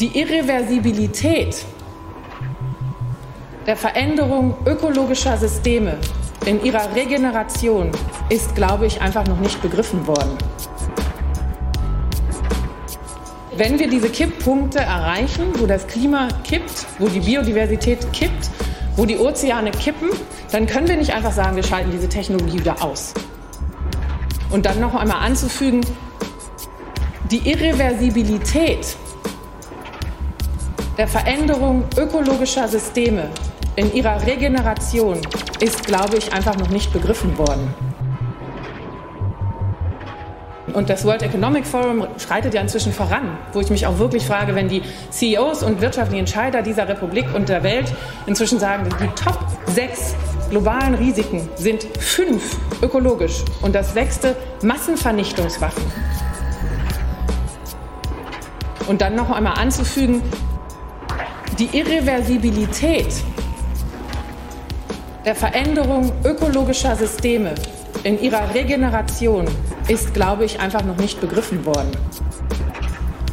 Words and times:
Die 0.00 0.18
Irreversibilität 0.18 1.62
der 3.66 3.76
Veränderung 3.76 4.54
ökologischer 4.64 5.36
Systeme 5.36 5.98
in 6.46 6.64
ihrer 6.64 6.94
Regeneration 6.94 7.90
ist, 8.30 8.54
glaube 8.54 8.86
ich, 8.86 9.02
einfach 9.02 9.26
noch 9.26 9.38
nicht 9.40 9.60
begriffen 9.60 10.06
worden. 10.06 10.38
Wenn 13.58 13.78
wir 13.78 13.90
diese 13.90 14.08
Kipppunkte 14.08 14.78
erreichen, 14.78 15.52
wo 15.58 15.66
das 15.66 15.86
Klima 15.86 16.28
kippt, 16.44 16.86
wo 16.98 17.06
die 17.06 17.20
Biodiversität 17.20 18.10
kippt, 18.14 18.50
wo 18.96 19.04
die 19.04 19.18
Ozeane 19.18 19.70
kippen, 19.70 20.08
dann 20.50 20.66
können 20.66 20.88
wir 20.88 20.96
nicht 20.96 21.12
einfach 21.12 21.32
sagen, 21.32 21.56
wir 21.56 21.62
schalten 21.62 21.90
diese 21.90 22.08
Technologie 22.08 22.60
wieder 22.60 22.82
aus. 22.82 23.12
Und 24.50 24.64
dann 24.64 24.80
noch 24.80 24.94
einmal 24.94 25.26
anzufügen, 25.26 25.82
die 27.30 27.50
Irreversibilität 27.50 28.96
der 31.00 31.08
Veränderung 31.08 31.84
ökologischer 31.96 32.68
Systeme 32.68 33.30
in 33.74 33.90
ihrer 33.94 34.26
Regeneration 34.26 35.18
ist, 35.58 35.86
glaube 35.86 36.18
ich, 36.18 36.30
einfach 36.34 36.58
noch 36.58 36.68
nicht 36.68 36.92
begriffen 36.92 37.38
worden. 37.38 37.72
Und 40.74 40.90
das 40.90 41.06
World 41.06 41.22
Economic 41.22 41.64
Forum 41.64 42.06
schreitet 42.18 42.52
ja 42.52 42.60
inzwischen 42.60 42.92
voran, 42.92 43.38
wo 43.54 43.60
ich 43.60 43.70
mich 43.70 43.86
auch 43.86 43.98
wirklich 43.98 44.26
frage, 44.26 44.54
wenn 44.54 44.68
die 44.68 44.82
CEOs 45.08 45.62
und 45.62 45.80
wirtschaftlichen 45.80 46.20
Entscheider 46.26 46.60
dieser 46.60 46.86
Republik 46.86 47.34
und 47.34 47.48
der 47.48 47.62
Welt 47.62 47.90
inzwischen 48.26 48.58
sagen, 48.58 48.86
die 49.00 49.08
Top 49.24 49.38
6 49.68 50.14
globalen 50.50 50.96
Risiken 50.96 51.48
sind 51.56 51.84
fünf 51.98 52.58
ökologisch 52.82 53.42
und 53.62 53.74
das 53.74 53.94
sechste 53.94 54.36
Massenvernichtungswaffen. 54.62 55.82
Und 58.86 59.00
dann 59.00 59.14
noch 59.14 59.30
einmal 59.30 59.54
anzufügen, 59.54 60.22
die 61.60 61.76
Irreversibilität 61.76 63.22
der 65.26 65.34
Veränderung 65.34 66.10
ökologischer 66.24 66.96
Systeme 66.96 67.54
in 68.02 68.18
ihrer 68.18 68.54
Regeneration 68.54 69.46
ist, 69.86 70.14
glaube 70.14 70.46
ich, 70.46 70.58
einfach 70.58 70.82
noch 70.84 70.96
nicht 70.96 71.20
begriffen 71.20 71.66
worden. 71.66 71.90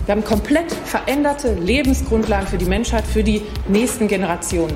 Wir 0.06 0.16
haben 0.16 0.26
komplett 0.26 0.74
veränderte 0.74 1.54
Lebensgrundlagen 1.54 2.48
für 2.48 2.58
die 2.58 2.66
Menschheit, 2.66 3.06
für 3.06 3.24
die 3.24 3.44
nächsten 3.70 4.10
Generationen. 4.10 4.76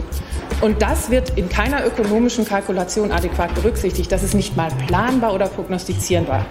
Und 0.61 0.81
das 0.81 1.09
wird 1.09 1.37
in 1.37 1.49
keiner 1.49 1.85
ökonomischen 1.85 2.45
Kalkulation 2.45 3.11
adäquat 3.11 3.53
berücksichtigt. 3.53 4.09
Das 4.13 4.23
ist 4.23 4.33
nicht 4.33 4.55
mal 4.55 4.71
planbar 4.87 5.33
oder 5.33 5.47
prognostizierbar. 5.47 6.45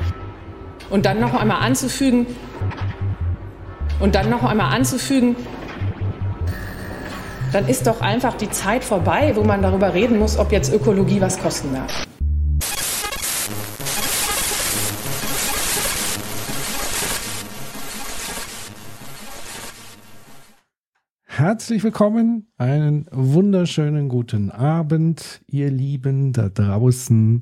Und 0.91 1.07
dann 1.07 1.19
noch 1.19 1.33
einmal 1.33 1.63
anzufügen, 1.63 2.27
und 4.01 4.15
dann 4.15 4.31
noch 4.31 4.43
einmal 4.43 4.75
anzufügen, 4.75 5.37
dann 7.53 7.67
ist 7.67 7.87
doch 7.87 8.01
einfach 8.01 8.37
die 8.37 8.51
Zeit 8.51 8.85
vorbei, 8.85 9.33
wo 9.35 9.43
man 9.43 9.63
darüber 9.63 9.93
reden 9.93 10.19
muss, 10.19 10.39
ob 10.39 10.53
jetzt 10.53 10.73
Ökologie 10.73 11.21
was 11.21 11.39
kosten 11.39 11.73
darf. 11.75 12.07
Herzlich 21.25 21.83
willkommen, 21.83 22.49
einen 22.59 23.07
wunderschönen 23.11 24.11
guten 24.11 24.51
Abend, 24.51 25.41
ihr 25.47 25.71
Lieben 25.71 26.35
da 26.35 26.51
draußen. 26.51 27.41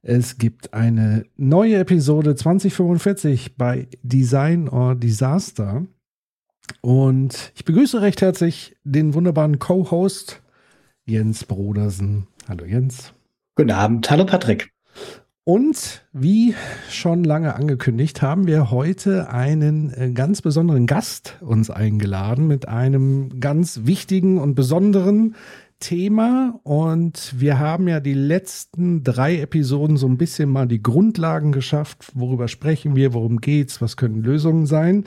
Es 0.00 0.38
gibt 0.38 0.72
eine 0.72 1.24
neue 1.36 1.78
Episode 1.78 2.36
2045 2.36 3.56
bei 3.56 3.88
Design 4.04 4.68
or 4.68 4.94
Disaster. 4.94 5.82
Und 6.80 7.52
ich 7.54 7.64
begrüße 7.64 8.00
recht 8.00 8.20
herzlich 8.20 8.76
den 8.84 9.14
wunderbaren 9.14 9.58
Co-Host 9.58 10.42
Jens 11.04 11.44
Brodersen. 11.44 12.26
Hallo 12.48 12.64
Jens. 12.64 13.12
Guten 13.56 13.70
Abend. 13.70 14.10
Hallo 14.10 14.24
Patrick. 14.24 14.72
Und 15.44 16.06
wie 16.12 16.54
schon 16.88 17.24
lange 17.24 17.56
angekündigt, 17.56 18.22
haben 18.22 18.46
wir 18.46 18.70
heute 18.70 19.28
einen 19.28 19.92
äh, 19.92 20.12
ganz 20.12 20.40
besonderen 20.40 20.86
Gast 20.86 21.38
uns 21.40 21.68
eingeladen 21.68 22.46
mit 22.46 22.68
einem 22.68 23.40
ganz 23.40 23.80
wichtigen 23.82 24.38
und 24.38 24.54
besonderen 24.54 25.34
Thema. 25.82 26.58
Und 26.62 27.34
wir 27.36 27.58
haben 27.58 27.88
ja 27.88 28.00
die 28.00 28.14
letzten 28.14 29.04
drei 29.04 29.40
Episoden 29.40 29.98
so 29.98 30.06
ein 30.06 30.16
bisschen 30.16 30.48
mal 30.48 30.66
die 30.66 30.82
Grundlagen 30.82 31.52
geschafft. 31.52 32.12
Worüber 32.14 32.48
sprechen 32.48 32.96
wir? 32.96 33.12
Worum 33.12 33.40
geht's? 33.40 33.82
Was 33.82 33.98
können 33.98 34.22
Lösungen 34.22 34.64
sein? 34.64 35.04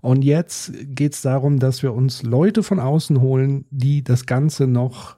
Und 0.00 0.22
jetzt 0.22 0.72
geht's 0.94 1.22
darum, 1.22 1.58
dass 1.58 1.82
wir 1.82 1.94
uns 1.94 2.22
Leute 2.22 2.62
von 2.62 2.78
außen 2.78 3.20
holen, 3.20 3.64
die 3.70 4.04
das 4.04 4.26
Ganze 4.26 4.68
noch 4.68 5.16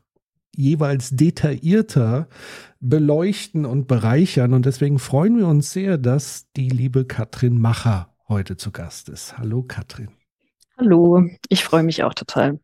jeweils 0.56 1.10
detaillierter 1.10 2.28
beleuchten 2.80 3.66
und 3.66 3.88
bereichern. 3.88 4.54
Und 4.54 4.64
deswegen 4.64 4.98
freuen 4.98 5.36
wir 5.36 5.48
uns 5.48 5.72
sehr, 5.72 5.98
dass 5.98 6.50
die 6.56 6.68
liebe 6.68 7.04
Katrin 7.04 7.58
Macher 7.58 8.14
heute 8.28 8.56
zu 8.56 8.70
Gast 8.70 9.08
ist. 9.08 9.36
Hallo 9.38 9.62
Katrin. 9.62 10.08
Hallo, 10.78 11.28
ich 11.48 11.64
freue 11.64 11.82
mich 11.82 12.04
auch 12.04 12.14
total. 12.14 12.60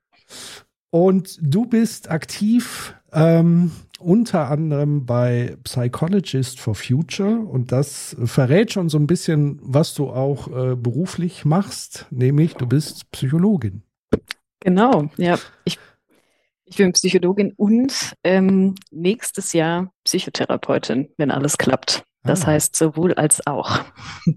Und 0.96 1.38
du 1.42 1.66
bist 1.66 2.10
aktiv 2.10 2.94
ähm, 3.12 3.70
unter 3.98 4.50
anderem 4.50 5.04
bei 5.04 5.58
Psychologist 5.62 6.58
for 6.58 6.74
Future 6.74 7.38
und 7.38 7.70
das 7.70 8.16
verrät 8.24 8.72
schon 8.72 8.88
so 8.88 8.96
ein 8.96 9.06
bisschen, 9.06 9.58
was 9.60 9.92
du 9.92 10.08
auch 10.08 10.48
äh, 10.48 10.74
beruflich 10.74 11.44
machst, 11.44 12.06
nämlich 12.08 12.54
du 12.54 12.66
bist 12.66 13.10
Psychologin. 13.10 13.82
Genau, 14.60 15.10
ja. 15.18 15.38
Ich 15.66 15.78
ich 16.64 16.76
bin 16.76 16.92
Psychologin 16.92 17.52
und 17.58 18.14
ähm, 18.24 18.74
nächstes 18.90 19.52
Jahr 19.52 19.92
Psychotherapeutin, 20.04 21.10
wenn 21.18 21.30
alles 21.30 21.58
klappt. 21.58 22.04
Das 22.22 22.44
ah. 22.44 22.46
heißt 22.46 22.74
sowohl 22.74 23.12
als 23.12 23.46
auch. 23.46 23.80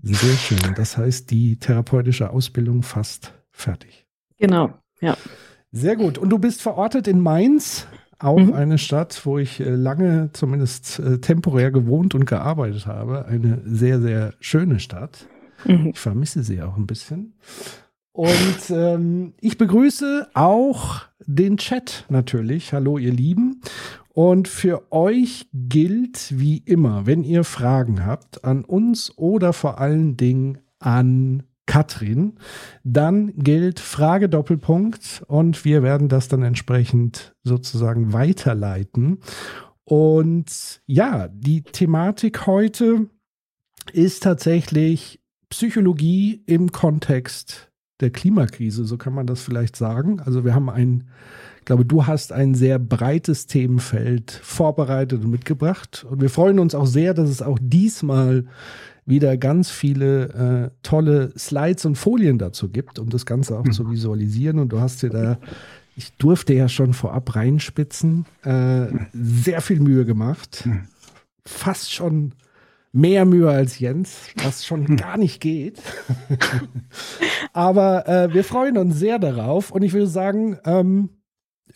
Sehr 0.03 0.35
schön. 0.35 0.75
Das 0.75 0.97
heißt, 0.97 1.31
die 1.31 1.57
therapeutische 1.57 2.31
Ausbildung 2.31 2.83
fast 2.83 3.33
fertig. 3.49 4.05
Genau, 4.37 4.73
ja. 4.99 5.15
Sehr 5.71 5.95
gut. 5.95 6.17
Und 6.17 6.29
du 6.29 6.39
bist 6.39 6.61
verortet 6.61 7.07
in 7.07 7.19
Mainz, 7.19 7.87
auch 8.17 8.39
mhm. 8.39 8.53
eine 8.53 8.77
Stadt, 8.77 9.25
wo 9.25 9.37
ich 9.37 9.59
äh, 9.59 9.69
lange 9.69 10.31
zumindest 10.33 10.99
äh, 10.99 11.19
temporär 11.19 11.71
gewohnt 11.71 12.15
und 12.15 12.25
gearbeitet 12.25 12.85
habe. 12.85 13.25
Eine 13.25 13.61
sehr, 13.65 14.01
sehr 14.01 14.33
schöne 14.39 14.79
Stadt. 14.79 15.27
Mhm. 15.65 15.87
Ich 15.87 15.99
vermisse 15.99 16.43
sie 16.43 16.61
auch 16.61 16.75
ein 16.75 16.87
bisschen. 16.87 17.33
Und 18.11 18.69
ähm, 18.71 19.33
ich 19.39 19.57
begrüße 19.57 20.29
auch 20.33 21.01
den 21.25 21.57
Chat 21.57 22.05
natürlich. 22.09 22.73
Hallo, 22.73 22.97
ihr 22.97 23.13
Lieben. 23.13 23.61
Und 24.09 24.47
für 24.49 24.91
euch 24.91 25.47
gilt 25.53 26.37
wie 26.37 26.57
immer, 26.57 27.05
wenn 27.05 27.23
ihr 27.23 27.45
Fragen 27.45 28.05
habt 28.05 28.43
an 28.43 28.65
uns 28.65 29.17
oder 29.17 29.53
vor 29.53 29.79
allen 29.79 30.17
Dingen 30.17 30.57
an 30.79 31.43
Katrin, 31.69 32.33
dann 32.83 33.31
gilt 33.35 33.79
Frage 33.79 34.27
Doppelpunkt 34.27 35.23
und 35.27 35.63
wir 35.65 35.83
werden 35.83 36.09
das 36.09 36.27
dann 36.27 36.41
entsprechend 36.41 37.35
sozusagen 37.43 38.11
weiterleiten. 38.11 39.19
Und 39.83 40.81
ja, 40.87 41.27
die 41.27 41.61
Thematik 41.61 42.47
heute 42.47 43.07
ist 43.93 44.23
tatsächlich 44.23 45.21
Psychologie 45.49 46.41
im 46.47 46.71
Kontext 46.71 47.71
der 47.99 48.09
Klimakrise, 48.09 48.83
so 48.85 48.97
kann 48.97 49.13
man 49.13 49.27
das 49.27 49.43
vielleicht 49.43 49.75
sagen. 49.75 50.21
Also 50.21 50.43
wir 50.43 50.55
haben 50.55 50.71
ein, 50.71 51.09
ich 51.59 51.65
glaube, 51.65 51.85
du 51.85 52.07
hast 52.07 52.31
ein 52.31 52.55
sehr 52.55 52.79
breites 52.79 53.45
Themenfeld 53.45 54.31
vorbereitet 54.31 55.23
und 55.23 55.29
mitgebracht. 55.29 56.03
Und 56.09 56.19
wir 56.19 56.31
freuen 56.31 56.57
uns 56.57 56.73
auch 56.73 56.87
sehr, 56.87 57.13
dass 57.13 57.29
es 57.29 57.43
auch 57.43 57.59
diesmal 57.61 58.45
wieder 59.09 59.37
ganz 59.37 59.69
viele 59.69 60.71
äh, 60.73 60.77
tolle 60.83 61.33
Slides 61.37 61.85
und 61.85 61.95
Folien 61.95 62.37
dazu 62.37 62.69
gibt, 62.69 62.99
um 62.99 63.09
das 63.09 63.25
Ganze 63.25 63.57
auch 63.57 63.65
mhm. 63.65 63.71
zu 63.71 63.91
visualisieren. 63.91 64.59
Und 64.59 64.69
du 64.69 64.79
hast 64.79 65.03
dir 65.03 65.09
da, 65.09 65.39
ich 65.95 66.13
durfte 66.13 66.53
ja 66.53 66.69
schon 66.69 66.93
vorab 66.93 67.35
reinspitzen, 67.35 68.25
äh, 68.43 68.87
sehr 69.13 69.61
viel 69.61 69.79
Mühe 69.79 70.05
gemacht. 70.05 70.63
Mhm. 70.65 70.83
Fast 71.45 71.93
schon 71.93 72.33
mehr 72.91 73.25
Mühe 73.25 73.49
als 73.49 73.79
Jens, 73.79 74.21
was 74.43 74.65
schon 74.65 74.87
hm. 74.87 74.97
gar 74.97 75.17
nicht 75.17 75.39
geht. 75.41 75.79
Aber 77.53 78.07
äh, 78.07 78.33
wir 78.33 78.43
freuen 78.43 78.77
uns 78.77 78.97
sehr 78.97 79.19
darauf 79.19 79.71
und 79.71 79.83
ich 79.83 79.93
würde 79.93 80.07
sagen, 80.07 80.57
ähm, 80.65 81.09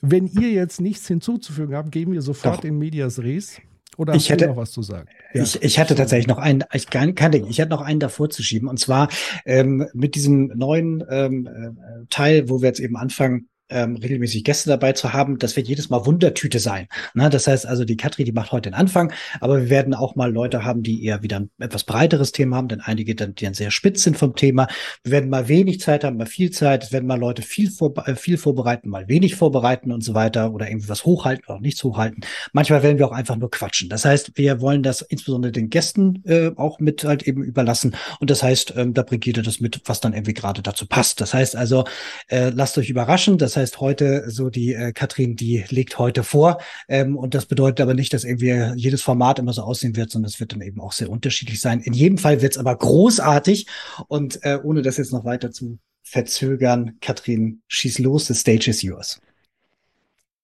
wenn 0.01 0.27
ihr 0.27 0.51
jetzt 0.51 0.81
nichts 0.81 1.07
hinzuzufügen 1.07 1.75
habt, 1.75 1.91
gehen 1.91 2.11
wir 2.11 2.21
sofort 2.21 2.59
Doch. 2.59 2.63
in 2.63 2.77
Medias 2.77 3.19
Res. 3.19 3.61
Oder 3.97 4.15
ich 4.15 4.29
hätte 4.29 4.47
noch 4.47 4.57
was 4.57 4.71
zu 4.71 4.81
sagen? 4.81 5.07
Ja. 5.33 5.43
Ich, 5.43 5.61
ich 5.61 5.79
hatte 5.79 5.95
tatsächlich 5.95 6.27
noch 6.27 6.37
einen, 6.37 6.63
ich 6.73 6.89
kann, 6.89 7.15
kann 7.15 7.31
Ding, 7.31 7.47
ich 7.47 7.59
hätte 7.59 7.69
noch 7.69 7.81
einen 7.81 7.99
davor 7.99 8.29
zu 8.29 8.43
schieben. 8.43 8.67
Und 8.67 8.79
zwar 8.79 9.09
ähm, 9.45 9.87
mit 9.93 10.15
diesem 10.15 10.47
neuen 10.55 11.03
ähm, 11.09 11.47
äh, 11.47 12.05
Teil, 12.09 12.49
wo 12.49 12.61
wir 12.61 12.69
jetzt 12.69 12.79
eben 12.79 12.97
anfangen, 12.97 13.49
ähm, 13.73 13.95
regelmäßig 13.95 14.43
Gäste 14.43 14.69
dabei 14.69 14.93
zu 14.93 15.13
haben. 15.13 15.39
Das 15.39 15.55
wird 15.55 15.67
jedes 15.67 15.89
Mal 15.89 16.05
Wundertüte 16.05 16.59
sein. 16.59 16.87
Ne? 17.13 17.29
Das 17.29 17.47
heißt 17.47 17.65
also, 17.65 17.85
die 17.85 17.97
Katri, 17.97 18.23
die 18.23 18.31
macht 18.31 18.51
heute 18.51 18.69
den 18.69 18.75
Anfang, 18.75 19.11
aber 19.39 19.61
wir 19.61 19.69
werden 19.69 19.93
auch 19.93 20.15
mal 20.15 20.31
Leute 20.31 20.63
haben, 20.63 20.83
die 20.83 21.03
eher 21.03 21.23
wieder 21.23 21.39
ein 21.39 21.49
etwas 21.59 21.83
breiteres 21.83 22.31
Thema 22.31 22.57
haben, 22.57 22.67
denn 22.67 22.81
einige 22.81 23.15
dann, 23.15 23.35
die 23.35 23.45
dann 23.45 23.53
sehr 23.53 23.71
spitz 23.71 24.03
sind 24.03 24.17
vom 24.17 24.35
Thema. 24.35 24.67
Wir 25.03 25.11
werden 25.13 25.29
mal 25.29 25.47
wenig 25.47 25.79
Zeit 25.79 26.03
haben, 26.03 26.17
mal 26.17 26.25
viel 26.25 26.51
Zeit. 26.51 26.83
Es 26.83 26.91
werden 26.91 27.07
mal 27.07 27.19
Leute 27.19 27.41
viel, 27.41 27.71
vor, 27.71 27.93
äh, 28.07 28.15
viel 28.15 28.37
vorbereiten, 28.37 28.89
mal 28.89 29.07
wenig 29.07 29.35
vorbereiten 29.35 29.91
und 29.91 30.03
so 30.03 30.13
weiter 30.13 30.53
oder 30.53 30.69
irgendwie 30.69 30.89
was 30.89 31.05
hochhalten 31.05 31.45
oder 31.47 31.55
auch 31.55 31.61
nichts 31.61 31.83
hochhalten. 31.83 32.23
Manchmal 32.51 32.83
werden 32.83 32.97
wir 32.97 33.07
auch 33.07 33.11
einfach 33.11 33.35
nur 33.35 33.49
quatschen. 33.51 33.89
Das 33.89 34.05
heißt, 34.05 34.33
wir 34.35 34.61
wollen 34.61 34.83
das 34.83 35.01
insbesondere 35.01 35.51
den 35.51 35.69
Gästen 35.69 36.23
äh, 36.25 36.51
auch 36.55 36.79
mit 36.79 37.03
halt 37.03 37.23
eben 37.23 37.43
überlassen. 37.43 37.95
Und 38.19 38.29
das 38.29 38.43
heißt, 38.43 38.73
ähm, 38.77 38.93
da 38.93 39.03
bringt 39.03 39.25
jeder 39.25 39.41
das 39.41 39.59
mit, 39.59 39.81
was 39.85 39.99
dann 39.99 40.13
irgendwie 40.13 40.33
gerade 40.33 40.61
dazu 40.61 40.85
passt. 40.87 41.21
Das 41.21 41.33
heißt 41.33 41.55
also, 41.55 41.85
äh, 42.27 42.49
lasst 42.49 42.77
euch 42.77 42.89
überraschen. 42.89 43.37
Das 43.37 43.57
heißt, 43.57 43.62
heute 43.79 44.29
so 44.29 44.49
die 44.49 44.73
äh, 44.73 44.91
Katrin, 44.91 45.35
die 45.35 45.63
legt 45.69 45.97
heute 45.99 46.23
vor. 46.23 46.59
Ähm, 46.87 47.17
und 47.17 47.33
das 47.33 47.45
bedeutet 47.45 47.81
aber 47.81 47.93
nicht, 47.93 48.13
dass 48.13 48.23
irgendwie 48.23 48.73
jedes 48.75 49.01
Format 49.01 49.39
immer 49.39 49.53
so 49.53 49.61
aussehen 49.63 49.95
wird, 49.95 50.11
sondern 50.11 50.29
es 50.29 50.39
wird 50.39 50.53
dann 50.53 50.61
eben 50.61 50.81
auch 50.81 50.91
sehr 50.91 51.09
unterschiedlich 51.09 51.61
sein. 51.61 51.79
In 51.81 51.93
jedem 51.93 52.17
Fall 52.17 52.41
wird 52.41 52.53
es 52.53 52.57
aber 52.57 52.75
großartig. 52.75 53.67
Und 54.07 54.39
äh, 54.43 54.59
ohne 54.63 54.81
das 54.81 54.97
jetzt 54.97 55.13
noch 55.13 55.25
weiter 55.25 55.51
zu 55.51 55.79
verzögern, 56.03 56.97
Katrin, 57.01 57.61
schieß 57.67 57.99
los, 57.99 58.27
the 58.27 58.33
stage 58.33 58.69
is 58.69 58.81
yours. 58.81 59.19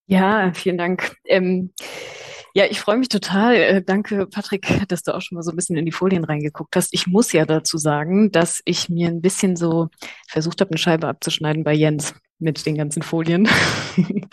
Ja, 0.07 0.51
vielen 0.54 0.77
Dank. 0.77 1.16
Ähm, 1.25 1.71
ja, 2.56 2.66
ich 2.66 2.80
freue 2.80 2.98
mich 2.98 3.10
total. 3.10 3.56
Äh, 3.56 3.83
danke, 3.83 4.25
Patrick, 4.25 4.68
dass 4.88 5.04
du 5.04 5.13
auch 5.13 5.21
schon 5.21 5.36
mal 5.36 5.44
so 5.44 5.51
ein 5.51 5.56
bisschen 5.56 5.77
in 5.77 5.86
die 5.86 5.92
Folien 5.92 6.24
reingeguckt 6.24 6.75
hast. 6.75 6.94
Ich 6.94 7.07
muss 7.07 7.31
ja 7.31 7.45
dazu 7.45 7.77
sagen, 7.77 8.31
dass 8.31 8.62
ich 8.66 8.89
mir 8.89 9.07
ein 9.07 9.21
bisschen 9.21 9.56
so 9.56 9.89
versucht 10.27 10.62
habe, 10.62 10.71
eine 10.71 10.80
Scheibe 10.80 11.07
abzuschneiden 11.07 11.63
bei 11.63 11.74
Jens 11.74 12.16
mit 12.39 12.65
den 12.65 12.75
ganzen 12.75 13.01
Folien. 13.01 13.47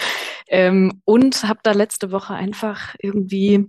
ähm, 0.49 1.03
und 1.05 1.45
habe 1.45 1.61
da 1.63 1.73
letzte 1.73 2.13
Woche 2.13 2.35
einfach 2.35 2.95
irgendwie 2.99 3.67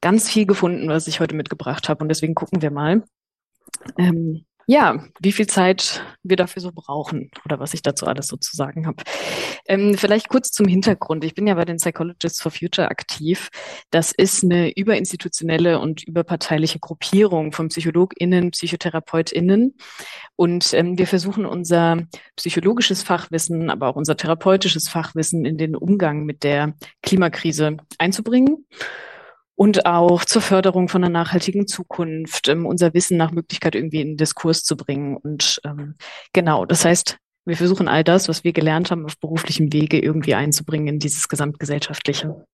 ganz 0.00 0.30
viel 0.30 0.46
gefunden, 0.46 0.88
was 0.88 1.06
ich 1.06 1.20
heute 1.20 1.34
mitgebracht 1.34 1.88
habe. 1.88 2.02
Und 2.02 2.08
deswegen 2.08 2.34
gucken 2.34 2.62
wir 2.62 2.70
mal. 2.70 3.02
Ähm, 3.98 4.44
ja, 4.66 5.04
wie 5.20 5.30
viel 5.30 5.46
Zeit 5.46 6.02
wir 6.24 6.36
dafür 6.36 6.60
so 6.60 6.72
brauchen 6.72 7.30
oder 7.44 7.60
was 7.60 7.72
ich 7.72 7.82
dazu 7.82 8.06
alles 8.06 8.26
so 8.26 8.36
zu 8.36 8.56
habe. 8.64 8.96
Ähm, 9.66 9.96
vielleicht 9.96 10.28
kurz 10.28 10.50
zum 10.50 10.66
Hintergrund. 10.66 11.22
Ich 11.24 11.34
bin 11.34 11.46
ja 11.46 11.54
bei 11.54 11.64
den 11.64 11.76
Psychologists 11.76 12.42
for 12.42 12.50
Future 12.50 12.90
aktiv. 12.90 13.48
Das 13.90 14.10
ist 14.10 14.42
eine 14.42 14.76
überinstitutionelle 14.76 15.78
und 15.78 16.02
überparteiliche 16.02 16.80
Gruppierung 16.80 17.52
von 17.52 17.68
PsychologInnen, 17.68 18.50
PsychotherapeutInnen. 18.50 19.76
Und 20.34 20.74
ähm, 20.74 20.98
wir 20.98 21.06
versuchen 21.06 21.46
unser 21.46 22.02
psychologisches 22.34 23.04
Fachwissen, 23.04 23.70
aber 23.70 23.88
auch 23.88 23.96
unser 23.96 24.16
therapeutisches 24.16 24.88
Fachwissen 24.88 25.44
in 25.44 25.58
den 25.58 25.76
Umgang 25.76 26.24
mit 26.24 26.42
der 26.42 26.74
Klimakrise 27.02 27.76
einzubringen 27.98 28.66
und 29.56 29.86
auch 29.86 30.24
zur 30.24 30.42
Förderung 30.42 30.88
von 30.88 31.02
einer 31.02 31.12
nachhaltigen 31.12 31.66
Zukunft, 31.66 32.48
ähm, 32.48 32.66
unser 32.66 32.94
Wissen 32.94 33.16
nach 33.16 33.32
Möglichkeit 33.32 33.74
irgendwie 33.74 34.02
in 34.02 34.08
den 34.08 34.16
Diskurs 34.18 34.62
zu 34.62 34.76
bringen. 34.76 35.16
Und 35.16 35.60
ähm, 35.64 35.96
genau, 36.32 36.66
das 36.66 36.84
heißt, 36.84 37.18
wir 37.46 37.56
versuchen 37.56 37.88
all 37.88 38.04
das, 38.04 38.28
was 38.28 38.44
wir 38.44 38.52
gelernt 38.52 38.90
haben, 38.90 39.06
auf 39.06 39.18
beruflichem 39.18 39.72
Wege 39.72 39.98
irgendwie 39.98 40.34
einzubringen 40.34 40.88
in 40.88 40.98
dieses 40.98 41.28
gesamtgesellschaftliche. 41.28 42.44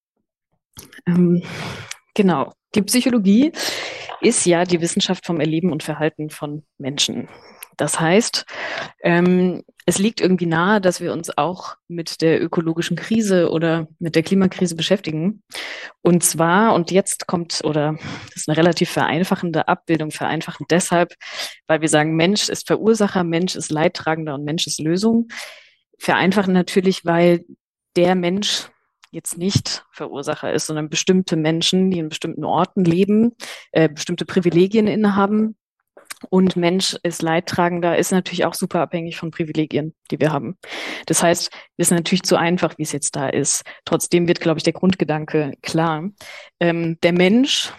Ähm, 1.06 1.42
genau. 2.14 2.52
Die 2.74 2.82
Psychologie 2.82 3.52
ist 4.20 4.46
ja 4.46 4.64
die 4.64 4.80
Wissenschaft 4.80 5.26
vom 5.26 5.40
Erleben 5.40 5.72
und 5.72 5.82
Verhalten 5.82 6.30
von 6.30 6.62
Menschen. 6.78 7.28
Das 7.76 8.00
heißt, 8.00 8.44
ähm, 9.02 9.62
es 9.84 9.98
liegt 9.98 10.20
irgendwie 10.20 10.46
nahe, 10.46 10.80
dass 10.80 11.00
wir 11.00 11.12
uns 11.12 11.36
auch 11.36 11.76
mit 11.88 12.20
der 12.20 12.42
ökologischen 12.42 12.96
Krise 12.96 13.50
oder 13.50 13.88
mit 13.98 14.14
der 14.14 14.22
Klimakrise 14.22 14.76
beschäftigen. 14.76 15.42
Und 16.02 16.22
zwar, 16.22 16.74
und 16.74 16.90
jetzt 16.90 17.26
kommt, 17.26 17.62
oder 17.64 17.96
das 18.28 18.36
ist 18.36 18.48
eine 18.48 18.56
relativ 18.56 18.90
vereinfachende 18.90 19.66
Abbildung, 19.66 20.10
vereinfachend 20.10 20.70
deshalb, 20.70 21.14
weil 21.66 21.80
wir 21.80 21.88
sagen, 21.88 22.14
Mensch 22.14 22.48
ist 22.48 22.66
Verursacher, 22.66 23.24
Mensch 23.24 23.56
ist 23.56 23.70
Leidtragender 23.70 24.34
und 24.34 24.44
Mensch 24.44 24.66
ist 24.66 24.80
Lösung. 24.80 25.28
Vereinfachen 25.98 26.52
natürlich, 26.52 27.04
weil 27.04 27.44
der 27.96 28.14
Mensch 28.14 28.68
jetzt 29.10 29.36
nicht 29.36 29.84
Verursacher 29.92 30.52
ist, 30.52 30.66
sondern 30.66 30.88
bestimmte 30.88 31.36
Menschen, 31.36 31.90
die 31.90 31.98
in 31.98 32.08
bestimmten 32.08 32.44
Orten 32.44 32.84
leben, 32.84 33.32
äh, 33.72 33.88
bestimmte 33.88 34.24
Privilegien 34.24 34.86
innehaben, 34.86 35.56
und 36.30 36.56
Mensch 36.56 36.96
ist 37.02 37.22
Leidtragender, 37.22 37.96
ist 37.98 38.12
natürlich 38.12 38.44
auch 38.44 38.54
super 38.54 38.80
abhängig 38.80 39.16
von 39.16 39.30
Privilegien, 39.30 39.94
die 40.10 40.20
wir 40.20 40.32
haben. 40.32 40.56
Das 41.06 41.22
heißt, 41.22 41.50
es 41.76 41.88
ist 41.88 41.90
natürlich 41.90 42.22
zu 42.22 42.36
einfach, 42.36 42.78
wie 42.78 42.82
es 42.82 42.92
jetzt 42.92 43.16
da 43.16 43.28
ist. 43.28 43.64
Trotzdem 43.84 44.28
wird, 44.28 44.40
glaube 44.40 44.58
ich, 44.58 44.64
der 44.64 44.72
Grundgedanke 44.72 45.52
klar. 45.62 46.10
Ähm, 46.60 46.98
der 47.02 47.12
Mensch 47.12 47.72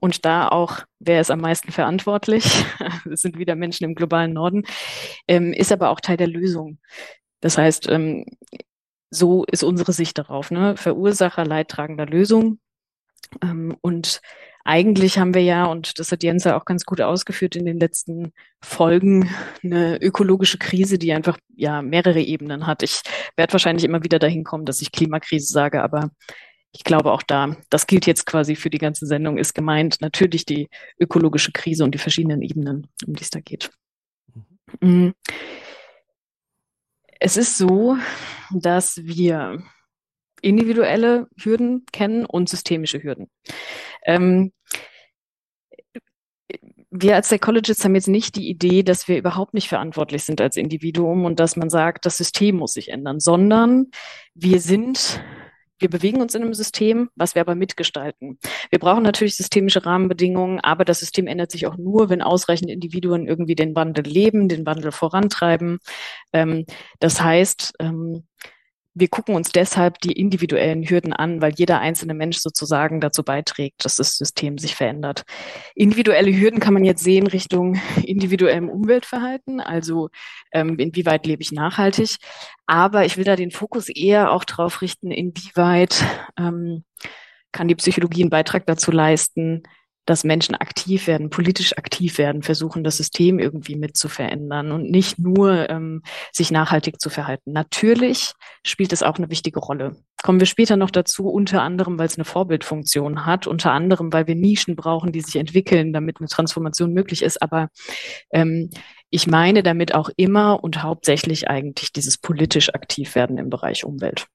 und 0.00 0.24
da 0.24 0.48
auch, 0.48 0.80
wer 0.98 1.20
ist 1.20 1.30
am 1.30 1.40
meisten 1.40 1.72
verantwortlich? 1.72 2.44
Das 3.04 3.22
sind 3.22 3.38
wieder 3.38 3.54
Menschen 3.54 3.84
im 3.84 3.94
globalen 3.94 4.32
Norden, 4.32 4.64
ähm, 5.28 5.52
ist 5.52 5.72
aber 5.72 5.90
auch 5.90 6.00
Teil 6.00 6.16
der 6.16 6.26
Lösung. 6.26 6.78
Das 7.40 7.56
heißt, 7.56 7.88
ähm, 7.88 8.26
so 9.10 9.44
ist 9.44 9.62
unsere 9.62 9.92
Sicht 9.92 10.18
darauf. 10.18 10.50
Ne? 10.50 10.76
Verursacher, 10.76 11.44
Leidtragender, 11.44 12.06
Lösung. 12.06 12.58
Ähm, 13.42 13.76
und 13.80 14.20
eigentlich 14.66 15.18
haben 15.18 15.34
wir 15.34 15.42
ja, 15.42 15.66
und 15.66 15.98
das 15.98 16.12
hat 16.12 16.22
Jens 16.22 16.44
ja 16.44 16.58
auch 16.58 16.64
ganz 16.64 16.84
gut 16.84 17.00
ausgeführt 17.00 17.56
in 17.56 17.64
den 17.64 17.78
letzten 17.78 18.32
Folgen, 18.60 19.30
eine 19.62 20.00
ökologische 20.02 20.58
Krise, 20.58 20.98
die 20.98 21.12
einfach 21.12 21.38
ja 21.54 21.82
mehrere 21.82 22.20
Ebenen 22.20 22.66
hat. 22.66 22.82
Ich 22.82 23.02
werde 23.36 23.52
wahrscheinlich 23.52 23.84
immer 23.84 24.02
wieder 24.02 24.18
dahin 24.18 24.44
kommen, 24.44 24.64
dass 24.66 24.82
ich 24.82 24.92
Klimakrise 24.92 25.52
sage, 25.52 25.82
aber 25.82 26.10
ich 26.72 26.84
glaube 26.84 27.12
auch 27.12 27.22
da, 27.22 27.56
das 27.70 27.86
gilt 27.86 28.06
jetzt 28.06 28.26
quasi 28.26 28.56
für 28.56 28.68
die 28.68 28.78
ganze 28.78 29.06
Sendung, 29.06 29.38
ist 29.38 29.54
gemeint 29.54 30.00
natürlich 30.00 30.44
die 30.44 30.68
ökologische 31.00 31.52
Krise 31.52 31.84
und 31.84 31.94
die 31.94 31.98
verschiedenen 31.98 32.42
Ebenen, 32.42 32.88
um 33.06 33.14
die 33.14 33.22
es 33.22 33.30
da 33.30 33.40
geht. 33.40 33.70
Mhm. 34.80 35.14
Es 37.18 37.36
ist 37.36 37.56
so, 37.56 37.96
dass 38.50 38.98
wir 39.02 39.62
individuelle 40.42 41.28
Hürden 41.40 41.86
kennen 41.92 42.26
und 42.26 42.48
systemische 42.48 43.02
Hürden. 43.02 43.30
Ähm, 44.04 44.52
wir 47.02 47.14
als 47.14 47.28
Psychologists 47.28 47.84
haben 47.84 47.94
jetzt 47.94 48.08
nicht 48.08 48.36
die 48.36 48.48
Idee, 48.48 48.82
dass 48.82 49.08
wir 49.08 49.18
überhaupt 49.18 49.54
nicht 49.54 49.68
verantwortlich 49.68 50.24
sind 50.24 50.40
als 50.40 50.56
Individuum 50.56 51.24
und 51.24 51.40
dass 51.40 51.56
man 51.56 51.70
sagt, 51.70 52.06
das 52.06 52.16
System 52.16 52.56
muss 52.56 52.72
sich 52.72 52.90
ändern, 52.90 53.20
sondern 53.20 53.86
wir 54.34 54.60
sind 54.60 55.20
wir 55.78 55.90
bewegen 55.90 56.22
uns 56.22 56.34
in 56.34 56.42
einem 56.42 56.54
System, 56.54 57.10
was 57.16 57.34
wir 57.34 57.42
aber 57.42 57.54
mitgestalten. 57.54 58.38
Wir 58.70 58.78
brauchen 58.78 59.02
natürlich 59.02 59.36
systemische 59.36 59.84
Rahmenbedingungen, 59.84 60.60
aber 60.60 60.84
das 60.84 61.00
System 61.00 61.26
ändert 61.26 61.50
sich 61.50 61.66
auch 61.66 61.76
nur, 61.76 62.08
wenn 62.08 62.22
ausreichend 62.22 62.70
Individuen 62.70 63.26
irgendwie 63.26 63.54
den 63.54 63.74
Wandel 63.76 64.04
leben, 64.04 64.48
den 64.48 64.64
Wandel 64.64 64.90
vorantreiben. 64.90 65.78
Ähm, 66.32 66.64
das 66.98 67.20
heißt, 67.20 67.74
ähm, 67.80 68.26
wir 68.98 69.08
gucken 69.08 69.34
uns 69.34 69.50
deshalb 69.50 70.00
die 70.00 70.12
individuellen 70.12 70.82
Hürden 70.88 71.12
an, 71.12 71.42
weil 71.42 71.52
jeder 71.54 71.80
einzelne 71.80 72.14
Mensch 72.14 72.38
sozusagen 72.38 72.98
dazu 72.98 73.22
beiträgt, 73.22 73.84
dass 73.84 73.96
das 73.96 74.16
System 74.16 74.56
sich 74.56 74.74
verändert. 74.74 75.24
Individuelle 75.74 76.34
Hürden 76.34 76.60
kann 76.60 76.72
man 76.72 76.82
jetzt 76.82 77.04
sehen 77.04 77.26
Richtung 77.26 77.78
individuellem 78.02 78.70
Umweltverhalten, 78.70 79.60
also 79.60 80.08
ähm, 80.50 80.78
inwieweit 80.78 81.26
lebe 81.26 81.42
ich 81.42 81.52
nachhaltig. 81.52 82.16
Aber 82.64 83.04
ich 83.04 83.18
will 83.18 83.24
da 83.24 83.36
den 83.36 83.50
Fokus 83.50 83.90
eher 83.90 84.32
auch 84.32 84.44
drauf 84.44 84.80
richten, 84.80 85.10
inwieweit 85.10 86.02
ähm, 86.38 86.84
kann 87.52 87.68
die 87.68 87.74
Psychologie 87.74 88.22
einen 88.22 88.30
Beitrag 88.30 88.64
dazu 88.64 88.90
leisten, 88.90 89.62
dass 90.06 90.24
Menschen 90.24 90.54
aktiv 90.54 91.06
werden, 91.06 91.30
politisch 91.30 91.76
aktiv 91.76 92.16
werden, 92.18 92.42
versuchen, 92.42 92.84
das 92.84 92.96
System 92.96 93.38
irgendwie 93.38 93.76
mit 93.76 93.96
zu 93.96 94.08
verändern 94.08 94.72
und 94.72 94.90
nicht 94.90 95.18
nur 95.18 95.68
ähm, 95.68 96.02
sich 96.32 96.50
nachhaltig 96.50 97.00
zu 97.00 97.10
verhalten. 97.10 97.52
Natürlich 97.52 98.32
spielt 98.64 98.92
es 98.92 99.02
auch 99.02 99.16
eine 99.16 99.30
wichtige 99.30 99.58
Rolle. 99.58 99.96
Kommen 100.22 100.40
wir 100.40 100.46
später 100.46 100.76
noch 100.76 100.90
dazu, 100.90 101.28
unter 101.28 101.62
anderem, 101.62 101.98
weil 101.98 102.06
es 102.06 102.16
eine 102.16 102.24
Vorbildfunktion 102.24 103.26
hat, 103.26 103.46
unter 103.46 103.72
anderem, 103.72 104.12
weil 104.12 104.26
wir 104.26 104.34
Nischen 104.34 104.76
brauchen, 104.76 105.12
die 105.12 105.20
sich 105.20 105.36
entwickeln, 105.36 105.92
damit 105.92 106.18
eine 106.20 106.28
Transformation 106.28 106.92
möglich 106.92 107.22
ist. 107.22 107.42
Aber 107.42 107.68
ähm, 108.30 108.70
ich 109.10 109.26
meine 109.26 109.62
damit 109.62 109.94
auch 109.94 110.10
immer 110.16 110.62
und 110.62 110.82
hauptsächlich 110.82 111.48
eigentlich 111.48 111.92
dieses 111.92 112.16
politisch 112.18 112.74
aktiv 112.74 113.14
werden 113.14 113.38
im 113.38 113.50
Bereich 113.50 113.84
Umwelt 113.84 114.26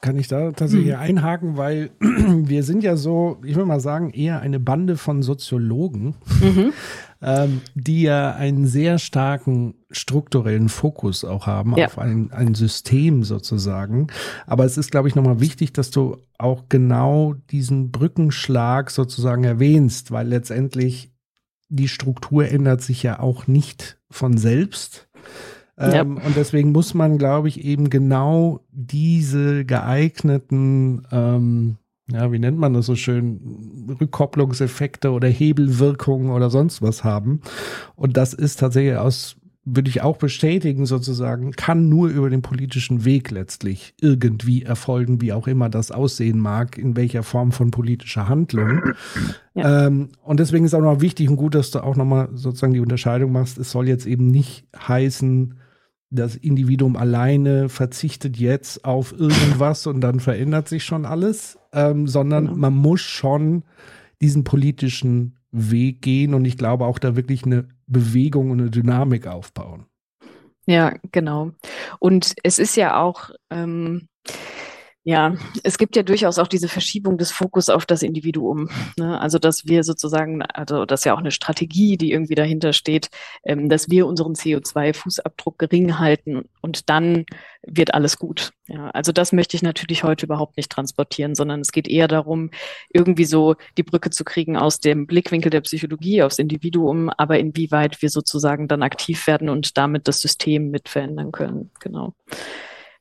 kann 0.00 0.16
ich 0.16 0.28
da 0.28 0.52
tatsächlich 0.52 0.94
hm. 0.94 1.00
einhaken, 1.00 1.56
weil 1.56 1.90
wir 2.00 2.62
sind 2.62 2.84
ja 2.84 2.96
so, 2.96 3.38
ich 3.44 3.56
würde 3.56 3.66
mal 3.66 3.80
sagen, 3.80 4.10
eher 4.10 4.40
eine 4.40 4.60
Bande 4.60 4.96
von 4.96 5.22
Soziologen, 5.22 6.14
mhm. 6.40 6.72
ähm, 7.22 7.60
die 7.74 8.02
ja 8.02 8.32
einen 8.34 8.66
sehr 8.66 8.98
starken 8.98 9.74
strukturellen 9.90 10.68
Fokus 10.68 11.24
auch 11.24 11.46
haben 11.46 11.76
ja. 11.76 11.86
auf 11.86 11.98
ein, 11.98 12.30
ein 12.30 12.54
System 12.54 13.24
sozusagen. 13.24 14.06
Aber 14.46 14.64
es 14.64 14.78
ist, 14.78 14.92
glaube 14.92 15.08
ich, 15.08 15.16
nochmal 15.16 15.40
wichtig, 15.40 15.72
dass 15.72 15.90
du 15.90 16.18
auch 16.38 16.64
genau 16.68 17.34
diesen 17.50 17.90
Brückenschlag 17.90 18.90
sozusagen 18.90 19.42
erwähnst, 19.42 20.12
weil 20.12 20.28
letztendlich 20.28 21.12
die 21.68 21.88
Struktur 21.88 22.48
ändert 22.48 22.82
sich 22.82 23.02
ja 23.02 23.18
auch 23.18 23.46
nicht 23.46 23.98
von 24.10 24.38
selbst 24.38 25.08
Ja. 25.78 26.00
Ähm, 26.00 26.18
und 26.18 26.36
deswegen 26.36 26.72
muss 26.72 26.94
man, 26.94 27.18
glaube 27.18 27.48
ich, 27.48 27.64
eben 27.64 27.90
genau 27.90 28.60
diese 28.72 29.64
geeigneten, 29.64 31.06
ähm, 31.12 31.76
ja, 32.10 32.32
wie 32.32 32.38
nennt 32.38 32.58
man 32.58 32.74
das 32.74 32.86
so 32.86 32.96
schön, 32.96 33.86
Rückkopplungseffekte 34.00 35.10
oder 35.10 35.28
Hebelwirkungen 35.28 36.30
oder 36.30 36.50
sonst 36.50 36.82
was 36.82 37.04
haben. 37.04 37.42
Und 37.96 38.16
das 38.16 38.32
ist 38.32 38.60
tatsächlich 38.60 38.96
aus 38.96 39.36
würde 39.74 39.90
ich 39.90 40.02
auch 40.02 40.16
bestätigen, 40.16 40.86
sozusagen, 40.86 41.52
kann 41.52 41.88
nur 41.88 42.08
über 42.08 42.30
den 42.30 42.42
politischen 42.42 43.04
Weg 43.04 43.30
letztlich 43.30 43.94
irgendwie 44.00 44.62
erfolgen, 44.62 45.20
wie 45.20 45.32
auch 45.32 45.46
immer 45.46 45.68
das 45.68 45.90
aussehen 45.90 46.38
mag, 46.38 46.78
in 46.78 46.96
welcher 46.96 47.22
Form 47.22 47.52
von 47.52 47.70
politischer 47.70 48.28
Handlung. 48.28 48.80
Ja. 49.54 49.86
Ähm, 49.86 50.10
und 50.22 50.40
deswegen 50.40 50.64
ist 50.64 50.74
auch 50.74 50.80
noch 50.80 51.00
wichtig 51.00 51.28
und 51.28 51.36
gut, 51.36 51.54
dass 51.54 51.70
du 51.70 51.82
auch 51.82 51.96
nochmal 51.96 52.28
sozusagen 52.32 52.74
die 52.74 52.80
Unterscheidung 52.80 53.32
machst. 53.32 53.58
Es 53.58 53.70
soll 53.70 53.88
jetzt 53.88 54.06
eben 54.06 54.28
nicht 54.28 54.66
heißen, 54.76 55.54
das 56.10 56.36
Individuum 56.36 56.96
alleine 56.96 57.68
verzichtet 57.68 58.36
jetzt 58.38 58.84
auf 58.84 59.12
irgendwas 59.12 59.86
und 59.86 60.00
dann 60.00 60.20
verändert 60.20 60.68
sich 60.68 60.84
schon 60.84 61.04
alles, 61.04 61.58
ähm, 61.72 62.06
sondern 62.06 62.46
genau. 62.46 62.56
man 62.56 62.74
muss 62.74 63.00
schon 63.00 63.64
diesen 64.20 64.44
politischen 64.44 65.38
Weg 65.50 66.02
gehen 66.02 66.34
und 66.34 66.44
ich 66.44 66.56
glaube 66.56 66.86
auch 66.86 66.98
da 66.98 67.16
wirklich 67.16 67.44
eine 67.44 67.68
Bewegung 67.86 68.50
und 68.50 68.60
eine 68.60 68.70
Dynamik 68.70 69.26
aufbauen. 69.26 69.86
Ja, 70.66 70.94
genau. 71.12 71.52
Und 71.98 72.34
es 72.42 72.58
ist 72.58 72.76
ja 72.76 73.00
auch, 73.00 73.30
ähm, 73.50 74.08
ja, 75.08 75.34
es 75.62 75.78
gibt 75.78 75.96
ja 75.96 76.02
durchaus 76.02 76.38
auch 76.38 76.48
diese 76.48 76.68
Verschiebung 76.68 77.16
des 77.16 77.32
Fokus 77.32 77.70
auf 77.70 77.86
das 77.86 78.02
Individuum. 78.02 78.68
Ne? 78.98 79.18
Also, 79.18 79.38
dass 79.38 79.66
wir 79.66 79.82
sozusagen, 79.82 80.42
also 80.42 80.84
das 80.84 81.00
ist 81.00 81.04
ja 81.04 81.14
auch 81.14 81.20
eine 81.20 81.30
Strategie, 81.30 81.96
die 81.96 82.12
irgendwie 82.12 82.34
dahinter 82.34 82.74
steht, 82.74 83.08
ähm, 83.42 83.70
dass 83.70 83.88
wir 83.88 84.06
unseren 84.06 84.34
CO2-Fußabdruck 84.34 85.56
gering 85.56 85.98
halten 85.98 86.42
und 86.60 86.90
dann 86.90 87.24
wird 87.66 87.94
alles 87.94 88.18
gut. 88.18 88.52
Ja, 88.66 88.90
also 88.90 89.10
das 89.10 89.32
möchte 89.32 89.56
ich 89.56 89.62
natürlich 89.62 90.04
heute 90.04 90.26
überhaupt 90.26 90.58
nicht 90.58 90.70
transportieren, 90.70 91.34
sondern 91.34 91.60
es 91.60 91.72
geht 91.72 91.88
eher 91.88 92.06
darum, 92.06 92.50
irgendwie 92.90 93.24
so 93.24 93.54
die 93.78 93.84
Brücke 93.84 94.10
zu 94.10 94.24
kriegen 94.24 94.58
aus 94.58 94.78
dem 94.78 95.06
Blickwinkel 95.06 95.48
der 95.48 95.62
Psychologie 95.62 96.22
aufs 96.22 96.38
Individuum, 96.38 97.08
aber 97.08 97.38
inwieweit 97.38 98.02
wir 98.02 98.10
sozusagen 98.10 98.68
dann 98.68 98.82
aktiv 98.82 99.26
werden 99.26 99.48
und 99.48 99.78
damit 99.78 100.06
das 100.06 100.20
System 100.20 100.70
mit 100.70 100.90
verändern 100.90 101.32
können. 101.32 101.70
Genau. 101.80 102.12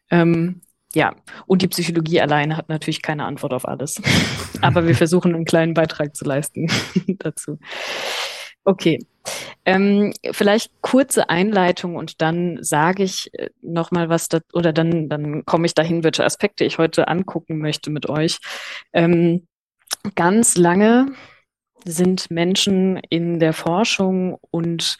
Ähm, 0.10 0.62
ja, 0.98 1.16
und 1.46 1.62
die 1.62 1.68
Psychologie 1.68 2.20
alleine 2.22 2.58
hat 2.58 2.70
natürlich 2.70 3.04
keine 3.04 3.26
Antwort 3.26 3.54
auf 3.54 3.68
alles. 3.68 4.02
Aber 4.62 4.88
wir 4.88 4.96
versuchen 4.96 5.36
einen 5.36 5.46
kleinen 5.46 5.76
Beitrag 5.76 6.16
zu 6.16 6.26
leisten 6.26 6.72
dazu. 7.20 7.60
Okay. 8.64 8.98
Ähm, 9.64 10.12
vielleicht 10.32 10.72
kurze 10.82 11.30
Einleitung 11.30 11.98
und 11.98 12.20
dann 12.24 12.58
sage 12.64 13.04
ich 13.04 13.32
äh, 13.34 13.50
noch 13.62 13.92
mal 13.92 14.10
was 14.10 14.28
da, 14.28 14.40
oder 14.54 14.74
dann 14.74 15.08
dann 15.08 15.46
komme 15.46 15.68
ich 15.68 15.76
dahin, 15.76 16.04
welche 16.04 16.26
Aspekte 16.26 16.64
ich 16.64 16.80
heute 16.80 17.08
angucken 17.08 17.60
möchte 17.60 17.92
mit 17.92 18.10
euch. 18.10 18.40
Ähm, 18.92 19.46
ganz 20.16 20.58
lange 20.58 21.12
sind 21.86 22.32
Menschen 22.32 22.98
in 23.10 23.40
der 23.40 23.54
Forschung 23.54 24.38
und 24.50 24.98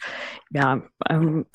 ja 0.50 0.82
ähm, 1.08 1.46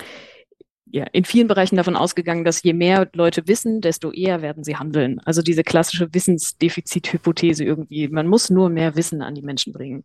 ja, 0.94 1.06
in 1.12 1.26
vielen 1.26 1.48
Bereichen 1.48 1.76
davon 1.76 1.96
ausgegangen, 1.96 2.46
dass 2.46 2.62
je 2.62 2.74
mehr 2.74 3.10
Leute 3.14 3.48
wissen, 3.48 3.82
desto 3.82 4.12
eher 4.12 4.44
werden 4.44 4.64
sie 4.64 4.76
handeln. 4.76 5.20
Also 5.26 5.42
diese 5.42 5.64
klassische 5.64 6.14
Wissensdefizithypothese 6.14 7.64
irgendwie. 7.64 8.10
Man 8.10 8.28
muss 8.28 8.52
nur 8.52 8.70
mehr 8.70 8.96
Wissen 8.96 9.24
an 9.24 9.34
die 9.34 9.42
Menschen 9.42 9.74
bringen. 9.74 10.04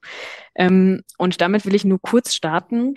Ähm, 0.55 1.03
und 1.19 1.43
damit 1.43 1.67
will 1.67 1.75
ich 1.75 1.85
nur 1.85 2.01
kurz 2.01 2.35
starten, 2.35 2.95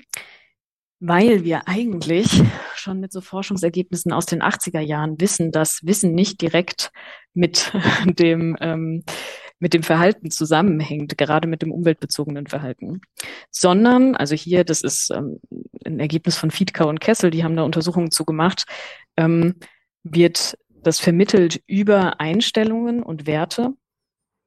weil 1.01 1.43
wir 1.43 1.67
eigentlich 1.67 2.41
schon 2.75 3.01
mit 3.01 3.11
so 3.11 3.19
Forschungsergebnissen 3.19 4.13
aus 4.13 4.25
den 4.25 4.41
80er 4.41 4.79
Jahren 4.79 5.19
wissen, 5.19 5.51
dass 5.51 5.81
Wissen 5.83 6.13
nicht 6.13 6.41
direkt 6.41 6.93
mit 7.33 7.73
dem 8.05 8.55
ähm, 8.61 9.03
mit 9.61 9.73
dem 9.73 9.83
Verhalten 9.83 10.31
zusammenhängt, 10.31 11.17
gerade 11.17 11.47
mit 11.47 11.61
dem 11.61 11.71
umweltbezogenen 11.71 12.47
Verhalten, 12.47 13.01
sondern, 13.51 14.15
also 14.15 14.35
hier, 14.35 14.63
das 14.63 14.81
ist 14.81 15.11
ähm, 15.11 15.39
ein 15.85 15.99
Ergebnis 15.99 16.35
von 16.35 16.49
Fiedka 16.49 16.85
und 16.85 16.99
Kessel, 16.99 17.29
die 17.29 17.43
haben 17.43 17.55
da 17.55 17.61
Untersuchungen 17.61 18.09
zu 18.09 18.25
gemacht, 18.25 18.65
ähm, 19.17 19.55
wird 20.03 20.57
das 20.67 20.99
vermittelt 20.99 21.61
über 21.67 22.19
Einstellungen 22.19 23.03
und 23.03 23.27
Werte. 23.27 23.73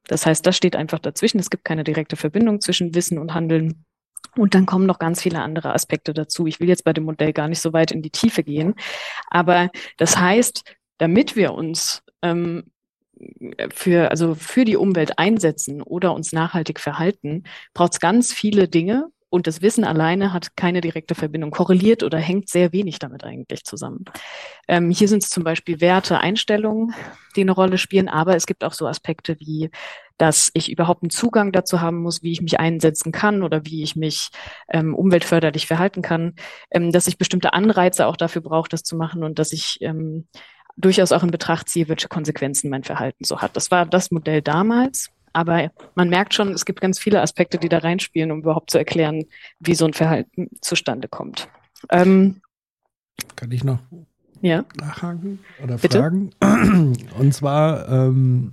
Das 0.09 0.27
heißt, 0.27 0.45
das 0.45 0.57
steht 0.57 0.75
einfach 0.75 0.99
dazwischen. 0.99 1.39
Es 1.39 1.49
gibt 1.49 1.65
keine 1.65 1.85
direkte 1.85 2.17
Verbindung 2.17 2.61
zwischen 2.61 2.95
Wissen 2.97 3.19
und 3.19 3.35
Handeln. 3.35 3.85
Und 4.37 4.55
dann 4.57 4.67
kommen 4.67 4.87
noch 4.87 4.99
ganz 4.99 5.23
viele 5.23 5.41
andere 5.41 5.73
Aspekte 5.73 6.13
dazu. 6.13 6.49
Ich 6.49 6.59
will 6.59 6.69
jetzt 6.69 6.83
bei 6.83 6.93
dem 6.93 7.05
Modell 7.05 7.33
gar 7.33 7.47
nicht 7.47 7.61
so 7.61 7.73
weit 7.73 7.93
in 7.93 8.03
die 8.03 8.11
Tiefe 8.11 8.43
gehen. 8.43 8.75
Aber 9.31 9.71
das 9.97 10.19
heißt, 10.19 10.65
damit 10.99 11.37
wir 11.37 11.55
uns 11.55 12.03
ähm, 12.21 12.65
für, 13.73 14.11
also 14.11 14.35
für 14.35 14.65
die 14.65 14.77
Umwelt 14.77 15.19
einsetzen 15.19 15.83
oder 15.83 16.15
uns 16.15 16.33
nachhaltig 16.33 16.81
verhalten, 16.81 17.45
braucht 17.73 17.95
es 17.95 18.01
ganz 18.01 18.33
viele 18.33 18.69
Dinge. 18.69 19.07
Und 19.31 19.49
das 19.49 19.63
Wissen 19.63 19.83
alleine 19.83 20.33
hat 20.33 20.57
keine 20.57 20.81
direkte 20.81 21.17
Verbindung, 21.17 21.51
korreliert 21.51 22.05
oder 22.05 22.19
hängt 22.19 22.49
sehr 22.49 22.73
wenig 22.73 23.01
damit 23.01 23.25
eigentlich 23.25 23.65
zusammen. 23.65 24.05
Ähm, 24.69 24.91
hier 24.93 25.09
sind 25.09 25.25
es 25.25 25.31
zum 25.31 25.43
Beispiel 25.43 25.81
Werte, 25.81 26.21
Einstellungen, 26.21 26.95
die 27.35 27.41
eine 27.41 27.51
Rolle 27.51 27.77
spielen, 27.77 28.09
aber 28.09 28.37
es 28.37 28.47
gibt 28.47 28.63
auch 28.63 28.75
so 28.75 28.87
Aspekte 28.87 29.41
wie, 29.41 29.71
dass 30.19 30.53
ich 30.55 30.71
überhaupt 30.71 31.03
einen 31.03 31.11
Zugang 31.11 31.51
dazu 31.51 31.81
haben 31.81 32.01
muss, 32.01 32.23
wie 32.23 32.31
ich 32.31 32.43
mich 32.43 32.61
einsetzen 32.61 33.11
kann 33.11 33.43
oder 33.43 33.65
wie 33.65 33.83
ich 33.83 33.97
mich 33.97 34.29
ähm, 34.69 34.95
umweltförderlich 34.95 35.67
verhalten 35.67 36.01
kann, 36.03 36.35
ähm, 36.71 36.93
dass 36.93 37.09
ich 37.09 37.19
bestimmte 37.19 37.55
Anreize 37.55 38.07
auch 38.07 38.17
dafür 38.17 38.43
brauche, 38.43 38.69
das 38.69 38.85
zu 38.85 38.95
machen 38.95 39.25
und 39.25 39.41
dass 39.41 39.53
ich 39.53 39.79
ähm, 39.81 40.29
durchaus 40.77 41.13
auch 41.13 41.23
in 41.23 41.31
Betracht 41.31 41.69
ziehe, 41.69 41.89
welche 41.89 42.09
Konsequenzen 42.09 42.71
mein 42.71 42.85
Verhalten 42.85 43.25
so 43.25 43.41
hat. 43.41 43.57
Das 43.57 43.71
war 43.71 43.87
das 43.87 44.11
Modell 44.11 44.43
damals. 44.43 45.11
Aber 45.33 45.71
man 45.97 46.09
merkt 46.09 46.33
schon, 46.33 46.53
es 46.53 46.65
gibt 46.65 46.81
ganz 46.81 46.99
viele 46.99 47.21
Aspekte, 47.21 47.59
die 47.59 47.69
da 47.69 47.79
reinspielen, 47.79 48.31
um 48.31 48.41
überhaupt 48.41 48.71
zu 48.71 48.79
erklären, 48.79 49.25
wie 49.59 49.75
so 49.75 49.85
ein 49.85 49.93
Verhalten 49.93 50.49
zustande 50.61 51.09
kommt. 51.09 51.49
Ähm, 51.91 52.41
Kann 53.35 53.51
ich 53.51 53.65
noch 53.65 53.81
ja? 54.41 54.65
nachhaken 54.81 55.41
oder 55.63 55.77
Bitte? 55.77 55.99
fragen? 55.99 56.31
Und 57.19 57.35
zwar 57.35 57.89
ähm, 57.89 58.53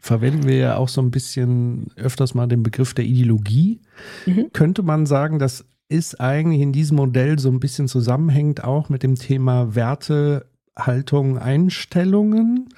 verwenden 0.00 0.48
wir 0.48 0.56
ja 0.56 0.76
auch 0.76 0.88
so 0.88 1.00
ein 1.00 1.12
bisschen 1.12 1.92
öfters 1.96 2.34
mal 2.34 2.48
den 2.48 2.64
Begriff 2.64 2.94
der 2.94 3.04
Ideologie. 3.04 3.80
Mhm. 4.26 4.50
Könnte 4.52 4.82
man 4.82 5.06
sagen, 5.06 5.38
das 5.38 5.66
ist 5.88 6.20
eigentlich 6.20 6.60
in 6.60 6.72
diesem 6.72 6.96
Modell 6.96 7.38
so 7.38 7.48
ein 7.48 7.60
bisschen 7.60 7.88
zusammenhängt 7.88 8.64
auch 8.64 8.88
mit 8.88 9.02
dem 9.02 9.14
Thema 9.14 9.74
Werte 9.74 10.46
Haltung, 10.78 11.38
Einstellungen. 11.38 12.68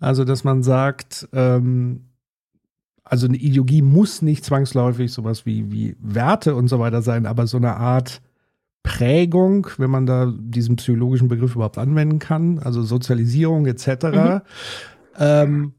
Also, 0.00 0.24
dass 0.24 0.44
man 0.44 0.62
sagt, 0.62 1.28
ähm, 1.32 2.06
also 3.04 3.26
eine 3.26 3.36
Ideologie 3.36 3.82
muss 3.82 4.22
nicht 4.22 4.44
zwangsläufig 4.44 5.12
sowas 5.12 5.44
wie, 5.44 5.70
wie 5.70 5.96
Werte 6.00 6.54
und 6.54 6.68
so 6.68 6.78
weiter 6.78 7.02
sein, 7.02 7.26
aber 7.26 7.46
so 7.46 7.56
eine 7.58 7.76
Art 7.76 8.22
Prägung, 8.82 9.68
wenn 9.78 9.90
man 9.90 10.06
da 10.06 10.32
diesen 10.36 10.76
psychologischen 10.76 11.28
Begriff 11.28 11.54
überhaupt 11.54 11.78
anwenden 11.78 12.18
kann, 12.18 12.58
also 12.58 12.82
Sozialisierung 12.82 13.66
etc. 13.66 13.86
Mhm. 14.04 14.40
Ähm, 15.18 15.72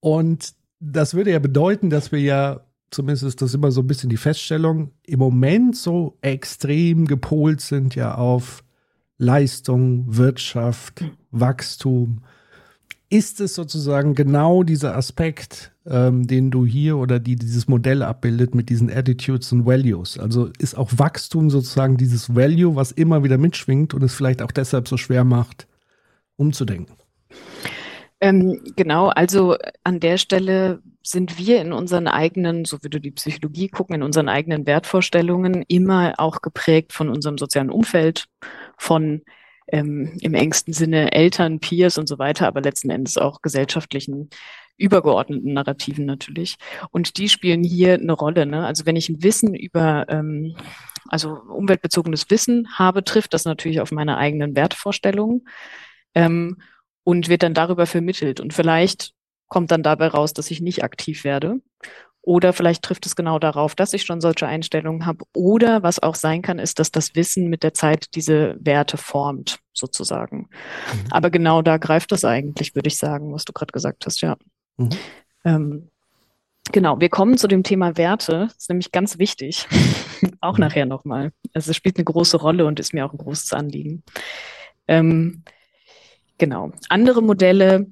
und 0.00 0.54
das 0.80 1.14
würde 1.14 1.32
ja 1.32 1.38
bedeuten, 1.38 1.90
dass 1.90 2.10
wir 2.10 2.20
ja, 2.20 2.60
zumindest 2.90 3.24
ist 3.24 3.42
das 3.42 3.54
immer 3.54 3.70
so 3.70 3.82
ein 3.82 3.86
bisschen 3.86 4.10
die 4.10 4.16
Feststellung, 4.16 4.92
im 5.04 5.18
Moment 5.18 5.76
so 5.76 6.16
extrem 6.22 7.06
gepolt 7.06 7.60
sind 7.60 7.94
ja 7.94 8.14
auf 8.14 8.61
Leistung, 9.22 10.04
Wirtschaft, 10.08 11.04
Wachstum. 11.30 12.22
Ist 13.08 13.40
es 13.40 13.54
sozusagen 13.54 14.14
genau 14.14 14.64
dieser 14.64 14.96
Aspekt, 14.96 15.72
ähm, 15.86 16.26
den 16.26 16.50
du 16.50 16.66
hier 16.66 16.96
oder 16.96 17.20
die 17.20 17.36
dieses 17.36 17.68
Modell 17.68 18.02
abbildet 18.02 18.54
mit 18.54 18.68
diesen 18.68 18.90
Attitudes 18.90 19.52
und 19.52 19.64
Values? 19.64 20.18
Also 20.18 20.50
ist 20.58 20.76
auch 20.76 20.90
Wachstum 20.96 21.50
sozusagen 21.50 21.96
dieses 21.96 22.34
Value, 22.34 22.74
was 22.74 22.90
immer 22.90 23.22
wieder 23.22 23.38
mitschwingt 23.38 23.94
und 23.94 24.02
es 24.02 24.14
vielleicht 24.14 24.42
auch 24.42 24.50
deshalb 24.50 24.88
so 24.88 24.96
schwer 24.96 25.24
macht, 25.24 25.68
umzudenken? 26.36 26.96
Ähm, 28.20 28.60
genau, 28.76 29.08
also 29.08 29.56
an 29.84 30.00
der 30.00 30.16
Stelle 30.16 30.80
sind 31.02 31.38
wir 31.38 31.60
in 31.60 31.72
unseren 31.72 32.06
eigenen, 32.06 32.64
so 32.64 32.82
würde 32.82 33.00
die 33.00 33.10
Psychologie 33.10 33.68
gucken, 33.68 33.96
in 33.96 34.02
unseren 34.02 34.28
eigenen 34.28 34.66
Wertvorstellungen 34.66 35.64
immer 35.68 36.14
auch 36.18 36.40
geprägt 36.40 36.92
von 36.92 37.08
unserem 37.08 37.36
sozialen 37.36 37.70
Umfeld, 37.70 38.26
von 38.82 39.22
ähm, 39.68 40.18
im 40.20 40.34
engsten 40.34 40.74
Sinne 40.74 41.12
Eltern, 41.12 41.60
Peers 41.60 41.96
und 41.96 42.08
so 42.08 42.18
weiter, 42.18 42.46
aber 42.46 42.60
letzten 42.60 42.90
Endes 42.90 43.16
auch 43.16 43.40
gesellschaftlichen 43.40 44.28
übergeordneten 44.76 45.52
Narrativen 45.52 46.04
natürlich. 46.04 46.56
Und 46.90 47.16
die 47.16 47.28
spielen 47.28 47.62
hier 47.62 47.94
eine 47.94 48.12
Rolle. 48.12 48.44
Ne? 48.44 48.66
Also 48.66 48.84
wenn 48.84 48.96
ich 48.96 49.08
ein 49.08 49.22
Wissen 49.22 49.54
über, 49.54 50.06
ähm, 50.08 50.56
also 51.08 51.30
umweltbezogenes 51.34 52.28
Wissen 52.30 52.68
habe, 52.76 53.04
trifft 53.04 53.34
das 53.34 53.44
natürlich 53.44 53.80
auf 53.80 53.92
meine 53.92 54.16
eigenen 54.16 54.56
Wertvorstellungen 54.56 55.46
ähm, 56.14 56.60
und 57.04 57.28
wird 57.28 57.44
dann 57.44 57.54
darüber 57.54 57.86
vermittelt. 57.86 58.40
Und 58.40 58.52
vielleicht 58.52 59.12
kommt 59.46 59.70
dann 59.70 59.84
dabei 59.84 60.08
raus, 60.08 60.32
dass 60.32 60.50
ich 60.50 60.60
nicht 60.60 60.82
aktiv 60.82 61.22
werde. 61.22 61.60
Oder 62.24 62.52
vielleicht 62.52 62.84
trifft 62.84 63.04
es 63.04 63.16
genau 63.16 63.40
darauf, 63.40 63.74
dass 63.74 63.92
ich 63.92 64.04
schon 64.04 64.20
solche 64.20 64.46
Einstellungen 64.46 65.06
habe. 65.06 65.24
Oder 65.34 65.82
was 65.82 66.00
auch 66.00 66.14
sein 66.14 66.40
kann, 66.40 66.60
ist, 66.60 66.78
dass 66.78 66.92
das 66.92 67.16
Wissen 67.16 67.48
mit 67.48 67.64
der 67.64 67.74
Zeit 67.74 68.14
diese 68.14 68.56
Werte 68.60 68.96
formt, 68.96 69.58
sozusagen. 69.72 70.48
Mhm. 70.92 71.06
Aber 71.10 71.30
genau 71.30 71.62
da 71.62 71.78
greift 71.78 72.12
das 72.12 72.24
eigentlich, 72.24 72.76
würde 72.76 72.86
ich 72.86 72.96
sagen, 72.96 73.34
was 73.34 73.44
du 73.44 73.52
gerade 73.52 73.72
gesagt 73.72 74.06
hast, 74.06 74.20
ja. 74.20 74.36
Mhm. 74.76 74.90
Ähm, 75.44 75.88
genau, 76.70 77.00
wir 77.00 77.08
kommen 77.08 77.38
zu 77.38 77.48
dem 77.48 77.64
Thema 77.64 77.96
Werte. 77.96 78.46
Das 78.46 78.56
ist 78.56 78.68
nämlich 78.68 78.92
ganz 78.92 79.18
wichtig. 79.18 79.66
auch 80.40 80.58
mhm. 80.58 80.60
nachher 80.60 80.86
nochmal. 80.86 81.32
Also 81.54 81.72
es 81.72 81.76
spielt 81.76 81.96
eine 81.96 82.04
große 82.04 82.36
Rolle 82.36 82.66
und 82.66 82.78
ist 82.78 82.94
mir 82.94 83.04
auch 83.04 83.12
ein 83.12 83.18
großes 83.18 83.52
Anliegen. 83.52 84.04
Ähm, 84.86 85.42
genau. 86.38 86.70
Andere 86.88 87.20
Modelle 87.20 87.88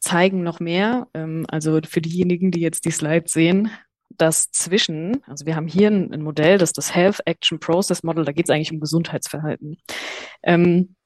zeigen 0.00 0.42
noch 0.42 0.60
mehr, 0.60 1.08
ähm, 1.14 1.46
also 1.48 1.80
für 1.86 2.00
diejenigen, 2.00 2.50
die 2.50 2.60
jetzt 2.60 2.84
die 2.84 2.90
Slides 2.90 3.32
sehen, 3.32 3.70
dass 4.08 4.50
zwischen, 4.50 5.22
also 5.26 5.46
wir 5.46 5.56
haben 5.56 5.68
hier 5.68 5.88
ein, 5.88 6.12
ein 6.12 6.22
Modell, 6.22 6.58
das 6.58 6.70
ist 6.70 6.78
das 6.78 6.94
Health 6.94 7.20
Action 7.26 7.60
Process 7.60 8.02
Model, 8.02 8.24
da 8.24 8.32
geht 8.32 8.46
es 8.46 8.50
eigentlich 8.50 8.72
um 8.72 8.80
Gesundheitsverhalten. 8.80 9.78
Ähm, 10.42 10.96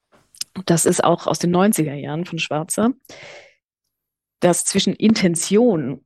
das 0.67 0.87
ist 0.87 1.03
auch 1.03 1.27
aus 1.27 1.39
den 1.39 1.55
90er 1.55 1.95
Jahren 1.95 2.25
von 2.25 2.39
Schwarzer, 2.39 2.93
dass 4.41 4.65
zwischen 4.65 4.95
Intention, 4.95 6.05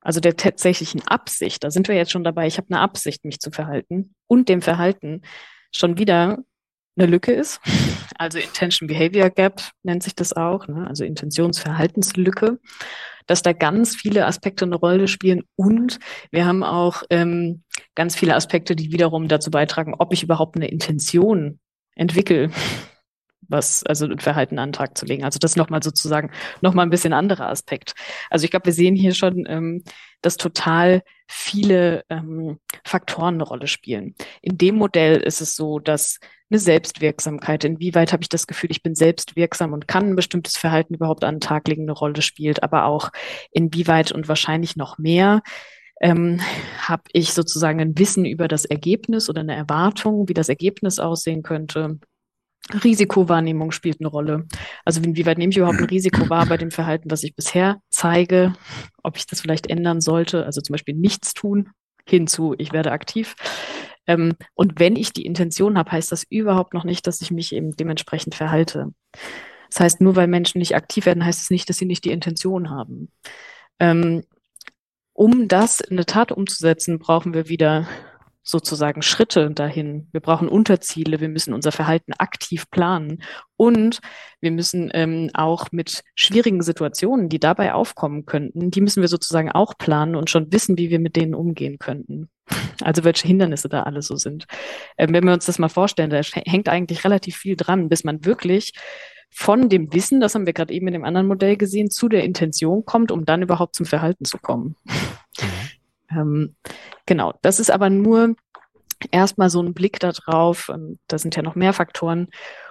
also 0.00 0.20
der 0.20 0.36
tatsächlichen 0.36 1.06
Absicht, 1.06 1.64
da 1.64 1.70
sind 1.70 1.88
wir 1.88 1.96
jetzt 1.96 2.12
schon 2.12 2.24
dabei, 2.24 2.46
ich 2.46 2.56
habe 2.58 2.68
eine 2.70 2.80
Absicht, 2.80 3.24
mich 3.24 3.40
zu 3.40 3.50
verhalten, 3.50 4.14
und 4.26 4.48
dem 4.48 4.62
Verhalten 4.62 5.22
schon 5.72 5.98
wieder 5.98 6.38
eine 6.98 7.10
Lücke 7.10 7.32
ist. 7.32 7.60
Also 8.16 8.38
Intention 8.38 8.88
Behavior 8.88 9.30
Gap 9.30 9.62
nennt 9.82 10.02
sich 10.02 10.14
das 10.14 10.32
auch, 10.32 10.66
ne? 10.68 10.86
also 10.86 11.04
Intentionsverhaltenslücke, 11.04 12.58
dass 13.26 13.42
da 13.42 13.52
ganz 13.52 13.94
viele 13.94 14.26
Aspekte 14.26 14.64
eine 14.64 14.76
Rolle 14.76 15.08
spielen 15.08 15.42
und 15.56 15.98
wir 16.30 16.46
haben 16.46 16.64
auch 16.64 17.02
ähm, 17.10 17.62
ganz 17.94 18.16
viele 18.16 18.34
Aspekte, 18.34 18.74
die 18.74 18.92
wiederum 18.92 19.28
dazu 19.28 19.50
beitragen, 19.50 19.94
ob 19.98 20.12
ich 20.12 20.22
überhaupt 20.22 20.56
eine 20.56 20.68
Intention 20.68 21.60
entwickle, 21.94 22.50
was, 23.48 23.82
also 23.84 24.06
ein 24.06 24.18
Verhalten 24.18 24.58
an 24.58 24.70
den 24.70 24.74
Tag 24.74 24.96
zu 24.96 25.06
legen. 25.06 25.24
Also 25.24 25.38
das 25.38 25.56
nochmal 25.56 25.82
sozusagen 25.82 26.30
nochmal 26.60 26.86
ein 26.86 26.90
bisschen 26.90 27.12
anderer 27.12 27.48
Aspekt. 27.48 27.94
Also 28.30 28.44
ich 28.44 28.50
glaube, 28.50 28.66
wir 28.66 28.72
sehen 28.72 28.94
hier 28.94 29.14
schon, 29.14 29.46
ähm, 29.48 29.82
dass 30.22 30.36
total 30.36 31.02
viele 31.26 32.04
ähm, 32.08 32.58
Faktoren 32.84 33.34
eine 33.34 33.44
Rolle 33.44 33.66
spielen. 33.66 34.14
In 34.40 34.56
dem 34.58 34.76
Modell 34.76 35.18
ist 35.20 35.40
es 35.40 35.56
so, 35.56 35.78
dass 35.78 36.18
eine 36.50 36.58
Selbstwirksamkeit, 36.58 37.64
inwieweit 37.64 38.12
habe 38.12 38.22
ich 38.22 38.28
das 38.28 38.46
Gefühl, 38.46 38.70
ich 38.70 38.82
bin 38.82 38.94
selbstwirksam 38.94 39.72
und 39.72 39.86
kann 39.86 40.10
ein 40.10 40.16
bestimmtes 40.16 40.56
Verhalten 40.56 40.94
überhaupt 40.94 41.24
an 41.24 41.36
den 41.36 41.40
Tag 41.40 41.68
legen, 41.68 41.82
eine 41.82 41.92
Rolle 41.92 42.22
spielt, 42.22 42.62
aber 42.62 42.86
auch 42.86 43.10
inwieweit 43.50 44.12
und 44.12 44.28
wahrscheinlich 44.28 44.76
noch 44.76 44.96
mehr 44.96 45.42
ähm, 46.00 46.40
habe 46.78 47.02
ich 47.12 47.32
sozusagen 47.32 47.80
ein 47.80 47.98
Wissen 47.98 48.24
über 48.24 48.48
das 48.48 48.64
Ergebnis 48.64 49.28
oder 49.28 49.40
eine 49.40 49.56
Erwartung, 49.56 50.28
wie 50.28 50.34
das 50.34 50.48
Ergebnis 50.48 50.98
aussehen 50.98 51.42
könnte. 51.42 51.98
Risikowahrnehmung 52.72 53.70
spielt 53.72 54.00
eine 54.00 54.08
Rolle. 54.08 54.46
Also 54.84 55.00
inwieweit 55.00 55.38
nehme 55.38 55.50
ich 55.50 55.56
überhaupt 55.56 55.78
ein 55.78 55.84
Risiko 55.90 56.28
wahr 56.28 56.46
bei 56.46 56.56
dem 56.56 56.70
Verhalten, 56.70 57.10
was 57.10 57.22
ich 57.22 57.34
bisher 57.34 57.80
zeige, 57.90 58.54
ob 59.02 59.16
ich 59.16 59.26
das 59.26 59.40
vielleicht 59.40 59.68
ändern 59.68 60.00
sollte, 60.00 60.44
also 60.44 60.60
zum 60.60 60.74
Beispiel 60.74 60.94
nichts 60.94 61.34
tun, 61.34 61.70
hinzu, 62.06 62.54
ich 62.58 62.72
werde 62.72 62.92
aktiv. 62.92 63.34
Ähm, 64.06 64.34
und 64.54 64.80
wenn 64.80 64.96
ich 64.96 65.12
die 65.12 65.26
Intention 65.26 65.78
habe, 65.78 65.92
heißt 65.92 66.10
das 66.12 66.24
überhaupt 66.28 66.74
noch 66.74 66.84
nicht, 66.84 67.06
dass 67.06 67.20
ich 67.20 67.30
mich 67.30 67.54
eben 67.54 67.76
dementsprechend 67.76 68.34
verhalte. 68.34 68.92
Das 69.70 69.80
heißt, 69.80 70.00
nur 70.00 70.16
weil 70.16 70.28
Menschen 70.28 70.58
nicht 70.58 70.74
aktiv 70.74 71.06
werden, 71.06 71.24
heißt 71.24 71.42
es 71.42 71.50
nicht, 71.50 71.68
dass 71.68 71.76
sie 71.76 71.84
nicht 71.84 72.04
die 72.04 72.12
Intention 72.12 72.70
haben. 72.70 73.12
Ähm, 73.78 74.24
um 75.12 75.48
das 75.48 75.80
in 75.80 75.96
eine 75.96 76.06
Tat 76.06 76.32
umzusetzen, 76.32 76.98
brauchen 76.98 77.34
wir 77.34 77.48
wieder 77.48 77.86
sozusagen 78.48 79.02
Schritte 79.02 79.50
dahin. 79.50 80.08
Wir 80.12 80.20
brauchen 80.20 80.48
Unterziele, 80.48 81.20
wir 81.20 81.28
müssen 81.28 81.52
unser 81.52 81.70
Verhalten 81.70 82.14
aktiv 82.14 82.70
planen 82.70 83.22
und 83.56 84.00
wir 84.40 84.50
müssen 84.50 84.90
ähm, 84.94 85.30
auch 85.34 85.66
mit 85.70 86.02
schwierigen 86.14 86.62
Situationen, 86.62 87.28
die 87.28 87.40
dabei 87.40 87.74
aufkommen 87.74 88.24
könnten, 88.24 88.70
die 88.70 88.80
müssen 88.80 89.02
wir 89.02 89.08
sozusagen 89.08 89.52
auch 89.52 89.76
planen 89.76 90.16
und 90.16 90.30
schon 90.30 90.50
wissen, 90.50 90.78
wie 90.78 90.88
wir 90.88 90.98
mit 90.98 91.16
denen 91.16 91.34
umgehen 91.34 91.78
könnten. 91.78 92.30
Also 92.82 93.04
welche 93.04 93.28
Hindernisse 93.28 93.68
da 93.68 93.82
alle 93.82 94.00
so 94.00 94.16
sind. 94.16 94.46
Ähm, 94.96 95.12
wenn 95.12 95.24
wir 95.24 95.34
uns 95.34 95.44
das 95.44 95.58
mal 95.58 95.68
vorstellen, 95.68 96.08
da 96.08 96.22
hängt 96.22 96.70
eigentlich 96.70 97.04
relativ 97.04 97.36
viel 97.36 97.56
dran, 97.56 97.90
bis 97.90 98.04
man 98.04 98.24
wirklich 98.24 98.72
von 99.30 99.68
dem 99.68 99.92
Wissen, 99.92 100.20
das 100.20 100.34
haben 100.34 100.46
wir 100.46 100.54
gerade 100.54 100.72
eben 100.72 100.86
in 100.86 100.94
dem 100.94 101.04
anderen 101.04 101.26
Modell 101.26 101.58
gesehen, 101.58 101.90
zu 101.90 102.08
der 102.08 102.24
Intention 102.24 102.86
kommt, 102.86 103.12
um 103.12 103.26
dann 103.26 103.42
überhaupt 103.42 103.76
zum 103.76 103.84
Verhalten 103.84 104.24
zu 104.24 104.38
kommen. 104.38 104.74
Ähm, 106.10 106.56
Genau, 107.08 107.32
das 107.40 107.58
ist 107.58 107.70
aber 107.70 107.88
nur 107.88 108.34
erstmal 109.10 109.48
so 109.48 109.62
ein 109.62 109.72
Blick 109.72 109.98
darauf, 109.98 110.68
ähm, 110.68 110.98
da 111.08 111.16
sind 111.16 111.34
ja 111.36 111.42
noch 111.42 111.54
mehr 111.54 111.72
Faktoren, 111.72 112.28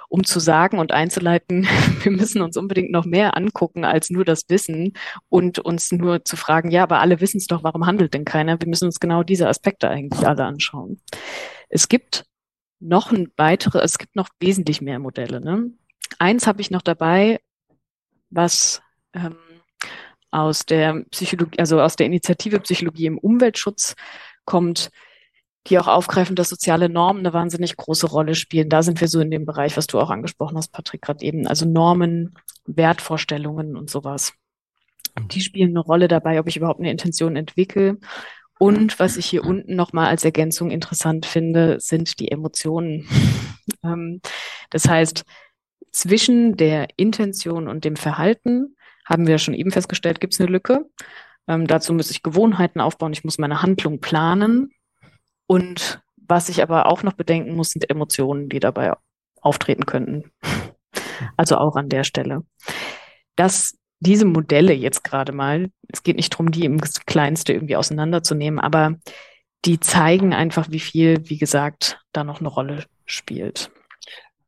um 0.10 0.23
zu 0.23 0.39
sagen 0.39 0.78
und 0.78 0.91
einzuleiten, 0.91 1.63
wir 2.04 2.12
müssen 2.12 2.43
uns 2.43 2.56
unbedingt 2.56 2.91
noch 2.91 3.06
mehr 3.06 3.36
angucken 3.36 3.84
als 3.84 4.12
nur 4.12 4.26
das 4.26 4.43
Wissen 4.47 4.93
und 5.28 5.58
uns 5.58 5.91
nur 5.91 6.23
zu 6.23 6.38
fragen, 6.38 6.69
ja, 6.69 6.84
aber 6.84 7.00
alle 7.00 7.19
wissen 7.19 7.38
es 7.38 7.47
doch, 7.47 7.63
warum 7.63 7.88
handelt 7.88 8.13
denn 8.13 8.26
keiner? 8.26 8.62
Wir 8.62 8.67
müssen 8.67 8.86
uns 8.86 9.00
genau 9.00 9.23
diese 9.23 9.50
Aspekte 9.50 9.89
eigentlich 9.89 10.28
alle 10.28 10.45
anschauen. 10.45 11.02
Es 11.67 11.88
gibt 11.89 12.26
noch 12.80 13.12
ein 13.12 13.30
weitere, 13.38 13.80
es 13.80 13.97
gibt 13.97 14.15
noch 14.15 14.30
wesentlich 14.39 14.82
mehr 14.82 15.00
Modelle. 15.00 15.41
Ne? 15.41 15.71
Eins 16.19 16.45
habe 16.45 16.62
ich 16.62 16.69
noch 16.69 16.84
dabei, 16.84 17.39
was 18.30 18.84
ähm, 19.13 19.36
aus 20.32 20.66
der 20.66 21.04
Psychologie, 21.12 21.60
also 21.60 21.82
aus 21.82 21.96
der 21.96 22.06
Initiative 22.06 22.60
Psychologie 22.60 23.06
im 23.06 23.18
Umweltschutz 23.18 23.96
kommt, 24.46 24.90
die 25.68 25.80
auch 25.80 25.88
aufgreifen, 25.88 26.36
dass 26.36 26.50
soziale 26.50 26.90
Normen 26.90 27.20
eine 27.20 27.34
wahnsinnig 27.34 27.76
große 27.76 28.08
Rolle 28.08 28.36
spielen. 28.36 28.70
Da 28.70 28.84
sind 28.84 29.02
wir 29.02 29.08
so 29.08 29.20
in 29.20 29.32
dem 29.32 29.46
Bereich, 29.46 29.76
was 29.78 29.88
du 29.88 30.00
auch 30.00 30.10
angesprochen 30.10 30.58
hast, 30.58 30.72
Patrick, 30.72 31.02
gerade 31.02 31.26
eben. 31.26 31.48
Also 31.48 31.66
Normen, 31.66 32.36
Wertvorstellungen 32.66 33.76
und 33.76 33.90
sowas. 33.90 34.34
Die 35.32 35.42
spielen 35.42 35.72
eine 35.72 35.80
Rolle 35.80 36.08
dabei, 36.08 36.40
ob 36.40 36.48
ich 36.48 36.58
überhaupt 36.58 36.80
eine 36.80 36.92
Intention 36.92 37.36
entwickle. 37.36 37.98
Und 38.60 39.00
was 39.00 39.18
ich 39.18 39.26
hier 39.26 39.44
unten 39.44 39.76
nochmal 39.76 40.08
als 40.08 40.24
Ergänzung 40.24 40.72
interessant 40.72 41.26
finde, 41.26 41.80
sind 41.80 42.20
die 42.20 42.32
Emotionen. 42.32 43.08
Ähm, 43.84 44.22
das 44.70 44.88
heißt, 44.88 45.26
zwischen 45.92 46.56
der 46.56 46.88
Intention 46.96 47.68
und 47.68 47.84
dem 47.84 47.98
Verhalten 47.98 48.77
haben 49.08 49.28
wir 49.28 49.38
schon 49.38 49.54
eben 49.54 49.72
festgestellt, 49.72 50.20
gibt 50.20 50.34
es 50.34 50.39
eine 50.39 50.50
Lücke. 50.50 50.86
Ähm, 51.48 51.65
dazu 51.65 51.93
muss 51.93 52.12
ich 52.12 52.24
Gewohnheiten 52.24 52.82
aufbauen, 52.82 53.13
ich 53.13 53.24
muss 53.24 53.38
meine 53.38 53.62
Handlung 53.62 54.00
planen. 54.00 54.72
Und 55.48 56.02
was 56.17 56.50
ich 56.50 56.62
aber 56.62 56.88
auch 56.88 57.04
noch 57.04 57.13
bedenken 57.13 57.56
muss, 57.56 57.72
sind 57.72 57.89
Emotionen, 57.89 58.50
die 58.50 58.60
dabei 58.60 58.93
auftreten 59.41 59.86
könnten. 59.86 60.32
Also 61.36 61.58
auch 61.58 61.76
an 61.76 61.89
der 61.89 62.04
Stelle. 62.04 62.43
Dass 63.36 63.76
diese 64.00 64.26
Modelle 64.26 64.74
jetzt 64.74 65.04
gerade 65.04 65.32
mal, 65.32 65.72
es 65.91 66.04
geht 66.04 66.15
nicht 66.15 66.32
darum, 66.32 66.52
die 66.52 66.63
im 66.63 66.80
Kleinste 66.80 67.54
irgendwie 67.54 67.76
auseinanderzunehmen, 67.76 68.60
aber 68.60 68.98
die 69.65 69.80
zeigen 69.80 70.34
einfach, 70.34 70.70
wie 70.70 70.80
viel, 70.80 71.28
wie 71.28 71.39
gesagt, 71.39 72.00
da 72.12 72.24
noch 72.24 72.39
eine 72.39 72.50
Rolle 72.50 72.86
spielt. 73.06 73.72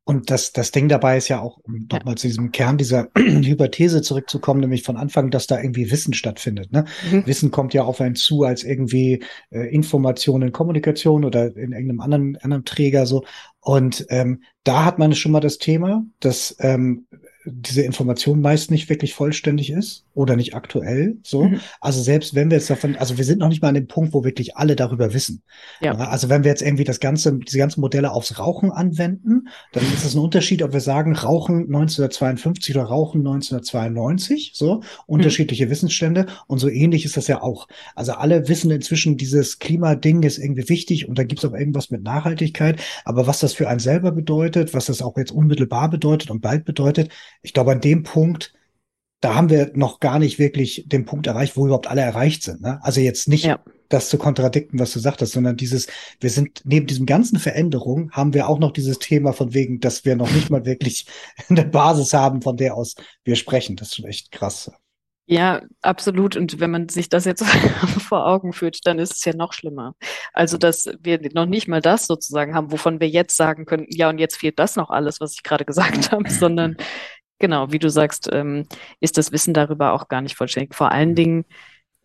Und 0.09 0.31
das, 0.31 0.53
das 0.53 0.71
Ding 0.71 0.89
dabei 0.89 1.17
ist 1.17 1.27
ja 1.27 1.39
auch, 1.39 1.59
um 1.59 1.85
ja. 1.87 1.99
nochmal 1.99 2.15
zu 2.15 2.25
diesem 2.25 2.51
Kern 2.51 2.79
dieser 2.79 3.09
Hypothese 3.15 4.01
zurückzukommen, 4.01 4.59
nämlich 4.59 4.81
von 4.81 4.97
Anfang, 4.97 5.29
dass 5.29 5.45
da 5.45 5.61
irgendwie 5.61 5.91
Wissen 5.91 6.15
stattfindet. 6.15 6.71
Ne? 6.71 6.85
Mhm. 7.11 7.27
Wissen 7.27 7.51
kommt 7.51 7.75
ja 7.75 7.83
auf 7.83 8.01
einen 8.01 8.15
zu 8.15 8.41
als 8.41 8.63
irgendwie 8.63 9.23
äh, 9.51 9.71
Information 9.71 10.41
in 10.41 10.51
Kommunikation 10.51 11.25
oder 11.25 11.55
in 11.55 11.73
irgendeinem 11.73 12.01
anderen, 12.01 12.37
anderen 12.37 12.65
Träger 12.65 13.05
so. 13.05 13.23
Und 13.59 14.07
ähm, 14.09 14.41
da 14.63 14.83
hat 14.83 14.97
man 14.97 15.13
schon 15.13 15.31
mal 15.31 15.41
das 15.41 15.59
Thema, 15.59 16.03
dass 16.19 16.55
ähm, 16.59 17.05
diese 17.51 17.81
Information 17.81 18.41
meist 18.41 18.71
nicht 18.71 18.89
wirklich 18.89 19.13
vollständig 19.13 19.71
ist 19.71 20.05
oder 20.13 20.35
nicht 20.35 20.53
aktuell. 20.55 21.17
So, 21.23 21.45
mhm. 21.45 21.59
also 21.81 22.01
selbst 22.01 22.35
wenn 22.35 22.49
wir 22.49 22.57
jetzt 22.57 22.69
davon, 22.69 22.95
also 22.95 23.17
wir 23.17 23.25
sind 23.25 23.39
noch 23.39 23.49
nicht 23.49 23.61
mal 23.61 23.69
an 23.69 23.75
dem 23.75 23.87
Punkt, 23.87 24.13
wo 24.13 24.23
wirklich 24.23 24.57
alle 24.57 24.75
darüber 24.75 25.13
wissen. 25.13 25.41
Ja. 25.81 25.95
Also 25.95 26.29
wenn 26.29 26.43
wir 26.43 26.51
jetzt 26.51 26.61
irgendwie 26.61 26.83
das 26.83 26.99
ganze, 26.99 27.37
diese 27.37 27.57
ganzen 27.57 27.81
Modelle 27.81 28.11
aufs 28.11 28.39
Rauchen 28.39 28.71
anwenden, 28.71 29.47
dann 29.71 29.83
ist 29.93 30.05
es 30.05 30.15
ein 30.15 30.19
Unterschied, 30.19 30.63
ob 30.63 30.73
wir 30.73 30.81
sagen 30.81 31.15
Rauchen 31.15 31.65
1952 31.65 32.75
oder 32.75 32.85
Rauchen 32.85 33.19
1992. 33.19 34.51
So 34.53 34.81
unterschiedliche 35.05 35.65
mhm. 35.65 35.71
Wissensstände 35.71 36.25
und 36.47 36.59
so 36.59 36.69
ähnlich 36.69 37.05
ist 37.05 37.17
das 37.17 37.27
ja 37.27 37.41
auch. 37.41 37.67
Also 37.95 38.13
alle 38.13 38.47
wissen 38.47 38.71
inzwischen, 38.71 39.17
dieses 39.17 39.59
Klimading 39.59 40.23
ist 40.23 40.37
irgendwie 40.37 40.69
wichtig 40.69 41.07
und 41.07 41.17
da 41.17 41.23
gibt 41.23 41.43
es 41.43 41.49
auch 41.49 41.55
irgendwas 41.55 41.89
mit 41.91 42.03
Nachhaltigkeit. 42.03 42.81
Aber 43.05 43.27
was 43.27 43.39
das 43.39 43.53
für 43.53 43.67
einen 43.67 43.79
selber 43.79 44.11
bedeutet, 44.11 44.73
was 44.73 44.85
das 44.85 45.01
auch 45.01 45.17
jetzt 45.17 45.31
unmittelbar 45.31 45.89
bedeutet 45.89 46.29
und 46.29 46.41
bald 46.41 46.65
bedeutet, 46.65 47.09
ich 47.41 47.53
glaube, 47.53 47.71
an 47.71 47.81
dem 47.81 48.03
Punkt, 48.03 48.53
da 49.21 49.35
haben 49.35 49.49
wir 49.49 49.71
noch 49.73 49.99
gar 49.99 50.19
nicht 50.19 50.39
wirklich 50.39 50.85
den 50.87 51.05
Punkt 51.05 51.27
erreicht, 51.27 51.57
wo 51.57 51.65
überhaupt 51.65 51.87
alle 51.87 52.01
erreicht 52.01 52.43
sind. 52.43 52.61
Ne? 52.61 52.79
Also 52.83 53.01
jetzt 53.01 53.27
nicht 53.27 53.45
ja. 53.45 53.59
das 53.89 54.09
zu 54.09 54.17
kontradikten, 54.17 54.79
was 54.79 54.93
du 54.93 54.99
sagtest, 54.99 55.33
sondern 55.33 55.57
dieses, 55.57 55.87
wir 56.21 56.29
sind 56.29 56.61
neben 56.63 56.87
diesem 56.87 57.05
ganzen 57.05 57.37
Veränderung 57.39 58.11
haben 58.11 58.33
wir 58.33 58.47
auch 58.47 58.59
noch 58.59 58.71
dieses 58.71 58.99
Thema 58.99 59.33
von 59.33 59.53
wegen, 59.53 59.79
dass 59.79 60.05
wir 60.05 60.15
noch 60.15 60.31
nicht 60.31 60.49
mal 60.49 60.65
wirklich 60.65 61.05
eine 61.49 61.65
Basis 61.65 62.13
haben, 62.13 62.41
von 62.41 62.55
der 62.55 62.75
aus 62.75 62.95
wir 63.23 63.35
sprechen. 63.35 63.75
Das 63.75 63.89
ist 63.89 63.95
schon 63.95 64.05
echt 64.05 64.31
krass. 64.31 64.71
Ja, 65.31 65.61
absolut. 65.83 66.35
Und 66.35 66.59
wenn 66.59 66.71
man 66.71 66.89
sich 66.89 67.07
das 67.07 67.25
jetzt 67.25 67.43
vor 67.99 68.25
Augen 68.25 68.51
führt, 68.51 68.87
dann 68.87 68.97
ist 68.97 69.13
es 69.13 69.25
ja 69.25 69.35
noch 69.35 69.53
schlimmer. 69.53 69.93
Also, 70.33 70.57
dass 70.57 70.89
wir 71.01 71.19
noch 71.35 71.45
nicht 71.45 71.67
mal 71.67 71.81
das 71.81 72.07
sozusagen 72.07 72.55
haben, 72.55 72.71
wovon 72.71 72.99
wir 72.99 73.07
jetzt 73.07 73.37
sagen 73.37 73.65
können, 73.65 73.85
ja, 73.89 74.09
und 74.09 74.17
jetzt 74.17 74.37
fehlt 74.37 74.57
das 74.57 74.75
noch 74.75 74.89
alles, 74.89 75.21
was 75.21 75.33
ich 75.33 75.43
gerade 75.43 75.65
gesagt 75.65 76.11
habe, 76.11 76.27
sondern 76.31 76.77
genau, 77.39 77.71
wie 77.71 77.79
du 77.79 77.89
sagst, 77.89 78.29
ähm, 78.31 78.65
ist 78.99 79.17
das 79.17 79.31
Wissen 79.31 79.53
darüber 79.53 79.93
auch 79.93 80.07
gar 80.07 80.21
nicht 80.21 80.35
vollständig. 80.35 80.75
Vor 80.75 80.91
allen 80.91 81.15
Dingen 81.15 81.45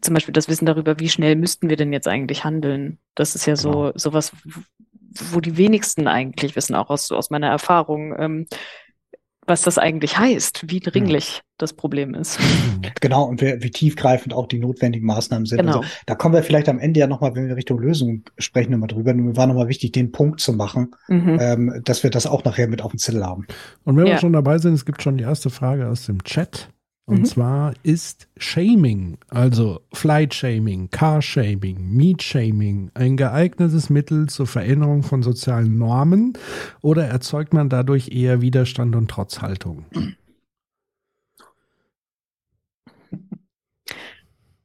zum 0.00 0.14
Beispiel 0.14 0.32
das 0.32 0.48
Wissen 0.48 0.66
darüber, 0.66 0.98
wie 0.98 1.08
schnell 1.08 1.36
müssten 1.36 1.68
wir 1.68 1.76
denn 1.76 1.92
jetzt 1.92 2.08
eigentlich 2.08 2.44
handeln. 2.44 2.98
Das 3.14 3.34
ist 3.34 3.46
ja 3.46 3.56
so 3.56 3.70
genau. 3.70 3.92
sowas, 3.94 4.32
wo 5.30 5.40
die 5.40 5.56
wenigsten 5.56 6.06
eigentlich 6.08 6.56
wissen, 6.56 6.74
auch 6.74 6.90
aus, 6.90 7.10
aus 7.10 7.30
meiner 7.30 7.48
Erfahrung. 7.48 8.14
Ähm, 8.18 8.46
was 9.46 9.62
das 9.62 9.78
eigentlich 9.78 10.18
heißt, 10.18 10.64
wie 10.68 10.80
dringlich 10.80 11.36
ja. 11.36 11.42
das 11.58 11.72
Problem 11.72 12.14
ist. 12.14 12.38
Genau, 13.00 13.24
und 13.24 13.40
wie, 13.40 13.62
wie, 13.62 13.70
tiefgreifend 13.70 14.32
auch 14.32 14.46
die 14.46 14.58
notwendigen 14.58 15.06
Maßnahmen 15.06 15.46
sind. 15.46 15.58
Genau. 15.58 15.78
Also, 15.78 15.88
da 16.06 16.14
kommen 16.14 16.34
wir 16.34 16.42
vielleicht 16.42 16.68
am 16.68 16.78
Ende 16.78 17.00
ja 17.00 17.06
nochmal, 17.06 17.34
wenn 17.34 17.48
wir 17.48 17.56
Richtung 17.56 17.78
Lösung 17.78 18.22
sprechen, 18.38 18.72
nochmal 18.72 18.88
drüber. 18.88 19.12
Nur 19.12 19.26
mir 19.26 19.36
war 19.36 19.46
nochmal 19.46 19.68
wichtig, 19.68 19.92
den 19.92 20.12
Punkt 20.12 20.40
zu 20.40 20.52
machen, 20.52 20.94
mhm. 21.08 21.38
ähm, 21.40 21.82
dass 21.84 22.02
wir 22.02 22.10
das 22.10 22.26
auch 22.26 22.44
nachher 22.44 22.68
mit 22.68 22.82
auf 22.82 22.92
dem 22.92 22.98
Zettel 22.98 23.24
haben. 23.24 23.46
Und 23.84 23.96
wenn 23.96 24.06
ja. 24.06 24.14
wir 24.14 24.18
schon 24.20 24.32
dabei 24.32 24.58
sind, 24.58 24.74
es 24.74 24.84
gibt 24.84 25.02
schon 25.02 25.18
die 25.18 25.24
erste 25.24 25.50
Frage 25.50 25.88
aus 25.88 26.06
dem 26.06 26.22
Chat. 26.24 26.68
Und 27.06 27.20
mhm. 27.20 27.24
zwar 27.26 27.74
ist 27.82 28.28
Shaming, 28.38 29.18
also 29.28 29.82
Flight 29.92 30.32
Shaming, 30.32 30.90
Car 30.90 31.20
Shaming, 31.20 31.92
Meat 31.92 32.22
Shaming 32.22 32.90
ein 32.94 33.18
geeignetes 33.18 33.90
Mittel 33.90 34.28
zur 34.30 34.46
Veränderung 34.46 35.02
von 35.02 35.22
sozialen 35.22 35.76
Normen 35.76 36.38
oder 36.80 37.04
erzeugt 37.04 37.52
man 37.52 37.68
dadurch 37.68 38.08
eher 38.08 38.40
Widerstand 38.40 38.96
und 38.96 39.10
Trotzhaltung? 39.10 39.84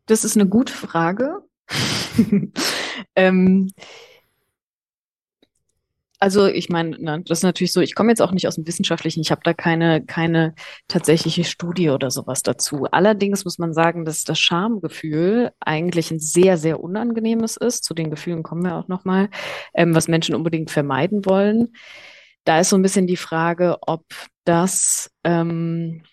Das 0.05 0.23
ist 0.23 0.37
eine 0.37 0.47
gute 0.47 0.73
Frage. 0.73 1.43
ähm, 3.15 3.69
also 6.19 6.47
ich 6.47 6.69
meine, 6.69 6.91
ne, 6.99 7.23
das 7.25 7.39
ist 7.39 7.43
natürlich 7.43 7.71
so, 7.71 7.79
ich 7.81 7.95
komme 7.95 8.09
jetzt 8.09 8.21
auch 8.21 8.31
nicht 8.31 8.47
aus 8.47 8.55
dem 8.55 8.67
Wissenschaftlichen, 8.67 9.21
ich 9.21 9.31
habe 9.31 9.41
da 9.43 9.53
keine, 9.53 10.03
keine 10.05 10.53
tatsächliche 10.87 11.45
Studie 11.45 11.89
oder 11.89 12.11
sowas 12.11 12.43
dazu. 12.43 12.85
Allerdings 12.91 13.45
muss 13.45 13.57
man 13.57 13.73
sagen, 13.73 14.05
dass 14.05 14.25
das 14.25 14.39
Schamgefühl 14.39 15.51
eigentlich 15.59 16.11
ein 16.11 16.19
sehr, 16.19 16.57
sehr 16.57 16.81
unangenehmes 16.81 17.55
ist. 17.57 17.85
Zu 17.85 17.93
den 17.93 18.09
Gefühlen 18.09 18.43
kommen 18.43 18.63
wir 18.63 18.75
auch 18.75 18.87
nochmal, 18.89 19.29
ähm, 19.73 19.95
was 19.95 20.07
Menschen 20.09 20.35
unbedingt 20.35 20.71
vermeiden 20.71 21.25
wollen. 21.25 21.69
Da 22.43 22.59
ist 22.59 22.69
so 22.69 22.77
ein 22.77 22.81
bisschen 22.81 23.07
die 23.07 23.17
Frage, 23.17 23.77
ob 23.81 24.05
das 24.43 25.11
ähm, 25.23 26.03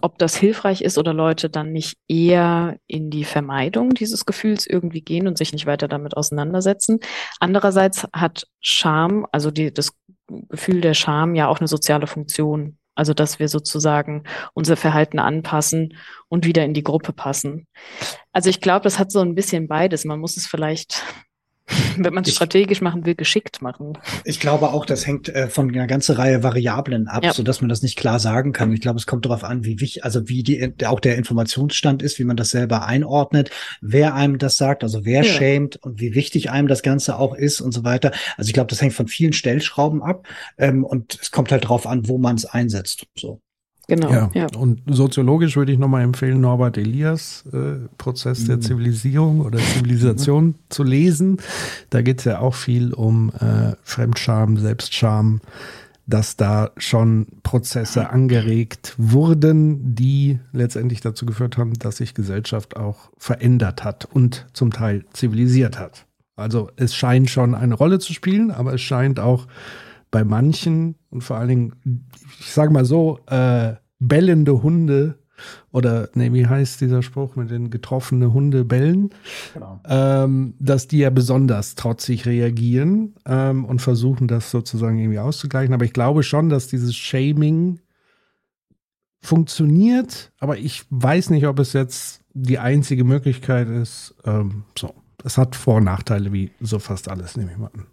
ob 0.00 0.18
das 0.18 0.36
hilfreich 0.36 0.82
ist 0.82 0.98
oder 0.98 1.12
Leute 1.12 1.50
dann 1.50 1.72
nicht 1.72 1.96
eher 2.08 2.78
in 2.86 3.10
die 3.10 3.24
Vermeidung 3.24 3.90
dieses 3.90 4.24
Gefühls 4.24 4.66
irgendwie 4.66 5.02
gehen 5.02 5.26
und 5.26 5.36
sich 5.36 5.52
nicht 5.52 5.66
weiter 5.66 5.88
damit 5.88 6.16
auseinandersetzen. 6.16 7.00
Andererseits 7.40 8.06
hat 8.12 8.46
Scham, 8.60 9.26
also 9.32 9.50
die, 9.50 9.72
das 9.72 9.92
Gefühl 10.48 10.80
der 10.80 10.94
Scham 10.94 11.34
ja 11.34 11.48
auch 11.48 11.60
eine 11.60 11.68
soziale 11.68 12.06
Funktion. 12.06 12.78
Also, 12.94 13.14
dass 13.14 13.38
wir 13.38 13.48
sozusagen 13.48 14.24
unser 14.52 14.76
Verhalten 14.76 15.18
anpassen 15.18 15.96
und 16.28 16.44
wieder 16.44 16.62
in 16.64 16.74
die 16.74 16.82
Gruppe 16.82 17.14
passen. 17.14 17.66
Also, 18.32 18.50
ich 18.50 18.60
glaube, 18.60 18.84
das 18.84 18.98
hat 18.98 19.10
so 19.10 19.20
ein 19.20 19.34
bisschen 19.34 19.66
beides. 19.66 20.04
Man 20.04 20.20
muss 20.20 20.36
es 20.36 20.46
vielleicht 20.46 21.02
wenn 21.96 22.14
man 22.14 22.24
es 22.24 22.34
strategisch 22.34 22.80
machen 22.80 23.06
will, 23.06 23.14
geschickt 23.14 23.62
machen. 23.62 23.98
Ich 24.24 24.40
glaube 24.40 24.70
auch, 24.70 24.84
das 24.84 25.06
hängt 25.06 25.28
äh, 25.28 25.48
von 25.48 25.68
einer 25.70 25.86
ganzen 25.86 26.16
Reihe 26.16 26.42
Variablen 26.42 27.08
ab, 27.08 27.24
ja. 27.24 27.32
so 27.32 27.42
dass 27.42 27.60
man 27.60 27.68
das 27.68 27.82
nicht 27.82 27.96
klar 27.96 28.18
sagen 28.18 28.52
kann. 28.52 28.72
Ich 28.72 28.80
glaube, 28.80 28.98
es 28.98 29.06
kommt 29.06 29.24
darauf 29.24 29.44
an, 29.44 29.64
wie 29.64 29.80
wichtig, 29.80 30.04
also 30.04 30.28
wie 30.28 30.42
die, 30.42 30.74
auch 30.86 31.00
der 31.00 31.16
Informationsstand 31.16 32.02
ist, 32.02 32.18
wie 32.18 32.24
man 32.24 32.36
das 32.36 32.50
selber 32.50 32.86
einordnet, 32.86 33.50
wer 33.80 34.14
einem 34.14 34.38
das 34.38 34.56
sagt, 34.56 34.82
also 34.82 35.04
wer 35.04 35.22
ja. 35.22 35.32
schämt 35.32 35.76
und 35.76 36.00
wie 36.00 36.14
wichtig 36.14 36.50
einem 36.50 36.68
das 36.68 36.82
Ganze 36.82 37.18
auch 37.18 37.34
ist 37.34 37.60
und 37.60 37.72
so 37.72 37.84
weiter. 37.84 38.12
Also 38.36 38.48
ich 38.48 38.54
glaube, 38.54 38.68
das 38.68 38.82
hängt 38.82 38.94
von 38.94 39.08
vielen 39.08 39.32
Stellschrauben 39.32 40.02
ab 40.02 40.26
ähm, 40.58 40.84
und 40.84 41.18
es 41.20 41.30
kommt 41.30 41.52
halt 41.52 41.64
darauf 41.64 41.86
an, 41.86 42.08
wo 42.08 42.18
man 42.18 42.36
es 42.36 42.44
einsetzt. 42.44 43.06
So. 43.16 43.40
Genau. 43.88 44.10
Ja. 44.10 44.30
ja. 44.32 44.46
Und 44.56 44.80
soziologisch 44.86 45.56
würde 45.56 45.72
ich 45.72 45.78
nochmal 45.78 46.02
empfehlen, 46.02 46.40
Norbert 46.40 46.78
Elias, 46.78 47.44
äh, 47.52 47.88
Prozess 47.98 48.40
mhm. 48.40 48.46
der 48.46 48.60
Zivilisierung 48.60 49.40
oder 49.40 49.58
Zivilisation 49.58 50.44
mhm. 50.44 50.54
zu 50.68 50.84
lesen. 50.84 51.38
Da 51.90 52.02
geht 52.02 52.20
es 52.20 52.24
ja 52.24 52.38
auch 52.38 52.54
viel 52.54 52.94
um 52.94 53.32
äh, 53.40 53.74
Fremdscham, 53.82 54.56
Selbstscham, 54.56 55.40
dass 56.06 56.36
da 56.36 56.70
schon 56.76 57.26
Prozesse 57.42 58.10
angeregt 58.10 58.94
wurden, 58.98 59.94
die 59.94 60.38
letztendlich 60.52 61.00
dazu 61.00 61.26
geführt 61.26 61.58
haben, 61.58 61.74
dass 61.74 61.98
sich 61.98 62.14
Gesellschaft 62.14 62.76
auch 62.76 63.10
verändert 63.18 63.84
hat 63.84 64.06
und 64.12 64.46
zum 64.52 64.72
Teil 64.72 65.04
zivilisiert 65.12 65.78
hat. 65.78 66.06
Also 66.36 66.70
es 66.76 66.94
scheint 66.94 67.30
schon 67.30 67.54
eine 67.54 67.74
Rolle 67.74 67.98
zu 67.98 68.12
spielen, 68.12 68.50
aber 68.50 68.74
es 68.74 68.80
scheint 68.80 69.20
auch 69.20 69.46
bei 70.12 70.22
manchen 70.22 70.94
und 71.10 71.24
vor 71.24 71.38
allen 71.38 71.48
Dingen, 71.48 71.72
ich 72.38 72.52
sage 72.52 72.72
mal 72.72 72.84
so, 72.84 73.18
äh, 73.26 73.74
bellende 73.98 74.62
Hunde 74.62 75.18
oder 75.72 76.08
nee, 76.14 76.32
wie 76.32 76.46
heißt 76.46 76.80
dieser 76.80 77.02
Spruch 77.02 77.34
mit 77.34 77.50
den 77.50 77.70
getroffenen 77.70 78.32
Hunde 78.32 78.64
bellen, 78.64 79.10
genau. 79.54 79.80
ähm, 79.88 80.54
dass 80.60 80.86
die 80.86 80.98
ja 80.98 81.10
besonders 81.10 81.74
trotzig 81.74 82.26
reagieren 82.26 83.14
ähm, 83.26 83.64
und 83.64 83.80
versuchen 83.80 84.28
das 84.28 84.50
sozusagen 84.50 84.98
irgendwie 84.98 85.18
auszugleichen. 85.18 85.74
Aber 85.74 85.84
ich 85.84 85.94
glaube 85.94 86.22
schon, 86.22 86.48
dass 86.48 86.68
dieses 86.68 86.94
Shaming 86.94 87.80
funktioniert, 89.22 90.30
aber 90.38 90.58
ich 90.58 90.84
weiß 90.90 91.30
nicht, 91.30 91.46
ob 91.46 91.58
es 91.58 91.72
jetzt 91.72 92.20
die 92.34 92.58
einzige 92.58 93.04
Möglichkeit 93.04 93.68
ist. 93.68 94.14
Ähm, 94.24 94.64
so, 94.78 94.94
es 95.24 95.38
hat 95.38 95.56
Vor- 95.56 95.76
und 95.76 95.84
Nachteile 95.84 96.32
wie 96.32 96.50
so 96.60 96.78
fast 96.78 97.08
alles, 97.08 97.36
nehme 97.36 97.52
ich 97.52 97.58
mal 97.58 97.70
an. 97.74 97.86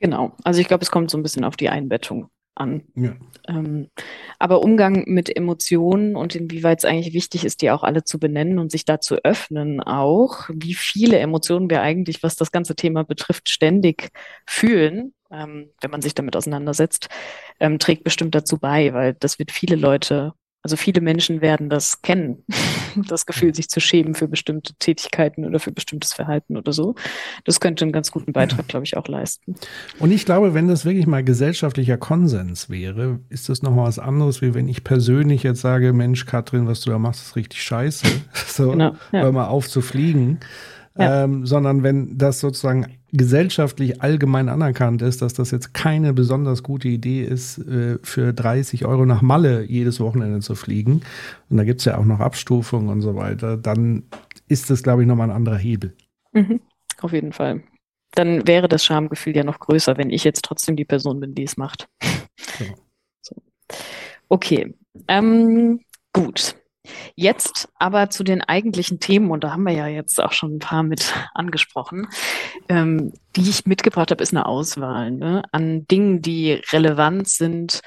Genau. 0.00 0.32
Also 0.44 0.60
ich 0.60 0.68
glaube, 0.68 0.82
es 0.82 0.90
kommt 0.90 1.10
so 1.10 1.18
ein 1.18 1.22
bisschen 1.22 1.44
auf 1.44 1.56
die 1.56 1.68
Einbettung 1.68 2.28
an. 2.54 2.82
Ja. 2.94 3.16
Ähm, 3.48 3.88
aber 4.38 4.62
Umgang 4.62 5.04
mit 5.06 5.34
Emotionen 5.34 6.16
und 6.16 6.34
inwieweit 6.34 6.78
es 6.78 6.84
eigentlich 6.84 7.14
wichtig 7.14 7.44
ist, 7.44 7.62
die 7.62 7.70
auch 7.70 7.82
alle 7.82 8.04
zu 8.04 8.18
benennen 8.18 8.58
und 8.58 8.70
sich 8.70 8.84
da 8.84 9.00
zu 9.00 9.16
öffnen 9.24 9.80
auch, 9.80 10.48
wie 10.52 10.74
viele 10.74 11.18
Emotionen 11.18 11.68
wir 11.68 11.82
eigentlich, 11.82 12.22
was 12.22 12.36
das 12.36 12.52
ganze 12.52 12.76
Thema 12.76 13.04
betrifft, 13.04 13.48
ständig 13.48 14.10
fühlen, 14.46 15.14
ähm, 15.30 15.70
wenn 15.80 15.90
man 15.90 16.02
sich 16.02 16.14
damit 16.14 16.36
auseinandersetzt, 16.36 17.08
ähm, 17.60 17.78
trägt 17.78 18.04
bestimmt 18.04 18.34
dazu 18.34 18.58
bei, 18.58 18.92
weil 18.94 19.14
das 19.14 19.38
wird 19.38 19.50
viele 19.50 19.76
Leute 19.76 20.32
also 20.64 20.76
viele 20.76 21.02
Menschen 21.02 21.42
werden 21.42 21.68
das 21.68 22.00
kennen, 22.00 22.42
das 23.08 23.26
Gefühl, 23.26 23.54
sich 23.54 23.68
zu 23.68 23.80
schämen 23.80 24.14
für 24.14 24.28
bestimmte 24.28 24.72
Tätigkeiten 24.78 25.44
oder 25.44 25.60
für 25.60 25.70
bestimmtes 25.70 26.14
Verhalten 26.14 26.56
oder 26.56 26.72
so. 26.72 26.94
Das 27.44 27.60
könnte 27.60 27.84
einen 27.84 27.92
ganz 27.92 28.10
guten 28.10 28.32
Beitrag, 28.32 28.66
glaube 28.66 28.86
ich, 28.86 28.96
auch 28.96 29.06
leisten. 29.06 29.56
Und 29.98 30.10
ich 30.10 30.24
glaube, 30.24 30.54
wenn 30.54 30.66
das 30.66 30.86
wirklich 30.86 31.06
mal 31.06 31.22
gesellschaftlicher 31.22 31.98
Konsens 31.98 32.70
wäre, 32.70 33.20
ist 33.28 33.50
das 33.50 33.60
nochmal 33.60 33.86
was 33.88 33.98
anderes, 33.98 34.40
wie 34.40 34.54
wenn 34.54 34.66
ich 34.66 34.84
persönlich 34.84 35.42
jetzt 35.42 35.60
sage, 35.60 35.92
Mensch, 35.92 36.24
Katrin, 36.24 36.66
was 36.66 36.80
du 36.80 36.90
da 36.90 36.98
machst, 36.98 37.20
ist 37.22 37.36
richtig 37.36 37.62
scheiße. 37.62 38.06
So, 38.54 38.70
genau, 38.70 38.92
ja. 39.10 39.20
hör 39.20 39.32
mal 39.32 39.46
auf 39.46 39.68
zu 39.68 39.80
fliegen. 39.80 40.38
Ja. 40.96 41.24
Ähm, 41.24 41.44
sondern 41.44 41.82
wenn 41.82 42.16
das 42.18 42.38
sozusagen 42.38 42.86
gesellschaftlich 43.16 44.02
allgemein 44.02 44.48
anerkannt 44.48 45.00
ist, 45.00 45.22
dass 45.22 45.34
das 45.34 45.50
jetzt 45.52 45.72
keine 45.72 46.12
besonders 46.12 46.62
gute 46.62 46.88
Idee 46.88 47.22
ist, 47.22 47.58
äh, 47.58 47.98
für 48.02 48.32
30 48.32 48.84
Euro 48.84 49.06
nach 49.06 49.22
Malle 49.22 49.64
jedes 49.64 50.00
Wochenende 50.00 50.40
zu 50.40 50.54
fliegen, 50.54 51.02
und 51.48 51.56
da 51.56 51.64
gibt's 51.64 51.84
ja 51.84 51.96
auch 51.96 52.04
noch 52.04 52.20
Abstufungen 52.20 52.88
und 52.88 53.00
so 53.00 53.14
weiter, 53.14 53.56
dann 53.56 54.04
ist 54.48 54.68
das, 54.68 54.82
glaube 54.82 55.02
ich, 55.02 55.08
nochmal 55.08 55.30
ein 55.30 55.36
anderer 55.36 55.56
Hebel. 55.56 55.94
Mhm, 56.32 56.60
auf 57.00 57.12
jeden 57.12 57.32
Fall. 57.32 57.62
Dann 58.12 58.46
wäre 58.46 58.68
das 58.68 58.84
Schamgefühl 58.84 59.36
ja 59.36 59.44
noch 59.44 59.58
größer, 59.58 59.96
wenn 59.96 60.10
ich 60.10 60.24
jetzt 60.24 60.44
trotzdem 60.44 60.76
die 60.76 60.84
Person 60.84 61.20
bin, 61.20 61.34
die 61.34 61.44
es 61.44 61.56
macht. 61.56 61.88
Genau. 62.58 62.74
So. 63.22 63.36
Okay. 64.28 64.74
Ähm, 65.08 65.80
gut. 66.12 66.54
Jetzt 67.16 67.68
aber 67.78 68.10
zu 68.10 68.24
den 68.24 68.42
eigentlichen 68.42 69.00
Themen, 69.00 69.30
und 69.30 69.44
da 69.44 69.52
haben 69.52 69.64
wir 69.64 69.72
ja 69.72 69.86
jetzt 69.86 70.20
auch 70.20 70.32
schon 70.32 70.56
ein 70.56 70.58
paar 70.58 70.82
mit 70.82 71.14
angesprochen, 71.34 72.08
ähm, 72.68 73.12
die 73.36 73.48
ich 73.48 73.66
mitgebracht 73.66 74.10
habe, 74.10 74.22
ist 74.22 74.32
eine 74.32 74.46
Auswahl 74.46 75.10
ne, 75.10 75.42
an 75.52 75.86
Dingen, 75.86 76.22
die 76.22 76.52
relevant 76.72 77.28
sind, 77.28 77.80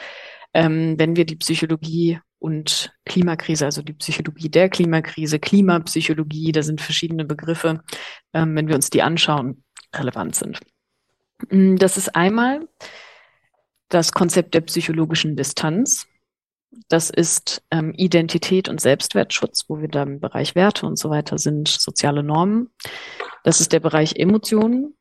ähm, 0.54 0.96
wenn 0.98 1.16
wir 1.16 1.26
die 1.26 1.36
Psychologie 1.36 2.20
und 2.40 2.94
Klimakrise, 3.06 3.66
also 3.66 3.82
die 3.82 3.94
Psychologie 3.94 4.50
der 4.50 4.70
Klimakrise, 4.70 5.40
Klimapsychologie, 5.40 6.52
da 6.52 6.62
sind 6.62 6.82
verschiedene 6.82 7.26
Begriffe, 7.26 7.82
ähm, 8.34 8.56
wenn 8.56 8.68
wir 8.68 8.76
uns 8.76 8.90
die 8.90 9.02
anschauen, 9.02 9.64
relevant 9.96 10.36
sind. 10.36 10.60
Mm, 11.50 11.76
das 11.78 11.98
ist 11.98 12.16
einmal 12.16 12.68
das 13.90 14.12
Konzept 14.12 14.54
der 14.54 14.62
psychologischen 14.62 15.36
Distanz. 15.36 16.08
Das 16.90 17.10
ist 17.10 17.64
ähm, 17.72 17.94
Identität 17.96 18.70
und 18.70 18.82
Selbstwertschutz, 18.82 19.66
wo 19.68 19.80
wir 19.80 19.88
da 19.88 20.04
im 20.04 20.20
Bereich 20.20 20.56
Werte 20.56 20.86
und 20.86 20.98
so 20.98 21.10
weiter 21.10 21.38
sind, 21.38 21.68
soziale 21.68 22.24
Normen. 22.24 22.70
Das 23.44 23.62
ist 23.62 23.72
der 23.72 23.80
Bereich 23.80 24.18
Emotionen. 24.18 24.96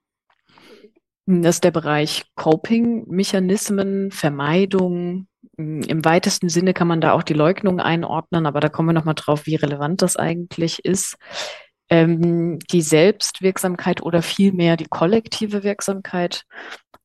Das 1.26 1.56
ist 1.56 1.64
der 1.64 1.72
Bereich 1.72 2.24
Coping-Mechanismen, 2.36 4.12
Vermeidung, 4.12 5.26
Im 5.56 6.04
weitesten 6.04 6.48
Sinne 6.48 6.74
kann 6.74 6.86
man 6.86 7.00
da 7.00 7.12
auch 7.12 7.22
die 7.22 7.34
Leugnung 7.34 7.80
einordnen, 7.80 8.46
aber 8.46 8.60
da 8.60 8.68
kommen 8.68 8.90
wir 8.90 8.92
nochmal 8.92 9.14
drauf, 9.14 9.46
wie 9.46 9.54
relevant 9.54 10.02
das 10.02 10.16
eigentlich 10.16 10.84
ist. 10.84 11.16
Ähm, 11.88 12.58
die 12.70 12.82
Selbstwirksamkeit 12.82 14.02
oder 14.02 14.20
vielmehr 14.22 14.76
die 14.76 14.86
kollektive 14.88 15.62
Wirksamkeit 15.62 16.44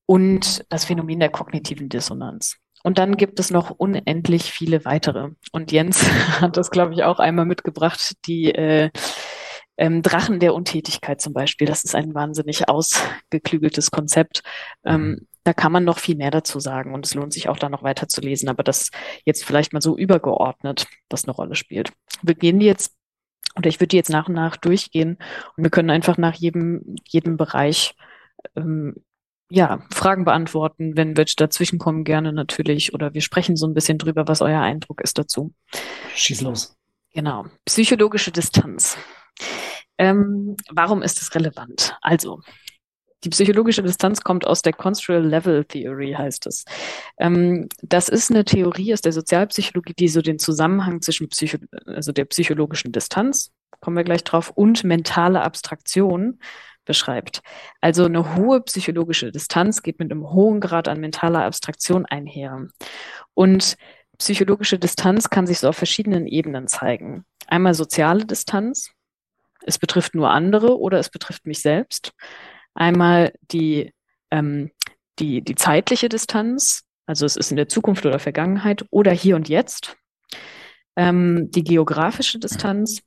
und 0.06 0.66
das 0.70 0.86
Phänomen 0.86 1.20
der 1.20 1.30
kognitiven 1.30 1.88
Dissonanz. 1.88 2.58
Und 2.84 2.98
dann 2.98 3.18
gibt 3.18 3.40
es 3.40 3.52
noch 3.52 3.70
unendlich 3.70 4.52
viele 4.52 4.86
weitere. 4.86 5.30
Und 5.52 5.72
Jens 5.72 6.10
hat 6.42 6.58
das, 6.58 6.72
glaube 6.72 6.94
ich, 6.94 7.04
auch 7.04 7.20
einmal 7.20 7.46
mitgebracht, 7.46 8.14
die 8.26 8.54
äh, 8.54 8.90
ähm, 9.78 10.02
Drachen 10.02 10.40
der 10.40 10.54
Untätigkeit 10.54 11.22
zum 11.22 11.34
Beispiel. 11.34 11.68
Das 11.68 11.84
ist 11.84 11.96
ein 11.96 12.14
wahnsinnig 12.14 12.70
ausgeklügeltes 12.70 13.92
Konzept. 13.92 14.44
Ähm, 14.86 15.02
mhm. 15.02 15.28
da 15.44 15.54
kann 15.54 15.72
man 15.72 15.84
noch 15.84 16.00
viel 16.00 16.16
mehr 16.16 16.32
dazu 16.32 16.60
sagen 16.60 16.94
und 16.94 17.06
es 17.06 17.16
lohnt 17.16 17.34
sich 17.34 17.50
auch 17.50 17.58
da 17.58 17.70
noch 17.70 17.84
weiter 17.84 18.08
zu 18.08 18.22
lesen, 18.22 18.48
aber 18.50 18.64
das 18.64 18.92
jetzt 19.26 19.44
vielleicht 19.44 19.74
mal 19.74 19.82
so 19.82 19.98
übergeordnet, 19.98 20.86
was 21.10 21.26
eine 21.26 21.34
Rolle 21.34 21.56
spielt. 21.56 21.92
Wir 22.22 22.36
gehen 22.36 22.60
die 22.60 22.68
jetzt 22.68 22.94
oder 23.58 23.68
ich 23.70 23.80
würde 23.80 23.90
die 23.90 23.98
jetzt 23.98 24.10
nach 24.10 24.28
und 24.28 24.36
nach 24.36 24.56
durchgehen 24.56 25.18
und 25.58 25.64
wir 25.64 25.72
können 25.72 25.90
einfach 25.90 26.18
nach 26.18 26.36
jedem, 26.36 26.96
jedem 27.08 27.38
Bereich 27.38 27.96
ähm, 28.56 28.96
ja, 29.52 29.84
Fragen 29.94 30.24
beantworten, 30.24 30.96
wenn 30.96 31.18
welche 31.18 31.36
dazwischenkommen, 31.36 32.06
gerne 32.06 32.32
natürlich. 32.32 32.94
Oder 32.94 33.14
wir 33.14 33.22
sprechen 33.22 33.58
so 33.58 33.68
ein 33.68 33.74
bisschen 33.74 33.98
drüber, 33.98 34.28
was 34.28 34.42
euer 34.42 34.62
Eindruck 34.62 35.02
ist 35.02 35.18
dazu. 35.18 35.54
Schieß 36.16 36.42
los. 36.42 36.78
Genau. 37.14 37.46
Psychologische 37.66 38.32
Distanz. 38.32 38.98
Ähm, 39.98 40.56
warum 40.70 41.02
ist 41.02 41.22
es 41.22 41.36
relevant? 41.36 41.98
Also, 42.02 42.40
die 43.26 43.30
psychologische 43.30 43.84
Distanz 43.84 44.22
kommt 44.22 44.48
aus 44.48 44.62
der 44.62 44.72
Construal 44.72 45.28
Level 45.28 45.66
Theory, 45.66 46.16
heißt 46.18 46.48
es. 46.48 46.64
Ähm, 47.18 47.68
das 47.82 48.08
ist 48.08 48.32
eine 48.32 48.46
Theorie 48.46 48.94
aus 48.94 49.02
der 49.02 49.12
Sozialpsychologie, 49.12 49.94
die 49.94 50.08
so 50.08 50.22
den 50.22 50.40
Zusammenhang 50.40 51.02
zwischen 51.02 51.28
Psycho 51.28 51.58
also 51.86 52.14
der 52.14 52.26
psychologischen 52.26 52.94
Distanz, 52.94 53.52
kommen 53.82 53.98
wir 53.98 54.06
gleich 54.06 54.24
drauf, 54.24 54.50
und 54.50 54.86
mentale 54.86 55.42
Abstraktion 55.42 56.40
beschreibt. 56.86 57.42
Also 57.80 58.06
eine 58.06 58.36
hohe 58.36 58.62
psychologische 58.62 59.32
Distanz 59.32 59.82
geht 59.82 60.00
mit 60.00 60.12
einem 60.12 60.32
hohen 60.32 60.60
Grad 60.60 60.88
an 60.88 61.00
mentaler 61.00 61.46
Abstraktion 61.46 62.06
einher. 62.06 62.68
Und 63.34 63.76
psychologische 64.18 64.80
Distanz 64.80 65.30
kann 65.30 65.48
sich 65.48 65.60
so 65.60 65.70
auf 65.70 65.78
verschiedenen 65.78 66.28
Ebenen 66.28 66.68
zeigen. 66.68 67.26
Einmal 67.48 67.74
soziale 67.74 68.26
Distanz. 68.26 68.92
Es 69.64 69.78
betrifft 69.78 70.16
nur 70.16 70.32
andere 70.32 70.80
oder 70.80 71.00
es 71.00 71.10
betrifft 71.10 71.46
mich 71.46 71.60
selbst. 71.62 72.14
Einmal 72.74 73.34
die, 73.52 73.94
ähm, 74.32 74.72
die, 75.20 75.42
die 75.42 75.56
zeitliche 75.56 76.10
Distanz. 76.10 76.84
Also 77.06 77.26
es 77.26 77.36
ist 77.36 77.52
in 77.52 77.58
der 77.58 77.68
Zukunft 77.68 78.06
oder 78.06 78.20
Vergangenheit 78.20 78.86
oder 78.90 79.12
hier 79.12 79.36
und 79.36 79.50
jetzt. 79.50 79.98
Ähm, 80.96 81.50
die 81.52 81.64
geografische 81.64 82.40
Distanz. 82.40 83.02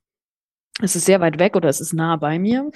Es 0.80 0.96
ist 0.96 1.04
sehr 1.04 1.20
weit 1.20 1.38
weg 1.38 1.54
oder 1.56 1.68
es 1.68 1.80
ist 1.80 1.92
nah 1.92 2.16
bei 2.16 2.38
mir 2.38 2.70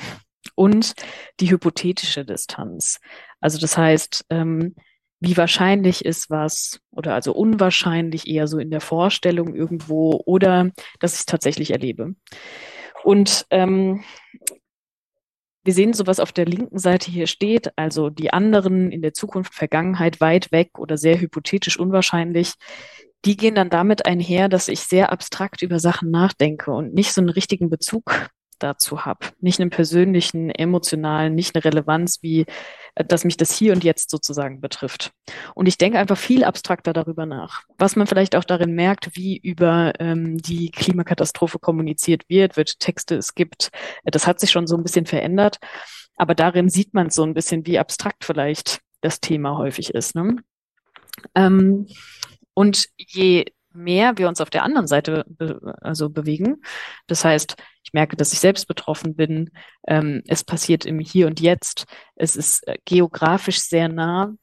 und 0.55 0.95
die 1.41 1.51
hypothetische 1.51 2.25
Distanz. 2.25 3.01
Also 3.41 3.59
das 3.59 3.77
heißt, 3.77 4.27
ähm, 4.31 4.75
wie 5.21 5.37
wahrscheinlich 5.37 6.05
ist 6.05 6.31
was 6.31 6.81
oder 6.91 7.15
also 7.15 7.33
unwahrscheinlich 7.33 8.29
eher 8.29 8.47
so 8.47 8.59
in 8.59 8.71
der 8.71 8.81
Vorstellung 8.81 9.55
irgendwo 9.55 10.23
oder 10.25 10.71
dass 11.01 11.15
ich 11.15 11.21
es 11.21 11.27
tatsächlich 11.27 11.73
erlebe. 11.73 12.15
Und 13.03 13.47
ähm, 13.51 14.05
wir 15.65 15.75
sehen 15.75 15.93
so, 15.93 16.07
was 16.07 16.21
auf 16.21 16.33
der 16.33 16.47
linken 16.47 16.79
Seite 16.79 17.11
hier 17.11 17.27
steht, 17.27 17.73
also 17.77 18.11
die 18.11 18.33
anderen 18.33 18.91
in 18.91 19.03
der 19.03 19.13
Zukunft, 19.13 19.55
Vergangenheit, 19.55 20.21
weit 20.21 20.51
weg 20.53 20.79
oder 20.79 20.97
sehr 20.97 21.21
hypothetisch 21.21 21.79
unwahrscheinlich, 21.79 22.55
die 23.25 23.37
gehen 23.37 23.55
dann 23.55 23.69
damit 23.69 24.07
einher, 24.07 24.49
dass 24.49 24.69
ich 24.69 24.81
sehr 24.81 25.11
abstrakt 25.13 25.63
über 25.63 25.81
Sachen 25.81 26.11
nachdenke 26.11 26.71
und 26.71 26.95
nicht 26.95 27.13
so 27.13 27.21
einen 27.21 27.31
richtigen 27.31 27.69
Bezug 27.69 28.31
dazu 28.59 29.05
habe. 29.05 29.27
Nicht 29.41 29.61
einen 29.61 29.71
persönlichen, 29.71 30.51
emotionalen, 30.51 31.35
nicht 31.35 31.55
eine 31.55 31.65
Relevanz, 31.65 32.23
wie 32.23 32.47
äh, 32.95 33.05
dass 33.05 33.25
mich 33.25 33.37
das 33.37 33.53
hier 33.53 33.73
und 33.73 33.85
jetzt 33.85 34.11
sozusagen 34.11 34.61
betrifft. 34.61 35.13
Und 35.55 35.67
ich 35.67 35.79
denke 35.79 35.99
einfach 35.99 36.19
viel 36.19 36.45
abstrakter 36.45 36.93
darüber 36.93 37.27
nach. 37.27 37.63
Was 37.79 37.97
man 37.97 38.07
vielleicht 38.07 38.37
auch 38.37 38.45
darin 38.45 38.73
merkt, 38.75 39.17
wie 39.17 39.37
über 39.37 39.93
ähm, 39.99 40.39
die 40.39 40.71
Klimakatastrophe 40.71 41.59
kommuniziert 41.59 42.29
wird, 42.29 42.57
welche 42.57 42.79
Texte 42.79 43.17
es 43.17 43.35
gibt. 43.35 43.71
Äh, 44.05 44.11
das 44.11 44.27
hat 44.27 44.41
sich 44.41 44.51
schon 44.51 44.67
so 44.67 44.77
ein 44.77 44.83
bisschen 44.83 45.07
verändert. 45.07 45.59
Aber 46.17 46.35
darin 46.35 46.69
sieht 46.69 46.95
man 46.95 47.11
so 47.11 47.23
ein 47.23 47.35
bisschen, 47.35 47.65
wie 47.67 47.79
abstrakt 47.79 48.25
vielleicht 48.25 48.81
das 49.01 49.21
Thema 49.21 49.57
häufig 49.57 49.95
ist. 49.95 50.17
Ne? 50.17 50.39
Ähm, 51.35 51.87
und 52.55 52.87
je 52.97 53.45
mehr 53.79 54.19
wir 54.19 54.29
uns 54.29 54.41
auf 54.41 54.51
der 54.51 54.65
anderen 54.65 54.87
Seite 54.87 55.25
be 55.29 55.61
also 55.81 56.11
bewegen. 56.11 56.63
Das 57.07 57.25
heißt, 57.25 57.57
ich 57.85 57.93
merke, 57.93 58.17
dass 58.17 58.33
ich 58.33 58.41
selbst 58.41 58.67
betroffen 58.69 59.15
bin. 59.17 59.51
Ähm, 59.87 60.23
es 60.27 60.45
passiert 60.45 60.85
im 60.85 60.99
Hier 60.99 61.27
und 61.27 61.41
Jetzt. 61.41 61.87
Es 62.17 62.37
ist 62.37 62.67
äh, 62.69 62.77
geografisch 62.85 63.61
sehr 63.61 63.89
nah. 63.89 64.35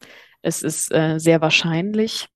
Es 0.42 0.64
ist 0.64 0.92
äh, 0.94 1.20
sehr 1.20 1.42
wahrscheinlich. 1.42 2.28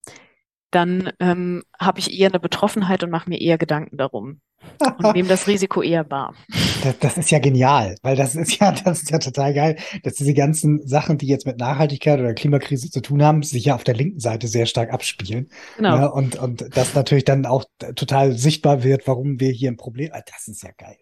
Dann 0.72 1.12
ähm, 1.20 1.64
habe 1.80 2.00
ich 2.00 2.20
eher 2.20 2.30
eine 2.30 2.40
Betroffenheit 2.40 3.04
und 3.04 3.10
mache 3.10 3.30
mir 3.30 3.42
eher 3.42 3.58
Gedanken 3.58 3.98
darum 3.98 4.42
und 4.98 5.16
nehme 5.16 5.30
das 5.30 5.48
Risiko 5.48 5.82
eher 5.82 6.10
wahr. 6.10 6.34
Das, 6.82 6.98
das, 7.00 7.18
ist 7.18 7.30
ja 7.30 7.40
genial, 7.40 7.98
weil 8.04 8.16
das 8.16 8.38
ist 8.38 8.58
ja, 8.58 8.72
das 8.72 9.02
ist 9.02 9.12
ja 9.12 9.20
total 9.20 9.54
geil, 9.54 9.76
dass 10.04 10.14
diese 10.14 10.34
ganzen 10.34 10.88
Sachen, 10.88 11.18
die 11.18 11.28
jetzt 11.28 11.46
mit 11.46 11.58
Nachhaltigkeit 11.58 12.22
oder 12.22 12.34
Klimakrise 12.34 12.90
zu 12.90 13.02
tun 13.02 13.22
haben, 13.22 13.44
sich 13.44 13.66
ja 13.66 13.76
auf 13.76 13.84
der 13.84 13.96
linken 13.96 14.22
Seite 14.22 14.48
sehr 14.48 14.66
stark 14.66 14.94
abspielen. 14.94 15.50
Genau. 15.76 15.98
Ja, 15.98 16.06
und, 16.06 16.38
und 16.38 16.78
das 16.78 16.94
natürlich 16.94 17.26
dann 17.26 17.46
auch 17.46 17.66
total 17.98 18.32
sichtbar 18.32 18.82
wird, 18.82 19.08
warum 19.08 19.42
wir 19.42 19.52
hier 19.52 19.70
ein 19.70 19.76
Problem 19.76 20.14
haben. 20.14 20.24
Das 20.34 20.48
ist 20.48 20.64
ja 20.64 20.70
geil. 20.78 20.96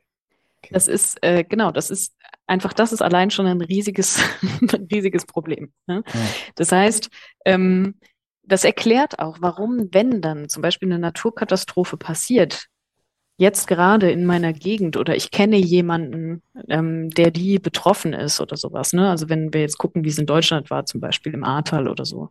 Okay. 0.64 0.74
Das 0.74 0.88
ist, 0.88 1.20
äh, 1.22 1.44
genau, 1.44 1.72
das 1.72 1.92
ist 1.92 2.16
einfach, 2.48 2.74
das 2.74 2.92
ist 2.92 3.04
allein 3.04 3.30
schon 3.30 3.46
ein 3.46 3.62
riesiges, 3.62 4.20
ein 4.62 4.88
riesiges 4.92 5.28
Problem. 5.28 5.72
Ne? 5.86 6.02
Ja. 6.12 6.20
Das 6.56 6.72
heißt, 6.72 7.12
ähm, 7.46 8.00
das 8.48 8.64
erklärt 8.64 9.20
auch, 9.20 9.38
warum, 9.42 9.90
wenn 9.92 10.22
dann 10.22 10.50
zum 10.50 10.62
Beispiel 10.62 10.90
eine 10.90 11.00
Naturkatastrophe 11.00 11.98
passiert, 11.98 12.68
jetzt 13.38 13.68
gerade 13.68 14.10
in 14.10 14.26
meiner 14.26 14.52
Gegend 14.52 14.98
oder 14.98 15.16
ich 15.16 15.30
kenne 15.30 15.58
jemanden, 15.58 16.42
ähm, 16.70 17.10
der 17.12 17.30
die 17.30 17.60
betroffen 17.60 18.14
ist 18.14 18.42
oder 18.42 18.58
sowas. 18.58 18.94
Ne? 18.94 19.10
Also 19.10 19.30
wenn 19.30 19.54
wir 19.54 19.62
jetzt 19.62 19.78
gucken, 19.78 20.04
wie 20.04 20.10
es 20.10 20.18
in 20.18 20.26
Deutschland 20.26 20.72
war, 20.72 20.86
zum 20.86 21.02
Beispiel 21.02 21.34
im 21.34 21.44
Ahrtal 21.44 21.88
oder 21.88 22.04
so, 22.04 22.30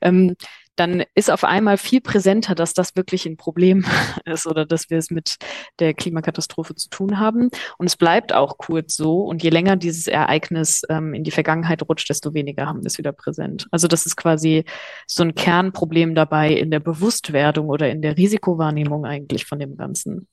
ähm, 0.00 0.34
dann 0.78 1.04
ist 1.14 1.30
auf 1.30 1.44
einmal 1.44 1.76
viel 1.76 2.00
präsenter, 2.00 2.54
dass 2.54 2.72
das 2.72 2.94
wirklich 2.96 3.26
ein 3.26 3.36
Problem 3.36 3.84
ist 4.24 4.46
oder 4.46 4.64
dass 4.64 4.90
wir 4.90 4.98
es 4.98 5.10
mit 5.10 5.36
der 5.78 5.94
Klimakatastrophe 5.94 6.74
zu 6.74 6.88
tun 6.88 7.18
haben. 7.18 7.50
Und 7.78 7.86
es 7.86 7.96
bleibt 7.96 8.32
auch 8.32 8.58
kurz 8.58 8.96
so. 8.96 9.22
Und 9.22 9.42
je 9.42 9.50
länger 9.50 9.76
dieses 9.76 10.06
Ereignis 10.06 10.82
ähm, 10.88 11.14
in 11.14 11.24
die 11.24 11.30
Vergangenheit 11.30 11.82
rutscht, 11.88 12.08
desto 12.08 12.34
weniger 12.34 12.66
haben 12.66 12.82
wir 12.82 12.86
es 12.86 12.98
wieder 12.98 13.12
präsent. 13.12 13.66
Also 13.70 13.88
das 13.88 14.06
ist 14.06 14.16
quasi 14.16 14.64
so 15.06 15.22
ein 15.22 15.34
Kernproblem 15.34 16.14
dabei 16.14 16.52
in 16.52 16.70
der 16.70 16.80
Bewusstwerdung 16.80 17.68
oder 17.68 17.90
in 17.90 18.02
der 18.02 18.16
Risikowahrnehmung 18.16 19.04
eigentlich 19.04 19.46
von 19.46 19.58
dem 19.58 19.76
Ganzen. 19.76 20.28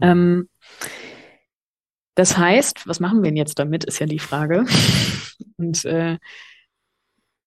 Ähm, 0.00 0.48
das 2.14 2.36
heißt, 2.36 2.86
was 2.86 3.00
machen 3.00 3.22
wir 3.22 3.30
denn 3.30 3.36
jetzt 3.36 3.58
damit, 3.58 3.84
ist 3.84 3.98
ja 3.98 4.06
die 4.06 4.18
Frage. 4.18 4.64
Und 5.56 5.84
äh, 5.84 6.18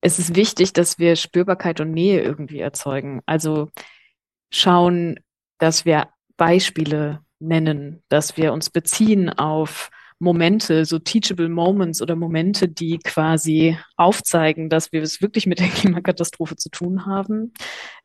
es 0.05 0.19
ist 0.19 0.35
wichtig, 0.35 0.71
dass 0.71 0.99
wir 0.99 1.15
Spürbarkeit 1.15 1.79
und 1.81 1.89
Nähe 1.89 2.21
irgendwie 2.21 2.59
erzeugen. 2.59 3.21
Also 3.25 3.69
schauen, 4.51 5.19
dass 5.57 5.83
wir 5.83 6.09
Beispiele 6.37 7.21
nennen, 7.39 8.03
dass 8.07 8.37
wir 8.37 8.53
uns 8.53 8.69
beziehen 8.69 9.31
auf 9.31 9.89
Momente, 10.19 10.85
so 10.85 10.99
teachable 10.99 11.49
Moments 11.49 12.03
oder 12.03 12.15
Momente, 12.15 12.69
die 12.69 12.99
quasi 12.99 13.79
aufzeigen, 13.97 14.69
dass 14.69 14.91
wir 14.91 15.01
es 15.01 15.23
wirklich 15.23 15.47
mit 15.47 15.59
der 15.59 15.67
Klimakatastrophe 15.75 16.55
zu 16.55 16.69
tun 16.69 17.07
haben, 17.07 17.53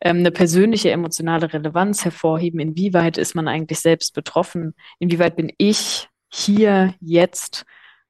ähm, 0.01 0.21
eine 0.21 0.31
persönliche 0.31 0.91
emotionale 0.93 1.53
Relevanz 1.53 2.07
hervorheben, 2.07 2.61
inwieweit 2.61 3.19
ist 3.19 3.35
man 3.35 3.47
eigentlich 3.47 3.81
selbst 3.81 4.15
betroffen, 4.15 4.75
inwieweit 5.01 5.37
bin 5.37 5.53
ich 5.59 6.09
hier, 6.33 6.95
jetzt 6.99 7.67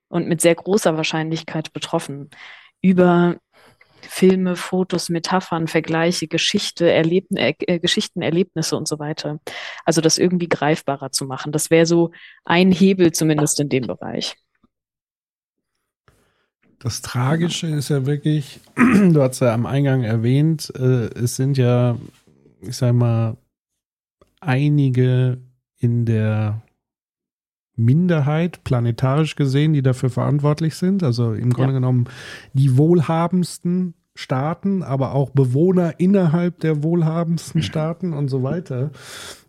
und 0.08 0.28
mit 0.28 0.40
sehr 0.40 0.54
großer 0.54 0.96
Wahrscheinlichkeit 0.96 1.72
betroffen? 1.72 2.30
Über 2.82 3.36
Filme, 4.06 4.56
Fotos, 4.56 5.08
Metaphern, 5.08 5.66
Vergleiche, 5.66 6.28
Geschichte, 6.28 6.90
Erlebn 6.90 7.36
äh, 7.36 7.54
äh, 7.60 7.78
Geschichten, 7.78 8.22
Erlebnisse 8.22 8.76
und 8.76 8.88
so 8.88 8.98
weiter. 8.98 9.40
Also 9.84 10.00
das 10.00 10.18
irgendwie 10.18 10.48
greifbarer 10.48 11.12
zu 11.12 11.26
machen. 11.26 11.52
Das 11.52 11.70
wäre 11.70 11.86
so 11.86 12.10
ein 12.44 12.72
Hebel 12.72 13.12
zumindest 13.12 13.60
in 13.60 13.68
dem 13.68 13.86
Bereich. 13.86 14.36
Das 16.78 17.02
Tragische 17.02 17.66
ist 17.66 17.90
ja 17.90 18.06
wirklich, 18.06 18.60
du 18.76 19.20
hast 19.20 19.40
ja 19.40 19.52
am 19.52 19.66
Eingang 19.66 20.02
erwähnt, 20.02 20.72
äh, 20.76 21.08
es 21.14 21.36
sind 21.36 21.58
ja, 21.58 21.98
ich 22.62 22.76
sag 22.76 22.94
mal, 22.94 23.36
einige 24.40 25.38
in 25.78 26.06
der 26.06 26.62
Minderheit, 27.84 28.62
planetarisch 28.64 29.36
gesehen, 29.36 29.72
die 29.72 29.82
dafür 29.82 30.10
verantwortlich 30.10 30.74
sind. 30.74 31.02
Also 31.02 31.32
im 31.32 31.52
Grunde 31.52 31.72
ja. 31.72 31.78
genommen 31.78 32.04
die 32.52 32.76
wohlhabendsten 32.76 33.94
Staaten, 34.14 34.82
aber 34.82 35.14
auch 35.14 35.30
Bewohner 35.30 35.98
innerhalb 35.98 36.60
der 36.60 36.82
wohlhabendsten 36.82 37.62
Staaten 37.64 38.12
und 38.12 38.28
so 38.28 38.42
weiter. 38.42 38.90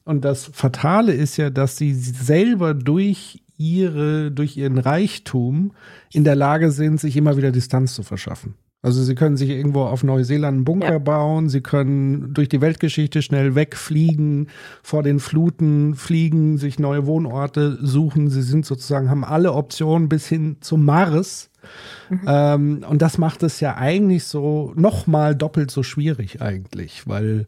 Und 0.03 0.25
das 0.25 0.45
Fatale 0.45 1.13
ist 1.13 1.37
ja, 1.37 1.49
dass 1.49 1.77
sie 1.77 1.93
selber 1.93 2.73
durch 2.73 3.43
ihre, 3.57 4.31
durch 4.31 4.57
ihren 4.57 4.79
Reichtum 4.79 5.73
in 6.11 6.23
der 6.23 6.35
Lage 6.35 6.71
sind, 6.71 6.99
sich 6.99 7.15
immer 7.15 7.37
wieder 7.37 7.51
Distanz 7.51 7.93
zu 7.93 8.03
verschaffen. 8.03 8.55
Also 8.83 9.03
sie 9.03 9.13
können 9.13 9.37
sich 9.37 9.51
irgendwo 9.51 9.83
auf 9.83 10.03
Neuseeland 10.03 10.55
einen 10.55 10.65
Bunker 10.65 10.93
ja. 10.93 10.99
bauen, 10.99 11.49
sie 11.49 11.61
können 11.61 12.33
durch 12.33 12.49
die 12.49 12.61
Weltgeschichte 12.61 13.21
schnell 13.21 13.53
wegfliegen, 13.53 14.49
vor 14.81 15.03
den 15.03 15.19
Fluten 15.19 15.93
fliegen, 15.93 16.57
sich 16.57 16.79
neue 16.79 17.05
Wohnorte 17.05 17.77
suchen. 17.79 18.29
Sie 18.29 18.41
sind 18.41 18.65
sozusagen, 18.65 19.09
haben 19.09 19.23
alle 19.23 19.53
Optionen 19.53 20.09
bis 20.09 20.27
hin 20.27 20.57
zum 20.61 20.83
Mars. 20.83 21.51
Mhm. 22.09 22.21
Ähm, 22.25 22.85
und 22.89 23.03
das 23.03 23.19
macht 23.19 23.43
es 23.43 23.59
ja 23.59 23.75
eigentlich 23.77 24.23
so 24.23 24.73
nochmal 24.75 25.35
doppelt 25.35 25.69
so 25.69 25.83
schwierig 25.83 26.41
eigentlich, 26.41 27.07
weil, 27.07 27.45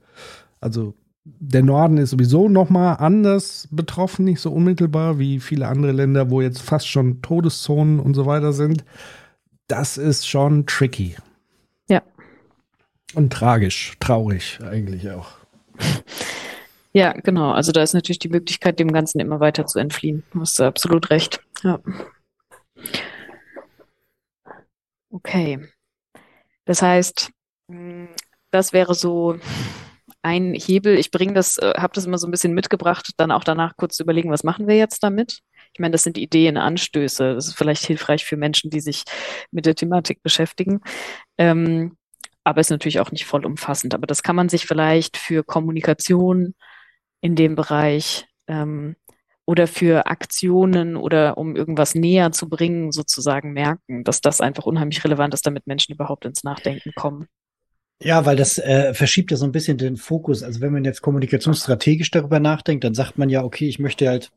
also 0.62 0.94
der 1.26 1.64
Norden 1.64 1.98
ist 1.98 2.12
sowieso 2.12 2.48
nochmal 2.48 2.98
anders 3.00 3.68
betroffen, 3.72 4.26
nicht 4.26 4.40
so 4.40 4.52
unmittelbar 4.52 5.18
wie 5.18 5.40
viele 5.40 5.68
andere 5.68 5.94
Länder, 5.94 6.30
wo 6.30 6.42
jetzt 6.42 6.62
fast 6.62 6.88
schon 6.88 7.24
Todeszonen 7.24 8.00
und 8.00 8.14
so 8.14 8.28
weiter 8.28 8.54
sind 8.54 8.84
das 9.68 9.98
ist 9.98 10.28
schon 10.28 10.66
tricky. 10.66 11.16
Ja. 11.88 12.02
Und 13.14 13.32
tragisch, 13.34 13.94
traurig 14.00 14.60
eigentlich 14.64 15.10
auch. 15.10 15.30
Ja, 16.96 17.14
genau. 17.14 17.52
Also 17.52 17.72
da 17.72 17.82
ist 17.82 17.94
natürlich 17.94 18.20
die 18.20 18.30
Möglichkeit, 18.30 18.80
dem 18.80 18.94
Ganzen 18.94 19.20
immer 19.20 19.40
weiter 19.40 19.66
zu 19.66 19.80
entfliehen. 19.80 20.24
Du 20.32 20.42
hast 20.42 20.62
absolut 20.62 21.10
recht. 21.10 21.42
Ja. 21.64 21.80
Okay. 25.10 25.68
Das 26.66 26.84
heißt, 26.84 27.32
das 28.52 28.74
wäre 28.74 28.94
so 28.94 29.40
ein 30.22 30.54
Hebel. 30.54 30.98
Ich 30.98 31.10
bringe 31.10 31.34
das, 31.34 31.58
äh, 31.58 31.74
habe 31.78 31.94
das 31.96 32.06
immer 32.06 32.20
so 32.20 32.28
ein 32.28 32.32
bisschen 32.32 32.54
mitgebracht, 32.54 33.12
dann 33.18 33.32
auch 33.32 33.44
danach 33.44 33.76
kurz 33.76 33.98
zu 33.98 34.04
überlegen, 34.04 34.32
was 34.32 34.44
machen 34.44 34.68
wir 34.68 34.78
jetzt 34.78 35.04
damit? 35.04 35.40
Ich 35.74 35.80
meine, 35.80 35.92
das 35.92 36.04
sind 36.04 36.18
Ideen, 36.18 36.58
Anstöße. 36.58 37.36
Das 37.36 37.48
ist 37.48 37.58
vielleicht 37.58 37.86
hilfreich 37.86 38.26
für 38.26 38.38
Menschen, 38.38 38.70
die 38.70 38.80
sich 38.80 39.04
mit 39.52 39.66
der 39.66 39.76
Thematik 39.76 40.22
beschäftigen. 40.22 40.82
Ähm, 41.38 41.98
aber 42.44 42.62
ist 42.62 42.70
natürlich 42.70 43.00
auch 43.00 43.12
nicht 43.12 43.26
vollumfassend. 43.26 43.94
Aber 43.94 44.08
das 44.08 44.24
kann 44.24 44.36
man 44.36 44.50
sich 44.50 44.66
vielleicht 44.66 45.18
für 45.18 45.44
Kommunikation 45.44 46.54
in 47.22 47.36
dem 47.36 47.56
Bereich 47.56 48.26
ähm, 48.48 48.96
oder 49.46 49.68
für 49.68 50.08
Aktionen 50.08 50.96
oder 50.96 51.38
um 51.38 51.56
irgendwas 51.56 51.96
näher 51.96 52.32
zu 52.32 52.50
bringen, 52.50 52.92
sozusagen 52.92 53.54
merken, 53.54 54.04
dass 54.04 54.22
das 54.22 54.42
einfach 54.42 54.66
unheimlich 54.66 55.04
relevant 55.04 55.34
ist, 55.34 55.46
damit 55.46 55.68
Menschen 55.68 55.94
überhaupt 55.94 56.26
ins 56.26 56.44
Nachdenken 56.44 56.92
kommen. 56.96 57.28
Ja, 58.02 58.26
weil 58.26 58.36
das 58.36 58.58
äh, 58.58 58.94
verschiebt 58.94 59.32
ja 59.32 59.38
so 59.38 59.46
ein 59.46 59.52
bisschen 59.52 59.78
den 59.78 59.98
Fokus. 59.98 60.44
Also 60.44 60.60
wenn 60.62 60.74
man 60.74 60.84
jetzt 60.84 61.02
kommunikationsstrategisch 61.02 62.12
darüber 62.12 62.40
nachdenkt, 62.40 62.84
dann 62.84 62.94
sagt 62.94 63.18
man 63.18 63.30
ja, 63.30 63.44
okay, 63.44 63.68
ich 63.68 63.80
möchte 63.80 64.08
halt 64.10 64.32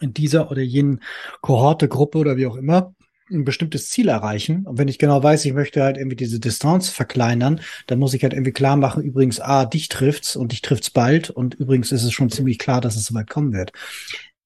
in 0.00 0.12
dieser 0.14 0.50
oder 0.50 0.62
jenen 0.62 1.00
Kohorte, 1.40 1.88
Gruppe 1.88 2.18
oder 2.18 2.36
wie 2.36 2.46
auch 2.46 2.56
immer 2.56 2.94
ein 3.30 3.44
bestimmtes 3.44 3.88
Ziel 3.88 4.08
erreichen. 4.08 4.66
Und 4.66 4.78
wenn 4.78 4.88
ich 4.88 4.98
genau 4.98 5.22
weiß, 5.22 5.44
ich 5.44 5.52
möchte 5.52 5.82
halt 5.82 5.96
irgendwie 5.96 6.16
diese 6.16 6.40
Distanz 6.40 6.88
verkleinern, 6.88 7.60
dann 7.86 7.98
muss 7.98 8.14
ich 8.14 8.22
halt 8.22 8.32
irgendwie 8.32 8.52
klar 8.52 8.76
machen, 8.76 9.02
übrigens, 9.02 9.40
ah, 9.40 9.64
dich 9.64 9.88
trifft's 9.88 10.36
und 10.36 10.52
dich 10.52 10.62
trifft's 10.62 10.90
bald. 10.90 11.30
Und 11.30 11.54
übrigens 11.54 11.92
ist 11.92 12.04
es 12.04 12.12
schon 12.12 12.30
ziemlich 12.30 12.58
klar, 12.58 12.80
dass 12.80 12.96
es 12.96 13.06
soweit 13.06 13.30
kommen 13.30 13.52
wird. 13.52 13.72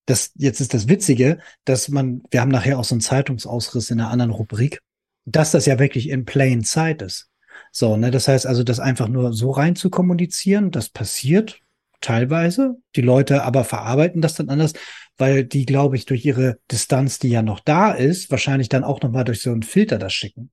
Das, 0.07 0.33
jetzt 0.37 0.61
ist 0.61 0.75
das 0.75 0.89
Witzige, 0.89 1.39
dass 1.65 1.89
man, 1.89 2.23
wir 2.31 2.41
haben 2.41 2.51
nachher 2.51 2.79
auch 2.79 2.85
so 2.85 2.95
einen 2.95 3.01
Zeitungsausriss 3.01 3.91
in 3.91 4.01
einer 4.01 4.11
anderen 4.11 4.33
Rubrik, 4.33 4.81
dass 5.25 5.51
das 5.51 5.65
ja 5.65 5.79
wirklich 5.79 6.11
in 6.11 6.27
plain 6.27 6.63
sight 6.63 7.01
ist. 7.01 7.31
So, 7.73 7.97
ne, 7.97 8.11
das 8.11 8.29
heißt 8.29 8.47
also, 8.47 8.63
das 8.63 8.81
einfach 8.81 9.09
nur 9.09 9.33
so 9.33 9.51
rein 9.51 9.77
zu 9.77 9.89
kommunizieren, 9.89 10.71
das 10.71 10.91
passiert 10.91 11.61
teilweise. 12.05 12.77
Die 12.97 13.01
Leute 13.01 13.43
aber 13.43 13.65
verarbeiten 13.65 14.21
das 14.21 14.35
dann 14.35 14.49
anders 14.49 14.73
weil 15.17 15.45
die, 15.45 15.65
glaube 15.65 15.95
ich, 15.95 16.07
durch 16.07 16.25
ihre 16.25 16.59
Distanz, 16.73 17.21
die 17.21 17.29
ja 17.29 17.41
noch 17.41 17.61
da 17.61 17.93
ist, 17.93 18.33
wahrscheinlich 18.33 18.69
dann 18.69 18.83
auch 18.83 19.01
nochmal 19.01 19.23
durch 19.23 19.43
so 19.43 19.53
einen 19.53 19.63
Filter 19.63 19.97
das 19.97 20.13
schicken 20.13 20.51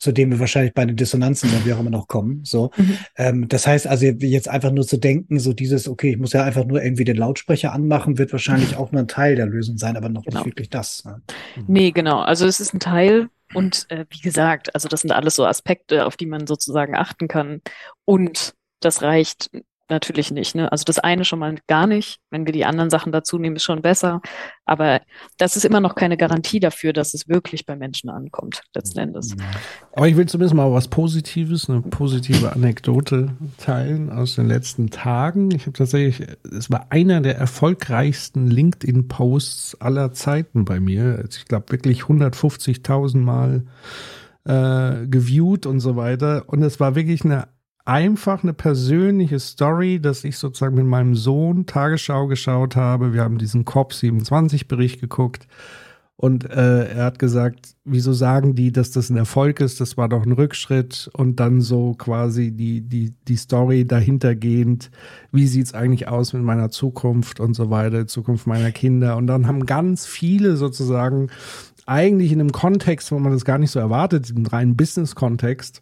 zu 0.00 0.12
dem 0.12 0.30
wir 0.30 0.40
wahrscheinlich 0.40 0.72
bei 0.72 0.86
den 0.86 0.96
Dissonanzen 0.96 1.52
dann 1.52 1.64
wie 1.66 1.74
auch 1.74 1.78
immer 1.78 1.90
noch 1.90 2.08
kommen. 2.08 2.42
So, 2.42 2.70
mhm. 2.76 2.98
ähm, 3.16 3.48
das 3.48 3.66
heißt 3.66 3.86
also 3.86 4.06
jetzt 4.06 4.48
einfach 4.48 4.72
nur 4.72 4.86
zu 4.86 4.96
denken, 4.96 5.38
so 5.38 5.52
dieses, 5.52 5.86
okay, 5.88 6.12
ich 6.12 6.16
muss 6.16 6.32
ja 6.32 6.42
einfach 6.42 6.64
nur 6.64 6.82
irgendwie 6.82 7.04
den 7.04 7.18
Lautsprecher 7.18 7.74
anmachen, 7.74 8.16
wird 8.16 8.32
wahrscheinlich 8.32 8.76
auch 8.76 8.92
nur 8.92 9.02
ein 9.02 9.08
Teil 9.08 9.36
der 9.36 9.44
Lösung 9.44 9.76
sein, 9.76 9.98
aber 9.98 10.08
noch 10.08 10.24
genau. 10.24 10.38
nicht 10.38 10.46
wirklich 10.46 10.70
das. 10.70 11.04
Ne? 11.04 11.20
Mhm. 11.56 11.64
Nee, 11.68 11.90
genau. 11.90 12.20
Also 12.20 12.46
es 12.46 12.60
ist 12.60 12.72
ein 12.72 12.80
Teil 12.80 13.28
und 13.52 13.90
äh, 13.90 14.06
wie 14.08 14.20
gesagt, 14.20 14.74
also 14.74 14.88
das 14.88 15.02
sind 15.02 15.12
alles 15.12 15.34
so 15.34 15.44
Aspekte, 15.44 16.06
auf 16.06 16.16
die 16.16 16.26
man 16.26 16.46
sozusagen 16.46 16.96
achten 16.96 17.28
kann. 17.28 17.60
Und 18.06 18.54
das 18.80 19.02
reicht 19.02 19.50
natürlich 19.90 20.30
nicht. 20.30 20.54
Ne? 20.54 20.70
Also 20.70 20.84
das 20.84 20.98
eine 20.98 21.24
schon 21.24 21.38
mal 21.38 21.56
gar 21.66 21.86
nicht. 21.86 22.18
Wenn 22.30 22.46
wir 22.46 22.52
die 22.52 22.64
anderen 22.64 22.90
Sachen 22.90 23.12
dazu 23.12 23.38
nehmen, 23.38 23.56
ist 23.56 23.64
schon 23.64 23.82
besser. 23.82 24.20
Aber 24.64 25.00
das 25.38 25.56
ist 25.56 25.64
immer 25.64 25.80
noch 25.80 25.94
keine 25.94 26.16
Garantie 26.16 26.60
dafür, 26.60 26.92
dass 26.92 27.14
es 27.14 27.28
wirklich 27.28 27.66
bei 27.66 27.76
Menschen 27.76 28.08
ankommt, 28.08 28.62
letzten 28.74 29.00
Endes. 29.00 29.34
Aber 29.92 30.08
ich 30.08 30.16
will 30.16 30.26
zumindest 30.26 30.54
mal 30.54 30.72
was 30.72 30.88
Positives, 30.88 31.68
eine 31.68 31.82
positive 31.82 32.52
Anekdote 32.52 33.36
teilen 33.58 34.10
aus 34.10 34.36
den 34.36 34.46
letzten 34.46 34.90
Tagen. 34.90 35.50
Ich 35.50 35.62
habe 35.62 35.72
tatsächlich, 35.72 36.28
es 36.44 36.70
war 36.70 36.86
einer 36.90 37.20
der 37.20 37.36
erfolgreichsten 37.36 38.46
LinkedIn-Posts 38.46 39.80
aller 39.80 40.12
Zeiten 40.12 40.64
bei 40.64 40.80
mir. 40.80 41.16
Also 41.18 41.38
ich 41.38 41.46
glaube 41.46 41.72
wirklich 41.72 42.02
150.000 42.02 43.18
Mal 43.18 43.64
äh, 44.44 45.06
geviewt 45.06 45.66
und 45.66 45.80
so 45.80 45.96
weiter. 45.96 46.44
Und 46.46 46.62
es 46.62 46.80
war 46.80 46.94
wirklich 46.94 47.24
eine 47.24 47.48
einfach 47.84 48.42
eine 48.42 48.52
persönliche 48.52 49.38
Story, 49.38 50.00
dass 50.00 50.24
ich 50.24 50.38
sozusagen 50.38 50.76
mit 50.76 50.86
meinem 50.86 51.14
Sohn 51.14 51.66
Tagesschau 51.66 52.26
geschaut 52.26 52.76
habe. 52.76 53.12
Wir 53.12 53.22
haben 53.22 53.38
diesen 53.38 53.64
COP27-Bericht 53.64 55.00
geguckt 55.00 55.46
und 56.22 56.44
äh, 56.50 56.84
er 56.84 57.04
hat 57.06 57.18
gesagt, 57.18 57.76
wieso 57.86 58.12
sagen 58.12 58.54
die, 58.54 58.72
dass 58.72 58.90
das 58.90 59.08
ein 59.08 59.16
Erfolg 59.16 59.58
ist? 59.60 59.80
Das 59.80 59.96
war 59.96 60.06
doch 60.06 60.22
ein 60.26 60.32
Rückschritt 60.32 61.08
und 61.14 61.40
dann 61.40 61.62
so 61.62 61.94
quasi 61.94 62.50
die, 62.50 62.82
die, 62.82 63.14
die 63.26 63.36
Story 63.36 63.86
dahintergehend. 63.86 64.90
Wie 65.32 65.46
sieht's 65.46 65.72
eigentlich 65.72 66.08
aus 66.08 66.34
mit 66.34 66.42
meiner 66.42 66.68
Zukunft 66.68 67.40
und 67.40 67.54
so 67.54 67.70
weiter, 67.70 68.06
Zukunft 68.06 68.46
meiner 68.46 68.70
Kinder? 68.70 69.16
Und 69.16 69.28
dann 69.28 69.46
haben 69.46 69.64
ganz 69.64 70.04
viele 70.04 70.56
sozusagen 70.56 71.30
eigentlich 71.86 72.32
in 72.32 72.40
einem 72.40 72.52
Kontext, 72.52 73.10
wo 73.12 73.18
man 73.18 73.32
das 73.32 73.46
gar 73.46 73.56
nicht 73.56 73.70
so 73.70 73.80
erwartet, 73.80 74.28
im 74.28 74.44
reinen 74.44 74.76
Business-Kontext, 74.76 75.80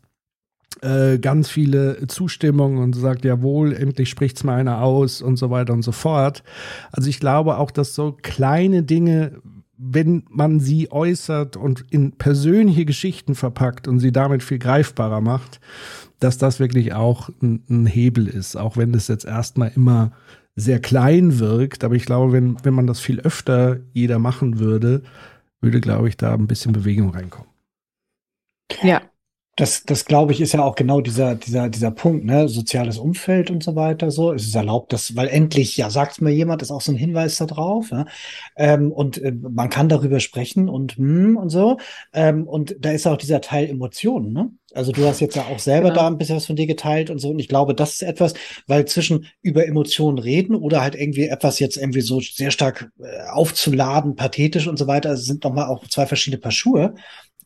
äh, 0.82 1.18
ganz 1.18 1.48
viele 1.48 2.06
Zustimmungen 2.06 2.78
und 2.78 2.94
sagt, 2.94 3.24
jawohl, 3.24 3.72
endlich 3.72 4.08
spricht's 4.08 4.44
mal 4.44 4.58
einer 4.58 4.82
aus 4.82 5.22
und 5.22 5.36
so 5.36 5.50
weiter 5.50 5.72
und 5.72 5.82
so 5.82 5.92
fort. 5.92 6.42
Also 6.92 7.08
ich 7.08 7.20
glaube 7.20 7.58
auch, 7.58 7.70
dass 7.70 7.94
so 7.94 8.16
kleine 8.22 8.82
Dinge, 8.82 9.40
wenn 9.76 10.24
man 10.28 10.60
sie 10.60 10.90
äußert 10.92 11.56
und 11.56 11.84
in 11.90 12.12
persönliche 12.12 12.84
Geschichten 12.84 13.34
verpackt 13.34 13.88
und 13.88 13.98
sie 14.00 14.12
damit 14.12 14.42
viel 14.42 14.58
greifbarer 14.58 15.20
macht, 15.20 15.60
dass 16.20 16.38
das 16.38 16.60
wirklich 16.60 16.92
auch 16.94 17.30
ein, 17.42 17.64
ein 17.68 17.86
Hebel 17.86 18.26
ist, 18.26 18.56
auch 18.56 18.76
wenn 18.76 18.92
das 18.92 19.08
jetzt 19.08 19.24
erstmal 19.24 19.72
immer 19.74 20.12
sehr 20.54 20.80
klein 20.80 21.38
wirkt. 21.38 21.84
Aber 21.84 21.94
ich 21.94 22.04
glaube, 22.04 22.32
wenn, 22.32 22.56
wenn 22.64 22.74
man 22.74 22.86
das 22.86 23.00
viel 23.00 23.20
öfter 23.20 23.78
jeder 23.92 24.18
machen 24.18 24.58
würde, 24.58 25.02
würde, 25.60 25.80
glaube 25.80 26.08
ich, 26.08 26.16
da 26.16 26.34
ein 26.34 26.46
bisschen 26.46 26.72
Bewegung 26.72 27.10
reinkommen. 27.10 27.48
Ja, 28.82 29.00
das, 29.58 29.82
das 29.82 30.04
glaube 30.04 30.32
ich, 30.32 30.40
ist 30.40 30.52
ja 30.52 30.62
auch 30.62 30.76
genau 30.76 31.00
dieser, 31.00 31.34
dieser, 31.34 31.68
dieser 31.68 31.90
Punkt, 31.90 32.24
ne? 32.24 32.48
Soziales 32.48 32.96
Umfeld 32.96 33.50
und 33.50 33.64
so 33.64 33.74
weiter. 33.74 34.12
So, 34.12 34.32
es 34.32 34.46
ist 34.46 34.54
erlaubt, 34.54 34.92
dass, 34.92 35.16
weil 35.16 35.26
endlich, 35.26 35.76
ja, 35.76 35.90
sagt 35.90 36.22
mir 36.22 36.30
jemand, 36.30 36.62
ist 36.62 36.70
auch 36.70 36.80
so 36.80 36.92
ein 36.92 36.96
Hinweis 36.96 37.38
da 37.38 37.46
drauf. 37.46 37.90
Ja? 37.90 38.06
Ähm, 38.56 38.92
und 38.92 39.20
äh, 39.20 39.32
man 39.32 39.68
kann 39.68 39.88
darüber 39.88 40.20
sprechen 40.20 40.68
und 40.68 40.96
hm, 40.96 41.36
und 41.36 41.48
so. 41.50 41.78
Ähm, 42.12 42.46
und 42.46 42.76
da 42.78 42.92
ist 42.92 43.08
auch 43.08 43.16
dieser 43.16 43.40
Teil 43.40 43.68
Emotionen, 43.68 44.32
ne? 44.32 44.52
Also 44.74 44.92
du 44.92 45.04
hast 45.06 45.20
jetzt 45.20 45.34
ja 45.34 45.46
auch 45.50 45.58
selber 45.58 45.88
genau. 45.88 46.02
da 46.02 46.06
ein 46.08 46.18
bisschen 46.18 46.36
was 46.36 46.46
von 46.46 46.54
dir 46.54 46.66
geteilt 46.66 47.08
und 47.08 47.18
so. 47.18 47.30
Und 47.30 47.38
ich 47.38 47.48
glaube, 47.48 47.74
das 47.74 47.94
ist 47.94 48.02
etwas, 48.02 48.34
weil 48.66 48.84
zwischen 48.84 49.26
über 49.40 49.66
Emotionen 49.66 50.18
reden 50.18 50.54
oder 50.54 50.82
halt 50.82 50.94
irgendwie 50.94 51.26
etwas 51.26 51.58
jetzt 51.58 51.78
irgendwie 51.78 52.02
so 52.02 52.20
sehr 52.20 52.50
stark 52.50 52.92
äh, 53.00 53.28
aufzuladen, 53.30 54.14
pathetisch 54.14 54.68
und 54.68 54.78
so 54.78 54.86
weiter, 54.86 55.16
sind 55.16 55.42
nochmal 55.42 55.68
auch 55.68 55.88
zwei 55.88 56.06
verschiedene 56.06 56.40
Paar 56.40 56.52
Schuhe 56.52 56.94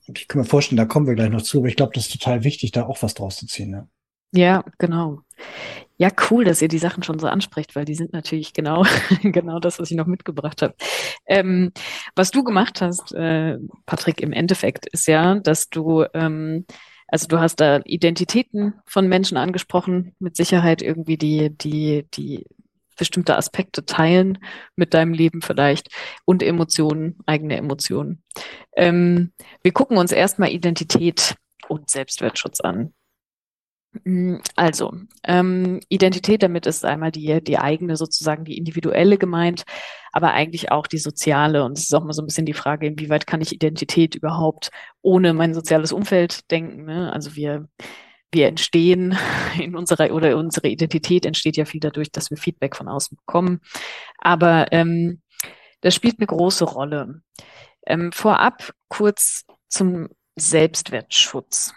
ich 0.07 0.29
kann 0.29 0.41
mir 0.41 0.47
vorstellen, 0.47 0.77
da 0.77 0.85
kommen 0.85 1.07
wir 1.07 1.15
gleich 1.15 1.31
noch 1.31 1.43
zu, 1.43 1.59
aber 1.59 1.69
ich 1.69 1.77
glaube, 1.77 1.93
das 1.95 2.07
ist 2.07 2.12
total 2.12 2.45
wichtig, 2.45 2.73
da 2.73 2.87
auch 2.87 3.03
was 3.03 3.15
draus 3.15 3.37
zu 3.37 3.47
ziehen. 3.47 3.71
Ne? 3.71 3.88
Ja, 4.33 4.65
genau. 4.79 5.21
Ja, 5.99 6.11
cool, 6.31 6.45
dass 6.45 6.62
ihr 6.62 6.69
die 6.69 6.79
Sachen 6.79 7.03
schon 7.03 7.19
so 7.19 7.29
anspricht, 7.29 7.77
weil 7.77 7.85
die 7.85 7.95
sind 7.95 8.12
natürlich 8.12 8.53
genau, 8.55 8.85
genau 9.23 9.61
das, 9.61 9.79
was 9.79 9.91
ich 9.91 9.97
noch 9.97 10.07
mitgebracht 10.07 10.62
habe. 10.62 10.75
Ähm, 11.27 11.73
was 12.17 12.31
du 12.31 12.43
gemacht 12.43 12.81
hast, 12.81 13.13
äh, 13.13 13.59
Patrick, 13.87 14.21
im 14.21 14.33
Endeffekt 14.33 14.87
ist 14.87 15.07
ja, 15.07 15.37
dass 15.37 15.69
du, 15.69 16.05
ähm, 16.15 16.65
also 17.09 17.29
du 17.29 17.38
hast 17.38 17.57
da 17.57 17.81
Identitäten 17.85 18.75
von 18.87 19.07
Menschen 19.07 19.37
angesprochen, 19.37 20.15
mit 20.19 20.35
Sicherheit 20.37 20.83
irgendwie 20.83 21.19
die, 21.19 21.50
die, 21.50 22.07
die 22.15 22.46
bestimmte 23.03 23.37
Aspekte 23.37 23.85
teilen 23.85 24.38
mit 24.77 24.94
deinem 24.94 25.13
Leben 25.13 25.42
vielleicht 25.42 25.88
und 26.25 26.40
Emotionen, 26.40 27.19
eigene 27.27 27.57
Emotionen. 27.57 28.23
Ähm, 28.77 29.33
wir 29.65 29.73
gucken 29.73 29.96
uns 29.96 30.13
erstmal 30.13 30.50
Identität 30.53 31.35
und 31.67 31.90
Selbstwertschutz 31.90 32.61
an. 32.61 32.94
Mm, 34.05 34.37
also, 34.55 34.92
ähm, 35.25 35.81
Identität, 35.88 36.44
damit 36.44 36.67
ist 36.67 36.85
einmal 36.85 37.11
die, 37.11 37.42
die 37.42 37.59
eigene, 37.59 37.96
sozusagen 37.96 38.44
die 38.44 38.57
individuelle 38.57 39.19
gemeint, 39.19 39.65
aber 40.13 40.33
eigentlich 40.33 40.71
auch 40.71 40.87
die 40.87 40.98
soziale. 40.98 41.65
Und 41.65 41.77
es 41.77 41.85
ist 41.87 41.94
auch 41.94 42.05
mal 42.05 42.13
so 42.13 42.23
ein 42.23 42.27
bisschen 42.27 42.46
die 42.46 42.53
Frage, 42.55 42.87
inwieweit 42.87 43.27
kann 43.27 43.40
ich 43.40 43.53
Identität 43.53 44.15
überhaupt 44.15 44.71
ohne 45.03 45.35
mein 45.35 45.55
soziales 45.55 45.90
Umfeld 45.90 46.48
denken? 46.53 46.85
Ne? 46.85 47.13
Also 47.13 47.35
wir, 47.35 47.67
wir 48.33 48.49
entstehen 48.49 49.17
in 49.61 49.77
unserer 49.77 50.13
oder 50.13 50.37
unsere 50.37 50.69
Identität 50.69 51.27
entsteht 51.27 51.57
ja 51.57 51.65
viel 51.65 51.81
dadurch, 51.81 52.11
dass 52.11 52.31
wir 52.31 52.39
Feedback 52.39 52.75
von 52.77 52.89
außen 52.89 53.17
bekommen. 53.17 53.61
Aber 54.19 54.73
ähm, 54.73 55.23
das 55.83 55.95
spielt 55.95 56.19
eine 56.19 56.27
große 56.27 56.65
Rolle. 56.65 57.23
Ähm, 57.87 58.13
vorab 58.13 58.73
kurz 58.89 59.45
zum 59.69 60.09
Selbstwertschutz 60.37 61.75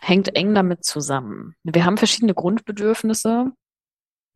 hängt 0.00 0.34
eng 0.34 0.54
damit 0.54 0.84
zusammen. 0.84 1.54
Wir 1.62 1.84
haben 1.84 1.98
verschiedene 1.98 2.34
Grundbedürfnisse. 2.34 3.52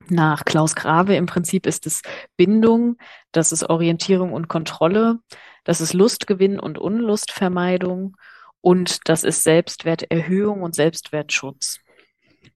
Nach 0.09 0.45
Klaus 0.45 0.75
Grave 0.75 1.17
im 1.17 1.25
Prinzip 1.25 1.67
ist 1.67 1.87
es 1.87 2.03
Bindung, 2.37 2.99
das 3.33 3.53
ist 3.53 3.71
Orientierung 3.71 4.35
und 4.35 4.49
Kontrolle, 4.49 5.21
das 5.65 5.81
ist 5.81 5.95
Lustgewinn 5.95 6.61
und 6.61 6.77
Unlustvermeidung 6.77 8.17
und 8.65 9.11
das 9.11 9.25
ist 9.25 9.43
Selbstwerterhöhung 9.43 10.63
und 10.63 10.75
Selbstwertschutz. 10.75 11.81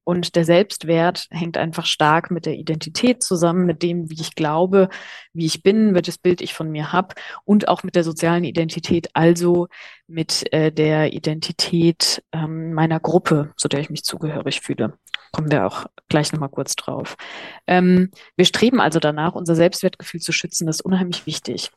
Und 0.05 0.37
der 0.37 0.47
Selbstwert 0.47 1.27
hängt 1.31 1.59
einfach 1.59 1.85
stark 1.85 2.31
mit 2.31 2.47
der 2.47 2.55
Identität 2.55 3.23
zusammen, 3.23 3.67
mit 3.67 3.83
dem, 3.83 4.09
wie 4.09 4.19
ich 4.19 4.35
glaube, 4.35 4.89
wie 5.35 5.45
ich 5.45 5.63
bin, 5.63 5.95
welches 5.95 6.17
Bild 6.17 6.41
ich 6.41 6.55
von 6.55 6.71
mir 6.71 6.93
habe 6.93 7.15
und 7.45 7.69
auch 7.69 7.83
mit 7.83 7.95
der 7.95 8.05
sozialen 8.05 8.45
Identität, 8.45 9.11
also 9.13 9.69
mit 10.07 10.51
äh, 10.51 10.73
der 10.73 11.13
Identität 11.13 12.23
ähm, 12.33 12.73
meiner 12.73 13.01
Gruppe, 13.01 13.53
zu 13.59 13.69
der 13.69 13.81
ich 13.81 13.91
mich 13.91 14.03
zugehörig 14.03 14.63
fühle. 14.63 14.95
Kommen 15.33 15.51
wir 15.51 15.67
auch 15.67 15.85
gleich 16.09 16.33
nochmal 16.33 16.49
kurz 16.49 16.75
drauf. 16.75 17.19
Ähm, 17.67 18.13
wir 18.35 18.47
streben 18.47 18.81
also 18.81 18.99
danach, 18.99 19.35
unser 19.35 19.55
Selbstwertgefühl 19.55 20.21
zu 20.21 20.33
schützen. 20.33 20.67
Das 20.67 20.77
ist 20.77 20.87
unheimlich 20.87 21.27
wichtig. 21.27 21.71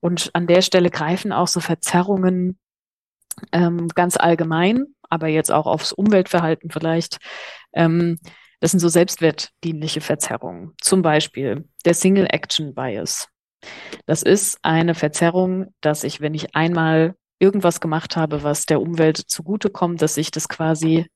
Und 0.00 0.28
an 0.34 0.46
der 0.46 0.60
Stelle 0.60 0.90
greifen 0.90 1.32
auch 1.32 1.48
so 1.48 1.60
Verzerrungen 1.60 2.58
ähm, 3.52 3.88
ganz 3.88 4.16
allgemein, 4.16 4.86
aber 5.08 5.28
jetzt 5.28 5.50
auch 5.50 5.66
aufs 5.66 5.92
Umweltverhalten 5.92 6.70
vielleicht 6.70 7.18
ähm, 7.72 8.18
das 8.60 8.72
sind 8.72 8.80
so 8.80 8.88
selbstwertdienliche 8.88 10.02
Verzerrungen. 10.02 10.74
Zum 10.80 11.02
Beispiel 11.02 11.64
der 11.84 11.94
Single 11.94 12.26
Action 12.30 12.74
Bias. 12.74 13.28
Das 14.06 14.22
ist 14.22 14.58
eine 14.62 14.94
Verzerrung, 14.94 15.74
dass 15.80 16.04
ich, 16.04 16.20
wenn 16.20 16.34
ich 16.34 16.54
einmal 16.54 17.14
irgendwas 17.38 17.80
gemacht 17.80 18.16
habe, 18.16 18.42
was 18.42 18.66
der 18.66 18.80
Umwelt 18.80 19.16
zugutekommt, 19.16 20.02
dass 20.02 20.18
ich 20.18 20.30
das 20.30 20.48
quasi 20.48 21.06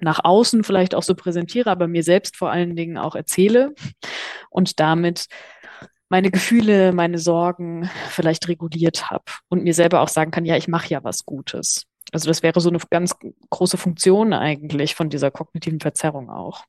nach 0.00 0.20
außen 0.22 0.62
vielleicht 0.62 0.94
auch 0.94 1.02
so 1.02 1.16
präsentiere, 1.16 1.70
aber 1.70 1.88
mir 1.88 2.04
selbst 2.04 2.36
vor 2.36 2.52
allen 2.52 2.76
Dingen 2.76 2.96
auch 2.96 3.16
erzähle 3.16 3.74
und 4.50 4.78
damit 4.78 5.26
meine 6.08 6.30
Gefühle, 6.30 6.92
meine 6.92 7.18
Sorgen 7.18 7.90
vielleicht 8.08 8.48
reguliert 8.48 9.10
habe 9.10 9.24
und 9.48 9.62
mir 9.62 9.74
selber 9.74 10.00
auch 10.00 10.08
sagen 10.08 10.30
kann, 10.30 10.44
ja, 10.44 10.56
ich 10.56 10.68
mache 10.68 10.88
ja 10.88 11.04
was 11.04 11.24
Gutes. 11.24 11.84
Also 12.12 12.28
das 12.28 12.42
wäre 12.42 12.60
so 12.60 12.70
eine 12.70 12.78
ganz 12.90 13.14
große 13.50 13.76
Funktion 13.76 14.32
eigentlich 14.32 14.94
von 14.94 15.10
dieser 15.10 15.30
kognitiven 15.30 15.80
Verzerrung 15.80 16.30
auch. 16.30 16.64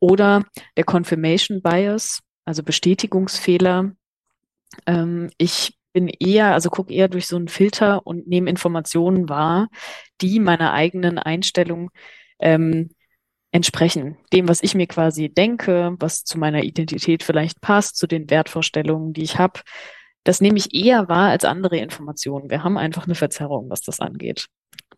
Oder 0.00 0.44
der 0.76 0.84
Confirmation 0.84 1.60
Bias, 1.60 2.20
also 2.46 2.62
Bestätigungsfehler. 2.62 3.92
Ähm, 4.86 5.30
ich 5.36 5.76
bin 5.92 6.08
eher, 6.08 6.54
also 6.54 6.70
gucke 6.70 6.92
eher 6.92 7.08
durch 7.08 7.26
so 7.26 7.36
einen 7.36 7.48
Filter 7.48 8.06
und 8.06 8.28
nehme 8.28 8.48
Informationen 8.48 9.28
wahr, 9.28 9.68
die 10.20 10.40
meiner 10.40 10.72
eigenen 10.72 11.18
Einstellung 11.18 11.90
ähm, 12.38 12.90
entsprechen. 13.50 14.16
Dem, 14.32 14.48
was 14.48 14.62
ich 14.62 14.74
mir 14.74 14.86
quasi 14.86 15.28
denke, 15.28 15.96
was 15.98 16.24
zu 16.24 16.38
meiner 16.38 16.62
Identität 16.62 17.22
vielleicht 17.22 17.60
passt, 17.60 17.96
zu 17.96 18.06
den 18.06 18.28
Wertvorstellungen, 18.30 19.12
die 19.12 19.22
ich 19.22 19.38
habe. 19.38 19.60
Das 20.24 20.40
nehme 20.40 20.58
ich 20.58 20.74
eher 20.74 21.08
wahr 21.08 21.30
als 21.30 21.44
andere 21.44 21.78
Informationen. 21.78 22.50
Wir 22.50 22.62
haben 22.62 22.76
einfach 22.76 23.06
eine 23.06 23.14
Verzerrung, 23.14 23.70
was 23.70 23.80
das 23.80 24.00
angeht. 24.00 24.46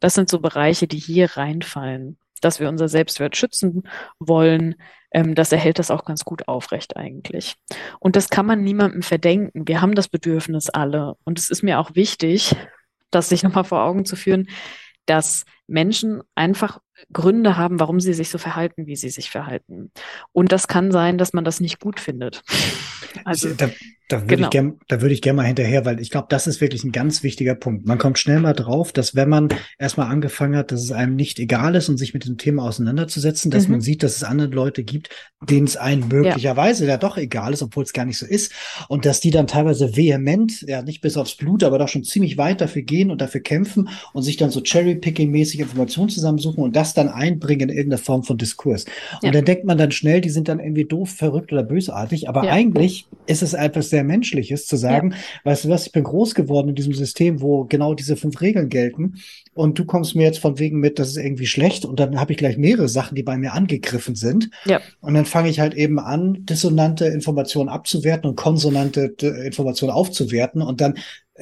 Das 0.01 0.15
sind 0.15 0.29
so 0.29 0.41
Bereiche, 0.41 0.89
die 0.89 0.99
hier 0.99 1.37
reinfallen. 1.37 2.19
Dass 2.41 2.59
wir 2.59 2.71
unser 2.71 2.89
Selbstwert 2.89 3.37
schützen 3.37 3.83
wollen, 4.19 4.77
ähm, 5.13 5.35
das 5.35 5.53
erhält 5.53 5.79
das 5.79 5.91
auch 5.91 6.05
ganz 6.05 6.25
gut 6.25 6.49
aufrecht 6.49 6.97
eigentlich. 6.97 7.57
Und 7.99 8.17
das 8.17 8.31
kann 8.31 8.47
man 8.47 8.63
niemandem 8.63 9.03
verdenken. 9.03 9.69
Wir 9.69 9.83
haben 9.83 9.95
das 9.95 10.09
Bedürfnis 10.09 10.71
alle. 10.71 11.17
Und 11.25 11.39
es 11.39 11.51
ist 11.51 11.63
mir 11.63 11.79
auch 11.79 11.95
wichtig, 11.95 12.57
das 13.11 13.29
sich 13.29 13.43
nochmal 13.43 13.65
vor 13.65 13.83
Augen 13.83 14.07
zu 14.07 14.17
führen, 14.17 14.49
dass 15.05 15.45
Menschen 15.67 16.23
einfach 16.35 16.79
Gründe 17.13 17.57
haben, 17.57 17.81
warum 17.81 18.01
sie 18.01 18.15
sich 18.15 18.31
so 18.31 18.39
verhalten, 18.39 18.87
wie 18.87 18.97
sie 18.97 19.11
sich 19.11 19.31
verhalten. 19.31 19.91
Und 20.33 20.53
das 20.53 20.69
kann 20.69 20.93
sein, 20.93 21.19
dass 21.19 21.33
man 21.33 21.45
das 21.45 21.61
nicht 21.61 21.81
gut 21.81 22.01
findet. 22.01 22.43
Also 23.25 23.53
da, 23.55 23.71
da 24.11 24.23
würde 24.23 24.37
genau. 24.37 24.47
ich 24.49 24.51
gerne, 24.51 24.75
da 24.89 25.01
würde 25.01 25.15
ich 25.15 25.23
gerne 25.23 25.37
mal 25.37 25.47
hinterher, 25.47 25.85
weil 25.85 26.01
ich 26.01 26.11
glaube, 26.11 26.27
das 26.31 26.49
ist 26.49 26.61
wirklich 26.61 26.83
ein 26.83 26.91
ganz 26.91 27.23
wichtiger 27.23 27.55
Punkt. 27.55 27.87
Man 27.87 27.97
kommt 27.97 28.19
schnell 28.19 28.41
mal 28.41 28.55
drauf, 28.55 28.93
dass 28.93 29.15
wenn 29.15 29.29
man 29.29 29.49
erstmal 29.79 30.11
angefangen 30.11 30.57
hat, 30.57 30.73
dass 30.73 30.83
es 30.83 30.91
einem 30.91 31.15
nicht 31.15 31.39
egal 31.39 31.77
ist 31.77 31.89
und 31.89 31.97
sich 31.97 32.13
mit 32.13 32.27
dem 32.27 32.37
Thema 32.37 32.65
auseinanderzusetzen, 32.65 33.53
dass 33.53 33.67
mhm. 33.67 33.73
man 33.73 33.81
sieht, 33.81 34.03
dass 34.03 34.17
es 34.17 34.25
andere 34.25 34.49
Leute 34.49 34.83
gibt, 34.83 35.11
denen 35.49 35.67
es 35.67 35.77
einem 35.77 36.09
möglicherweise 36.09 36.85
ja. 36.85 36.93
ja 36.93 36.97
doch 36.97 37.19
egal 37.19 37.53
ist, 37.53 37.63
obwohl 37.63 37.85
es 37.85 37.93
gar 37.93 38.05
nicht 38.05 38.19
so 38.19 38.27
ist. 38.27 38.53
Und 38.89 39.07
dass 39.07 39.21
die 39.21 39.31
dann 39.31 39.47
teilweise 39.47 39.97
vehement, 39.97 40.63
ja 40.63 40.83
nicht 40.83 41.03
bis 41.03 41.17
aufs 41.17 41.37
Blut, 41.37 41.63
aber 41.63 41.79
doch 41.79 41.89
schon 41.89 42.03
ziemlich 42.03 42.37
weit 42.37 42.61
dafür 42.61 42.83
gehen 42.83 43.13
und 43.13 43.21
dafür 43.21 43.41
kämpfen 43.41 43.91
und 44.13 44.25
sich 44.25 44.37
dann 44.37 44.51
so 44.51 44.61
Cherry-Picking-mäßig 44.61 45.61
Informationen 45.61 46.09
zusammensuchen 46.09 46.65
und 46.65 46.75
das 46.75 46.95
dann 46.95 47.09
einbringen 47.09 47.69
in 47.69 47.77
irgendeine 47.77 48.03
Form 48.03 48.25
von 48.25 48.39
Diskurs. 48.39 48.87
Und 49.23 49.27
ja. 49.27 49.31
dann 49.31 49.45
denkt 49.45 49.65
man 49.65 49.79
dann 49.79 49.93
schnell, 49.93 50.21
die 50.21 50.31
sind 50.31 50.49
dann 50.49 50.59
irgendwie 50.59 50.85
doof, 50.85 51.11
verrückt 51.11 51.53
oder 51.53 51.63
bösartig, 51.63 52.29
aber 52.29 52.43
eigentlich 52.43 53.07
ist 53.27 53.43
es 53.43 53.55
etwas 53.55 53.91
sehr 53.91 54.00
Menschliches 54.05 54.67
zu 54.67 54.77
sagen, 54.77 55.13
ja. 55.13 55.17
weißt 55.45 55.65
du 55.65 55.69
was, 55.69 55.87
ich 55.87 55.93
bin 55.93 56.05
groß 56.05 56.35
geworden 56.35 56.71
in 56.71 56.75
diesem 56.75 56.95
System, 56.95 57.41
wo 57.41 57.65
genau 57.65 57.95
diese 57.95 58.17
fünf 58.17 58.41
Regeln 58.41 58.69
gelten 58.69 59.15
und 59.55 59.79
du 59.79 59.85
kommst 59.85 60.15
mir 60.15 60.25
jetzt 60.25 60.39
von 60.39 60.59
wegen 60.59 60.79
mit, 60.79 60.99
das 60.99 61.09
ist 61.09 61.17
irgendwie 61.17 61.47
schlecht 61.47 61.85
und 61.85 62.01
dann 62.01 62.19
habe 62.21 62.33
ich 62.33 62.39
gleich 62.39 62.57
mehrere 62.57 62.89
Sachen, 62.89 63.15
die 63.15 63.23
bei 63.23 63.37
mir 63.37 63.53
angegriffen 63.53 64.15
sind. 64.15 64.51
Ja. 64.65 64.81
Und 65.01 65.15
dann 65.15 65.27
fange 65.27 65.51
ich 65.51 65.61
halt 65.61 65.75
eben 65.75 65.99
an, 65.99 66.45
dissonante 66.47 67.07
Informationen 67.07 67.69
abzuwerten 67.69 68.29
und 68.31 68.37
konsonante 68.37 69.15
äh, 69.23 69.47
Informationen 69.47 69.93
aufzuwerten 69.93 70.63
und 70.63 70.81
dann 70.81 70.95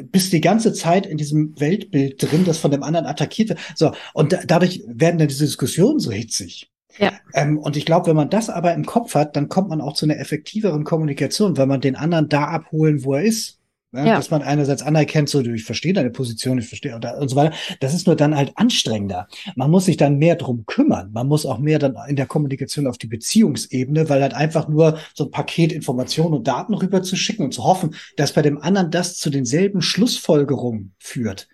bist 0.02 0.32
die 0.32 0.40
ganze 0.40 0.72
Zeit 0.72 1.06
in 1.06 1.16
diesem 1.16 1.58
Weltbild 1.58 2.22
drin, 2.22 2.44
das 2.44 2.58
von 2.58 2.70
dem 2.70 2.82
anderen 2.82 3.06
attackiert 3.06 3.50
wird. 3.50 3.60
So, 3.74 3.92
und 4.14 4.32
da, 4.32 4.40
dadurch 4.46 4.82
werden 4.86 5.18
dann 5.18 5.28
diese 5.28 5.44
Diskussionen 5.44 5.98
so 5.98 6.12
hitzig. 6.12 6.70
Ja. 6.98 7.12
Ähm, 7.34 7.58
und 7.58 7.76
ich 7.76 7.86
glaube, 7.86 8.06
wenn 8.06 8.16
man 8.16 8.30
das 8.30 8.50
aber 8.50 8.74
im 8.74 8.86
Kopf 8.86 9.14
hat, 9.14 9.36
dann 9.36 9.48
kommt 9.48 9.68
man 9.68 9.80
auch 9.80 9.94
zu 9.94 10.06
einer 10.06 10.18
effektiveren 10.18 10.84
Kommunikation, 10.84 11.56
weil 11.56 11.66
man 11.66 11.80
den 11.80 11.96
anderen 11.96 12.28
da 12.28 12.44
abholen, 12.44 13.04
wo 13.04 13.14
er 13.14 13.22
ist. 13.22 13.58
Ne? 13.90 14.06
Ja. 14.06 14.16
Dass 14.16 14.30
man 14.30 14.42
einerseits 14.42 14.82
anerkennt, 14.82 15.30
so, 15.30 15.40
ich 15.40 15.64
verstehe 15.64 15.94
deine 15.94 16.10
Position, 16.10 16.58
ich 16.58 16.68
verstehe 16.68 16.94
und 16.94 17.28
so 17.28 17.36
weiter. 17.36 17.56
Das 17.80 17.94
ist 17.94 18.06
nur 18.06 18.16
dann 18.16 18.36
halt 18.36 18.52
anstrengender. 18.56 19.28
Man 19.56 19.70
muss 19.70 19.86
sich 19.86 19.96
dann 19.96 20.18
mehr 20.18 20.36
drum 20.36 20.64
kümmern. 20.66 21.10
Man 21.12 21.26
muss 21.26 21.46
auch 21.46 21.58
mehr 21.58 21.78
dann 21.78 21.96
in 22.06 22.16
der 22.16 22.26
Kommunikation 22.26 22.86
auf 22.86 22.98
die 22.98 23.06
Beziehungsebene, 23.06 24.10
weil 24.10 24.20
halt 24.20 24.34
einfach 24.34 24.68
nur 24.68 24.98
so 25.14 25.24
ein 25.24 25.30
Paket 25.30 25.72
Informationen 25.72 26.34
und 26.34 26.46
Daten 26.46 26.74
rüber 26.74 27.02
zu 27.02 27.16
schicken 27.16 27.44
und 27.44 27.54
zu 27.54 27.64
hoffen, 27.64 27.94
dass 28.16 28.34
bei 28.34 28.42
dem 28.42 28.58
anderen 28.58 28.90
das 28.90 29.16
zu 29.16 29.30
denselben 29.30 29.80
Schlussfolgerungen 29.80 30.94
führt, 30.98 31.48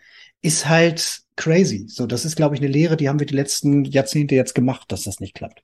ist 0.44 0.68
halt 0.68 1.22
crazy. 1.36 1.86
So, 1.88 2.06
das 2.06 2.26
ist, 2.26 2.36
glaube 2.36 2.54
ich, 2.54 2.60
eine 2.60 2.70
Lehre, 2.70 2.96
die 2.96 3.08
haben 3.08 3.18
wir 3.18 3.26
die 3.26 3.34
letzten 3.34 3.84
Jahrzehnte 3.84 4.34
jetzt 4.34 4.54
gemacht, 4.54 4.92
dass 4.92 5.04
das 5.04 5.18
nicht 5.18 5.34
klappt. 5.34 5.62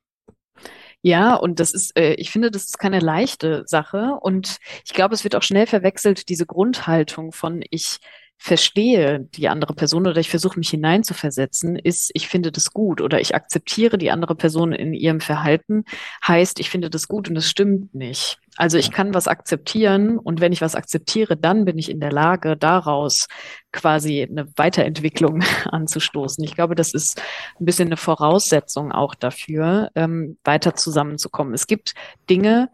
Ja, 1.02 1.34
und 1.34 1.60
das 1.60 1.72
ist, 1.72 1.96
äh, 1.98 2.14
ich 2.14 2.30
finde, 2.30 2.50
das 2.50 2.64
ist 2.64 2.78
keine 2.78 2.98
leichte 2.98 3.64
Sache. 3.66 4.18
Und 4.20 4.56
ich 4.84 4.92
glaube, 4.94 5.14
es 5.14 5.22
wird 5.22 5.36
auch 5.36 5.42
schnell 5.42 5.66
verwechselt, 5.66 6.28
diese 6.30 6.46
Grundhaltung 6.46 7.32
von 7.32 7.62
ich 7.70 7.98
verstehe 8.42 9.20
die 9.34 9.50
andere 9.50 9.74
Person 9.74 10.06
oder 10.06 10.18
ich 10.18 10.30
versuche 10.30 10.58
mich 10.58 10.70
hineinzuversetzen, 10.70 11.76
ist, 11.76 12.10
ich 12.14 12.26
finde 12.26 12.50
das 12.50 12.72
gut 12.72 13.02
oder 13.02 13.20
ich 13.20 13.34
akzeptiere 13.34 13.98
die 13.98 14.10
andere 14.10 14.34
Person 14.34 14.72
in 14.72 14.94
ihrem 14.94 15.20
Verhalten, 15.20 15.84
heißt, 16.26 16.58
ich 16.58 16.70
finde 16.70 16.88
das 16.88 17.06
gut 17.06 17.28
und 17.28 17.36
es 17.36 17.50
stimmt 17.50 17.94
nicht. 17.94 18.38
Also 18.56 18.78
ich 18.78 18.92
kann 18.92 19.12
was 19.12 19.28
akzeptieren 19.28 20.18
und 20.18 20.40
wenn 20.40 20.52
ich 20.52 20.62
was 20.62 20.74
akzeptiere, 20.74 21.36
dann 21.36 21.66
bin 21.66 21.76
ich 21.76 21.90
in 21.90 22.00
der 22.00 22.12
Lage, 22.12 22.56
daraus 22.56 23.28
quasi 23.72 24.22
eine 24.22 24.48
Weiterentwicklung 24.56 25.44
anzustoßen. 25.66 26.42
Ich 26.42 26.54
glaube, 26.54 26.74
das 26.74 26.94
ist 26.94 27.20
ein 27.60 27.66
bisschen 27.66 27.88
eine 27.88 27.98
Voraussetzung 27.98 28.90
auch 28.90 29.14
dafür, 29.14 29.90
ähm, 29.94 30.38
weiter 30.44 30.74
zusammenzukommen. 30.74 31.52
Es 31.52 31.66
gibt 31.66 31.92
Dinge, 32.30 32.70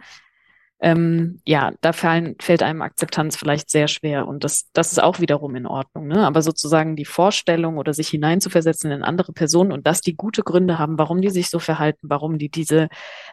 ähm, 0.79 1.41
ja, 1.47 1.73
da 1.81 1.93
fallen, 1.93 2.37
fällt 2.41 2.63
einem 2.63 2.83
Akzeptanz 2.83 3.37
vielleicht 3.37 3.71
sehr 3.71 3.89
schwer 3.89 4.29
und 4.29 4.45
das, 4.45 4.69
das 4.75 4.93
ist 4.93 5.03
auch 5.03 5.21
wiederum 5.21 5.57
in 5.57 5.67
Ordnung. 5.67 6.07
Ne? 6.07 6.27
Aber 6.27 6.43
sozusagen 6.43 6.97
die 6.97 7.07
Vorstellung 7.07 7.79
oder 7.79 7.95
sich 7.95 8.09
hineinzuversetzen 8.09 8.91
in 8.91 9.03
andere 9.03 9.33
Personen 9.33 9.73
und 9.73 9.87
dass 9.87 10.03
die 10.03 10.17
gute 10.17 10.43
Gründe 10.43 10.79
haben, 10.79 10.99
warum 10.99 11.23
die 11.23 11.31
sich 11.31 11.49
so 11.49 11.59
verhalten, 11.59 12.11
warum 12.11 12.37
die 12.37 12.51
diese 12.51 12.89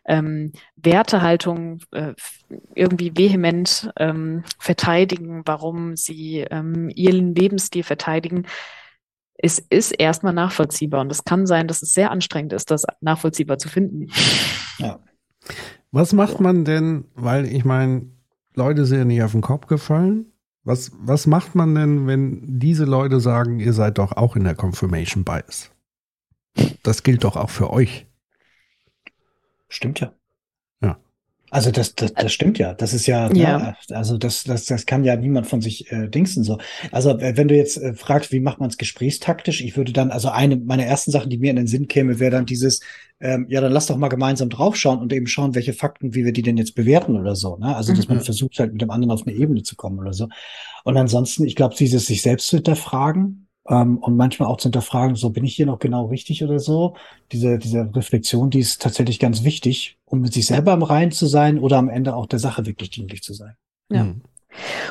ähm, 0.05 0.53
Wertehaltung 0.77 1.79
äh, 1.91 2.13
irgendwie 2.75 3.11
vehement 3.15 3.91
ähm, 3.97 4.43
verteidigen, 4.57 5.41
warum 5.45 5.97
sie 5.97 6.45
ähm, 6.49 6.89
ihren 6.95 7.35
Lebensstil 7.35 7.83
verteidigen, 7.83 8.47
es 9.35 9.59
ist 9.59 9.91
erstmal 9.91 10.33
nachvollziehbar 10.33 11.01
und 11.01 11.11
es 11.11 11.25
kann 11.25 11.45
sein, 11.45 11.67
dass 11.67 11.81
es 11.81 11.91
sehr 11.91 12.11
anstrengend 12.11 12.53
ist, 12.53 12.71
das 12.71 12.85
nachvollziehbar 13.01 13.57
zu 13.57 13.67
finden. 13.67 14.09
Ja. 14.77 14.99
Was 15.93 16.11
macht 16.11 16.39
man 16.39 16.65
denn, 16.65 17.05
weil 17.13 17.45
ich 17.45 17.65
meine, 17.65 18.07
Leute 18.55 18.87
sind 18.87 18.97
ja 18.97 19.05
nicht 19.05 19.21
auf 19.21 19.33
den 19.33 19.41
Kopf 19.41 19.67
gefallen. 19.67 20.25
Was, 20.63 20.91
was 20.97 21.27
macht 21.27 21.53
man 21.53 21.75
denn, 21.75 22.07
wenn 22.07 22.59
diese 22.59 22.85
Leute 22.85 23.19
sagen, 23.19 23.59
ihr 23.59 23.73
seid 23.73 23.99
doch 23.99 24.11
auch 24.13 24.35
in 24.35 24.43
der 24.43 24.55
Confirmation 24.55 25.23
Bias? 25.23 25.69
Das 26.81 27.03
gilt 27.03 27.23
doch 27.23 27.37
auch 27.37 27.51
für 27.51 27.69
euch. 27.69 28.07
Stimmt 29.69 29.99
ja. 29.99 30.11
Also 31.53 31.69
das, 31.69 31.93
das, 31.93 32.13
das 32.13 32.33
stimmt 32.33 32.57
ja. 32.57 32.73
Das 32.73 32.95
ist 32.95 33.05
ja, 33.05 33.31
ja. 33.31 33.59
ja 33.59 33.95
also 33.95 34.17
das, 34.17 34.43
das, 34.43 34.65
das 34.65 34.87
kann 34.87 35.03
ja 35.03 35.15
niemand 35.15 35.45
von 35.45 35.61
sich 35.61 35.91
äh, 35.91 36.07
dingsen 36.07 36.43
so. 36.43 36.57
Also 36.91 37.15
wenn 37.19 37.47
du 37.47 37.55
jetzt 37.55 37.77
äh, 37.77 37.93
fragst, 37.93 38.31
wie 38.31 38.39
macht 38.39 38.59
man 38.59 38.69
es 38.69 38.77
gesprächstaktisch, 38.79 39.61
ich 39.61 39.77
würde 39.77 39.93
dann, 39.93 40.09
also 40.09 40.29
eine 40.29 40.55
meiner 40.55 40.85
ersten 40.85 41.11
Sachen, 41.11 41.29
die 41.29 41.37
mir 41.37 41.51
in 41.51 41.57
den 41.57 41.67
Sinn 41.67 41.87
käme, 41.87 42.19
wäre 42.19 42.31
dann 42.31 42.47
dieses, 42.47 42.79
ähm, 43.19 43.45
ja, 43.49 43.61
dann 43.61 43.71
lass 43.71 43.85
doch 43.85 43.97
mal 43.97 44.07
gemeinsam 44.07 44.49
draufschauen 44.49 44.97
und 44.97 45.13
eben 45.13 45.27
schauen, 45.27 45.53
welche 45.53 45.73
Fakten, 45.73 46.15
wie 46.15 46.25
wir 46.25 46.33
die 46.33 46.41
denn 46.41 46.57
jetzt 46.57 46.73
bewerten 46.73 47.15
oder 47.17 47.35
so. 47.35 47.55
Ne? 47.57 47.75
Also 47.75 47.93
dass 47.93 48.07
mhm. 48.07 48.15
man 48.15 48.23
versucht 48.23 48.57
halt 48.57 48.73
mit 48.73 48.81
dem 48.81 48.89
anderen 48.89 49.11
auf 49.11 49.27
eine 49.27 49.35
Ebene 49.35 49.61
zu 49.61 49.75
kommen 49.75 49.99
oder 49.99 50.13
so. 50.13 50.29
Und 50.83 50.97
ansonsten, 50.97 51.45
ich 51.45 51.55
glaube, 51.55 51.75
dieses 51.75 52.07
sich 52.07 52.23
selbst 52.23 52.47
zu 52.47 52.57
hinterfragen, 52.57 53.42
ähm, 53.67 53.97
und 53.97 54.17
manchmal 54.17 54.49
auch 54.49 54.57
zu 54.57 54.65
hinterfragen, 54.65 55.15
so 55.15 55.29
bin 55.29 55.45
ich 55.45 55.55
hier 55.55 55.65
noch 55.65 55.79
genau 55.79 56.07
richtig 56.07 56.43
oder 56.43 56.59
so. 56.59 56.95
Diese, 57.31 57.57
diese 57.57 57.89
Reflexion, 57.95 58.49
die 58.49 58.59
ist 58.59 58.81
tatsächlich 58.81 59.19
ganz 59.19 59.43
wichtig, 59.43 59.97
um 60.05 60.21
mit 60.21 60.33
sich 60.33 60.45
selber 60.45 60.73
im 60.73 60.83
Reinen 60.83 61.11
zu 61.11 61.25
sein 61.25 61.59
oder 61.59 61.77
am 61.77 61.89
Ende 61.89 62.15
auch 62.15 62.25
der 62.25 62.39
Sache 62.39 62.65
wirklich 62.65 62.89
dienlich 62.89 63.23
zu 63.23 63.33
sein. 63.33 63.55
Ja. 63.89 64.03
Mhm. 64.03 64.21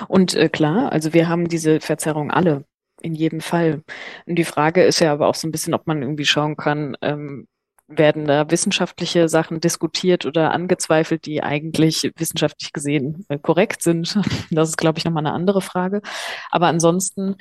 Und 0.09 0.35
äh, 0.35 0.49
klar, 0.49 0.91
also 0.91 1.13
wir 1.13 1.29
haben 1.29 1.49
diese 1.49 1.81
Verzerrung 1.81 2.31
alle 2.31 2.65
in 3.01 3.15
jedem 3.15 3.41
Fall. 3.41 3.83
Und 4.27 4.37
die 4.37 4.45
Frage 4.45 4.83
ist 4.83 5.01
ja 5.01 5.13
aber 5.13 5.29
auch 5.29 5.35
so 5.35 5.47
ein 5.47 5.53
bisschen, 5.53 5.75
ob 5.75 5.87
man 5.87 6.03
irgendwie 6.03 6.25
schauen 6.25 6.57
kann, 6.57 6.97
ähm, 7.03 7.47
werden 7.89 8.27
da 8.27 8.51
wissenschaftliche 8.51 9.29
Sachen 9.29 9.61
diskutiert 9.61 10.25
oder 10.25 10.53
angezweifelt, 10.53 11.27
die 11.27 11.43
eigentlich 11.43 12.11
wissenschaftlich 12.17 12.73
gesehen 12.73 13.27
äh, 13.29 13.39
korrekt 13.39 13.83
sind. 13.83 14.19
Das 14.51 14.71
ist, 14.71 14.79
glaube 14.79 14.99
ich, 14.99 15.05
nochmal 15.05 15.27
eine 15.27 15.35
andere 15.35 15.61
Frage. 15.61 16.01
Aber 16.51 16.69
ansonsten 16.69 17.37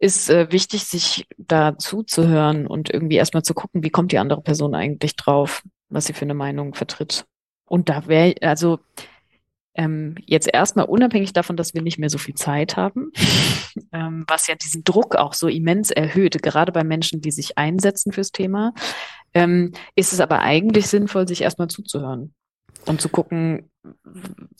ist 0.00 0.30
äh, 0.30 0.50
wichtig, 0.50 0.84
sich 0.84 1.26
da 1.36 1.76
zuzuhören 1.78 2.66
und 2.66 2.90
irgendwie 2.90 3.16
erstmal 3.16 3.42
zu 3.42 3.54
gucken, 3.54 3.84
wie 3.84 3.90
kommt 3.90 4.12
die 4.12 4.18
andere 4.18 4.40
Person 4.40 4.74
eigentlich 4.74 5.14
drauf, 5.14 5.62
was 5.90 6.06
sie 6.06 6.14
für 6.14 6.24
eine 6.24 6.34
Meinung 6.34 6.74
vertritt. 6.74 7.26
Und 7.66 7.90
da 7.90 8.08
wäre, 8.08 8.34
also 8.40 8.80
ähm, 9.74 10.16
jetzt 10.24 10.48
erstmal 10.52 10.86
unabhängig 10.86 11.34
davon, 11.34 11.56
dass 11.56 11.74
wir 11.74 11.82
nicht 11.82 11.98
mehr 11.98 12.08
so 12.08 12.16
viel 12.18 12.34
Zeit 12.34 12.76
haben, 12.76 13.12
ähm, 13.92 14.24
was 14.26 14.46
ja 14.46 14.54
diesen 14.54 14.84
Druck 14.84 15.16
auch 15.16 15.34
so 15.34 15.48
immens 15.48 15.90
erhöht, 15.90 16.42
gerade 16.42 16.72
bei 16.72 16.82
Menschen, 16.82 17.20
die 17.20 17.30
sich 17.30 17.58
einsetzen 17.58 18.12
fürs 18.12 18.32
Thema, 18.32 18.72
ähm, 19.34 19.72
ist 19.94 20.14
es 20.14 20.20
aber 20.20 20.40
eigentlich 20.40 20.88
sinnvoll, 20.88 21.28
sich 21.28 21.42
erstmal 21.42 21.68
zuzuhören 21.68 22.34
und 22.86 23.02
zu 23.02 23.10
gucken, 23.10 23.70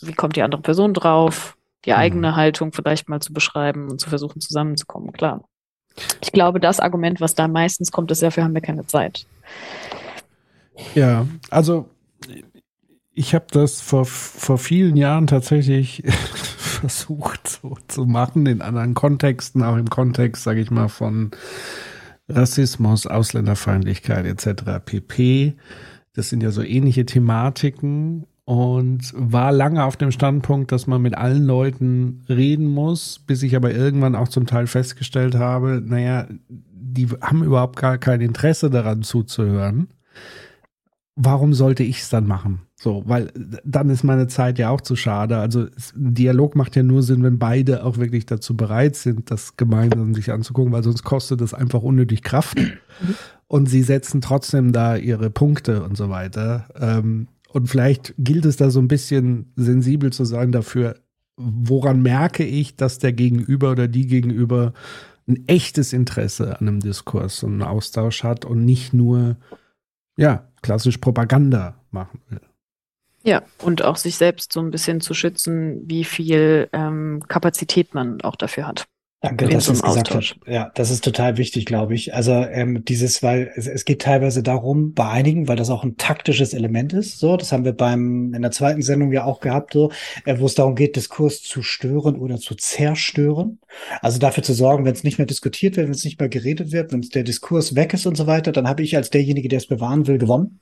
wie 0.02 0.12
kommt 0.12 0.36
die 0.36 0.42
andere 0.42 0.60
Person 0.60 0.92
drauf, 0.92 1.56
die 1.84 1.94
eigene 1.94 2.32
mhm. 2.32 2.36
Haltung 2.36 2.72
vielleicht 2.72 3.08
mal 3.08 3.20
zu 3.20 3.32
beschreiben 3.32 3.90
und 3.90 4.00
zu 4.00 4.08
versuchen 4.08 4.40
zusammenzukommen, 4.40 5.12
klar. 5.12 5.44
Ich 6.22 6.32
glaube, 6.32 6.60
das 6.60 6.80
Argument, 6.80 7.20
was 7.20 7.34
da 7.34 7.48
meistens 7.48 7.90
kommt, 7.90 8.10
ist, 8.10 8.22
dafür 8.22 8.44
haben 8.44 8.54
wir 8.54 8.60
keine 8.60 8.86
Zeit. 8.86 9.26
Ja, 10.94 11.26
also 11.50 11.88
ich 13.12 13.34
habe 13.34 13.46
das 13.50 13.80
vor, 13.80 14.04
vor 14.04 14.58
vielen 14.58 14.96
Jahren 14.96 15.26
tatsächlich 15.26 16.02
versucht 16.06 17.48
so 17.48 17.76
zu 17.88 18.06
machen, 18.06 18.46
in 18.46 18.62
anderen 18.62 18.94
Kontexten, 18.94 19.62
auch 19.62 19.76
im 19.76 19.90
Kontext, 19.90 20.42
sage 20.42 20.60
ich 20.60 20.70
mal, 20.70 20.88
von 20.88 21.32
Rassismus, 22.28 23.06
Ausländerfeindlichkeit 23.06 24.24
etc. 24.24 24.84
pp. 24.84 25.54
Das 26.14 26.28
sind 26.28 26.42
ja 26.42 26.50
so 26.50 26.62
ähnliche 26.62 27.04
Thematiken 27.04 28.26
und 28.50 29.12
war 29.14 29.52
lange 29.52 29.84
auf 29.84 29.96
dem 29.96 30.10
Standpunkt, 30.10 30.72
dass 30.72 30.88
man 30.88 31.00
mit 31.00 31.16
allen 31.16 31.44
Leuten 31.44 32.24
reden 32.28 32.66
muss, 32.66 33.20
bis 33.20 33.44
ich 33.44 33.54
aber 33.54 33.72
irgendwann 33.72 34.16
auch 34.16 34.26
zum 34.26 34.44
Teil 34.44 34.66
festgestellt 34.66 35.36
habe, 35.36 35.80
naja, 35.86 36.26
die 36.48 37.06
haben 37.20 37.44
überhaupt 37.44 37.76
gar 37.76 37.96
kein 37.96 38.20
Interesse 38.20 38.68
daran 38.68 39.04
zuzuhören. 39.04 39.86
Warum 41.14 41.54
sollte 41.54 41.84
ich 41.84 42.00
es 42.00 42.08
dann 42.08 42.26
machen? 42.26 42.62
So, 42.74 43.04
weil 43.06 43.30
dann 43.64 43.88
ist 43.88 44.02
meine 44.02 44.26
Zeit 44.26 44.58
ja 44.58 44.70
auch 44.70 44.80
zu 44.80 44.96
schade. 44.96 45.36
Also 45.36 45.66
ein 45.94 46.14
Dialog 46.14 46.56
macht 46.56 46.74
ja 46.74 46.82
nur 46.82 47.04
Sinn, 47.04 47.22
wenn 47.22 47.38
beide 47.38 47.84
auch 47.84 47.98
wirklich 47.98 48.26
dazu 48.26 48.56
bereit 48.56 48.96
sind, 48.96 49.30
das 49.30 49.56
gemeinsam 49.58 50.12
sich 50.12 50.32
anzugucken, 50.32 50.72
weil 50.72 50.82
sonst 50.82 51.04
kostet 51.04 51.40
das 51.40 51.54
einfach 51.54 51.82
unnötig 51.82 52.24
Kraft. 52.24 52.58
Mhm. 52.58 53.14
Und 53.46 53.68
sie 53.68 53.82
setzen 53.82 54.20
trotzdem 54.20 54.72
da 54.72 54.96
ihre 54.96 55.30
Punkte 55.30 55.84
und 55.84 55.96
so 55.96 56.10
weiter. 56.10 56.66
Ähm, 56.74 57.28
und 57.52 57.68
vielleicht 57.68 58.14
gilt 58.18 58.44
es 58.44 58.56
da 58.56 58.70
so 58.70 58.80
ein 58.80 58.88
bisschen 58.88 59.52
sensibel 59.56 60.12
zu 60.12 60.24
sein 60.24 60.52
dafür, 60.52 60.96
woran 61.36 62.02
merke 62.02 62.44
ich, 62.44 62.76
dass 62.76 62.98
der 62.98 63.12
Gegenüber 63.12 63.72
oder 63.72 63.88
die 63.88 64.06
Gegenüber 64.06 64.72
ein 65.26 65.48
echtes 65.48 65.92
Interesse 65.92 66.58
an 66.60 66.68
einem 66.68 66.80
Diskurs 66.80 67.42
und 67.42 67.54
einem 67.54 67.62
Austausch 67.62 68.24
hat 68.24 68.44
und 68.44 68.64
nicht 68.64 68.92
nur, 68.92 69.36
ja, 70.16 70.48
klassisch 70.62 70.98
Propaganda 70.98 71.80
machen 71.90 72.20
will. 72.28 72.40
Ja, 73.22 73.42
und 73.58 73.82
auch 73.82 73.96
sich 73.96 74.16
selbst 74.16 74.52
so 74.52 74.60
ein 74.60 74.70
bisschen 74.70 75.00
zu 75.00 75.12
schützen, 75.12 75.82
wie 75.88 76.04
viel 76.04 76.68
ähm, 76.72 77.22
Kapazität 77.28 77.94
man 77.94 78.20
auch 78.22 78.36
dafür 78.36 78.66
hat. 78.66 78.86
Danke, 79.22 79.48
dass 79.48 79.66
du 79.66 79.72
es 79.72 79.82
gesagt 79.82 80.14
hast. 80.14 80.36
Ja, 80.46 80.70
das 80.74 80.90
ist 80.90 81.04
total 81.04 81.36
wichtig, 81.36 81.66
glaube 81.66 81.94
ich. 81.94 82.14
Also 82.14 82.32
ähm, 82.32 82.86
dieses, 82.86 83.22
weil 83.22 83.52
es, 83.54 83.66
es 83.66 83.84
geht 83.84 84.00
teilweise 84.00 84.42
darum, 84.42 84.94
bei 84.94 85.06
einigen, 85.08 85.46
weil 85.46 85.56
das 85.56 85.68
auch 85.68 85.84
ein 85.84 85.98
taktisches 85.98 86.54
Element 86.54 86.94
ist. 86.94 87.18
So, 87.18 87.36
das 87.36 87.52
haben 87.52 87.66
wir 87.66 87.74
beim 87.74 88.32
in 88.32 88.40
der 88.40 88.50
zweiten 88.50 88.80
Sendung 88.80 89.12
ja 89.12 89.24
auch 89.24 89.40
gehabt, 89.40 89.74
so, 89.74 89.92
äh, 90.24 90.38
wo 90.38 90.46
es 90.46 90.54
darum 90.54 90.74
geht, 90.74 90.96
Diskurs 90.96 91.42
zu 91.42 91.62
stören 91.62 92.16
oder 92.16 92.38
zu 92.38 92.54
zerstören. 92.54 93.58
Also 94.00 94.18
dafür 94.18 94.42
zu 94.42 94.54
sorgen, 94.54 94.86
wenn 94.86 94.94
es 94.94 95.04
nicht 95.04 95.18
mehr 95.18 95.26
diskutiert 95.26 95.76
wird, 95.76 95.86
wenn 95.86 95.94
es 95.94 96.04
nicht 96.04 96.18
mehr 96.18 96.30
geredet 96.30 96.72
wird, 96.72 96.92
wenn 96.92 97.02
der 97.02 97.22
Diskurs 97.22 97.74
weg 97.74 97.92
ist 97.92 98.06
und 98.06 98.16
so 98.16 98.26
weiter, 98.26 98.52
dann 98.52 98.66
habe 98.66 98.82
ich 98.82 98.96
als 98.96 99.10
derjenige, 99.10 99.48
der 99.48 99.58
es 99.58 99.66
bewahren 99.66 100.06
will, 100.06 100.16
gewonnen. 100.16 100.60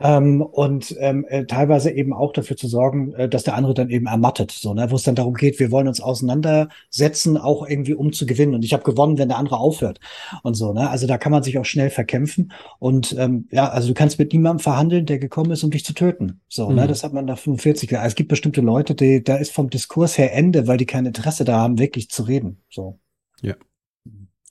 Ähm, 0.00 0.40
und 0.40 0.96
ähm, 1.00 1.26
äh, 1.28 1.44
teilweise 1.44 1.90
eben 1.90 2.14
auch 2.14 2.32
dafür 2.32 2.56
zu 2.56 2.66
sorgen, 2.66 3.12
äh, 3.12 3.28
dass 3.28 3.44
der 3.44 3.56
andere 3.56 3.74
dann 3.74 3.90
eben 3.90 4.06
ermattet. 4.06 4.52
So, 4.52 4.72
ne, 4.72 4.90
wo 4.90 4.96
es 4.96 5.02
dann 5.02 5.14
darum 5.14 5.34
geht, 5.34 5.60
wir 5.60 5.70
wollen 5.70 5.86
uns 5.86 6.00
auseinandersetzen, 6.00 7.36
auch 7.36 7.68
irgendwie 7.68 7.89
irgendwie 7.90 8.10
um 8.10 8.12
zu 8.12 8.26
gewinnen. 8.26 8.54
Und 8.54 8.64
ich 8.64 8.72
habe 8.72 8.82
gewonnen, 8.82 9.18
wenn 9.18 9.28
der 9.28 9.38
andere 9.38 9.58
aufhört 9.58 10.00
und 10.42 10.54
so. 10.54 10.72
Ne? 10.72 10.88
Also 10.88 11.06
da 11.06 11.18
kann 11.18 11.32
man 11.32 11.42
sich 11.42 11.58
auch 11.58 11.64
schnell 11.64 11.90
verkämpfen. 11.90 12.52
Und 12.78 13.14
ähm, 13.18 13.48
ja, 13.50 13.68
also 13.68 13.88
du 13.88 13.94
kannst 13.94 14.18
mit 14.18 14.32
niemandem 14.32 14.60
verhandeln, 14.60 15.06
der 15.06 15.18
gekommen 15.18 15.50
ist, 15.50 15.64
um 15.64 15.70
dich 15.70 15.84
zu 15.84 15.94
töten. 15.94 16.40
So, 16.48 16.66
ne? 16.66 16.72
mhm. 16.72 16.80
ne? 16.80 16.86
Das 16.88 17.04
hat 17.04 17.12
man 17.12 17.24
nach 17.24 17.38
45 17.38 17.90
Jahren. 17.90 18.06
Es 18.06 18.14
gibt 18.14 18.28
bestimmte 18.28 18.60
Leute, 18.60 18.94
die, 18.94 19.22
da 19.22 19.36
ist 19.36 19.52
vom 19.52 19.70
Diskurs 19.70 20.18
her 20.18 20.34
Ende, 20.34 20.66
weil 20.66 20.78
die 20.78 20.86
kein 20.86 21.06
Interesse 21.06 21.44
da 21.44 21.58
haben, 21.58 21.78
wirklich 21.78 22.10
zu 22.10 22.22
reden. 22.22 22.62
So. 22.70 22.98
Ja. 23.42 23.54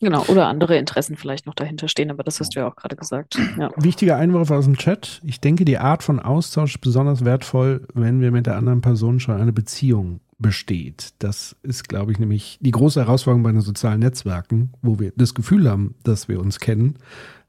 Genau, 0.01 0.23
oder 0.27 0.47
andere 0.47 0.77
Interessen 0.77 1.17
vielleicht 1.17 1.45
noch 1.45 1.55
dahinter 1.55 1.89
stehen, 1.89 2.09
aber 2.09 2.23
das 2.23 2.39
hast 2.39 2.55
du 2.55 2.61
ja 2.61 2.69
auch 2.69 2.77
gerade 2.77 2.95
gesagt. 2.95 3.37
Ja. 3.59 3.69
Wichtiger 3.75 4.15
Einwurf 4.15 4.49
aus 4.49 4.63
dem 4.63 4.77
Chat. 4.77 5.21
Ich 5.25 5.41
denke, 5.41 5.65
die 5.65 5.77
Art 5.77 6.03
von 6.03 6.21
Austausch 6.21 6.75
ist 6.75 6.81
besonders 6.81 7.25
wertvoll, 7.25 7.85
wenn 7.93 8.21
wir 8.21 8.31
mit 8.31 8.45
der 8.45 8.55
anderen 8.55 8.79
Person 8.79 9.19
schon 9.19 9.35
eine 9.35 9.51
Beziehung 9.51 10.21
besteht. 10.39 11.13
Das 11.19 11.55
ist, 11.63 11.87
glaube 11.87 12.11
ich, 12.11 12.19
nämlich 12.19 12.57
die 12.61 12.71
große 12.71 13.01
Herausforderung 13.01 13.43
bei 13.43 13.51
den 13.51 13.61
sozialen 13.61 13.99
Netzwerken, 13.99 14.73
wo 14.81 14.99
wir 14.99 15.11
das 15.15 15.35
Gefühl 15.35 15.69
haben, 15.69 15.95
dass 16.03 16.27
wir 16.27 16.39
uns 16.39 16.59
kennen, 16.59 16.97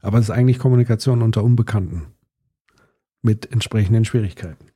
aber 0.01 0.19
es 0.19 0.25
ist 0.25 0.31
eigentlich 0.31 0.59
Kommunikation 0.59 1.21
unter 1.21 1.43
Unbekannten 1.43 2.07
mit 3.21 3.51
entsprechenden 3.51 4.05
Schwierigkeiten. 4.05 4.67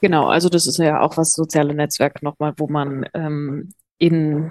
Genau, 0.00 0.28
also 0.28 0.48
das 0.48 0.66
ist 0.66 0.78
ja 0.78 1.00
auch 1.00 1.16
was 1.16 1.34
soziale 1.34 1.74
Netzwerke 1.74 2.24
nochmal, 2.24 2.54
wo 2.56 2.68
man 2.68 3.06
ähm, 3.14 3.70
in 3.98 4.50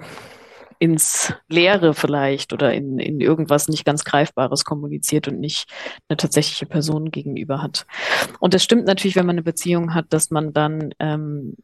ins 0.78 1.32
Leere 1.48 1.94
vielleicht 1.94 2.52
oder 2.52 2.72
in, 2.72 2.98
in 2.98 3.20
irgendwas 3.20 3.68
nicht 3.68 3.84
ganz 3.84 4.04
Greifbares 4.04 4.64
kommuniziert 4.64 5.28
und 5.28 5.40
nicht 5.40 5.70
eine 6.08 6.16
tatsächliche 6.16 6.66
Person 6.66 7.10
gegenüber 7.10 7.62
hat. 7.62 7.86
Und 8.38 8.54
das 8.54 8.62
stimmt 8.62 8.86
natürlich, 8.86 9.16
wenn 9.16 9.26
man 9.26 9.34
eine 9.34 9.42
Beziehung 9.42 9.94
hat, 9.94 10.06
dass 10.10 10.30
man 10.30 10.52
dann 10.52 10.94
ähm, 10.98 11.56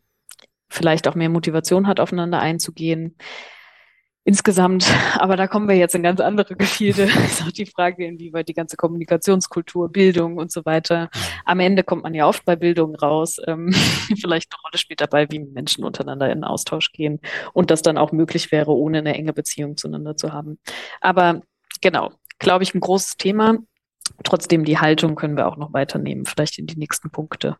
vielleicht 0.68 1.06
auch 1.06 1.14
mehr 1.14 1.28
Motivation 1.28 1.86
hat, 1.86 2.00
aufeinander 2.00 2.40
einzugehen 2.40 3.16
insgesamt, 4.24 4.86
aber 5.18 5.36
da 5.36 5.46
kommen 5.46 5.68
wir 5.68 5.76
jetzt 5.76 5.94
in 5.94 6.02
ganz 6.02 6.20
andere 6.20 6.56
Gefilde. 6.56 7.04
ist 7.26 7.42
auch 7.42 7.52
die 7.52 7.66
Frage, 7.66 8.06
inwieweit 8.06 8.48
die 8.48 8.54
ganze 8.54 8.76
Kommunikationskultur, 8.76 9.90
Bildung 9.90 10.38
und 10.38 10.50
so 10.50 10.64
weiter. 10.64 11.10
Am 11.44 11.60
Ende 11.60 11.84
kommt 11.84 12.02
man 12.02 12.14
ja 12.14 12.26
oft 12.26 12.44
bei 12.44 12.56
Bildung 12.56 12.94
raus. 12.96 13.36
Ähm, 13.46 13.72
vielleicht 14.20 14.52
eine 14.52 14.60
Rolle 14.62 14.78
spielt 14.78 15.00
dabei, 15.00 15.30
wie 15.30 15.38
Menschen 15.38 15.84
untereinander 15.84 16.30
in 16.32 16.44
Austausch 16.44 16.92
gehen 16.92 17.20
und 17.52 17.70
das 17.70 17.82
dann 17.82 17.98
auch 17.98 18.12
möglich 18.12 18.50
wäre, 18.50 18.72
ohne 18.72 18.98
eine 18.98 19.14
enge 19.14 19.32
Beziehung 19.32 19.76
zueinander 19.76 20.16
zu 20.16 20.32
haben. 20.32 20.58
Aber 21.00 21.42
genau, 21.80 22.12
glaube 22.38 22.64
ich, 22.64 22.74
ein 22.74 22.80
großes 22.80 23.16
Thema. 23.16 23.58
Trotzdem 24.22 24.64
die 24.64 24.78
Haltung 24.78 25.14
können 25.14 25.36
wir 25.36 25.46
auch 25.46 25.56
noch 25.56 25.72
weiternehmen, 25.72 26.26
vielleicht 26.26 26.58
in 26.58 26.66
die 26.66 26.76
nächsten 26.76 27.10
Punkte. 27.10 27.56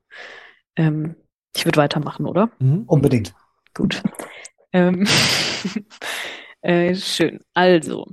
Ähm, 0.77 1.17
ich 1.57 1.65
würde 1.65 1.79
weitermachen, 1.79 2.27
oder? 2.27 2.51
Mhm. 2.59 2.85
Unbedingt. 2.87 3.35
Gut. 3.75 4.03
Ähm, 4.73 5.07
Äh, 6.65 6.95
schön. 6.95 7.41
Also, 7.53 8.07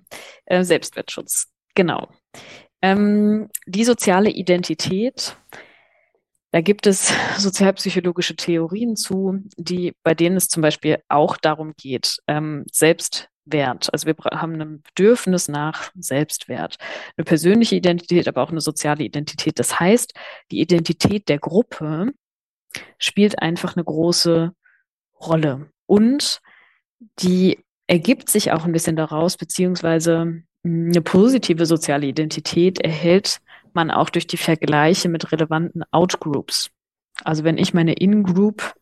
äh, 0.46 0.64
Selbstwertschutz. 0.64 1.48
Genau. 1.74 2.10
Ähm, 2.82 3.48
die 3.66 3.86
soziale 3.86 4.30
Identität, 4.30 5.38
da 6.52 6.60
gibt 6.60 6.86
es 6.86 7.14
sozialpsychologische 7.38 8.36
Theorien 8.36 8.98
zu, 8.98 9.40
die, 9.56 9.94
bei 10.04 10.14
denen 10.14 10.36
es 10.36 10.50
zum 10.50 10.62
Beispiel 10.62 11.02
auch 11.08 11.38
darum 11.38 11.76
geht, 11.78 12.18
ähm, 12.28 12.66
Selbstwert. 12.70 13.90
Also 13.94 14.08
wir 14.08 14.16
haben 14.34 14.60
ein 14.60 14.82
Bedürfnis 14.82 15.48
nach 15.48 15.90
Selbstwert, 15.98 16.76
eine 17.16 17.24
persönliche 17.24 17.78
Identität, 17.78 18.28
aber 18.28 18.44
auch 18.44 18.52
eine 18.52 18.60
soziale 18.60 19.06
Identität. 19.06 19.60
Das 19.60 19.80
heißt, 19.80 20.14
die 20.52 20.60
Identität 20.60 21.30
der 21.30 21.40
Gruppe 21.40 22.12
spielt 22.98 23.42
einfach 23.42 23.78
eine 23.78 23.86
große 23.86 24.52
Rolle. 25.22 25.72
Und 25.86 26.42
die 27.20 27.58
ergibt 27.92 28.30
sich 28.30 28.54
auch 28.54 28.64
ein 28.64 28.72
bisschen 28.72 28.96
daraus, 28.96 29.36
beziehungsweise 29.36 30.44
eine 30.64 31.02
positive 31.02 31.66
soziale 31.66 32.08
Identität 32.08 32.80
erhält 32.80 33.42
man 33.74 33.92
auch 33.92 34.10
durch 34.10 34.28
die 34.28 34.38
Vergleiche 34.38 35.10
mit 35.10 35.34
relevanten 35.34 35.84
Outgroups. 35.92 36.70
Also 37.26 37.44
wenn 37.44 37.58
ich 37.58 37.74
meine 37.74 37.92
In-Group 37.92 38.76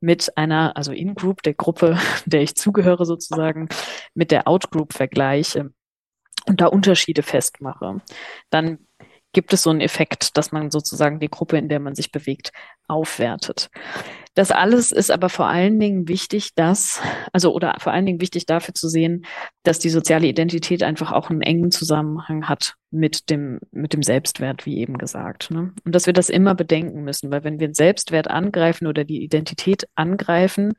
mit 0.00 0.36
einer, 0.36 0.76
also 0.76 0.90
In-Group 0.90 1.42
der 1.42 1.54
Gruppe, 1.54 1.98
der 2.26 2.42
ich 2.42 2.56
zugehöre 2.56 3.06
sozusagen, 3.06 3.68
mit 4.14 4.32
der 4.32 4.48
Out-Group 4.48 4.92
vergleiche 4.92 5.70
und 6.46 6.60
da 6.60 6.66
Unterschiede 6.66 7.22
festmache, 7.22 8.00
dann 8.50 8.78
gibt 9.38 9.52
es 9.52 9.62
so 9.62 9.70
einen 9.70 9.80
Effekt, 9.80 10.36
dass 10.36 10.50
man 10.50 10.72
sozusagen 10.72 11.20
die 11.20 11.28
Gruppe, 11.28 11.58
in 11.58 11.68
der 11.68 11.78
man 11.78 11.94
sich 11.94 12.10
bewegt, 12.10 12.50
aufwertet. 12.88 13.70
Das 14.34 14.50
alles 14.50 14.90
ist 14.90 15.12
aber 15.12 15.28
vor 15.28 15.46
allen 15.46 15.78
Dingen 15.78 16.08
wichtig, 16.08 16.56
dass, 16.56 17.00
also 17.32 17.54
oder 17.54 17.76
vor 17.78 17.92
allen 17.92 18.04
Dingen 18.04 18.20
wichtig 18.20 18.46
dafür 18.46 18.74
zu 18.74 18.88
sehen, 18.88 19.26
dass 19.62 19.78
die 19.78 19.90
soziale 19.90 20.26
Identität 20.26 20.82
einfach 20.82 21.12
auch 21.12 21.30
einen 21.30 21.42
engen 21.42 21.70
Zusammenhang 21.70 22.48
hat 22.48 22.74
mit 22.90 23.30
dem, 23.30 23.60
mit 23.70 23.92
dem 23.92 24.02
Selbstwert, 24.02 24.66
wie 24.66 24.78
eben 24.78 24.98
gesagt. 24.98 25.52
Ne? 25.52 25.72
Und 25.84 25.94
dass 25.94 26.06
wir 26.06 26.12
das 26.12 26.30
immer 26.30 26.56
bedenken 26.56 27.04
müssen, 27.04 27.30
weil 27.30 27.44
wenn 27.44 27.60
wir 27.60 27.68
den 27.68 27.74
Selbstwert 27.74 28.26
angreifen 28.26 28.88
oder 28.88 29.04
die 29.04 29.22
Identität 29.22 29.86
angreifen, 29.94 30.72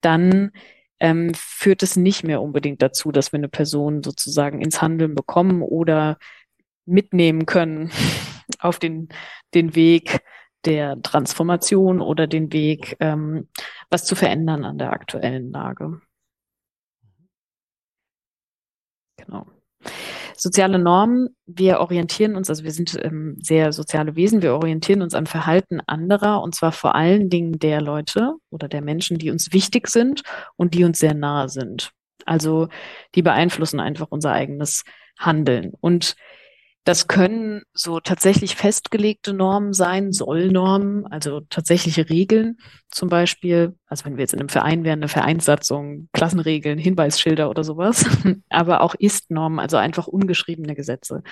dann 0.00 0.50
ähm, 0.98 1.34
führt 1.36 1.84
es 1.84 1.94
nicht 1.94 2.24
mehr 2.24 2.42
unbedingt 2.42 2.82
dazu, 2.82 3.12
dass 3.12 3.30
wir 3.30 3.38
eine 3.38 3.48
Person 3.48 4.02
sozusagen 4.02 4.60
ins 4.60 4.82
Handeln 4.82 5.14
bekommen 5.14 5.62
oder 5.62 6.18
mitnehmen 6.92 7.46
können 7.46 7.90
auf 8.60 8.78
den, 8.78 9.08
den 9.54 9.74
Weg, 9.74 10.20
der 10.64 11.00
Transformation 11.02 12.00
oder 12.00 12.26
den 12.26 12.52
Weg, 12.52 12.96
ähm, 13.00 13.48
was 13.90 14.04
zu 14.04 14.14
verändern 14.14 14.64
an 14.64 14.78
der 14.78 14.92
aktuellen 14.92 15.50
Lage. 15.50 16.00
Genau. 19.16 19.46
Soziale 20.36 20.78
Normen, 20.78 21.36
wir 21.46 21.80
orientieren 21.80 22.36
uns, 22.36 22.48
also 22.48 22.64
wir 22.64 22.72
sind 22.72 22.98
ähm, 23.02 23.36
sehr 23.38 23.72
soziale 23.72 24.16
Wesen, 24.16 24.42
wir 24.42 24.54
orientieren 24.54 25.02
uns 25.02 25.14
am 25.14 25.26
Verhalten 25.26 25.80
anderer 25.86 26.42
und 26.42 26.54
zwar 26.54 26.72
vor 26.72 26.94
allen 26.94 27.28
Dingen 27.30 27.58
der 27.58 27.80
Leute 27.80 28.34
oder 28.50 28.68
der 28.68 28.82
Menschen, 28.82 29.18
die 29.18 29.30
uns 29.30 29.52
wichtig 29.52 29.88
sind 29.88 30.22
und 30.56 30.74
die 30.74 30.84
uns 30.84 30.98
sehr 30.98 31.14
nahe 31.14 31.48
sind. 31.48 31.92
Also 32.24 32.68
die 33.14 33.22
beeinflussen 33.22 33.80
einfach 33.80 34.08
unser 34.10 34.32
eigenes 34.32 34.84
Handeln. 35.18 35.72
Und 35.80 36.16
das 36.84 37.06
können 37.06 37.62
so 37.72 38.00
tatsächlich 38.00 38.56
festgelegte 38.56 39.32
Normen 39.32 39.72
sein, 39.72 40.12
Sollnormen, 40.12 41.06
also 41.06 41.40
tatsächliche 41.40 42.10
Regeln 42.10 42.58
zum 42.90 43.08
Beispiel. 43.08 43.76
Also 43.86 44.04
wenn 44.04 44.16
wir 44.16 44.22
jetzt 44.22 44.32
in 44.32 44.40
einem 44.40 44.48
Verein 44.48 44.82
wären, 44.82 44.98
eine 44.98 45.08
Vereinssatzung, 45.08 46.08
Klassenregeln, 46.12 46.78
Hinweisschilder 46.78 47.48
oder 47.48 47.62
sowas, 47.62 48.04
aber 48.50 48.80
auch 48.80 48.96
Ist-Normen, 48.96 49.60
also 49.60 49.76
einfach 49.76 50.08
ungeschriebene 50.08 50.74
Gesetze. 50.74 51.22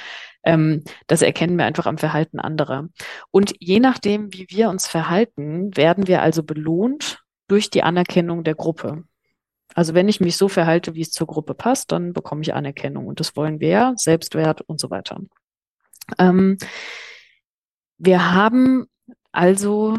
Ähm, 0.44 0.84
das 1.08 1.20
erkennen 1.20 1.58
wir 1.58 1.64
einfach 1.64 1.86
am 1.86 1.98
Verhalten 1.98 2.38
anderer. 2.38 2.88
Und 3.32 3.52
je 3.58 3.80
nachdem, 3.80 4.32
wie 4.32 4.46
wir 4.50 4.70
uns 4.70 4.86
verhalten, 4.86 5.76
werden 5.76 6.06
wir 6.06 6.22
also 6.22 6.44
belohnt 6.44 7.24
durch 7.48 7.70
die 7.70 7.82
Anerkennung 7.82 8.44
der 8.44 8.54
Gruppe. 8.54 9.02
Also 9.74 9.94
wenn 9.94 10.08
ich 10.08 10.20
mich 10.20 10.36
so 10.36 10.48
verhalte, 10.48 10.94
wie 10.94 11.00
es 11.00 11.10
zur 11.10 11.26
Gruppe 11.26 11.54
passt, 11.54 11.90
dann 11.90 12.12
bekomme 12.12 12.42
ich 12.42 12.54
Anerkennung. 12.54 13.06
Und 13.06 13.18
das 13.18 13.34
wollen 13.36 13.58
wir 13.58 13.68
ja, 13.68 13.92
Selbstwert 13.96 14.60
und 14.62 14.78
so 14.78 14.90
weiter. 14.90 15.20
Ähm, 16.18 16.58
wir 17.98 18.32
haben 18.32 18.86
also 19.32 19.98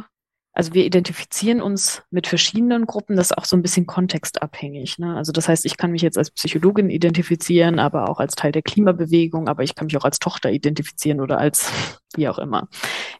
also 0.53 0.73
wir 0.73 0.85
identifizieren 0.85 1.61
uns 1.61 2.03
mit 2.11 2.27
verschiedenen 2.27 2.85
Gruppen, 2.85 3.15
das 3.15 3.31
ist 3.31 3.37
auch 3.37 3.45
so 3.45 3.55
ein 3.55 3.61
bisschen 3.61 3.85
kontextabhängig. 3.85 4.99
Ne? 4.99 5.15
Also 5.15 5.31
das 5.31 5.47
heißt, 5.47 5.65
ich 5.65 5.77
kann 5.77 5.91
mich 5.91 6.01
jetzt 6.01 6.17
als 6.17 6.31
Psychologin 6.31 6.89
identifizieren, 6.89 7.79
aber 7.79 8.09
auch 8.09 8.19
als 8.19 8.35
Teil 8.35 8.51
der 8.51 8.61
Klimabewegung, 8.61 9.47
aber 9.47 9.63
ich 9.63 9.75
kann 9.75 9.85
mich 9.85 9.95
auch 9.95 10.03
als 10.03 10.19
Tochter 10.19 10.51
identifizieren 10.51 11.21
oder 11.21 11.37
als 11.37 11.71
wie 12.15 12.27
auch 12.27 12.37
immer. 12.37 12.67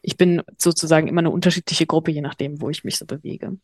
Ich 0.02 0.18
bin 0.18 0.42
sozusagen 0.58 1.08
immer 1.08 1.20
eine 1.20 1.30
unterschiedliche 1.30 1.86
Gruppe, 1.86 2.10
je 2.10 2.20
nachdem, 2.20 2.60
wo 2.60 2.68
ich 2.68 2.84
mich 2.84 2.98
so 2.98 3.06
bewege. 3.06 3.56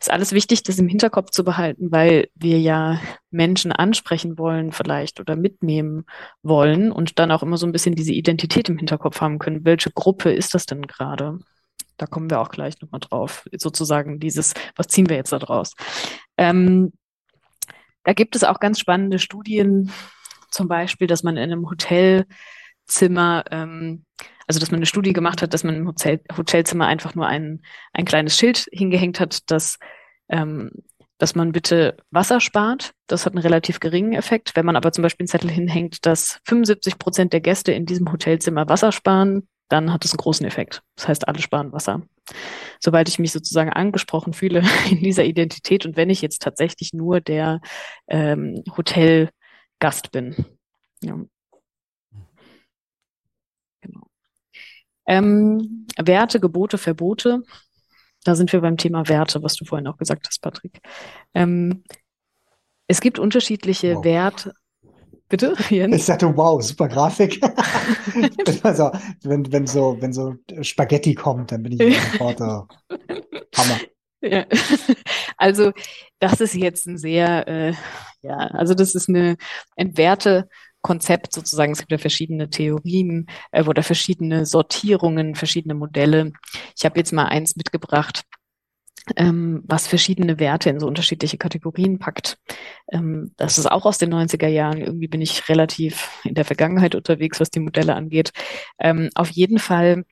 Ist 0.00 0.10
alles 0.10 0.32
wichtig, 0.32 0.62
das 0.62 0.78
im 0.78 0.88
Hinterkopf 0.88 1.30
zu 1.30 1.44
behalten, 1.44 1.92
weil 1.92 2.28
wir 2.34 2.58
ja 2.58 2.98
Menschen 3.30 3.72
ansprechen 3.72 4.38
wollen 4.38 4.72
vielleicht 4.72 5.20
oder 5.20 5.36
mitnehmen 5.36 6.06
wollen 6.42 6.90
und 6.90 7.18
dann 7.18 7.30
auch 7.30 7.42
immer 7.42 7.58
so 7.58 7.66
ein 7.66 7.72
bisschen 7.72 7.94
diese 7.94 8.14
Identität 8.14 8.70
im 8.70 8.78
Hinterkopf 8.78 9.20
haben 9.20 9.38
können. 9.38 9.66
Welche 9.66 9.90
Gruppe 9.90 10.32
ist 10.32 10.54
das 10.54 10.64
denn 10.64 10.86
gerade? 10.86 11.38
Da 12.00 12.06
kommen 12.06 12.30
wir 12.30 12.40
auch 12.40 12.48
gleich 12.48 12.80
nochmal 12.80 13.00
drauf. 13.00 13.46
Sozusagen 13.52 14.20
dieses, 14.20 14.54
was 14.74 14.86
ziehen 14.86 15.10
wir 15.10 15.16
jetzt 15.16 15.32
da 15.32 15.38
draus? 15.38 15.74
Ähm, 16.38 16.94
da 18.04 18.14
gibt 18.14 18.34
es 18.36 18.42
auch 18.42 18.58
ganz 18.58 18.80
spannende 18.80 19.18
Studien, 19.18 19.92
zum 20.50 20.66
Beispiel, 20.66 21.06
dass 21.06 21.22
man 21.22 21.36
in 21.36 21.42
einem 21.42 21.68
Hotelzimmer, 21.68 23.44
ähm, 23.50 24.06
also 24.46 24.58
dass 24.58 24.70
man 24.70 24.78
eine 24.78 24.86
Studie 24.86 25.12
gemacht 25.12 25.42
hat, 25.42 25.52
dass 25.52 25.62
man 25.62 25.74
im 25.76 25.86
Hotel, 25.86 26.22
Hotelzimmer 26.34 26.86
einfach 26.86 27.14
nur 27.14 27.26
ein, 27.26 27.60
ein 27.92 28.06
kleines 28.06 28.34
Schild 28.34 28.66
hingehängt 28.72 29.20
hat, 29.20 29.50
dass, 29.50 29.78
ähm, 30.30 30.70
dass 31.18 31.34
man 31.34 31.52
bitte 31.52 31.98
Wasser 32.10 32.40
spart. 32.40 32.94
Das 33.08 33.26
hat 33.26 33.34
einen 33.34 33.42
relativ 33.42 33.78
geringen 33.78 34.14
Effekt. 34.14 34.56
Wenn 34.56 34.64
man 34.64 34.76
aber 34.76 34.90
zum 34.92 35.02
Beispiel 35.02 35.24
einen 35.24 35.28
Zettel 35.28 35.50
hinhängt, 35.50 36.06
dass 36.06 36.40
75 36.46 36.98
Prozent 36.98 37.34
der 37.34 37.42
Gäste 37.42 37.72
in 37.72 37.84
diesem 37.84 38.10
Hotelzimmer 38.10 38.70
Wasser 38.70 38.90
sparen, 38.90 39.46
dann 39.70 39.92
hat 39.92 40.04
es 40.04 40.12
einen 40.12 40.18
großen 40.18 40.44
Effekt. 40.44 40.82
Das 40.96 41.08
heißt, 41.08 41.28
alle 41.28 41.40
sparen 41.40 41.72
Wasser. 41.72 42.02
Sobald 42.80 43.08
ich 43.08 43.18
mich 43.18 43.32
sozusagen 43.32 43.70
angesprochen 43.70 44.34
fühle 44.34 44.62
in 44.90 44.98
dieser 44.98 45.24
Identität 45.24 45.86
und 45.86 45.96
wenn 45.96 46.10
ich 46.10 46.20
jetzt 46.20 46.42
tatsächlich 46.42 46.92
nur 46.92 47.20
der 47.20 47.60
ähm, 48.08 48.62
Hotelgast 48.76 50.10
bin. 50.12 50.44
Ja. 51.02 51.18
Genau. 53.80 54.06
Ähm, 55.06 55.86
Werte, 55.96 56.40
Gebote, 56.40 56.76
Verbote. 56.76 57.42
Da 58.24 58.34
sind 58.34 58.52
wir 58.52 58.60
beim 58.60 58.76
Thema 58.76 59.08
Werte, 59.08 59.42
was 59.42 59.54
du 59.54 59.64
vorhin 59.64 59.86
auch 59.86 59.96
gesagt 59.96 60.26
hast, 60.26 60.42
Patrick. 60.42 60.80
Ähm, 61.32 61.84
es 62.86 63.00
gibt 63.00 63.20
unterschiedliche 63.20 63.94
wow. 63.94 64.04
Werte. 64.04 64.52
Bitte, 65.30 65.54
Jens? 65.70 65.96
Ich 65.96 66.04
sagte, 66.04 66.36
wow, 66.36 66.60
super 66.60 66.88
Grafik. 66.88 67.40
also, 68.62 68.90
wenn, 69.22 69.50
wenn, 69.50 69.66
so, 69.66 69.96
wenn 70.00 70.12
so 70.12 70.34
Spaghetti 70.60 71.14
kommt, 71.14 71.52
dann 71.52 71.62
bin 71.62 71.80
ich 71.80 72.00
sofort 72.12 72.40
äh, 72.40 72.96
Hammer. 73.56 73.80
Ja. 74.20 74.44
Also, 75.38 75.72
das 76.18 76.40
ist 76.40 76.54
jetzt 76.54 76.86
ein 76.86 76.98
sehr, 76.98 77.48
äh, 77.48 77.72
ja, 78.22 78.36
also 78.36 78.74
das 78.74 78.94
ist 78.94 79.08
eine, 79.08 79.36
ein 79.76 79.96
Wertekonzept 79.96 81.32
sozusagen. 81.32 81.72
Es 81.72 81.78
gibt 81.78 81.92
ja 81.92 81.98
verschiedene 81.98 82.50
Theorien 82.50 83.26
äh, 83.52 83.64
oder 83.64 83.82
verschiedene 83.84 84.44
Sortierungen, 84.44 85.36
verschiedene 85.36 85.74
Modelle. 85.74 86.32
Ich 86.76 86.84
habe 86.84 86.98
jetzt 86.98 87.12
mal 87.12 87.26
eins 87.26 87.56
mitgebracht 87.56 88.24
ähm, 89.16 89.62
was 89.66 89.86
verschiedene 89.86 90.38
Werte 90.38 90.70
in 90.70 90.80
so 90.80 90.86
unterschiedliche 90.86 91.38
Kategorien 91.38 91.98
packt. 91.98 92.38
Ähm, 92.92 93.32
das 93.36 93.58
ist 93.58 93.66
auch 93.66 93.86
aus 93.86 93.98
den 93.98 94.12
90er 94.12 94.48
Jahren. 94.48 94.80
Irgendwie 94.80 95.08
bin 95.08 95.20
ich 95.20 95.48
relativ 95.48 96.20
in 96.24 96.34
der 96.34 96.44
Vergangenheit 96.44 96.94
unterwegs, 96.94 97.40
was 97.40 97.50
die 97.50 97.60
Modelle 97.60 97.94
angeht. 97.94 98.32
Ähm, 98.78 99.10
auf 99.14 99.30
jeden 99.30 99.58
Fall 99.58 100.04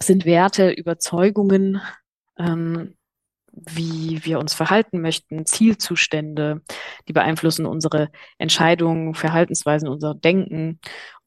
sind 0.00 0.24
Werte 0.24 0.70
Überzeugungen, 0.70 1.80
ähm, 2.38 2.94
wie 3.52 4.24
wir 4.24 4.38
uns 4.38 4.52
verhalten 4.52 5.00
möchten, 5.00 5.46
Zielzustände, 5.46 6.60
die 7.08 7.14
beeinflussen 7.14 7.64
unsere 7.64 8.10
Entscheidungen, 8.36 9.14
Verhaltensweisen, 9.14 9.88
unser 9.88 10.14
Denken. 10.14 10.78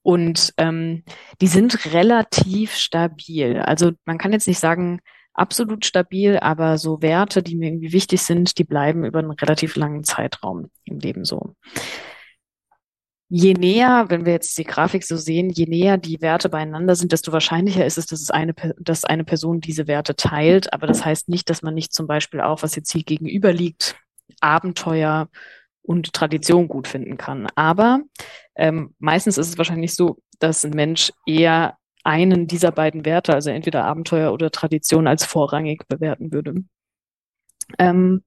Und 0.03 0.53
ähm, 0.57 1.03
die 1.41 1.47
sind 1.47 1.93
relativ 1.93 2.75
stabil. 2.75 3.59
Also 3.59 3.91
man 4.05 4.19
kann 4.19 4.31
jetzt 4.31 4.47
nicht 4.47 4.59
sagen, 4.59 5.01
absolut 5.39 5.85
stabil, 5.85 6.37
aber 6.37 6.77
so 6.77 7.01
Werte, 7.01 7.41
die 7.41 7.55
mir 7.55 7.69
irgendwie 7.69 7.93
wichtig 7.93 8.21
sind, 8.21 8.57
die 8.57 8.63
bleiben 8.63 9.05
über 9.05 9.19
einen 9.19 9.31
relativ 9.31 9.75
langen 9.75 10.03
Zeitraum 10.03 10.69
im 10.85 10.99
Leben 10.99 11.25
so. 11.25 11.55
Je 13.31 13.53
näher, 13.53 14.05
wenn 14.09 14.25
wir 14.25 14.33
jetzt 14.33 14.57
die 14.57 14.63
Grafik 14.63 15.03
so 15.03 15.15
sehen, 15.15 15.51
je 15.51 15.67
näher 15.67 15.97
die 15.97 16.19
Werte 16.19 16.49
beieinander 16.49 16.95
sind, 16.95 17.11
desto 17.11 17.31
wahrscheinlicher 17.31 17.85
ist 17.85 17.99
es, 17.99 18.07
dass 18.07 18.21
es 18.21 18.31
eine, 18.31 18.55
dass 18.79 19.05
eine 19.05 19.23
Person 19.23 19.61
diese 19.61 19.87
Werte 19.87 20.15
teilt. 20.15 20.73
Aber 20.73 20.87
das 20.87 21.05
heißt 21.05 21.29
nicht, 21.29 21.49
dass 21.49 21.61
man 21.61 21.75
nicht 21.75 21.93
zum 21.93 22.07
Beispiel 22.07 22.41
auch, 22.41 22.63
was 22.63 22.75
jetzt 22.75 22.91
hier 22.91 23.03
gegenüber 23.03 23.53
liegt, 23.53 23.95
Abenteuer 24.41 25.29
und 25.83 26.11
Tradition 26.11 26.67
gut 26.67 26.87
finden 26.87 27.17
kann. 27.17 27.47
Aber 27.53 28.01
ähm, 28.55 28.95
meistens 28.97 29.37
ist 29.37 29.49
es 29.49 29.57
wahrscheinlich 29.59 29.93
so, 29.93 30.17
dass 30.39 30.65
ein 30.65 30.71
Mensch 30.71 31.11
eher 31.27 31.78
einen 32.09 32.47
dieser 32.47 32.71
beiden 32.71 33.05
Werte, 33.05 33.33
also 33.33 33.51
entweder 33.51 33.85
Abenteuer 33.85 34.33
oder 34.33 34.49
Tradition, 34.49 35.07
als 35.07 35.23
vorrangig 35.25 35.87
bewerten 35.87 36.33
würde. 36.33 36.63
Ähm, 37.77 38.23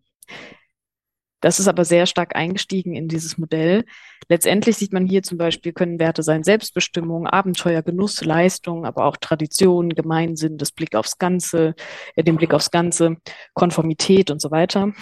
das 1.40 1.58
ist 1.58 1.66
aber 1.66 1.84
sehr 1.84 2.06
stark 2.06 2.36
eingestiegen 2.36 2.94
in 2.94 3.08
dieses 3.08 3.36
Modell. 3.36 3.84
Letztendlich 4.28 4.76
sieht 4.76 4.92
man 4.92 5.04
hier 5.04 5.24
zum 5.24 5.38
Beispiel, 5.38 5.72
können 5.72 5.98
Werte 5.98 6.22
sein 6.22 6.44
Selbstbestimmung, 6.44 7.26
Abenteuer, 7.26 7.82
Genuss, 7.82 8.24
Leistung, 8.24 8.86
aber 8.86 9.04
auch 9.04 9.16
Tradition, 9.16 9.90
Gemeinsinn, 9.90 10.56
das 10.56 10.70
Blick 10.70 10.94
aufs 10.94 11.18
Ganze, 11.18 11.74
äh, 12.14 12.22
den 12.22 12.36
Blick 12.36 12.54
aufs 12.54 12.70
Ganze, 12.70 13.16
Konformität 13.54 14.30
und 14.30 14.40
so 14.40 14.52
weiter. 14.52 14.92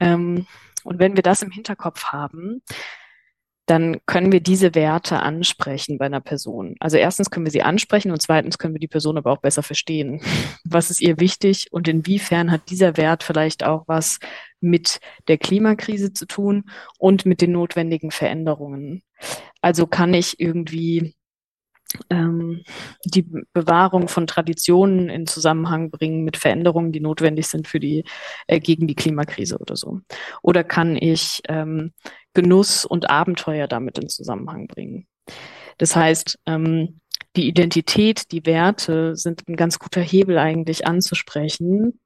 Ähm, 0.00 0.46
und 0.84 0.98
wenn 0.98 1.16
wir 1.16 1.22
das 1.22 1.42
im 1.42 1.50
Hinterkopf 1.50 2.04
haben, 2.04 2.62
dann 3.70 4.00
können 4.04 4.32
wir 4.32 4.40
diese 4.40 4.74
Werte 4.74 5.20
ansprechen 5.20 5.96
bei 5.96 6.06
einer 6.06 6.20
Person. 6.20 6.74
Also 6.80 6.96
erstens 6.96 7.30
können 7.30 7.46
wir 7.46 7.52
sie 7.52 7.62
ansprechen 7.62 8.10
und 8.10 8.20
zweitens 8.20 8.58
können 8.58 8.74
wir 8.74 8.80
die 8.80 8.88
Person 8.88 9.16
aber 9.16 9.30
auch 9.30 9.38
besser 9.38 9.62
verstehen. 9.62 10.20
Was 10.64 10.90
ist 10.90 11.00
ihr 11.00 11.20
wichtig 11.20 11.68
und 11.70 11.86
inwiefern 11.86 12.50
hat 12.50 12.68
dieser 12.68 12.96
Wert 12.96 13.22
vielleicht 13.22 13.62
auch 13.62 13.84
was 13.86 14.18
mit 14.60 14.98
der 15.28 15.38
Klimakrise 15.38 16.12
zu 16.12 16.26
tun 16.26 16.64
und 16.98 17.26
mit 17.26 17.40
den 17.40 17.52
notwendigen 17.52 18.10
Veränderungen? 18.10 19.02
Also 19.60 19.86
kann 19.86 20.14
ich 20.14 20.40
irgendwie 20.40 21.14
ähm, 22.08 22.62
die 23.04 23.22
Bewahrung 23.52 24.08
von 24.08 24.26
Traditionen 24.26 25.08
in 25.08 25.26
Zusammenhang 25.26 25.90
bringen 25.90 26.24
mit 26.24 26.36
Veränderungen, 26.36 26.92
die 26.92 27.00
notwendig 27.00 27.46
sind 27.46 27.68
für 27.68 27.80
die 27.80 28.04
äh, 28.46 28.60
gegen 28.60 28.86
die 28.86 28.94
Klimakrise 28.94 29.58
oder 29.58 29.76
so? 29.76 30.00
Oder 30.42 30.64
kann 30.64 30.96
ich 30.96 31.40
ähm, 31.48 31.92
Genuss 32.34 32.84
und 32.84 33.10
Abenteuer 33.10 33.66
damit 33.66 33.98
in 33.98 34.08
Zusammenhang 34.08 34.66
bringen? 34.66 35.06
Das 35.78 35.96
heißt, 35.96 36.38
ähm, 36.46 37.00
die 37.36 37.48
Identität, 37.48 38.32
die 38.32 38.44
Werte 38.44 39.16
sind 39.16 39.46
ein 39.48 39.56
ganz 39.56 39.78
guter 39.78 40.00
Hebel 40.00 40.38
eigentlich 40.38 40.86
anzusprechen, 40.86 42.00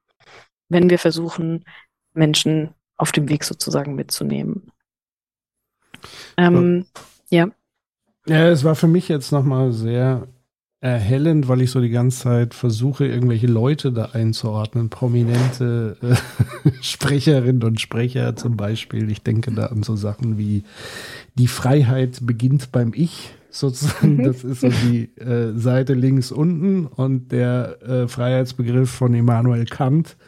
wenn 0.68 0.90
wir 0.90 0.98
versuchen, 0.98 1.64
Menschen 2.12 2.74
auf 2.96 3.12
dem 3.12 3.28
Weg 3.28 3.44
sozusagen 3.44 3.94
mitzunehmen. 3.94 4.70
Ähm, 6.36 6.86
ja. 7.30 7.48
Ja, 8.26 8.48
es 8.48 8.64
war 8.64 8.74
für 8.74 8.86
mich 8.86 9.08
jetzt 9.08 9.32
nochmal 9.32 9.72
sehr 9.72 10.28
erhellend, 10.84 11.48
weil 11.48 11.62
ich 11.62 11.70
so 11.70 11.80
die 11.80 11.88
ganze 11.88 12.24
Zeit 12.24 12.52
versuche, 12.52 13.06
irgendwelche 13.06 13.46
Leute 13.46 13.90
da 13.90 14.10
einzuordnen, 14.12 14.90
prominente 14.90 15.96
äh, 16.02 16.70
Sprecherinnen 16.82 17.62
und 17.62 17.80
Sprecher 17.80 18.36
zum 18.36 18.58
Beispiel. 18.58 19.10
Ich 19.10 19.22
denke 19.22 19.50
da 19.52 19.66
an 19.66 19.82
so 19.82 19.96
Sachen 19.96 20.36
wie 20.36 20.62
die 21.36 21.46
Freiheit 21.46 22.18
beginnt 22.20 22.70
beim 22.70 22.92
Ich 22.94 23.32
sozusagen. 23.48 24.18
Mhm. 24.18 24.24
Das 24.24 24.44
ist 24.44 24.60
so 24.60 24.68
die 24.68 25.04
äh, 25.18 25.58
Seite 25.58 25.94
links 25.94 26.30
unten 26.30 26.84
und 26.84 27.32
der 27.32 27.78
äh, 27.82 28.06
Freiheitsbegriff 28.06 28.90
von 28.90 29.14
Immanuel 29.14 29.64
Kant 29.64 30.18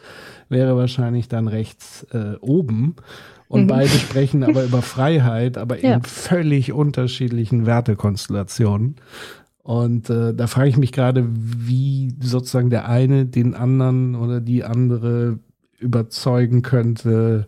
wäre 0.48 0.74
wahrscheinlich 0.74 1.28
dann 1.28 1.48
rechts 1.48 2.06
äh, 2.14 2.36
oben. 2.40 2.96
Und 3.48 3.64
mhm. 3.64 3.68
beide 3.68 3.90
sprechen 3.90 4.42
aber 4.42 4.64
über 4.64 4.80
Freiheit, 4.80 5.58
aber 5.58 5.78
ja. 5.80 5.96
in 5.96 6.02
völlig 6.02 6.72
unterschiedlichen 6.72 7.66
Wertekonstellationen. 7.66 8.96
Und 9.66 10.10
äh, 10.10 10.32
da 10.32 10.46
frage 10.46 10.68
ich 10.68 10.76
mich 10.76 10.92
gerade, 10.92 11.26
wie 11.28 12.14
sozusagen 12.20 12.70
der 12.70 12.88
eine 12.88 13.26
den 13.26 13.56
anderen 13.56 14.14
oder 14.14 14.40
die 14.40 14.62
andere 14.62 15.40
überzeugen 15.80 16.62
könnte, 16.62 17.46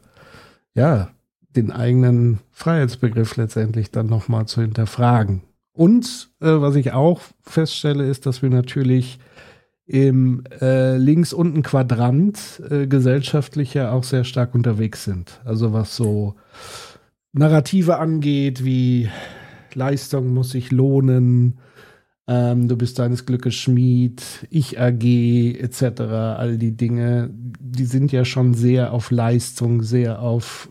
ja, 0.74 1.10
den 1.54 1.70
eigenen 1.70 2.40
Freiheitsbegriff 2.50 3.36
letztendlich 3.36 3.92
dann 3.92 4.06
nochmal 4.06 4.46
zu 4.46 4.60
hinterfragen. 4.62 5.42
Und 5.72 6.30
äh, 6.40 6.46
was 6.48 6.74
ich 6.74 6.90
auch 6.90 7.20
feststelle, 7.42 8.04
ist, 8.04 8.26
dass 8.26 8.42
wir 8.42 8.50
natürlich 8.50 9.20
im 9.86 10.42
äh, 10.60 10.96
links 10.96 11.32
unten 11.32 11.62
Quadrant 11.62 12.60
äh, 12.68 12.88
gesellschaftlich 12.88 13.74
ja 13.74 13.92
auch 13.92 14.02
sehr 14.02 14.24
stark 14.24 14.56
unterwegs 14.56 15.04
sind. 15.04 15.40
Also 15.44 15.72
was 15.72 15.94
so 15.94 16.34
Narrative 17.32 17.98
angeht, 17.98 18.64
wie 18.64 19.08
Leistung 19.74 20.34
muss 20.34 20.50
sich 20.50 20.72
lohnen, 20.72 21.60
ähm, 22.28 22.68
du 22.68 22.76
bist 22.76 22.98
deines 22.98 23.24
Glückes 23.24 23.54
Schmied, 23.54 24.46
ich 24.50 24.78
AG 24.78 25.02
etc. 25.02 26.00
All 26.02 26.58
die 26.58 26.76
Dinge, 26.76 27.30
die 27.32 27.86
sind 27.86 28.12
ja 28.12 28.26
schon 28.26 28.52
sehr 28.52 28.92
auf 28.92 29.10
Leistung, 29.10 29.82
sehr 29.82 30.20
auf 30.20 30.68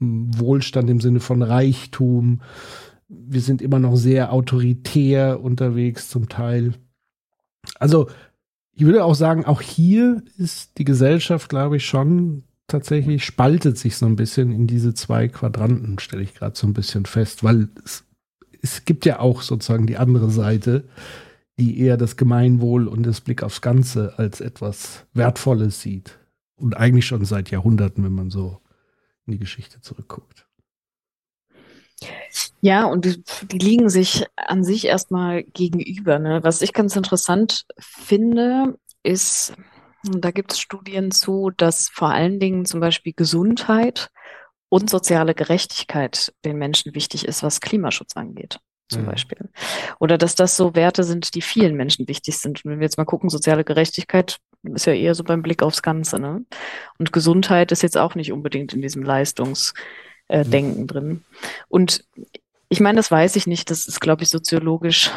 Wohlstand 0.00 0.90
im 0.90 1.00
Sinne 1.00 1.20
von 1.20 1.42
Reichtum. 1.42 2.40
Wir 3.08 3.40
sind 3.40 3.62
immer 3.62 3.78
noch 3.78 3.94
sehr 3.94 4.32
autoritär 4.32 5.40
unterwegs 5.40 6.08
zum 6.08 6.28
Teil. 6.28 6.74
Also 7.78 8.08
ich 8.72 8.84
würde 8.84 9.04
auch 9.04 9.14
sagen, 9.14 9.44
auch 9.44 9.60
hier 9.60 10.22
ist 10.36 10.78
die 10.78 10.84
Gesellschaft, 10.84 11.48
glaube 11.48 11.76
ich, 11.76 11.86
schon 11.86 12.42
tatsächlich 12.66 13.24
spaltet 13.24 13.78
sich 13.78 13.96
so 13.96 14.06
ein 14.06 14.16
bisschen 14.16 14.50
in 14.50 14.66
diese 14.66 14.94
zwei 14.94 15.28
Quadranten, 15.28 16.00
stelle 16.00 16.24
ich 16.24 16.34
gerade 16.34 16.58
so 16.58 16.66
ein 16.66 16.74
bisschen 16.74 17.06
fest, 17.06 17.44
weil 17.44 17.68
es, 17.84 18.05
es 18.66 18.84
gibt 18.84 19.06
ja 19.06 19.20
auch 19.20 19.42
sozusagen 19.42 19.86
die 19.86 19.96
andere 19.96 20.28
Seite, 20.30 20.84
die 21.58 21.80
eher 21.80 21.96
das 21.96 22.16
Gemeinwohl 22.16 22.88
und 22.88 23.04
das 23.04 23.20
Blick 23.20 23.42
aufs 23.42 23.60
Ganze 23.60 24.18
als 24.18 24.40
etwas 24.40 25.06
Wertvolles 25.14 25.80
sieht. 25.80 26.18
Und 26.56 26.76
eigentlich 26.76 27.06
schon 27.06 27.24
seit 27.24 27.50
Jahrhunderten, 27.50 28.02
wenn 28.04 28.14
man 28.14 28.30
so 28.30 28.60
in 29.26 29.32
die 29.32 29.38
Geschichte 29.38 29.80
zurückguckt. 29.80 30.46
Ja, 32.60 32.84
und 32.84 33.04
die, 33.04 33.58
liegen 33.58 33.88
sich 33.88 34.26
an 34.36 34.64
sich 34.64 34.86
erstmal 34.86 35.44
gegenüber. 35.44 36.18
Ne? 36.18 36.42
Was 36.42 36.60
ich 36.60 36.72
ganz 36.72 36.96
interessant 36.96 37.66
finde, 37.78 38.78
ist, 39.02 39.54
da 40.02 40.30
gibt 40.30 40.52
es 40.52 40.60
Studien 40.60 41.10
zu, 41.10 41.50
dass 41.56 41.88
vor 41.88 42.10
allen 42.10 42.40
Dingen 42.40 42.64
zum 42.64 42.80
Beispiel 42.80 43.12
Gesundheit 43.14 44.10
und 44.68 44.90
soziale 44.90 45.34
Gerechtigkeit 45.34 46.32
den 46.44 46.58
Menschen 46.58 46.94
wichtig 46.94 47.26
ist, 47.26 47.42
was 47.42 47.60
Klimaschutz 47.60 48.16
angeht 48.16 48.58
zum 48.88 49.02
mhm. 49.02 49.06
Beispiel. 49.06 49.48
Oder 49.98 50.18
dass 50.18 50.34
das 50.34 50.56
so 50.56 50.74
Werte 50.74 51.04
sind, 51.04 51.34
die 51.34 51.42
vielen 51.42 51.76
Menschen 51.76 52.06
wichtig 52.08 52.38
sind. 52.38 52.64
Und 52.64 52.70
wenn 52.70 52.80
wir 52.80 52.84
jetzt 52.86 52.98
mal 52.98 53.04
gucken, 53.04 53.30
soziale 53.30 53.64
Gerechtigkeit 53.64 54.38
ist 54.62 54.86
ja 54.86 54.92
eher 54.92 55.14
so 55.14 55.24
beim 55.24 55.42
Blick 55.42 55.62
aufs 55.62 55.82
Ganze. 55.82 56.18
Ne? 56.18 56.44
Und 56.98 57.12
Gesundheit 57.12 57.72
ist 57.72 57.82
jetzt 57.82 57.96
auch 57.96 58.14
nicht 58.14 58.32
unbedingt 58.32 58.72
in 58.74 58.82
diesem 58.82 59.02
Leistungs- 59.02 59.74
äh, 60.28 60.44
mhm. 60.44 60.86
Drin. 60.86 61.24
Und 61.68 62.04
ich 62.68 62.80
meine, 62.80 62.96
das 62.96 63.10
weiß 63.10 63.36
ich 63.36 63.46
nicht. 63.46 63.70
Das 63.70 63.86
ist, 63.86 64.00
glaube 64.00 64.22
ich, 64.24 64.30
soziologisch. 64.30 65.10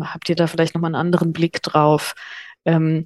Habt 0.00 0.28
ihr 0.28 0.36
da 0.36 0.46
vielleicht 0.46 0.74
nochmal 0.74 0.88
einen 0.88 1.00
anderen 1.00 1.32
Blick 1.32 1.62
drauf? 1.62 2.14
Ähm, 2.64 3.04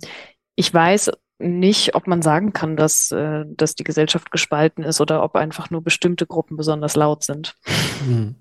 ich 0.57 0.73
weiß 0.73 1.11
nicht, 1.45 1.95
ob 1.95 2.07
man 2.07 2.23
sagen 2.23 2.53
kann, 2.53 2.77
dass, 2.77 3.11
äh, 3.11 3.45
dass 3.47 3.75
die 3.75 3.85
Gesellschaft 3.85 4.31
gespalten 4.31 4.83
ist 4.83 5.01
oder 5.01 5.23
ob 5.23 5.37
einfach 5.37 5.71
nur 5.71 5.83
bestimmte 5.83 6.27
Gruppen 6.27 6.57
besonders 6.57 6.97
laut 6.97 7.25
sind. 7.25 7.55
Mhm. 8.07 8.37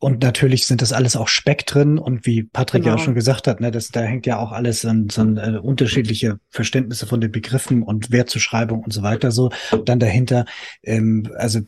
Und 0.00 0.22
natürlich 0.22 0.66
sind 0.66 0.80
das 0.80 0.92
alles 0.92 1.16
auch 1.16 1.26
Spektren 1.26 1.98
und 1.98 2.24
wie 2.24 2.44
Patrick 2.44 2.84
genau. 2.84 2.94
ja 2.94 3.00
auch 3.00 3.04
schon 3.04 3.16
gesagt 3.16 3.48
hat, 3.48 3.60
ne, 3.60 3.72
das, 3.72 3.88
da 3.88 4.00
hängt 4.00 4.26
ja 4.26 4.38
auch 4.38 4.52
alles 4.52 4.84
an 4.84 5.08
so 5.10 5.22
an, 5.22 5.36
äh, 5.38 5.58
unterschiedliche 5.58 6.38
Verständnisse 6.50 7.06
von 7.06 7.20
den 7.20 7.32
Begriffen 7.32 7.82
und 7.82 8.12
Wertzuschreibung 8.12 8.84
und 8.84 8.92
so 8.92 9.02
weiter 9.02 9.32
so. 9.32 9.50
dann 9.84 9.98
dahinter, 9.98 10.44
ähm, 10.84 11.28
also 11.36 11.60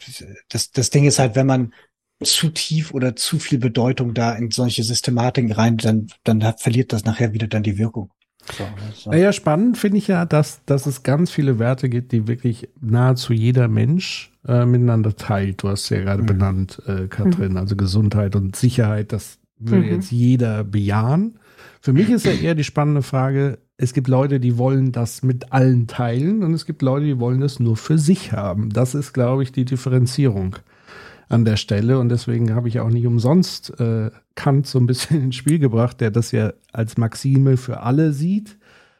das, 0.49 0.71
das 0.71 0.91
Ding 0.91 1.07
ist 1.07 1.19
halt, 1.19 1.35
wenn 1.35 1.47
man 1.47 1.75
zu 2.23 2.51
tief 2.51 2.93
oder 2.95 3.17
zu 3.17 3.41
viel 3.41 3.59
Bedeutung 3.59 4.15
da 4.15 4.33
in 4.35 4.53
solche 4.53 4.85
Systematiken 4.85 5.51
rein, 5.51 5.79
dann, 5.79 6.07
dann 6.23 6.41
verliert 6.59 6.93
das 6.93 7.05
nachher 7.05 7.33
wieder 7.33 7.49
dann 7.49 7.65
die 7.65 7.79
Wirkung. 7.79 8.13
So, 8.53 8.65
so. 8.95 9.11
Naja, 9.11 9.33
spannend 9.33 9.79
finde 9.79 9.99
ich 9.99 10.09
ja, 10.09 10.25
dass, 10.25 10.65
dass 10.65 10.87
es 10.87 11.03
ganz 11.03 11.31
viele 11.31 11.59
Werte 11.59 11.89
gibt, 11.89 12.13
die 12.13 12.27
wirklich 12.27 12.69
nahezu 12.81 13.33
jeder 13.33 13.69
Mensch 13.69 14.33
äh, 14.47 14.65
miteinander 14.65 15.15
teilt. 15.15 15.63
Du 15.63 15.69
hast 15.69 15.89
ja 15.91 16.01
gerade 16.01 16.23
mhm. 16.23 16.27
benannt, 16.27 16.83
äh, 16.87 17.07
Katrin, 17.07 17.53
mhm. 17.53 17.59
also 17.59 17.77
Gesundheit 17.77 18.37
und 18.37 18.57
Sicherheit, 18.57 19.13
das 19.13 19.39
würde 19.59 19.87
mhm. 19.87 19.95
jetzt 19.95 20.11
jeder 20.11 20.65
bejahen. 20.65 21.39
Für 21.81 21.93
mich 21.93 22.11
ist 22.11 22.27
ja 22.27 22.33
eher 22.33 22.55
die 22.55 22.65
spannende 22.65 23.03
Frage, 23.03 23.59
es 23.77 23.95
gibt 23.95 24.09
Leute, 24.09 24.41
die 24.41 24.59
wollen 24.59 24.93
das 24.93 25.23
mit 25.23 25.53
allen 25.53 25.87
teilen 25.87 26.43
und 26.43 26.53
es 26.53 26.67
gibt 26.67 26.83
Leute, 26.83 27.07
die 27.07 27.19
wollen 27.19 27.41
das 27.41 27.61
nur 27.61 27.77
für 27.77 27.99
sich 27.99 28.33
haben. 28.33 28.71
Das 28.71 28.95
ist, 28.95 29.13
glaube 29.15 29.43
ich, 29.43 29.53
die 29.53 29.65
Differenzierung 29.65 30.57
an 31.31 31.45
der 31.45 31.57
Stelle. 31.57 31.99
Und 31.99 32.11
deswegen 32.11 32.55
habe 32.55 32.69
ich 32.69 32.81
auch 32.81 32.91
nicht 32.91 33.07
umsonst 33.07 33.81
äh, 33.81 34.11
Kant 34.35 34.67
so 34.67 34.79
ein 34.79 34.87
bisschen 34.87 35.23
ins 35.25 35.37
Spiel 35.37 35.59
gebracht, 35.59 36.01
der 36.01 36.11
das 36.11 36.33
ja 36.33 36.53
als 36.73 36.99
Maxime 36.99 37.57
für 37.57 37.81
alle 37.81 38.13
sieht, 38.13 38.59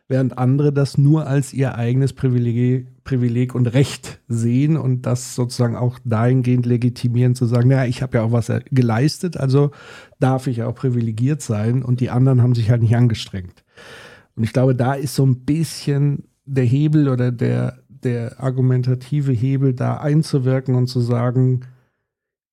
während 0.09 0.39
andere 0.39 0.73
das 0.73 0.97
nur 0.97 1.27
als 1.27 1.53
ihr 1.53 1.75
eigenes 1.75 2.13
Privileg, 2.13 2.87
Privileg 3.05 3.55
und 3.55 3.67
Recht 3.67 4.21
sehen 4.29 4.77
und 4.77 5.03
das 5.03 5.35
sozusagen 5.35 5.77
auch 5.77 5.99
dahingehend 6.05 6.67
legitimieren 6.67 7.35
zu 7.35 7.47
sagen, 7.47 7.69
naja, 7.69 7.87
ich 7.87 8.03
habe 8.03 8.19
ja 8.19 8.25
auch 8.25 8.33
was 8.33 8.51
geleistet, 8.71 9.37
also 9.37 9.73
darf 10.21 10.47
ich 10.47 10.63
auch 10.63 10.75
privilegiert 10.75 11.43
sein 11.43 11.83
und 11.83 12.01
die 12.01 12.11
anderen 12.11 12.43
haben 12.43 12.55
sich 12.55 12.71
halt 12.71 12.83
nicht 12.83 12.97
angestrengt. 12.97 13.65
Und 14.37 14.45
ich 14.45 14.53
glaube, 14.53 14.75
da 14.75 14.95
ist 14.95 15.15
so 15.15 15.27
ein 15.27 15.41
bisschen 15.41 16.25
der 16.45 16.65
Hebel 16.65 17.09
oder 17.09 17.33
der, 17.33 17.79
der 17.89 18.41
argumentative 18.41 19.33
Hebel 19.33 19.75
da 19.75 19.99
einzuwirken 19.99 20.75
und 20.75 20.87
zu 20.87 21.01
sagen, 21.01 21.63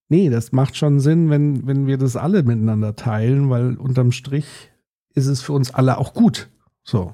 Nee, 0.09 0.29
das 0.29 0.51
macht 0.51 0.77
schon 0.77 0.99
Sinn, 0.99 1.29
wenn, 1.29 1.67
wenn 1.67 1.87
wir 1.87 1.97
das 1.97 2.15
alle 2.15 2.43
miteinander 2.43 2.95
teilen, 2.95 3.49
weil 3.49 3.75
unterm 3.75 4.11
Strich 4.11 4.71
ist 5.13 5.27
es 5.27 5.41
für 5.41 5.53
uns 5.53 5.73
alle 5.73 5.97
auch 5.97 6.13
gut. 6.13 6.49
So. 6.83 7.13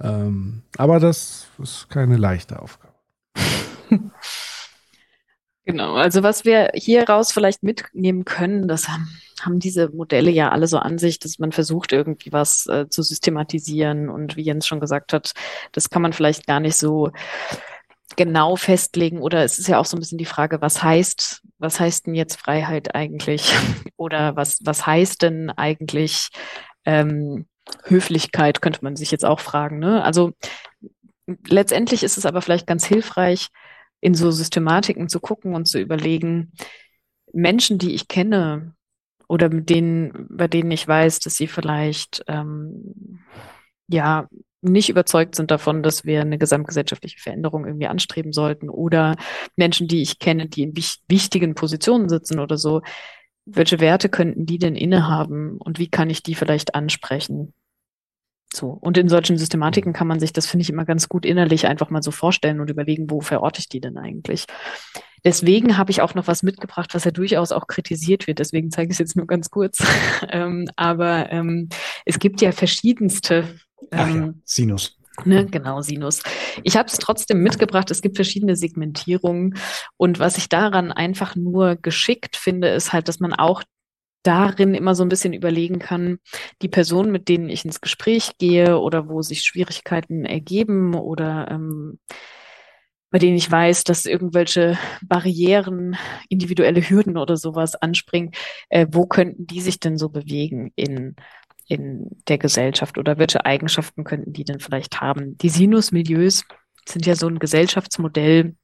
Ähm, 0.00 0.62
aber 0.76 0.98
das 0.98 1.46
ist 1.62 1.88
keine 1.88 2.16
leichte 2.16 2.60
Aufgabe. 2.60 2.94
Genau, 5.66 5.94
also 5.94 6.22
was 6.22 6.44
wir 6.44 6.72
hier 6.74 7.08
raus 7.08 7.32
vielleicht 7.32 7.62
mitnehmen 7.62 8.26
können, 8.26 8.68
das 8.68 8.86
haben, 8.88 9.08
haben 9.40 9.60
diese 9.60 9.88
Modelle 9.88 10.30
ja 10.30 10.50
alle 10.50 10.66
so 10.66 10.76
an 10.76 10.98
sich, 10.98 11.18
dass 11.18 11.38
man 11.38 11.52
versucht, 11.52 11.92
irgendwie 11.92 12.32
was 12.32 12.66
äh, 12.66 12.88
zu 12.90 13.02
systematisieren. 13.02 14.10
Und 14.10 14.36
wie 14.36 14.42
Jens 14.42 14.66
schon 14.66 14.78
gesagt 14.78 15.14
hat, 15.14 15.32
das 15.72 15.88
kann 15.88 16.02
man 16.02 16.12
vielleicht 16.12 16.46
gar 16.46 16.60
nicht 16.60 16.76
so 16.76 17.12
genau 18.16 18.56
festlegen. 18.56 19.20
Oder 19.20 19.44
es 19.44 19.58
ist 19.58 19.68
ja 19.68 19.78
auch 19.78 19.84
so 19.84 19.96
ein 19.96 20.00
bisschen 20.00 20.18
die 20.18 20.24
Frage, 20.24 20.60
was 20.60 20.82
heißt, 20.82 21.42
was 21.58 21.80
heißt 21.80 22.06
denn 22.06 22.14
jetzt 22.14 22.40
Freiheit 22.40 22.94
eigentlich? 22.94 23.52
Oder 23.96 24.36
was, 24.36 24.58
was 24.64 24.86
heißt 24.86 25.22
denn 25.22 25.50
eigentlich 25.50 26.28
ähm, 26.84 27.46
Höflichkeit, 27.84 28.60
könnte 28.60 28.80
man 28.82 28.96
sich 28.96 29.10
jetzt 29.10 29.24
auch 29.24 29.40
fragen. 29.40 29.78
Ne? 29.78 30.02
Also 30.02 30.32
letztendlich 31.46 32.02
ist 32.02 32.18
es 32.18 32.26
aber 32.26 32.42
vielleicht 32.42 32.66
ganz 32.66 32.84
hilfreich, 32.84 33.48
in 34.00 34.14
so 34.14 34.30
Systematiken 34.30 35.08
zu 35.08 35.18
gucken 35.18 35.54
und 35.54 35.66
zu 35.66 35.80
überlegen, 35.80 36.52
Menschen, 37.32 37.78
die 37.78 37.94
ich 37.94 38.06
kenne 38.06 38.74
oder 39.28 39.48
mit 39.48 39.70
denen, 39.70 40.26
bei 40.28 40.46
denen 40.46 40.70
ich 40.70 40.86
weiß, 40.86 41.20
dass 41.20 41.36
sie 41.36 41.46
vielleicht 41.46 42.22
ähm, 42.28 43.20
ja 43.88 44.28
nicht 44.64 44.88
überzeugt 44.88 45.34
sind 45.34 45.50
davon, 45.50 45.82
dass 45.82 46.04
wir 46.04 46.20
eine 46.20 46.38
gesamtgesellschaftliche 46.38 47.18
Veränderung 47.18 47.66
irgendwie 47.66 47.86
anstreben 47.86 48.32
sollten 48.32 48.68
oder 48.68 49.16
Menschen, 49.56 49.88
die 49.88 50.02
ich 50.02 50.18
kenne, 50.18 50.48
die 50.48 50.62
in 50.62 50.76
wich 50.76 51.00
wichtigen 51.08 51.54
Positionen 51.54 52.08
sitzen 52.08 52.40
oder 52.40 52.56
so. 52.56 52.82
Welche 53.46 53.80
Werte 53.80 54.08
könnten 54.08 54.46
die 54.46 54.58
denn 54.58 54.74
innehaben 54.74 55.58
und 55.58 55.78
wie 55.78 55.88
kann 55.88 56.10
ich 56.10 56.22
die 56.22 56.34
vielleicht 56.34 56.74
ansprechen? 56.74 57.52
So. 58.54 58.68
Und 58.68 58.96
in 58.96 59.08
solchen 59.08 59.36
Systematiken 59.36 59.92
kann 59.92 60.06
man 60.06 60.20
sich 60.20 60.32
das, 60.32 60.46
finde 60.46 60.62
ich, 60.62 60.70
immer 60.70 60.84
ganz 60.84 61.08
gut 61.08 61.26
innerlich 61.26 61.66
einfach 61.66 61.90
mal 61.90 62.02
so 62.02 62.10
vorstellen 62.10 62.60
und 62.60 62.70
überlegen, 62.70 63.10
wo 63.10 63.20
verorte 63.20 63.60
ich 63.60 63.68
die 63.68 63.80
denn 63.80 63.98
eigentlich? 63.98 64.46
Deswegen 65.24 65.78
habe 65.78 65.90
ich 65.90 66.02
auch 66.02 66.14
noch 66.14 66.26
was 66.26 66.42
mitgebracht, 66.42 66.94
was 66.94 67.04
ja 67.04 67.10
durchaus 67.10 67.52
auch 67.52 67.66
kritisiert 67.66 68.26
wird. 68.26 68.38
Deswegen 68.38 68.70
zeige 68.70 68.88
ich 68.88 68.96
es 68.96 68.98
jetzt 68.98 69.16
nur 69.16 69.26
ganz 69.26 69.50
kurz. 69.50 69.78
ähm, 70.30 70.68
aber 70.76 71.30
ähm, 71.32 71.68
es 72.04 72.18
gibt 72.18 72.40
ja 72.40 72.52
verschiedenste 72.52 73.48
ähm, 73.90 74.24
ja, 74.24 74.34
Sinus. 74.44 74.98
Ne, 75.24 75.46
genau, 75.46 75.80
Sinus. 75.80 76.22
Ich 76.64 76.76
habe 76.76 76.88
es 76.88 76.98
trotzdem 76.98 77.42
mitgebracht. 77.42 77.90
Es 77.90 78.02
gibt 78.02 78.16
verschiedene 78.16 78.56
Segmentierungen. 78.56 79.56
Und 79.96 80.18
was 80.18 80.36
ich 80.36 80.48
daran 80.48 80.90
einfach 80.90 81.36
nur 81.36 81.76
geschickt 81.76 82.36
finde, 82.36 82.68
ist 82.68 82.92
halt, 82.92 83.08
dass 83.08 83.20
man 83.20 83.32
auch 83.32 83.62
darin 84.24 84.74
immer 84.74 84.94
so 84.94 85.04
ein 85.04 85.08
bisschen 85.08 85.32
überlegen 85.32 85.78
kann, 85.78 86.18
die 86.62 86.68
Personen, 86.68 87.12
mit 87.12 87.28
denen 87.28 87.48
ich 87.48 87.64
ins 87.64 87.80
Gespräch 87.80 88.32
gehe 88.38 88.78
oder 88.78 89.08
wo 89.08 89.22
sich 89.22 89.42
Schwierigkeiten 89.42 90.24
ergeben 90.24 90.94
oder 90.94 91.48
ähm, 91.50 91.98
bei 93.14 93.20
denen 93.20 93.36
ich 93.36 93.48
weiß, 93.48 93.84
dass 93.84 94.06
irgendwelche 94.06 94.76
Barrieren, 95.00 95.96
individuelle 96.28 96.80
Hürden 96.80 97.16
oder 97.16 97.36
sowas 97.36 97.76
anspringen, 97.76 98.32
äh, 98.70 98.88
wo 98.90 99.06
könnten 99.06 99.46
die 99.46 99.60
sich 99.60 99.78
denn 99.78 99.96
so 99.98 100.08
bewegen 100.08 100.72
in, 100.74 101.14
in 101.68 102.10
der 102.26 102.38
Gesellschaft 102.38 102.98
oder 102.98 103.16
welche 103.16 103.46
Eigenschaften 103.46 104.02
könnten 104.02 104.32
die 104.32 104.42
denn 104.42 104.58
vielleicht 104.58 105.00
haben? 105.00 105.38
Die 105.38 105.48
Sinusmilieus 105.48 106.42
sind 106.88 107.06
ja 107.06 107.14
so 107.14 107.28
ein 107.28 107.38
Gesellschaftsmodell, 107.38 108.56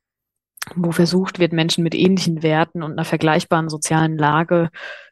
wo 0.74 0.90
versucht 0.90 1.38
wird, 1.38 1.53
Menschen 1.53 1.84
mit 1.84 1.94
ähnlichen 1.94 2.42
Werten 2.42 2.82
und 2.82 2.90
einer 2.90 3.05
vergleichbaren 3.05 3.68
sozialen 3.68 4.18
Lage 4.18 4.70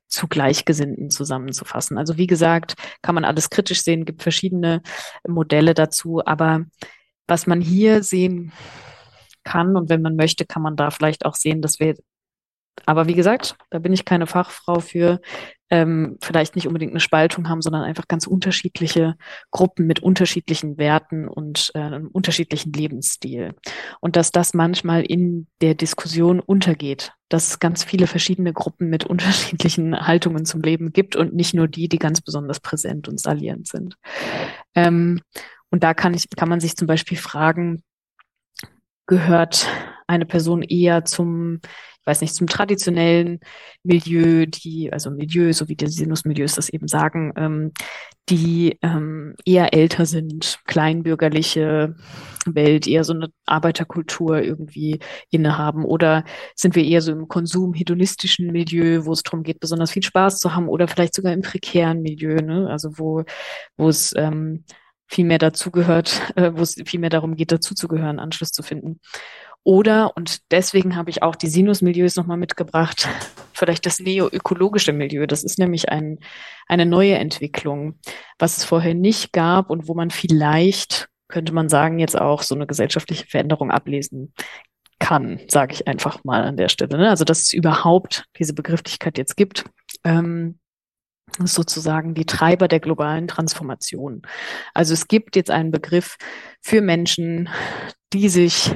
zu 0.08 0.26
Gleichgesinnten 0.26 1.10
zusammenzufassen. 1.10 1.96
Also 1.96 2.16
wie 2.16 2.26
gesagt, 2.26 2.74
kann 3.02 3.14
man 3.14 3.24
alles 3.24 3.50
kritisch 3.50 3.84
sehen, 3.84 4.04
gibt 4.04 4.24
verschiedene 4.24 4.82
Modelle 5.24 5.74
dazu, 5.74 6.22
aber 6.26 6.64
was 7.28 7.46
man 7.46 7.60
hier 7.60 8.02
sehen 8.02 8.52
kann 9.48 9.76
und 9.76 9.88
wenn 9.88 10.02
man 10.02 10.16
möchte, 10.16 10.44
kann 10.46 10.62
man 10.62 10.76
da 10.76 10.90
vielleicht 10.90 11.24
auch 11.24 11.34
sehen, 11.34 11.62
dass 11.62 11.80
wir 11.80 11.94
aber 12.86 13.06
wie 13.06 13.14
gesagt, 13.14 13.56
da 13.70 13.78
bin 13.78 13.92
ich 13.92 14.04
keine 14.04 14.26
Fachfrau 14.26 14.80
für, 14.80 15.20
ähm, 15.70 16.16
vielleicht 16.22 16.56
nicht 16.56 16.66
unbedingt 16.66 16.92
eine 16.92 17.00
Spaltung 17.00 17.48
haben, 17.48 17.60
sondern 17.60 17.82
einfach 17.82 18.08
ganz 18.08 18.26
unterschiedliche 18.26 19.16
Gruppen 19.50 19.86
mit 19.86 20.00
unterschiedlichen 20.00 20.78
Werten 20.78 21.28
und 21.28 21.70
äh, 21.74 21.80
einem 21.80 22.08
unterschiedlichen 22.08 22.72
Lebensstil. 22.72 23.54
Und 24.00 24.16
dass 24.16 24.30
das 24.30 24.54
manchmal 24.54 25.02
in 25.02 25.46
der 25.60 25.74
Diskussion 25.74 26.40
untergeht, 26.40 27.12
dass 27.28 27.48
es 27.48 27.58
ganz 27.58 27.84
viele 27.84 28.06
verschiedene 28.06 28.52
Gruppen 28.52 28.88
mit 28.88 29.04
unterschiedlichen 29.04 30.06
Haltungen 30.06 30.46
zum 30.46 30.62
Leben 30.62 30.92
gibt 30.92 31.16
und 31.16 31.34
nicht 31.34 31.54
nur 31.54 31.68
die, 31.68 31.88
die 31.88 31.98
ganz 31.98 32.20
besonders 32.22 32.60
präsent 32.60 33.08
und 33.08 33.20
salierend 33.20 33.68
sind. 33.68 33.96
Ähm, 34.74 35.20
und 35.70 35.82
da 35.82 35.92
kann 35.92 36.14
ich, 36.14 36.30
kann 36.30 36.48
man 36.48 36.60
sich 36.60 36.76
zum 36.76 36.86
Beispiel 36.86 37.18
fragen, 37.18 37.82
gehört 39.08 39.66
eine 40.06 40.26
Person 40.26 40.62
eher 40.62 41.04
zum 41.04 41.60
weiß 42.08 42.22
nicht, 42.22 42.34
zum 42.34 42.46
traditionellen 42.46 43.38
Milieu, 43.84 44.46
die, 44.46 44.92
also 44.92 45.10
Milieu, 45.10 45.52
so 45.52 45.68
wie 45.68 45.76
die 45.76 45.86
Sinusmilieus 45.86 46.54
das 46.54 46.70
eben 46.70 46.88
sagen, 46.88 47.32
ähm, 47.36 47.72
die 48.30 48.78
ähm, 48.82 49.34
eher 49.44 49.74
älter 49.74 50.06
sind, 50.06 50.58
kleinbürgerliche 50.66 51.94
Welt, 52.46 52.86
eher 52.86 53.04
so 53.04 53.12
eine 53.12 53.28
Arbeiterkultur 53.46 54.42
irgendwie 54.42 55.00
innehaben? 55.30 55.84
Oder 55.84 56.24
sind 56.56 56.74
wir 56.74 56.84
eher 56.84 57.02
so 57.02 57.12
im 57.12 57.28
konsum-hedonistischen 57.28 58.50
Milieu, 58.50 59.04
wo 59.04 59.12
es 59.12 59.22
darum 59.22 59.42
geht, 59.42 59.60
besonders 59.60 59.90
viel 59.90 60.02
Spaß 60.02 60.40
zu 60.40 60.54
haben 60.54 60.68
oder 60.68 60.88
vielleicht 60.88 61.14
sogar 61.14 61.34
im 61.34 61.42
prekären 61.42 62.00
Milieu, 62.00 62.36
ne? 62.36 62.68
also 62.70 62.98
wo, 62.98 63.24
wo 63.76 63.88
es 63.88 64.14
ähm, 64.16 64.64
viel 65.08 65.24
mehr 65.24 65.38
dazugehört, 65.38 66.20
äh, 66.36 66.52
wo 66.54 66.62
es 66.62 66.76
viel 66.86 67.00
mehr 67.00 67.10
darum 67.10 67.36
geht, 67.36 67.52
dazuzugehören, 67.52 68.18
Anschluss 68.18 68.50
zu 68.50 68.62
finden. 68.62 69.00
Oder, 69.64 70.16
und 70.16 70.50
deswegen 70.50 70.96
habe 70.96 71.10
ich 71.10 71.22
auch 71.22 71.34
die 71.34 71.48
Sinusmilieus 71.48 72.16
nochmal 72.16 72.36
mitgebracht, 72.36 73.08
vielleicht 73.52 73.86
das 73.86 73.98
neoökologische 73.98 74.92
Milieu. 74.92 75.26
Das 75.26 75.42
ist 75.44 75.58
nämlich 75.58 75.88
ein, 75.88 76.18
eine 76.68 76.86
neue 76.86 77.16
Entwicklung, 77.16 77.98
was 78.38 78.58
es 78.58 78.64
vorher 78.64 78.94
nicht 78.94 79.32
gab 79.32 79.70
und 79.70 79.88
wo 79.88 79.94
man 79.94 80.10
vielleicht, 80.10 81.08
könnte 81.28 81.52
man 81.52 81.68
sagen, 81.68 81.98
jetzt 81.98 82.18
auch 82.18 82.42
so 82.42 82.54
eine 82.54 82.66
gesellschaftliche 82.66 83.26
Veränderung 83.26 83.70
ablesen 83.70 84.32
kann, 84.98 85.40
sage 85.48 85.74
ich 85.74 85.86
einfach 85.86 86.24
mal 86.24 86.44
an 86.44 86.56
der 86.56 86.68
Stelle. 86.68 86.96
Ne? 86.96 87.10
Also, 87.10 87.24
dass 87.24 87.42
es 87.42 87.52
überhaupt 87.52 88.24
diese 88.38 88.54
Begrifflichkeit 88.54 89.18
jetzt 89.18 89.36
gibt. 89.36 89.64
Ähm, 90.04 90.58
sozusagen 91.38 92.14
die 92.14 92.26
Treiber 92.26 92.68
der 92.68 92.80
globalen 92.80 93.28
Transformation. 93.28 94.22
Also 94.74 94.94
es 94.94 95.08
gibt 95.08 95.36
jetzt 95.36 95.50
einen 95.50 95.70
Begriff 95.70 96.16
für 96.60 96.80
Menschen, 96.80 97.48
die 98.12 98.28
sich 98.28 98.74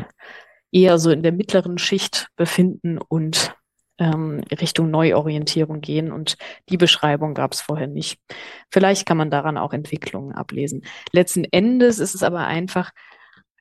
eher 0.70 0.98
so 0.98 1.10
in 1.10 1.22
der 1.22 1.32
mittleren 1.32 1.78
Schicht 1.78 2.28
befinden 2.36 2.98
und 2.98 3.54
ähm, 3.98 4.42
Richtung 4.50 4.90
Neuorientierung 4.90 5.80
gehen. 5.80 6.12
Und 6.12 6.36
die 6.68 6.76
Beschreibung 6.76 7.34
gab 7.34 7.52
es 7.52 7.60
vorher 7.60 7.86
nicht. 7.86 8.18
Vielleicht 8.70 9.06
kann 9.06 9.16
man 9.16 9.30
daran 9.30 9.58
auch 9.58 9.72
Entwicklungen 9.72 10.32
ablesen. 10.32 10.84
Letzten 11.12 11.44
Endes 11.44 11.98
ist 11.98 12.14
es 12.14 12.22
aber 12.22 12.46
einfach 12.46 12.90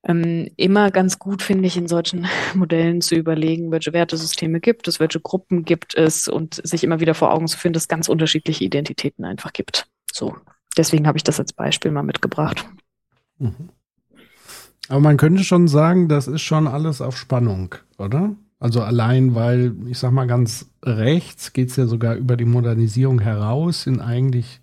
ähm, 0.04 0.50
immer 0.58 0.90
ganz 0.92 1.20
gut, 1.20 1.42
finde 1.42 1.68
ich, 1.68 1.78
in 1.78 1.88
solchen 1.88 2.28
Modellen 2.54 3.02
zu 3.02 3.16
überlegen, 3.16 3.72
welche 3.72 3.94
Wertesysteme 3.94 4.60
gibt 4.60 4.88
es, 4.88 5.00
welche 5.00 5.20
Gruppen 5.20 5.64
gibt 5.64 5.96
es 5.96 6.28
und 6.28 6.62
sich 6.64 6.84
immer 6.84 7.00
wieder 7.00 7.14
vor 7.14 7.34
Augen 7.34 7.48
zu 7.48 7.58
führen, 7.58 7.74
dass 7.74 7.84
es 7.84 7.88
ganz 7.88 8.10
unterschiedliche 8.10 8.64
Identitäten 8.64 9.26
einfach 9.26 9.54
gibt. 9.54 9.88
So. 10.12 10.36
Deswegen 10.78 11.06
habe 11.06 11.18
ich 11.18 11.24
das 11.24 11.40
als 11.40 11.54
Beispiel 11.54 11.92
mal 11.92 12.04
mitgebracht. 12.04 12.66
Mhm. 13.38 13.70
Aber 14.88 15.00
man 15.00 15.18
könnte 15.18 15.44
schon 15.44 15.68
sagen, 15.68 16.08
das 16.10 16.28
ist 16.28 16.42
schon 16.42 16.68
alles 16.68 17.02
auf 17.02 17.18
Spannung, 17.18 17.76
oder? 17.98 18.36
Also 18.60 18.82
allein, 18.82 19.36
weil, 19.36 19.74
ich 19.88 19.98
sag 19.98 20.12
mal 20.12 20.28
ganz 20.28 20.70
rechts 20.84 21.54
geht 21.54 21.70
es 21.70 21.78
ja 21.78 21.88
sogar 21.88 22.16
über 22.16 22.38
die 22.38 22.46
Modernisierung 22.46 23.20
heraus 23.20 23.88
in 23.88 24.00
eigentlich 24.02 24.62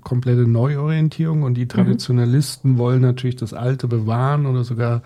komplette 0.00 0.46
Neuorientierung 0.46 1.42
und 1.42 1.54
die 1.54 1.64
mhm. 1.64 1.68
Traditionalisten 1.70 2.72
mhm. 2.72 2.78
wollen 2.78 3.02
natürlich 3.02 3.36
das 3.36 3.54
Alte 3.54 3.88
bewahren 3.88 4.46
oder 4.46 4.64
sogar 4.64 5.02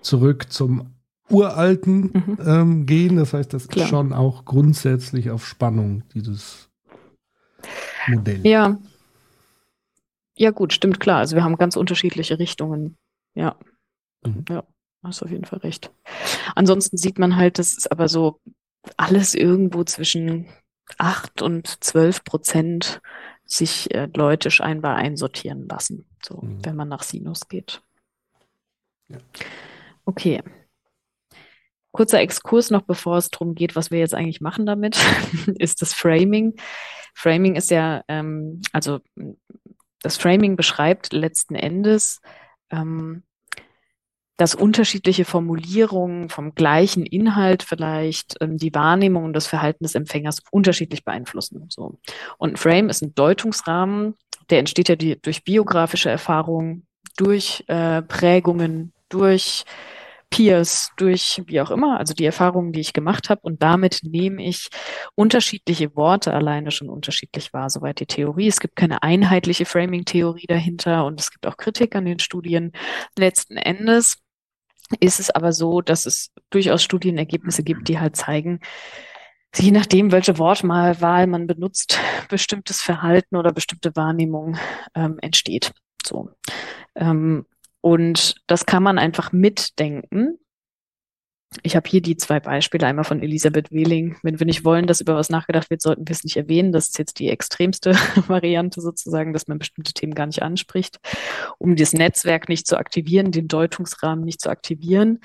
zurück 0.00 0.50
zum 0.50 0.94
Uralten 1.28 2.12
mhm. 2.12 2.38
ähm, 2.44 2.86
gehen. 2.86 3.16
Das 3.16 3.32
heißt, 3.32 3.52
das 3.52 3.68
Klar. 3.68 3.84
ist 3.84 3.90
schon 3.90 4.12
auch 4.12 4.44
grundsätzlich 4.44 5.30
auf 5.30 5.46
Spannung, 5.46 6.04
dieses 6.14 6.68
Modell. 8.08 8.46
Ja. 8.46 8.78
Ja, 10.34 10.50
gut, 10.50 10.72
stimmt 10.72 10.98
klar. 10.98 11.18
Also 11.18 11.36
wir 11.36 11.44
haben 11.44 11.56
ganz 11.56 11.76
unterschiedliche 11.76 12.38
Richtungen. 12.38 12.96
Ja. 13.34 13.56
Mhm. 14.24 14.44
Ja, 14.48 14.64
hast 15.02 15.22
auf 15.22 15.30
jeden 15.30 15.44
Fall 15.44 15.60
recht. 15.60 15.90
Ansonsten 16.54 16.96
sieht 16.96 17.18
man 17.18 17.36
halt, 17.36 17.58
das 17.58 17.74
ist 17.74 17.92
aber 17.92 18.08
so 18.08 18.40
alles 18.96 19.34
irgendwo 19.34 19.84
zwischen 19.84 20.46
acht 20.98 21.42
und 21.42 21.84
zwölf 21.84 22.24
Prozent 22.24 23.00
sich 23.52 23.94
äh, 23.94 24.08
Leute 24.16 24.50
scheinbar 24.50 24.96
einsortieren 24.96 25.68
lassen, 25.68 26.06
so 26.24 26.40
mhm. 26.40 26.64
wenn 26.64 26.74
man 26.74 26.88
nach 26.88 27.02
Sinus 27.02 27.48
geht. 27.48 27.82
Ja. 29.08 29.18
Okay. 30.06 30.42
kurzer 31.92 32.20
Exkurs 32.20 32.70
noch, 32.70 32.82
bevor 32.82 33.18
es 33.18 33.28
darum 33.28 33.54
geht, 33.54 33.76
was 33.76 33.90
wir 33.90 33.98
jetzt 33.98 34.14
eigentlich 34.14 34.40
machen 34.40 34.64
damit, 34.64 34.98
ist 35.58 35.82
das 35.82 35.92
Framing. 35.92 36.54
Framing 37.14 37.54
ist 37.56 37.70
ja, 37.70 38.02
ähm, 38.08 38.62
also 38.72 39.00
das 40.00 40.16
Framing 40.16 40.56
beschreibt 40.56 41.12
letzten 41.12 41.54
Endes, 41.54 42.20
ähm, 42.70 43.22
dass 44.42 44.56
unterschiedliche 44.56 45.24
Formulierungen 45.24 46.28
vom 46.28 46.56
gleichen 46.56 47.06
Inhalt 47.06 47.62
vielleicht 47.62 48.34
ähm, 48.40 48.58
die 48.58 48.74
Wahrnehmung 48.74 49.22
und 49.22 49.34
das 49.34 49.46
Verhalten 49.46 49.84
des 49.84 49.94
Empfängers 49.94 50.40
unterschiedlich 50.50 51.04
beeinflussen. 51.04 51.66
So. 51.68 52.00
Und 52.38 52.54
ein 52.54 52.56
Frame 52.56 52.88
ist 52.88 53.02
ein 53.02 53.14
Deutungsrahmen, 53.14 54.14
der 54.50 54.58
entsteht 54.58 54.88
ja 54.88 54.96
die, 54.96 55.16
durch 55.22 55.44
biografische 55.44 56.10
Erfahrungen, 56.10 56.88
durch 57.16 57.62
äh, 57.68 58.02
Prägungen, 58.02 58.92
durch 59.08 59.62
Peers, 60.30 60.90
durch 60.96 61.42
wie 61.46 61.60
auch 61.60 61.70
immer, 61.70 62.00
also 62.00 62.12
die 62.12 62.24
Erfahrungen, 62.24 62.72
die 62.72 62.80
ich 62.80 62.94
gemacht 62.94 63.30
habe. 63.30 63.42
Und 63.44 63.62
damit 63.62 64.00
nehme 64.02 64.42
ich 64.42 64.70
unterschiedliche 65.14 65.94
Worte 65.94 66.32
alleine 66.32 66.72
schon 66.72 66.88
unterschiedlich 66.88 67.52
wahr, 67.52 67.70
soweit 67.70 68.00
die 68.00 68.06
Theorie. 68.06 68.48
Es 68.48 68.58
gibt 68.58 68.74
keine 68.74 69.04
einheitliche 69.04 69.66
Framing-Theorie 69.66 70.46
dahinter 70.48 71.04
und 71.04 71.20
es 71.20 71.30
gibt 71.30 71.46
auch 71.46 71.56
Kritik 71.56 71.94
an 71.94 72.06
den 72.06 72.18
Studien. 72.18 72.72
Letzten 73.16 73.56
Endes 73.56 74.21
ist 75.00 75.20
es 75.20 75.30
aber 75.30 75.52
so, 75.52 75.80
dass 75.80 76.06
es 76.06 76.30
durchaus 76.50 76.82
Studienergebnisse 76.82 77.62
gibt, 77.62 77.88
die 77.88 77.98
halt 77.98 78.16
zeigen, 78.16 78.60
je 79.56 79.70
nachdem, 79.70 80.12
welche 80.12 80.38
Wortwahl 80.38 81.26
man 81.26 81.46
benutzt, 81.46 81.98
bestimmtes 82.28 82.80
Verhalten 82.80 83.36
oder 83.36 83.52
bestimmte 83.52 83.94
Wahrnehmung 83.96 84.56
ähm, 84.94 85.18
entsteht. 85.20 85.72
So. 86.04 86.30
Ähm, 86.94 87.46
und 87.80 88.36
das 88.46 88.64
kann 88.66 88.82
man 88.82 88.98
einfach 88.98 89.32
mitdenken. 89.32 90.38
Ich 91.62 91.76
habe 91.76 91.88
hier 91.88 92.00
die 92.00 92.16
zwei 92.16 92.40
Beispiele, 92.40 92.86
einmal 92.86 93.04
von 93.04 93.22
Elisabeth 93.22 93.70
Wehling. 93.70 94.16
Wenn 94.22 94.38
wir 94.38 94.46
nicht 94.46 94.64
wollen, 94.64 94.86
dass 94.86 95.00
über 95.00 95.16
was 95.16 95.30
nachgedacht 95.30 95.70
wird, 95.70 95.82
sollten 95.82 96.06
wir 96.08 96.12
es 96.12 96.24
nicht 96.24 96.36
erwähnen. 96.36 96.72
Das 96.72 96.88
ist 96.88 96.98
jetzt 96.98 97.18
die 97.18 97.28
extremste 97.28 97.92
Variante 98.26 98.80
sozusagen, 98.80 99.32
dass 99.32 99.48
man 99.48 99.58
bestimmte 99.58 99.92
Themen 99.92 100.14
gar 100.14 100.26
nicht 100.26 100.42
anspricht, 100.42 100.98
um 101.58 101.76
das 101.76 101.92
Netzwerk 101.92 102.48
nicht 102.48 102.66
zu 102.66 102.76
aktivieren, 102.76 103.32
den 103.32 103.48
Deutungsrahmen 103.48 104.24
nicht 104.24 104.40
zu 104.40 104.50
aktivieren. 104.50 105.20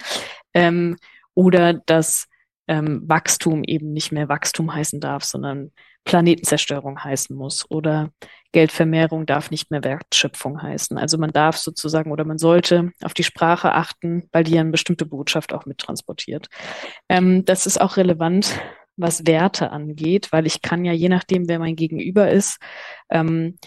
Ähm, 0.54 0.98
oder 1.34 1.74
dass 1.74 2.28
ähm, 2.68 3.04
Wachstum 3.08 3.64
eben 3.64 3.94
nicht 3.94 4.12
mehr 4.12 4.30
Wachstum 4.30 4.74
heißen 4.74 5.00
darf, 5.00 5.24
sondern 5.24 5.72
Planetenzerstörung 6.08 7.04
heißen 7.04 7.36
muss 7.36 7.70
oder 7.70 8.12
Geldvermehrung 8.54 9.26
darf 9.26 9.52
nicht 9.52 9.72
mehr 9.72 9.84
Wertschöpfung 9.84 10.62
heißen. 10.62 10.98
Also 10.98 11.18
man 11.18 11.32
darf 11.32 11.58
sozusagen 11.58 12.12
oder 12.12 12.24
man 12.24 12.38
sollte 12.38 12.92
auf 13.04 13.14
die 13.14 13.26
Sprache 13.26 13.74
achten, 13.74 14.24
weil 14.32 14.46
die 14.46 14.54
ja 14.54 14.62
eine 14.62 14.72
bestimmte 14.72 15.06
Botschaft 15.06 15.54
auch 15.54 15.66
mittransportiert. 15.66 16.48
Ähm, 17.10 17.44
das 17.44 17.66
ist 17.66 17.82
auch 17.82 17.98
relevant, 17.98 18.58
was 18.96 19.28
Werte 19.28 19.72
angeht, 19.72 20.32
weil 20.32 20.48
ich 20.48 20.62
kann 20.62 20.86
ja 20.86 20.94
je 20.94 21.10
nachdem, 21.10 21.50
wer 21.50 21.60
mein 21.60 21.76
Gegenüber 21.76 22.32
ist, 22.32 22.58
ähm, 23.10 23.60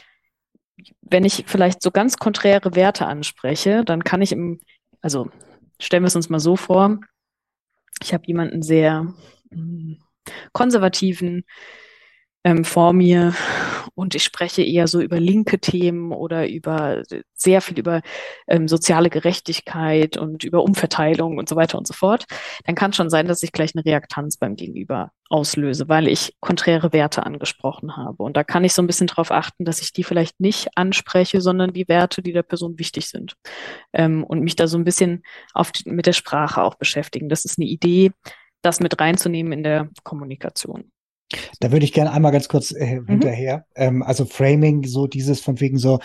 wenn 1.03 1.24
ich 1.24 1.45
vielleicht 1.47 1.82
so 1.82 1.91
ganz 1.91 2.16
konträre 2.16 2.74
Werte 2.74 3.07
anspreche, 3.07 3.84
dann 3.84 4.03
kann 4.03 4.22
ich 4.22 4.32
im, 4.32 4.61
also 5.03 5.28
stellen 5.78 6.05
wir 6.05 6.09
es 6.09 6.16
uns 6.16 6.30
mal 6.30 6.41
so 6.41 6.57
vor, 6.57 6.99
ich 8.03 8.14
habe 8.14 8.24
jemanden 8.26 8.62
sehr 8.62 9.12
hm, 9.53 9.99
konservativen, 10.53 11.45
ähm, 12.45 12.64
vor 12.64 12.93
mir 12.93 13.34
und 13.95 14.14
ich 14.14 14.24
spreche 14.24 14.62
eher 14.62 14.86
so 14.86 15.01
über 15.01 15.20
linke 15.20 15.59
Themen 15.59 16.12
oder 16.12 16.49
über 16.49 17.03
sehr 17.34 17.61
viel 17.61 17.78
über 17.78 18.01
ähm, 18.49 18.68
soziale 18.68 19.11
Gerechtigkeit 19.11 20.16
und 20.16 20.45
über 20.45 20.62
Umverteilung 20.62 21.38
und 21.38 21.49
so 21.49 21.57
weiter 21.57 21.76
und 21.76 21.86
so 21.86 21.93
fort, 21.93 22.24
dann 22.64 22.74
kann 22.74 22.93
schon 22.93 23.11
sein, 23.11 23.26
dass 23.26 23.43
ich 23.43 23.53
gleich 23.53 23.72
eine 23.74 23.84
Reaktanz 23.84 24.38
beim 24.38 24.57
Gegenüber 24.57 25.12
auslöse, 25.28 25.88
weil 25.88 26.09
ich 26.09 26.34
konträre 26.41 26.93
Werte 26.93 27.24
angesprochen 27.24 27.97
habe. 27.97 28.22
Und 28.22 28.36
da 28.36 28.45
kann 28.45 28.64
ich 28.64 28.72
so 28.72 28.82
ein 28.82 28.86
bisschen 28.86 29.07
darauf 29.07 29.30
achten, 29.30 29.64
dass 29.64 29.80
ich 29.80 29.93
die 29.93 30.05
vielleicht 30.05 30.41
nicht 30.41 30.68
anspreche, 30.76 31.41
sondern 31.41 31.72
die 31.72 31.88
Werte, 31.88 32.22
die 32.22 32.32
der 32.32 32.43
Person 32.43 32.78
wichtig 32.78 33.09
sind. 33.09 33.34
Ähm, 33.93 34.24
und 34.24 34.41
mich 34.41 34.57
da 34.57 34.66
so 34.66 34.78
ein 34.78 34.84
bisschen 34.84 35.22
auf 35.53 35.72
die, 35.72 35.88
mit 35.91 36.07
der 36.07 36.12
Sprache 36.14 36.62
auch 36.62 36.76
beschäftigen. 36.76 37.28
Das 37.28 37.45
ist 37.45 37.59
eine 37.59 37.68
Idee, 37.68 38.12
das 38.62 38.80
mit 38.80 38.99
reinzunehmen 38.99 39.53
in 39.53 39.62
der 39.62 39.88
Kommunikation. 40.05 40.91
Da 41.61 41.72
würde 41.72 41.85
ich 41.85 41.93
gerne 41.93 42.12
einmal 42.12 42.33
ganz 42.33 42.49
kurz 42.49 42.72
äh, 42.72 43.01
mhm. 43.01 43.07
hinterher. 43.07 43.66
Ähm, 43.74 44.03
also 44.03 44.24
Framing, 44.24 44.85
so 44.87 45.07
dieses 45.07 45.41
von 45.41 45.61
wegen 45.61 45.78
so, 45.78 46.01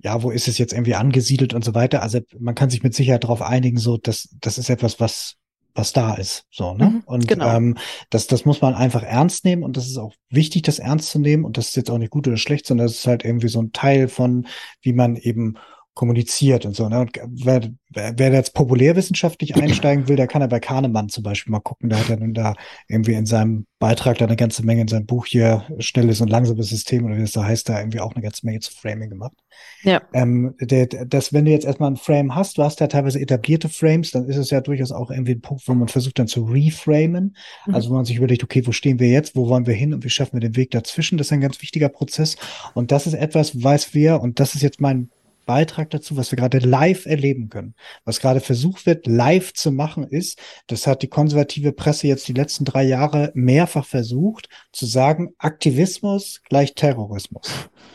ja, 0.00 0.22
wo 0.22 0.30
ist 0.30 0.48
es 0.48 0.58
jetzt 0.58 0.72
irgendwie 0.72 0.94
angesiedelt 0.94 1.54
und 1.54 1.64
so 1.64 1.74
weiter. 1.74 2.02
Also 2.02 2.20
man 2.38 2.54
kann 2.54 2.70
sich 2.70 2.82
mit 2.82 2.94
Sicherheit 2.94 3.24
darauf 3.24 3.42
einigen, 3.42 3.78
so 3.78 3.96
dass 3.96 4.28
das 4.40 4.58
ist 4.58 4.70
etwas, 4.70 5.00
was 5.00 5.34
was 5.74 5.92
da 5.92 6.14
ist, 6.14 6.44
so 6.50 6.74
ne? 6.74 6.86
Mhm, 6.86 7.02
und 7.06 7.28
genau. 7.28 7.54
ähm, 7.54 7.76
das 8.10 8.26
das 8.26 8.44
muss 8.44 8.60
man 8.60 8.74
einfach 8.74 9.04
ernst 9.04 9.44
nehmen 9.44 9.62
und 9.62 9.76
das 9.76 9.86
ist 9.86 9.96
auch 9.96 10.12
wichtig, 10.28 10.62
das 10.62 10.80
ernst 10.80 11.10
zu 11.10 11.20
nehmen 11.20 11.44
und 11.44 11.56
das 11.56 11.68
ist 11.68 11.76
jetzt 11.76 11.90
auch 11.90 11.98
nicht 11.98 12.10
gut 12.10 12.26
oder 12.26 12.36
schlecht, 12.36 12.66
sondern 12.66 12.88
das 12.88 12.96
ist 12.96 13.06
halt 13.06 13.24
irgendwie 13.24 13.48
so 13.48 13.62
ein 13.62 13.70
Teil 13.70 14.08
von, 14.08 14.48
wie 14.82 14.92
man 14.92 15.14
eben 15.14 15.54
kommuniziert 15.98 16.64
und 16.64 16.76
so. 16.76 16.88
Ne? 16.88 17.00
Und 17.00 17.10
wer, 17.26 17.60
wer 17.90 18.32
jetzt 18.32 18.54
populärwissenschaftlich 18.54 19.56
einsteigen 19.60 20.06
will, 20.06 20.14
der 20.14 20.28
kann 20.28 20.42
ja 20.42 20.46
bei 20.46 20.60
Kahnemann 20.60 21.08
zum 21.08 21.24
Beispiel 21.24 21.50
mal 21.50 21.58
gucken. 21.58 21.90
Der 21.90 21.98
hat 21.98 22.08
ja 22.08 22.16
nun 22.16 22.34
da 22.34 22.54
irgendwie 22.86 23.14
in 23.14 23.26
seinem 23.26 23.66
Beitrag 23.80 24.16
da 24.18 24.26
eine 24.26 24.36
ganze 24.36 24.64
Menge 24.64 24.82
in 24.82 24.88
seinem 24.88 25.06
Buch 25.06 25.26
hier 25.26 25.64
schnelles 25.80 26.20
und 26.20 26.28
langsames 26.28 26.68
System 26.68 27.04
oder 27.04 27.16
wie 27.16 27.22
das 27.22 27.32
da 27.32 27.44
heißt, 27.44 27.68
da 27.68 27.80
irgendwie 27.80 27.98
auch 27.98 28.14
eine 28.14 28.22
ganze 28.22 28.46
Menge 28.46 28.60
zu 28.60 28.72
Framing 28.72 29.10
gemacht. 29.10 29.34
Ja. 29.82 30.00
Ähm, 30.12 30.54
der, 30.60 30.86
das, 30.86 31.32
wenn 31.32 31.44
du 31.44 31.50
jetzt 31.50 31.66
erstmal 31.66 31.90
ein 31.90 31.96
Frame 31.96 32.36
hast, 32.36 32.58
du 32.58 32.62
hast 32.62 32.78
ja 32.78 32.86
teilweise 32.86 33.20
etablierte 33.20 33.68
Frames, 33.68 34.12
dann 34.12 34.28
ist 34.28 34.36
es 34.36 34.50
ja 34.50 34.60
durchaus 34.60 34.92
auch 34.92 35.10
irgendwie 35.10 35.32
ein 35.32 35.40
Punkt, 35.40 35.66
wo 35.66 35.74
man 35.74 35.88
versucht 35.88 36.20
dann 36.20 36.28
zu 36.28 36.44
reframen. 36.44 37.36
Mhm. 37.66 37.74
Also 37.74 37.90
wo 37.90 37.94
man 37.94 38.04
sich 38.04 38.16
überlegt, 38.16 38.44
okay, 38.44 38.64
wo 38.64 38.70
stehen 38.70 39.00
wir 39.00 39.08
jetzt, 39.08 39.34
wo 39.34 39.48
wollen 39.48 39.66
wir 39.66 39.74
hin 39.74 39.92
und 39.94 40.04
wie 40.04 40.10
schaffen 40.10 40.34
wir 40.34 40.48
den 40.48 40.54
Weg 40.54 40.70
dazwischen? 40.70 41.18
Das 41.18 41.26
ist 41.26 41.32
ein 41.32 41.40
ganz 41.40 41.60
wichtiger 41.60 41.88
Prozess. 41.88 42.36
Und 42.74 42.92
das 42.92 43.08
ist 43.08 43.14
etwas, 43.14 43.60
weiß 43.60 43.94
wir, 43.94 44.20
und 44.20 44.38
das 44.38 44.54
ist 44.54 44.62
jetzt 44.62 44.80
mein 44.80 45.10
Beitrag 45.48 45.88
dazu, 45.88 46.18
was 46.18 46.30
wir 46.30 46.36
gerade 46.36 46.58
live 46.58 47.06
erleben 47.06 47.48
können. 47.48 47.74
Was 48.04 48.20
gerade 48.20 48.40
versucht 48.40 48.84
wird, 48.84 49.06
live 49.06 49.54
zu 49.54 49.72
machen, 49.72 50.04
ist, 50.04 50.38
das 50.66 50.86
hat 50.86 51.00
die 51.00 51.08
konservative 51.08 51.72
Presse 51.72 52.06
jetzt 52.06 52.28
die 52.28 52.34
letzten 52.34 52.66
drei 52.66 52.84
Jahre 52.84 53.32
mehrfach 53.34 53.86
versucht, 53.86 54.50
zu 54.72 54.84
sagen, 54.84 55.30
Aktivismus 55.38 56.42
gleich 56.50 56.74
Terrorismus. 56.74 57.48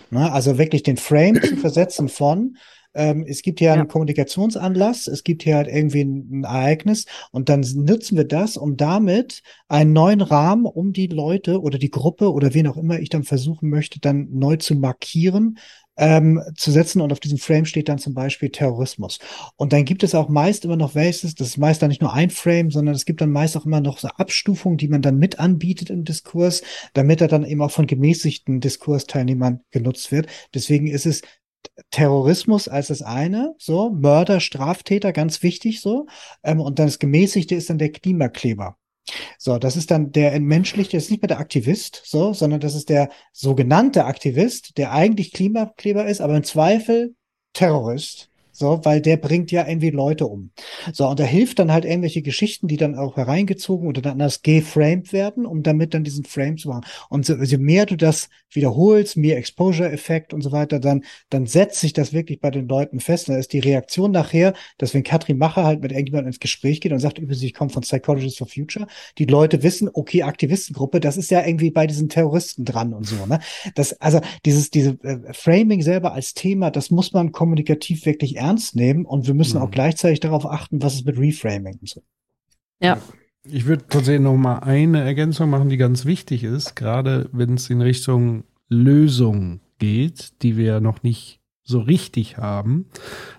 Na, 0.09 0.31
also 0.31 0.57
wirklich 0.57 0.81
den 0.81 0.97
Frame 0.97 1.39
zu 1.43 1.55
versetzen 1.57 2.09
von, 2.09 2.57
ähm, 2.95 3.25
es 3.27 3.41
gibt 3.41 3.59
hier 3.59 3.69
ja. 3.69 3.73
einen 3.73 3.87
Kommunikationsanlass, 3.87 5.07
es 5.07 5.23
gibt 5.23 5.43
hier 5.43 5.55
halt 5.55 5.67
irgendwie 5.67 6.01
ein, 6.01 6.29
ein, 6.31 6.43
Ereignis 6.43 7.05
und 7.31 7.49
dann 7.49 7.61
nutzen 7.61 8.17
wir 8.17 8.25
das, 8.25 8.57
um 8.57 8.77
damit 8.77 9.41
einen 9.67 9.93
neuen 9.93 10.21
Rahmen 10.21 10.65
um 10.65 10.93
die 10.93 11.07
Leute 11.07 11.61
oder 11.61 11.79
die 11.79 11.89
Gruppe 11.89 12.31
oder 12.31 12.53
wen 12.53 12.67
auch 12.67 12.77
immer 12.77 12.99
ich 12.99 13.09
dann 13.09 13.23
versuchen 13.23 13.69
möchte, 13.69 13.99
dann 13.99 14.27
neu 14.31 14.57
zu 14.57 14.75
markieren, 14.75 15.57
ähm, 15.97 16.41
zu 16.55 16.71
setzen 16.71 17.01
und 17.01 17.11
auf 17.11 17.19
diesem 17.19 17.37
Frame 17.37 17.65
steht 17.65 17.89
dann 17.89 17.99
zum 17.99 18.13
Beispiel 18.13 18.49
Terrorismus. 18.49 19.19
Und 19.55 19.73
dann 19.73 19.85
gibt 19.85 20.03
es 20.03 20.15
auch 20.15 20.29
meist 20.29 20.65
immer 20.65 20.77
noch 20.77 20.95
welches, 20.95 21.35
das 21.35 21.49
ist 21.49 21.57
meist 21.57 21.81
dann 21.81 21.89
nicht 21.89 22.01
nur 22.01 22.13
ein 22.13 22.29
Frame, 22.29 22.71
sondern 22.71 22.95
es 22.95 23.05
gibt 23.05 23.21
dann 23.21 23.31
meist 23.31 23.55
auch 23.57 23.65
immer 23.65 23.81
noch 23.81 23.99
so 23.99 24.07
Abstufungen, 24.07 24.77
die 24.77 24.87
man 24.87 25.01
dann 25.01 25.17
mit 25.17 25.39
anbietet 25.39 25.89
im 25.89 26.03
Diskurs, 26.03 26.63
damit 26.93 27.21
er 27.21 27.27
dann 27.27 27.45
eben 27.45 27.61
auch 27.61 27.71
von 27.71 27.87
gemäßigten 27.87 28.59
Diskursteilnehmern 28.59 29.61
genutzt 29.71 30.11
wird. 30.11 30.27
Deswegen 30.53 30.87
ist 30.87 31.05
es 31.05 31.21
Terrorismus 31.91 32.67
als 32.67 32.87
das 32.87 33.01
eine, 33.01 33.55
so 33.57 33.89
Mörder, 33.91 34.39
Straftäter, 34.39 35.13
ganz 35.13 35.43
wichtig 35.43 35.81
so. 35.81 36.07
Ähm, 36.43 36.59
und 36.59 36.79
dann 36.79 36.87
das 36.87 36.99
Gemäßigte 36.99 37.55
ist 37.55 37.69
dann 37.69 37.77
der 37.77 37.91
Klimakleber. 37.91 38.77
So, 39.37 39.57
das 39.57 39.75
ist 39.75 39.91
dann 39.91 40.11
der 40.11 40.33
entmenschlichte, 40.33 40.97
das 40.97 41.05
ist 41.05 41.11
nicht 41.11 41.21
mehr 41.21 41.27
der 41.27 41.39
Aktivist, 41.39 42.01
so, 42.05 42.33
sondern 42.33 42.59
das 42.59 42.75
ist 42.75 42.89
der 42.89 43.09
sogenannte 43.31 44.05
Aktivist, 44.05 44.77
der 44.77 44.91
eigentlich 44.91 45.33
Klimakleber 45.33 46.05
ist, 46.05 46.21
aber 46.21 46.35
im 46.35 46.43
Zweifel 46.43 47.15
Terrorist. 47.53 48.29
So, 48.53 48.79
weil 48.83 49.01
der 49.01 49.17
bringt 49.17 49.51
ja 49.51 49.67
irgendwie 49.67 49.89
Leute 49.89 50.27
um. 50.27 50.51
So, 50.93 51.07
und 51.07 51.19
da 51.19 51.23
hilft 51.23 51.57
dann 51.57 51.71
halt 51.71 51.85
irgendwelche 51.85 52.21
Geschichten, 52.21 52.67
die 52.67 52.77
dann 52.77 52.95
auch 52.95 53.17
hereingezogen 53.17 53.87
oder 53.87 54.01
dann 54.01 54.13
anders 54.13 54.43
geframed 54.43 55.11
werden, 55.11 55.45
um 55.47 55.63
damit 55.63 55.93
dann 55.95 56.03
diesen 56.03 56.23
Frame 56.23 56.57
zu 56.57 56.69
machen. 56.69 56.85
Und 57.09 57.25
so, 57.25 57.35
je 57.35 57.57
mehr 57.57 57.87
du 57.87 57.97
das 57.97 58.29
wiederholst, 58.51 59.17
mehr 59.17 59.37
Exposure-Effekt 59.37 60.33
und 60.33 60.41
so 60.41 60.51
weiter, 60.51 60.79
dann, 60.79 61.03
dann 61.29 61.47
setzt 61.47 61.79
sich 61.79 61.93
das 61.93 62.13
wirklich 62.13 62.39
bei 62.39 62.51
den 62.51 62.67
Leuten 62.67 62.99
fest. 62.99 63.27
Da 63.27 63.37
ist 63.37 63.53
die 63.53 63.59
Reaktion 63.59 64.11
nachher, 64.11 64.53
dass 64.77 64.93
wenn 64.93 65.03
Katrin 65.03 65.39
Macher 65.39 65.63
halt 65.63 65.81
mit 65.81 65.91
irgendjemandem 65.91 66.27
ins 66.27 66.39
Gespräch 66.39 66.79
geht 66.79 66.91
und 66.91 66.99
sagt, 66.99 67.17
übrigens, 67.17 67.41
ich 67.41 67.55
komme 67.55 67.71
von 67.71 67.81
Psychologists 67.81 68.37
for 68.37 68.47
Future, 68.47 68.85
die 69.17 69.25
Leute 69.25 69.63
wissen, 69.63 69.89
okay, 69.91 70.21
Aktivistengruppe, 70.21 70.99
das 70.99 71.17
ist 71.17 71.31
ja 71.31 71.43
irgendwie 71.43 71.71
bei 71.71 71.87
diesen 71.87 72.07
Terroristen 72.09 72.65
dran 72.65 72.93
und 72.93 73.07
so, 73.07 73.25
ne? 73.25 73.39
Das, 73.73 73.93
also 73.99 74.21
dieses, 74.45 74.69
diese 74.69 74.91
äh, 75.03 75.33
Framing 75.33 75.81
selber 75.81 76.13
als 76.13 76.35
Thema, 76.35 76.69
das 76.69 76.91
muss 76.91 77.13
man 77.13 77.31
kommunikativ 77.31 78.05
wirklich 78.05 78.35
ernst 78.43 78.75
nehmen 78.75 79.05
und 79.05 79.27
wir 79.27 79.33
müssen 79.33 79.57
mhm. 79.57 79.63
auch 79.63 79.71
gleichzeitig 79.71 80.19
darauf 80.19 80.45
achten, 80.45 80.81
was 80.81 80.95
ist 80.95 81.05
mit 81.05 81.17
Reframing 81.17 81.77
und 81.79 81.89
so. 81.89 82.01
Ja. 82.81 82.97
Ich 83.45 83.65
würde 83.65 83.85
tatsächlich 83.87 84.21
noch 84.21 84.37
mal 84.37 84.59
eine 84.59 85.01
Ergänzung 85.03 85.49
machen, 85.49 85.69
die 85.69 85.77
ganz 85.77 86.05
wichtig 86.05 86.43
ist, 86.43 86.75
gerade 86.75 87.29
wenn 87.33 87.55
es 87.55 87.69
in 87.69 87.81
Richtung 87.81 88.45
Lösung 88.69 89.59
geht, 89.79 90.41
die 90.41 90.55
wir 90.55 90.79
noch 90.79 91.03
nicht 91.03 91.41
so 91.65 91.79
richtig 91.79 92.37
haben. 92.37 92.85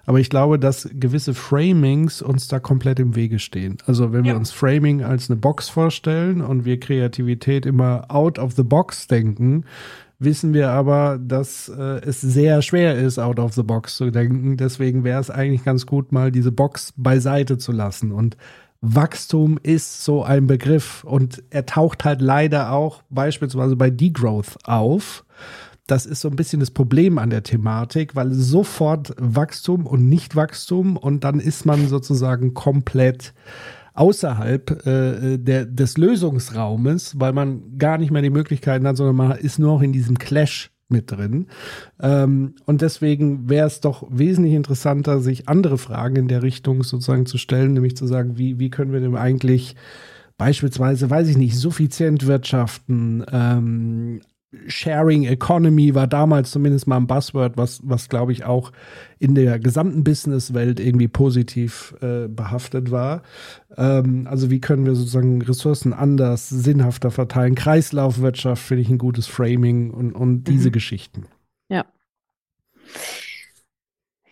Aber 0.06 0.18
ich 0.18 0.30
glaube, 0.30 0.58
dass 0.58 0.88
gewisse 0.92 1.34
Framings 1.34 2.22
uns 2.22 2.48
da 2.48 2.58
komplett 2.58 2.98
im 2.98 3.16
Wege 3.16 3.38
stehen. 3.38 3.78
Also 3.86 4.12
wenn 4.12 4.24
ja. 4.24 4.32
wir 4.32 4.36
uns 4.38 4.50
Framing 4.50 5.02
als 5.02 5.30
eine 5.30 5.38
Box 5.38 5.68
vorstellen 5.68 6.40
und 6.40 6.64
wir 6.64 6.80
Kreativität 6.80 7.66
immer 7.66 8.06
out 8.08 8.38
of 8.38 8.54
the 8.54 8.62
box 8.62 9.06
denken, 9.06 9.64
wissen 10.18 10.54
wir 10.54 10.70
aber, 10.70 11.18
dass 11.20 11.68
äh, 11.68 12.00
es 12.04 12.20
sehr 12.20 12.62
schwer 12.62 12.96
ist, 12.96 13.18
out 13.18 13.38
of 13.38 13.54
the 13.54 13.62
box 13.62 13.96
zu 13.96 14.10
denken. 14.10 14.56
Deswegen 14.56 15.04
wäre 15.04 15.20
es 15.20 15.30
eigentlich 15.30 15.64
ganz 15.64 15.86
gut, 15.86 16.12
mal 16.12 16.30
diese 16.30 16.52
Box 16.52 16.92
beiseite 16.96 17.58
zu 17.58 17.72
lassen. 17.72 18.12
Und 18.12 18.36
Wachstum 18.80 19.58
ist 19.62 20.04
so 20.04 20.22
ein 20.22 20.46
Begriff 20.46 21.04
und 21.04 21.42
er 21.50 21.66
taucht 21.66 22.04
halt 22.04 22.20
leider 22.20 22.72
auch 22.72 23.02
beispielsweise 23.10 23.76
bei 23.76 23.90
Degrowth 23.90 24.58
auf 24.64 25.24
das 25.86 26.06
ist 26.06 26.22
so 26.22 26.28
ein 26.28 26.36
bisschen 26.36 26.60
das 26.60 26.70
Problem 26.70 27.18
an 27.18 27.30
der 27.30 27.42
Thematik, 27.42 28.16
weil 28.16 28.32
sofort 28.32 29.14
Wachstum 29.18 29.86
und 29.86 30.08
Nicht-Wachstum 30.08 30.96
und 30.96 31.24
dann 31.24 31.40
ist 31.40 31.66
man 31.66 31.88
sozusagen 31.88 32.54
komplett 32.54 33.34
außerhalb 33.94 34.86
äh, 34.86 35.38
der, 35.38 35.64
des 35.64 35.96
Lösungsraumes, 35.96 37.18
weil 37.18 37.32
man 37.32 37.78
gar 37.78 37.98
nicht 37.98 38.10
mehr 38.10 38.22
die 38.22 38.30
Möglichkeiten 38.30 38.86
hat, 38.86 38.96
sondern 38.96 39.16
man 39.16 39.38
ist 39.38 39.58
nur 39.58 39.74
noch 39.74 39.82
in 39.82 39.92
diesem 39.92 40.18
Clash 40.18 40.70
mit 40.88 41.10
drin. 41.10 41.46
Ähm, 42.00 42.54
und 42.66 42.82
deswegen 42.82 43.48
wäre 43.48 43.66
es 43.66 43.80
doch 43.80 44.06
wesentlich 44.10 44.54
interessanter, 44.54 45.20
sich 45.20 45.48
andere 45.48 45.78
Fragen 45.78 46.16
in 46.16 46.28
der 46.28 46.42
Richtung 46.42 46.82
sozusagen 46.82 47.26
zu 47.26 47.38
stellen, 47.38 47.72
nämlich 47.72 47.96
zu 47.96 48.06
sagen, 48.06 48.36
wie, 48.36 48.58
wie 48.58 48.70
können 48.70 48.92
wir 48.92 49.00
denn 49.00 49.16
eigentlich 49.16 49.76
beispielsweise, 50.36 51.08
weiß 51.08 51.28
ich 51.28 51.36
nicht, 51.36 51.56
suffizient 51.56 52.26
wirtschaften, 52.26 53.24
ähm, 53.32 54.20
Sharing 54.66 55.24
Economy 55.24 55.94
war 55.94 56.06
damals 56.06 56.50
zumindest 56.50 56.86
mal 56.86 56.96
ein 56.96 57.06
Buzzword, 57.06 57.56
was, 57.56 57.80
was 57.82 58.08
glaube 58.08 58.32
ich 58.32 58.44
auch 58.44 58.72
in 59.18 59.34
der 59.34 59.58
gesamten 59.58 60.04
Businesswelt 60.04 60.80
irgendwie 60.80 61.08
positiv 61.08 61.94
äh, 62.00 62.28
behaftet 62.28 62.90
war. 62.90 63.22
Ähm, 63.76 64.26
also 64.28 64.50
wie 64.50 64.60
können 64.60 64.86
wir 64.86 64.94
sozusagen 64.94 65.42
Ressourcen 65.42 65.92
anders, 65.92 66.48
sinnhafter 66.48 67.10
verteilen? 67.10 67.54
Kreislaufwirtschaft 67.54 68.62
finde 68.62 68.82
ich 68.82 68.90
ein 68.90 68.98
gutes 68.98 69.26
Framing 69.26 69.90
und, 69.90 70.12
und 70.12 70.44
diese 70.44 70.68
mhm. 70.68 70.72
Geschichten. 70.72 71.26
Ja. 71.68 71.84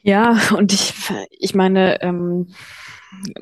Ja, 0.02 0.36
und 0.56 0.72
ich, 0.72 0.94
ich 1.38 1.54
meine, 1.54 2.02
ähm, 2.02 2.48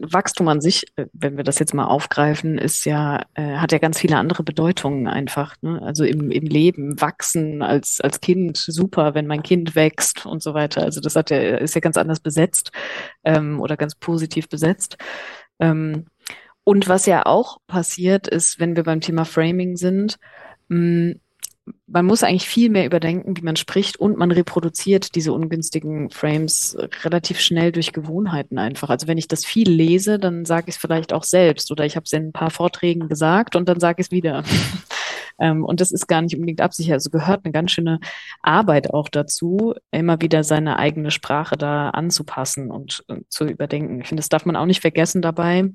Wachstum 0.00 0.48
an 0.48 0.60
sich, 0.60 0.86
äh, 0.96 1.06
wenn 1.12 1.36
wir 1.36 1.44
das 1.44 1.58
jetzt 1.58 1.74
mal 1.74 1.86
aufgreifen, 1.86 2.58
ist 2.58 2.84
ja, 2.84 3.24
äh, 3.34 3.56
hat 3.56 3.72
ja 3.72 3.78
ganz 3.78 3.98
viele 3.98 4.16
andere 4.16 4.42
Bedeutungen 4.42 5.06
einfach. 5.06 5.56
Ne? 5.62 5.80
Also 5.82 6.04
im, 6.04 6.30
im 6.30 6.44
Leben 6.44 7.00
wachsen 7.00 7.62
als, 7.62 8.00
als 8.00 8.20
Kind 8.20 8.56
super, 8.56 9.14
wenn 9.14 9.26
mein 9.26 9.42
Kind 9.42 9.74
wächst 9.74 10.26
und 10.26 10.42
so 10.42 10.54
weiter. 10.54 10.82
Also 10.82 11.00
das 11.00 11.16
hat 11.16 11.30
ja, 11.30 11.38
ist 11.38 11.74
ja 11.74 11.80
ganz 11.80 11.96
anders 11.96 12.20
besetzt 12.20 12.72
ähm, 13.24 13.60
oder 13.60 13.76
ganz 13.76 13.94
positiv 13.94 14.48
besetzt. 14.48 14.96
Ähm, 15.58 16.06
und 16.64 16.88
was 16.88 17.06
ja 17.06 17.26
auch 17.26 17.58
passiert 17.66 18.28
ist, 18.28 18.60
wenn 18.60 18.76
wir 18.76 18.84
beim 18.84 19.00
Thema 19.00 19.24
Framing 19.24 19.76
sind, 19.76 20.18
mh, 20.68 21.14
man 21.86 22.06
muss 22.06 22.22
eigentlich 22.22 22.48
viel 22.48 22.70
mehr 22.70 22.86
überdenken, 22.86 23.36
wie 23.36 23.42
man 23.42 23.56
spricht 23.56 23.98
und 23.98 24.16
man 24.16 24.30
reproduziert 24.30 25.14
diese 25.14 25.32
ungünstigen 25.32 26.10
Frames 26.10 26.76
relativ 27.04 27.40
schnell 27.40 27.72
durch 27.72 27.92
Gewohnheiten 27.92 28.58
einfach. 28.58 28.90
Also 28.90 29.06
wenn 29.06 29.18
ich 29.18 29.28
das 29.28 29.44
viel 29.44 29.70
lese, 29.70 30.18
dann 30.18 30.44
sage 30.44 30.66
ich 30.68 30.76
es 30.76 30.80
vielleicht 30.80 31.12
auch 31.12 31.24
selbst 31.24 31.70
oder 31.70 31.84
ich 31.84 31.96
habe 31.96 32.04
es 32.04 32.12
in 32.12 32.28
ein 32.28 32.32
paar 32.32 32.50
Vorträgen 32.50 33.08
gesagt 33.08 33.56
und 33.56 33.68
dann 33.68 33.80
sage 33.80 34.00
ich 34.00 34.06
es 34.06 34.10
wieder. 34.10 34.44
ähm, 35.40 35.64
und 35.64 35.80
das 35.80 35.92
ist 35.92 36.06
gar 36.06 36.22
nicht 36.22 36.34
unbedingt 36.34 36.60
absicher. 36.60 36.94
Also 36.94 37.10
gehört 37.10 37.44
eine 37.44 37.52
ganz 37.52 37.72
schöne 37.72 38.00
Arbeit 38.42 38.92
auch 38.92 39.08
dazu, 39.08 39.74
immer 39.90 40.20
wieder 40.20 40.44
seine 40.44 40.78
eigene 40.78 41.10
Sprache 41.10 41.56
da 41.56 41.90
anzupassen 41.90 42.70
und, 42.70 43.04
und 43.08 43.30
zu 43.32 43.44
überdenken. 43.44 44.00
Ich 44.00 44.08
finde, 44.08 44.20
das 44.20 44.28
darf 44.28 44.46
man 44.46 44.56
auch 44.56 44.66
nicht 44.66 44.80
vergessen 44.80 45.22
dabei 45.22 45.70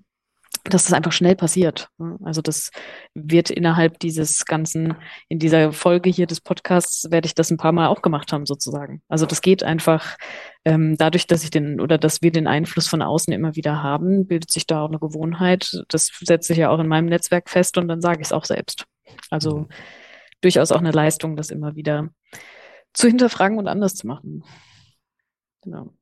dass 0.70 0.86
das 0.86 0.94
einfach 0.94 1.12
schnell 1.12 1.36
passiert. 1.36 1.90
Also 2.24 2.42
das 2.42 2.72
wird 3.14 3.52
innerhalb 3.52 4.00
dieses 4.00 4.46
ganzen, 4.46 4.96
in 5.30 5.38
dieser 5.38 5.72
Folge 5.72 6.10
hier 6.10 6.26
des 6.26 6.42
Podcasts 6.42 7.10
werde 7.12 7.28
ich 7.28 7.36
das 7.36 7.52
ein 7.52 7.58
paar 7.58 7.72
Mal 7.72 7.88
auch 7.88 8.02
gemacht 8.02 8.34
haben, 8.34 8.46
sozusagen. 8.46 9.02
Also 9.08 9.26
das 9.28 9.42
geht 9.42 9.64
einfach 9.64 10.18
ähm, 10.66 10.98
dadurch, 10.98 11.28
dass 11.28 11.44
ich 11.44 11.52
den 11.52 11.80
oder 11.80 12.00
dass 12.00 12.24
wir 12.24 12.32
den 12.32 12.48
Einfluss 12.48 12.88
von 12.88 13.04
außen 13.04 13.32
immer 13.32 13.56
wieder 13.56 13.84
haben, 13.84 14.26
bildet 14.26 14.52
sich 14.52 14.66
da 14.66 14.82
auch 14.82 14.90
eine 14.90 15.00
Gewohnheit. 15.00 15.84
Das 15.90 16.12
setze 16.22 16.54
ich 16.54 16.60
ja 16.60 16.70
auch 16.70 16.80
in 16.80 16.88
meinem 16.88 17.06
Netzwerk 17.06 17.50
fest 17.50 17.78
und 17.78 17.88
dann 17.88 18.02
sage 18.02 18.22
ich 18.22 18.28
es 18.28 18.34
auch 18.34 18.46
selbst. 18.46 18.86
Also 19.30 19.60
mhm. 19.60 19.68
durchaus 20.42 20.72
auch 20.72 20.80
eine 20.80 20.92
Leistung, 20.92 21.36
das 21.36 21.52
immer 21.52 21.76
wieder 21.76 22.10
zu 22.94 23.08
hinterfragen 23.08 23.60
und 23.60 23.68
anders 23.68 23.94
zu 23.94 24.08
machen. 24.08 24.44
Genau. 25.62 25.94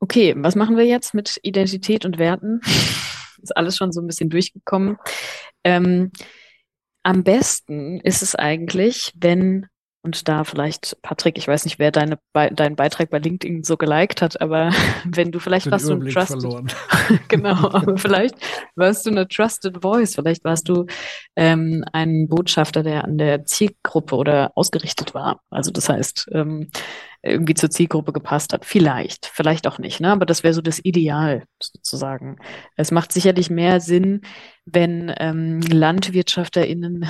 Okay, 0.00 0.34
was 0.36 0.56
machen 0.56 0.76
wir 0.76 0.86
jetzt 0.86 1.12
mit 1.14 1.38
Identität 1.42 2.04
und 2.04 2.18
Werten? 2.18 2.60
ist 3.42 3.56
alles 3.56 3.76
schon 3.76 3.92
so 3.92 4.00
ein 4.00 4.06
bisschen 4.06 4.30
durchgekommen. 4.30 4.96
Ähm, 5.64 6.10
am 7.02 7.24
besten 7.24 8.00
ist 8.00 8.22
es 8.22 8.34
eigentlich, 8.34 9.12
wenn, 9.16 9.66
und 10.02 10.28
da 10.28 10.44
vielleicht, 10.44 10.96
Patrick, 11.02 11.36
ich 11.36 11.46
weiß 11.46 11.64
nicht, 11.64 11.78
wer 11.78 11.90
deine, 11.90 12.18
Be 12.32 12.50
deinen 12.52 12.76
Beitrag 12.76 13.10
bei 13.10 13.18
LinkedIn 13.18 13.64
so 13.64 13.76
geliked 13.76 14.22
hat, 14.22 14.40
aber 14.40 14.70
wenn 15.04 15.30
du 15.30 15.38
vielleicht 15.38 15.70
warst 15.70 15.88
du 15.88 15.94
ein 15.94 16.08
Trusted, 16.08 16.74
genau, 17.28 17.70
aber 17.70 17.98
vielleicht 17.98 18.34
warst 18.76 19.04
du 19.04 19.10
eine 19.10 19.28
Trusted 19.28 19.82
Voice, 19.82 20.14
vielleicht 20.14 20.44
warst 20.44 20.68
du 20.68 20.86
ähm, 21.36 21.84
ein 21.92 22.28
Botschafter, 22.28 22.82
der 22.82 23.04
an 23.04 23.18
der 23.18 23.44
Zielgruppe 23.44 24.16
oder 24.16 24.52
ausgerichtet 24.54 25.14
war. 25.14 25.40
Also 25.50 25.70
das 25.70 25.88
heißt, 25.88 26.28
ähm, 26.32 26.70
irgendwie 27.22 27.54
zur 27.54 27.70
Zielgruppe 27.70 28.12
gepasst 28.12 28.52
hat. 28.54 28.64
Vielleicht, 28.64 29.26
vielleicht 29.26 29.66
auch 29.66 29.78
nicht, 29.78 30.00
ne? 30.00 30.10
aber 30.10 30.24
das 30.24 30.42
wäre 30.42 30.54
so 30.54 30.62
das 30.62 30.82
Ideal 30.82 31.44
sozusagen. 31.62 32.38
Es 32.76 32.90
macht 32.90 33.12
sicherlich 33.12 33.50
mehr 33.50 33.80
Sinn, 33.80 34.22
wenn 34.64 35.12
ähm, 35.18 35.60
LandwirtschafterInnen 35.60 37.06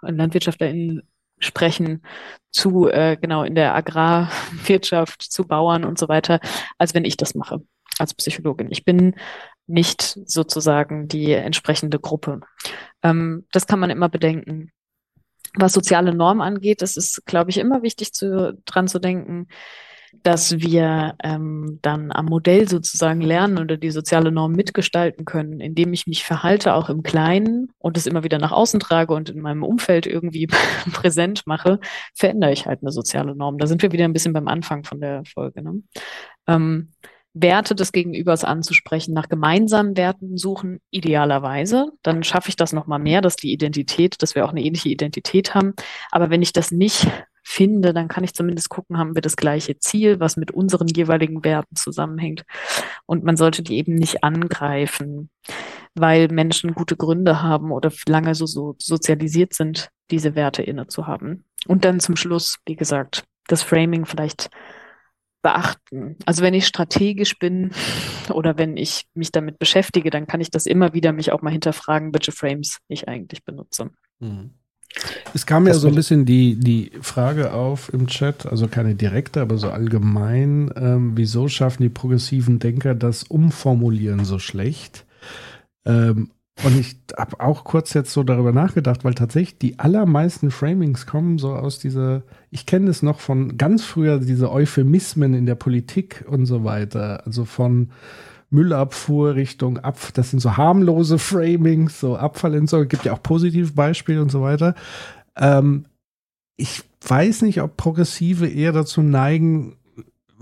und 0.00 0.16
LandwirtschafterInnen 0.16 1.02
sprechen 1.42 2.02
zu, 2.50 2.88
äh, 2.88 3.16
genau, 3.20 3.44
in 3.44 3.54
der 3.54 3.74
Agrarwirtschaft, 3.74 5.22
zu 5.22 5.46
Bauern 5.46 5.84
und 5.84 5.98
so 5.98 6.08
weiter, 6.08 6.40
als 6.78 6.94
wenn 6.94 7.04
ich 7.04 7.16
das 7.16 7.34
mache 7.34 7.62
als 7.98 8.14
Psychologin. 8.14 8.68
Ich 8.70 8.84
bin 8.84 9.14
nicht 9.66 10.18
sozusagen 10.24 11.08
die 11.08 11.32
entsprechende 11.32 11.98
Gruppe. 11.98 12.40
Ähm, 13.02 13.46
das 13.52 13.66
kann 13.66 13.80
man 13.80 13.90
immer 13.90 14.08
bedenken 14.08 14.72
was 15.54 15.72
soziale 15.72 16.14
Normen 16.14 16.40
angeht, 16.40 16.82
das 16.82 16.96
ist, 16.96 17.26
glaube 17.26 17.50
ich, 17.50 17.58
immer 17.58 17.82
wichtig 17.82 18.12
zu, 18.12 18.58
dran 18.64 18.88
zu 18.88 18.98
denken, 18.98 19.48
dass 20.22 20.58
wir 20.60 21.14
ähm, 21.22 21.78
dann 21.82 22.12
am 22.12 22.26
Modell 22.26 22.68
sozusagen 22.68 23.20
lernen 23.20 23.58
oder 23.58 23.76
die 23.76 23.90
soziale 23.90 24.30
Norm 24.30 24.52
mitgestalten 24.52 25.24
können, 25.24 25.60
indem 25.60 25.92
ich 25.92 26.06
mich 26.06 26.24
verhalte, 26.24 26.74
auch 26.74 26.88
im 26.88 27.02
Kleinen 27.02 27.70
und 27.78 27.96
es 27.96 28.06
immer 28.06 28.22
wieder 28.22 28.38
nach 28.38 28.52
außen 28.52 28.80
trage 28.80 29.14
und 29.14 29.30
in 29.30 29.40
meinem 29.40 29.62
Umfeld 29.62 30.06
irgendwie 30.06 30.46
präsent 30.92 31.42
mache, 31.46 31.80
verändere 32.14 32.52
ich 32.52 32.66
halt 32.66 32.82
eine 32.82 32.92
soziale 32.92 33.34
Norm. 33.34 33.58
Da 33.58 33.66
sind 33.66 33.82
wir 33.82 33.92
wieder 33.92 34.04
ein 34.04 34.12
bisschen 34.12 34.32
beim 34.32 34.48
Anfang 34.48 34.84
von 34.84 35.00
der 35.00 35.24
Folge. 35.24 35.62
Ne? 35.62 35.82
Ähm, 36.46 36.92
Werte 37.34 37.74
des 37.74 37.92
Gegenübers 37.92 38.44
anzusprechen, 38.44 39.14
nach 39.14 39.28
gemeinsamen 39.28 39.96
Werten 39.96 40.36
suchen, 40.36 40.80
idealerweise. 40.90 41.88
Dann 42.02 42.24
schaffe 42.24 42.50
ich 42.50 42.56
das 42.56 42.72
nochmal 42.72 42.98
mehr, 42.98 43.22
dass 43.22 43.36
die 43.36 43.52
Identität, 43.52 44.22
dass 44.22 44.34
wir 44.34 44.44
auch 44.44 44.50
eine 44.50 44.62
ähnliche 44.62 44.90
Identität 44.90 45.54
haben. 45.54 45.72
Aber 46.10 46.28
wenn 46.28 46.42
ich 46.42 46.52
das 46.52 46.70
nicht 46.70 47.06
finde, 47.42 47.92
dann 47.92 48.08
kann 48.08 48.24
ich 48.24 48.34
zumindest 48.34 48.68
gucken, 48.68 48.98
haben 48.98 49.14
wir 49.14 49.22
das 49.22 49.36
gleiche 49.36 49.78
Ziel, 49.78 50.20
was 50.20 50.36
mit 50.36 50.50
unseren 50.50 50.88
jeweiligen 50.88 51.44
Werten 51.44 51.76
zusammenhängt. 51.76 52.44
Und 53.06 53.24
man 53.24 53.36
sollte 53.36 53.62
die 53.62 53.76
eben 53.76 53.94
nicht 53.94 54.24
angreifen, 54.24 55.30
weil 55.94 56.28
Menschen 56.28 56.74
gute 56.74 56.96
Gründe 56.96 57.42
haben 57.42 57.72
oder 57.72 57.90
lange 58.06 58.34
so, 58.34 58.46
so 58.46 58.74
sozialisiert 58.78 59.54
sind, 59.54 59.88
diese 60.10 60.34
Werte 60.34 60.62
inne 60.62 60.86
zu 60.86 61.06
haben. 61.06 61.44
Und 61.66 61.84
dann 61.84 62.00
zum 62.00 62.16
Schluss, 62.16 62.58
wie 62.66 62.76
gesagt, 62.76 63.24
das 63.48 63.62
Framing 63.62 64.06
vielleicht 64.06 64.50
beachten. 65.42 66.16
Also 66.24 66.42
wenn 66.42 66.54
ich 66.54 66.66
strategisch 66.66 67.38
bin 67.38 67.72
oder 68.30 68.56
wenn 68.56 68.76
ich 68.76 69.04
mich 69.14 69.32
damit 69.32 69.58
beschäftige, 69.58 70.10
dann 70.10 70.26
kann 70.26 70.40
ich 70.40 70.50
das 70.50 70.66
immer 70.66 70.94
wieder 70.94 71.12
mich 71.12 71.32
auch 71.32 71.42
mal 71.42 71.50
hinterfragen, 71.50 72.14
welche 72.14 72.32
Frames 72.32 72.78
ich 72.88 73.08
eigentlich 73.08 73.44
benutze. 73.44 73.90
Mhm. 74.20 74.54
Es 75.34 75.46
kam 75.46 75.66
ja 75.66 75.74
so 75.74 75.88
ein 75.88 75.94
bisschen 75.94 76.24
die, 76.24 76.56
die 76.56 76.92
Frage 77.00 77.52
auf 77.52 77.92
im 77.92 78.06
Chat, 78.06 78.46
also 78.46 78.68
keine 78.68 78.94
direkte, 78.94 79.40
aber 79.40 79.56
so 79.56 79.70
allgemein, 79.70 80.70
ähm, 80.76 81.12
wieso 81.14 81.48
schaffen 81.48 81.82
die 81.82 81.88
progressiven 81.88 82.58
Denker 82.58 82.94
das 82.94 83.22
Umformulieren 83.24 84.24
so 84.24 84.38
schlecht? 84.38 85.06
Ähm, 85.84 86.30
und 86.64 86.78
ich 86.78 86.96
habe 87.16 87.40
auch 87.40 87.64
kurz 87.64 87.94
jetzt 87.94 88.12
so 88.12 88.22
darüber 88.22 88.52
nachgedacht, 88.52 89.04
weil 89.04 89.14
tatsächlich 89.14 89.58
die 89.58 89.78
allermeisten 89.78 90.50
Framings 90.50 91.06
kommen 91.06 91.38
so 91.38 91.54
aus 91.54 91.78
dieser, 91.78 92.22
ich 92.50 92.66
kenne 92.66 92.90
es 92.90 93.02
noch 93.02 93.20
von 93.20 93.56
ganz 93.56 93.84
früher, 93.84 94.18
diese 94.18 94.52
Euphemismen 94.52 95.34
in 95.34 95.46
der 95.46 95.54
Politik 95.54 96.24
und 96.28 96.46
so 96.46 96.62
weiter. 96.62 97.26
Also 97.26 97.46
von 97.46 97.90
Müllabfuhr 98.52 99.34
Richtung 99.34 99.78
Ab, 99.78 99.98
das 100.14 100.30
sind 100.30 100.40
so 100.40 100.56
harmlose 100.56 101.18
Framings, 101.18 102.00
so 102.00 102.16
Abfallentsorgung, 102.16 102.88
gibt 102.88 103.04
ja 103.04 103.12
auch 103.12 103.22
positive 103.22 103.72
Beispiele 103.72 104.22
und 104.22 104.30
so 104.30 104.42
weiter. 104.42 104.74
Ähm, 105.36 105.86
ich 106.56 106.82
weiß 107.06 107.42
nicht, 107.42 107.60
ob 107.62 107.76
Progressive 107.76 108.46
eher 108.46 108.72
dazu 108.72 109.02
neigen, 109.02 109.76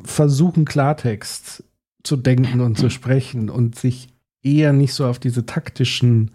versuchen 0.02 0.64
Klartext 0.64 1.64
zu 2.02 2.16
denken 2.16 2.60
und 2.60 2.78
zu 2.78 2.90
sprechen 2.90 3.50
und 3.50 3.78
sich 3.78 4.08
eher 4.42 4.72
nicht 4.72 4.94
so 4.94 5.06
auf 5.06 5.18
diese 5.18 5.46
taktischen 5.46 6.30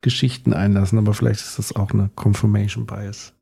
Geschichten 0.00 0.52
einlassen, 0.52 0.98
aber 0.98 1.14
vielleicht 1.14 1.40
ist 1.40 1.58
das 1.58 1.74
auch 1.74 1.90
eine 1.90 2.10
Confirmation 2.14 2.86
Bias. 2.86 3.35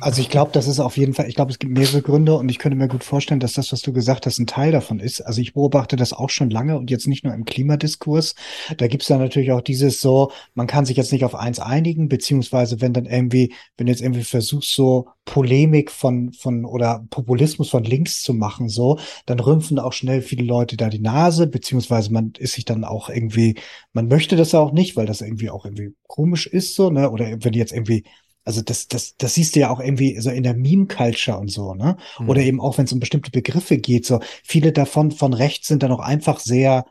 Also 0.00 0.20
ich 0.20 0.28
glaube, 0.28 0.50
das 0.52 0.68
ist 0.68 0.80
auf 0.80 0.96
jeden 0.96 1.14
Fall, 1.14 1.28
ich 1.28 1.34
glaube, 1.34 1.50
es 1.50 1.58
gibt 1.58 1.72
mehrere 1.72 2.02
Gründe 2.02 2.34
und 2.34 2.48
ich 2.50 2.58
könnte 2.58 2.76
mir 2.76 2.88
gut 2.88 3.04
vorstellen, 3.04 3.40
dass 3.40 3.54
das, 3.54 3.72
was 3.72 3.80
du 3.80 3.92
gesagt 3.92 4.26
hast, 4.26 4.38
ein 4.38 4.46
Teil 4.46 4.70
davon 4.70 5.00
ist. 5.00 5.20
Also 5.20 5.40
ich 5.40 5.54
beobachte 5.54 5.96
das 5.96 6.12
auch 6.12 6.30
schon 6.30 6.50
lange 6.50 6.76
und 6.76 6.90
jetzt 6.90 7.06
nicht 7.06 7.24
nur 7.24 7.34
im 7.34 7.44
Klimadiskurs. 7.44 8.34
Da 8.76 8.86
gibt 8.86 9.02
es 9.02 9.08
dann 9.08 9.18
natürlich 9.18 9.52
auch 9.52 9.62
dieses 9.62 10.00
so, 10.00 10.30
man 10.54 10.66
kann 10.66 10.84
sich 10.84 10.96
jetzt 10.96 11.12
nicht 11.12 11.24
auf 11.24 11.34
eins 11.34 11.58
einigen, 11.58 12.08
beziehungsweise 12.08 12.80
wenn 12.80 12.92
dann 12.92 13.06
irgendwie, 13.06 13.54
wenn 13.76 13.86
jetzt 13.86 14.02
irgendwie 14.02 14.24
versuchst, 14.24 14.74
so 14.74 15.08
Polemik 15.24 15.90
von, 15.90 16.32
von 16.32 16.64
oder 16.64 17.06
Populismus 17.10 17.70
von 17.70 17.84
links 17.84 18.22
zu 18.22 18.34
machen, 18.34 18.68
so, 18.68 18.98
dann 19.26 19.40
rümpfen 19.40 19.78
auch 19.78 19.92
schnell 19.92 20.22
viele 20.22 20.44
Leute 20.44 20.76
da 20.76 20.88
die 20.88 21.00
Nase, 21.00 21.46
beziehungsweise 21.46 22.12
man 22.12 22.32
ist 22.38 22.54
sich 22.54 22.64
dann 22.64 22.84
auch 22.84 23.10
irgendwie, 23.10 23.56
man 23.92 24.08
möchte 24.08 24.36
das 24.36 24.54
auch 24.54 24.72
nicht, 24.72 24.96
weil 24.96 25.06
das 25.06 25.20
irgendwie 25.20 25.50
auch 25.50 25.64
irgendwie 25.64 25.94
komisch 26.06 26.46
ist, 26.46 26.74
so, 26.74 26.90
ne? 26.90 27.10
Oder 27.10 27.44
wenn 27.44 27.52
jetzt 27.52 27.72
irgendwie 27.72 28.04
also 28.48 28.62
das, 28.62 28.88
das, 28.88 29.14
das 29.18 29.34
siehst 29.34 29.54
du 29.54 29.60
ja 29.60 29.68
auch 29.68 29.78
irgendwie 29.78 30.18
so 30.20 30.30
in 30.30 30.42
der 30.42 30.54
Meme-Culture 30.54 31.36
und 31.36 31.48
so, 31.48 31.74
ne? 31.74 31.98
Mhm. 32.18 32.30
Oder 32.30 32.40
eben 32.40 32.62
auch, 32.62 32.78
wenn 32.78 32.86
es 32.86 32.92
um 32.94 32.98
bestimmte 32.98 33.30
Begriffe 33.30 33.76
geht, 33.76 34.06
so 34.06 34.20
viele 34.42 34.72
davon 34.72 35.10
von 35.10 35.34
rechts 35.34 35.68
sind 35.68 35.82
dann 35.82 35.92
auch 35.92 36.00
einfach 36.00 36.40
sehr 36.40 36.86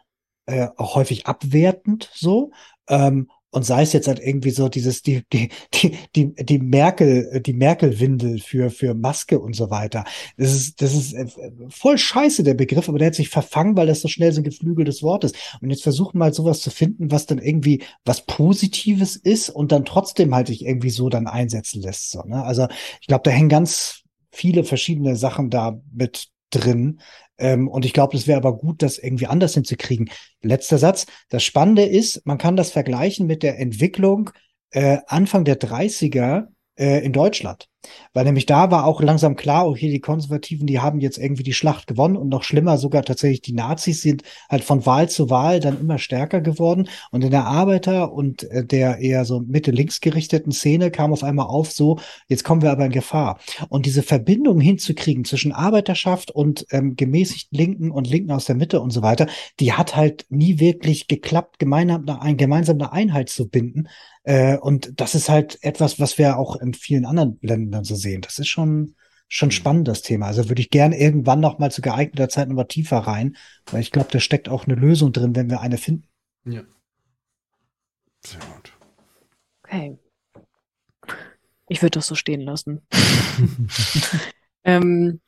äh, 0.45 0.67
auch 0.77 0.93
häufig 0.93 1.25
abwertend 1.25 2.11
so. 2.13 2.51
Ähm, 2.87 3.31
und 3.57 3.63
sei 3.63 3.81
es 3.81 3.91
jetzt 3.91 4.07
halt 4.07 4.19
irgendwie 4.19 4.51
so 4.51 4.69
dieses, 4.69 5.01
die, 5.01 5.23
die, 5.33 5.49
die, 5.73 5.97
die, 6.15 6.33
die 6.35 6.59
Merkel, 6.59 7.41
die 7.41 7.53
Merkel-Windel 7.53 8.39
für, 8.39 8.69
für 8.69 8.93
Maske 8.93 9.39
und 9.39 9.55
so 9.55 9.71
weiter. 9.71 10.05
Das 10.37 10.53
ist, 10.53 10.79
das 10.79 10.93
ist 10.93 11.13
äh, 11.13 11.25
voll 11.69 11.97
scheiße, 11.97 12.43
der 12.43 12.53
Begriff, 12.53 12.87
aber 12.87 12.99
der 12.99 13.07
hat 13.07 13.15
sich 13.15 13.29
verfangen, 13.29 13.75
weil 13.75 13.87
das 13.87 14.01
so 14.01 14.07
schnell 14.07 14.31
so 14.31 14.41
ein 14.41 14.43
geflügeltes 14.43 15.01
Wort 15.01 15.23
ist. 15.23 15.35
Und 15.59 15.71
jetzt 15.71 15.81
versuchen 15.81 16.19
mal 16.19 16.33
sowas 16.33 16.61
zu 16.61 16.69
finden, 16.69 17.09
was 17.09 17.25
dann 17.25 17.39
irgendwie 17.39 17.81
was 18.05 18.25
Positives 18.27 19.15
ist 19.15 19.49
und 19.49 19.71
dann 19.71 19.85
trotzdem 19.85 20.35
halt 20.35 20.47
sich 20.47 20.63
irgendwie 20.63 20.91
so 20.91 21.09
dann 21.09 21.25
einsetzen 21.25 21.81
lässt. 21.81 22.11
So, 22.11 22.21
ne? 22.21 22.43
Also 22.43 22.67
ich 23.01 23.07
glaube, 23.07 23.23
da 23.23 23.31
hängen 23.31 23.49
ganz 23.49 24.03
viele 24.31 24.63
verschiedene 24.63 25.15
Sachen 25.15 25.49
da 25.49 25.81
mit 25.91 26.27
drin, 26.49 26.99
ähm, 27.37 27.67
und 27.67 27.85
ich 27.85 27.93
glaube, 27.93 28.17
es 28.17 28.27
wäre 28.27 28.37
aber 28.37 28.57
gut, 28.57 28.81
das 28.81 28.97
irgendwie 28.97 29.27
anders 29.27 29.53
hinzukriegen. 29.53 30.09
Letzter 30.41 30.77
Satz. 30.77 31.05
Das 31.29 31.43
Spannende 31.43 31.83
ist, 31.83 32.25
man 32.25 32.37
kann 32.37 32.55
das 32.55 32.71
vergleichen 32.71 33.27
mit 33.27 33.43
der 33.43 33.59
Entwicklung 33.59 34.31
äh, 34.71 34.97
Anfang 35.07 35.45
der 35.45 35.59
30er 35.59 36.47
äh, 36.75 37.03
in 37.03 37.13
Deutschland. 37.13 37.67
Weil 38.13 38.25
nämlich 38.25 38.45
da 38.45 38.71
war 38.71 38.85
auch 38.85 39.01
langsam 39.01 39.35
klar, 39.35 39.67
okay, 39.67 39.89
die 39.89 39.99
Konservativen, 39.99 40.67
die 40.67 40.79
haben 40.79 40.99
jetzt 40.99 41.17
irgendwie 41.17 41.43
die 41.43 41.53
Schlacht 41.53 41.87
gewonnen 41.87 42.17
und 42.17 42.29
noch 42.29 42.43
schlimmer 42.43 42.77
sogar 42.77 43.03
tatsächlich 43.03 43.41
die 43.41 43.53
Nazis 43.53 44.01
sind 44.01 44.23
halt 44.49 44.63
von 44.63 44.85
Wahl 44.85 45.09
zu 45.09 45.29
Wahl 45.29 45.59
dann 45.59 45.79
immer 45.79 45.97
stärker 45.97 46.41
geworden. 46.41 46.89
Und 47.11 47.23
in 47.23 47.31
der 47.31 47.45
Arbeiter- 47.45 48.11
und 48.11 48.43
äh, 48.51 48.65
der 48.65 48.99
eher 48.99 49.25
so 49.25 49.39
Mitte-Links 49.39 50.01
gerichteten 50.01 50.51
Szene 50.51 50.91
kam 50.91 51.13
auf 51.13 51.23
einmal 51.23 51.47
auf, 51.47 51.71
so, 51.71 51.99
jetzt 52.27 52.43
kommen 52.43 52.61
wir 52.61 52.71
aber 52.71 52.85
in 52.85 52.91
Gefahr. 52.91 53.39
Und 53.69 53.85
diese 53.85 54.03
Verbindung 54.03 54.59
hinzukriegen 54.59 55.25
zwischen 55.25 55.51
Arbeiterschaft 55.51 56.31
und 56.31 56.65
ähm, 56.71 56.95
gemäßigten 56.95 57.57
Linken 57.57 57.91
und 57.91 58.09
Linken 58.09 58.31
aus 58.31 58.45
der 58.45 58.55
Mitte 58.55 58.81
und 58.81 58.91
so 58.91 59.01
weiter, 59.01 59.27
die 59.59 59.73
hat 59.73 59.95
halt 59.95 60.25
nie 60.29 60.59
wirklich 60.59 61.07
geklappt, 61.07 61.59
gemeinsam 61.59 62.05
eine 62.07 62.91
Einheit 62.91 63.29
zu 63.29 63.47
binden. 63.49 63.87
Äh, 64.23 64.57
und 64.57 64.99
das 64.99 65.15
ist 65.15 65.29
halt 65.29 65.57
etwas, 65.61 65.99
was 65.99 66.17
wir 66.17 66.37
auch 66.37 66.57
in 66.57 66.73
vielen 66.73 67.05
anderen 67.05 67.37
Ländern 67.41 67.76
so 67.85 67.95
sehen. 67.95 68.21
Das 68.21 68.39
ist 68.39 68.47
schon, 68.47 68.95
schon 69.27 69.47
mhm. 69.47 69.51
spannend, 69.51 69.87
das 69.87 70.01
Thema. 70.01 70.27
Also 70.27 70.49
würde 70.49 70.61
ich 70.61 70.69
gern 70.69 70.93
irgendwann 70.93 71.39
noch 71.39 71.59
mal 71.59 71.71
zu 71.71 71.81
geeigneter 71.81 72.29
Zeit 72.29 72.47
nochmal 72.47 72.67
tiefer 72.67 72.97
rein, 72.97 73.35
weil 73.71 73.81
ich 73.81 73.91
glaube, 73.91 74.09
da 74.11 74.19
steckt 74.19 74.49
auch 74.49 74.65
eine 74.65 74.75
Lösung 74.75 75.11
drin, 75.13 75.35
wenn 75.35 75.49
wir 75.49 75.61
eine 75.61 75.77
finden. 75.77 76.07
Ja. 76.45 76.63
Sehr 78.25 78.39
gut. 78.39 78.73
Okay. 79.63 79.97
Ich 81.69 81.81
würde 81.81 81.99
das 81.99 82.07
so 82.07 82.15
stehen 82.15 82.41
lassen. 82.41 82.81
ähm, 84.63 85.19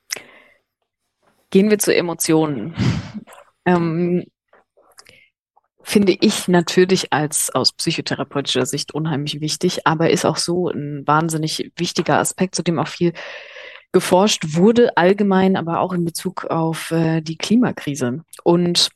gehen 1.50 1.70
wir 1.70 1.80
zu 1.80 1.94
Emotionen. 1.94 2.74
Ähm, 3.66 4.26
finde 5.90 6.16
ich 6.20 6.48
natürlich 6.48 7.12
als 7.12 7.50
aus 7.50 7.74
psychotherapeutischer 7.74 8.66
Sicht 8.66 8.94
unheimlich 8.94 9.42
wichtig, 9.42 9.88
aber 9.88 10.12
ist 10.12 10.26
auch 10.26 10.38
so 10.38 10.70
ein 10.70 11.04
wahnsinnig 11.08 11.72
wichtiger 11.78 12.20
Aspekt, 12.20 12.54
zu 12.54 12.62
dem 12.62 12.78
auch 12.78 12.88
viel 12.88 13.14
geforscht 13.92 14.56
wurde, 14.56 14.96
allgemein, 14.98 15.56
aber 15.56 15.80
auch 15.80 15.94
in 15.94 16.06
Bezug 16.06 16.46
auf 16.46 16.92
äh, 16.92 17.22
die 17.22 17.38
Klimakrise. 17.38 18.24
Und 18.44 18.90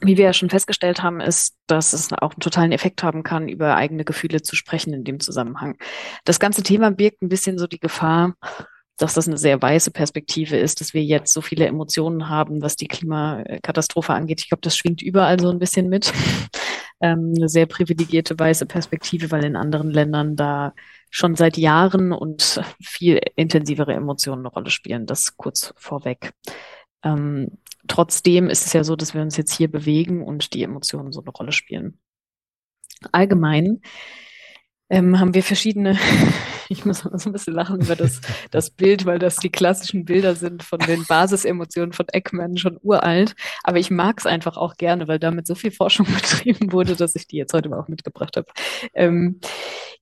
wie 0.00 0.16
wir 0.16 0.26
ja 0.26 0.32
schon 0.32 0.48
festgestellt 0.48 1.02
haben, 1.02 1.20
ist, 1.20 1.56
dass 1.66 1.92
es 1.92 2.12
auch 2.12 2.30
einen 2.30 2.40
totalen 2.40 2.70
Effekt 2.70 3.02
haben 3.02 3.24
kann, 3.24 3.48
über 3.48 3.74
eigene 3.74 4.04
Gefühle 4.04 4.42
zu 4.42 4.54
sprechen 4.54 4.94
in 4.94 5.02
dem 5.02 5.18
Zusammenhang. 5.18 5.76
Das 6.24 6.38
ganze 6.38 6.62
Thema 6.62 6.92
birgt 6.92 7.20
ein 7.20 7.28
bisschen 7.28 7.58
so 7.58 7.66
die 7.66 7.80
Gefahr, 7.80 8.34
dass 9.00 9.14
das 9.14 9.26
eine 9.26 9.38
sehr 9.38 9.60
weiße 9.60 9.90
Perspektive 9.90 10.56
ist, 10.58 10.80
dass 10.80 10.92
wir 10.92 11.02
jetzt 11.02 11.32
so 11.32 11.40
viele 11.40 11.66
Emotionen 11.66 12.28
haben, 12.28 12.60
was 12.60 12.76
die 12.76 12.86
Klimakatastrophe 12.86 14.12
angeht. 14.12 14.40
Ich 14.40 14.48
glaube, 14.48 14.60
das 14.60 14.76
schwingt 14.76 15.00
überall 15.00 15.40
so 15.40 15.50
ein 15.50 15.58
bisschen 15.58 15.88
mit. 15.88 16.12
ähm, 17.00 17.32
eine 17.36 17.48
sehr 17.48 17.66
privilegierte 17.66 18.38
weiße 18.38 18.66
Perspektive, 18.66 19.30
weil 19.30 19.44
in 19.44 19.56
anderen 19.56 19.90
Ländern 19.90 20.36
da 20.36 20.74
schon 21.08 21.34
seit 21.34 21.56
Jahren 21.56 22.12
und 22.12 22.60
viel 22.82 23.20
intensivere 23.36 23.94
Emotionen 23.94 24.42
eine 24.42 24.52
Rolle 24.52 24.70
spielen. 24.70 25.06
Das 25.06 25.36
kurz 25.36 25.72
vorweg. 25.76 26.32
Ähm, 27.02 27.58
trotzdem 27.88 28.50
ist 28.50 28.66
es 28.66 28.72
ja 28.74 28.84
so, 28.84 28.96
dass 28.96 29.14
wir 29.14 29.22
uns 29.22 29.36
jetzt 29.38 29.54
hier 29.54 29.70
bewegen 29.70 30.22
und 30.22 30.52
die 30.52 30.62
Emotionen 30.62 31.12
so 31.12 31.20
eine 31.22 31.30
Rolle 31.30 31.52
spielen. 31.52 31.98
Allgemein 33.12 33.80
ähm, 34.90 35.20
haben 35.20 35.34
wir 35.34 35.42
verschiedene, 35.44 35.96
ich 36.68 36.84
muss 36.84 36.98
so 36.98 37.30
ein 37.30 37.32
bisschen 37.32 37.54
lachen 37.54 37.80
über 37.80 37.94
das, 37.94 38.20
das 38.50 38.70
Bild, 38.70 39.06
weil 39.06 39.20
das 39.20 39.36
die 39.36 39.50
klassischen 39.50 40.04
Bilder 40.04 40.34
sind 40.34 40.64
von 40.64 40.80
den 40.80 41.04
Basisemotionen 41.06 41.92
von 41.92 42.08
Eckmann, 42.08 42.56
schon 42.56 42.78
uralt. 42.82 43.34
Aber 43.62 43.78
ich 43.78 43.90
mag 43.90 44.18
es 44.18 44.26
einfach 44.26 44.56
auch 44.56 44.76
gerne, 44.76 45.06
weil 45.08 45.20
damit 45.20 45.46
so 45.46 45.54
viel 45.54 45.70
Forschung 45.70 46.06
betrieben 46.14 46.72
wurde, 46.72 46.96
dass 46.96 47.14
ich 47.14 47.26
die 47.28 47.36
jetzt 47.36 47.54
heute 47.54 47.68
mal 47.68 47.80
auch 47.80 47.88
mitgebracht 47.88 48.36
habe. 48.36 48.48
Ähm, 48.92 49.40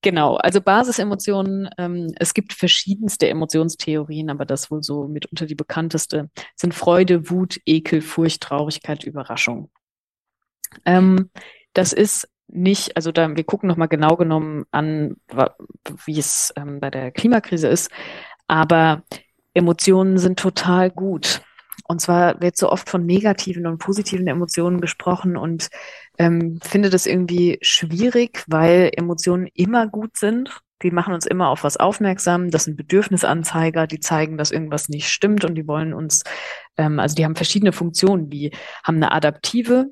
genau, 0.01 0.37
also 0.37 0.61
Basisemotionen, 0.63 1.69
ähm, 1.77 2.13
es 2.17 2.33
gibt 2.33 2.55
verschiedenste 2.55 3.29
Emotionstheorien, 3.29 4.31
aber 4.31 4.47
das 4.47 4.71
wohl 4.71 4.83
so 4.83 5.07
mitunter 5.07 5.45
die 5.45 5.55
bekannteste 5.55 6.31
sind 6.57 6.75
Freude, 6.75 7.31
Wut, 7.31 7.61
Ekel, 7.67 8.01
Furcht, 8.01 8.41
Traurigkeit, 8.41 9.05
Überraschung. 9.05 9.71
Ähm, 10.87 11.31
das 11.75 11.93
ist 11.93 12.29
nicht, 12.49 12.97
also 12.97 13.13
da, 13.13 13.37
wir 13.37 13.45
gucken 13.45 13.69
nochmal 13.69 13.89
genau 13.89 14.17
genommen 14.17 14.65
an, 14.71 15.17
wie 16.07 16.19
es 16.19 16.53
ähm, 16.57 16.81
bei 16.81 16.91
der 16.91 17.11
Klimakrise 17.11 17.69
ist, 17.69 17.91
aber 18.47 19.03
Emotionen 19.55 20.19
sind 20.19 20.39
total 20.39 20.91
gut. 20.91 21.43
Und 21.87 22.01
zwar 22.01 22.41
wird 22.41 22.57
so 22.57 22.71
oft 22.71 22.89
von 22.89 23.07
negativen 23.07 23.67
und 23.67 23.79
positiven 23.79 24.27
Emotionen 24.27 24.81
gesprochen 24.81 25.37
und 25.37 25.69
ähm, 26.19 26.59
finde 26.63 26.91
das 26.91 27.07
irgendwie 27.07 27.59
schwierig, 27.63 28.45
weil 28.47 28.91
Emotionen 28.95 29.49
immer 29.55 29.87
gut 29.87 30.17
sind. 30.17 30.61
Die 30.83 30.91
machen 30.91 31.15
uns 31.15 31.27
immer 31.27 31.49
auf 31.49 31.65
was 31.65 31.77
aufmerksam. 31.77 32.51
Das 32.51 32.65
sind 32.65 32.77
Bedürfnisanzeiger, 32.77 33.87
die 33.87 34.01
zeigen, 34.01 34.37
dass 34.37 34.51
irgendwas 34.51 34.89
nicht 34.89 35.09
stimmt 35.09 35.45
und 35.45 35.55
die 35.55 35.67
wollen 35.67 35.95
uns, 35.95 36.23
ähm, 36.77 37.01
also 37.01 37.15
die 37.15 37.25
haben 37.25 37.37
verschiedene 37.37 37.73
Funktionen. 37.73 38.29
Die 38.29 38.53
haben 38.85 38.97
eine 38.97 39.13
adaptive, 39.13 39.87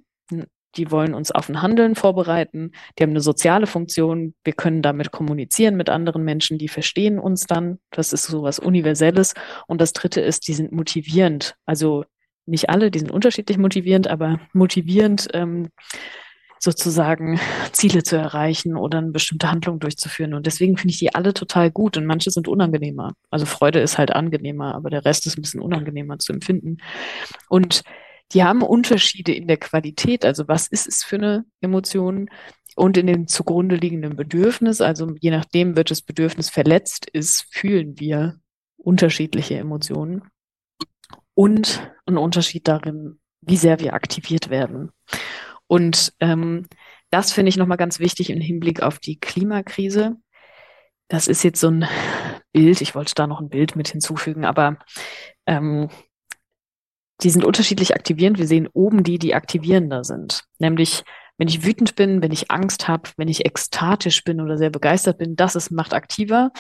die 0.76 0.90
wollen 0.90 1.14
uns 1.14 1.30
auf 1.30 1.48
ein 1.48 1.62
Handeln 1.62 1.94
vorbereiten, 1.94 2.72
die 2.98 3.02
haben 3.02 3.10
eine 3.10 3.20
soziale 3.20 3.66
Funktion, 3.66 4.34
wir 4.44 4.52
können 4.52 4.82
damit 4.82 5.10
kommunizieren 5.10 5.76
mit 5.76 5.88
anderen 5.88 6.24
Menschen, 6.24 6.58
die 6.58 6.68
verstehen 6.68 7.18
uns 7.18 7.46
dann, 7.46 7.78
das 7.90 8.12
ist 8.12 8.24
so 8.24 8.42
was 8.42 8.58
Universelles. 8.58 9.34
Und 9.66 9.80
das 9.80 9.92
Dritte 9.92 10.20
ist, 10.20 10.48
die 10.48 10.54
sind 10.54 10.72
motivierend, 10.72 11.56
also 11.64 12.04
nicht 12.46 12.70
alle, 12.70 12.90
die 12.90 13.00
sind 13.00 13.10
unterschiedlich 13.10 13.58
motivierend, 13.58 14.08
aber 14.08 14.40
motivierend 14.52 15.28
ähm, 15.34 15.68
sozusagen 16.58 17.38
Ziele 17.72 18.02
zu 18.02 18.16
erreichen 18.16 18.76
oder 18.76 18.98
eine 18.98 19.10
bestimmte 19.10 19.50
Handlung 19.50 19.78
durchzuführen. 19.78 20.34
Und 20.34 20.46
deswegen 20.46 20.76
finde 20.76 20.92
ich 20.92 20.98
die 20.98 21.14
alle 21.14 21.34
total 21.34 21.70
gut 21.70 21.96
und 21.96 22.06
manche 22.06 22.30
sind 22.30 22.48
unangenehmer. 22.48 23.14
Also 23.30 23.46
Freude 23.46 23.80
ist 23.80 23.98
halt 23.98 24.12
angenehmer, 24.12 24.74
aber 24.74 24.90
der 24.90 25.04
Rest 25.04 25.26
ist 25.26 25.36
ein 25.36 25.42
bisschen 25.42 25.60
unangenehmer 25.60 26.18
zu 26.18 26.32
empfinden. 26.32 26.78
Und 27.48 27.82
die 28.32 28.42
haben 28.44 28.62
Unterschiede 28.62 29.32
in 29.32 29.46
der 29.46 29.56
Qualität. 29.56 30.24
Also 30.24 30.48
was 30.48 30.66
ist 30.66 30.86
es 30.86 31.04
für 31.04 31.16
eine 31.16 31.44
Emotion? 31.60 32.28
Und 32.74 32.98
in 32.98 33.06
dem 33.06 33.26
zugrunde 33.26 33.76
liegenden 33.76 34.16
Bedürfnis, 34.16 34.80
also 34.82 35.14
je 35.20 35.30
nachdem 35.30 35.76
wird 35.76 35.90
das 35.90 36.02
Bedürfnis 36.02 36.50
verletzt 36.50 37.08
ist, 37.10 37.46
fühlen 37.50 37.98
wir 37.98 38.38
unterschiedliche 38.76 39.56
Emotionen. 39.56 40.22
Und 41.34 41.90
ein 42.04 42.18
Unterschied 42.18 42.68
darin, 42.68 43.18
wie 43.40 43.56
sehr 43.56 43.80
wir 43.80 43.94
aktiviert 43.94 44.50
werden. 44.50 44.90
Und 45.66 46.12
ähm, 46.20 46.66
das 47.10 47.32
finde 47.32 47.48
ich 47.48 47.56
nochmal 47.56 47.78
ganz 47.78 47.98
wichtig 47.98 48.30
im 48.30 48.40
Hinblick 48.40 48.82
auf 48.82 48.98
die 48.98 49.18
Klimakrise. 49.18 50.16
Das 51.08 51.28
ist 51.28 51.44
jetzt 51.44 51.60
so 51.60 51.70
ein 51.70 51.88
Bild. 52.52 52.80
Ich 52.80 52.94
wollte 52.94 53.14
da 53.14 53.26
noch 53.26 53.40
ein 53.40 53.48
Bild 53.48 53.76
mit 53.76 53.88
hinzufügen, 53.88 54.44
aber 54.44 54.78
ähm, 55.46 55.88
die 57.22 57.30
sind 57.30 57.44
unterschiedlich 57.44 57.94
aktivierend. 57.94 58.38
Wir 58.38 58.46
sehen 58.46 58.68
oben 58.72 59.02
die, 59.02 59.18
die 59.18 59.34
aktivierender 59.34 60.04
sind. 60.04 60.44
Nämlich, 60.58 61.04
wenn 61.38 61.48
ich 61.48 61.64
wütend 61.64 61.96
bin, 61.96 62.22
wenn 62.22 62.32
ich 62.32 62.50
Angst 62.50 62.88
habe, 62.88 63.10
wenn 63.16 63.28
ich 63.28 63.46
ekstatisch 63.46 64.24
bin 64.24 64.40
oder 64.40 64.58
sehr 64.58 64.70
begeistert 64.70 65.18
bin, 65.18 65.36
das 65.36 65.56
ist 65.56 65.70
macht 65.70 65.94
aktiver. 65.94 66.52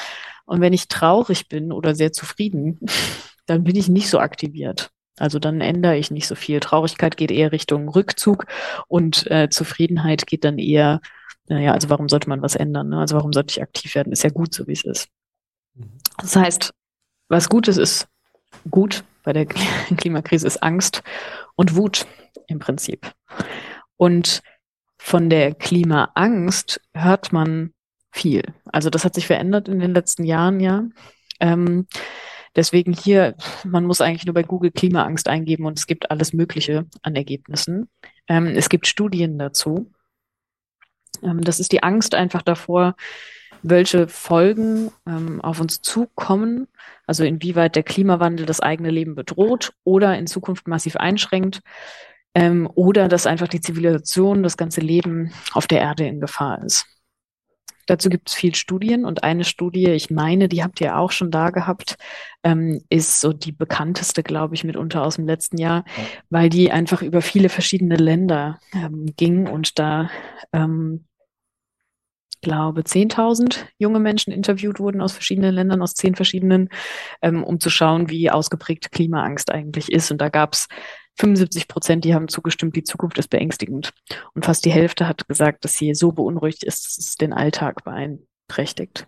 Und 0.44 0.60
wenn 0.60 0.72
ich 0.72 0.88
traurig 0.88 1.48
bin 1.48 1.72
oder 1.72 1.94
sehr 1.94 2.12
zufrieden, 2.12 2.80
dann 3.46 3.64
bin 3.64 3.76
ich 3.76 3.88
nicht 3.88 4.08
so 4.08 4.18
aktiviert. 4.18 4.90
Also 5.18 5.38
dann 5.38 5.60
ändere 5.60 5.96
ich 5.96 6.10
nicht 6.10 6.26
so 6.26 6.34
viel. 6.34 6.60
Traurigkeit 6.60 7.16
geht 7.16 7.30
eher 7.30 7.52
Richtung 7.52 7.88
Rückzug 7.88 8.46
und 8.86 9.30
äh, 9.30 9.48
Zufriedenheit 9.48 10.26
geht 10.26 10.44
dann 10.44 10.58
eher, 10.58 11.00
naja, 11.48 11.72
also 11.72 11.88
warum 11.88 12.08
sollte 12.08 12.28
man 12.28 12.42
was 12.42 12.54
ändern? 12.54 12.90
Ne? 12.90 12.98
Also 12.98 13.16
warum 13.16 13.32
sollte 13.32 13.52
ich 13.52 13.62
aktiv 13.62 13.94
werden? 13.94 14.12
Ist 14.12 14.24
ja 14.24 14.30
gut, 14.30 14.52
so 14.52 14.66
wie 14.66 14.72
es 14.72 14.84
ist. 14.84 15.08
Mhm. 15.74 15.98
Das 16.18 16.36
heißt, 16.36 16.74
was 17.28 17.48
Gutes 17.48 17.78
ist 17.78 18.08
gut 18.70 19.04
bei 19.22 19.32
der 19.32 19.46
Klimakrise 19.96 20.46
ist 20.46 20.62
Angst 20.62 21.02
und 21.56 21.76
Wut 21.76 22.06
im 22.46 22.58
Prinzip. 22.58 23.12
Und 23.96 24.42
von 24.98 25.30
der 25.30 25.54
Klimaangst 25.54 26.80
hört 26.94 27.32
man 27.32 27.72
viel. 28.10 28.42
Also 28.66 28.90
das 28.90 29.04
hat 29.04 29.14
sich 29.14 29.26
verändert 29.26 29.68
in 29.68 29.78
den 29.78 29.94
letzten 29.94 30.24
Jahren, 30.24 30.60
ja. 30.60 30.84
Ähm, 31.38 31.86
deswegen 32.54 32.92
hier, 32.92 33.34
man 33.64 33.84
muss 33.84 34.00
eigentlich 34.00 34.24
nur 34.26 34.34
bei 34.34 34.42
Google 34.42 34.70
Klimaangst 34.70 35.28
eingeben 35.28 35.66
und 35.66 35.78
es 35.78 35.86
gibt 35.86 36.10
alles 36.10 36.32
Mögliche 36.32 36.86
an 37.02 37.14
Ergebnissen. 37.14 37.90
Ähm, 38.26 38.46
es 38.48 38.68
gibt 38.68 38.86
Studien 38.86 39.38
dazu. 39.38 39.92
Ähm, 41.22 41.42
das 41.42 41.60
ist 41.60 41.72
die 41.72 41.82
Angst 41.82 42.14
einfach 42.14 42.42
davor, 42.42 42.96
welche 43.62 44.08
Folgen 44.08 44.90
ähm, 45.06 45.40
auf 45.40 45.60
uns 45.60 45.80
zukommen, 45.82 46.68
also 47.06 47.24
inwieweit 47.24 47.76
der 47.76 47.82
Klimawandel 47.82 48.46
das 48.46 48.60
eigene 48.60 48.90
Leben 48.90 49.14
bedroht 49.14 49.72
oder 49.84 50.16
in 50.18 50.26
Zukunft 50.26 50.68
massiv 50.68 50.96
einschränkt. 50.96 51.60
Ähm, 52.34 52.68
oder 52.74 53.08
dass 53.08 53.26
einfach 53.26 53.48
die 53.48 53.62
Zivilisation, 53.62 54.42
das 54.42 54.56
ganze 54.56 54.82
Leben 54.82 55.32
auf 55.52 55.66
der 55.66 55.80
Erde 55.80 56.06
in 56.06 56.20
Gefahr 56.20 56.62
ist. 56.62 56.86
Dazu 57.86 58.08
gibt 58.08 58.28
es 58.28 58.34
viel 58.34 58.54
Studien 58.54 59.04
und 59.04 59.22
eine 59.22 59.44
Studie, 59.44 59.86
ich 59.86 60.10
meine, 60.10 60.48
die 60.48 60.62
habt 60.62 60.80
ihr 60.80 60.98
auch 60.98 61.12
schon 61.12 61.30
da 61.30 61.50
gehabt, 61.50 61.96
ähm, 62.42 62.82
ist 62.90 63.20
so 63.20 63.32
die 63.32 63.52
bekannteste, 63.52 64.22
glaube 64.22 64.54
ich, 64.56 64.64
mitunter 64.64 65.02
aus 65.02 65.16
dem 65.16 65.26
letzten 65.26 65.56
Jahr, 65.56 65.84
weil 66.28 66.48
die 66.48 66.72
einfach 66.72 67.00
über 67.00 67.22
viele 67.22 67.48
verschiedene 67.48 67.96
Länder 67.96 68.58
ähm, 68.74 69.06
ging 69.16 69.48
und 69.48 69.78
da 69.78 70.10
ähm, 70.52 71.04
glaube, 72.40 72.82
10.000 72.82 73.64
junge 73.78 74.00
Menschen 74.00 74.32
interviewt 74.32 74.78
wurden 74.78 75.00
aus 75.00 75.12
verschiedenen 75.12 75.54
Ländern, 75.54 75.82
aus 75.82 75.94
zehn 75.94 76.14
verschiedenen, 76.14 76.68
ähm, 77.22 77.44
um 77.44 77.60
zu 77.60 77.70
schauen, 77.70 78.08
wie 78.10 78.30
ausgeprägt 78.30 78.92
Klimaangst 78.92 79.50
eigentlich 79.50 79.90
ist. 79.90 80.10
Und 80.10 80.20
da 80.20 80.28
gab 80.28 80.54
es 80.54 80.68
75 81.18 81.68
Prozent, 81.68 82.04
die 82.04 82.14
haben 82.14 82.28
zugestimmt, 82.28 82.76
die 82.76 82.84
Zukunft 82.84 83.18
ist 83.18 83.28
beängstigend. 83.28 83.92
Und 84.34 84.44
fast 84.44 84.64
die 84.64 84.72
Hälfte 84.72 85.08
hat 85.08 85.26
gesagt, 85.28 85.64
dass 85.64 85.74
sie 85.74 85.94
so 85.94 86.12
beunruhigt 86.12 86.62
ist, 86.64 86.84
dass 86.84 86.98
es 86.98 87.16
den 87.16 87.32
Alltag 87.32 87.84
beeinträchtigt. 87.84 89.06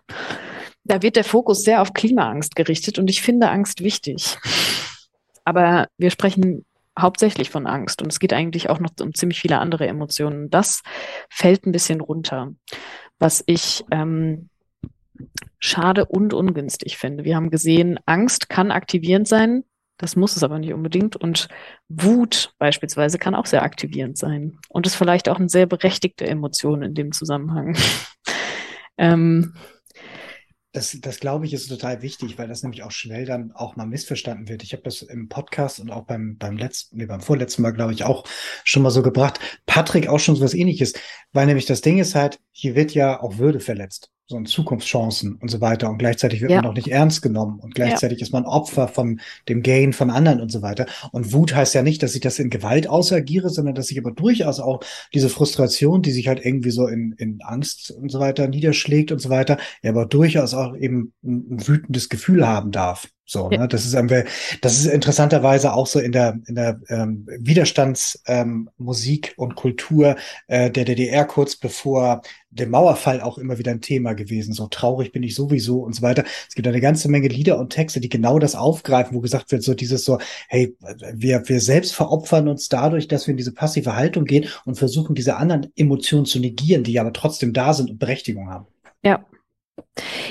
Da 0.83 1.01
wird 1.01 1.15
der 1.15 1.23
Fokus 1.23 1.63
sehr 1.63 1.81
auf 1.81 1.93
Klimaangst 1.93 2.55
gerichtet 2.55 2.97
und 2.97 3.09
ich 3.09 3.21
finde 3.21 3.49
Angst 3.49 3.83
wichtig. 3.83 4.37
Aber 5.45 5.87
wir 5.97 6.09
sprechen 6.09 6.65
hauptsächlich 6.99 7.49
von 7.49 7.67
Angst 7.67 8.01
und 8.01 8.11
es 8.11 8.19
geht 8.19 8.33
eigentlich 8.33 8.69
auch 8.69 8.79
noch 8.79 8.91
um 9.01 9.13
ziemlich 9.13 9.39
viele 9.39 9.59
andere 9.59 9.87
Emotionen. 9.87 10.49
Das 10.49 10.81
fällt 11.29 11.65
ein 11.65 11.71
bisschen 11.71 12.01
runter 12.01 12.53
was 13.19 13.43
ich 13.45 13.85
ähm, 13.91 14.49
schade 15.59 16.05
und 16.05 16.33
ungünstig 16.33 16.97
finde. 16.97 17.25
Wir 17.25 17.35
haben 17.35 17.49
gesehen, 17.49 17.99
Angst 18.05 18.49
kann 18.49 18.71
aktivierend 18.71 19.27
sein, 19.27 19.63
das 19.99 20.15
muss 20.15 20.37
es 20.37 20.43
aber 20.43 20.59
nicht 20.59 20.73
unbedingt. 20.73 21.17
Und 21.17 21.49
Wut 21.89 22.53
beispielsweise 22.57 23.19
kann 23.19 23.35
auch 23.35 23.45
sehr 23.45 23.63
aktivierend 23.63 24.17
sein. 24.17 24.57
Und 24.69 24.87
ist 24.87 24.95
vielleicht 24.95 25.27
auch 25.27 25.37
eine 25.37 25.49
sehr 25.49 25.65
berechtigte 25.65 26.25
Emotion 26.25 26.81
in 26.81 26.95
dem 26.95 27.11
Zusammenhang. 27.11 27.77
ähm, 28.97 29.53
das, 30.71 30.97
das 31.01 31.19
glaube 31.19 31.45
ich 31.45 31.53
ist 31.53 31.67
total 31.67 32.01
wichtig, 32.01 32.37
weil 32.37 32.47
das 32.47 32.61
nämlich 32.61 32.83
auch 32.83 32.91
schnell 32.91 33.25
dann 33.25 33.51
auch 33.53 33.75
mal 33.75 33.87
missverstanden 33.87 34.47
wird. 34.47 34.63
Ich 34.63 34.73
habe 34.73 34.83
das 34.83 35.01
im 35.01 35.27
Podcast 35.27 35.79
und 35.79 35.89
auch 35.89 36.05
beim, 36.05 36.37
beim 36.37 36.57
letzten, 36.57 36.97
nee, 36.97 37.05
beim 37.05 37.21
vorletzten 37.21 37.63
Mal, 37.63 37.71
glaube 37.71 37.93
ich, 37.93 38.03
auch 38.03 38.25
schon 38.63 38.83
mal 38.83 38.91
so 38.91 39.01
gebracht. 39.01 39.39
Patrick 39.65 40.07
auch 40.07 40.19
schon 40.19 40.35
so 40.35 40.43
was 40.43 40.53
ähnliches. 40.53 40.93
Weil 41.31 41.47
nämlich 41.47 41.65
das 41.65 41.81
Ding 41.81 41.97
ist 41.97 42.15
halt, 42.15 42.39
hier 42.51 42.75
wird 42.75 42.93
ja 42.93 43.19
auch 43.19 43.37
Würde 43.37 43.59
verletzt 43.59 44.11
so 44.29 44.37
ein 44.37 44.45
Zukunftschancen 44.45 45.37
und 45.41 45.49
so 45.49 45.59
weiter. 45.59 45.89
Und 45.89 45.97
gleichzeitig 45.97 46.41
wird 46.41 46.51
ja. 46.51 46.61
man 46.61 46.69
auch 46.69 46.75
nicht 46.75 46.89
ernst 46.89 47.23
genommen 47.23 47.59
und 47.59 47.73
gleichzeitig 47.73 48.19
ja. 48.19 48.23
ist 48.23 48.31
man 48.31 48.45
Opfer 48.45 48.87
von 48.87 49.19
dem 49.49 49.63
Gain 49.63 49.91
von 49.91 50.11
anderen 50.11 50.39
und 50.39 50.51
so 50.51 50.61
weiter. 50.61 50.85
Und 51.11 51.33
Wut 51.33 51.55
heißt 51.55 51.73
ja 51.73 51.81
nicht, 51.81 52.03
dass 52.03 52.13
ich 52.13 52.21
das 52.21 52.37
in 52.37 52.51
Gewalt 52.51 52.87
ausagiere, 52.87 53.49
sondern 53.49 53.73
dass 53.73 53.89
ich 53.89 53.97
aber 53.97 54.11
durchaus 54.11 54.59
auch 54.59 54.81
diese 55.15 55.29
Frustration, 55.29 56.03
die 56.03 56.11
sich 56.11 56.27
halt 56.27 56.45
irgendwie 56.45 56.69
so 56.69 56.85
in, 56.85 57.13
in 57.13 57.41
Angst 57.41 57.89
und 57.89 58.11
so 58.11 58.19
weiter 58.19 58.47
niederschlägt 58.47 59.11
und 59.11 59.17
so 59.17 59.31
weiter, 59.31 59.57
ja, 59.81 59.89
aber 59.89 60.05
durchaus 60.05 60.53
auch 60.53 60.77
eben 60.77 61.11
ein, 61.23 61.47
ein 61.49 61.67
wütendes 61.67 62.07
Gefühl 62.07 62.47
haben 62.47 62.69
darf. 62.69 63.07
So, 63.29 63.49
ja. 63.51 63.59
ne? 63.59 63.67
das 63.67 63.85
ist 63.85 63.95
das 64.61 64.79
ist 64.79 64.87
interessanterweise 64.87 65.73
auch 65.73 65.85
so 65.85 65.99
in 65.99 66.11
der 66.11 66.39
in 66.47 66.55
der 66.55 66.81
ähm, 66.89 67.27
Widerstandsmusik 67.27 69.27
ähm, 69.27 69.33
und 69.37 69.55
Kultur 69.55 70.15
äh, 70.47 70.71
der 70.71 70.85
DDR 70.85 71.25
kurz 71.25 71.55
bevor 71.55 72.23
dem 72.49 72.71
Mauerfall 72.71 73.21
auch 73.21 73.37
immer 73.37 73.59
wieder 73.59 73.69
ein 73.69 73.81
Thema 73.81 74.13
gewesen. 74.13 74.53
So 74.53 74.65
traurig 74.65 75.11
bin 75.11 75.21
ich 75.21 75.35
sowieso 75.35 75.81
und 75.81 75.93
so 75.93 76.01
weiter. 76.01 76.23
Es 76.47 76.55
gibt 76.55 76.67
eine 76.67 76.81
ganze 76.81 77.07
Menge 77.07 77.27
Lieder 77.27 77.59
und 77.59 77.69
Texte, 77.69 77.99
die 77.99 78.09
genau 78.09 78.39
das 78.39 78.55
aufgreifen, 78.55 79.15
wo 79.15 79.21
gesagt 79.21 79.51
wird, 79.51 79.61
so 79.61 79.75
dieses 79.75 80.05
so, 80.05 80.17
hey, 80.47 80.75
wir 81.13 81.47
wir 81.47 81.61
selbst 81.61 81.93
veropfern 81.93 82.47
uns 82.47 82.67
dadurch, 82.67 83.07
dass 83.07 83.27
wir 83.27 83.33
in 83.33 83.37
diese 83.37 83.53
passive 83.53 83.95
Haltung 83.95 84.25
gehen 84.25 84.47
und 84.65 84.79
versuchen, 84.79 85.13
diese 85.13 85.35
anderen 85.35 85.71
Emotionen 85.75 86.25
zu 86.25 86.39
negieren, 86.39 86.83
die 86.83 86.99
aber 86.99 87.13
trotzdem 87.13 87.53
da 87.53 87.73
sind 87.73 87.91
und 87.91 87.99
Berechtigung 87.99 88.49
haben. 88.49 88.65
Ja, 89.03 89.23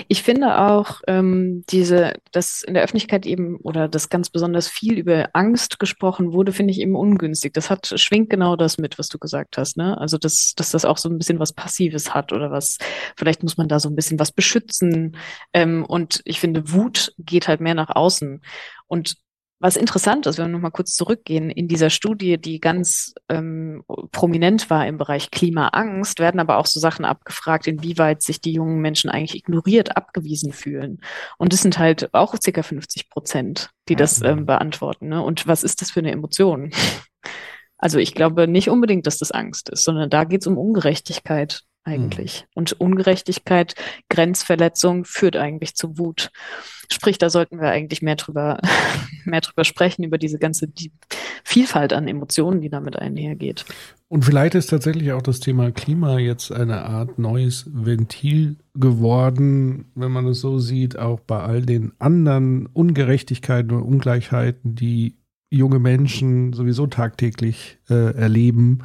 ich 0.08 0.22
finde 0.22 0.58
auch 0.60 1.00
ähm, 1.06 1.64
diese, 1.68 2.14
dass 2.32 2.62
in 2.62 2.74
der 2.74 2.82
Öffentlichkeit 2.82 3.26
eben 3.26 3.56
oder 3.56 3.88
dass 3.88 4.08
ganz 4.08 4.30
besonders 4.30 4.68
viel 4.68 4.98
über 4.98 5.30
Angst 5.32 5.78
gesprochen 5.78 6.32
wurde, 6.32 6.52
finde 6.52 6.72
ich 6.72 6.80
eben 6.80 6.96
ungünstig. 6.96 7.52
Das 7.54 7.70
hat 7.70 7.92
schwingt 7.96 8.30
genau 8.30 8.56
das 8.56 8.78
mit, 8.78 8.98
was 8.98 9.08
du 9.08 9.18
gesagt 9.18 9.58
hast. 9.58 9.76
Ne? 9.76 9.98
Also 9.98 10.18
dass, 10.18 10.54
dass 10.56 10.70
das 10.70 10.84
auch 10.84 10.98
so 10.98 11.08
ein 11.08 11.18
bisschen 11.18 11.38
was 11.38 11.52
Passives 11.52 12.14
hat 12.14 12.32
oder 12.32 12.50
was. 12.50 12.78
Vielleicht 13.16 13.42
muss 13.42 13.56
man 13.56 13.68
da 13.68 13.80
so 13.80 13.88
ein 13.88 13.96
bisschen 13.96 14.18
was 14.18 14.32
beschützen. 14.32 15.16
Ähm, 15.52 15.84
und 15.84 16.20
ich 16.24 16.40
finde, 16.40 16.72
Wut 16.72 17.12
geht 17.18 17.48
halt 17.48 17.60
mehr 17.60 17.74
nach 17.74 17.90
außen. 17.90 18.42
Und 18.86 19.16
was 19.60 19.76
interessant 19.76 20.26
ist, 20.26 20.38
wenn 20.38 20.46
wir 20.46 20.52
nochmal 20.52 20.70
kurz 20.70 20.94
zurückgehen, 20.94 21.50
in 21.50 21.66
dieser 21.66 21.90
Studie, 21.90 22.38
die 22.38 22.60
ganz 22.60 23.14
ähm, 23.28 23.82
prominent 24.12 24.70
war 24.70 24.86
im 24.86 24.98
Bereich 24.98 25.30
Klimaangst, 25.30 26.20
werden 26.20 26.38
aber 26.38 26.58
auch 26.58 26.66
so 26.66 26.78
Sachen 26.78 27.04
abgefragt, 27.04 27.66
inwieweit 27.66 28.22
sich 28.22 28.40
die 28.40 28.52
jungen 28.52 28.80
Menschen 28.80 29.10
eigentlich 29.10 29.36
ignoriert, 29.36 29.96
abgewiesen 29.96 30.52
fühlen. 30.52 31.00
Und 31.38 31.52
das 31.52 31.62
sind 31.62 31.78
halt 31.78 32.14
auch 32.14 32.36
circa 32.40 32.62
50 32.62 33.10
Prozent, 33.10 33.70
die 33.88 33.96
das 33.96 34.22
ähm, 34.22 34.46
beantworten. 34.46 35.08
Ne? 35.08 35.22
Und 35.22 35.48
was 35.48 35.64
ist 35.64 35.80
das 35.82 35.90
für 35.90 36.00
eine 36.00 36.12
Emotion? 36.12 36.70
Also 37.80 38.00
ich 38.00 38.12
glaube 38.12 38.48
nicht 38.48 38.70
unbedingt, 38.70 39.06
dass 39.06 39.18
das 39.18 39.30
Angst 39.30 39.68
ist, 39.68 39.84
sondern 39.84 40.10
da 40.10 40.24
geht 40.24 40.40
es 40.40 40.48
um 40.48 40.58
Ungerechtigkeit 40.58 41.62
eigentlich. 41.84 42.42
Mhm. 42.42 42.46
Und 42.54 42.80
Ungerechtigkeit, 42.80 43.74
Grenzverletzung 44.08 45.04
führt 45.04 45.36
eigentlich 45.36 45.74
zu 45.74 45.98
Wut. 45.98 46.30
Sprich, 46.90 47.18
da 47.18 47.30
sollten 47.30 47.60
wir 47.60 47.68
eigentlich 47.68 48.02
mehr 48.02 48.16
drüber, 48.16 48.60
mehr 49.24 49.40
drüber 49.40 49.64
sprechen, 49.64 50.04
über 50.04 50.18
diese 50.18 50.38
ganze 50.38 50.68
die 50.68 50.92
Vielfalt 51.44 51.92
an 51.92 52.08
Emotionen, 52.08 52.60
die 52.60 52.70
damit 52.70 52.96
einhergeht. 52.96 53.64
Und 54.08 54.24
vielleicht 54.24 54.54
ist 54.54 54.68
tatsächlich 54.68 55.12
auch 55.12 55.22
das 55.22 55.40
Thema 55.40 55.70
Klima 55.70 56.18
jetzt 56.18 56.50
eine 56.50 56.84
Art 56.84 57.18
neues 57.18 57.70
Ventil 57.70 58.56
geworden, 58.74 59.86
wenn 59.94 60.12
man 60.12 60.26
es 60.26 60.40
so 60.40 60.58
sieht, 60.58 60.98
auch 60.98 61.20
bei 61.20 61.40
all 61.40 61.62
den 61.62 61.92
anderen 61.98 62.66
Ungerechtigkeiten 62.66 63.72
und 63.72 63.82
Ungleichheiten, 63.82 64.74
die 64.74 65.16
junge 65.50 65.78
Menschen 65.78 66.52
sowieso 66.52 66.86
tagtäglich 66.86 67.78
äh, 67.90 68.14
erleben 68.14 68.82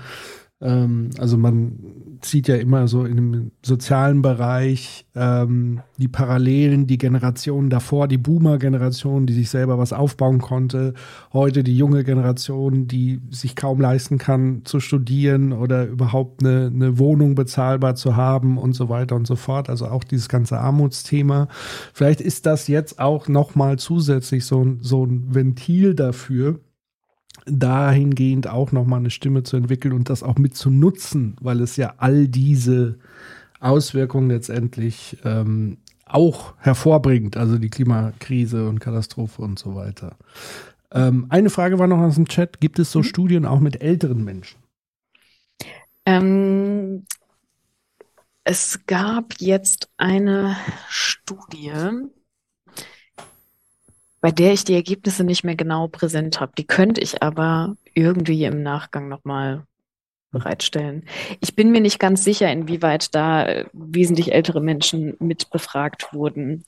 ähm, 0.63 1.09
also 1.19 1.37
man 1.37 1.77
sieht 2.25 2.47
ja 2.47 2.55
immer 2.55 2.87
so 2.87 3.03
in 3.03 3.15
dem 3.17 3.51
sozialen 3.61 4.21
Bereich 4.21 5.05
ähm, 5.13 5.81
die 5.97 6.07
Parallelen, 6.07 6.87
die 6.87 6.97
Generationen 6.97 7.69
davor, 7.69 8.07
die 8.07 8.17
Boomer-Generation, 8.17 9.25
die 9.25 9.33
sich 9.33 9.49
selber 9.49 9.77
was 9.77 9.91
aufbauen 9.91 10.39
konnte, 10.39 10.93
heute 11.33 11.63
die 11.63 11.77
junge 11.77 12.05
Generation, 12.05 12.87
die 12.87 13.19
sich 13.29 13.57
kaum 13.57 13.81
leisten 13.81 14.17
kann 14.17 14.61
zu 14.63 14.79
studieren 14.79 15.51
oder 15.51 15.85
überhaupt 15.85 16.41
eine, 16.41 16.71
eine 16.73 16.97
Wohnung 16.97 17.35
bezahlbar 17.35 17.95
zu 17.95 18.15
haben 18.15 18.57
und 18.57 18.73
so 18.73 18.87
weiter 18.87 19.17
und 19.17 19.27
so 19.27 19.35
fort. 19.35 19.69
Also 19.69 19.87
auch 19.87 20.05
dieses 20.05 20.29
ganze 20.29 20.59
Armutsthema. 20.59 21.49
Vielleicht 21.93 22.21
ist 22.21 22.45
das 22.45 22.67
jetzt 22.67 22.99
auch 22.99 23.27
nochmal 23.27 23.77
zusätzlich 23.79 24.45
so, 24.45 24.77
so 24.79 25.05
ein 25.05 25.35
Ventil 25.35 25.93
dafür, 25.93 26.59
dahingehend 27.45 28.47
auch 28.47 28.71
nochmal 28.71 28.99
eine 28.99 29.09
Stimme 29.09 29.43
zu 29.43 29.57
entwickeln 29.57 29.93
und 29.93 30.09
das 30.09 30.23
auch 30.23 30.37
mit 30.37 30.55
zu 30.55 30.69
nutzen, 30.69 31.35
weil 31.41 31.61
es 31.61 31.75
ja 31.75 31.95
all 31.97 32.27
diese 32.27 32.97
Auswirkungen 33.59 34.29
letztendlich 34.29 35.17
ähm, 35.23 35.77
auch 36.05 36.53
hervorbringt, 36.59 37.37
also 37.37 37.57
die 37.57 37.69
Klimakrise 37.69 38.67
und 38.67 38.79
Katastrophe 38.79 39.41
und 39.41 39.57
so 39.57 39.75
weiter. 39.75 40.17
Ähm, 40.91 41.25
eine 41.29 41.49
Frage 41.49 41.79
war 41.79 41.87
noch 41.87 41.99
aus 41.99 42.15
dem 42.15 42.27
Chat. 42.27 42.61
Gibt 42.61 42.79
es 42.79 42.91
so 42.91 42.99
mhm. 42.99 43.03
Studien 43.03 43.45
auch 43.45 43.59
mit 43.59 43.81
älteren 43.81 44.23
Menschen? 44.23 44.59
Ähm, 46.05 47.05
es 48.43 48.85
gab 48.85 49.35
jetzt 49.39 49.89
eine 49.97 50.55
Studie, 50.89 51.71
bei 54.23 54.31
der 54.31 54.53
ich 54.53 54.63
die 54.63 54.73
Ergebnisse 54.73 55.25
nicht 55.25 55.43
mehr 55.43 55.57
genau 55.57 55.89
präsent 55.89 56.39
habe. 56.39 56.53
Die 56.57 56.65
könnte 56.65 57.01
ich 57.01 57.21
aber 57.21 57.75
irgendwie 57.93 58.45
im 58.45 58.63
Nachgang 58.63 59.09
nochmal 59.09 59.65
bereitstellen. 60.31 61.03
Ich 61.41 61.57
bin 61.57 61.71
mir 61.71 61.81
nicht 61.81 61.99
ganz 61.99 62.23
sicher, 62.23 62.49
inwieweit 62.49 63.13
da 63.13 63.45
äh, 63.45 63.65
wesentlich 63.73 64.31
ältere 64.31 64.61
Menschen 64.61 65.17
mit 65.19 65.49
befragt 65.49 66.13
wurden. 66.13 66.63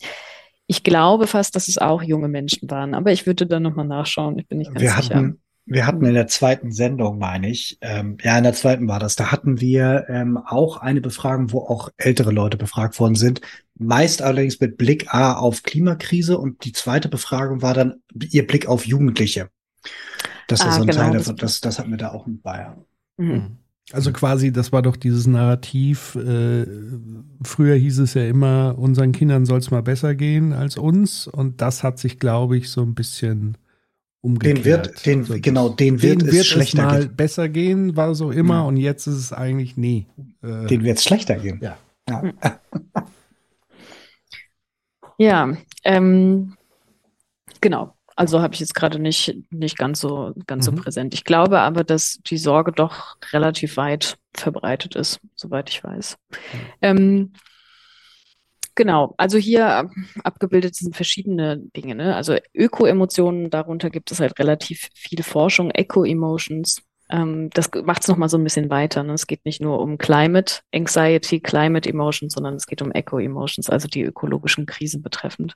Ich 0.67 0.83
glaube 0.83 1.27
fast, 1.27 1.55
dass 1.55 1.69
es 1.69 1.77
auch 1.77 2.03
junge 2.03 2.27
Menschen 2.27 2.69
waren, 2.69 2.93
aber 2.93 3.13
ich 3.13 3.25
würde 3.25 3.45
da 3.45 3.61
nochmal 3.61 3.87
nachschauen. 3.87 4.37
Ich 4.37 4.49
bin 4.49 4.57
nicht 4.57 4.73
ganz 4.73 4.81
wir 4.81 4.89
sicher. 4.89 5.15
Hatten, 5.15 5.41
wir 5.65 5.87
hatten 5.87 6.05
in 6.05 6.13
der 6.13 6.27
zweiten 6.27 6.71
Sendung, 6.71 7.17
meine 7.17 7.49
ich, 7.49 7.77
ähm, 7.81 8.17
ja, 8.21 8.37
in 8.37 8.43
der 8.43 8.53
zweiten 8.53 8.87
war 8.87 8.99
das, 8.99 9.15
da 9.15 9.31
hatten 9.31 9.59
wir 9.59 10.05
ähm, 10.09 10.37
auch 10.37 10.77
eine 10.77 11.01
Befragung, 11.01 11.51
wo 11.51 11.59
auch 11.59 11.89
ältere 11.97 12.31
Leute 12.31 12.57
befragt 12.57 12.99
worden 12.99 13.15
sind. 13.15 13.41
Meist 13.77 14.21
allerdings 14.21 14.59
mit 14.59 14.77
Blick 14.77 15.13
A 15.13 15.33
auf 15.33 15.63
Klimakrise 15.63 16.37
und 16.37 16.63
die 16.65 16.71
zweite 16.71 17.09
Befragung 17.09 17.61
war 17.61 17.73
dann 17.73 17.95
ihr 18.13 18.45
Blick 18.45 18.67
auf 18.67 18.85
Jugendliche. 18.85 19.49
Das 20.47 20.59
ist 20.59 20.67
ah, 20.67 20.71
so 20.71 20.81
ein 20.81 20.87
genau, 20.87 20.99
Teil 20.99 21.13
davon, 21.13 21.35
das, 21.37 21.61
das 21.61 21.79
hatten 21.79 21.89
wir 21.89 21.97
da 21.97 22.11
auch 22.11 22.27
mit 22.27 22.43
Bayern. 22.43 22.85
Mhm. 23.17 23.27
mhm. 23.27 23.57
Also 23.91 24.11
quasi, 24.11 24.51
das 24.51 24.71
war 24.71 24.81
doch 24.81 24.95
dieses 24.95 25.27
Narrativ. 25.27 26.15
Äh, 26.15 26.65
früher 27.43 27.75
hieß 27.75 27.99
es 27.99 28.15
ja 28.15 28.25
immer, 28.25 28.75
unseren 28.79 29.11
Kindern 29.11 29.45
soll 29.45 29.59
es 29.59 29.69
mal 29.69 29.83
besser 29.83 30.15
gehen 30.15 30.53
als 30.53 30.75
uns. 30.75 31.27
Und 31.27 31.61
das 31.61 31.83
hat 31.83 31.99
sich, 31.99 32.17
glaube 32.17 32.57
ich, 32.57 32.71
so 32.71 32.81
ein 32.81 32.95
bisschen 32.95 33.59
umgekehrt. 34.25 34.57
Den 34.57 34.65
wird, 34.65 35.05
den, 35.05 35.23
so, 35.23 35.35
genau, 35.39 35.69
den 35.69 36.01
wird, 36.01 36.21
den 36.21 36.27
es 36.29 36.33
wird 36.33 36.45
schlechter 36.45 36.83
es 36.83 36.85
mal 36.85 36.99
gehen. 37.01 37.15
besser 37.15 37.49
gehen, 37.49 37.95
war 37.95 38.15
so 38.15 38.31
immer. 38.31 38.63
Mhm. 38.63 38.67
Und 38.67 38.77
jetzt 38.77 39.07
ist 39.07 39.15
es 39.15 39.31
eigentlich 39.31 39.77
nie. 39.77 40.07
Äh, 40.41 40.65
den 40.65 40.83
wird 40.83 40.97
es 40.97 41.03
schlechter 41.03 41.35
gehen. 41.35 41.59
Ja. 41.61 41.77
Ja, 42.09 42.23
ja 45.17 45.57
ähm, 45.83 46.55
genau. 47.61 47.93
Also 48.17 48.41
habe 48.41 48.53
ich 48.53 48.61
jetzt 48.61 48.75
gerade 48.75 48.97
nicht, 48.97 49.35
nicht 49.49 49.77
ganz 49.77 49.99
so, 49.99 50.33
ganz 50.47 50.69
mhm. 50.69 50.77
so 50.77 50.81
präsent. 50.81 51.13
Ich 51.13 51.25
glaube 51.25 51.59
aber, 51.59 51.83
dass 51.83 52.19
die 52.25 52.37
Sorge 52.37 52.71
doch 52.71 53.17
relativ 53.33 53.77
weit 53.77 54.17
verbreitet 54.33 54.95
ist, 54.95 55.19
soweit 55.35 55.69
ich 55.69 55.83
weiß. 55.83 56.17
Mhm. 56.31 56.37
Ähm, 56.81 57.33
genau, 58.75 59.13
also 59.17 59.37
hier 59.37 59.89
abgebildet 60.23 60.75
sind 60.75 60.95
verschiedene 60.95 61.57
Dinge. 61.75 61.95
Ne? 61.95 62.15
Also 62.15 62.37
Öko-Emotionen, 62.53 63.49
darunter 63.49 63.89
gibt 63.89 64.11
es 64.11 64.19
halt 64.19 64.37
relativ 64.39 64.89
viel 64.93 65.23
Forschung, 65.23 65.71
Eco-Emotions, 65.71 66.83
ähm, 67.09 67.49
das 67.51 67.69
macht 67.83 68.01
es 68.01 68.07
nochmal 68.07 68.29
so 68.29 68.37
ein 68.37 68.43
bisschen 68.43 68.69
weiter. 68.69 69.03
Ne? 69.03 69.13
Es 69.13 69.27
geht 69.27 69.45
nicht 69.45 69.61
nur 69.61 69.79
um 69.79 69.97
Climate 69.97 70.61
Anxiety, 70.73 71.39
Climate 71.39 71.89
Emotions, 71.89 72.33
sondern 72.33 72.55
es 72.55 72.65
geht 72.65 72.81
um 72.81 72.91
Eco-Emotions, 72.91 73.69
also 73.69 73.87
die 73.87 74.01
ökologischen 74.01 74.65
Krisen 74.65 75.01
betreffend, 75.01 75.55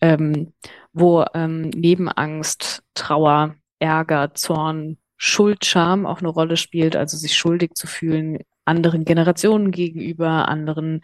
ähm, 0.00 0.52
wo 0.92 1.24
ähm, 1.34 1.70
neben 1.70 2.08
Angst, 2.08 2.82
Trauer, 2.94 3.54
Ärger, 3.78 4.34
Zorn, 4.34 4.98
Schuld, 5.16 5.64
Scham 5.64 6.06
auch 6.06 6.18
eine 6.20 6.28
Rolle 6.28 6.56
spielt, 6.56 6.96
also 6.96 7.16
sich 7.16 7.36
schuldig 7.36 7.74
zu 7.74 7.86
fühlen, 7.86 8.38
anderen 8.68 9.04
Generationen 9.04 9.70
gegenüber, 9.70 10.48
anderen 10.48 11.00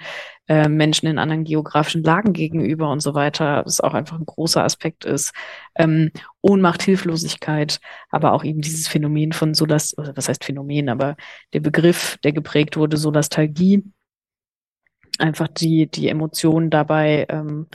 äh, 0.46 0.68
Menschen 0.68 1.06
in 1.06 1.18
anderen 1.18 1.44
geografischen 1.44 2.04
Lagen 2.04 2.32
gegenüber 2.32 2.90
und 2.90 3.00
so 3.00 3.14
weiter, 3.14 3.62
das 3.64 3.80
auch 3.80 3.94
einfach 3.94 4.18
ein 4.18 4.26
großer 4.26 4.62
Aspekt 4.62 5.04
ist. 5.04 5.32
Ähm, 5.74 6.10
Ohnmacht, 6.42 6.82
Hilflosigkeit, 6.82 7.80
aber 8.10 8.32
auch 8.32 8.44
eben 8.44 8.60
dieses 8.60 8.86
Phänomen 8.86 9.32
von 9.32 9.54
Solas, 9.54 9.96
oder 9.98 10.16
was 10.16 10.28
heißt 10.28 10.44
Phänomen, 10.44 10.88
aber 10.88 11.16
der 11.52 11.60
Begriff, 11.60 12.18
der 12.22 12.32
geprägt 12.32 12.76
wurde, 12.76 12.96
Solastalgie, 12.96 13.82
einfach 15.18 15.48
die, 15.48 15.86
die 15.86 16.08
Emotionen 16.08 16.70
dabei, 16.70 17.26
ähm, 17.28 17.66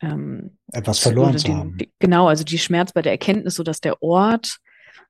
ähm, 0.00 0.56
etwas 0.72 1.00
verloren 1.00 1.36
zu 1.36 1.54
haben. 1.54 1.76
Die, 1.76 1.92
genau, 1.98 2.28
also 2.28 2.44
die 2.44 2.58
Schmerz 2.58 2.92
bei 2.92 3.02
der 3.02 3.12
Erkenntnis, 3.12 3.56
so 3.56 3.62
dass 3.62 3.80
der 3.80 4.02
Ort, 4.02 4.58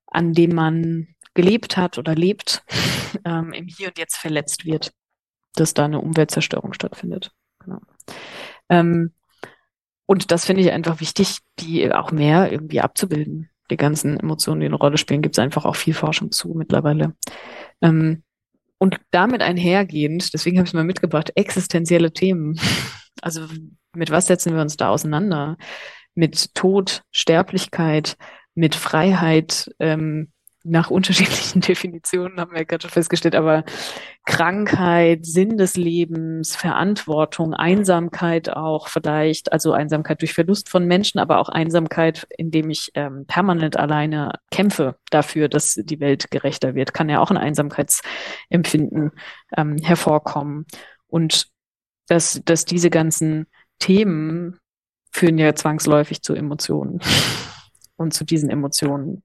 an 0.06 0.32
dem 0.32 0.54
man 0.54 1.08
gelebt 1.38 1.76
hat 1.76 1.98
oder 1.98 2.16
lebt, 2.16 2.64
ähm, 3.24 3.52
im 3.52 3.68
Hier 3.68 3.88
und 3.88 3.98
Jetzt 3.98 4.16
verletzt 4.16 4.64
wird, 4.64 4.90
dass 5.54 5.72
da 5.72 5.84
eine 5.84 6.00
Umweltzerstörung 6.00 6.72
stattfindet. 6.72 7.30
Genau. 7.60 7.78
Ähm, 8.68 9.12
und 10.06 10.32
das 10.32 10.46
finde 10.46 10.62
ich 10.62 10.72
einfach 10.72 11.00
wichtig, 11.00 11.38
die 11.60 11.92
auch 11.92 12.10
mehr 12.10 12.50
irgendwie 12.50 12.80
abzubilden. 12.80 13.50
Die 13.70 13.76
ganzen 13.76 14.18
Emotionen, 14.18 14.60
die 14.60 14.66
eine 14.66 14.74
Rolle 14.74 14.98
spielen, 14.98 15.22
gibt 15.22 15.36
es 15.36 15.38
einfach 15.38 15.64
auch 15.64 15.76
viel 15.76 15.94
Forschung 15.94 16.32
zu 16.32 16.54
mittlerweile. 16.54 17.14
Ähm, 17.82 18.24
und 18.78 18.96
damit 19.12 19.40
einhergehend, 19.40 20.34
deswegen 20.34 20.58
habe 20.58 20.64
ich 20.64 20.70
es 20.70 20.74
mal 20.74 20.84
mitgebracht, 20.84 21.32
existenzielle 21.36 22.12
Themen. 22.12 22.58
Also 23.20 23.48
mit 23.96 24.12
was 24.12 24.28
setzen 24.28 24.54
wir 24.54 24.62
uns 24.62 24.76
da 24.76 24.90
auseinander? 24.90 25.56
Mit 26.14 26.54
Tod, 26.54 27.02
Sterblichkeit, 27.10 28.16
mit 28.54 28.76
Freiheit, 28.76 29.74
ähm, 29.80 30.30
nach 30.70 30.90
unterschiedlichen 30.90 31.60
Definitionen, 31.62 32.40
haben 32.40 32.54
wir 32.54 32.64
gerade 32.64 32.82
schon 32.82 32.90
festgestellt, 32.90 33.34
aber 33.34 33.64
Krankheit, 34.26 35.24
Sinn 35.24 35.56
des 35.56 35.76
Lebens, 35.76 36.54
Verantwortung, 36.54 37.54
Einsamkeit 37.54 38.50
auch 38.50 38.88
vielleicht, 38.88 39.52
also 39.52 39.72
Einsamkeit 39.72 40.20
durch 40.20 40.34
Verlust 40.34 40.68
von 40.68 40.86
Menschen, 40.86 41.18
aber 41.18 41.38
auch 41.38 41.48
Einsamkeit, 41.48 42.26
indem 42.36 42.70
ich 42.70 42.90
ähm, 42.94 43.24
permanent 43.26 43.76
alleine 43.76 44.32
kämpfe 44.50 44.96
dafür, 45.10 45.48
dass 45.48 45.74
die 45.74 46.00
Welt 46.00 46.30
gerechter 46.30 46.74
wird, 46.74 46.92
kann 46.92 47.08
ja 47.08 47.20
auch 47.20 47.30
ein 47.30 47.38
Einsamkeitsempfinden 47.38 49.12
ähm, 49.56 49.78
hervorkommen. 49.78 50.66
Und 51.06 51.48
dass, 52.06 52.40
dass 52.44 52.64
diese 52.64 52.90
ganzen 52.90 53.46
Themen 53.78 54.58
führen 55.10 55.38
ja 55.38 55.54
zwangsläufig 55.54 56.22
zu 56.22 56.34
Emotionen 56.34 57.00
und 57.96 58.12
zu 58.12 58.24
diesen 58.24 58.50
Emotionen 58.50 59.22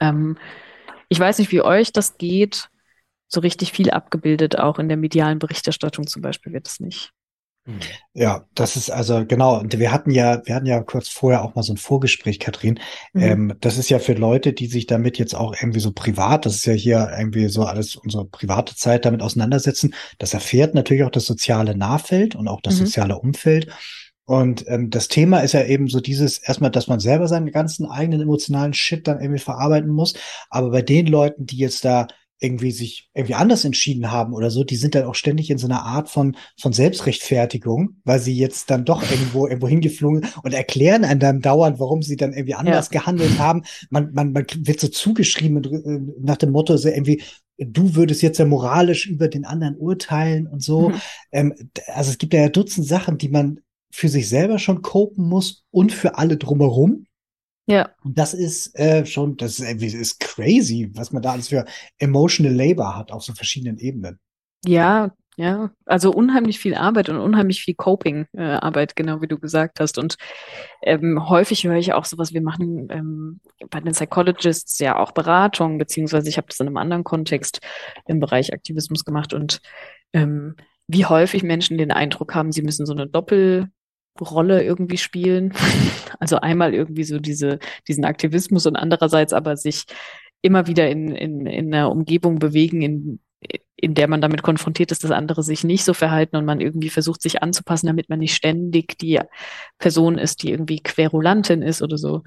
ähm, 0.00 0.38
ich 1.08 1.18
weiß 1.18 1.38
nicht, 1.38 1.52
wie 1.52 1.62
euch 1.62 1.92
das 1.92 2.18
geht. 2.18 2.68
So 3.30 3.40
richtig 3.40 3.72
viel 3.72 3.90
abgebildet, 3.90 4.58
auch 4.58 4.78
in 4.78 4.88
der 4.88 4.96
medialen 4.96 5.38
Berichterstattung 5.38 6.06
zum 6.06 6.22
Beispiel 6.22 6.52
wird 6.52 6.66
es 6.66 6.80
nicht. 6.80 7.12
Hm. 7.68 7.80
Ja, 8.14 8.46
das 8.54 8.76
ist 8.76 8.88
also 8.88 9.26
genau. 9.26 9.58
Und 9.58 9.78
wir 9.78 9.92
hatten 9.92 10.10
ja, 10.10 10.40
wir 10.46 10.54
hatten 10.54 10.64
ja 10.64 10.80
kurz 10.80 11.08
vorher 11.08 11.44
auch 11.44 11.54
mal 11.54 11.62
so 11.62 11.74
ein 11.74 11.76
Vorgespräch, 11.76 12.40
Katrin. 12.40 12.80
Mhm. 13.12 13.22
Ähm, 13.22 13.54
das 13.60 13.76
ist 13.76 13.90
ja 13.90 13.98
für 13.98 14.14
Leute, 14.14 14.54
die 14.54 14.66
sich 14.66 14.86
damit 14.86 15.18
jetzt 15.18 15.34
auch 15.34 15.54
irgendwie 15.60 15.80
so 15.80 15.92
privat, 15.92 16.46
das 16.46 16.54
ist 16.54 16.64
ja 16.64 16.72
hier 16.72 17.10
irgendwie 17.18 17.48
so 17.48 17.64
alles 17.64 17.94
unsere 17.94 18.24
private 18.24 18.74
Zeit 18.74 19.04
damit 19.04 19.20
auseinandersetzen. 19.20 19.94
Das 20.18 20.32
erfährt 20.32 20.74
natürlich 20.74 21.04
auch 21.04 21.10
das 21.10 21.26
soziale 21.26 21.76
Nahfeld 21.76 22.34
und 22.34 22.48
auch 22.48 22.62
das 22.62 22.80
mhm. 22.80 22.86
soziale 22.86 23.18
Umfeld. 23.18 23.68
Und 24.28 24.66
ähm, 24.68 24.90
das 24.90 25.08
Thema 25.08 25.38
ist 25.38 25.54
ja 25.54 25.64
eben 25.64 25.88
so 25.88 26.00
dieses, 26.00 26.36
erstmal, 26.36 26.70
dass 26.70 26.86
man 26.86 27.00
selber 27.00 27.28
seinen 27.28 27.50
ganzen 27.50 27.86
eigenen 27.86 28.20
emotionalen 28.20 28.74
Shit 28.74 29.08
dann 29.08 29.22
irgendwie 29.22 29.40
verarbeiten 29.40 29.88
muss. 29.88 30.12
Aber 30.50 30.70
bei 30.70 30.82
den 30.82 31.06
Leuten, 31.06 31.46
die 31.46 31.56
jetzt 31.56 31.82
da 31.86 32.08
irgendwie 32.38 32.70
sich 32.70 33.08
irgendwie 33.14 33.36
anders 33.36 33.64
entschieden 33.64 34.10
haben 34.10 34.34
oder 34.34 34.50
so, 34.50 34.64
die 34.64 34.76
sind 34.76 34.94
dann 34.94 35.06
auch 35.06 35.14
ständig 35.14 35.48
in 35.48 35.56
so 35.56 35.66
einer 35.66 35.82
Art 35.82 36.10
von, 36.10 36.36
von 36.60 36.74
Selbstrechtfertigung, 36.74 37.96
weil 38.04 38.20
sie 38.20 38.36
jetzt 38.36 38.68
dann 38.68 38.84
doch 38.84 39.02
irgendwo, 39.10 39.46
irgendwo 39.46 39.66
hingeflogen 39.66 40.26
und 40.42 40.52
erklären 40.52 41.06
einem 41.06 41.20
dann 41.20 41.40
dauernd, 41.40 41.80
warum 41.80 42.02
sie 42.02 42.16
dann 42.16 42.34
irgendwie 42.34 42.54
anders 42.54 42.90
ja. 42.92 43.00
gehandelt 43.00 43.38
haben. 43.38 43.62
Man, 43.88 44.12
man, 44.12 44.32
man 44.32 44.44
wird 44.58 44.78
so 44.78 44.88
zugeschrieben 44.88 45.64
äh, 45.64 46.12
nach 46.20 46.36
dem 46.36 46.50
Motto, 46.50 46.76
so 46.76 46.90
irgendwie, 46.90 47.22
du 47.56 47.94
würdest 47.94 48.20
jetzt 48.20 48.36
ja 48.36 48.44
moralisch 48.44 49.06
über 49.06 49.28
den 49.28 49.46
anderen 49.46 49.78
urteilen 49.78 50.46
und 50.46 50.62
so. 50.62 50.90
Mhm. 50.90 51.00
Ähm, 51.32 51.54
also 51.94 52.10
es 52.10 52.18
gibt 52.18 52.34
ja 52.34 52.50
Dutzend 52.50 52.86
Sachen, 52.86 53.16
die 53.16 53.30
man 53.30 53.60
für 53.90 54.08
sich 54.08 54.28
selber 54.28 54.58
schon 54.58 54.82
copen 54.82 55.28
muss 55.28 55.64
und 55.70 55.92
für 55.92 56.16
alle 56.16 56.36
drumherum. 56.36 57.06
Ja. 57.66 57.90
Und 58.02 58.18
das 58.18 58.32
ist 58.34 58.78
äh, 58.78 59.04
schon, 59.04 59.36
das 59.36 59.58
ist, 59.58 59.94
ist 59.94 60.20
crazy, 60.20 60.90
was 60.94 61.12
man 61.12 61.22
da 61.22 61.32
alles 61.32 61.48
für 61.48 61.66
emotional 61.98 62.54
labor 62.54 62.96
hat 62.96 63.12
auf 63.12 63.22
so 63.22 63.34
verschiedenen 63.34 63.78
Ebenen. 63.78 64.18
Ja, 64.64 65.12
ja, 65.38 65.70
also 65.84 66.10
unheimlich 66.10 66.58
viel 66.58 66.74
Arbeit 66.74 67.08
und 67.08 67.18
unheimlich 67.18 67.62
viel 67.62 67.74
Coping-Arbeit, 67.76 68.90
äh, 68.90 68.94
genau 68.96 69.22
wie 69.22 69.28
du 69.28 69.38
gesagt 69.38 69.78
hast. 69.78 69.96
Und 69.96 70.16
ähm, 70.82 71.28
häufig 71.28 71.62
höre 71.62 71.76
ich 71.76 71.92
auch 71.92 72.06
sowas, 72.06 72.32
wir 72.34 72.42
machen 72.42 72.88
ähm, 72.90 73.40
bei 73.70 73.80
den 73.80 73.92
Psychologists 73.92 74.80
ja 74.80 74.98
auch 74.98 75.12
Beratung, 75.12 75.78
beziehungsweise 75.78 76.28
ich 76.28 76.38
habe 76.38 76.48
das 76.48 76.58
in 76.58 76.66
einem 76.66 76.76
anderen 76.76 77.04
Kontext 77.04 77.60
im 78.06 78.18
Bereich 78.18 78.52
Aktivismus 78.52 79.04
gemacht 79.04 79.32
und 79.32 79.60
ähm, 80.12 80.56
wie 80.88 81.04
häufig 81.04 81.44
Menschen 81.44 81.78
den 81.78 81.92
Eindruck 81.92 82.34
haben, 82.34 82.50
sie 82.50 82.62
müssen 82.62 82.84
so 82.84 82.92
eine 82.92 83.06
Doppel 83.06 83.70
Rolle 84.20 84.62
irgendwie 84.62 84.98
spielen. 84.98 85.52
Also 86.20 86.40
einmal 86.40 86.74
irgendwie 86.74 87.04
so 87.04 87.20
diese, 87.20 87.60
diesen 87.86 88.04
Aktivismus 88.04 88.66
und 88.66 88.74
andererseits 88.74 89.32
aber 89.32 89.56
sich 89.56 89.84
immer 90.42 90.66
wieder 90.66 90.90
in, 90.90 91.14
in, 91.14 91.46
in 91.46 91.72
einer 91.72 91.92
Umgebung 91.92 92.40
bewegen, 92.40 92.82
in, 92.82 93.20
in 93.76 93.94
der 93.94 94.08
man 94.08 94.20
damit 94.20 94.42
konfrontiert 94.42 94.90
ist, 94.90 95.04
dass 95.04 95.12
andere 95.12 95.42
sich 95.42 95.62
nicht 95.62 95.84
so 95.84 95.94
verhalten 95.94 96.36
und 96.36 96.44
man 96.44 96.60
irgendwie 96.60 96.90
versucht, 96.90 97.22
sich 97.22 97.42
anzupassen, 97.42 97.86
damit 97.86 98.08
man 98.08 98.18
nicht 98.18 98.34
ständig 98.34 98.98
die 98.98 99.20
Person 99.78 100.18
ist, 100.18 100.42
die 100.42 100.50
irgendwie 100.50 100.80
Querulantin 100.80 101.62
ist 101.62 101.82
oder 101.82 101.98
so. 101.98 102.22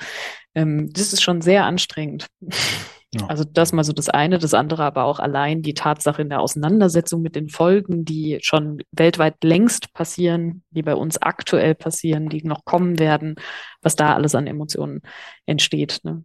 Ähm, 0.55 0.89
das 0.93 1.11
ist 1.11 1.21
schon 1.21 1.41
sehr 1.41 1.65
anstrengend. 1.65 2.27
Also 3.27 3.43
das 3.43 3.73
mal 3.73 3.83
so 3.83 3.91
das 3.91 4.07
eine, 4.07 4.39
das 4.39 4.53
andere 4.53 4.83
aber 4.83 5.03
auch 5.03 5.19
allein 5.19 5.61
die 5.61 5.73
Tatsache 5.73 6.21
in 6.21 6.29
der 6.29 6.39
Auseinandersetzung 6.39 7.21
mit 7.21 7.35
den 7.35 7.49
Folgen, 7.49 8.05
die 8.05 8.39
schon 8.41 8.83
weltweit 8.91 9.43
längst 9.43 9.93
passieren, 9.93 10.63
die 10.69 10.81
bei 10.81 10.95
uns 10.95 11.21
aktuell 11.21 11.75
passieren, 11.75 12.29
die 12.29 12.41
noch 12.43 12.63
kommen 12.63 12.99
werden, 12.99 13.35
was 13.81 13.97
da 13.97 14.13
alles 14.13 14.33
an 14.33 14.47
Emotionen 14.47 15.01
entsteht. 15.45 15.99
Ne? 16.03 16.23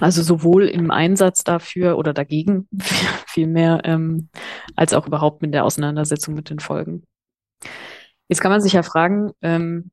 Also 0.00 0.22
sowohl 0.22 0.68
im 0.68 0.90
Einsatz 0.90 1.44
dafür 1.44 1.98
oder 1.98 2.14
dagegen 2.14 2.66
vielmehr, 3.26 3.82
ähm, 3.84 4.30
als 4.76 4.94
auch 4.94 5.06
überhaupt 5.06 5.42
mit 5.42 5.52
der 5.52 5.66
Auseinandersetzung 5.66 6.34
mit 6.34 6.48
den 6.48 6.60
Folgen. 6.60 7.04
Jetzt 8.28 8.40
kann 8.40 8.52
man 8.52 8.62
sich 8.62 8.72
ja 8.72 8.82
fragen, 8.82 9.32
ähm, 9.42 9.90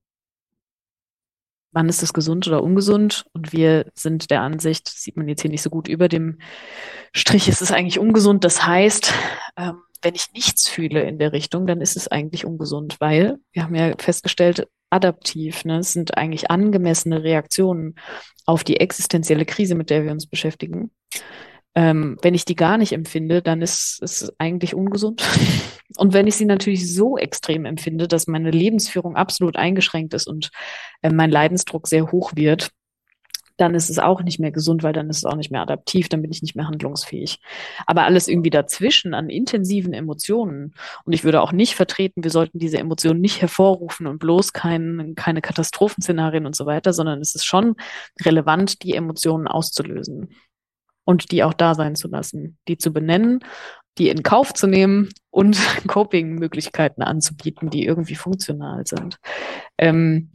wann 1.71 1.89
ist 1.89 2.03
es 2.03 2.13
gesund 2.13 2.47
oder 2.47 2.63
ungesund? 2.63 3.25
Und 3.33 3.53
wir 3.53 3.91
sind 3.93 4.31
der 4.31 4.41
Ansicht, 4.41 4.87
sieht 4.87 5.17
man 5.17 5.27
jetzt 5.27 5.41
hier 5.41 5.51
nicht 5.51 5.61
so 5.61 5.69
gut 5.69 5.87
über 5.87 6.07
dem 6.07 6.39
Strich, 7.13 7.47
ist 7.47 7.61
es 7.61 7.71
eigentlich 7.71 7.99
ungesund. 7.99 8.43
Das 8.43 8.65
heißt, 8.65 9.13
ähm, 9.57 9.81
wenn 10.01 10.15
ich 10.15 10.31
nichts 10.33 10.67
fühle 10.67 11.01
in 11.03 11.19
der 11.19 11.33
Richtung, 11.33 11.67
dann 11.67 11.81
ist 11.81 11.97
es 11.97 12.07
eigentlich 12.07 12.45
ungesund, 12.45 12.97
weil 12.99 13.37
wir 13.51 13.63
haben 13.63 13.75
ja 13.75 13.93
festgestellt, 13.97 14.67
adaptiv, 14.89 15.65
ne, 15.65 15.83
sind 15.83 16.17
eigentlich 16.17 16.49
angemessene 16.49 17.23
Reaktionen 17.23 17.95
auf 18.45 18.63
die 18.63 18.79
existenzielle 18.79 19.45
Krise, 19.45 19.75
mit 19.75 19.89
der 19.89 20.03
wir 20.03 20.11
uns 20.11 20.27
beschäftigen. 20.27 20.91
Ähm, 21.77 22.17
wenn 22.23 22.33
ich 22.33 22.43
die 22.43 22.55
gar 22.55 22.79
nicht 22.79 22.91
empfinde, 22.91 23.43
dann 23.43 23.61
ist 23.61 24.01
es 24.01 24.33
eigentlich 24.39 24.73
ungesund. 24.73 25.23
Und 25.97 26.11
wenn 26.11 26.25
ich 26.25 26.35
sie 26.35 26.45
natürlich 26.45 26.91
so 26.91 27.19
extrem 27.19 27.65
empfinde, 27.65 28.07
dass 28.07 28.25
meine 28.25 28.49
Lebensführung 28.49 29.15
absolut 29.15 29.57
eingeschränkt 29.57 30.15
ist 30.15 30.27
und 30.27 30.49
äh, 31.03 31.11
mein 31.11 31.29
Leidensdruck 31.29 31.87
sehr 31.87 32.11
hoch 32.11 32.31
wird, 32.35 32.71
dann 33.57 33.75
ist 33.75 33.91
es 33.91 33.99
auch 33.99 34.23
nicht 34.23 34.39
mehr 34.39 34.51
gesund, 34.51 34.81
weil 34.81 34.93
dann 34.93 35.09
ist 35.09 35.17
es 35.17 35.25
auch 35.25 35.35
nicht 35.35 35.51
mehr 35.51 35.61
adaptiv, 35.61 36.09
dann 36.09 36.23
bin 36.23 36.31
ich 36.31 36.41
nicht 36.41 36.55
mehr 36.55 36.67
handlungsfähig. 36.67 37.39
Aber 37.85 38.05
alles 38.05 38.27
irgendwie 38.27 38.49
dazwischen 38.49 39.13
an 39.13 39.29
intensiven 39.29 39.93
Emotionen. 39.93 40.73
Und 41.05 41.13
ich 41.13 41.23
würde 41.23 41.41
auch 41.41 41.51
nicht 41.51 41.75
vertreten, 41.75 42.23
wir 42.23 42.31
sollten 42.31 42.57
diese 42.57 42.79
Emotionen 42.79 43.21
nicht 43.21 43.41
hervorrufen 43.41 44.07
und 44.07 44.17
bloß 44.17 44.51
kein, 44.51 45.13
keine 45.15 45.41
Katastrophenszenarien 45.41 46.47
und 46.47 46.55
so 46.55 46.65
weiter, 46.65 46.91
sondern 46.91 47.21
es 47.21 47.35
ist 47.35 47.45
schon 47.45 47.75
relevant, 48.23 48.81
die 48.81 48.93
Emotionen 48.93 49.47
auszulösen 49.47 50.29
und 51.07 51.31
die 51.31 51.43
auch 51.43 51.53
da 51.53 51.73
sein 51.73 51.95
zu 51.95 52.09
lassen, 52.09 52.57
die 52.67 52.77
zu 52.77 52.91
benennen, 52.91 53.39
die 53.97 54.09
in 54.09 54.23
Kauf 54.23 54.53
zu 54.53 54.67
nehmen 54.67 55.09
und 55.31 55.57
Coping-Möglichkeiten 55.87 57.01
anzubieten, 57.01 57.69
die 57.69 57.85
irgendwie 57.85 58.15
funktional 58.15 58.85
sind. 58.85 59.17
Ähm, 59.77 60.31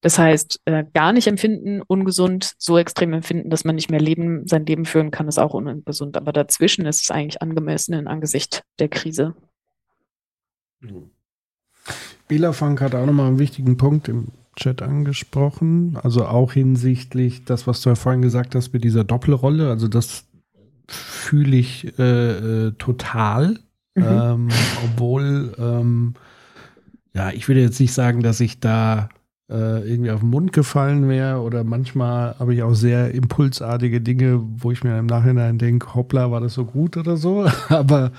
das 0.00 0.18
heißt, 0.18 0.62
äh, 0.64 0.84
gar 0.94 1.12
nicht 1.12 1.26
empfinden, 1.26 1.82
ungesund, 1.86 2.54
so 2.56 2.78
extrem 2.78 3.12
empfinden, 3.12 3.50
dass 3.50 3.64
man 3.64 3.74
nicht 3.74 3.90
mehr 3.90 4.00
leben, 4.00 4.46
sein 4.46 4.64
Leben 4.64 4.86
führen 4.86 5.10
kann, 5.10 5.28
ist 5.28 5.38
auch 5.38 5.52
ungesund. 5.52 6.16
Aber 6.16 6.32
dazwischen 6.32 6.86
ist 6.86 7.02
es 7.02 7.10
eigentlich 7.10 7.42
angemessen 7.42 7.92
in 7.92 8.06
Angesicht 8.06 8.62
der 8.78 8.88
Krise. 8.88 9.34
Mhm. 10.80 11.10
Bela 12.26 12.54
Funk 12.54 12.80
hat 12.80 12.94
auch 12.94 13.04
nochmal 13.04 13.26
einen 13.26 13.38
wichtigen 13.38 13.76
Punkt 13.76 14.08
im 14.08 14.28
Chat 14.56 14.82
angesprochen. 14.82 15.98
Also 16.02 16.26
auch 16.26 16.52
hinsichtlich 16.52 17.44
das, 17.44 17.66
was 17.66 17.80
du 17.82 17.90
ja 17.90 17.94
vorhin 17.94 18.22
gesagt 18.22 18.54
hast 18.54 18.72
mit 18.72 18.84
dieser 18.84 19.04
Doppelrolle. 19.04 19.68
Also 19.68 19.88
das 19.88 20.26
fühle 20.86 21.56
ich 21.56 21.98
äh, 21.98 22.66
äh, 22.66 22.72
total. 22.72 23.58
Mhm. 23.94 24.04
Ähm, 24.04 24.48
obwohl, 24.84 25.54
ähm, 25.58 26.14
ja, 27.14 27.30
ich 27.30 27.48
würde 27.48 27.60
jetzt 27.60 27.80
nicht 27.80 27.92
sagen, 27.92 28.22
dass 28.22 28.40
ich 28.40 28.60
da 28.60 29.08
äh, 29.50 29.88
irgendwie 29.88 30.10
auf 30.10 30.20
den 30.20 30.30
Mund 30.30 30.52
gefallen 30.52 31.08
wäre 31.08 31.40
oder 31.40 31.64
manchmal 31.64 32.34
habe 32.38 32.54
ich 32.54 32.62
auch 32.62 32.74
sehr 32.74 33.12
impulsartige 33.12 34.00
Dinge, 34.00 34.40
wo 34.42 34.72
ich 34.72 34.82
mir 34.84 34.98
im 34.98 35.06
Nachhinein 35.06 35.58
denke, 35.58 35.94
hoppla, 35.94 36.30
war 36.30 36.40
das 36.40 36.54
so 36.54 36.64
gut 36.64 36.96
oder 36.96 37.16
so. 37.16 37.46
Aber 37.68 38.12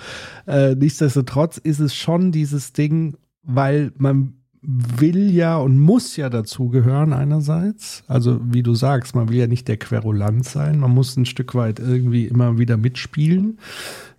äh, 0.47 0.75
nichtsdestotrotz 0.75 1.57
ist 1.57 1.79
es 1.79 1.95
schon 1.95 2.31
dieses 2.31 2.73
Ding, 2.73 3.17
weil 3.43 3.91
man 3.97 4.33
will 4.67 5.31
ja 5.31 5.57
und 5.57 5.79
muss 5.79 6.15
ja 6.15 6.29
dazugehören 6.29 7.13
einerseits. 7.13 8.03
Also 8.07 8.39
wie 8.43 8.63
du 8.63 8.73
sagst, 8.75 9.15
man 9.15 9.29
will 9.29 9.37
ja 9.37 9.47
nicht 9.47 9.67
der 9.67 9.77
Querulant 9.77 10.45
sein, 10.45 10.79
man 10.79 10.91
muss 10.91 11.15
ein 11.17 11.25
Stück 11.25 11.55
weit 11.55 11.79
irgendwie 11.79 12.25
immer 12.25 12.57
wieder 12.57 12.77
mitspielen. 12.77 13.59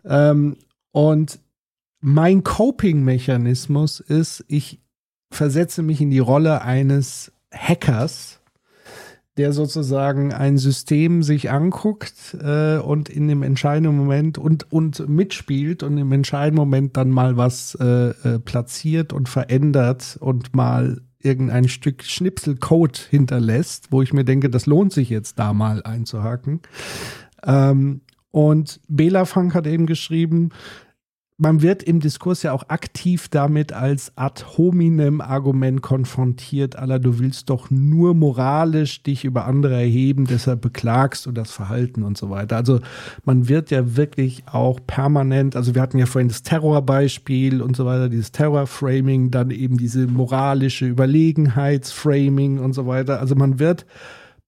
Ähm, 0.04 0.56
und 0.92 1.40
mein 2.00 2.44
Coping-Mechanismus 2.44 4.00
ist, 4.00 4.44
ich 4.48 4.80
versetze 5.30 5.82
mich 5.82 6.00
in 6.00 6.10
die 6.10 6.18
Rolle 6.18 6.62
eines 6.62 7.32
Hackers, 7.52 8.40
der 9.36 9.52
sozusagen 9.52 10.32
ein 10.32 10.56
System 10.56 11.22
sich 11.22 11.50
anguckt 11.50 12.36
äh, 12.40 12.78
und 12.78 13.08
in 13.08 13.28
dem 13.28 13.42
entscheidenden 13.42 13.96
Moment 13.96 14.38
und, 14.38 14.70
und 14.72 15.08
mitspielt 15.08 15.82
und 15.82 15.98
im 15.98 16.10
entscheidenden 16.12 16.56
Moment 16.56 16.96
dann 16.96 17.10
mal 17.10 17.36
was 17.36 17.76
äh, 17.80 18.10
äh, 18.10 18.38
platziert 18.38 19.12
und 19.12 19.28
verändert 19.28 20.16
und 20.20 20.54
mal 20.54 21.02
irgendein 21.20 21.68
Stück 21.68 22.04
Schnipselcode 22.04 22.96
hinterlässt, 22.96 23.90
wo 23.90 24.00
ich 24.00 24.12
mir 24.12 24.24
denke, 24.24 24.48
das 24.48 24.66
lohnt 24.66 24.92
sich 24.92 25.10
jetzt 25.10 25.38
da 25.38 25.52
mal 25.52 25.82
einzuhaken. 25.82 26.60
Ähm, 27.44 28.00
und 28.30 28.80
Bela 28.88 29.24
Funk 29.24 29.54
hat 29.54 29.66
eben 29.66 29.86
geschrieben, 29.86 30.50
man 31.38 31.60
wird 31.60 31.82
im 31.82 32.00
Diskurs 32.00 32.42
ja 32.42 32.52
auch 32.52 32.68
aktiv 32.68 33.28
damit 33.28 33.72
als 33.72 34.10
ad 34.16 34.42
hominem 34.56 35.20
Argument 35.20 35.82
konfrontiert, 35.82 36.76
aller 36.76 36.98
du 36.98 37.18
willst 37.18 37.50
doch 37.50 37.70
nur 37.70 38.14
moralisch 38.14 39.02
dich 39.02 39.24
über 39.26 39.44
andere 39.44 39.74
erheben, 39.74 40.24
deshalb 40.24 40.62
beklagst 40.62 41.26
du 41.26 41.32
das 41.32 41.50
Verhalten 41.50 42.04
und 42.04 42.16
so 42.16 42.30
weiter. 42.30 42.56
Also 42.56 42.80
man 43.24 43.48
wird 43.48 43.70
ja 43.70 43.96
wirklich 43.96 44.44
auch 44.50 44.80
permanent, 44.86 45.56
also 45.56 45.74
wir 45.74 45.82
hatten 45.82 45.98
ja 45.98 46.06
vorhin 46.06 46.28
das 46.28 46.42
Terrorbeispiel 46.42 47.60
und 47.60 47.76
so 47.76 47.84
weiter, 47.84 48.08
dieses 48.08 48.32
Terrorframing, 48.32 49.30
dann 49.30 49.50
eben 49.50 49.76
diese 49.76 50.06
moralische 50.06 50.86
Überlegenheitsframing 50.86 52.60
und 52.60 52.72
so 52.72 52.86
weiter. 52.86 53.20
Also 53.20 53.34
man 53.34 53.58
wird 53.58 53.84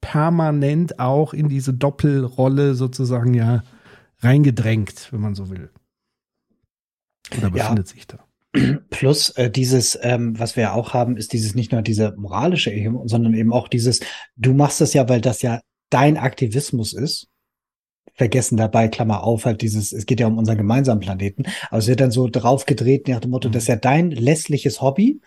permanent 0.00 1.00
auch 1.00 1.34
in 1.34 1.50
diese 1.50 1.74
Doppelrolle 1.74 2.74
sozusagen 2.74 3.34
ja 3.34 3.62
reingedrängt, 4.20 5.08
wenn 5.12 5.20
man 5.20 5.34
so 5.34 5.50
will. 5.50 5.68
Oder 7.36 7.50
befindet 7.50 7.88
ja. 7.88 7.94
sich 7.94 8.06
da? 8.06 8.18
Plus 8.90 9.30
äh, 9.30 9.50
dieses, 9.50 9.98
ähm, 10.02 10.38
was 10.38 10.56
wir 10.56 10.64
ja 10.64 10.72
auch 10.72 10.94
haben, 10.94 11.16
ist 11.16 11.32
dieses 11.32 11.54
nicht 11.54 11.72
nur 11.72 11.82
diese 11.82 12.14
moralische 12.16 12.72
Erhebung, 12.72 13.06
sondern 13.08 13.34
eben 13.34 13.52
auch 13.52 13.68
dieses, 13.68 14.00
du 14.36 14.54
machst 14.54 14.80
das 14.80 14.94
ja, 14.94 15.08
weil 15.08 15.20
das 15.20 15.42
ja 15.42 15.60
dein 15.90 16.16
Aktivismus 16.16 16.92
ist. 16.92 17.28
Vergessen 18.14 18.56
dabei, 18.56 18.88
Klammer 18.88 19.22
auf, 19.22 19.44
halt 19.44 19.62
dieses, 19.62 19.92
es 19.92 20.04
geht 20.04 20.18
ja 20.18 20.26
um 20.26 20.38
unseren 20.38 20.56
gemeinsamen 20.56 21.00
Planeten. 21.00 21.44
Aber 21.68 21.78
es 21.78 21.86
wird 21.86 22.00
dann 22.00 22.10
so 22.10 22.26
drauf 22.28 22.66
gedreht 22.66 23.06
nach 23.06 23.20
dem 23.20 23.30
Motto, 23.30 23.48
mhm. 23.48 23.52
das 23.52 23.64
ist 23.64 23.68
ja 23.68 23.76
dein 23.76 24.10
lässliches 24.10 24.80
Hobby 24.80 25.20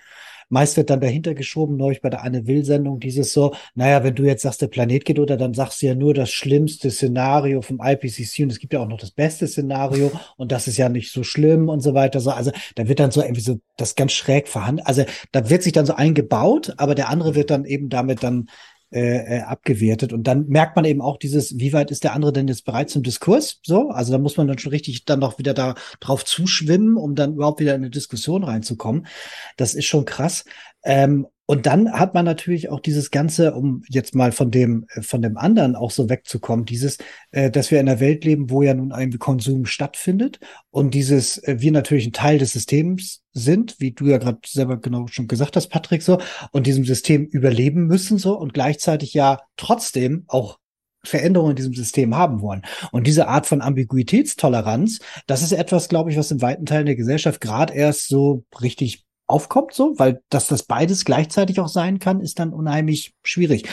Meist 0.52 0.78
wird 0.78 0.90
dann 0.90 1.00
dahinter 1.00 1.34
geschoben, 1.34 1.78
neulich 1.78 2.02
bei 2.02 2.10
der 2.10 2.24
Anne 2.24 2.46
Will-Sendung, 2.46 3.00
dieses 3.00 3.32
so, 3.32 3.56
naja, 3.74 4.04
wenn 4.04 4.16
du 4.16 4.24
jetzt 4.24 4.44
sagst, 4.44 4.62
der 4.62 4.68
Planet 4.68 5.06
geht 5.06 5.18
unter, 5.18 5.38
dann 5.38 5.54
sagst 5.54 5.82
du 5.82 5.88
ja 5.88 5.96
nur 5.96 6.14
das 6.14 6.30
schlimmste 6.30 6.92
Szenario 6.92 7.62
vom 7.62 7.80
IPCC 7.82 8.44
und 8.44 8.52
es 8.52 8.60
gibt 8.60 8.74
ja 8.74 8.82
auch 8.82 8.88
noch 8.88 9.00
das 9.00 9.12
beste 9.12 9.48
Szenario 9.48 10.12
und 10.36 10.52
das 10.52 10.68
ist 10.68 10.78
ja 10.78 10.90
nicht 10.90 11.12
so 11.12 11.24
schlimm 11.24 11.70
und 11.70 11.80
so 11.80 11.94
weiter. 11.94 12.20
So, 12.20 12.32
also 12.32 12.52
da 12.76 12.88
wird 12.88 13.00
dann 13.00 13.12
so 13.12 13.22
irgendwie 13.22 13.42
so 13.42 13.60
das 13.78 13.96
ganz 13.96 14.12
schräg 14.12 14.48
verhandelt. 14.48 14.88
Also 14.88 15.06
da 15.32 15.50
wird 15.50 15.64
sich 15.64 15.74
dann 15.74 15.86
so 15.86 15.94
eingebaut, 15.94 16.74
aber 16.78 16.96
der 16.96 17.10
andere 17.10 17.34
wird 17.34 17.50
dann 17.50 17.66
eben 17.66 17.90
damit 17.90 18.22
dann 18.22 18.48
äh, 18.92 19.38
äh, 19.38 19.42
abgewertet. 19.42 20.12
Und 20.12 20.24
dann 20.24 20.48
merkt 20.48 20.76
man 20.76 20.86
eben 20.86 21.02
auch 21.02 21.18
dieses, 21.18 21.58
wie 21.58 21.74
weit 21.74 21.92
ist 21.92 22.04
der 22.04 22.14
andere 22.14 22.34
denn 22.34 22.48
jetzt 22.48 22.66
bereit 22.66 22.90
zum 22.90 23.04
Diskurs? 23.04 23.60
So, 23.64 23.90
also 23.90 24.12
da 24.12 24.18
muss 24.18 24.38
man 24.38 24.48
dann 24.48 24.58
schon 24.58 24.72
richtig 24.72 25.06
dann 25.06 25.20
noch 25.20 25.40
wieder 25.40 25.54
da 25.54 25.76
drauf 26.00 26.26
zuschwimmen, 26.26 26.98
um 26.98 27.16
dann 27.16 27.36
überhaupt 27.36 27.62
wieder 27.62 27.74
in 27.74 27.82
eine 27.82 27.90
Diskussion 27.90 28.44
reinzukommen. 28.44 29.08
Das 29.56 29.76
ist 29.76 29.86
schon 29.86 30.06
krass. 30.06 30.44
Ähm, 30.84 31.28
und 31.52 31.66
dann 31.66 31.92
hat 31.92 32.14
man 32.14 32.24
natürlich 32.24 32.70
auch 32.70 32.80
dieses 32.80 33.12
Ganze, 33.12 33.54
um 33.54 33.84
jetzt 33.90 34.16
mal 34.16 34.32
von 34.32 34.52
dem, 34.52 34.86
äh, 34.96 35.02
von 35.02 35.22
dem 35.22 35.36
anderen 35.36 35.76
auch 35.76 35.92
so 35.92 36.10
wegzukommen, 36.10 36.64
dieses, 36.64 36.98
äh, 37.32 37.52
dass 37.52 37.72
wir 37.72 37.82
in 37.82 37.90
einer 37.90 38.00
Welt 38.00 38.24
leben, 38.24 38.50
wo 38.50 38.62
ja 38.62 38.74
nun 38.74 38.94
ein 38.94 39.20
Konsum 39.20 39.66
stattfindet 39.66 40.40
und 40.70 40.94
dieses, 40.94 41.40
äh, 41.40 41.58
wir 41.60 41.74
natürlich 41.74 42.08
ein 42.08 42.14
Teil 42.14 42.38
des 42.38 42.54
Systems 42.54 43.24
sind, 43.34 43.76
wie 43.80 43.92
du 43.92 44.06
ja 44.06 44.18
gerade 44.18 44.40
selber 44.48 44.78
genau 44.78 45.08
schon 45.08 45.28
gesagt 45.28 45.58
hast, 45.58 45.68
Patrick, 45.68 46.04
so, 46.04 46.22
und 46.54 46.68
diesem 46.68 46.86
System 46.86 47.26
überleben 47.26 47.86
müssen, 47.86 48.18
so, 48.18 48.40
und 48.40 48.54
gleichzeitig 48.54 49.14
ja 49.14 49.42
trotzdem 49.58 50.24
auch 50.30 50.58
Veränderungen 51.04 51.50
in 51.50 51.58
diesem 51.58 51.74
System 51.74 52.16
haben 52.16 52.40
wollen. 52.40 52.62
Und 52.94 53.08
diese 53.08 53.28
Art 53.28 53.46
von 53.46 53.62
Ambiguitätstoleranz, 53.62 55.00
das 55.28 55.42
ist 55.42 55.52
etwas, 55.52 55.90
glaube 55.90 56.12
ich, 56.12 56.18
was 56.18 56.32
in 56.32 56.42
weiten 56.42 56.66
Teilen 56.66 56.86
der 56.86 56.96
Gesellschaft 56.96 57.42
gerade 57.42 57.74
erst 57.74 58.08
so 58.08 58.46
richtig 58.62 59.04
aufkommt, 59.32 59.74
so, 59.74 59.94
weil 59.98 60.22
dass 60.30 60.48
das 60.48 60.64
beides 60.64 61.06
gleichzeitig 61.06 61.60
auch 61.60 61.68
sein 61.68 62.00
kann, 62.00 62.22
ist 62.22 62.40
dann 62.40 62.54
unheimlich 62.54 63.14
schwierig. 63.24 63.68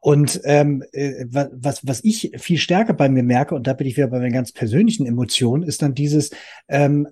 Und 0.00 0.40
ähm, 0.44 0.82
äh, 0.92 1.26
was, 1.30 1.86
was 1.86 2.02
ich 2.04 2.32
viel 2.36 2.58
stärker 2.58 2.94
bei 2.94 3.08
mir 3.08 3.22
merke, 3.22 3.54
und 3.54 3.66
da 3.66 3.72
bin 3.72 3.86
ich 3.86 3.96
wieder 3.96 4.08
bei 4.08 4.18
meinen 4.18 4.32
ganz 4.32 4.52
persönlichen 4.52 5.06
Emotionen, 5.06 5.62
ist 5.62 5.82
dann 5.82 5.94
dieses, 5.94 6.30
ähm, 6.68 7.08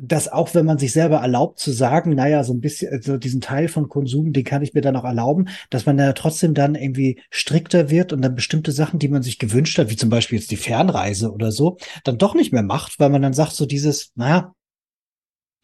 dass 0.00 0.28
auch 0.28 0.54
wenn 0.54 0.64
man 0.64 0.78
sich 0.78 0.92
selber 0.92 1.18
erlaubt 1.18 1.58
zu 1.58 1.72
sagen, 1.72 2.14
naja, 2.14 2.44
so 2.44 2.52
ein 2.52 2.60
bisschen, 2.60 2.90
so 2.90 3.12
also 3.12 3.16
diesen 3.16 3.40
Teil 3.40 3.68
von 3.68 3.88
Konsum, 3.88 4.32
den 4.32 4.44
kann 4.44 4.62
ich 4.62 4.72
mir 4.72 4.80
dann 4.80 4.96
auch 4.96 5.04
erlauben, 5.04 5.48
dass 5.70 5.86
man 5.86 5.98
ja 5.98 6.12
trotzdem 6.12 6.54
dann 6.54 6.76
irgendwie 6.76 7.20
strikter 7.30 7.90
wird 7.90 8.12
und 8.12 8.22
dann 8.22 8.36
bestimmte 8.36 8.70
Sachen, 8.72 9.00
die 9.00 9.08
man 9.08 9.22
sich 9.22 9.38
gewünscht 9.38 9.76
hat, 9.78 9.90
wie 9.90 9.96
zum 9.96 10.08
Beispiel 10.08 10.38
jetzt 10.38 10.50
die 10.50 10.56
Fernreise 10.56 11.32
oder 11.32 11.50
so, 11.50 11.78
dann 12.04 12.18
doch 12.18 12.34
nicht 12.34 12.52
mehr 12.52 12.62
macht, 12.62 13.00
weil 13.00 13.10
man 13.10 13.22
dann 13.22 13.32
sagt, 13.32 13.52
so 13.52 13.66
dieses, 13.66 14.12
naja, 14.14 14.54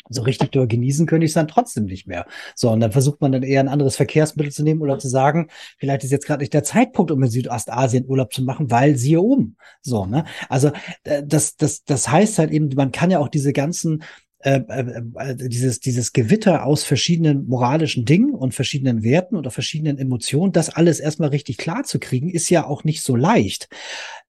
so 0.09 0.23
richtig 0.23 0.53
doll 0.53 0.67
genießen 0.67 1.07
könnte 1.07 1.25
ich 1.25 1.31
es 1.31 1.35
dann 1.35 1.49
trotzdem 1.49 1.85
nicht 1.85 2.07
mehr. 2.07 2.27
So, 2.55 2.71
und 2.71 2.81
dann 2.81 2.93
versucht 2.93 3.21
man 3.21 3.33
dann 3.33 3.43
eher 3.43 3.61
ein 3.61 3.69
anderes 3.69 3.97
Verkehrsmittel 3.97 4.53
zu 4.53 4.63
nehmen 4.63 4.81
oder 4.83 4.99
zu 4.99 5.09
sagen, 5.09 5.49
vielleicht 5.79 6.05
ist 6.05 6.11
jetzt 6.11 6.27
gerade 6.27 6.43
nicht 6.43 6.55
der 6.55 6.65
Zeitpunkt, 6.65 7.11
um 7.11 7.23
in 7.23 7.31
Südostasien 7.31 8.07
Urlaub 8.07 8.33
zu 8.33 8.43
machen, 8.43 8.71
weil 8.71 8.97
siehe 8.97 9.21
oben. 9.21 9.57
So, 9.83 10.07
ne? 10.07 10.25
Also 10.49 10.73
äh, 11.05 11.23
das, 11.25 11.57
das, 11.57 11.85
das 11.85 12.09
heißt 12.09 12.39
halt 12.39 12.51
eben, 12.51 12.71
man 12.75 12.93
kann 12.93 13.11
ja 13.11 13.19
auch 13.19 13.29
diese 13.29 13.53
ganzen 13.53 14.03
äh, 14.45 14.61
äh, 14.69 15.03
äh, 15.15 15.37
dieses, 15.37 15.81
dieses 15.81 16.13
Gewitter 16.13 16.67
aus 16.67 16.85
verschiedenen 16.85 17.49
moralischen 17.49 18.05
Dingen 18.05 18.35
und 18.35 18.55
verschiedenen 18.55 19.03
Werten 19.03 19.37
oder 19.37 19.51
verschiedenen 19.51 19.97
Emotionen, 19.97 20.53
das 20.53 20.69
alles 20.69 21.01
erstmal 21.01 21.31
richtig 21.31 21.57
klar 21.57 21.85
zu 21.85 21.99
kriegen, 21.99 22.29
ist 22.29 22.51
ja 22.51 22.67
auch 22.67 22.85
nicht 22.85 23.03
so 23.03 23.17
leicht. 23.17 23.71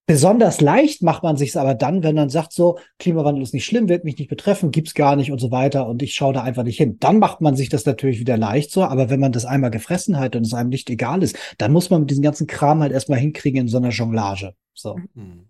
Besonders 0.08 0.62
leicht 0.62 1.02
macht 1.02 1.24
man 1.24 1.36
sich 1.36 1.58
aber 1.58 1.74
dann, 1.74 2.04
wenn 2.04 2.16
man 2.16 2.30
sagt, 2.30 2.54
so, 2.54 2.78
Klimawandel 3.00 3.42
ist 3.42 3.56
nicht 3.56 3.66
schlimm, 3.66 3.90
wird 3.90 4.04
mich 4.04 4.20
nicht 4.20 4.30
betreffen, 4.30 4.70
gibt's 4.70 4.94
gar 4.94 5.16
nicht 5.16 5.32
und 5.32 5.40
so 5.40 5.50
weiter 5.50 5.88
und 5.88 6.04
ich 6.04 6.14
schaue 6.14 6.34
da 6.34 6.44
einfach 6.44 6.64
nicht 6.64 6.78
hin. 6.78 6.98
Dann 7.00 7.18
macht 7.18 7.42
man 7.42 7.56
sich 7.56 7.70
das 7.70 7.86
natürlich 7.86 8.20
wieder 8.20 8.38
leicht 8.38 8.70
so, 8.70 8.84
aber 8.84 9.10
wenn 9.10 9.20
man 9.20 9.32
das 9.32 9.46
einmal 9.46 9.72
gefressen 9.72 10.20
hat 10.20 10.36
und 10.36 10.44
es 10.44 10.54
einem 10.54 10.70
nicht 10.70 10.92
egal 10.92 11.24
ist, 11.24 11.36
dann 11.58 11.72
muss 11.72 11.90
man 11.90 12.02
mit 12.02 12.12
diesem 12.12 12.24
ganzen 12.24 12.46
Kram 12.46 12.82
halt 12.82 12.92
erstmal 12.92 13.18
hinkriegen 13.18 13.62
in 13.62 13.68
so 13.68 13.78
einer 13.78 13.90
Jonglage. 13.90 14.54
So. 14.76 14.98
Mhm. 15.16 15.50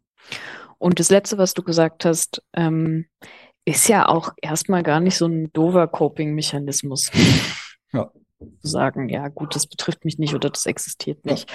Und 0.78 1.00
das 1.00 1.10
Letzte, 1.10 1.38
was 1.38 1.54
du 1.54 1.62
gesagt 1.62 2.06
hast, 2.06 2.42
ähm, 2.54 3.08
ist 3.66 3.90
ja 3.90 4.08
auch 4.08 4.34
erstmal 4.42 4.84
gar 4.84 5.00
nicht 5.00 5.18
so 5.18 5.26
ein 5.26 5.52
doofer 5.52 5.88
Coping-Mechanismus. 5.88 7.12
Ja. 7.94 8.12
Zu 8.40 8.68
sagen, 8.68 9.08
ja 9.08 9.30
gut, 9.30 9.56
das 9.56 9.68
betrifft 9.68 10.04
mich 10.04 10.18
nicht 10.18 10.36
oder 10.36 10.50
das 10.50 10.66
existiert 10.66 11.26
nicht. 11.26 11.50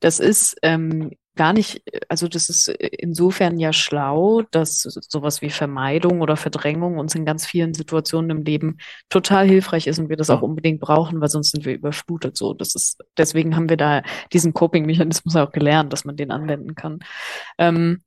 Das 0.00 0.20
ist 0.20 0.54
ähm, 0.60 1.12
gar 1.36 1.52
nicht, 1.52 1.82
also 2.08 2.28
das 2.28 2.48
ist 2.48 2.68
insofern 2.68 3.58
ja 3.58 3.72
schlau, 3.72 4.42
dass 4.50 4.82
sowas 4.82 5.42
wie 5.42 5.50
Vermeidung 5.50 6.20
oder 6.20 6.36
Verdrängung 6.36 6.98
uns 6.98 7.14
in 7.14 7.24
ganz 7.24 7.46
vielen 7.46 7.74
Situationen 7.74 8.30
im 8.30 8.42
Leben 8.42 8.78
total 9.08 9.46
hilfreich 9.46 9.86
ist 9.86 9.98
und 9.98 10.08
wir 10.08 10.16
das 10.16 10.30
auch 10.30 10.42
unbedingt 10.42 10.80
brauchen, 10.80 11.20
weil 11.20 11.28
sonst 11.28 11.52
sind 11.52 11.64
wir 11.64 11.74
überflutet 11.74 12.36
so. 12.36 12.54
Das 12.54 12.74
ist, 12.74 13.02
deswegen 13.16 13.54
haben 13.54 13.68
wir 13.68 13.76
da 13.76 14.02
diesen 14.32 14.54
Coping-Mechanismus 14.54 15.36
auch 15.36 15.52
gelernt, 15.52 15.92
dass 15.92 16.04
man 16.04 16.16
den 16.16 16.30
anwenden 16.30 16.74
kann. 16.74 17.00
Ähm, 17.58 18.02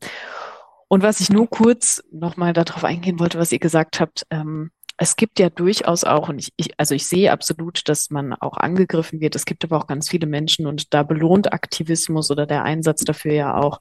und 0.87 1.03
was 1.03 1.19
ich 1.19 1.29
nur 1.29 1.47
kurz 1.47 2.03
nochmal 2.11 2.51
darauf 2.53 2.83
eingehen 2.83 3.19
wollte, 3.19 3.37
was 3.37 3.51
ihr 3.51 3.59
gesagt 3.59 3.99
habt, 3.99 4.25
ähm, 4.31 4.71
es 5.01 5.15
gibt 5.15 5.39
ja 5.39 5.49
durchaus 5.49 6.03
auch, 6.03 6.27
und 6.27 6.39
ich, 6.39 6.51
ich, 6.57 6.77
also 6.77 6.93
ich 6.93 7.07
sehe 7.07 7.31
absolut, 7.31 7.87
dass 7.87 8.09
man 8.09 8.33
auch 8.33 8.57
angegriffen 8.57 9.21
wird. 9.21 9.33
Es 9.33 9.45
gibt 9.45 9.63
aber 9.63 9.77
auch 9.77 9.87
ganz 9.87 10.09
viele 10.09 10.27
Menschen 10.27 10.67
und 10.67 10.93
da 10.93 11.03
belohnt 11.03 11.53
Aktivismus 11.53 12.29
oder 12.31 12.45
der 12.45 12.63
Einsatz 12.63 13.05
dafür 13.05 13.31
ja 13.31 13.55
auch, 13.55 13.79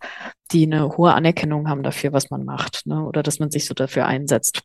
die 0.53 0.65
eine 0.65 0.97
hohe 0.97 1.13
Anerkennung 1.13 1.69
haben 1.69 1.83
dafür, 1.83 2.13
was 2.13 2.31
man 2.31 2.45
macht, 2.45 2.87
ne? 2.87 3.03
oder 3.05 3.25
dass 3.25 3.41
man 3.41 3.51
sich 3.51 3.67
so 3.67 3.75
dafür 3.75 4.07
einsetzt. 4.07 4.63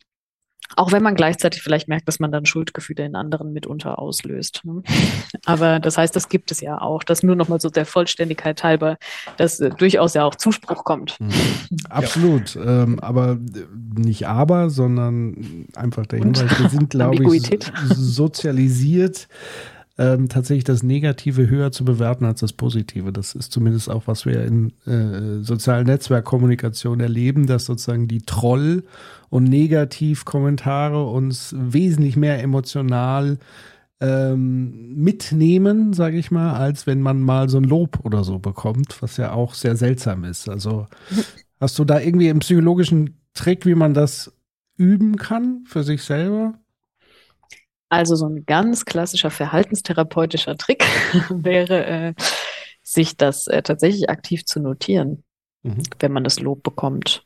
Auch 0.75 0.91
wenn 0.91 1.03
man 1.03 1.15
gleichzeitig 1.15 1.61
vielleicht 1.61 1.87
merkt, 1.87 2.07
dass 2.07 2.19
man 2.19 2.31
dann 2.31 2.45
Schuldgefühle 2.45 3.05
in 3.05 3.15
anderen 3.15 3.53
mitunter 3.53 3.99
auslöst. 3.99 4.61
Ne? 4.63 4.83
Aber 5.45 5.79
das 5.79 5.97
heißt, 5.97 6.15
das 6.15 6.29
gibt 6.29 6.51
es 6.51 6.61
ja 6.61 6.81
auch. 6.81 7.03
Das 7.03 7.23
nur 7.23 7.35
nochmal 7.35 7.59
so 7.59 7.69
der 7.69 7.85
Vollständigkeit 7.85 8.63
halber, 8.63 8.97
dass 9.37 9.59
äh, 9.59 9.69
durchaus 9.69 10.13
ja 10.13 10.23
auch 10.23 10.35
Zuspruch 10.35 10.83
kommt. 10.83 11.19
Mhm. 11.19 11.31
Absolut. 11.89 12.55
Ja. 12.55 12.83
Ähm, 12.83 12.99
aber 12.99 13.37
nicht 13.95 14.27
aber, 14.27 14.69
sondern 14.69 15.67
einfach 15.75 16.05
der 16.05 16.19
Hinweis, 16.19 16.59
wir 16.59 16.69
sind, 16.69 16.89
glaube 16.89 17.35
ich, 17.35 17.49
sozialisiert 17.93 19.27
ähm, 19.97 20.27
tatsächlich 20.27 20.63
das 20.63 20.81
Negative 20.81 21.47
höher 21.49 21.71
zu 21.71 21.85
bewerten 21.85 22.25
als 22.25 22.39
das 22.39 22.53
Positive. 22.53 23.11
Das 23.11 23.35
ist 23.35 23.51
zumindest 23.51 23.89
auch, 23.89 24.03
was 24.07 24.25
wir 24.25 24.43
in 24.43 24.71
äh, 24.87 25.43
sozialen 25.43 25.85
Netzwerkkommunikation 25.85 26.99
erleben, 26.99 27.45
dass 27.45 27.65
sozusagen 27.65 28.07
die 28.07 28.21
Troll- 28.21 28.83
und 29.33 29.45
Negativkommentare 29.45 31.03
uns 31.07 31.55
wesentlich 31.57 32.15
mehr 32.15 32.43
emotional 32.43 33.39
ähm, 33.99 34.93
mitnehmen, 34.93 35.93
sage 35.93 36.19
ich 36.19 36.29
mal, 36.29 36.53
als 36.53 36.85
wenn 36.85 37.01
man 37.01 37.19
mal 37.19 37.49
so 37.49 37.57
ein 37.57 37.63
Lob 37.63 38.01
oder 38.03 38.23
so 38.23 38.37
bekommt, 38.37 39.01
was 39.01 39.17
ja 39.17 39.31
auch 39.31 39.55
sehr 39.55 39.75
seltsam 39.75 40.23
ist. 40.23 40.47
Also 40.47 40.85
hast 41.59 41.79
du 41.79 41.83
da 41.83 41.99
irgendwie 41.99 42.29
einen 42.29 42.41
psychologischen 42.41 43.23
Trick, 43.33 43.65
wie 43.65 43.73
man 43.73 43.95
das 43.95 44.31
üben 44.77 45.15
kann 45.15 45.63
für 45.65 45.81
sich 45.81 46.03
selber? 46.03 46.53
Also 47.89 48.15
so 48.15 48.27
ein 48.27 48.45
ganz 48.45 48.85
klassischer 48.85 49.31
verhaltenstherapeutischer 49.31 50.57
Trick 50.57 50.83
wäre, 51.31 51.85
äh, 51.85 52.13
sich 52.83 53.17
das 53.17 53.47
äh, 53.47 53.63
tatsächlich 53.63 54.11
aktiv 54.11 54.45
zu 54.45 54.59
notieren, 54.59 55.23
mhm. 55.63 55.81
wenn 55.97 56.11
man 56.11 56.23
das 56.23 56.39
Lob 56.39 56.61
bekommt, 56.61 57.25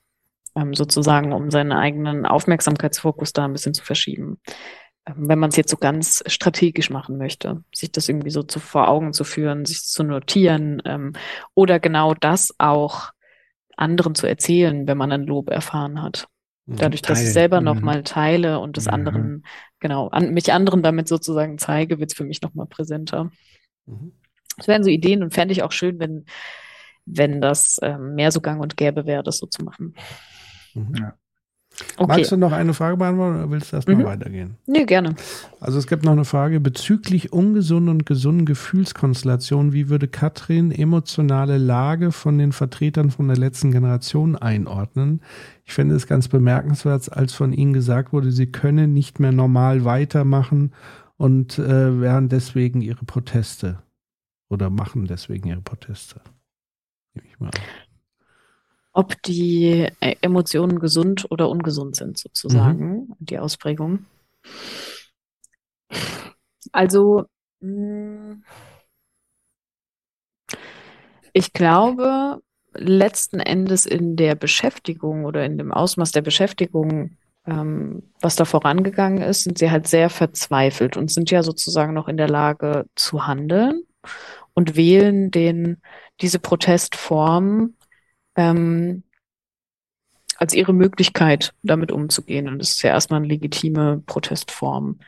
ähm, 0.58 0.74
sozusagen, 0.74 1.32
um 1.34 1.52
seinen 1.52 1.72
eigenen 1.72 2.26
Aufmerksamkeitsfokus 2.26 3.34
da 3.34 3.46
ein 3.46 3.54
bisschen 3.54 3.74
zu 3.74 3.84
verschieben. 3.84 4.40
Ähm, 5.06 5.30
wenn 5.30 5.40
man 5.40 5.50
es 5.50 5.56
jetzt 5.56 5.70
so 5.70 5.78
ganz 5.78 6.24
strategisch 6.28 6.90
machen 6.90 7.18
möchte, 7.18 7.64
sich 7.74 7.92
das 7.92 8.10
irgendwie 8.10 8.32
so 8.32 8.44
zu, 8.44 8.60
vor 8.60 8.88
Augen 8.90 9.14
zu 9.14 9.24
führen, 9.24 9.66
sich 9.66 9.84
zu 9.84 10.04
notieren 10.04 10.82
ähm, 10.86 11.14
oder 11.54 11.80
genau 11.80 12.14
das 12.14 12.54
auch 12.58 13.12
anderen 13.78 14.16
zu 14.16 14.28
erzählen, 14.28 14.88
wenn 14.88 14.98
man 14.98 15.12
ein 15.12 15.24
Lob 15.24 15.50
erfahren 15.50 16.02
hat. 16.02 16.28
Mhm. 16.66 16.78
Dadurch, 16.78 17.02
dass 17.02 17.22
ich 17.22 17.32
selber 17.32 17.60
mhm. 17.60 17.66
nochmal 17.66 18.04
teile 18.04 18.60
und 18.60 18.78
das 18.78 18.86
mhm. 18.86 18.94
anderen, 18.94 19.46
genau, 19.80 20.10
an, 20.10 20.34
mich 20.34 20.52
anderen 20.52 20.84
damit 20.84 21.08
sozusagen 21.08 21.58
zeige, 21.58 22.00
wird 22.00 22.12
es 22.12 22.18
für 22.18 22.26
mich 22.26 22.42
nochmal 22.42 22.66
präsenter. 22.66 23.32
Mhm. 23.86 24.14
Das 24.58 24.68
wären 24.68 24.84
so 24.84 24.90
Ideen 24.90 25.22
und 25.22 25.34
fände 25.34 25.52
ich 25.52 25.62
auch 25.62 25.72
schön, 25.72 26.00
wenn, 26.00 26.26
wenn 27.06 27.42
das 27.42 27.78
ähm, 27.84 28.16
mehr 28.16 28.32
so 28.32 28.42
gang 28.42 28.62
und 28.62 28.76
gäbe 28.76 29.06
wäre, 29.06 29.24
das 29.24 29.38
so 29.38 29.46
zu 29.46 29.64
machen. 29.64 29.94
Mhm. 30.78 30.96
Ja. 30.96 31.14
Okay. 31.98 32.18
Magst 32.18 32.32
du 32.32 32.38
noch 32.38 32.54
eine 32.54 32.74
Frage 32.74 32.98
beantworten 32.98 33.36
oder 33.36 33.52
willst 33.52 33.72
du 33.72 33.76
erst 33.76 33.88
mhm. 33.88 34.04
weitergehen? 34.04 34.58
Nee, 34.66 34.86
gerne. 34.86 35.16
Also 35.60 35.78
es 35.78 35.86
gibt 35.86 36.04
noch 36.04 36.14
eine 36.14 36.26
Frage 36.26 36.60
bezüglich 36.60 37.34
ungesunden 37.34 37.90
und 37.90 38.06
gesunden 38.06 38.46
Gefühlskonstellationen. 38.46 39.74
Wie 39.74 39.90
würde 39.90 40.08
Katrin 40.08 40.72
emotionale 40.72 41.58
Lage 41.58 42.12
von 42.12 42.40
den 42.40 42.52
Vertretern 42.52 43.12
von 43.12 43.28
der 43.28 43.38
letzten 43.38 43.72
Generation 43.72 44.36
einordnen? 44.36 45.22
Ich 45.66 45.74
finde 45.74 45.96
es 45.96 46.08
ganz 46.08 46.28
bemerkenswert, 46.28 47.14
als 47.14 47.34
von 47.34 47.54
ihnen 47.54 47.74
gesagt 47.74 48.12
wurde, 48.12 48.32
sie 48.32 48.48
können 48.48 48.94
nicht 48.94 49.20
mehr 49.20 49.32
normal 49.32 49.86
weitermachen 49.86 50.74
und 51.18 51.60
äh, 51.60 52.02
wären 52.02 52.28
deswegen 52.30 52.82
ihre 52.82 53.06
Proteste 53.06 53.84
oder 54.50 54.72
machen 54.72 55.06
deswegen 55.06 55.48
ihre 55.48 55.62
Proteste. 55.62 56.22
Nehme 57.14 57.28
ich 57.28 57.40
mal 57.40 57.48
an 57.48 57.87
ob 58.98 59.22
die 59.22 59.88
äh, 60.00 60.16
Emotionen 60.22 60.80
gesund 60.80 61.28
oder 61.30 61.50
ungesund 61.50 61.96
sind, 61.96 62.18
sozusagen, 62.18 62.94
mhm. 62.94 63.16
die 63.20 63.38
Ausprägung. 63.38 64.08
Also, 66.72 67.26
hm, 67.62 68.44
ich 71.32 71.54
glaube, 71.54 72.42
letzten 72.74 73.40
Endes 73.40 73.86
in 73.86 74.16
der 74.16 74.34
Beschäftigung 74.34 75.26
oder 75.26 75.46
in 75.46 75.60
dem 75.60 75.72
Ausmaß 75.72 76.12
der 76.12 76.24
Beschäftigung, 76.24 77.18
ähm, 77.46 78.02
was 78.20 78.36
da 78.36 78.46
vorangegangen 78.46 79.22
ist, 79.22 79.44
sind 79.44 79.60
sie 79.60 79.70
halt 79.70 79.88
sehr 79.88 80.10
verzweifelt 80.10 80.98
und 80.98 81.12
sind 81.12 81.30
ja 81.30 81.44
sozusagen 81.44 81.94
noch 81.94 82.08
in 82.08 82.18
der 82.18 82.30
Lage 82.30 82.88
zu 82.96 83.28
handeln 83.28 83.84
und 84.56 84.76
wählen 84.76 85.30
den, 85.30 85.84
diese 86.20 86.40
Protestform 86.40 87.76
ähm, 88.38 89.04
als 90.38 90.54
ihre 90.54 90.74
Möglichkeit, 90.74 91.54
damit 91.64 91.92
umzugehen. 91.92 92.48
Und 92.48 92.60
das 92.60 92.72
ist 92.72 92.82
ja 92.84 92.92
erstmal 92.92 93.20
eine 93.20 93.28
legitime 93.28 94.04
Protestform. 94.06 95.00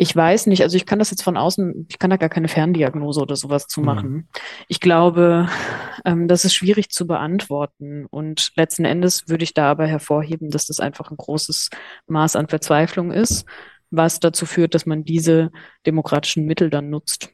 Ich 0.00 0.14
weiß 0.14 0.46
nicht, 0.46 0.62
also 0.62 0.76
ich 0.76 0.86
kann 0.86 1.00
das 1.00 1.10
jetzt 1.10 1.24
von 1.24 1.36
außen, 1.36 1.86
ich 1.88 1.98
kann 1.98 2.10
da 2.10 2.16
gar 2.16 2.28
keine 2.28 2.46
Ferndiagnose 2.46 3.20
oder 3.20 3.34
sowas 3.34 3.66
zu 3.66 3.80
mhm. 3.80 3.86
machen. 3.86 4.10
Mhm. 4.10 4.28
Ich 4.68 4.78
glaube, 4.78 5.48
ähm, 6.04 6.28
das 6.28 6.44
ist 6.44 6.54
schwierig 6.54 6.90
zu 6.90 7.08
beantworten. 7.08 8.06
Und 8.06 8.52
letzten 8.54 8.84
Endes 8.84 9.28
würde 9.28 9.42
ich 9.42 9.54
da 9.54 9.68
aber 9.68 9.88
hervorheben, 9.88 10.50
dass 10.50 10.66
das 10.66 10.78
einfach 10.78 11.10
ein 11.10 11.16
großes 11.16 11.70
Maß 12.06 12.36
an 12.36 12.46
Verzweiflung 12.46 13.10
ist, 13.10 13.44
was 13.90 14.20
dazu 14.20 14.46
führt, 14.46 14.76
dass 14.76 14.86
man 14.86 15.02
diese 15.02 15.50
demokratischen 15.84 16.44
Mittel 16.44 16.70
dann 16.70 16.90
nutzt. 16.90 17.30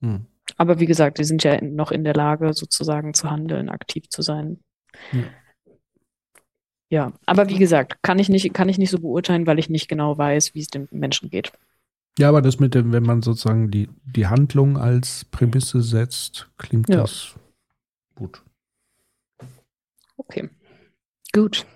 Mhm. 0.00 0.26
Aber 0.56 0.80
wie 0.80 0.86
gesagt, 0.86 1.18
die 1.18 1.24
sind 1.24 1.42
ja 1.44 1.62
noch 1.62 1.90
in 1.90 2.04
der 2.04 2.14
Lage, 2.14 2.52
sozusagen 2.52 3.14
zu 3.14 3.30
handeln, 3.30 3.68
aktiv 3.68 4.08
zu 4.08 4.22
sein. 4.22 4.60
Ja. 5.12 5.22
ja. 6.88 7.12
aber 7.26 7.48
wie 7.48 7.58
gesagt, 7.58 8.02
kann 8.02 8.18
ich 8.18 8.28
nicht, 8.28 8.52
kann 8.52 8.68
ich 8.68 8.78
nicht 8.78 8.90
so 8.90 8.98
beurteilen, 8.98 9.46
weil 9.46 9.58
ich 9.58 9.70
nicht 9.70 9.88
genau 9.88 10.16
weiß, 10.18 10.54
wie 10.54 10.60
es 10.60 10.68
den 10.68 10.88
Menschen 10.90 11.30
geht. 11.30 11.52
Ja, 12.18 12.28
aber 12.28 12.42
das 12.42 12.58
mit 12.58 12.74
dem, 12.74 12.92
wenn 12.92 13.04
man 13.04 13.22
sozusagen 13.22 13.70
die, 13.70 13.88
die 14.04 14.26
Handlung 14.26 14.76
als 14.76 15.24
Prämisse 15.24 15.80
setzt, 15.80 16.50
klingt 16.58 16.88
ja. 16.88 16.96
das 16.96 17.34
gut. 18.14 18.42
Okay. 20.16 20.50
Gut. 21.32 21.66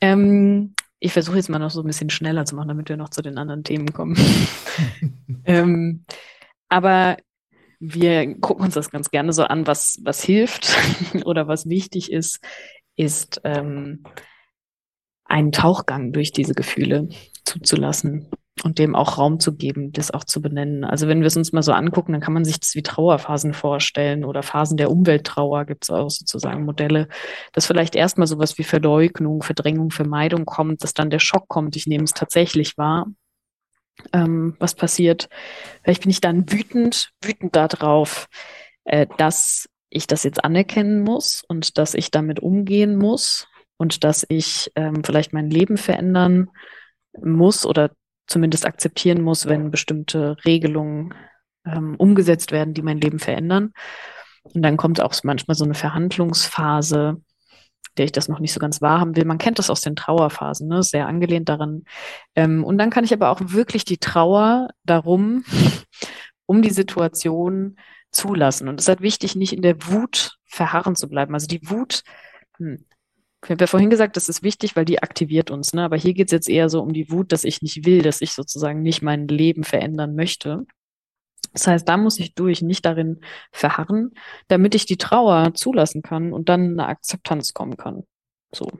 Ähm, 0.00 0.74
ich 0.98 1.12
versuche 1.12 1.36
jetzt 1.36 1.50
mal 1.50 1.58
noch 1.58 1.70
so 1.70 1.82
ein 1.82 1.86
bisschen 1.86 2.10
schneller 2.10 2.46
zu 2.46 2.56
machen, 2.56 2.68
damit 2.68 2.88
wir 2.88 2.96
noch 2.96 3.10
zu 3.10 3.22
den 3.22 3.38
anderen 3.38 3.62
Themen 3.62 3.92
kommen. 3.92 4.16
ähm, 5.44 6.04
aber 6.68 7.16
wir 7.92 8.38
gucken 8.40 8.64
uns 8.64 8.74
das 8.74 8.90
ganz 8.90 9.10
gerne 9.10 9.32
so 9.32 9.44
an, 9.44 9.66
was, 9.66 9.98
was 10.02 10.22
hilft 10.22 10.76
oder 11.24 11.48
was 11.48 11.68
wichtig 11.68 12.10
ist, 12.10 12.40
ist 12.96 13.40
ähm, 13.44 14.04
einen 15.24 15.52
Tauchgang 15.52 16.12
durch 16.12 16.32
diese 16.32 16.54
Gefühle 16.54 17.08
zuzulassen 17.44 18.28
und 18.62 18.78
dem 18.78 18.94
auch 18.94 19.18
Raum 19.18 19.40
zu 19.40 19.56
geben, 19.56 19.92
das 19.92 20.12
auch 20.12 20.24
zu 20.24 20.40
benennen. 20.40 20.84
Also 20.84 21.08
wenn 21.08 21.20
wir 21.20 21.26
es 21.26 21.36
uns 21.36 21.52
mal 21.52 21.62
so 21.62 21.72
angucken, 21.72 22.12
dann 22.12 22.20
kann 22.20 22.32
man 22.32 22.44
sich 22.44 22.60
das 22.60 22.74
wie 22.74 22.82
Trauerphasen 22.82 23.52
vorstellen 23.52 24.24
oder 24.24 24.42
Phasen 24.42 24.76
der 24.76 24.90
Umwelttrauer 24.90 25.64
gibt 25.64 25.84
es 25.84 25.90
auch 25.90 26.08
sozusagen 26.08 26.64
Modelle, 26.64 27.08
dass 27.52 27.66
vielleicht 27.66 27.96
erstmal 27.96 28.26
sowas 28.26 28.56
wie 28.58 28.64
Verleugnung, 28.64 29.42
Verdrängung, 29.42 29.90
Vermeidung 29.90 30.46
kommt, 30.46 30.84
dass 30.84 30.94
dann 30.94 31.10
der 31.10 31.18
Schock 31.18 31.48
kommt, 31.48 31.74
ich 31.76 31.86
nehme 31.86 32.04
es 32.04 32.12
tatsächlich 32.12 32.78
wahr. 32.78 33.06
Ähm, 34.12 34.56
was 34.58 34.74
passiert? 34.74 35.28
Vielleicht 35.82 36.02
bin 36.02 36.10
ich 36.10 36.20
dann 36.20 36.50
wütend, 36.50 37.10
wütend 37.22 37.54
darauf, 37.54 38.28
äh, 38.84 39.06
dass 39.18 39.68
ich 39.90 40.06
das 40.06 40.24
jetzt 40.24 40.44
anerkennen 40.44 41.02
muss 41.02 41.42
und 41.46 41.78
dass 41.78 41.94
ich 41.94 42.10
damit 42.10 42.40
umgehen 42.40 42.96
muss 42.96 43.46
und 43.76 44.04
dass 44.04 44.26
ich 44.28 44.70
ähm, 44.74 45.04
vielleicht 45.04 45.32
mein 45.32 45.50
Leben 45.50 45.76
verändern 45.76 46.50
muss 47.20 47.64
oder 47.64 47.90
zumindest 48.26 48.66
akzeptieren 48.66 49.22
muss, 49.22 49.46
wenn 49.46 49.70
bestimmte 49.70 50.36
Regelungen 50.44 51.14
ähm, 51.64 51.94
umgesetzt 51.96 52.52
werden, 52.52 52.74
die 52.74 52.82
mein 52.82 53.00
Leben 53.00 53.18
verändern. 53.18 53.72
Und 54.42 54.62
dann 54.62 54.76
kommt 54.76 55.00
auch 55.00 55.14
manchmal 55.22 55.54
so 55.54 55.64
eine 55.64 55.74
Verhandlungsphase, 55.74 57.22
der 57.96 58.04
ich 58.04 58.12
das 58.12 58.28
noch 58.28 58.40
nicht 58.40 58.52
so 58.52 58.60
ganz 58.60 58.80
wahrhaben 58.82 59.16
will. 59.16 59.24
Man 59.24 59.38
kennt 59.38 59.58
das 59.58 59.70
aus 59.70 59.80
den 59.80 59.96
Trauerphasen, 59.96 60.68
ne? 60.68 60.82
sehr 60.82 61.06
angelehnt 61.06 61.48
daran. 61.48 61.84
Ähm, 62.34 62.64
und 62.64 62.78
dann 62.78 62.90
kann 62.90 63.04
ich 63.04 63.12
aber 63.12 63.30
auch 63.30 63.40
wirklich 63.40 63.84
die 63.84 63.98
Trauer 63.98 64.68
darum, 64.84 65.44
um 66.46 66.62
die 66.62 66.70
Situation 66.70 67.76
zulassen. 68.10 68.68
Und 68.68 68.80
es 68.80 68.84
ist 68.84 68.88
halt 68.88 69.00
wichtig, 69.00 69.36
nicht 69.36 69.52
in 69.52 69.62
der 69.62 69.86
Wut 69.86 70.38
verharren 70.44 70.96
zu 70.96 71.08
bleiben. 71.08 71.34
Also 71.34 71.46
die 71.46 71.68
Wut 71.68 72.02
hm, 72.58 72.84
ich 73.44 73.50
habe 73.50 73.62
ja 73.62 73.66
vorhin 73.66 73.90
gesagt, 73.90 74.16
das 74.16 74.28
ist 74.28 74.42
wichtig, 74.42 74.74
weil 74.74 74.86
die 74.86 75.02
aktiviert 75.02 75.50
uns. 75.50 75.74
Ne? 75.74 75.82
Aber 75.82 75.96
hier 75.96 76.14
geht 76.14 76.28
es 76.28 76.32
jetzt 76.32 76.48
eher 76.48 76.70
so 76.70 76.80
um 76.80 76.92
die 76.92 77.10
Wut, 77.10 77.30
dass 77.30 77.44
ich 77.44 77.60
nicht 77.60 77.84
will, 77.84 78.00
dass 78.02 78.22
ich 78.22 78.32
sozusagen 78.32 78.82
nicht 78.82 79.02
mein 79.02 79.28
Leben 79.28 79.64
verändern 79.64 80.14
möchte. 80.14 80.64
Das 81.54 81.66
heißt, 81.66 81.88
da 81.88 81.96
muss 81.96 82.18
ich 82.18 82.34
durch, 82.34 82.60
nicht 82.60 82.84
darin 82.84 83.20
verharren, 83.52 84.12
damit 84.48 84.74
ich 84.74 84.84
die 84.84 84.98
Trauer 84.98 85.54
zulassen 85.54 86.02
kann 86.02 86.32
und 86.32 86.48
dann 86.50 86.72
eine 86.72 86.86
Akzeptanz 86.86 87.54
kommen 87.54 87.76
kann. 87.78 88.04
So. 88.54 88.70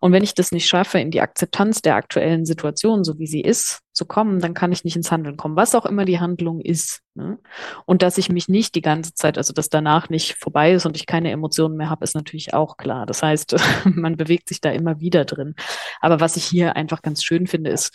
Und 0.00 0.12
wenn 0.12 0.22
ich 0.22 0.34
das 0.34 0.52
nicht 0.52 0.68
schaffe, 0.68 0.98
in 0.98 1.10
die 1.10 1.20
Akzeptanz 1.20 1.82
der 1.82 1.96
aktuellen 1.96 2.44
Situation, 2.46 3.04
so 3.04 3.18
wie 3.18 3.26
sie 3.26 3.40
ist, 3.40 3.80
zu 3.92 4.06
kommen, 4.06 4.38
dann 4.38 4.54
kann 4.54 4.70
ich 4.70 4.84
nicht 4.84 4.96
ins 4.96 5.10
Handeln 5.10 5.36
kommen, 5.36 5.56
was 5.56 5.74
auch 5.74 5.84
immer 5.84 6.04
die 6.04 6.20
Handlung 6.20 6.60
ist. 6.60 7.00
Ne? 7.14 7.38
Und 7.84 8.02
dass 8.02 8.18
ich 8.18 8.28
mich 8.28 8.48
nicht 8.48 8.74
die 8.76 8.82
ganze 8.82 9.14
Zeit, 9.14 9.36
also 9.36 9.52
dass 9.52 9.68
danach 9.68 10.08
nicht 10.08 10.36
vorbei 10.36 10.72
ist 10.72 10.86
und 10.86 10.96
ich 10.96 11.06
keine 11.06 11.32
Emotionen 11.32 11.76
mehr 11.76 11.90
habe, 11.90 12.04
ist 12.04 12.14
natürlich 12.14 12.54
auch 12.54 12.76
klar. 12.76 13.06
Das 13.06 13.22
heißt, 13.22 13.56
man 13.84 14.16
bewegt 14.16 14.48
sich 14.48 14.60
da 14.60 14.70
immer 14.70 15.00
wieder 15.00 15.24
drin. 15.24 15.54
Aber 16.00 16.20
was 16.20 16.36
ich 16.36 16.44
hier 16.44 16.76
einfach 16.76 17.02
ganz 17.02 17.24
schön 17.24 17.46
finde, 17.46 17.70
ist 17.70 17.92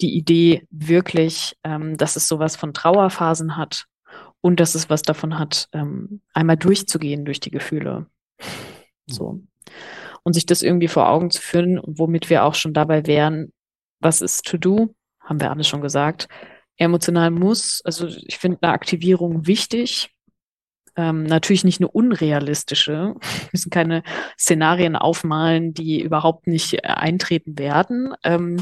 die 0.00 0.16
Idee 0.16 0.66
wirklich, 0.70 1.56
ähm, 1.64 1.96
dass 1.96 2.16
es 2.16 2.28
sowas 2.28 2.56
von 2.56 2.72
Trauerphasen 2.74 3.56
hat 3.56 3.86
und 4.40 4.60
dass 4.60 4.74
es 4.74 4.88
was 4.90 5.02
davon 5.02 5.38
hat, 5.38 5.68
ähm, 5.72 6.20
einmal 6.32 6.56
durchzugehen 6.56 7.24
durch 7.24 7.40
die 7.40 7.50
Gefühle. 7.50 8.06
So 9.06 9.40
und 10.28 10.34
sich 10.34 10.44
das 10.44 10.62
irgendwie 10.62 10.88
vor 10.88 11.08
Augen 11.08 11.30
zu 11.30 11.40
führen, 11.40 11.80
womit 11.84 12.28
wir 12.28 12.44
auch 12.44 12.54
schon 12.54 12.74
dabei 12.74 13.06
wären, 13.06 13.52
was 14.00 14.20
ist 14.20 14.44
to 14.44 14.58
do, 14.58 14.94
haben 15.20 15.40
wir 15.40 15.50
alles 15.50 15.68
schon 15.68 15.80
gesagt. 15.80 16.28
Emotional 16.76 17.30
muss, 17.30 17.80
also 17.84 18.06
ich 18.06 18.36
finde 18.36 18.58
eine 18.60 18.72
Aktivierung 18.72 19.46
wichtig, 19.46 20.10
ähm, 20.96 21.22
natürlich 21.24 21.64
nicht 21.64 21.80
eine 21.80 21.88
unrealistische. 21.88 23.14
Wir 23.14 23.48
müssen 23.52 23.70
keine 23.70 24.02
Szenarien 24.38 24.96
aufmalen, 24.96 25.72
die 25.72 26.02
überhaupt 26.02 26.46
nicht 26.46 26.84
eintreten 26.84 27.58
werden, 27.58 28.14
ähm, 28.22 28.58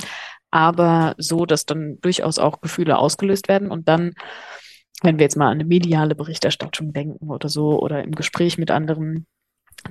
aber 0.50 1.14
so, 1.18 1.46
dass 1.46 1.66
dann 1.66 2.00
durchaus 2.00 2.38
auch 2.38 2.60
Gefühle 2.60 2.98
ausgelöst 2.98 3.48
werden 3.48 3.70
und 3.70 3.88
dann, 3.88 4.14
wenn 5.02 5.18
wir 5.18 5.24
jetzt 5.24 5.36
mal 5.36 5.46
an 5.46 5.54
eine 5.60 5.64
mediale 5.64 6.14
Berichterstattung 6.14 6.92
denken 6.92 7.28
oder 7.28 7.48
so 7.48 7.80
oder 7.80 8.02
im 8.02 8.14
Gespräch 8.14 8.58
mit 8.58 8.70
anderen, 8.70 9.26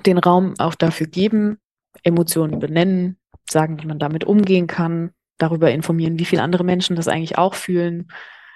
den 0.05 0.17
Raum 0.17 0.55
auch 0.57 0.75
dafür 0.75 1.07
geben, 1.07 1.59
Emotionen 2.03 2.59
benennen, 2.59 3.17
sagen, 3.49 3.81
wie 3.81 3.87
man 3.87 3.99
damit 3.99 4.23
umgehen 4.23 4.67
kann, 4.67 5.11
darüber 5.37 5.71
informieren, 5.71 6.19
wie 6.19 6.25
viele 6.25 6.41
andere 6.41 6.63
Menschen 6.63 6.95
das 6.95 7.07
eigentlich 7.07 7.37
auch 7.37 7.55
fühlen. 7.55 8.07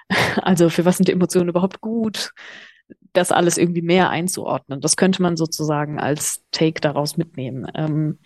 Also 0.42 0.70
für 0.70 0.84
was 0.84 0.96
sind 0.96 1.06
die 1.06 1.12
Emotionen 1.12 1.50
überhaupt 1.50 1.80
gut? 1.80 2.32
Das 3.12 3.30
alles 3.30 3.58
irgendwie 3.58 3.80
mehr 3.80 4.10
einzuordnen. 4.10 4.80
Das 4.80 4.96
könnte 4.96 5.22
man 5.22 5.36
sozusagen 5.36 6.00
als 6.00 6.42
Take 6.50 6.80
daraus 6.80 7.16
mitnehmen. 7.16 7.70
Ähm, 7.76 8.18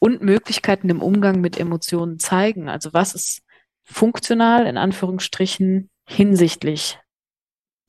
und 0.00 0.22
Möglichkeiten 0.22 0.88
im 0.88 1.00
Umgang 1.00 1.40
mit 1.40 1.60
Emotionen 1.60 2.18
zeigen. 2.18 2.68
Also 2.68 2.92
was 2.92 3.14
ist 3.14 3.42
funktional 3.84 4.66
in 4.66 4.76
Anführungsstrichen 4.76 5.90
hinsichtlich 6.08 6.98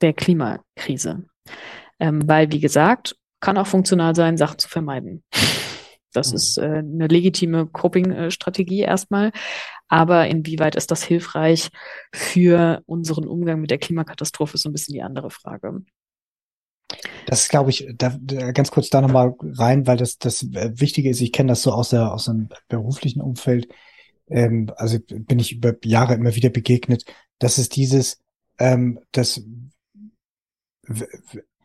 der 0.00 0.12
Klimakrise? 0.12 1.24
Ähm, 1.98 2.28
weil, 2.28 2.52
wie 2.52 2.60
gesagt, 2.60 3.16
kann 3.40 3.58
auch 3.58 3.66
funktional 3.66 4.14
sein, 4.14 4.36
Sachen 4.36 4.58
zu 4.58 4.68
vermeiden. 4.68 5.24
Das 6.12 6.30
mhm. 6.30 6.36
ist 6.36 6.58
äh, 6.58 6.62
eine 6.64 7.06
legitime 7.06 7.66
Coping-Strategie 7.66 8.80
erstmal. 8.80 9.32
Aber 9.88 10.26
inwieweit 10.28 10.76
ist 10.76 10.90
das 10.90 11.02
hilfreich 11.02 11.70
für 12.14 12.82
unseren 12.86 13.26
Umgang 13.26 13.60
mit 13.60 13.70
der 13.70 13.78
Klimakatastrophe, 13.78 14.54
ist 14.54 14.62
so 14.62 14.68
ein 14.68 14.72
bisschen 14.72 14.94
die 14.94 15.02
andere 15.02 15.30
Frage. 15.30 15.82
Das 17.26 17.48
glaube 17.48 17.70
ich, 17.70 17.86
da, 17.96 18.16
da, 18.20 18.52
ganz 18.52 18.70
kurz 18.70 18.90
da 18.90 19.00
nochmal 19.00 19.34
rein, 19.40 19.86
weil 19.86 19.96
das, 19.96 20.18
das 20.18 20.42
äh, 20.42 20.72
Wichtige 20.74 21.10
ist, 21.10 21.20
ich 21.20 21.32
kenne 21.32 21.52
das 21.52 21.62
so 21.62 21.72
aus, 21.72 21.90
der, 21.90 22.12
aus 22.12 22.28
einem 22.28 22.48
beruflichen 22.68 23.20
Umfeld, 23.20 23.68
ähm, 24.28 24.70
also 24.76 24.98
bin 25.00 25.38
ich 25.38 25.52
über 25.52 25.74
Jahre 25.84 26.14
immer 26.14 26.34
wieder 26.34 26.50
begegnet, 26.50 27.04
das 27.38 27.58
ist 27.58 27.76
dieses, 27.76 28.20
ähm, 28.58 29.00
dass 29.12 29.42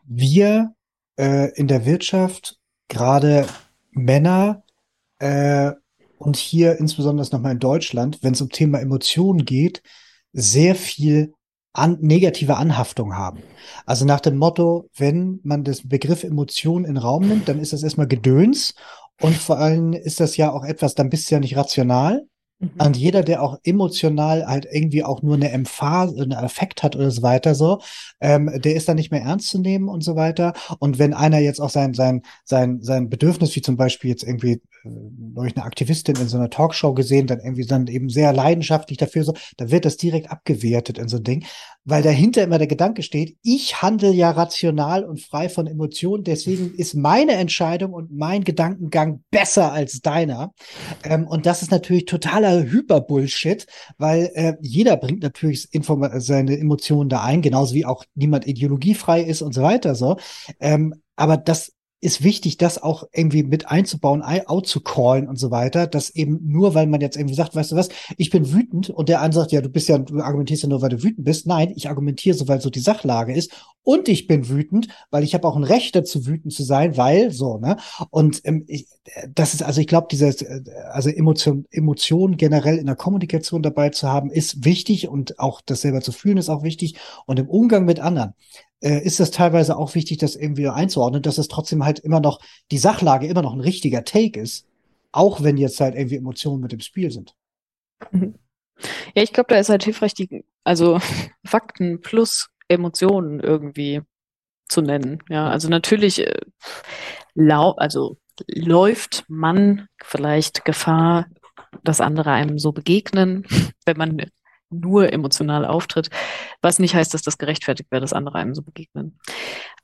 wir 0.04 0.74
äh, 1.18 1.52
in 1.54 1.68
der 1.68 1.84
Wirtschaft 1.84 2.58
gerade 2.88 3.46
Männer 3.90 4.62
äh, 5.18 5.72
und 6.18 6.36
hier 6.36 6.78
insbesondere 6.78 7.28
nochmal 7.30 7.52
in 7.52 7.58
Deutschland, 7.58 8.22
wenn 8.22 8.32
es 8.32 8.40
um 8.40 8.48
Thema 8.48 8.80
Emotionen 8.80 9.44
geht, 9.44 9.82
sehr 10.32 10.74
viel 10.74 11.34
an, 11.78 11.98
negative 12.00 12.56
Anhaftung 12.56 13.16
haben. 13.16 13.40
Also 13.86 14.04
nach 14.04 14.20
dem 14.20 14.36
Motto, 14.36 14.88
wenn 14.96 15.40
man 15.42 15.64
das 15.64 15.88
Begriff 15.88 16.24
Emotion 16.24 16.84
in 16.84 16.94
den 16.94 17.02
Raum 17.02 17.26
nimmt, 17.26 17.48
dann 17.48 17.60
ist 17.60 17.72
das 17.72 17.82
erstmal 17.82 18.08
Gedöns 18.08 18.74
und 19.20 19.34
vor 19.36 19.58
allem 19.58 19.92
ist 19.92 20.20
das 20.20 20.36
ja 20.36 20.52
auch 20.52 20.64
etwas, 20.64 20.94
dann 20.94 21.10
bist 21.10 21.30
du 21.30 21.34
ja 21.34 21.40
nicht 21.40 21.56
rational. 21.56 22.26
Mhm. 22.60 22.70
Und 22.78 22.96
jeder, 22.96 23.22
der 23.22 23.42
auch 23.42 23.58
emotional 23.62 24.46
halt 24.46 24.66
irgendwie 24.70 25.04
auch 25.04 25.22
nur 25.22 25.34
eine 25.34 25.50
Emphase, 25.50 26.22
einen 26.22 26.32
Effekt 26.32 26.82
hat 26.82 26.96
oder 26.96 27.10
so 27.10 27.22
weiter, 27.22 27.54
so, 27.54 27.80
ähm, 28.20 28.50
der 28.54 28.74
ist 28.74 28.88
dann 28.88 28.96
nicht 28.96 29.10
mehr 29.10 29.22
ernst 29.22 29.48
zu 29.48 29.58
nehmen 29.60 29.88
und 29.88 30.02
so 30.02 30.16
weiter. 30.16 30.54
Und 30.78 30.98
wenn 30.98 31.14
einer 31.14 31.38
jetzt 31.38 31.60
auch 31.60 31.70
sein, 31.70 31.94
sein, 31.94 32.22
sein, 32.44 32.80
sein 32.82 33.08
Bedürfnis, 33.08 33.54
wie 33.56 33.62
zum 33.62 33.76
Beispiel 33.76 34.10
jetzt 34.10 34.24
irgendwie 34.24 34.60
durch 34.88 35.56
eine 35.56 35.64
Aktivistin 35.64 36.16
in 36.16 36.28
so 36.28 36.36
einer 36.36 36.50
Talkshow 36.50 36.94
gesehen, 36.94 37.26
dann 37.26 37.40
irgendwie 37.40 37.66
dann 37.66 37.86
eben 37.86 38.08
sehr 38.08 38.32
leidenschaftlich 38.32 38.98
dafür 38.98 39.24
so, 39.24 39.34
dann 39.56 39.70
wird 39.70 39.84
das 39.84 39.96
direkt 39.96 40.30
abgewertet 40.30 40.98
in 40.98 41.08
so 41.08 41.18
ein 41.18 41.24
Ding, 41.24 41.44
weil 41.84 42.02
dahinter 42.02 42.42
immer 42.42 42.58
der 42.58 42.66
Gedanke 42.66 43.02
steht, 43.02 43.36
ich 43.42 43.82
handle 43.82 44.12
ja 44.12 44.30
rational 44.30 45.04
und 45.04 45.20
frei 45.20 45.48
von 45.48 45.66
Emotionen, 45.66 46.24
deswegen 46.24 46.74
ist 46.74 46.94
meine 46.94 47.32
Entscheidung 47.32 47.92
und 47.92 48.12
mein 48.12 48.44
Gedankengang 48.44 49.24
besser 49.30 49.72
als 49.72 50.00
deiner. 50.00 50.52
Ähm, 51.04 51.26
und 51.26 51.46
das 51.46 51.62
ist 51.62 51.70
natürlich 51.70 52.04
totaler 52.04 52.64
Hyperbullshit, 52.64 53.66
weil 53.96 54.30
äh, 54.34 54.54
jeder 54.60 54.96
bringt 54.96 55.22
natürlich 55.22 55.68
Inform 55.72 56.08
seine 56.20 56.58
Emotionen 56.58 57.08
da 57.08 57.22
ein, 57.22 57.42
genauso 57.42 57.74
wie 57.74 57.86
auch 57.86 58.04
niemand 58.14 58.46
ideologiefrei 58.46 59.22
ist 59.22 59.42
und 59.42 59.54
so 59.54 59.62
weiter 59.62 59.94
so. 59.94 60.16
Ähm, 60.60 60.94
aber 61.16 61.36
das 61.36 61.72
ist 62.00 62.22
wichtig, 62.22 62.58
das 62.58 62.80
auch 62.80 63.04
irgendwie 63.12 63.42
mit 63.42 63.68
einzubauen, 63.68 64.22
out 64.22 64.66
zu 64.66 64.80
callen 64.80 65.28
und 65.28 65.36
so 65.36 65.50
weiter, 65.50 65.86
dass 65.86 66.10
eben 66.10 66.38
nur, 66.44 66.74
weil 66.74 66.86
man 66.86 67.00
jetzt 67.00 67.16
irgendwie 67.16 67.34
sagt, 67.34 67.56
weißt 67.56 67.72
du 67.72 67.76
was, 67.76 67.88
ich 68.16 68.30
bin 68.30 68.52
wütend 68.52 68.90
und 68.90 69.08
der 69.08 69.20
eine 69.20 69.32
sagt, 69.32 69.50
ja, 69.50 69.60
du 69.60 69.68
bist 69.68 69.88
ja, 69.88 69.98
du 69.98 70.20
argumentierst 70.20 70.62
ja 70.62 70.68
nur, 70.68 70.80
weil 70.80 70.90
du 70.90 71.02
wütend 71.02 71.24
bist. 71.24 71.46
Nein, 71.46 71.72
ich 71.74 71.88
argumentiere 71.88 72.36
so, 72.36 72.46
weil 72.46 72.60
so 72.60 72.70
die 72.70 72.78
Sachlage 72.78 73.34
ist 73.34 73.52
und 73.82 74.08
ich 74.08 74.26
bin 74.26 74.48
wütend, 74.48 74.88
weil 75.10 75.24
ich 75.24 75.34
habe 75.34 75.48
auch 75.48 75.56
ein 75.56 75.64
Recht 75.64 75.96
dazu, 75.96 76.26
wütend 76.26 76.52
zu 76.52 76.62
sein, 76.62 76.96
weil 76.96 77.32
so, 77.32 77.58
ne? 77.58 77.76
Und 78.10 78.42
ähm, 78.44 78.64
ich, 78.68 78.86
das 79.34 79.54
ist, 79.54 79.62
also 79.62 79.80
ich 79.80 79.86
glaube, 79.86 80.06
diese, 80.10 80.34
also 80.92 81.10
Emotion, 81.10 81.66
Emotionen 81.70 82.36
generell 82.36 82.78
in 82.78 82.86
der 82.86 82.96
Kommunikation 82.96 83.62
dabei 83.62 83.90
zu 83.90 84.06
haben, 84.06 84.30
ist 84.30 84.64
wichtig 84.64 85.08
und 85.08 85.40
auch 85.40 85.60
das 85.62 85.80
selber 85.80 86.00
zu 86.00 86.12
fühlen 86.12 86.36
ist 86.36 86.48
auch 86.48 86.62
wichtig 86.62 86.96
und 87.26 87.38
im 87.38 87.48
Umgang 87.48 87.84
mit 87.84 87.98
anderen 87.98 88.34
äh, 88.80 89.02
ist 89.02 89.20
das 89.20 89.30
teilweise 89.30 89.76
auch 89.76 89.94
wichtig, 89.94 90.18
das 90.18 90.36
irgendwie 90.36 90.68
einzuordnen, 90.68 91.22
dass 91.22 91.38
es 91.38 91.48
trotzdem 91.48 91.84
halt 91.84 91.98
immer 91.98 92.20
noch 92.20 92.40
die 92.70 92.78
Sachlage 92.78 93.26
immer 93.26 93.42
noch 93.42 93.54
ein 93.54 93.60
richtiger 93.60 94.04
Take 94.04 94.40
ist, 94.40 94.66
auch 95.12 95.42
wenn 95.42 95.56
jetzt 95.56 95.80
halt 95.80 95.94
irgendwie 95.94 96.16
Emotionen 96.16 96.62
mit 96.62 96.72
im 96.72 96.80
Spiel 96.80 97.10
sind. 97.10 97.34
Mhm. 98.10 98.34
Ja, 99.14 99.22
ich 99.22 99.32
glaube, 99.32 99.48
da 99.48 99.58
ist 99.58 99.70
halt 99.70 99.84
hilfreich, 99.84 100.14
die, 100.14 100.44
also 100.64 101.00
Fakten 101.44 102.00
plus 102.00 102.48
Emotionen 102.68 103.40
irgendwie 103.40 104.02
zu 104.68 104.82
nennen. 104.82 105.18
Ja, 105.28 105.48
also 105.48 105.68
natürlich 105.68 106.20
äh, 106.20 106.40
lau 107.34 107.72
also 107.72 108.18
läuft 108.46 109.24
man 109.28 109.88
vielleicht 110.02 110.64
Gefahr, 110.64 111.26
dass 111.82 112.00
andere 112.00 112.32
einem 112.32 112.58
so 112.58 112.72
begegnen, 112.72 113.44
wenn 113.86 113.96
man 113.96 114.30
nur 114.70 115.12
emotional 115.12 115.64
auftritt, 115.64 116.10
was 116.60 116.78
nicht 116.78 116.94
heißt, 116.94 117.14
dass 117.14 117.22
das 117.22 117.38
gerechtfertigt 117.38 117.90
wäre, 117.90 118.00
dass 118.00 118.12
andere 118.12 118.38
einem 118.38 118.54
so 118.54 118.62
begegnen. 118.62 119.18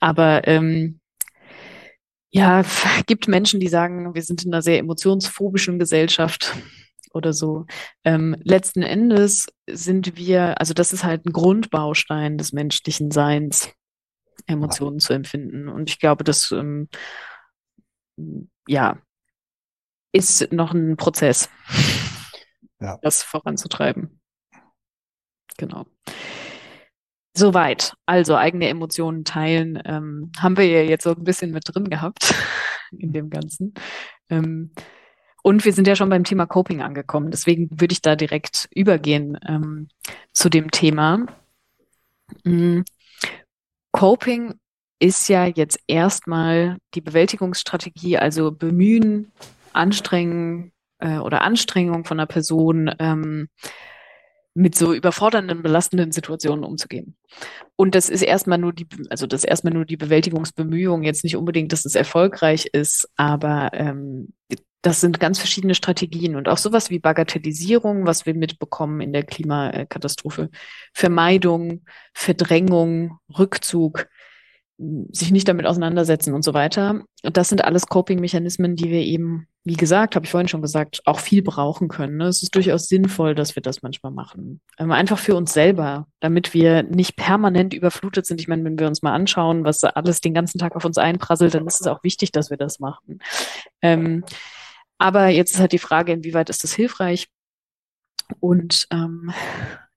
Aber 0.01 0.47
ähm, 0.47 1.01
ja, 2.31 2.65
gibt 3.07 3.29
Menschen, 3.29 3.61
die 3.61 3.69
sagen, 3.69 4.15
wir 4.15 4.23
sind 4.23 4.45
in 4.45 4.53
einer 4.53 4.63
sehr 4.63 4.79
emotionsphobischen 4.79 5.79
Gesellschaft 5.79 6.55
oder 7.13 7.33
so. 7.33 7.67
Ähm, 8.05 8.37
letzten 8.43 8.83
Endes 8.83 9.47
sind 9.71 10.17
wir, 10.17 10.61
also 10.61 10.75
das 10.75 10.93
ist 10.93 11.05
halt 11.05 11.25
ein 11.25 11.33
Grundbaustein 11.33 12.37
des 12.37 12.53
menschlichen 12.53 13.11
Seins, 13.11 13.73
Emotionen 14.47 14.99
zu 14.99 15.13
empfinden. 15.13 15.69
Und 15.69 15.89
ich 15.89 16.01
glaube, 16.01 16.25
das 16.25 16.51
ähm, 16.51 16.89
ja 18.67 18.99
ist 20.13 20.53
noch 20.53 20.73
ein 20.73 20.97
Prozess, 20.97 21.49
ja. 22.81 22.99
das 23.03 23.23
voranzutreiben. 23.23 24.21
Genau. 25.59 25.87
Soweit. 27.37 27.95
Also 28.07 28.37
eigene 28.37 28.69
Emotionen 28.69 29.25
teilen, 29.25 29.81
ähm, 29.85 30.31
haben 30.39 30.57
wir 30.57 30.67
ja 30.67 30.83
jetzt 30.83 31.05
so 31.05 31.11
ein 31.11 31.25
bisschen 31.25 31.51
mit 31.51 31.65
drin 31.67 31.91
gehabt 31.91 32.35
in 32.97 33.13
dem 33.13 33.31
Ganzen. 33.31 33.75
Ähm, 34.31 34.71
und 35.43 35.65
wir 35.65 35.73
sind 35.73 35.87
ja 35.87 35.97
schon 35.97 36.09
beim 36.09 36.25
Thema 36.25 36.47
Coping 36.47 36.81
angekommen. 36.81 37.31
Deswegen 37.31 37.69
würde 37.81 37.93
ich 37.93 38.01
da 38.01 38.17
direkt 38.17 38.69
übergehen 38.75 39.39
ähm, 39.47 39.89
zu 40.33 40.49
dem 40.49 40.71
Thema. 40.71 41.27
Mhm. 42.45 42.85
Coping 43.93 44.55
ist 45.01 45.29
ja 45.29 45.45
jetzt 45.45 45.79
erstmal 45.87 46.79
die 46.95 47.01
Bewältigungsstrategie, 47.01 48.17
also 48.17 48.53
bemühen, 48.53 49.33
anstrengen 49.73 50.73
äh, 50.99 51.19
oder 51.19 51.43
Anstrengung 51.43 52.05
von 52.05 52.19
einer 52.19 52.27
Person, 52.27 52.91
ähm, 52.99 53.49
mit 54.55 54.77
so 54.77 54.95
überfordernden, 54.95 55.63
belastenden 55.63 56.13
Situationen 56.13 56.65
umzugehen. 56.65 57.17
Und 57.77 57.95
das 57.97 58.09
ist 58.09 58.23
erstmal 58.23 58.59
nur 58.59 58.73
die, 58.73 58.87
also 59.11 59.27
das 59.27 59.43
ist 59.43 59.51
erstmal 59.51 59.75
nur 59.75 59.85
die 59.85 59.97
Bewältigungsbemühung, 59.97 61.03
jetzt 61.03 61.25
nicht 61.25 61.37
unbedingt, 61.37 61.73
dass 61.73 61.85
es 61.85 61.97
erfolgreich 61.97 62.67
ist, 62.73 63.09
aber 63.17 63.71
ähm, 63.73 64.33
das 64.85 65.01
sind 65.01 65.19
ganz 65.19 65.39
verschiedene 65.39 65.75
Strategien 65.75 66.37
und 66.37 66.47
auch 66.49 66.59
sowas 66.59 66.91
wie 66.91 66.99
Bagatellisierung, 66.99 68.07
was 68.07 68.27
wir 68.27 68.35
mitbekommen 68.35 69.01
in 69.01 69.13
der 69.13 69.23
Klimakatastrophe, 69.23 70.51
Vermeidung, 70.93 71.85
Verdrängung, 72.13 73.19
Rückzug, 73.37 74.07
sich 74.77 75.31
nicht 75.31 75.49
damit 75.49 75.67
auseinandersetzen 75.67 76.35
und 76.35 76.43
so 76.43 76.53
weiter. 76.53 77.03
Und 77.23 77.37
das 77.37 77.49
sind 77.49 77.65
alles 77.65 77.87
Coping-Mechanismen, 77.87 78.77
die 78.77 78.91
wir 78.91 79.01
eben, 79.01 79.49
wie 79.67 79.77
gesagt, 79.77 80.15
habe 80.15 80.27
ich 80.27 80.31
vorhin 80.31 80.49
schon 80.49 80.61
gesagt, 80.61 81.01
auch 81.07 81.19
viel 81.19 81.43
brauchen 81.43 81.89
können. 81.89 82.19
Ne? 82.19 82.27
Es 82.27 82.43
ist 82.43 82.55
durchaus 82.55 82.87
sinnvoll, 82.87 83.35
dass 83.35 83.57
wir 83.57 83.63
das 83.63 83.83
manchmal 83.83 84.13
machen. 84.13 84.61
Ähm, 84.79 84.93
einfach 84.93 85.19
für 85.19 85.35
uns 85.35 85.55
selber, 85.55 86.07
damit 86.21 86.53
wir 86.53 86.83
nicht 86.83 87.17
permanent 87.17 87.73
überflutet 87.73 88.27
sind. 88.27 88.43
Ich 88.43 88.49
meine, 88.49 88.63
wenn 88.65 88.79
wir 88.79 88.87
uns 88.87 89.01
mal 89.01 89.15
anschauen, 89.15 89.65
was 89.65 89.83
alles 89.83 90.21
den 90.21 90.35
ganzen 90.35 90.59
Tag 90.59 90.77
auf 90.77 90.85
uns 90.85 90.99
einprasselt, 90.99 91.55
dann 91.55 91.67
ist 91.67 91.81
es 91.81 91.87
auch 91.87 92.05
wichtig, 92.05 92.31
dass 92.31 92.51
wir 92.51 92.59
das 92.59 92.79
machen. 92.79 93.21
Ähm, 93.81 94.23
aber 94.99 95.29
jetzt 95.29 95.55
ist 95.55 95.61
halt 95.61 95.73
die 95.73 95.79
Frage, 95.79 96.13
inwieweit 96.13 96.51
ist 96.51 96.63
das 96.63 96.75
hilfreich? 96.75 97.29
Und 98.41 98.87
ähm, 98.91 99.33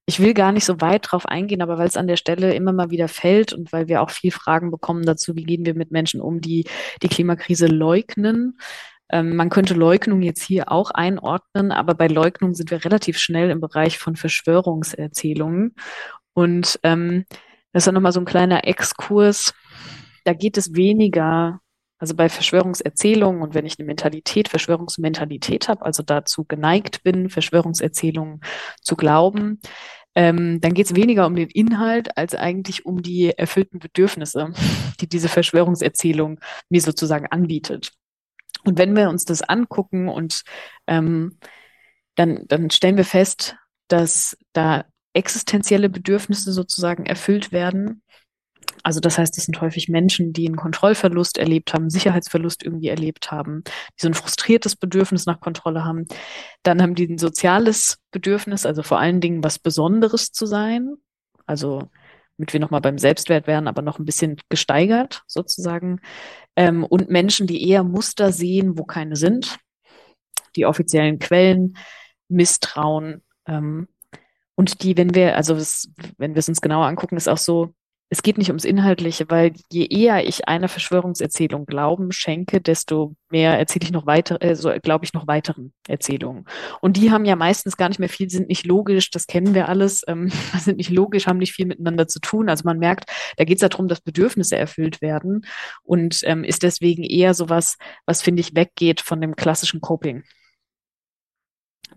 ich 0.06 0.22
will 0.22 0.34
gar 0.34 0.54
nicht 0.54 0.64
so 0.64 0.80
weit 0.80 1.12
drauf 1.12 1.26
eingehen, 1.26 1.62
aber 1.62 1.78
weil 1.78 1.88
es 1.88 1.98
an 1.98 2.08
der 2.08 2.16
Stelle 2.16 2.56
immer 2.56 2.72
mal 2.72 2.90
wieder 2.90 3.10
fällt 3.10 3.52
und 3.52 3.74
weil 3.74 3.90
wir 3.90 4.02
auch 4.02 4.12
viel 4.12 4.32
Fragen 4.32 4.72
bekommen 4.72 5.06
dazu, 5.06 5.36
wie 5.36 5.44
gehen 5.44 5.66
wir 5.66 5.76
mit 5.76 5.92
Menschen 5.92 6.22
um, 6.22 6.40
die 6.40 6.66
die 7.04 7.10
Klimakrise 7.10 7.68
leugnen. 7.68 8.58
Ähm, 9.10 9.36
man 9.36 9.50
könnte 9.50 9.74
Leugnung 9.74 10.22
jetzt 10.22 10.44
hier 10.44 10.72
auch 10.72 10.92
einordnen, 10.92 11.72
aber 11.72 11.94
bei 11.96 12.08
Leugnung 12.08 12.54
sind 12.54 12.72
wir 12.72 12.84
relativ 12.84 13.18
schnell 13.18 13.50
im 13.50 13.62
Bereich 13.62 13.98
von 13.98 14.16
Verschwörungserzählungen. 14.16 15.76
Und 16.34 16.80
ähm, 16.84 17.26
das 17.72 17.82
ist 17.82 17.88
dann 17.88 17.96
nochmal 17.96 18.12
so 18.12 18.20
ein 18.20 18.26
kleiner 18.26 18.68
Exkurs. 18.68 19.54
Da 20.24 20.34
geht 20.34 20.58
es 20.58 20.76
weniger 20.76 21.60
also 22.00 22.16
bei 22.16 22.30
Verschwörungserzählungen 22.30 23.42
und 23.42 23.54
wenn 23.56 23.66
ich 23.66 23.80
eine 23.80 23.88
Mentalität, 23.88 24.50
Verschwörungsmentalität 24.50 25.68
habe, 25.68 25.84
also 25.84 26.04
dazu 26.04 26.46
geneigt 26.46 27.04
bin, 27.04 27.30
Verschwörungserzählungen 27.30 28.42
zu 28.82 28.96
glauben, 28.96 29.60
ähm, 30.16 30.62
dann 30.62 30.74
geht 30.74 30.88
es 30.88 30.96
weniger 30.96 31.26
um 31.28 31.36
den 31.36 31.50
Inhalt 31.50 32.18
als 32.18 32.36
eigentlich 32.36 32.86
um 32.86 33.02
die 33.02 33.30
erfüllten 33.36 33.80
Bedürfnisse, 33.80 34.52
die 35.02 35.08
diese 35.08 35.30
Verschwörungserzählung 35.30 36.40
mir 36.70 36.82
sozusagen 36.82 37.28
anbietet. 37.28 37.92
Und 38.64 38.78
wenn 38.78 38.96
wir 38.96 39.10
uns 39.10 39.26
das 39.26 39.42
angucken 39.42 40.10
und 40.10 40.44
ähm, 40.88 41.38
dann, 42.16 42.46
dann 42.48 42.70
stellen 42.70 42.98
wir 42.98 43.06
fest, 43.06 43.56
dass 43.88 44.38
da 44.54 44.86
existenzielle 45.14 45.90
Bedürfnisse 45.90 46.52
sozusagen 46.52 47.06
erfüllt 47.06 47.52
werden, 47.52 48.02
also 48.84 49.00
das 49.00 49.18
heißt, 49.18 49.38
es 49.38 49.46
sind 49.46 49.60
häufig 49.62 49.90
Menschen, 49.90 50.34
die 50.34 50.48
einen 50.48 50.56
Kontrollverlust 50.56 51.38
erlebt 51.38 51.74
haben, 51.74 51.90
Sicherheitsverlust 51.90 52.64
irgendwie 52.64 52.88
erlebt 52.88 53.32
haben, 53.32 53.64
die 53.66 54.02
so 54.02 54.08
ein 54.08 54.14
frustriertes 54.14 54.76
Bedürfnis 54.76 55.26
nach 55.26 55.40
Kontrolle 55.40 55.84
haben. 55.84 56.06
Dann 56.64 56.82
haben 56.82 56.96
die 56.96 57.08
ein 57.08 57.18
soziales 57.18 57.98
Bedürfnis, 58.12 58.66
also 58.66 58.84
vor 58.84 59.00
allen 59.00 59.20
Dingen 59.20 59.44
was 59.44 59.60
Besonderes 59.60 60.32
zu 60.32 60.46
sein. 60.46 60.96
Also 61.46 61.90
damit 62.38 62.54
wir 62.54 62.60
nochmal 62.60 62.82
beim 62.82 62.98
Selbstwert 62.98 63.48
wären, 63.48 63.68
aber 63.68 63.82
noch 63.82 64.00
ein 64.00 64.06
bisschen 64.06 64.38
gesteigert 64.50 65.24
sozusagen. 65.28 66.00
Ähm, 66.58 66.84
und 66.84 67.10
Menschen, 67.10 67.48
die 67.48 67.70
eher 67.70 67.84
Muster 67.84 68.34
sehen, 68.34 68.78
wo 68.78 68.84
keine 68.84 69.16
sind, 69.16 69.60
die 70.56 70.66
offiziellen 70.66 71.20
Quellen 71.20 71.78
misstrauen. 72.28 73.24
Ähm, 73.48 73.88
und 74.56 74.82
die, 74.82 74.98
wenn 74.98 75.14
wir, 75.14 75.38
also 75.38 75.54
das, 75.54 75.88
wenn 76.18 76.34
wir 76.34 76.40
es 76.40 76.50
uns 76.50 76.60
genauer 76.60 76.88
angucken, 76.88 77.16
ist 77.16 77.30
auch 77.30 77.38
so, 77.38 77.74
es 78.10 78.22
geht 78.22 78.38
nicht 78.38 78.50
ums 78.50 78.64
Inhaltliche, 78.64 79.26
weil 79.30 79.54
je 79.70 79.86
eher 79.86 80.26
ich 80.26 80.48
einer 80.48 80.70
Verschwörungserzählung 80.70 81.66
Glauben 81.66 82.14
schenke, 82.14 82.62
desto 82.62 83.16
mehr 83.30 83.60
erzähle 83.60 83.84
ich 83.84 83.92
noch 83.92 84.06
weiter, 84.06 84.42
äh, 84.42 84.56
so 84.56 84.72
glaube 84.82 85.04
ich 85.04 85.14
noch 85.14 85.28
weiteren 85.28 85.74
Erzählungen. 85.88 86.46
Und 86.80 86.96
die 86.96 87.12
haben 87.12 87.26
ja 87.26 87.36
meistens 87.36 87.76
gar 87.76 87.90
nicht 87.90 88.00
mehr 88.00 88.08
viel, 88.08 88.30
sind 88.30 88.48
nicht 88.48 88.66
logisch, 88.66 89.12
das 89.12 89.28
kennen 89.28 89.54
wir 89.54 89.68
alles, 89.68 90.04
ähm, 90.08 90.32
sind 90.60 90.78
nicht 90.78 90.90
logisch, 90.90 91.28
haben 91.28 91.38
nicht 91.38 91.54
viel 91.54 91.66
miteinander 91.66 92.08
zu 92.08 92.20
tun. 92.20 92.50
Also 92.50 92.64
man 92.64 92.80
merkt, 92.80 93.12
da 93.36 93.44
geht 93.44 93.62
es 93.62 93.70
darum, 93.70 93.90
dass 93.90 94.00
Bedürfnisse 94.00 94.56
erfüllt 94.56 95.02
werden 95.02 95.46
und 95.84 96.22
ähm, 96.24 96.46
ist 96.46 96.64
deswegen 96.64 97.04
eher 97.04 97.34
sowas, 97.34 97.78
was 98.06 98.22
finde 98.22 98.40
ich 98.40 98.56
weggeht 98.56 99.02
von 99.02 99.20
dem 99.20 99.36
klassischen 99.36 99.82
Coping 99.82 100.24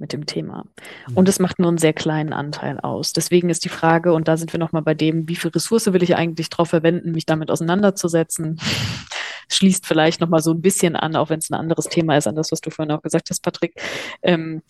mit 0.00 0.12
dem 0.12 0.26
Thema. 0.26 0.64
Mhm. 1.08 1.16
Und 1.16 1.28
es 1.28 1.38
macht 1.38 1.58
nur 1.58 1.68
einen 1.68 1.78
sehr 1.78 1.92
kleinen 1.92 2.32
Anteil 2.32 2.80
aus. 2.80 3.12
Deswegen 3.12 3.50
ist 3.50 3.64
die 3.64 3.68
Frage, 3.68 4.12
und 4.12 4.26
da 4.26 4.36
sind 4.36 4.52
wir 4.52 4.58
nochmal 4.58 4.82
bei 4.82 4.94
dem, 4.94 5.28
wie 5.28 5.36
viel 5.36 5.50
Ressource 5.50 5.92
will 5.92 6.02
ich 6.02 6.16
eigentlich 6.16 6.50
darauf 6.50 6.70
verwenden, 6.70 7.12
mich 7.12 7.26
damit 7.26 7.50
auseinanderzusetzen? 7.50 8.60
Schließt 9.52 9.86
vielleicht 9.86 10.20
nochmal 10.20 10.42
so 10.42 10.52
ein 10.52 10.62
bisschen 10.62 10.96
an, 10.96 11.16
auch 11.16 11.28
wenn 11.28 11.40
es 11.40 11.50
ein 11.50 11.54
anderes 11.54 11.86
Thema 11.86 12.16
ist, 12.16 12.26
an 12.26 12.36
das, 12.36 12.50
was 12.50 12.60
du 12.60 12.70
vorhin 12.70 12.92
auch 12.92 13.02
gesagt 13.02 13.30
hast, 13.30 13.40
Patrick. 13.40 13.74
Ähm, 14.22 14.62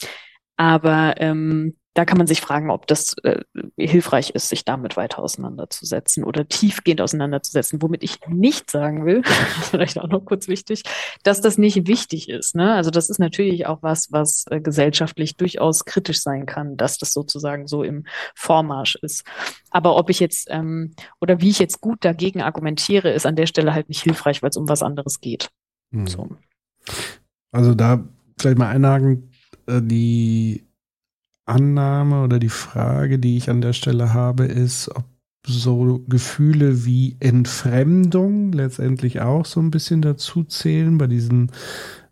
aber 0.57 1.15
ähm, 1.19 1.77
da 1.95 2.05
kann 2.05 2.19
man 2.19 2.29
sich 2.29 2.41
fragen, 2.41 2.71
ob 2.71 2.87
das 2.87 3.17
äh, 3.25 3.43
hilfreich 3.77 4.31
ist, 4.31 4.49
sich 4.49 4.65
damit 4.65 4.97
weiter 4.97 5.19
auseinanderzusetzen 5.19 6.23
oder 6.23 6.47
tiefgehend 6.47 7.01
auseinanderzusetzen. 7.01 7.83
Womit 7.83 8.05
ich 8.05 8.21
nicht 8.29 8.71
sagen 8.71 9.05
will, 9.05 9.23
vielleicht 9.71 9.99
auch 9.99 10.09
noch 10.09 10.25
kurz 10.25 10.47
wichtig, 10.47 10.85
dass 11.25 11.41
das 11.41 11.59
nicht 11.59 11.89
wichtig 11.89 12.29
ist. 12.29 12.55
Ne? 12.55 12.75
Also 12.75 12.91
das 12.91 13.11
ist 13.11 13.19
natürlich 13.19 13.67
auch 13.67 13.83
was, 13.83 14.13
was 14.13 14.45
äh, 14.51 14.61
gesellschaftlich 14.61 15.37
durchaus 15.37 15.85
kritisch 15.85 16.23
sein 16.23 16.47
kann, 16.47 16.77
dass 16.77 16.97
das 16.99 17.13
sozusagen 17.13 17.67
so 17.67 17.83
im 17.83 18.07
Vormarsch 18.37 18.97
ist. 19.03 19.25
Aber 19.71 19.97
ob 19.97 20.11
ich 20.11 20.21
jetzt 20.21 20.47
ähm, 20.51 20.95
oder 21.21 21.41
wie 21.41 21.51
ich 21.51 21.59
jetzt 21.59 21.81
gut 21.81 22.05
dagegen 22.05 22.41
argumentiere, 22.41 23.11
ist 23.11 23.27
an 23.27 23.37
der 23.37 23.47
Stelle 23.47 23.75
halt 23.75 23.89
nicht 23.89 24.03
hilfreich, 24.03 24.43
weil 24.43 24.51
es 24.51 24.57
um 24.57 24.69
was 24.69 24.83
anderes 24.83 25.21
geht. 25.21 25.51
Hm. 25.93 26.07
So. 26.07 26.29
Also 27.51 27.75
da 27.75 28.05
vielleicht 28.39 28.59
mal 28.59 28.69
einhaken, 28.69 29.33
äh, 29.67 29.81
die 29.83 30.70
Annahme 31.47 32.23
oder 32.23 32.39
die 32.39 32.49
Frage, 32.49 33.19
die 33.19 33.37
ich 33.37 33.51
an 33.51 33.61
der 33.61 33.73
Stelle 33.73 34.15
habe, 34.15 34.45
ist, 34.45 34.95
ob 34.95 35.05
so 35.47 36.05
Gefühle 36.07 36.85
wie 36.85 37.17
Entfremdung 37.21 38.53
letztendlich 38.53 39.21
auch 39.21 39.47
so 39.47 39.61
ein 39.61 39.71
bisschen 39.71 40.03
dazu 40.03 40.45
zählen 40.45 40.99
bei 40.99 41.07
diesen 41.07 41.51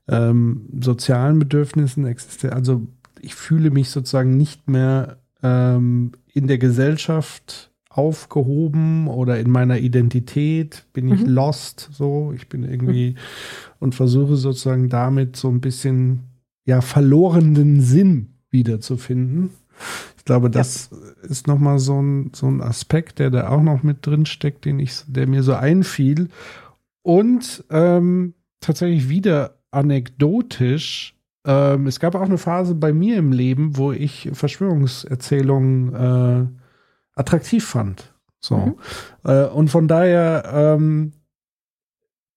ähm, 0.09 0.69
sozialen 0.81 1.39
Bedürfnissen. 1.39 2.07
Also 2.51 2.87
ich 3.21 3.35
fühle 3.35 3.71
mich 3.71 3.91
sozusagen 3.91 4.37
nicht 4.37 4.69
mehr 4.69 5.19
ähm, 5.43 6.13
in 6.33 6.47
der 6.47 6.59
Gesellschaft 6.59 7.71
aufgehoben 7.91 9.09
oder 9.09 9.39
in 9.41 9.51
meiner 9.51 9.79
Identität 9.79 10.87
bin 10.93 11.13
ich 11.13 11.21
mhm. 11.21 11.31
lost, 11.31 11.89
so 11.93 12.33
ich 12.35 12.49
bin 12.49 12.63
irgendwie 12.63 13.11
mhm. 13.11 13.17
und 13.81 13.95
versuche 13.95 14.37
sozusagen 14.37 14.89
damit 14.89 15.37
so 15.37 15.49
ein 15.49 15.61
bisschen 15.61 16.21
ja 16.65 16.81
verlorenen 16.81 17.81
Sinn 17.81 18.38
wiederzufinden. 18.51 19.51
Ich 20.17 20.25
glaube, 20.25 20.51
das 20.51 20.91
ja. 20.91 21.29
ist 21.29 21.47
nochmal 21.47 21.79
so 21.79 22.01
ein, 22.01 22.33
so 22.35 22.47
ein 22.47 22.61
Aspekt, 22.61 23.19
der 23.19 23.31
da 23.31 23.49
auch 23.49 23.63
noch 23.63 23.83
mit 23.83 24.07
drin 24.07 24.27
steckt, 24.27 24.65
den 24.65 24.79
ich, 24.79 25.03
der 25.07 25.27
mir 25.27 25.43
so 25.43 25.55
einfiel. 25.55 26.29
Und 27.03 27.65
ähm, 27.71 28.35
tatsächlich 28.61 29.09
wieder 29.09 29.59
anekdotisch. 29.71 31.15
Ähm, 31.47 31.87
es 31.87 32.01
gab 32.01 32.15
auch 32.15 32.23
eine 32.23 32.39
Phase 32.39 32.75
bei 32.75 32.93
mir 32.93 33.17
im 33.17 33.33
Leben, 33.33 33.77
wo 33.77 33.93
ich 33.93 34.31
Verschwörungserzählungen 34.33 35.95
äh, 35.95 36.47
attraktiv 37.15 37.65
fand. 37.65 38.13
So. 38.41 38.57
Mhm. 38.57 38.75
Äh, 39.25 39.47
und 39.47 39.69
von 39.69 39.89
daher 39.89 40.45
ähm, 40.77 41.13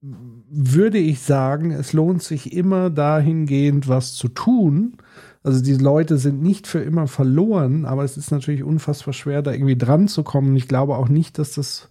würde 0.02 0.98
ich 0.98 1.22
sagen, 1.22 1.72
es 1.72 1.94
lohnt 1.94 2.24
sich 2.24 2.54
immer 2.54 2.90
dahingehend 2.90 3.88
was 3.88 4.14
zu 4.14 4.28
tun, 4.28 4.98
also 5.44 5.62
die 5.62 5.74
Leute 5.74 6.18
sind 6.18 6.42
nicht 6.42 6.68
für 6.68 6.80
immer 6.80 7.08
verloren, 7.08 7.86
aber 7.86 8.04
es 8.04 8.18
ist 8.18 8.32
natürlich 8.32 8.64
unfassbar 8.64 9.14
schwer, 9.14 9.42
da 9.42 9.52
irgendwie 9.52 9.78
dran 9.78 10.08
zu 10.08 10.24
kommen. 10.24 10.56
Ich 10.56 10.68
glaube 10.68 10.96
auch 10.96 11.10
nicht, 11.10 11.40
dass 11.40 11.54
das 11.54 11.90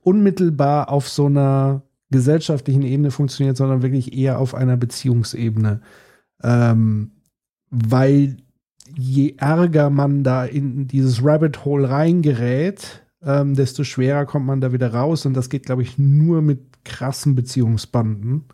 unmittelbar 0.00 0.88
auf 0.88 1.08
so 1.08 1.26
einer 1.26 1.82
gesellschaftlichen 2.10 2.82
Ebene 2.82 3.10
funktioniert, 3.10 3.56
sondern 3.56 3.82
wirklich 3.82 4.16
eher 4.16 4.38
auf 4.38 4.54
einer 4.54 4.76
Beziehungsebene. 4.76 5.82
Ähm, 6.42 7.12
weil 7.70 8.38
je 8.96 9.34
ärger 9.36 9.90
man 9.90 10.24
da 10.24 10.44
in 10.44 10.88
dieses 10.88 11.24
Rabbit 11.24 11.64
Hole 11.64 11.88
reingerät, 11.88 13.04
ähm, 13.22 13.54
desto 13.54 13.84
schwerer 13.84 14.24
kommt 14.24 14.46
man 14.46 14.62
da 14.62 14.72
wieder 14.72 14.92
raus. 14.92 15.26
Und 15.26 15.34
das 15.34 15.50
geht, 15.50 15.66
glaube 15.66 15.82
ich, 15.82 15.98
nur 15.98 16.40
mit 16.40 16.84
krassen 16.84 17.34
Beziehungsbanden 17.34 18.46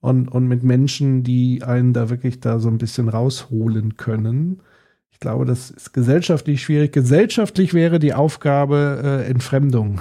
und, 0.00 0.28
und 0.28 0.46
mit 0.46 0.62
Menschen, 0.62 1.22
die 1.22 1.62
einen 1.62 1.92
da 1.92 2.10
wirklich 2.10 2.40
da 2.40 2.58
so 2.58 2.68
ein 2.68 2.78
bisschen 2.78 3.08
rausholen 3.08 3.96
können. 3.96 4.62
Ich 5.10 5.20
glaube, 5.20 5.44
das 5.44 5.70
ist 5.70 5.92
gesellschaftlich 5.92 6.62
schwierig. 6.62 6.92
Gesellschaftlich 6.92 7.74
wäre 7.74 7.98
die 7.98 8.14
Aufgabe, 8.14 9.00
äh, 9.02 9.28
Entfremdung 9.28 10.00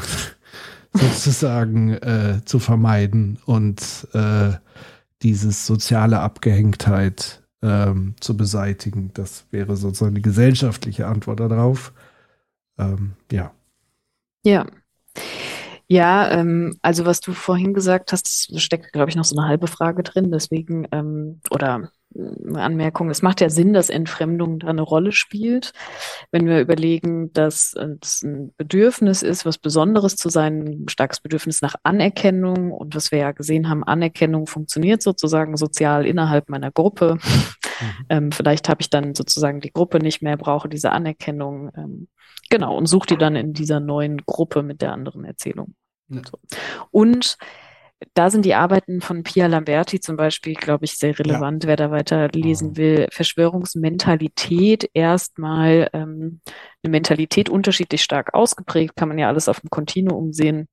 sozusagen 0.93 1.93
äh, 1.93 2.41
zu 2.45 2.59
vermeiden 2.59 3.39
und 3.45 4.07
äh, 4.13 4.51
dieses 5.23 5.65
soziale 5.65 6.19
Abgehängtheit 6.19 7.41
ähm, 7.63 8.13
zu 8.19 8.37
beseitigen. 8.37 9.11
Das 9.13 9.45
wäre 9.51 9.75
sozusagen 9.75 10.15
die 10.15 10.21
gesellschaftliche 10.21 11.07
Antwort 11.07 11.39
darauf. 11.39 11.93
Ähm, 12.77 13.13
ja. 13.31 13.51
Ja. 14.43 14.67
Ja, 15.89 16.29
ähm, 16.31 16.77
also 16.81 17.05
was 17.05 17.21
du 17.21 17.31
vorhin 17.31 17.73
gesagt 17.73 18.11
hast, 18.11 18.59
steckt, 18.59 18.91
glaube 18.91 19.09
ich, 19.09 19.15
noch 19.15 19.23
so 19.23 19.37
eine 19.37 19.47
halbe 19.47 19.67
Frage 19.67 20.03
drin. 20.03 20.31
Deswegen, 20.31 20.87
ähm, 20.91 21.39
oder 21.49 21.91
eine 22.15 22.61
Anmerkung, 22.61 23.09
es 23.09 23.21
macht 23.21 23.41
ja 23.41 23.49
Sinn, 23.49 23.73
dass 23.73 23.89
Entfremdung 23.89 24.59
da 24.59 24.67
eine 24.67 24.81
Rolle 24.81 25.11
spielt. 25.11 25.71
Wenn 26.31 26.47
wir 26.47 26.59
überlegen, 26.59 27.31
dass 27.33 27.73
es 28.01 28.23
ein 28.23 28.53
Bedürfnis 28.57 29.21
ist, 29.21 29.45
was 29.45 29.57
Besonderes 29.57 30.15
zu 30.15 30.29
sein, 30.29 30.83
ein 30.83 30.89
starkes 30.89 31.19
Bedürfnis 31.21 31.61
nach 31.61 31.75
Anerkennung 31.83 32.71
und 32.71 32.95
was 32.95 33.11
wir 33.11 33.19
ja 33.19 33.31
gesehen 33.31 33.69
haben, 33.69 33.83
Anerkennung 33.83 34.47
funktioniert 34.47 35.01
sozusagen 35.01 35.57
sozial 35.57 36.05
innerhalb 36.05 36.49
meiner 36.49 36.71
Gruppe. 36.71 37.17
Mhm. 37.79 38.05
Ähm, 38.09 38.31
vielleicht 38.31 38.69
habe 38.69 38.81
ich 38.81 38.89
dann 38.89 39.15
sozusagen 39.15 39.61
die 39.61 39.71
Gruppe 39.71 39.99
nicht 39.99 40.21
mehr, 40.21 40.37
brauche 40.37 40.69
diese 40.69 40.91
Anerkennung. 40.91 41.71
Ähm, 41.75 42.07
Genau, 42.49 42.77
und 42.77 42.85
such 42.85 43.05
die 43.05 43.17
dann 43.17 43.35
in 43.35 43.53
dieser 43.53 43.79
neuen 43.79 44.25
Gruppe 44.25 44.63
mit 44.63 44.81
der 44.81 44.93
anderen 44.93 45.25
Erzählung. 45.25 45.75
Ja. 46.09 46.21
So. 46.25 46.39
Und 46.91 47.37
da 48.13 48.29
sind 48.29 48.45
die 48.45 48.53
Arbeiten 48.53 49.01
von 49.01 49.23
Pia 49.23 49.47
Lamberti 49.47 49.99
zum 49.99 50.17
Beispiel, 50.17 50.53
glaube 50.53 50.85
ich, 50.85 50.97
sehr 50.97 51.17
relevant, 51.17 51.63
ja. 51.63 51.69
wer 51.69 51.75
da 51.75 51.91
weiter 51.91 52.27
lesen 52.29 52.71
ah. 52.73 52.77
will. 52.77 53.07
Verschwörungsmentalität 53.11 54.89
erstmal 54.93 55.89
ähm, 55.93 56.41
eine 56.83 56.91
Mentalität 56.91 57.49
unterschiedlich 57.49 58.03
stark 58.03 58.33
ausgeprägt, 58.33 58.95
kann 58.95 59.09
man 59.09 59.17
ja 59.17 59.27
alles 59.27 59.49
auf 59.49 59.61
dem 59.61 59.71
Kontinuum 59.71 60.31
sehen, 60.31 60.67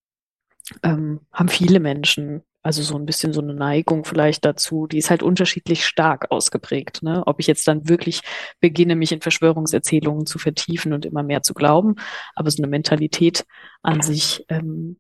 ähm, 0.83 1.21
haben 1.33 1.49
viele 1.49 1.81
Menschen 1.81 2.43
also 2.65 2.83
so 2.83 2.97
ein 2.97 3.05
bisschen 3.05 3.35
so 3.35 3.43
eine 3.43 3.53
Neigung 3.53 4.07
vielleicht 4.07 4.45
dazu, 4.47 4.87
die 4.87 4.97
ist 4.97 5.11
halt 5.11 5.23
unterschiedlich 5.23 5.85
stark 5.85 6.31
ausgeprägt. 6.31 7.03
Ne? 7.03 7.23
Ob 7.27 7.39
ich 7.39 7.47
jetzt 7.47 7.69
dann 7.69 7.91
wirklich 7.91 8.23
beginne, 8.59 8.97
mich 8.97 9.13
in 9.13 9.21
Verschwörungserzählungen 9.21 10.25
zu 10.25 10.39
vertiefen 10.39 10.95
und 10.95 11.05
immer 11.05 11.23
mehr 11.23 11.43
zu 11.43 11.53
glauben, 11.53 11.97
aber 12.35 12.51
so 12.51 12.63
eine 12.63 12.71
Mentalität 12.71 13.45
an 13.83 14.01
sich, 14.01 14.47
ähm, 14.49 14.99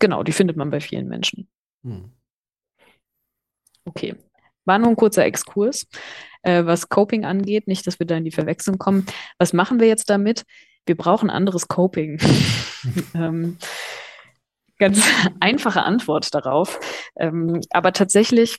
genau, 0.00 0.24
die 0.24 0.32
findet 0.32 0.56
man 0.56 0.70
bei 0.70 0.80
vielen 0.80 1.06
Menschen. 1.06 1.48
Hm. 1.84 2.10
Okay. 3.84 4.16
War 4.64 4.80
nur 4.80 4.88
ein 4.88 4.96
kurzer 4.96 5.24
Exkurs, 5.24 5.86
äh, 6.42 6.64
was 6.64 6.88
Coping 6.88 7.24
angeht, 7.24 7.68
nicht, 7.68 7.86
dass 7.86 8.00
wir 8.00 8.06
da 8.06 8.16
in 8.16 8.24
die 8.24 8.32
Verwechslung 8.32 8.78
kommen. 8.78 9.06
Was 9.38 9.52
machen 9.52 9.78
wir 9.78 9.86
jetzt 9.86 10.10
damit? 10.10 10.42
Wir 10.86 10.96
brauchen 10.96 11.30
anderes 11.30 11.68
Coping. 11.68 12.18
ähm, 13.14 13.58
ganz 14.78 15.02
einfache 15.40 15.82
Antwort 15.82 16.34
darauf. 16.34 16.78
Ähm, 17.16 17.60
aber 17.70 17.92
tatsächlich 17.92 18.58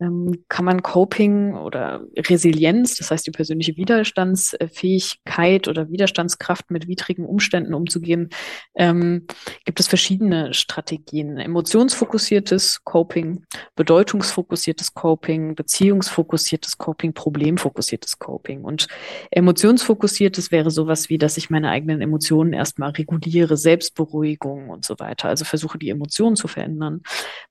ähm, 0.00 0.44
kann 0.48 0.64
man 0.64 0.82
Coping 0.82 1.54
oder 1.54 2.02
Resilienz, 2.16 2.96
das 2.96 3.10
heißt 3.10 3.26
die 3.26 3.30
persönliche 3.30 3.76
Widerstandsfähigkeit 3.76 5.68
oder 5.68 5.90
Widerstandskraft 5.90 6.70
mit 6.70 6.88
widrigen 6.88 7.24
Umständen 7.24 7.74
umzugehen, 7.74 8.30
ähm, 8.74 9.26
gibt 9.64 9.80
es 9.80 9.86
verschiedene 9.86 10.52
Strategien. 10.54 11.38
Emotionsfokussiertes 11.38 12.84
Coping, 12.84 13.44
bedeutungsfokussiertes 13.76 14.94
Coping, 14.94 15.54
beziehungsfokussiertes 15.54 16.78
Coping, 16.78 17.12
problemfokussiertes 17.12 18.18
Coping. 18.18 18.64
Und 18.64 18.88
emotionsfokussiertes 19.30 20.50
wäre 20.50 20.70
sowas 20.70 21.08
wie, 21.08 21.18
dass 21.18 21.36
ich 21.36 21.50
meine 21.50 21.70
eigenen 21.70 22.00
Emotionen 22.00 22.52
erstmal 22.52 22.90
reguliere, 22.90 23.56
Selbstberuhigung 23.56 24.70
und 24.70 24.84
so 24.84 24.98
weiter. 24.98 25.28
Also 25.28 25.44
versuche 25.44 25.78
die 25.78 25.90
Emotionen 25.90 26.36
zu 26.36 26.48
verändern. 26.48 27.02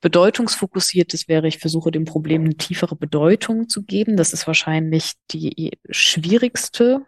Bedeutungsfokussiertes 0.01 1.27
wäre, 1.27 1.47
ich 1.47 1.59
versuche 1.59 1.91
dem 1.91 2.05
Problem 2.05 2.16
eine 2.25 2.55
tiefere 2.55 2.95
Bedeutung 2.95 3.69
zu 3.69 3.83
geben. 3.83 4.17
Das 4.17 4.33
ist 4.33 4.47
wahrscheinlich 4.47 5.13
die 5.31 5.71
schwierigste 5.89 7.05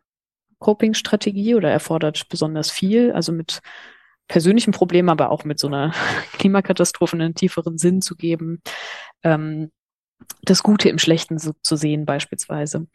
Coping-Strategie 0.60 1.56
oder 1.56 1.72
erfordert 1.72 2.28
besonders 2.30 2.72
viel, 2.72 3.12
also 3.12 3.32
mit 3.32 3.62
persönlichen 4.28 4.72
Problemen, 4.72 5.10
aber 5.10 5.32
auch 5.32 5.44
mit 5.44 5.60
so 5.60 5.68
einer 5.68 5.94
Klimakatastrophe 6.34 7.16
einen 7.16 7.36
tieferen 7.36 7.78
Sinn 7.78 8.02
zu 8.02 8.16
geben. 8.16 8.62
Ähm, 9.24 9.72
das 10.42 10.64
Gute 10.64 10.90
im 10.90 11.00
Schlechten 11.00 11.38
so 11.38 11.54
zu 11.62 11.76
sehen 11.76 12.06
beispielsweise. 12.06 12.88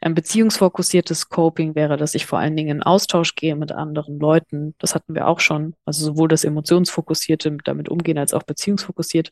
Ein 0.00 0.14
beziehungsfokussiertes 0.14 1.28
Coping 1.28 1.74
wäre, 1.74 1.96
dass 1.96 2.14
ich 2.14 2.26
vor 2.26 2.38
allen 2.38 2.56
Dingen 2.56 2.78
in 2.78 2.82
Austausch 2.82 3.34
gehe 3.34 3.56
mit 3.56 3.72
anderen 3.72 4.18
Leuten. 4.18 4.74
Das 4.78 4.94
hatten 4.94 5.14
wir 5.14 5.28
auch 5.28 5.40
schon. 5.40 5.74
Also 5.84 6.04
sowohl 6.04 6.28
das 6.28 6.44
emotionsfokussierte 6.44 7.56
damit 7.64 7.88
umgehen 7.88 8.18
als 8.18 8.34
auch 8.34 8.44
beziehungsfokussiert. 8.44 9.30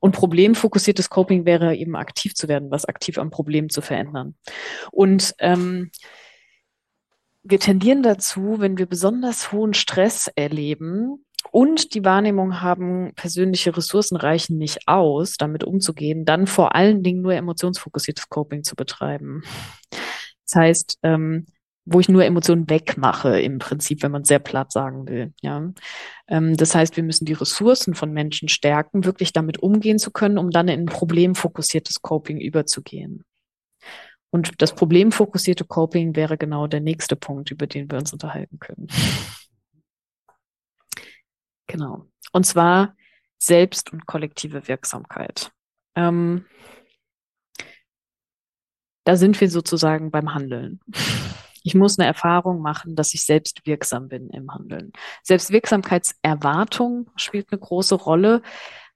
Und 0.00 0.12
problemfokussiertes 0.12 1.10
Coping 1.10 1.46
wäre 1.46 1.74
eben 1.74 1.96
aktiv 1.96 2.34
zu 2.34 2.48
werden, 2.48 2.70
was 2.70 2.84
aktiv 2.84 3.18
am 3.18 3.30
Problem 3.30 3.70
zu 3.70 3.80
verändern. 3.80 4.34
Und 4.90 5.34
ähm, 5.38 5.90
wir 7.42 7.60
tendieren 7.60 8.02
dazu, 8.02 8.56
wenn 8.58 8.76
wir 8.76 8.86
besonders 8.86 9.52
hohen 9.52 9.72
Stress 9.72 10.28
erleben, 10.34 11.24
und 11.50 11.94
die 11.94 12.04
Wahrnehmung 12.04 12.60
haben, 12.60 13.12
persönliche 13.14 13.76
Ressourcen 13.76 14.16
reichen 14.16 14.58
nicht 14.58 14.86
aus, 14.86 15.36
damit 15.36 15.64
umzugehen, 15.64 16.24
dann 16.24 16.46
vor 16.46 16.74
allen 16.74 17.02
Dingen 17.02 17.22
nur 17.22 17.34
emotionsfokussiertes 17.34 18.28
Coping 18.28 18.62
zu 18.64 18.76
betreiben. 18.76 19.42
Das 20.44 20.54
heißt, 20.54 20.98
ähm, 21.02 21.46
wo 21.86 22.00
ich 22.00 22.08
nur 22.08 22.24
Emotionen 22.24 22.68
wegmache, 22.68 23.40
im 23.40 23.58
Prinzip, 23.58 24.02
wenn 24.02 24.10
man 24.10 24.24
sehr 24.24 24.40
platt 24.40 24.72
sagen 24.72 25.08
will. 25.08 25.32
Ja, 25.40 25.72
ähm, 26.26 26.56
das 26.56 26.74
heißt, 26.74 26.96
wir 26.96 27.04
müssen 27.04 27.24
die 27.24 27.32
Ressourcen 27.32 27.94
von 27.94 28.12
Menschen 28.12 28.48
stärken, 28.48 29.04
wirklich 29.04 29.32
damit 29.32 29.58
umgehen 29.62 29.98
zu 29.98 30.10
können, 30.10 30.36
um 30.36 30.50
dann 30.50 30.68
in 30.68 30.80
ein 30.80 30.86
problemfokussiertes 30.86 32.02
Coping 32.02 32.40
überzugehen. 32.40 33.24
Und 34.30 34.60
das 34.60 34.74
problemfokussierte 34.74 35.64
Coping 35.64 36.16
wäre 36.16 36.36
genau 36.36 36.66
der 36.66 36.80
nächste 36.80 37.14
Punkt, 37.14 37.52
über 37.52 37.68
den 37.68 37.90
wir 37.90 37.98
uns 37.98 38.12
unterhalten 38.12 38.58
können. 38.58 38.88
Genau. 41.66 42.06
Und 42.32 42.46
zwar 42.46 42.94
Selbst- 43.38 43.92
und 43.92 44.06
kollektive 44.06 44.66
Wirksamkeit. 44.66 45.52
Ähm, 45.94 46.46
da 49.04 49.16
sind 49.16 49.40
wir 49.40 49.50
sozusagen 49.50 50.10
beim 50.10 50.34
Handeln. 50.34 50.80
Ich 51.62 51.74
muss 51.74 51.98
eine 51.98 52.06
Erfahrung 52.06 52.60
machen, 52.60 52.94
dass 52.94 53.12
ich 53.12 53.24
selbst 53.24 53.66
wirksam 53.66 54.08
bin 54.08 54.30
im 54.30 54.52
Handeln. 54.52 54.92
Selbstwirksamkeitserwartung 55.22 57.10
spielt 57.16 57.50
eine 57.50 57.60
große 57.60 57.96
Rolle, 57.96 58.42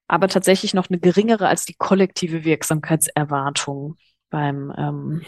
aber 0.07 0.29
tatsächlich 0.29 0.73
noch 0.73 0.89
eine 0.89 0.99
geringere 0.99 1.49
als 1.49 1.65
die 1.65 1.75
kollektive 1.75 2.45
Wirksamkeitserwartung 2.45 3.97
beim 4.31 4.73
ähm, 4.79 5.23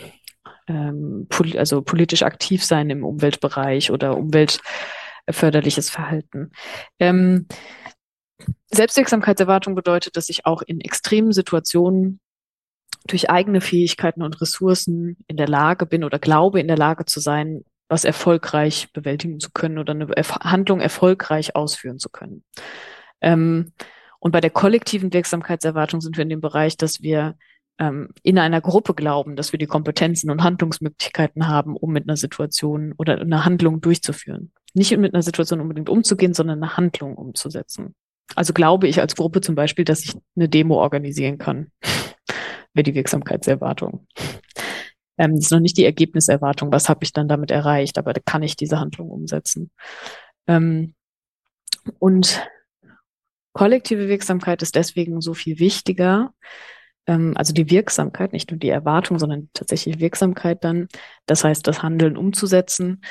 ähm, 0.69 1.27
pol 1.29 1.57
also 1.59 1.83
politisch 1.83 2.23
aktiv 2.23 2.65
sein 2.65 2.91
im 2.91 3.05
Umweltbereich 3.05 3.91
oder 3.91 4.17
umweltförderliches 5.27 5.91
Verhalten. 5.91 6.53
Ähm, 6.99 7.47
Selbstwirksamkeitserwartung 8.73 9.75
bedeutet, 9.75 10.17
dass 10.17 10.29
ich 10.29 10.47
auch 10.47 10.63
in 10.63 10.81
extremen 10.81 11.33
Situationen 11.33 12.21
durch 13.07 13.31
eigene 13.31 13.61
Fähigkeiten 13.61 14.23
und 14.23 14.41
Ressourcen 14.41 15.17
in 15.27 15.37
der 15.37 15.49
Lage 15.49 15.87
bin 15.87 16.05
oder 16.05 16.19
glaube 16.19 16.61
in 16.61 16.69
der 16.69 16.77
Lage 16.77 17.05
zu 17.05 17.21
sein, 17.21 17.65
was 17.89 18.05
erfolgreich 18.05 18.93
bewältigen 18.93 19.39
zu 19.39 19.51
können 19.53 19.79
oder 19.79 19.93
eine 19.93 20.07
Handlung 20.09 20.81
erfolgreich 20.81 21.55
ausführen 21.55 21.99
zu 21.99 22.09
können. 22.09 22.45
Ähm, 23.21 23.73
und 24.19 24.31
bei 24.31 24.41
der 24.41 24.51
kollektiven 24.51 25.13
Wirksamkeitserwartung 25.13 26.01
sind 26.01 26.17
wir 26.17 26.23
in 26.23 26.29
dem 26.29 26.41
Bereich, 26.41 26.77
dass 26.77 27.03
wir 27.03 27.37
ähm, 27.79 28.11
in 28.23 28.39
einer 28.39 28.61
Gruppe 28.61 28.95
glauben, 28.95 29.37
dass 29.37 29.53
wir 29.53 29.59
die 29.59 29.67
Kompetenzen 29.67 30.31
und 30.31 30.43
Handlungsmöglichkeiten 30.43 31.49
haben, 31.49 31.77
um 31.77 31.93
mit 31.93 32.09
einer 32.09 32.17
Situation 32.17 32.95
oder 32.97 33.21
einer 33.21 33.45
Handlung 33.45 33.81
durchzuführen. 33.81 34.53
Nicht 34.75 34.97
mit 34.97 35.15
einer 35.15 35.23
Situation 35.23 35.61
unbedingt 35.61 35.89
umzugehen, 35.89 36.35
sondern 36.35 36.63
eine 36.63 36.77
Handlung 36.77 37.17
umzusetzen. 37.17 37.95
Also 38.35 38.53
glaube 38.53 38.89
ich 38.89 39.01
als 39.01 39.17
Gruppe 39.17 39.41
zum 39.41 39.55
Beispiel, 39.55 39.85
dass 39.85 40.05
ich 40.05 40.15
eine 40.37 40.49
Demo 40.49 40.77
organisieren 40.77 41.39
kann 41.39 41.71
wäre 42.75 42.85
die 42.85 42.95
Wirksamkeitserwartung. 42.95 44.07
Ähm, 45.19 45.35
das 45.35 45.47
ist 45.47 45.51
noch 45.51 45.61
nicht 45.61 45.77
die 45.77 45.85
Ergebniserwartung, 45.85 46.73
was 46.73 46.89
habe 46.89 47.05
ich 47.05 47.13
dann 47.13 47.29
damit 47.29 47.51
erreicht, 47.51 47.99
aber 47.99 48.13
da 48.13 48.21
kann 48.25 48.43
ich 48.43 48.57
diese 48.57 48.81
Handlung 48.81 49.11
umsetzen. 49.11 49.71
Ähm, 50.47 50.95
und 51.99 52.43
kollektive 53.53 54.09
Wirksamkeit 54.09 54.63
ist 54.63 54.75
deswegen 54.75 55.21
so 55.21 55.35
viel 55.35 55.59
wichtiger, 55.59 56.33
ähm, 57.07 57.35
also 57.37 57.53
die 57.53 57.71
Wirksamkeit, 57.71 58.33
nicht 58.33 58.51
nur 58.51 58.59
die 58.59 58.69
Erwartung, 58.71 59.19
sondern 59.19 59.51
tatsächlich 59.53 60.01
Wirksamkeit 60.01 60.65
dann, 60.65 60.89
das 61.27 61.45
heißt, 61.45 61.67
das 61.67 61.83
Handeln 61.83 62.17
umzusetzen. 62.17 63.03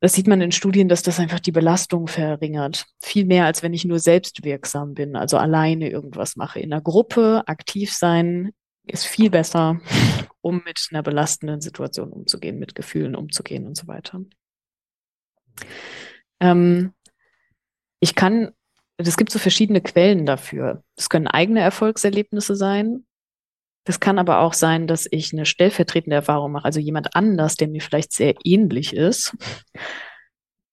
Das 0.00 0.12
sieht 0.12 0.26
man 0.26 0.40
in 0.42 0.52
Studien, 0.52 0.88
dass 0.88 1.02
das 1.02 1.18
einfach 1.18 1.40
die 1.40 1.52
Belastung 1.52 2.06
verringert. 2.06 2.84
Viel 3.00 3.24
mehr, 3.24 3.46
als 3.46 3.62
wenn 3.62 3.72
ich 3.72 3.84
nur 3.84 3.98
selbst 3.98 4.44
wirksam 4.44 4.94
bin, 4.94 5.16
also 5.16 5.38
alleine 5.38 5.90
irgendwas 5.90 6.36
mache. 6.36 6.60
In 6.60 6.72
einer 6.72 6.82
Gruppe 6.82 7.42
aktiv 7.46 7.92
sein, 7.92 8.52
ist 8.86 9.06
viel 9.06 9.30
besser, 9.30 9.80
um 10.40 10.62
mit 10.64 10.88
einer 10.90 11.02
belastenden 11.02 11.60
Situation 11.60 12.10
umzugehen, 12.10 12.58
mit 12.58 12.74
Gefühlen 12.74 13.16
umzugehen 13.16 13.66
und 13.66 13.76
so 13.76 13.86
weiter. 13.86 14.20
Ähm, 16.40 16.92
ich 18.00 18.14
kann, 18.14 18.52
es 18.98 19.16
gibt 19.16 19.32
so 19.32 19.38
verschiedene 19.38 19.80
Quellen 19.80 20.26
dafür. 20.26 20.82
Das 20.94 21.08
können 21.08 21.26
eigene 21.26 21.60
Erfolgserlebnisse 21.60 22.54
sein. 22.54 23.06
Das 23.86 24.00
kann 24.00 24.18
aber 24.18 24.40
auch 24.40 24.52
sein, 24.52 24.86
dass 24.86 25.06
ich 25.10 25.32
eine 25.32 25.46
stellvertretende 25.46 26.16
Erfahrung 26.16 26.52
mache, 26.52 26.66
also 26.66 26.80
jemand 26.80 27.14
anders, 27.14 27.54
der 27.54 27.68
mir 27.68 27.80
vielleicht 27.80 28.12
sehr 28.12 28.34
ähnlich 28.44 28.94
ist, 28.94 29.34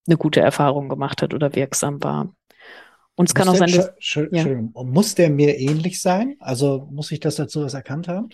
eine 0.07 0.17
gute 0.17 0.41
Erfahrung 0.41 0.89
gemacht 0.89 1.21
hat 1.21 1.33
oder 1.33 1.55
wirksam 1.55 2.03
war. 2.03 2.33
Und 3.15 3.29
es 3.29 3.35
kann 3.35 3.47
auch 3.47 3.55
sein, 3.55 3.71
dass. 3.71 3.89
Entschuldigung, 3.89 4.73
ja. 4.75 4.83
muss 4.83 5.13
der 5.13 5.29
mir 5.29 5.57
ähnlich 5.57 6.01
sein? 6.01 6.35
Also 6.39 6.87
muss 6.91 7.11
ich 7.11 7.19
das 7.19 7.35
dazu 7.35 7.63
was 7.63 7.75
erkannt 7.75 8.07
haben? 8.07 8.29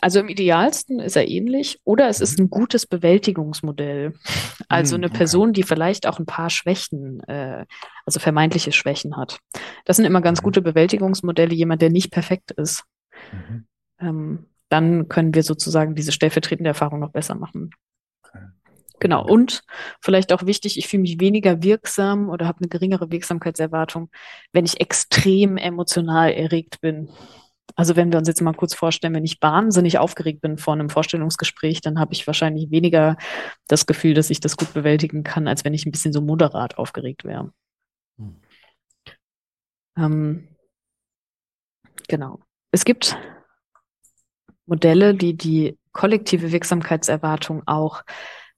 Also 0.00 0.20
im 0.20 0.28
idealsten 0.28 1.00
ist 1.00 1.16
er 1.16 1.26
ähnlich 1.26 1.80
oder 1.82 2.08
es 2.08 2.20
ist 2.20 2.38
mhm. 2.38 2.44
ein 2.44 2.50
gutes 2.50 2.86
Bewältigungsmodell. 2.86 4.12
Also 4.68 4.96
mhm, 4.96 5.04
eine 5.04 5.12
Person, 5.12 5.52
die 5.52 5.62
vielleicht 5.62 6.06
auch 6.06 6.18
ein 6.18 6.26
paar 6.26 6.50
Schwächen, 6.50 7.20
äh, 7.28 7.64
also 8.04 8.20
vermeintliche 8.20 8.72
Schwächen 8.72 9.16
hat. 9.16 9.38
Das 9.84 9.96
sind 9.96 10.04
immer 10.04 10.20
ganz 10.20 10.42
mhm. 10.42 10.44
gute 10.44 10.62
Bewältigungsmodelle, 10.62 11.54
jemand, 11.54 11.82
der 11.82 11.90
nicht 11.90 12.10
perfekt 12.10 12.52
ist. 12.52 12.84
Mhm. 13.32 13.66
Ähm, 13.98 14.46
dann 14.68 15.08
können 15.08 15.34
wir 15.34 15.42
sozusagen 15.42 15.94
diese 15.94 16.12
stellvertretende 16.12 16.68
Erfahrung 16.68 17.00
noch 17.00 17.12
besser 17.12 17.34
machen. 17.34 17.70
Genau. 18.98 19.26
Und 19.26 19.62
vielleicht 20.00 20.32
auch 20.32 20.46
wichtig, 20.46 20.78
ich 20.78 20.88
fühle 20.88 21.02
mich 21.02 21.20
weniger 21.20 21.62
wirksam 21.62 22.28
oder 22.30 22.46
habe 22.46 22.60
eine 22.60 22.68
geringere 22.68 23.10
Wirksamkeitserwartung, 23.10 24.10
wenn 24.52 24.64
ich 24.64 24.80
extrem 24.80 25.56
emotional 25.58 26.32
erregt 26.32 26.80
bin. 26.80 27.10
Also 27.74 27.96
wenn 27.96 28.10
wir 28.10 28.18
uns 28.18 28.28
jetzt 28.28 28.40
mal 28.40 28.54
kurz 28.54 28.74
vorstellen, 28.74 29.14
wenn 29.14 29.24
ich 29.24 29.42
wahnsinnig 29.42 29.98
aufgeregt 29.98 30.40
bin 30.40 30.56
vor 30.56 30.72
einem 30.72 30.88
Vorstellungsgespräch, 30.88 31.80
dann 31.82 31.98
habe 31.98 32.14
ich 32.14 32.26
wahrscheinlich 32.26 32.70
weniger 32.70 33.16
das 33.66 33.86
Gefühl, 33.86 34.14
dass 34.14 34.30
ich 34.30 34.40
das 34.40 34.56
gut 34.56 34.72
bewältigen 34.72 35.24
kann, 35.24 35.46
als 35.46 35.64
wenn 35.64 35.74
ich 35.74 35.84
ein 35.84 35.90
bisschen 35.90 36.12
so 36.12 36.22
moderat 36.22 36.78
aufgeregt 36.78 37.24
wäre. 37.24 37.52
Hm. 38.18 38.40
Ähm, 39.98 40.48
genau. 42.08 42.45
Es 42.76 42.84
gibt 42.84 43.16
Modelle, 44.66 45.14
die 45.14 45.34
die 45.34 45.78
kollektive 45.92 46.52
Wirksamkeitserwartung 46.52 47.62
auch 47.64 48.02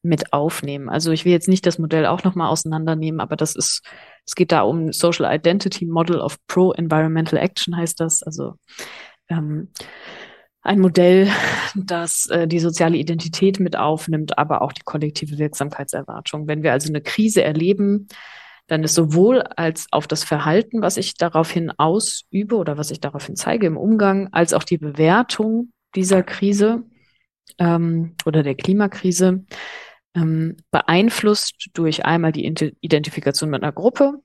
mit 0.02 0.32
aufnehmen. 0.32 0.88
Also 0.88 1.12
ich 1.12 1.24
will 1.24 1.30
jetzt 1.30 1.46
nicht 1.46 1.64
das 1.64 1.78
Modell 1.78 2.04
auch 2.04 2.24
nochmal 2.24 2.48
auseinandernehmen, 2.50 3.20
aber 3.20 3.36
das 3.36 3.54
ist, 3.54 3.86
es 4.26 4.34
geht 4.34 4.50
da 4.50 4.62
um 4.62 4.92
Social 4.92 5.32
Identity 5.32 5.86
Model 5.86 6.18
of 6.20 6.36
Pro-Environmental 6.48 7.38
Action 7.38 7.76
heißt 7.76 8.00
das. 8.00 8.24
Also 8.24 8.56
ähm, 9.28 9.68
ein 10.62 10.80
Modell, 10.80 11.30
das 11.76 12.26
äh, 12.26 12.48
die 12.48 12.58
soziale 12.58 12.96
Identität 12.96 13.60
mit 13.60 13.76
aufnimmt, 13.76 14.36
aber 14.36 14.62
auch 14.62 14.72
die 14.72 14.82
kollektive 14.84 15.38
Wirksamkeitserwartung. 15.38 16.48
Wenn 16.48 16.64
wir 16.64 16.72
also 16.72 16.88
eine 16.88 17.02
Krise 17.02 17.44
erleben, 17.44 18.08
dann 18.68 18.84
ist 18.84 18.94
sowohl 18.94 19.42
als 19.42 19.86
auf 19.90 20.06
das 20.06 20.22
Verhalten, 20.24 20.82
was 20.82 20.96
ich 20.98 21.14
daraufhin 21.14 21.72
ausübe 21.76 22.56
oder 22.56 22.76
was 22.78 22.90
ich 22.90 23.00
daraufhin 23.00 23.34
zeige 23.34 23.66
im 23.66 23.76
Umgang, 23.76 24.28
als 24.32 24.52
auch 24.52 24.62
die 24.62 24.78
Bewertung 24.78 25.72
dieser 25.94 26.22
Krise 26.22 26.84
ähm, 27.58 28.14
oder 28.26 28.42
der 28.42 28.54
Klimakrise 28.54 29.44
ähm, 30.14 30.56
beeinflusst 30.70 31.70
durch 31.72 32.04
einmal 32.04 32.32
die 32.32 32.46
Identifikation 32.80 33.50
mit 33.50 33.62
einer 33.62 33.72
Gruppe, 33.72 34.20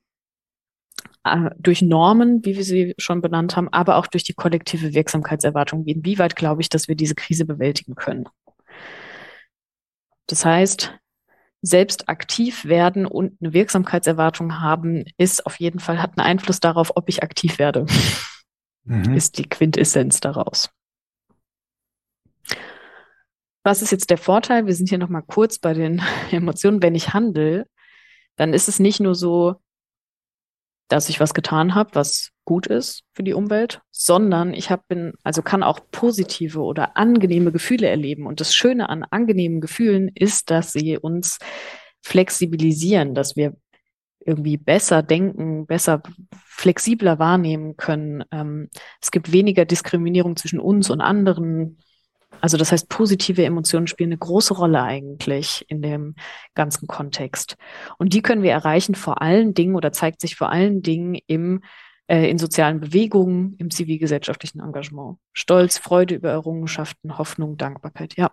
äh, 1.24 1.49
durch 1.57 1.82
Normen, 1.82 2.44
wie 2.44 2.57
wir 2.57 2.65
sie 2.65 2.95
schon 2.98 3.22
benannt 3.22 3.56
haben, 3.56 3.70
aber 3.70 3.95
auch 3.95 4.07
durch 4.07 4.26
die 4.26 4.34
kollektive 4.34 4.94
Wirksamkeitserwartung. 4.94 5.86
Inwieweit 5.86 6.36
glaube 6.36 6.61
ich, 6.61 6.70
dass 6.70 6.90
wir 6.90 6.95
diese 6.95 7.15
Krise 7.15 7.45
bewältigen 7.45 7.95
können? 7.95 8.28
Das 10.28 10.44
heißt, 10.44 10.94
selbst 11.64 12.10
aktiv 12.10 12.65
werden 12.65 13.06
und 13.06 13.41
eine 13.41 13.53
Wirksamkeitserwartung 13.53 14.60
haben, 14.60 15.06
ist 15.18 15.45
auf 15.45 15.56
jeden 15.60 15.80
Fall, 15.80 16.02
hat 16.02 16.18
einen 16.18 16.27
Einfluss 16.27 16.60
darauf, 16.60 16.91
ob 16.95 17.07
ich 17.07 17.23
aktiv 17.23 17.57
werde. 17.57 17.85
Mhm. 18.84 19.15
Ist 19.15 19.38
die 19.38 19.48
Quintessenz 19.48 20.19
daraus. 20.19 20.69
Was 23.64 23.81
ist 23.81 23.91
jetzt 23.91 24.10
der 24.10 24.18
Vorteil? 24.18 24.65
Wir 24.65 24.76
sind 24.76 24.90
hier 24.90 24.98
nochmal 24.98 25.23
kurz 25.26 25.57
bei 25.57 25.73
den 25.73 26.02
Emotionen. 26.31 26.84
Wenn 26.84 26.95
ich 26.95 27.14
handle, 27.14 27.65
dann 28.35 28.53
ist 28.53 28.68
es 28.68 28.80
nicht 28.80 28.99
nur 28.99 29.15
so, 29.15 29.56
dass 30.88 31.10
ich 31.10 31.19
was 31.19 31.34
getan 31.34 31.76
habe, 31.76 31.91
was 31.93 32.30
gut 32.45 32.68
ist 32.68 33.03
für 33.14 33.23
die 33.23 33.34
Umwelt, 33.34 33.81
sondern 33.91 34.53
ich 34.53 34.69
habe 34.69 34.84
bin 34.88 35.14
also 35.23 35.41
kann 35.41 35.64
auch 35.64 35.80
positive 35.91 36.60
oder 36.60 36.97
angenehme 36.97 37.51
Gefühle 37.51 37.88
erleben 37.88 38.27
und 38.27 38.39
das 38.39 38.53
Schöne 38.53 38.89
an 38.89 39.03
angenehmen 39.03 39.61
Gefühlen 39.61 40.11
ist, 40.14 40.49
dass 40.49 40.73
sie 40.73 40.97
uns 40.97 41.39
flexibilisieren, 42.01 43.15
dass 43.15 43.35
wir 43.35 43.55
irgendwie 44.26 44.57
besser 44.57 45.03
denken, 45.03 45.65
besser 45.65 46.01
flexibler 46.45 47.19
wahrnehmen 47.19 47.76
können. 47.77 48.23
Ähm, 48.31 48.69
es 49.01 49.11
gibt 49.11 49.31
weniger 49.31 49.65
Diskriminierung 49.65 50.35
zwischen 50.35 50.60
uns 50.60 50.89
und 50.89 51.01
anderen. 51.01 51.77
Also 52.44 52.57
das 52.57 52.74
heißt, 52.74 52.90
positive 52.90 53.45
Emotionen 53.45 53.88
spielen 53.88 54.10
eine 54.10 54.18
große 54.18 54.53
Rolle 54.53 54.82
eigentlich 54.82 55.64
in 55.70 55.82
dem 55.82 56.15
ganzen 56.56 56.88
Kontext. 56.88 57.56
Und 57.98 58.14
die 58.14 58.22
können 58.22 58.44
wir 58.44 58.52
erreichen 58.52 58.95
vor 58.95 59.22
allen 59.22 59.53
Dingen 59.53 59.76
oder 59.76 59.94
zeigt 59.94 60.20
sich 60.20 60.36
vor 60.36 60.49
allen 60.49 60.82
Dingen 60.82 61.18
im 61.26 61.61
äh, 62.07 62.30
in 62.30 62.38
sozialen 62.38 62.82
Bewegungen, 62.82 63.56
im 63.60 63.72
zivilgesellschaftlichen 63.72 64.60
Engagement. 64.60 65.20
Stolz, 65.32 65.78
Freude 65.78 66.15
über 66.15 66.32
Errungenschaften, 66.32 67.18
Hoffnung, 67.18 67.56
Dankbarkeit, 67.56 68.18
ja. 68.18 68.30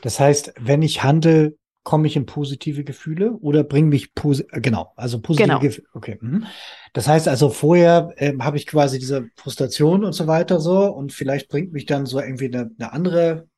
Das 0.00 0.18
heißt, 0.18 0.54
wenn 0.58 0.80
ich 0.80 1.02
handle, 1.02 1.58
komme 1.84 2.06
ich 2.08 2.16
in 2.16 2.26
positive 2.26 2.82
Gefühle 2.84 3.32
oder 3.34 3.62
bringe 3.62 3.88
mich 3.88 4.14
posi 4.14 4.44
äh, 4.50 4.60
genau, 4.60 4.92
also 4.96 5.20
positive 5.20 5.46
Genau. 5.48 5.60
Gefühle. 5.60 5.86
Okay. 5.94 6.18
Mhm. 6.20 6.46
Das 6.92 7.06
heißt 7.08 7.28
also 7.28 7.50
vorher 7.50 8.12
ähm, 8.16 8.44
habe 8.44 8.56
ich 8.56 8.66
quasi 8.66 8.98
diese 8.98 9.30
Frustration 9.36 10.04
und 10.04 10.12
so 10.14 10.26
weiter 10.26 10.60
so 10.60 10.86
und 10.86 11.12
vielleicht 11.12 11.48
bringt 11.48 11.72
mich 11.72 11.86
dann 11.86 12.06
so 12.06 12.20
irgendwie 12.20 12.46
eine, 12.46 12.70
eine 12.78 12.92
andere 12.92 13.48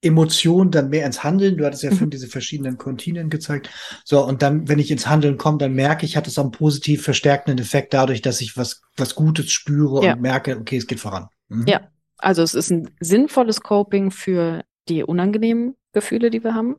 Emotion 0.00 0.70
dann 0.70 0.90
mehr 0.90 1.04
ins 1.06 1.24
Handeln. 1.24 1.56
Du 1.56 1.64
hattest 1.66 1.82
ja 1.82 1.90
Mhm. 1.90 1.94
vorhin 1.94 2.10
diese 2.10 2.28
verschiedenen 2.28 2.78
Kontinenten 2.78 3.30
gezeigt. 3.30 3.68
So, 4.04 4.24
und 4.24 4.42
dann, 4.42 4.68
wenn 4.68 4.78
ich 4.78 4.92
ins 4.92 5.08
Handeln 5.08 5.38
komme, 5.38 5.58
dann 5.58 5.74
merke 5.74 6.06
ich, 6.06 6.16
hat 6.16 6.28
es 6.28 6.38
auch 6.38 6.44
einen 6.44 6.52
positiv 6.52 7.02
verstärkenden 7.02 7.58
Effekt 7.62 7.94
dadurch, 7.94 8.22
dass 8.22 8.40
ich 8.40 8.56
was, 8.56 8.80
was 8.96 9.16
Gutes 9.16 9.50
spüre 9.50 10.04
Ja. 10.04 10.12
und 10.14 10.20
merke, 10.22 10.56
okay, 10.56 10.76
es 10.76 10.86
geht 10.86 11.00
voran. 11.00 11.26
Mhm. 11.48 11.66
Ja. 11.66 11.88
Also 12.18 12.42
es 12.42 12.54
ist 12.54 12.70
ein 12.70 12.90
sinnvolles 13.00 13.60
Coping 13.60 14.10
für 14.12 14.64
die 14.88 15.02
unangenehmen 15.04 15.74
Gefühle, 15.92 16.30
die 16.30 16.42
wir 16.44 16.54
haben. 16.54 16.76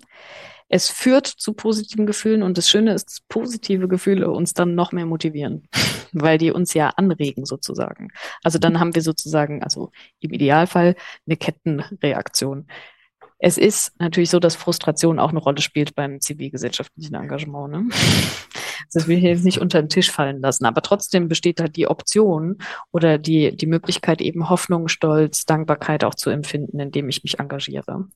Es 0.69 0.89
führt 0.89 1.25
zu 1.25 1.53
positiven 1.53 2.05
Gefühlen 2.05 2.43
und 2.43 2.57
das 2.57 2.69
Schöne 2.69 2.93
ist, 2.93 3.07
dass 3.07 3.19
positive 3.27 3.87
Gefühle 3.87 4.29
uns 4.29 4.53
dann 4.53 4.75
noch 4.75 4.91
mehr 4.91 5.07
motivieren, 5.07 5.67
weil 6.13 6.37
die 6.37 6.51
uns 6.51 6.73
ja 6.75 6.89
anregen 6.89 7.45
sozusagen. 7.45 8.09
Also 8.43 8.59
dann 8.59 8.79
haben 8.79 8.93
wir 8.93 9.01
sozusagen, 9.01 9.63
also 9.63 9.91
im 10.19 10.31
Idealfall 10.31 10.95
eine 11.25 11.37
Kettenreaktion. 11.37 12.67
Es 13.39 13.57
ist 13.57 13.93
natürlich 13.99 14.29
so, 14.29 14.39
dass 14.39 14.55
Frustration 14.55 15.17
auch 15.17 15.29
eine 15.29 15.39
Rolle 15.39 15.61
spielt 15.61 15.95
beim 15.95 16.21
zivilgesellschaftlichen 16.21 17.15
Engagement. 17.15 17.71
Ne? 17.71 17.89
Das 18.93 19.07
will 19.07 19.17
ich 19.17 19.23
jetzt 19.23 19.43
nicht 19.43 19.59
unter 19.59 19.81
den 19.81 19.89
Tisch 19.89 20.09
fallen 20.09 20.41
lassen, 20.41 20.65
aber 20.65 20.81
trotzdem 20.81 21.27
besteht 21.27 21.59
halt 21.59 21.75
die 21.75 21.87
Option 21.87 22.57
oder 22.91 23.19
die, 23.19 23.55
die 23.55 23.67
Möglichkeit, 23.67 24.19
eben 24.19 24.49
Hoffnung, 24.49 24.87
Stolz, 24.87 25.45
Dankbarkeit 25.45 26.03
auch 26.03 26.15
zu 26.15 26.31
empfinden, 26.31 26.79
indem 26.79 27.07
ich 27.09 27.21
mich 27.21 27.39
engagiere. 27.39 28.07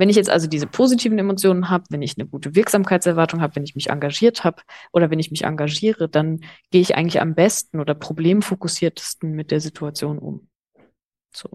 Wenn 0.00 0.08
ich 0.08 0.16
jetzt 0.16 0.30
also 0.30 0.46
diese 0.46 0.66
positiven 0.66 1.18
Emotionen 1.18 1.68
habe, 1.68 1.84
wenn 1.90 2.00
ich 2.00 2.16
eine 2.16 2.26
gute 2.26 2.54
Wirksamkeitserwartung 2.54 3.42
habe, 3.42 3.54
wenn 3.56 3.64
ich 3.64 3.74
mich 3.74 3.90
engagiert 3.90 4.44
habe 4.44 4.62
oder 4.94 5.10
wenn 5.10 5.18
ich 5.18 5.30
mich 5.30 5.44
engagiere, 5.44 6.08
dann 6.08 6.40
gehe 6.70 6.80
ich 6.80 6.96
eigentlich 6.96 7.20
am 7.20 7.34
besten 7.34 7.80
oder 7.80 7.92
problemfokussiertesten 7.94 9.32
mit 9.32 9.50
der 9.50 9.60
Situation 9.60 10.18
um. 10.18 10.48
So. 11.36 11.50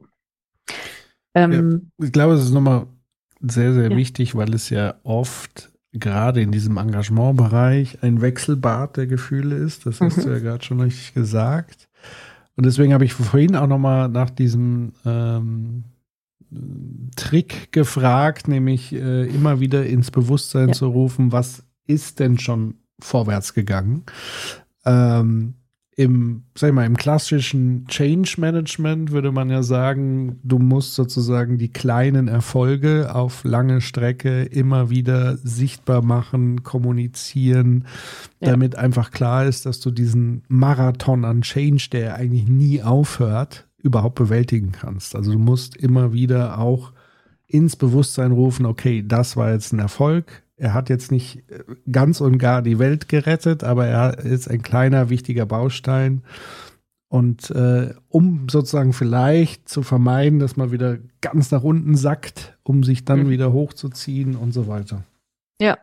Ähm, 1.34 1.90
Ich 1.98 2.12
glaube, 2.12 2.36
es 2.36 2.44
ist 2.44 2.52
nochmal 2.52 2.86
sehr, 3.42 3.74
sehr 3.74 3.90
Ja. 3.90 3.98
wichtig, 3.98 4.36
weil 4.36 4.54
es 4.54 4.70
ja 4.70 4.94
oft 5.02 5.72
gerade 5.92 6.40
in 6.42 6.52
diesem 6.52 6.78
Engagementbereich 6.78 8.04
ein 8.04 8.22
Wechselbad 8.22 8.98
der 8.98 9.08
Gefühle 9.08 9.56
ist. 9.56 9.88
Das 9.88 10.02
hast 10.02 10.18
Mhm. 10.18 10.22
du 10.22 10.30
ja 10.30 10.40
gerade 10.40 10.64
schon 10.64 10.82
richtig 10.82 11.16
gesagt. 11.16 11.88
Und 12.56 12.68
deswegen 12.68 12.94
habe 12.94 13.06
ich 13.06 13.14
vorhin 13.14 13.56
auch 13.56 13.66
nochmal 13.68 14.08
nach 14.08 14.30
diesem 14.30 14.94
ähm, 15.04 15.86
Trick 17.16 17.72
gefragt, 17.72 18.48
nämlich 18.48 18.94
äh, 18.94 19.26
immer 19.28 19.60
wieder 19.60 19.86
ins 19.86 20.12
Bewusstsein 20.12 20.70
Ja. 20.70 20.74
zu 20.74 20.88
rufen, 20.88 21.32
was 21.32 21.64
ist 21.88 22.20
denn 22.20 22.40
schon 22.40 22.76
vorwärts 23.00 23.54
gegangen? 23.54 24.04
Ähm, 24.86 25.56
im, 25.98 26.44
sag 26.58 26.70
ich 26.70 26.74
mal, 26.76 26.86
im 26.86 26.98
klassischen 26.98 27.88
Change 27.88 28.36
Management 28.38 29.12
würde 29.12 29.32
man 29.32 29.50
ja 29.50 29.64
sagen, 29.64 30.40
du 30.44 30.60
musst 30.60 30.94
sozusagen 30.94 31.58
die 31.58 31.72
kleinen 31.72 32.28
Erfolge 32.28 33.16
auf 33.16 33.46
lange 33.46 33.80
Strecke 33.80 34.44
immer 34.44 34.90
wieder 34.90 35.38
sichtbar 35.38 36.02
machen, 36.02 36.64
kommunizieren, 36.64 37.86
Ja. 38.42 38.50
damit 38.52 38.76
einfach 38.76 39.12
klar 39.12 39.46
ist, 39.46 39.66
dass 39.66 39.80
du 39.80 39.90
diesen 39.90 40.44
Marathon 40.50 41.24
an 41.24 41.44
Change, 41.44 41.88
der 41.94 42.16
eigentlich 42.16 42.48
nie 42.50 42.84
aufhört, 42.84 43.65
überhaupt 43.86 44.16
bewältigen 44.16 44.72
kannst. 44.72 45.16
Also 45.16 45.32
du 45.32 45.40
musst 45.40 45.78
immer 45.78 46.12
wieder 46.12 46.58
auch 46.60 46.92
ins 47.48 47.76
Bewusstsein 47.76 48.32
rufen, 48.32 48.66
okay, 48.66 49.04
das 49.08 49.38
war 49.38 49.52
jetzt 49.52 49.72
ein 49.72 49.80
Erfolg. 49.80 50.44
Er 50.58 50.74
hat 50.74 50.90
jetzt 50.90 51.12
nicht 51.12 51.44
äh, 51.52 51.64
ganz 51.92 52.20
und 52.20 52.38
gar 52.40 52.62
die 52.62 52.80
Welt 52.80 53.08
gerettet, 53.08 53.64
aber 53.64 53.86
er 53.86 54.18
ist 54.20 54.50
ein 54.50 54.62
kleiner, 54.64 55.10
wichtiger 55.10 55.46
Baustein. 55.46 56.24
Und 57.08 57.52
äh, 57.52 57.94
um 58.10 58.50
sozusagen 58.50 58.92
vielleicht 58.92 59.70
zu 59.70 59.84
vermeiden, 59.84 60.40
dass 60.40 60.58
man 60.58 60.72
wieder 60.72 60.98
ganz 61.22 61.52
nach 61.52 61.64
unten 61.64 61.96
sackt, 61.96 62.58
um 62.64 62.84
sich 62.84 63.06
dann 63.06 63.26
Mhm. 63.26 63.30
wieder 63.30 63.54
hochzuziehen 63.54 64.36
und 64.36 64.52
so 64.54 64.68
weiter. 64.68 65.04
Ja. 65.62 65.78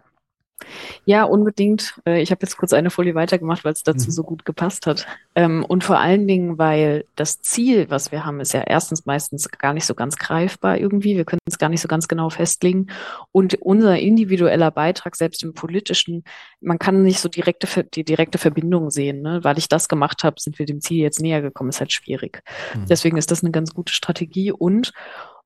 Ja, 1.05 1.24
unbedingt. 1.24 1.94
Äh, 2.06 2.22
Ich 2.22 2.30
habe 2.30 2.40
jetzt 2.43 2.56
kurz 2.56 2.72
eine 2.72 2.90
Folie 2.90 3.14
weitergemacht, 3.14 3.64
weil 3.64 3.72
es 3.72 3.82
dazu 3.82 4.09
Mhm. 4.09 4.12
so 4.12 4.22
gut 4.22 4.44
gepasst 4.44 4.86
hat. 4.86 5.06
Ähm, 5.34 5.64
Und 5.68 5.84
vor 5.84 5.98
allen 5.98 6.26
Dingen, 6.28 6.59
weil 6.59 7.05
das 7.16 7.40
Ziel, 7.40 7.89
was 7.90 8.12
wir 8.12 8.24
haben, 8.24 8.40
ist 8.40 8.52
ja 8.52 8.62
erstens 8.62 9.06
meistens 9.06 9.48
gar 9.51 9.72
nicht 9.74 9.86
so 9.86 9.94
ganz 9.94 10.16
greifbar 10.16 10.78
irgendwie. 10.78 11.16
Wir 11.16 11.24
können 11.24 11.40
es 11.47 11.59
gar 11.59 11.68
nicht 11.68 11.80
so 11.80 11.89
ganz 11.89 12.09
genau 12.09 12.30
festlegen. 12.30 12.89
Und 13.32 13.55
unser 13.60 13.98
individueller 13.98 14.70
Beitrag, 14.70 15.16
selbst 15.16 15.43
im 15.43 15.55
politischen, 15.55 16.24
man 16.60 16.78
kann 16.78 17.02
nicht 17.02 17.20
so 17.20 17.28
direkte, 17.28 17.84
die 17.84 18.05
direkte 18.05 18.39
Verbindung 18.39 18.90
sehen. 18.90 19.22
Ne? 19.22 19.40
Weil 19.43 19.59
ich 19.59 19.68
das 19.68 19.89
gemacht 19.89 20.24
habe, 20.24 20.36
sind 20.40 20.59
wir 20.59 20.66
dem 20.66 20.80
Ziel 20.80 21.02
jetzt 21.02 21.20
näher 21.20 21.43
gekommen, 21.43 21.70
ist 21.70 21.80
halt 21.80 21.93
schwierig. 21.93 22.43
Mhm. 22.74 22.86
Deswegen 22.86 23.16
ist 23.16 23.30
das 23.30 23.43
eine 23.43 23.51
ganz 23.52 23.74
gute 23.74 23.93
Strategie 23.93 24.52
und 24.52 24.93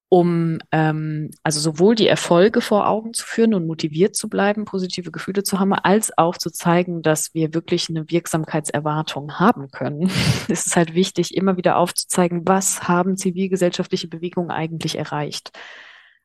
um 0.09 0.59
ähm, 0.71 1.31
also 1.43 1.59
sowohl 1.59 1.97
die 1.97 2.07
Erfolge 2.07 2.61
vor 2.61 2.89
Augen 2.89 3.13
zu 3.13 3.27
führen 3.27 3.55
und 3.55 3.67
motiviert 3.67 4.15
zu 4.15 4.29
bleiben, 4.29 4.65
positive 4.65 5.11
Gefühle 5.11 5.43
zu 5.43 5.59
haben, 5.59 5.73
als 5.73 6.17
auch 6.17 6.37
zu 6.37 6.51
zeigen, 6.51 7.03
dass 7.03 7.35
wir 7.35 7.55
wirklich 7.55 7.89
eine 7.89 8.09
Wirksamkeitserwartung 8.09 9.39
haben 9.39 9.69
können. 9.71 10.11
Es 10.49 10.67
ist 10.67 10.77
halt 10.77 10.95
wichtig, 10.95 11.37
immer 11.37 11.57
wieder 11.57 11.77
aufzuzeigen, 11.77 12.43
was 12.47 12.87
haben 12.87 13.17
zivilgesellschaftliche 13.17 14.07
Bewegungen 14.09 14.51
eigentlich 14.51 14.97
erreicht. 14.97 15.51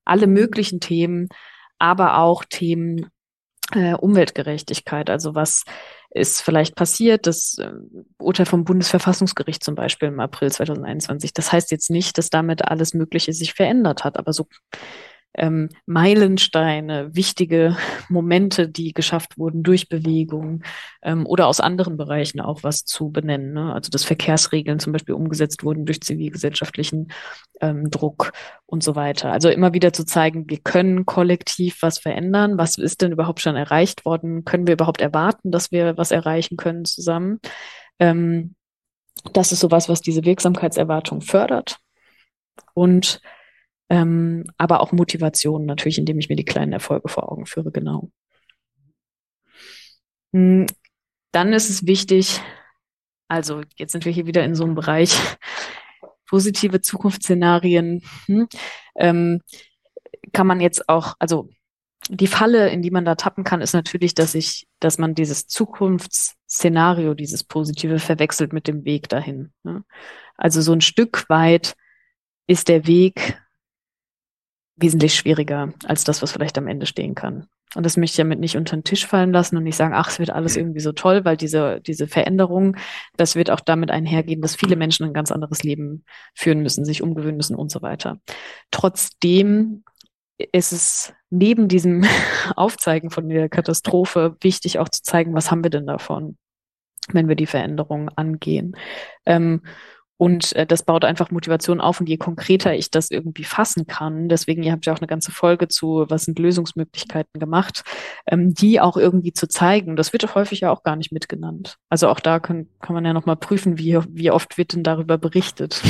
Alle 0.05 0.27
möglichen 0.27 0.79
Themen, 0.79 1.27
aber 1.79 2.17
auch 2.19 2.45
Themen 2.45 3.07
äh, 3.73 3.95
Umweltgerechtigkeit, 3.95 5.09
also 5.09 5.33
was 5.33 5.63
ist 6.13 6.41
vielleicht 6.41 6.75
passiert, 6.75 7.25
das 7.25 7.57
äh, 7.57 7.71
Urteil 8.19 8.45
vom 8.45 8.65
Bundesverfassungsgericht 8.65 9.63
zum 9.63 9.75
Beispiel 9.75 10.09
im 10.09 10.19
April 10.19 10.51
2021. 10.51 11.33
Das 11.33 11.51
heißt 11.51 11.71
jetzt 11.71 11.89
nicht, 11.89 12.17
dass 12.17 12.29
damit 12.29 12.65
alles 12.65 12.93
Mögliche 12.93 13.33
sich 13.33 13.53
verändert 13.53 14.03
hat, 14.03 14.17
aber 14.17 14.33
so 14.33 14.47
ähm, 15.33 15.69
Meilensteine, 15.85 17.15
wichtige 17.15 17.77
Momente, 18.09 18.67
die 18.67 18.93
geschafft 18.93 19.37
wurden 19.37 19.63
durch 19.63 19.89
Bewegung 19.89 20.63
ähm, 21.01 21.25
oder 21.25 21.47
aus 21.47 21.59
anderen 21.59 21.97
Bereichen 21.97 22.41
auch 22.41 22.63
was 22.63 22.83
zu 22.83 23.11
benennen. 23.11 23.53
Ne? 23.53 23.73
Also 23.73 23.89
dass 23.89 24.03
Verkehrsregeln 24.03 24.79
zum 24.79 24.93
Beispiel 24.93 25.15
umgesetzt 25.15 25.63
wurden 25.63 25.85
durch 25.85 26.01
zivilgesellschaftlichen 26.01 27.11
ähm, 27.61 27.89
Druck 27.89 28.33
und 28.65 28.83
so 28.83 28.95
weiter. 28.95 29.31
Also 29.31 29.49
immer 29.49 29.73
wieder 29.73 29.93
zu 29.93 30.05
zeigen, 30.05 30.49
wir 30.49 30.59
können 30.59 31.05
kollektiv 31.05 31.77
was 31.81 31.99
verändern. 31.99 32.57
Was 32.57 32.77
ist 32.77 33.01
denn 33.01 33.13
überhaupt 33.13 33.41
schon 33.41 33.55
erreicht 33.55 34.05
worden? 34.05 34.43
Können 34.43 34.67
wir 34.67 34.73
überhaupt 34.73 35.01
erwarten, 35.01 35.51
dass 35.51 35.71
wir 35.71 35.97
was 35.97 36.11
erreichen 36.11 36.57
können 36.57 36.85
zusammen? 36.85 37.39
Ähm, 37.99 38.55
das 39.33 39.51
ist 39.51 39.59
sowas, 39.59 39.87
was 39.87 40.01
diese 40.01 40.25
Wirksamkeitserwartung 40.25 41.21
fördert. 41.21 41.77
Und 42.73 43.21
ähm, 43.91 44.45
aber 44.57 44.79
auch 44.79 44.93
Motivation 44.93 45.65
natürlich, 45.65 45.97
indem 45.97 46.17
ich 46.17 46.29
mir 46.29 46.37
die 46.37 46.45
kleinen 46.45 46.71
Erfolge 46.71 47.09
vor 47.09 47.29
Augen 47.29 47.45
führe, 47.45 47.71
genau. 47.71 48.09
Hm, 50.31 50.65
Dann 51.33 51.51
ist 51.51 51.69
es 51.69 51.85
wichtig, 51.85 52.39
also 53.27 53.63
jetzt 53.75 53.91
sind 53.91 54.05
wir 54.05 54.13
hier 54.13 54.25
wieder 54.25 54.45
in 54.45 54.55
so 54.55 54.63
einem 54.63 54.75
Bereich, 54.75 55.13
positive 56.25 56.79
Zukunftsszenarien, 56.79 58.01
hm, 58.27 58.47
ähm, 58.95 59.41
kann 60.31 60.47
man 60.47 60.61
jetzt 60.61 60.87
auch, 60.87 61.15
also 61.19 61.49
die 62.07 62.27
Falle, 62.27 62.69
in 62.69 62.81
die 62.81 62.91
man 62.91 63.03
da 63.03 63.15
tappen 63.15 63.43
kann, 63.43 63.59
ist 63.59 63.73
natürlich, 63.73 64.15
dass 64.15 64.35
ich, 64.35 64.67
dass 64.79 64.99
man 64.99 65.15
dieses 65.15 65.47
Zukunftsszenario, 65.47 67.13
dieses 67.13 67.43
Positive 67.43 67.99
verwechselt 67.99 68.53
mit 68.53 68.69
dem 68.69 68.85
Weg 68.85 69.09
dahin. 69.09 69.51
Ne? 69.63 69.83
Also 70.37 70.61
so 70.61 70.71
ein 70.71 70.81
Stück 70.81 71.25
weit 71.27 71.75
ist 72.47 72.69
der 72.69 72.87
Weg 72.87 73.37
wesentlich 74.81 75.15
schwieriger 75.15 75.73
als 75.85 76.03
das, 76.03 76.21
was 76.21 76.31
vielleicht 76.31 76.57
am 76.57 76.67
Ende 76.67 76.85
stehen 76.85 77.15
kann. 77.15 77.47
Und 77.75 77.85
das 77.85 77.95
möchte 77.95 78.15
ich 78.15 78.17
damit 78.17 78.39
nicht 78.39 78.57
unter 78.57 78.75
den 78.75 78.83
Tisch 78.83 79.05
fallen 79.05 79.31
lassen 79.31 79.55
und 79.55 79.63
nicht 79.63 79.77
sagen, 79.77 79.93
ach, 79.93 80.09
es 80.09 80.19
wird 80.19 80.29
alles 80.29 80.57
irgendwie 80.57 80.81
so 80.81 80.91
toll, 80.91 81.23
weil 81.23 81.37
diese, 81.37 81.79
diese 81.81 82.05
Veränderung, 82.07 82.75
das 83.15 83.35
wird 83.35 83.49
auch 83.49 83.61
damit 83.61 83.91
einhergehen, 83.91 84.41
dass 84.41 84.57
viele 84.57 84.75
Menschen 84.75 85.05
ein 85.05 85.13
ganz 85.13 85.31
anderes 85.31 85.63
Leben 85.63 86.03
führen 86.35 86.61
müssen, 86.61 86.83
sich 86.83 87.01
umgewöhnen 87.01 87.37
müssen 87.37 87.55
und 87.55 87.71
so 87.71 87.81
weiter. 87.81 88.19
Trotzdem 88.71 89.83
ist 90.51 90.73
es 90.73 91.13
neben 91.29 91.69
diesem 91.69 92.03
Aufzeigen 92.55 93.09
von 93.09 93.29
der 93.29 93.47
Katastrophe 93.47 94.35
wichtig 94.41 94.79
auch 94.79 94.89
zu 94.89 95.01
zeigen, 95.03 95.33
was 95.33 95.49
haben 95.49 95.63
wir 95.63 95.71
denn 95.71 95.87
davon, 95.87 96.37
wenn 97.13 97.29
wir 97.29 97.35
die 97.35 97.47
Veränderung 97.47 98.09
angehen. 98.09 98.75
Ähm, 99.25 99.61
und 100.21 100.55
äh, 100.55 100.67
das 100.67 100.83
baut 100.83 101.03
einfach 101.03 101.31
Motivation 101.31 101.81
auf. 101.81 101.99
Und 101.99 102.07
je 102.07 102.17
konkreter 102.17 102.75
ich 102.75 102.91
das 102.91 103.09
irgendwie 103.09 103.43
fassen 103.43 103.87
kann, 103.87 104.29
deswegen, 104.29 104.61
ihr 104.61 104.71
habt 104.71 104.85
ja 104.85 104.93
auch 104.93 104.99
eine 104.99 105.07
ganze 105.07 105.31
Folge 105.31 105.67
zu, 105.67 106.05
was 106.09 106.25
sind 106.25 106.37
Lösungsmöglichkeiten 106.37 107.39
gemacht, 107.39 107.81
ähm, 108.27 108.53
die 108.53 108.79
auch 108.79 108.97
irgendwie 108.97 109.33
zu 109.33 109.47
zeigen. 109.47 109.95
Das 109.95 110.13
wird 110.13 110.35
häufig 110.35 110.59
ja 110.59 110.69
auch 110.69 110.83
gar 110.83 110.95
nicht 110.95 111.11
mitgenannt. 111.11 111.77
Also 111.89 112.07
auch 112.07 112.19
da 112.19 112.39
kann, 112.39 112.67
kann 112.81 112.93
man 112.93 113.03
ja 113.03 113.13
nochmal 113.13 113.35
prüfen, 113.35 113.79
wie, 113.79 113.97
wie 114.09 114.29
oft 114.29 114.59
wird 114.59 114.73
denn 114.73 114.83
darüber 114.83 115.17
berichtet. 115.17 115.81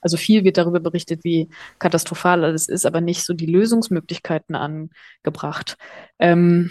Also 0.00 0.16
viel 0.16 0.44
wird 0.44 0.56
darüber 0.56 0.80
berichtet, 0.80 1.24
wie 1.24 1.48
katastrophal 1.78 2.44
alles 2.44 2.68
ist, 2.68 2.86
aber 2.86 3.00
nicht 3.00 3.24
so 3.24 3.34
die 3.34 3.46
Lösungsmöglichkeiten 3.46 4.54
angebracht. 4.54 5.76
Ähm, 6.18 6.70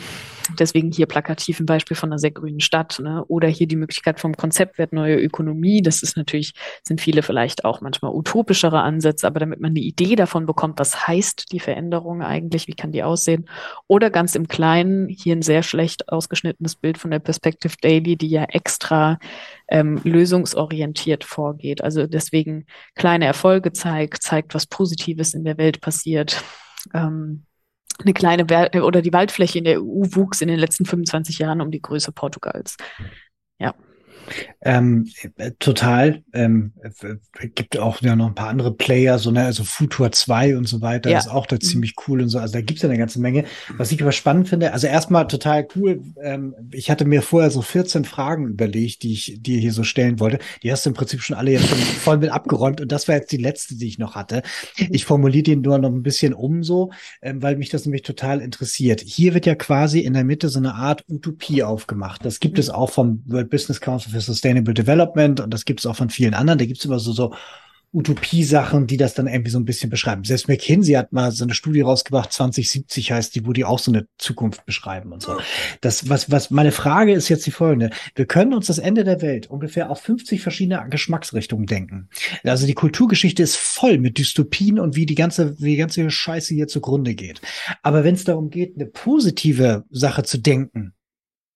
deswegen 0.58 0.92
hier 0.92 1.06
plakativ 1.06 1.60
ein 1.60 1.66
Beispiel 1.66 1.98
von 1.98 2.10
einer 2.10 2.20
sehr 2.20 2.32
grünen 2.32 2.60
Stadt, 2.60 3.00
ne? 3.00 3.24
Oder 3.26 3.48
hier 3.48 3.68
die 3.68 3.76
Möglichkeit 3.76 4.20
vom 4.20 4.36
Konzeptwert 4.36 4.94
neue 4.94 5.20
Ökonomie. 5.20 5.82
Das 5.82 6.02
ist 6.04 6.18
natürlich, 6.18 6.54
sind 6.84 7.02
viele 7.02 7.24
vielleicht 7.24 7.66
auch 7.66 7.82
manchmal 7.82 8.14
utopischere 8.14 8.82
Ansätze, 8.82 9.28
aber 9.28 9.40
damit 9.40 9.60
man 9.60 9.72
eine 9.72 9.80
Idee 9.80 10.16
davon 10.16 10.46
bekommt, 10.46 10.80
was 10.80 11.08
heißt 11.08 11.52
die 11.52 11.60
Veränderung 11.60 12.22
eigentlich, 12.22 12.68
wie 12.68 12.74
kann 12.74 12.92
die 12.92 13.04
aussehen? 13.04 13.50
Oder 13.88 14.10
ganz 14.10 14.36
im 14.36 14.48
Kleinen, 14.48 15.10
hier 15.10 15.36
ein 15.36 15.42
sehr 15.42 15.64
schlecht 15.64 16.10
ausgeschnittenes 16.10 16.76
Bild 16.76 16.98
von 16.98 17.12
der 17.12 17.20
Perspective 17.20 17.76
Daily, 17.82 18.16
die 18.16 18.30
ja 18.30 18.44
extra 18.44 19.20
ähm, 19.70 20.02
lösungsorientiert 20.04 21.24
vorgeht. 21.24 21.84
Also 21.84 22.08
deswegen 22.08 22.66
kleine 22.96 23.26
Erfolge 23.26 23.72
zeigt, 23.72 24.24
zeigt, 24.24 24.54
was 24.54 24.68
Positives 24.68 25.34
in 25.34 25.44
der 25.44 25.58
Welt 25.58 25.82
passiert. 25.82 26.44
Ähm, 26.94 27.46
eine 28.00 28.14
kleine 28.14 28.50
Wer 28.50 28.84
oder 28.86 29.02
die 29.02 29.14
Waldfläche 29.14 29.58
in 29.58 29.66
der 29.66 29.82
EU 29.82 30.06
wuchs 30.12 30.42
in 30.42 30.48
den 30.48 30.60
letzten 30.60 30.86
25 30.86 31.40
Jahren 31.40 31.62
um 31.62 31.72
die 31.72 31.82
Größe 31.82 32.12
Portugals. 32.12 32.78
Ja. 33.60 33.76
Ähm, 34.62 35.08
äh, 35.38 35.52
total. 35.60 36.22
Ähm, 36.34 36.74
gibt 37.56 37.78
auch 37.78 38.02
ja 38.02 38.16
noch 38.16 38.28
ein 38.28 38.36
paar 38.36 38.50
andere 38.50 38.74
Player, 38.74 39.18
so 39.18 39.32
ne, 39.32 39.46
also 39.46 39.64
Futur 39.64 40.12
2 40.12 40.58
und 40.58 40.68
so 40.68 40.82
weiter, 40.82 41.10
ja. 41.10 41.18
ist 41.18 41.30
auch 41.30 41.46
da 41.46 41.56
mhm. 41.56 41.62
ziemlich 41.62 41.96
cool 42.08 42.22
und 42.22 42.30
so. 42.30 42.40
Also 42.40 42.54
da 42.54 42.62
gibt's 42.62 42.82
ja 42.82 42.90
eine 42.90 42.98
ganze 42.98 43.22
Menge. 43.22 43.46
Was 43.78 43.92
ich 43.92 44.02
aber 44.02 44.12
spannend 44.12 44.50
finde, 44.50 44.74
also 44.74 44.88
erstmal 44.88 45.28
total 45.28 45.66
cool. 45.76 46.02
Ähm, 46.22 46.56
ich 46.72 46.92
hatte 46.92 47.06
mir 47.06 47.22
vorher 47.22 47.52
so 47.52 47.62
14 47.62 48.04
Fragen 48.04 48.48
überlegt, 48.48 49.04
die 49.04 49.14
ich 49.14 49.38
dir 49.40 49.60
hier 49.60 49.72
so 49.72 49.84
stellen 49.84 50.20
wollte. 50.20 50.40
Die 50.62 50.72
hast 50.72 50.86
du 50.86 50.90
im 50.90 50.94
Prinzip 50.94 51.22
schon 51.22 51.38
alle 51.38 51.52
jetzt 51.52 51.70
schon 51.70 51.78
voll 51.78 52.18
mit 52.18 52.30
abgeräumt 52.30 52.82
und 52.82 52.92
das 52.92 53.08
war 53.08 53.16
jetzt 53.16 53.32
die 53.32 53.38
letzte, 53.38 53.76
die 53.76 53.88
ich 53.88 53.98
noch 53.98 54.16
hatte. 54.16 54.42
Ich 54.76 55.06
formuliere 55.06 55.44
die 55.44 55.56
nur 55.56 55.78
noch 55.78 55.90
ein 55.90 56.04
bisschen 56.04 56.34
um 56.34 56.64
so, 56.64 56.92
ähm, 57.22 57.42
weil 57.42 57.56
mich 57.56 57.70
das 57.70 57.86
nämlich 57.86 58.02
total 58.02 58.42
interessiert. 58.42 59.02
Hier 59.02 59.34
wird 59.34 59.46
ja 59.46 59.56
quasi 59.56 60.00
in 60.00 60.14
der 60.14 60.26
Mitte 60.26 60.50
so 60.50 60.60
eine 60.60 60.76
Art 60.76 61.06
Utopie 61.08 61.64
aufgemacht. 61.64 62.26
Das 62.26 62.40
gibt 62.42 62.56
mhm. 62.56 62.62
es 62.62 62.70
auch 62.70 62.90
vom 62.90 63.24
World 63.26 63.50
Business 63.50 63.80
Council 63.80 64.12
für 64.12 64.22
Sustainable 64.50 64.74
Development 64.74 65.40
und 65.40 65.54
das 65.54 65.66
gibt 65.66 65.80
es 65.80 65.86
auch 65.86 65.96
von 65.96 66.10
vielen 66.10 66.34
anderen. 66.34 66.58
Da 66.58 66.66
gibt 66.66 66.80
es 66.80 66.86
immer 66.86 67.00
so, 67.00 67.12
so 67.12 67.34
Utopie-Sachen, 67.92 68.86
die 68.86 68.98
das 68.98 69.16
dann 69.16 69.26
irgendwie 69.26 69.50
so 69.50 69.60
ein 69.60 69.66
bisschen 69.66 69.90
beschreiben. 69.90 70.24
Selbst 70.24 70.48
McKinsey 70.48 70.94
hat 70.94 71.12
mal 71.12 71.32
so 71.32 71.44
eine 71.44 71.56
Studie 71.56 71.82
rausgebracht, 71.82 72.32
2070 72.32 73.12
heißt 73.12 73.34
die, 73.34 73.48
wo 73.48 73.54
die 73.54 73.66
auch 73.66 73.80
so 73.80 73.92
eine 73.92 74.08
Zukunft 74.20 74.66
beschreiben 74.68 75.12
und 75.12 75.24
so. 75.24 75.38
Das, 75.82 76.08
was, 76.08 76.30
was, 76.30 76.52
meine 76.52 76.72
Frage 76.72 77.14
ist 77.14 77.30
jetzt 77.30 77.48
die 77.48 77.52
folgende. 77.52 77.90
Wir 78.14 78.28
können 78.28 78.54
uns 78.54 78.68
das 78.68 78.78
Ende 78.78 79.04
der 79.04 79.24
Welt 79.24 79.48
ungefähr 79.50 79.90
auf 79.90 80.02
50 80.02 80.40
verschiedene 80.42 80.86
Geschmacksrichtungen 80.90 81.66
denken. 81.66 82.10
Also 82.44 82.68
die 82.68 82.76
Kulturgeschichte 82.76 83.42
ist 83.42 83.58
voll 83.58 83.98
mit 83.98 84.20
Dystopien 84.20 84.80
und 84.80 84.96
wie 84.96 85.08
die 85.08 85.16
ganze, 85.16 85.60
wie 85.60 85.72
die 85.72 85.78
ganze 85.78 86.10
Scheiße 86.12 86.54
hier 86.54 86.68
zugrunde 86.68 87.16
geht. 87.16 87.42
Aber 87.82 88.04
wenn 88.04 88.14
es 88.14 88.24
darum 88.24 88.52
geht, 88.52 88.76
eine 88.76 88.86
positive 88.86 89.86
Sache 89.90 90.22
zu 90.24 90.38
denken, 90.38 90.94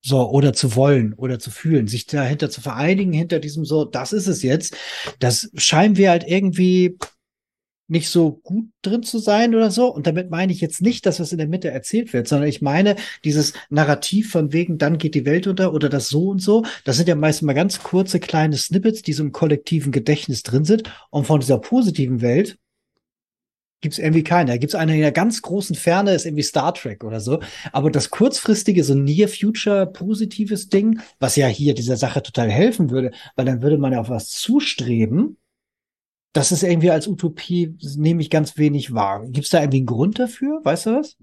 so, 0.04 0.30
oder 0.30 0.54
zu 0.54 0.76
wollen 0.76 1.14
oder 1.14 1.40
zu 1.40 1.50
fühlen, 1.50 1.88
sich 1.88 2.06
dahinter 2.06 2.50
zu 2.50 2.62
vereinigen, 2.62 3.14
hinter 3.14 3.40
diesem 3.40 3.66
so, 3.66 3.86
das 3.86 4.12
ist 4.14 4.28
es 4.28 4.44
jetzt, 4.44 4.76
das 5.20 5.50
scheinen 5.56 5.96
wir 5.96 6.10
halt 6.10 6.26
irgendwie 6.28 6.98
nicht 7.88 8.10
so 8.10 8.32
gut 8.44 8.66
drin 8.82 9.04
zu 9.04 9.20
sein 9.20 9.54
oder 9.56 9.70
so. 9.70 9.94
Und 9.94 10.08
damit 10.08 10.30
meine 10.30 10.52
ich 10.52 10.62
jetzt 10.62 10.82
nicht, 10.82 11.06
dass 11.06 11.20
was 11.20 11.32
in 11.32 11.38
der 11.38 11.48
Mitte 11.48 11.70
erzählt 11.70 12.14
wird, 12.14 12.28
sondern 12.28 12.48
ich 12.48 12.62
meine 12.62 12.96
dieses 13.24 13.54
Narrativ 13.70 14.32
von 14.32 14.52
wegen, 14.54 14.78
dann 14.78 14.98
geht 14.98 15.16
die 15.16 15.26
Welt 15.26 15.48
unter 15.48 15.74
oder 15.74 15.90
das 15.90 16.10
so 16.10 16.30
und 16.30 16.42
so. 16.42 16.66
Das 16.86 16.98
sind 16.98 17.08
ja 17.08 17.16
meistens 17.16 17.46
mal 17.46 17.54
ganz 17.54 17.84
kurze 17.84 18.20
kleine 18.20 18.58
Snippets, 18.58 19.02
die 19.02 19.14
so 19.14 19.24
im 19.24 19.32
kollektiven 19.32 19.92
Gedächtnis 19.92 20.44
drin 20.44 20.66
sind. 20.66 20.92
Und 21.10 21.28
von 21.28 21.40
dieser 21.40 21.60
positiven 21.60 22.22
Welt 22.22 22.58
gibt 23.84 23.94
es 23.94 24.00
irgendwie 24.00 24.24
keine. 24.24 24.52
Da 24.52 24.58
gibt 24.58 24.74
es 24.74 24.80
eine 24.80 24.96
in 24.96 25.02
der 25.02 25.12
ganz 25.12 25.44
großen 25.44 25.76
Ferne, 25.76 26.16
ist 26.16 26.26
irgendwie 26.26 26.42
Star 26.42 26.74
Trek 26.74 27.04
oder 27.04 27.20
so. 27.20 27.42
Aber 27.72 27.92
das 27.92 28.10
kurzfristige, 28.10 28.84
so 28.84 28.96
Near 28.96 29.28
Future 29.28 29.86
positives 29.86 30.70
Ding, 30.70 31.02
was 31.20 31.36
ja 31.36 31.46
hier 31.46 31.76
dieser 31.76 31.98
Sache 31.98 32.24
total 32.24 32.50
helfen 32.50 32.90
würde, 32.90 33.12
weil 33.36 33.46
dann 33.46 33.62
würde 33.62 33.78
man 33.78 33.94
ja 33.94 34.00
auf 34.00 34.10
was 34.10 34.30
zustreben. 34.30 35.38
Das 36.32 36.52
ist 36.52 36.64
irgendwie 36.64 36.90
als 36.90 37.08
Utopie, 37.08 37.78
nehme 37.96 38.22
ich 38.22 38.32
ganz 38.32 38.58
wenig 38.58 38.94
wahr. 38.94 39.26
Gibt 39.28 39.46
es 39.46 39.52
da 39.52 39.60
irgendwie 39.60 39.78
einen 39.78 39.86
Grund 39.86 40.18
dafür? 40.18 40.62
Weißt 40.64 40.88
du 40.88 40.96
was? 40.96 41.18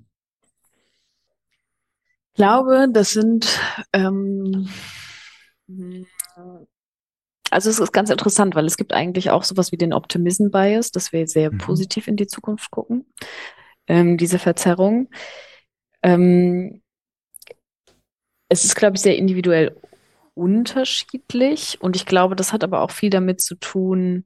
Ich 2.33 2.35
glaube, 2.35 2.87
das 2.93 3.11
sind 3.11 3.59
ähm, 3.93 4.69
also 7.51 7.71
es 7.71 7.79
ist 7.79 7.93
ganz 7.93 8.11
interessant, 8.11 8.55
weil 8.55 8.67
es 8.67 8.77
gibt 8.77 8.93
eigentlich 8.93 9.31
auch 9.31 9.45
sowas 9.45 9.73
wie 9.73 9.77
den 9.77 9.93
Optimism 9.93 10.51
Bias, 10.51 10.91
dass 10.91 11.13
wir 11.13 11.27
sehr 11.27 11.53
mhm. 11.53 11.59
positiv 11.59 12.09
in 12.09 12.17
die 12.17 12.27
Zukunft 12.27 12.71
gucken, 12.71 13.07
ähm, 13.87 14.17
diese 14.17 14.39
Verzerrung. 14.39 15.09
Ähm, 16.03 16.83
es 18.49 18.65
ist, 18.65 18.75
glaube 18.75 18.97
ich, 18.97 19.03
sehr 19.03 19.17
individuell 19.17 19.77
unterschiedlich 20.35 21.79
und 21.81 21.97
ich 21.97 22.07
glaube, 22.07 22.37
das 22.37 22.53
hat 22.53 22.65
aber 22.65 22.83
auch 22.83 22.91
viel 22.91 23.11
damit 23.11 23.41
zu 23.41 23.57
tun, 23.57 24.25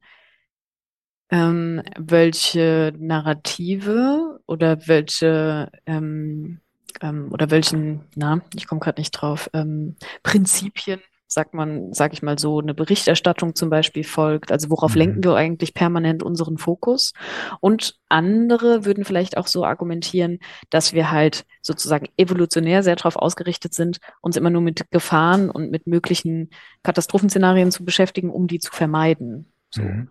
ähm, 1.30 1.82
welche 1.98 2.92
Narrative 2.96 4.40
oder 4.46 4.86
welche 4.86 5.70
ähm, 5.86 6.60
ähm, 7.00 7.32
oder 7.32 7.50
welchen, 7.50 8.04
na, 8.14 8.40
ich 8.54 8.66
komme 8.66 8.80
gerade 8.80 9.00
nicht 9.00 9.12
drauf, 9.12 9.50
ähm, 9.52 9.96
Prinzipien 10.22 11.00
sagt 11.34 11.52
man, 11.52 11.92
sag 11.92 12.12
ich 12.12 12.22
mal 12.22 12.38
so, 12.38 12.60
eine 12.60 12.74
Berichterstattung 12.74 13.54
zum 13.54 13.68
Beispiel 13.68 14.04
folgt. 14.04 14.50
Also 14.50 14.70
worauf 14.70 14.92
mhm. 14.94 14.98
lenken 14.98 15.24
wir 15.24 15.34
eigentlich 15.34 15.74
permanent 15.74 16.22
unseren 16.22 16.56
Fokus? 16.56 17.12
Und 17.60 17.96
andere 18.08 18.84
würden 18.84 19.04
vielleicht 19.04 19.36
auch 19.36 19.48
so 19.48 19.64
argumentieren, 19.64 20.38
dass 20.70 20.92
wir 20.92 21.10
halt 21.10 21.44
sozusagen 21.60 22.08
evolutionär 22.16 22.82
sehr 22.82 22.96
darauf 22.96 23.16
ausgerichtet 23.16 23.74
sind, 23.74 23.98
uns 24.20 24.36
immer 24.36 24.50
nur 24.50 24.62
mit 24.62 24.90
Gefahren 24.90 25.50
und 25.50 25.70
mit 25.70 25.86
möglichen 25.86 26.50
Katastrophenszenarien 26.82 27.70
zu 27.70 27.84
beschäftigen, 27.84 28.30
um 28.30 28.46
die 28.46 28.60
zu 28.60 28.72
vermeiden. 28.72 29.52
So. 29.70 29.82
Mhm. 29.82 30.10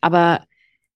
Aber 0.00 0.44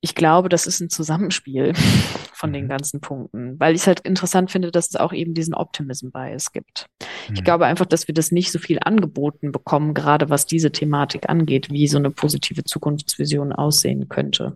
ich 0.04 0.14
glaube, 0.14 0.50
das 0.50 0.66
ist 0.66 0.80
ein 0.80 0.90
Zusammenspiel 0.90 1.72
von 2.34 2.52
den 2.52 2.64
mhm. 2.64 2.68
ganzen 2.68 3.00
Punkten, 3.00 3.58
weil 3.58 3.74
ich 3.74 3.80
es 3.80 3.86
halt 3.86 4.00
interessant 4.00 4.50
finde, 4.50 4.70
dass 4.70 4.90
es 4.90 4.96
auch 4.96 5.14
eben 5.14 5.32
diesen 5.32 5.54
Optimism 5.54 6.10
Bias 6.10 6.52
gibt. 6.52 6.90
Mhm. 7.00 7.36
Ich 7.36 7.42
glaube 7.42 7.64
einfach, 7.64 7.86
dass 7.86 8.06
wir 8.06 8.14
das 8.14 8.30
nicht 8.30 8.52
so 8.52 8.58
viel 8.58 8.78
angeboten 8.84 9.50
bekommen, 9.50 9.94
gerade 9.94 10.28
was 10.28 10.44
diese 10.44 10.72
Thematik 10.72 11.30
angeht, 11.30 11.70
wie 11.70 11.88
so 11.88 11.96
eine 11.96 12.10
positive 12.10 12.64
Zukunftsvision 12.64 13.54
aussehen 13.54 14.10
könnte. 14.10 14.54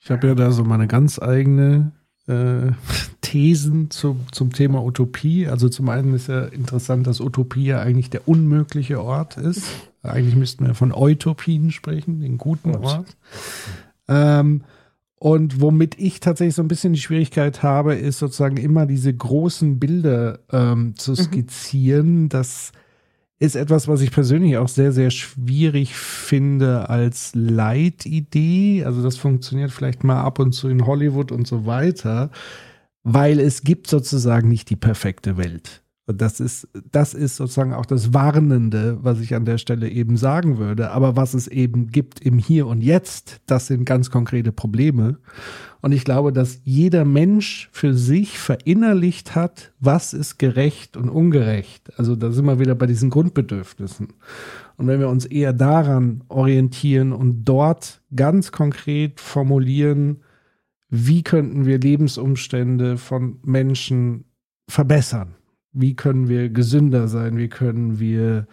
Ich 0.00 0.10
habe 0.10 0.28
ja 0.28 0.34
da 0.34 0.50
so 0.50 0.64
meine 0.64 0.86
ganz 0.86 1.18
eigene 1.18 1.92
äh, 2.26 2.72
Thesen 3.20 3.90
zu, 3.90 4.18
zum 4.32 4.50
Thema 4.50 4.82
Utopie. 4.82 5.46
Also 5.46 5.68
zum 5.68 5.90
einen 5.90 6.14
ist 6.14 6.28
ja 6.28 6.46
interessant, 6.46 7.06
dass 7.06 7.20
Utopie 7.20 7.66
ja 7.66 7.80
eigentlich 7.80 8.08
der 8.08 8.26
unmögliche 8.26 9.02
Ort 9.02 9.36
ist. 9.36 9.68
Eigentlich 10.02 10.36
müssten 10.36 10.64
wir 10.64 10.74
von 10.74 10.92
Utopien 10.94 11.72
sprechen, 11.72 12.20
den 12.20 12.38
guten 12.38 12.76
Ort. 12.76 13.16
Ähm, 14.08 14.62
und 15.18 15.60
womit 15.60 15.98
ich 15.98 16.20
tatsächlich 16.20 16.54
so 16.54 16.62
ein 16.62 16.68
bisschen 16.68 16.92
die 16.92 17.00
Schwierigkeit 17.00 17.62
habe, 17.62 17.94
ist 17.94 18.18
sozusagen 18.18 18.58
immer 18.58 18.86
diese 18.86 19.14
großen 19.14 19.78
Bilder 19.78 20.40
ähm, 20.52 20.94
zu 20.96 21.12
mhm. 21.12 21.16
skizzieren. 21.16 22.22
Mhm. 22.22 22.28
Das 22.28 22.72
ist 23.38 23.56
etwas, 23.56 23.88
was 23.88 24.00
ich 24.00 24.10
persönlich 24.12 24.56
auch 24.56 24.68
sehr, 24.68 24.92
sehr 24.92 25.10
schwierig 25.10 25.94
finde 25.94 26.88
als 26.88 27.32
Leitidee. 27.34 28.84
Also 28.84 29.02
das 29.02 29.16
funktioniert 29.16 29.70
vielleicht 29.70 30.04
mal 30.04 30.22
ab 30.22 30.38
und 30.38 30.52
zu 30.52 30.68
in 30.68 30.86
Hollywood 30.86 31.32
und 31.32 31.46
so 31.46 31.66
weiter, 31.66 32.30
weil 33.02 33.40
es 33.40 33.62
gibt 33.62 33.88
sozusagen 33.88 34.48
nicht 34.48 34.70
die 34.70 34.76
perfekte 34.76 35.36
Welt. 35.36 35.82
Und 36.08 36.20
das 36.20 36.38
ist, 36.38 36.68
das 36.92 37.14
ist 37.14 37.34
sozusagen 37.34 37.74
auch 37.74 37.84
das 37.84 38.14
Warnende, 38.14 38.98
was 39.02 39.20
ich 39.20 39.34
an 39.34 39.44
der 39.44 39.58
Stelle 39.58 39.88
eben 39.88 40.16
sagen 40.16 40.56
würde. 40.56 40.92
Aber 40.92 41.16
was 41.16 41.34
es 41.34 41.48
eben 41.48 41.88
gibt 41.88 42.20
im 42.20 42.38
Hier 42.38 42.68
und 42.68 42.80
Jetzt, 42.80 43.40
das 43.46 43.66
sind 43.66 43.84
ganz 43.84 44.10
konkrete 44.10 44.52
Probleme. 44.52 45.18
Und 45.80 45.90
ich 45.90 46.04
glaube, 46.04 46.32
dass 46.32 46.60
jeder 46.62 47.04
Mensch 47.04 47.68
für 47.72 47.92
sich 47.92 48.38
verinnerlicht 48.38 49.34
hat, 49.34 49.72
was 49.80 50.14
ist 50.14 50.38
gerecht 50.38 50.96
und 50.96 51.08
ungerecht. 51.08 51.92
Also 51.98 52.14
da 52.14 52.30
sind 52.30 52.44
wir 52.44 52.60
wieder 52.60 52.76
bei 52.76 52.86
diesen 52.86 53.10
Grundbedürfnissen. 53.10 54.12
Und 54.76 54.86
wenn 54.86 55.00
wir 55.00 55.08
uns 55.08 55.24
eher 55.24 55.52
daran 55.52 56.22
orientieren 56.28 57.12
und 57.12 57.44
dort 57.44 58.00
ganz 58.14 58.52
konkret 58.52 59.20
formulieren, 59.20 60.18
wie 60.88 61.24
könnten 61.24 61.66
wir 61.66 61.80
Lebensumstände 61.80 62.96
von 62.96 63.40
Menschen 63.42 64.24
verbessern? 64.68 65.34
Wie 65.78 65.94
können 65.94 66.28
wir 66.28 66.48
gesünder 66.48 67.06
sein, 67.06 67.36
wie 67.36 67.48
können 67.48 68.00
wir 68.00 68.46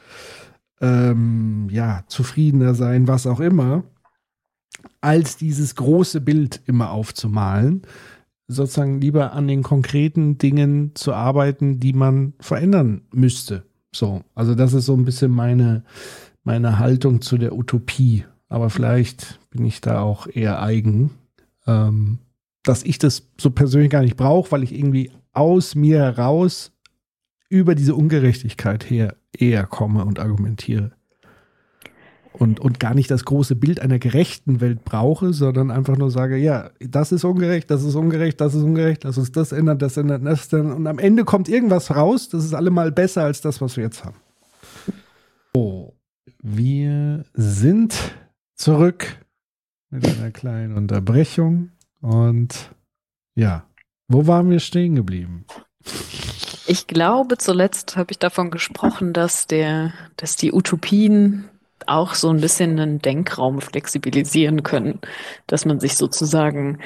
ähm, 0.82 1.70
ja, 1.72 2.04
zufriedener 2.08 2.76
sein, 2.76 3.08
was 3.08 3.26
auch 3.26 3.40
immer, 3.40 3.84
als 5.00 5.38
dieses 5.38 5.76
große 5.76 6.20
Bild 6.20 6.62
immer 6.66 6.92
aufzumalen, 6.92 7.84
sozusagen 8.48 9.00
lieber 9.00 9.32
an 9.32 9.48
den 9.48 9.64
konkreten 9.64 10.38
Dingen 10.38 10.92
zu 10.96 11.14
arbeiten, 11.14 11.80
die 11.80 11.94
man 11.94 12.34
verändern 12.40 13.04
müsste. 13.14 13.64
So, 13.96 14.24
also 14.36 14.56
das 14.56 14.74
ist 14.74 14.86
so 14.86 14.94
ein 14.94 15.06
bisschen 15.06 15.32
meine, 15.32 15.86
meine 16.44 16.80
Haltung 16.80 17.22
zu 17.22 17.38
der 17.38 17.56
Utopie. 17.56 18.26
aber 18.50 18.70
vielleicht 18.70 19.40
bin 19.50 19.66
ich 19.66 19.80
da 19.82 20.02
auch 20.02 20.28
eher 20.28 20.62
eigen, 20.62 21.12
ähm, 21.66 22.20
dass 22.64 22.84
ich 22.84 22.98
das 23.00 23.30
so 23.40 23.52
persönlich 23.52 23.90
gar 23.90 24.02
nicht 24.02 24.18
brauche, 24.18 24.52
weil 24.52 24.64
ich 24.64 24.74
irgendwie 24.74 25.12
aus 25.32 25.76
mir 25.76 26.00
heraus 26.00 26.73
über 27.54 27.76
diese 27.76 27.94
Ungerechtigkeit 27.94 28.90
her 28.90 29.16
eher 29.32 29.68
komme 29.68 30.04
und 30.06 30.18
argumentiere. 30.20 30.92
Und, 32.32 32.60
und 32.60 32.80
gar 32.80 32.96
nicht 32.96 33.12
das 33.12 33.26
große 33.26 33.56
Bild 33.56 33.80
einer 33.80 34.00
gerechten 34.00 34.60
Welt 34.60 34.84
brauche, 34.84 35.34
sondern 35.34 35.70
einfach 35.70 35.96
nur 35.96 36.10
sage, 36.10 36.36
ja, 36.36 36.72
das 36.80 37.12
ist 37.12 37.24
ungerecht, 37.24 37.70
das 37.70 37.84
ist 37.84 37.94
ungerecht, 37.94 38.42
das 38.42 38.56
ist 38.56 38.64
ungerecht, 38.64 39.04
lass 39.04 39.20
uns 39.20 39.32
das 39.32 39.52
ändern, 39.52 39.78
das 39.78 39.98
ändern, 39.98 40.26
das 40.26 40.52
ändern. 40.52 40.78
Und 40.78 40.88
am 40.88 40.98
Ende 40.98 41.26
kommt 41.26 41.48
irgendwas 41.48 41.96
raus, 41.96 42.28
das 42.28 42.44
ist 42.44 42.56
allemal 42.56 42.92
besser 42.92 43.24
als 43.24 43.42
das, 43.42 43.62
was 43.62 43.78
wir 43.78 43.84
jetzt 43.84 44.04
haben. 44.04 44.18
So, 45.54 45.94
wir 46.42 47.24
sind 47.36 48.16
zurück 48.56 49.24
mit 49.92 50.08
einer 50.08 50.32
kleinen 50.32 50.76
Unterbrechung. 50.76 51.70
Und 52.02 52.74
ja, 53.36 53.68
wo 54.08 54.26
waren 54.26 54.50
wir 54.50 54.60
stehen 54.60 54.96
geblieben? 54.96 55.46
Ich 56.66 56.88
glaube, 56.88 57.38
zuletzt 57.38 57.98
habe 57.98 58.12
ich 58.12 58.20
davon 58.20 58.50
gesprochen, 58.52 59.14
dass 59.14 59.48
der, 59.48 59.94
dass 60.18 60.36
die 60.36 60.54
Utopien 60.54 61.50
auch 61.88 62.14
so 62.14 62.30
ein 62.30 62.40
bisschen 62.40 62.78
den 62.78 63.00
Denkraum 63.00 63.60
flexibilisieren 63.62 64.64
können, 64.64 65.00
dass 65.48 65.66
man 65.66 65.80
sich 65.80 65.96
sozusagen 65.96 66.80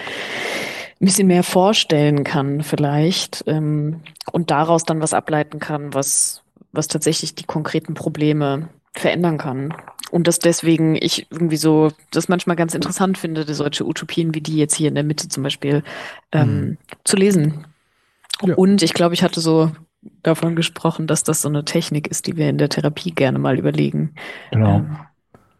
ein 0.99 1.05
bisschen 1.05 1.27
mehr 1.27 1.43
vorstellen 1.43 2.23
kann 2.23 2.63
vielleicht 2.63 3.43
ähm, 3.45 4.01
und 4.31 4.49
daraus 4.49 4.83
dann 4.83 5.01
was 5.01 5.13
ableiten 5.13 5.59
kann, 5.59 5.93
was, 5.93 6.41
was 6.71 6.87
tatsächlich 6.87 7.35
die 7.35 7.43
konkreten 7.43 7.93
Probleme 7.93 8.69
verändern 8.93 9.37
kann. 9.37 9.73
Und 10.09 10.27
dass 10.27 10.39
deswegen 10.39 10.95
ich 10.95 11.27
irgendwie 11.29 11.57
so 11.57 11.91
das 12.11 12.29
manchmal 12.29 12.55
ganz 12.55 12.73
interessant 12.73 13.17
finde, 13.17 13.53
solche 13.53 13.85
Utopien 13.85 14.33
wie 14.33 14.41
die 14.41 14.57
jetzt 14.57 14.75
hier 14.75 14.87
in 14.87 14.95
der 14.95 15.03
Mitte 15.03 15.27
zum 15.27 15.43
Beispiel 15.43 15.83
ähm, 16.31 16.49
mhm. 16.49 16.77
zu 17.03 17.15
lesen. 17.15 17.67
Ja. 18.43 18.55
Und 18.55 18.83
ich 18.83 18.93
glaube, 18.93 19.15
ich 19.15 19.23
hatte 19.23 19.41
so 19.41 19.71
davon 20.23 20.55
gesprochen, 20.55 21.07
dass 21.07 21.23
das 21.23 21.41
so 21.41 21.49
eine 21.49 21.65
Technik 21.65 22.07
ist, 22.07 22.27
die 22.27 22.37
wir 22.37 22.49
in 22.49 22.57
der 22.57 22.69
Therapie 22.69 23.11
gerne 23.11 23.39
mal 23.39 23.57
überlegen. 23.57 24.13
Genau. 24.51 24.77
Ähm, 24.77 24.97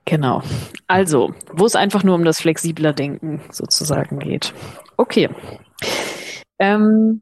genau. 0.05 0.43
Also, 0.87 1.33
wo 1.51 1.65
es 1.65 1.75
einfach 1.75 2.03
nur 2.03 2.15
um 2.15 2.23
das 2.23 2.39
flexibler 2.39 2.93
Denken 2.93 3.41
sozusagen 3.51 4.19
geht. 4.19 4.53
Okay. 4.95 5.29
Ähm, 6.59 7.21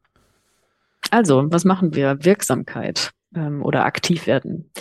also, 1.11 1.51
was 1.51 1.65
machen 1.65 1.95
wir? 1.95 2.23
Wirksamkeit 2.23 3.11
ähm, 3.35 3.63
oder 3.63 3.85
aktiv 3.85 4.27
werden. 4.27 4.71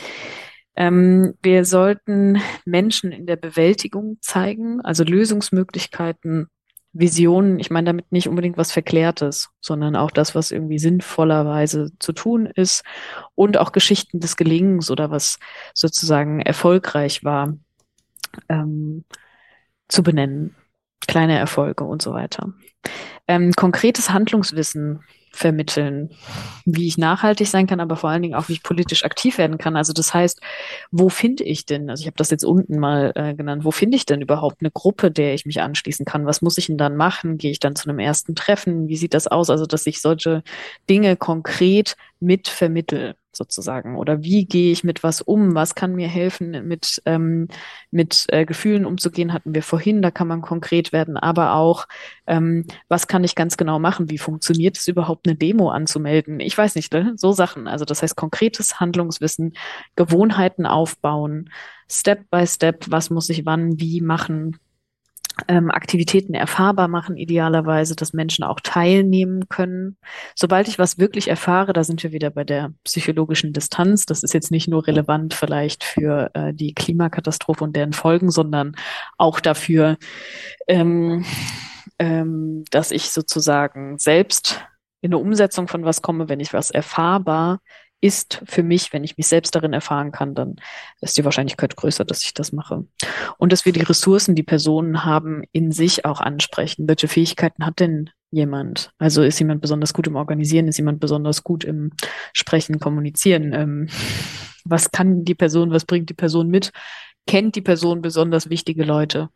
Ähm, 0.76 1.34
wir 1.42 1.64
sollten 1.64 2.40
Menschen 2.64 3.12
in 3.12 3.26
der 3.26 3.36
Bewältigung 3.36 4.18
zeigen, 4.20 4.80
also 4.80 5.04
Lösungsmöglichkeiten, 5.04 6.48
Visionen. 6.94 7.58
Ich 7.58 7.70
meine 7.70 7.86
damit 7.86 8.10
nicht 8.12 8.28
unbedingt 8.28 8.56
was 8.56 8.72
Verklärtes, 8.72 9.50
sondern 9.60 9.96
auch 9.96 10.10
das, 10.10 10.34
was 10.34 10.52
irgendwie 10.52 10.78
sinnvollerweise 10.78 11.90
zu 11.98 12.12
tun 12.12 12.46
ist 12.46 12.84
und 13.34 13.58
auch 13.58 13.72
Geschichten 13.72 14.20
des 14.20 14.36
Gelingens 14.36 14.90
oder 14.90 15.10
was 15.10 15.38
sozusagen 15.74 16.40
erfolgreich 16.40 17.24
war, 17.24 17.54
ähm, 18.48 19.04
zu 19.88 20.02
benennen. 20.02 20.54
Kleine 21.06 21.36
Erfolge 21.36 21.84
und 21.84 22.00
so 22.00 22.12
weiter. 22.12 22.54
Ähm, 23.26 23.52
konkretes 23.52 24.10
Handlungswissen 24.10 25.00
vermitteln, 25.34 26.10
wie 26.64 26.86
ich 26.86 26.96
nachhaltig 26.96 27.48
sein 27.48 27.66
kann, 27.66 27.80
aber 27.80 27.96
vor 27.96 28.10
allen 28.10 28.22
Dingen 28.22 28.34
auch, 28.34 28.48
wie 28.48 28.54
ich 28.54 28.62
politisch 28.62 29.04
aktiv 29.04 29.38
werden 29.38 29.58
kann. 29.58 29.76
Also 29.76 29.92
das 29.92 30.14
heißt, 30.14 30.40
wo 30.90 31.08
finde 31.08 31.44
ich 31.44 31.66
denn, 31.66 31.90
also 31.90 32.02
ich 32.02 32.06
habe 32.06 32.16
das 32.16 32.30
jetzt 32.30 32.44
unten 32.44 32.78
mal 32.78 33.12
äh, 33.14 33.34
genannt, 33.34 33.64
wo 33.64 33.70
finde 33.70 33.96
ich 33.96 34.06
denn 34.06 34.20
überhaupt 34.20 34.58
eine 34.60 34.70
Gruppe, 34.70 35.10
der 35.10 35.34
ich 35.34 35.46
mich 35.46 35.60
anschließen 35.60 36.06
kann? 36.06 36.26
Was 36.26 36.42
muss 36.42 36.58
ich 36.58 36.66
denn 36.66 36.78
dann 36.78 36.96
machen? 36.96 37.36
Gehe 37.38 37.50
ich 37.50 37.60
dann 37.60 37.76
zu 37.76 37.88
einem 37.88 37.98
ersten 37.98 38.34
Treffen? 38.34 38.88
Wie 38.88 38.96
sieht 38.96 39.14
das 39.14 39.26
aus? 39.26 39.50
Also, 39.50 39.66
dass 39.66 39.86
ich 39.86 40.00
solche 40.00 40.42
Dinge 40.88 41.16
konkret 41.16 41.96
mit 42.20 42.48
vermittel 42.48 43.16
sozusagen? 43.36 43.96
Oder 43.96 44.22
wie 44.22 44.46
gehe 44.46 44.72
ich 44.72 44.84
mit 44.84 45.02
was 45.02 45.20
um? 45.20 45.54
Was 45.54 45.74
kann 45.74 45.94
mir 45.94 46.08
helfen, 46.08 46.66
mit, 46.66 47.02
ähm, 47.06 47.48
mit 47.90 48.26
äh, 48.28 48.44
Gefühlen 48.44 48.86
umzugehen? 48.86 49.32
Hatten 49.32 49.54
wir 49.54 49.62
vorhin, 49.62 50.02
da 50.02 50.10
kann 50.10 50.28
man 50.28 50.42
konkret 50.42 50.92
werden, 50.92 51.16
aber 51.16 51.54
auch, 51.54 51.86
ähm, 52.26 52.66
was 52.88 53.06
kann 53.06 53.24
ich 53.24 53.34
ganz 53.34 53.56
genau 53.56 53.78
machen? 53.78 54.10
Wie 54.10 54.18
funktioniert 54.18 54.76
es 54.78 54.88
überhaupt, 54.88 55.26
eine 55.26 55.36
Demo 55.36 55.70
anzumelden? 55.70 56.40
Ich 56.40 56.56
weiß 56.56 56.74
nicht, 56.74 56.92
ne? 56.92 57.14
so 57.16 57.32
Sachen. 57.32 57.68
Also 57.68 57.84
das 57.84 58.02
heißt 58.02 58.16
konkretes 58.16 58.80
Handlungswissen, 58.80 59.54
Gewohnheiten 59.96 60.66
aufbauen, 60.66 61.50
Step 61.90 62.30
by 62.30 62.46
Step, 62.46 62.86
was 62.88 63.10
muss 63.10 63.28
ich 63.28 63.44
wann, 63.44 63.78
wie 63.78 64.00
machen, 64.00 64.58
ähm, 65.48 65.70
Aktivitäten 65.70 66.34
erfahrbar 66.34 66.88
machen, 66.88 67.16
idealerweise, 67.16 67.96
dass 67.96 68.12
Menschen 68.12 68.44
auch 68.44 68.60
teilnehmen 68.60 69.48
können. 69.48 69.96
Sobald 70.34 70.68
ich 70.68 70.78
was 70.78 70.98
wirklich 70.98 71.28
erfahre, 71.28 71.72
da 71.72 71.84
sind 71.84 72.02
wir 72.02 72.12
wieder 72.12 72.30
bei 72.30 72.44
der 72.44 72.72
psychologischen 72.84 73.52
Distanz. 73.52 74.06
Das 74.06 74.22
ist 74.22 74.34
jetzt 74.34 74.50
nicht 74.50 74.68
nur 74.68 74.86
relevant 74.86 75.34
vielleicht 75.34 75.84
für 75.84 76.30
äh, 76.34 76.54
die 76.54 76.74
Klimakatastrophe 76.74 77.64
und 77.64 77.74
deren 77.74 77.92
Folgen, 77.92 78.30
sondern 78.30 78.76
auch 79.18 79.40
dafür, 79.40 79.96
ähm, 80.68 81.24
ähm, 81.98 82.64
dass 82.70 82.90
ich 82.90 83.10
sozusagen 83.10 83.98
selbst 83.98 84.64
in 85.00 85.12
eine 85.12 85.18
Umsetzung 85.18 85.68
von 85.68 85.84
was 85.84 86.00
komme, 86.00 86.28
wenn 86.28 86.40
ich 86.40 86.52
was 86.52 86.70
erfahrbar 86.70 87.60
ist 88.04 88.42
für 88.44 88.62
mich, 88.62 88.92
wenn 88.92 89.02
ich 89.02 89.16
mich 89.16 89.26
selbst 89.28 89.54
darin 89.54 89.72
erfahren 89.72 90.12
kann, 90.12 90.34
dann 90.34 90.56
ist 91.00 91.16
die 91.16 91.24
Wahrscheinlichkeit 91.24 91.74
größer, 91.74 92.04
dass 92.04 92.22
ich 92.22 92.34
das 92.34 92.52
mache. 92.52 92.84
Und 93.38 93.50
dass 93.50 93.64
wir 93.64 93.72
die 93.72 93.80
Ressourcen, 93.80 94.34
die 94.34 94.42
Personen 94.42 95.06
haben, 95.06 95.42
in 95.52 95.72
sich 95.72 96.04
auch 96.04 96.20
ansprechen. 96.20 96.86
Welche 96.86 97.08
Fähigkeiten 97.08 97.64
hat 97.64 97.80
denn 97.80 98.10
jemand? 98.30 98.90
Also 98.98 99.22
ist 99.22 99.38
jemand 99.38 99.62
besonders 99.62 99.94
gut 99.94 100.06
im 100.06 100.16
Organisieren? 100.16 100.68
Ist 100.68 100.76
jemand 100.76 101.00
besonders 101.00 101.44
gut 101.44 101.64
im 101.64 101.92
Sprechen, 102.34 102.78
Kommunizieren? 102.78 103.54
Ähm, 103.54 103.88
was 104.66 104.90
kann 104.90 105.24
die 105.24 105.34
Person, 105.34 105.70
was 105.70 105.86
bringt 105.86 106.10
die 106.10 106.14
Person 106.14 106.48
mit? 106.48 106.72
Kennt 107.26 107.56
die 107.56 107.62
Person 107.62 108.02
besonders 108.02 108.50
wichtige 108.50 108.84
Leute? 108.84 109.30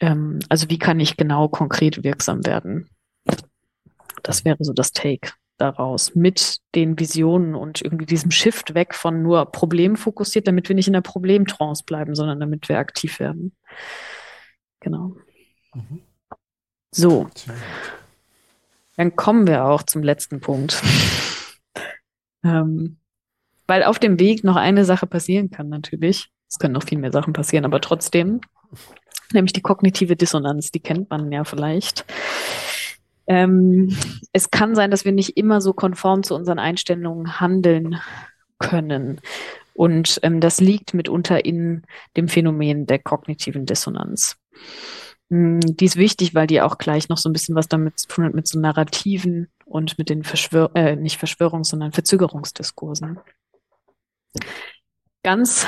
Ähm, 0.00 0.40
also 0.48 0.68
wie 0.68 0.78
kann 0.78 0.98
ich 0.98 1.16
genau 1.16 1.46
konkret 1.48 2.02
wirksam 2.02 2.44
werden? 2.44 2.90
Das 4.24 4.44
wäre 4.44 4.58
so 4.64 4.72
das 4.72 4.90
Take 4.90 5.30
daraus 5.58 6.14
mit 6.14 6.58
den 6.74 6.98
Visionen 6.98 7.54
und 7.54 7.82
irgendwie 7.82 8.06
diesem 8.06 8.30
Shift 8.30 8.74
weg 8.74 8.94
von 8.94 9.22
nur 9.22 9.46
problemfokussiert, 9.46 10.46
damit 10.46 10.68
wir 10.68 10.76
nicht 10.76 10.86
in 10.86 10.92
der 10.92 11.00
Problemtrance 11.00 11.82
bleiben, 11.84 12.14
sondern 12.14 12.40
damit 12.40 12.68
wir 12.68 12.78
aktiv 12.78 13.18
werden. 13.20 13.54
Genau. 14.80 15.16
Mhm. 15.74 16.02
So. 16.90 17.28
Dann 18.96 19.16
kommen 19.16 19.46
wir 19.46 19.64
auch 19.64 19.82
zum 19.82 20.02
letzten 20.02 20.40
Punkt. 20.40 20.82
ähm, 22.44 22.96
weil 23.66 23.84
auf 23.84 23.98
dem 23.98 24.18
Weg 24.18 24.44
noch 24.44 24.56
eine 24.56 24.84
Sache 24.84 25.06
passieren 25.06 25.50
kann, 25.50 25.68
natürlich. 25.68 26.30
Es 26.48 26.58
können 26.58 26.72
noch 26.72 26.84
viel 26.84 26.98
mehr 26.98 27.12
Sachen 27.12 27.32
passieren, 27.34 27.64
aber 27.64 27.80
trotzdem. 27.80 28.40
Nämlich 29.32 29.52
die 29.52 29.60
kognitive 29.60 30.16
Dissonanz, 30.16 30.70
die 30.70 30.80
kennt 30.80 31.10
man 31.10 31.30
ja 31.30 31.44
vielleicht. 31.44 32.06
Ähm, 33.28 33.94
es 34.32 34.50
kann 34.50 34.74
sein, 34.74 34.90
dass 34.90 35.04
wir 35.04 35.12
nicht 35.12 35.36
immer 35.36 35.60
so 35.60 35.74
konform 35.74 36.22
zu 36.22 36.34
unseren 36.34 36.58
Einstellungen 36.58 37.40
handeln 37.40 38.00
können. 38.58 39.20
Und 39.74 40.18
ähm, 40.22 40.40
das 40.40 40.60
liegt 40.60 40.94
mitunter 40.94 41.44
in 41.44 41.84
dem 42.16 42.28
Phänomen 42.28 42.86
der 42.86 42.98
kognitiven 42.98 43.66
Dissonanz. 43.66 44.36
Ähm, 45.30 45.60
die 45.60 45.84
ist 45.84 45.96
wichtig, 45.96 46.34
weil 46.34 46.46
die 46.46 46.62
auch 46.62 46.78
gleich 46.78 47.08
noch 47.08 47.18
so 47.18 47.28
ein 47.28 47.32
bisschen 47.32 47.54
was 47.54 47.68
damit 47.68 47.98
zu 47.98 48.08
tun 48.08 48.24
hat, 48.24 48.34
mit 48.34 48.48
so 48.48 48.58
Narrativen 48.58 49.48
und 49.66 49.98
mit 49.98 50.08
den 50.08 50.24
Verschwör 50.24 50.70
äh, 50.74 50.96
nicht 50.96 51.20
Verschwörungs-, 51.20 51.68
sondern 51.68 51.92
Verzögerungsdiskursen. 51.92 53.20
Ganz 55.22 55.66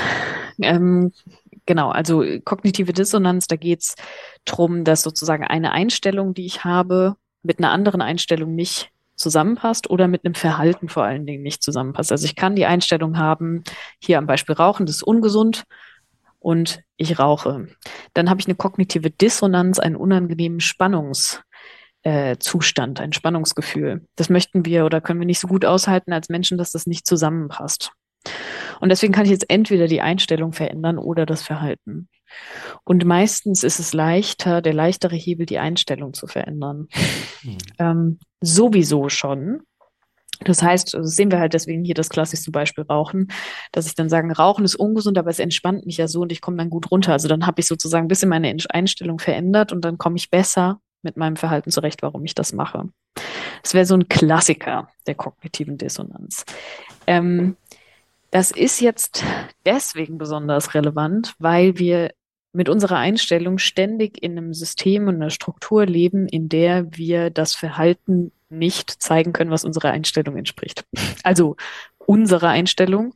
ähm, 0.63 1.13
genau, 1.67 1.91
also 1.91 2.25
kognitive 2.45 2.93
Dissonanz, 2.93 3.47
da 3.47 3.57
geht 3.57 3.83
es 3.83 3.95
darum, 4.45 4.85
dass 4.85 5.03
sozusagen 5.03 5.45
eine 5.45 5.73
Einstellung, 5.73 6.35
die 6.35 6.47
ich 6.47 6.65
habe, 6.65 7.17
mit 7.43 7.59
einer 7.59 7.71
anderen 7.71 8.03
Einstellung 8.03 8.55
nicht 8.55 8.91
zusammenpasst 9.17 9.91
oder 9.91 10.09
mit 10.09 10.25
einem 10.25 10.35
Verhalten 10.35 10.89
vor 10.89 11.05
allen 11.05 11.27
Dingen 11.27 11.43
nicht 11.43 11.63
zusammenpasst. 11.63 12.11
Also 12.11 12.25
ich 12.25 12.35
kann 12.37 12.57
die 12.57 12.67
Einstellung 12.67 13.19
haben, 13.19 13.63
hier 13.99 14.19
am 14.19 14.27
Beispiel 14.27 14.55
Rauchen, 14.55 14.87
das 14.87 14.97
ist 14.97 15.03
ungesund 15.03 15.65
und 16.39 16.83
ich 16.97 17.19
rauche. 17.19 17.69
Dann 18.15 18.31
habe 18.31 18.41
ich 18.41 18.47
eine 18.47 18.57
kognitive 18.57 19.11
Dissonanz, 19.11 19.79
einen 19.79 19.97
unangenehmen 19.97 20.61
Spannungszustand, 20.61 21.45
äh, 22.99 23.03
ein 23.03 23.13
Spannungsgefühl. 23.13 24.07
Das 24.17 24.31
möchten 24.31 24.65
wir 24.65 24.87
oder 24.87 25.01
können 25.01 25.21
wir 25.21 25.27
nicht 25.27 25.41
so 25.41 25.49
gut 25.49 25.65
aushalten 25.65 26.13
als 26.13 26.31
Menschen, 26.31 26.59
dass 26.59 26.73
das 26.73 26.87
nicht 26.87 27.07
zusammenpasst. 27.07 27.93
Und 28.81 28.89
deswegen 28.89 29.13
kann 29.13 29.25
ich 29.25 29.31
jetzt 29.31 29.51
entweder 29.51 29.87
die 29.87 30.01
Einstellung 30.01 30.53
verändern 30.53 30.99
oder 30.99 31.27
das 31.27 31.43
Verhalten. 31.43 32.09
Und 32.85 33.05
meistens 33.05 33.63
ist 33.63 33.79
es 33.81 33.93
leichter, 33.93 34.63
der 34.63 34.75
leichtere 34.75 35.17
Hebel, 35.17 35.47
die 35.47 35.59
Einstellung 35.59 36.15
zu 36.15 36.27
verändern. 36.27 36.89
Mhm. 37.43 37.59
Ähm, 37.79 38.19
sowieso 38.41 39.09
schon, 39.09 39.63
Das 40.45 40.63
heißt, 40.63 40.95
das 40.95 41.17
sehen 41.17 41.31
wir 41.31 41.39
halt 41.39 41.53
deswegen 41.53 41.85
hier 41.85 41.95
das 41.95 42.09
klassischste 42.09 42.51
Beispiel 42.51 42.85
Rauchen, 42.85 43.29
dass 43.73 43.87
ich 43.87 43.95
dann 43.95 44.09
sagen, 44.09 44.33
Rauchen 44.33 44.65
ist 44.65 44.75
ungesund, 44.75 45.19
aber 45.19 45.31
es 45.31 45.39
entspannt 45.39 45.85
mich 45.85 45.99
ja 45.99 46.09
so 46.09 46.23
und 46.23 46.33
ich 46.33 46.41
komme 46.41 46.57
dann 46.57 46.71
gut 46.71 46.91
runter. 46.91 47.13
Also 47.13 47.29
dann 47.29 47.47
habe 47.47 47.61
ich 47.61 47.67
sozusagen 47.67 48.07
ein 48.07 48.09
bisschen 48.09 48.31
meine 48.31 48.55
Einstellung 48.71 49.19
verändert 49.19 49.73
und 49.73 49.85
dann 49.85 49.99
komme 49.99 50.17
ich 50.17 50.31
besser 50.31 50.81
mit 51.03 51.17
meinem 51.17 51.37
Verhalten 51.37 51.71
zurecht, 51.71 52.03
warum 52.03 52.25
ich 52.25 52.35
das 52.35 52.53
mache. 52.53 52.89
Das 53.63 53.75
wäre 53.75 53.85
so 53.85 53.95
ein 53.95 54.09
Klassiker 54.09 54.89
der 55.07 55.15
kognitiven 55.15 55.77
Dissonanz. 55.77 56.45
Ähm, 57.07 57.57
das 58.31 58.51
ist 58.51 58.81
jetzt 58.81 59.25
deswegen 59.67 60.17
besonders 60.17 60.75
relevant, 60.75 61.35
weil 61.39 61.79
wir 61.79 62.13
mit 62.53 62.69
unserer 62.69 62.97
Einstellung 62.97 63.59
ständig 63.59 64.23
in 64.23 64.37
einem 64.37 64.55
System 64.55 65.09
und 65.09 65.17
einer 65.17 65.31
Struktur 65.31 65.87
leben, 65.87 66.27
in 66.27 66.49
der 66.49 66.97
wir 66.97 67.31
das 67.31 67.55
Verhalten 67.55 68.33
nicht 68.49 68.91
zeigen 69.03 69.33
können, 69.33 69.51
was 69.51 69.65
unserer 69.65 69.91
Einstellung 69.91 70.37
entspricht. 70.37 70.85
Also 71.23 71.57
unsere 71.99 72.49
Einstellung, 72.49 73.15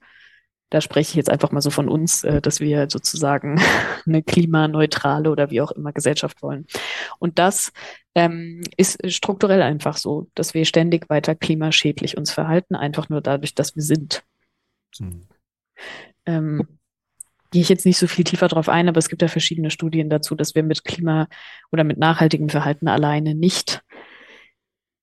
da 0.70 0.80
spreche 0.80 1.10
ich 1.10 1.16
jetzt 1.16 1.30
einfach 1.30 1.50
mal 1.50 1.60
so 1.60 1.70
von 1.70 1.88
uns, 1.88 2.22
äh, 2.22 2.40
dass 2.40 2.60
wir 2.60 2.88
sozusagen 2.88 3.60
eine 4.06 4.22
klimaneutrale 4.22 5.30
oder 5.30 5.50
wie 5.50 5.60
auch 5.60 5.72
immer 5.72 5.92
Gesellschaft 5.92 6.42
wollen. 6.42 6.66
Und 7.18 7.38
das 7.38 7.72
ähm, 8.14 8.62
ist 8.76 8.98
strukturell 9.10 9.62
einfach 9.62 9.96
so, 9.96 10.28
dass 10.34 10.54
wir 10.54 10.64
ständig 10.64 11.10
weiter 11.10 11.34
klimaschädlich 11.34 12.16
uns 12.16 12.30
verhalten, 12.30 12.76
einfach 12.76 13.08
nur 13.08 13.20
dadurch, 13.20 13.54
dass 13.54 13.74
wir 13.74 13.82
sind. 13.82 14.22
Mhm. 15.00 15.26
Ähm, 16.26 16.68
gehe 17.54 17.62
ich 17.62 17.68
jetzt 17.68 17.86
nicht 17.86 17.98
so 17.98 18.08
viel 18.08 18.24
tiefer 18.24 18.48
drauf 18.48 18.68
ein, 18.68 18.88
aber 18.88 18.98
es 18.98 19.08
gibt 19.08 19.22
ja 19.22 19.28
verschiedene 19.28 19.70
Studien 19.70 20.10
dazu, 20.10 20.34
dass 20.34 20.56
wir 20.56 20.64
mit 20.64 20.82
Klima 20.82 21.28
oder 21.70 21.84
mit 21.84 21.98
nachhaltigem 21.98 22.48
Verhalten 22.48 22.88
alleine 22.88 23.36
nicht 23.36 23.84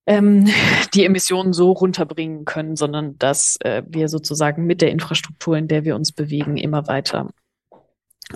ähm, 0.05 0.49
die 0.93 1.05
Emissionen 1.05 1.53
so 1.53 1.71
runterbringen 1.71 2.43
können, 2.43 2.75
sondern 2.75 3.17
dass 3.17 3.55
äh, 3.61 3.83
wir 3.87 4.09
sozusagen 4.09 4.65
mit 4.65 4.81
der 4.81 4.91
Infrastruktur, 4.91 5.57
in 5.57 5.69
der 5.69 5.85
wir 5.85 5.95
uns 5.95 6.11
bewegen, 6.11 6.57
immer 6.57 6.87
weiter 6.87 7.29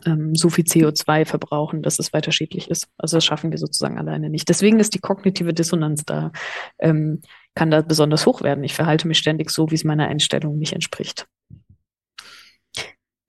ähm, 0.06 0.34
so 0.34 0.50
viel 0.50 0.64
CO2 0.64 1.26
verbrauchen, 1.26 1.82
dass 1.82 2.00
es 2.00 2.14
weiter 2.14 2.32
schädlich 2.32 2.72
ist. 2.72 2.88
Also 2.98 3.18
das 3.18 3.26
schaffen 3.26 3.52
wir 3.52 3.58
sozusagen 3.58 3.98
alleine 3.98 4.30
nicht. 4.30 4.48
Deswegen 4.48 4.80
ist 4.80 4.94
die 4.94 5.00
kognitive 5.00 5.54
Dissonanz 5.54 6.06
da, 6.06 6.32
ähm, 6.80 7.20
kann 7.54 7.70
da 7.70 7.82
besonders 7.82 8.26
hoch 8.26 8.44
werden. 8.44 8.64
Ich 8.64 8.76
verhalte 8.76 9.10
mich 9.10 9.18
ständig 9.18 9.50
so, 9.50 9.72
wie 9.72 9.76
es 9.76 9.84
meiner 9.84 10.08
Einstellung 10.08 10.58
nicht 10.58 10.72
entspricht. 10.72 11.28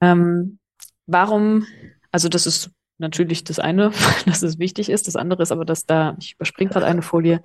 Ähm, 0.01 0.59
warum, 1.07 1.65
also 2.11 2.29
das 2.29 2.45
ist 2.45 2.71
natürlich 2.97 3.43
das 3.43 3.59
eine, 3.59 3.91
dass 4.25 4.43
es 4.43 4.59
wichtig 4.59 4.89
ist. 4.89 5.07
Das 5.07 5.15
andere 5.15 5.43
ist 5.43 5.51
aber, 5.51 5.65
dass 5.65 5.85
da, 5.85 6.15
ich 6.19 6.35
überspringe 6.35 6.69
gerade 6.69 6.85
eine 6.85 7.01
Folie, 7.01 7.41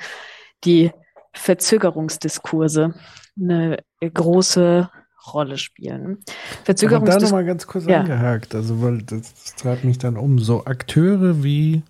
die 0.65 0.93
Verzögerungsdiskurse 1.35 2.95
eine 3.41 3.79
große 4.01 4.91
Rolle 5.33 5.57
spielen. 5.57 6.19
Verzögerungsdiskurse. 6.65 7.27
Da 7.27 7.31
nochmal 7.31 7.45
ganz 7.45 7.67
kurz 7.67 7.87
ja. 7.87 8.01
angehakt, 8.01 8.55
also 8.55 8.83
weil 8.83 9.03
das, 9.03 9.33
das 9.35 9.55
treibt 9.55 9.85
mich 9.85 9.99
dann 9.99 10.17
um. 10.17 10.39
So 10.39 10.65
Akteure 10.65 11.43
wie 11.43 11.83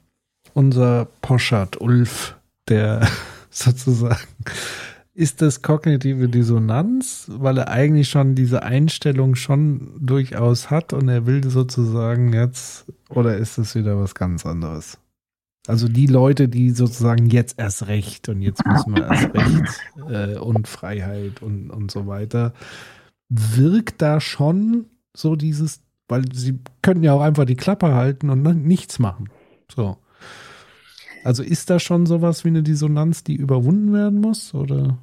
unser 0.54 1.06
Poschert 1.22 1.80
Ulf, 1.80 2.36
der 2.68 3.08
sozusagen 3.50 4.28
ist 5.14 5.42
das 5.42 5.60
kognitive 5.60 6.28
Dissonanz, 6.28 7.26
weil 7.28 7.58
er 7.58 7.68
eigentlich 7.68 8.08
schon 8.08 8.34
diese 8.34 8.62
Einstellung 8.62 9.34
schon 9.34 9.92
durchaus 10.00 10.70
hat 10.70 10.92
und 10.92 11.08
er 11.08 11.26
will 11.26 11.48
sozusagen 11.48 12.32
jetzt, 12.32 12.86
oder 13.10 13.36
ist 13.36 13.58
es 13.58 13.74
wieder 13.74 13.98
was 13.98 14.14
ganz 14.14 14.46
anderes? 14.46 14.98
Also 15.68 15.86
die 15.86 16.06
Leute, 16.06 16.48
die 16.48 16.70
sozusagen 16.70 17.26
jetzt 17.26 17.58
erst 17.58 17.86
recht 17.86 18.28
und 18.28 18.42
jetzt 18.42 18.66
müssen 18.66 18.96
wir 18.96 19.06
erst 19.06 19.34
recht 19.34 19.80
äh, 20.10 20.38
und 20.38 20.66
Freiheit 20.66 21.42
und, 21.42 21.70
und 21.70 21.90
so 21.90 22.06
weiter, 22.06 22.52
wirkt 23.28 24.02
da 24.02 24.20
schon 24.20 24.86
so 25.14 25.36
dieses, 25.36 25.80
weil 26.08 26.24
sie 26.32 26.58
können 26.80 27.04
ja 27.04 27.12
auch 27.12 27.20
einfach 27.20 27.44
die 27.44 27.54
Klappe 27.54 27.94
halten 27.94 28.30
und 28.30 28.42
nichts 28.64 28.98
machen. 28.98 29.28
So. 29.72 29.98
Also 31.24 31.42
ist 31.42 31.70
da 31.70 31.78
schon 31.78 32.06
sowas 32.06 32.44
wie 32.44 32.48
eine 32.48 32.62
Dissonanz, 32.62 33.24
die 33.24 33.36
überwunden 33.36 33.92
werden 33.92 34.20
muss, 34.20 34.54
oder? 34.54 34.98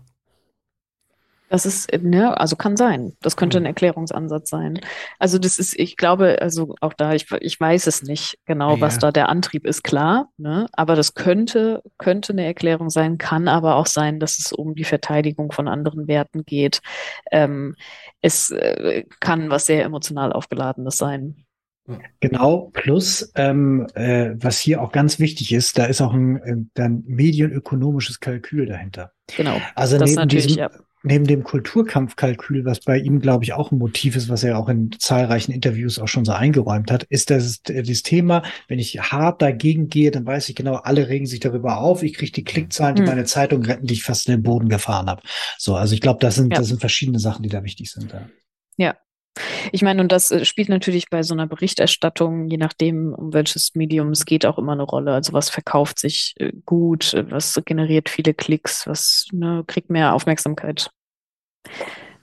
Das 1.50 1.66
ist, 1.66 1.92
ne, 2.04 2.40
also 2.40 2.56
kann 2.56 2.78
sein. 2.78 3.14
Das 3.22 3.36
könnte 3.36 3.58
ein 3.58 3.66
Erklärungsansatz 3.66 4.50
sein. 4.52 4.80
Also 5.18 5.40
das 5.40 5.58
ist, 5.58 5.78
ich 5.80 5.98
glaube, 5.98 6.38
also 6.42 6.76
auch 6.80 6.94
da, 6.94 7.14
ich, 7.14 7.26
ich 7.42 7.60
weiß 7.60 7.88
es 7.88 8.04
nicht 8.04 8.38
genau, 8.46 8.76
ja. 8.76 8.82
was 8.82 9.00
da 9.00 9.12
der 9.12 9.30
Antrieb 9.30 9.66
ist, 9.66 9.84
klar, 9.84 10.30
ne? 10.38 10.68
Aber 10.74 10.96
das 10.96 11.16
könnte, 11.16 11.82
könnte 11.98 12.34
eine 12.34 12.46
Erklärung 12.46 12.92
sein, 12.92 13.18
kann 13.18 13.48
aber 13.48 13.76
auch 13.76 13.88
sein, 13.88 14.20
dass 14.20 14.38
es 14.38 14.54
um 14.54 14.76
die 14.76 14.84
Verteidigung 14.84 15.52
von 15.52 15.68
anderen 15.68 16.08
Werten 16.08 16.46
geht. 16.46 16.82
Ähm, 17.32 17.76
es 18.22 18.52
äh, 18.52 19.06
kann 19.20 19.50
was 19.50 19.66
sehr 19.66 19.84
emotional 19.84 20.32
aufgeladenes 20.32 20.98
sein. 20.98 21.46
Genau, 22.20 22.72
plus 22.74 23.32
ähm, 23.36 23.88
äh, 23.94 24.32
was 24.36 24.60
hier 24.60 24.82
auch 24.82 24.92
ganz 24.92 25.20
wichtig 25.20 25.54
ist, 25.54 25.78
da 25.78 25.86
ist 25.86 26.02
auch 26.02 26.14
ein, 26.14 26.70
äh, 26.76 26.82
ein 26.82 27.04
medienökonomisches 27.08 28.20
Kalkül 28.20 28.66
dahinter. 28.66 29.12
Genau. 29.36 29.62
Also 29.76 29.98
neben 29.98 30.28
diesem, 30.28 30.58
ja 30.58 30.70
neben 31.04 31.26
dem 31.26 31.44
Kulturkampfkalkül, 31.44 32.66
was 32.66 32.82
bei 32.82 32.98
ihm, 32.98 33.22
glaube 33.22 33.44
ich, 33.44 33.54
auch 33.54 33.72
ein 33.72 33.78
Motiv 33.78 34.16
ist, 34.16 34.28
was 34.30 34.44
er 34.44 34.58
auch 34.58 34.68
in 34.68 34.92
zahlreichen 35.00 35.52
Interviews 35.52 35.98
auch 35.98 36.08
schon 36.08 36.26
so 36.26 36.34
eingeräumt 36.34 36.92
hat, 36.92 37.04
ist 37.04 37.30
das, 37.30 37.62
das 37.64 38.04
Thema, 38.04 38.44
wenn 38.68 38.80
ich 38.80 39.00
hart 39.00 39.42
dagegen 39.42 39.88
gehe, 39.88 40.12
dann 40.12 40.26
weiß 40.26 40.50
ich 40.50 40.56
genau, 40.56 40.76
alle 40.76 41.08
regen 41.08 41.26
sich 41.26 41.40
darüber 41.40 41.78
auf, 41.78 42.04
ich 42.04 42.14
kriege 42.16 42.32
die 42.32 42.44
Klickzahlen, 42.44 42.96
die 42.96 43.02
mhm. 43.04 43.08
meine 43.08 43.26
Zeitung 43.26 43.64
retten, 43.64 43.88
die 43.88 43.94
ich 43.94 44.04
fast 44.04 44.28
in 44.28 44.36
den 44.36 44.44
Boden 44.44 44.68
gefahren 44.68 45.08
habe. 45.08 45.22
So, 45.58 45.76
also 45.76 45.94
ich 45.94 46.02
glaube, 46.02 46.20
das 46.20 46.36
sind, 46.36 46.52
ja. 46.52 46.60
das 46.60 46.68
sind 46.68 46.80
verschiedene 46.80 47.20
Sachen, 47.20 47.44
die 47.44 47.50
da 47.50 47.64
wichtig 47.64 47.92
sind. 47.92 48.12
Ja. 48.12 48.30
ja. 48.78 48.96
Ich 49.72 49.82
meine, 49.82 50.02
und 50.02 50.12
das 50.12 50.32
äh, 50.32 50.46
spielt 50.46 50.70
natürlich 50.70 51.10
bei 51.10 51.24
so 51.24 51.34
einer 51.34 51.48
Berichterstattung, 51.48 52.50
je 52.50 52.58
nachdem, 52.58 53.14
um 53.14 53.34
welches 53.34 53.76
Medium 53.76 54.10
es 54.10 54.26
geht, 54.26 54.46
auch 54.46 54.58
immer 54.58 54.74
eine 54.74 54.84
Rolle. 54.84 55.14
Also 55.14 55.34
was 55.34 55.50
verkauft 55.50 56.00
sich 56.00 56.36
äh, 56.38 56.52
gut, 56.66 57.14
äh, 57.14 57.30
was 57.32 57.60
generiert 57.66 58.10
viele 58.10 58.34
Klicks, 58.34 58.88
was 58.88 59.28
ne, 59.32 59.64
kriegt 59.68 59.90
mehr 59.90 60.14
Aufmerksamkeit. 60.14 60.90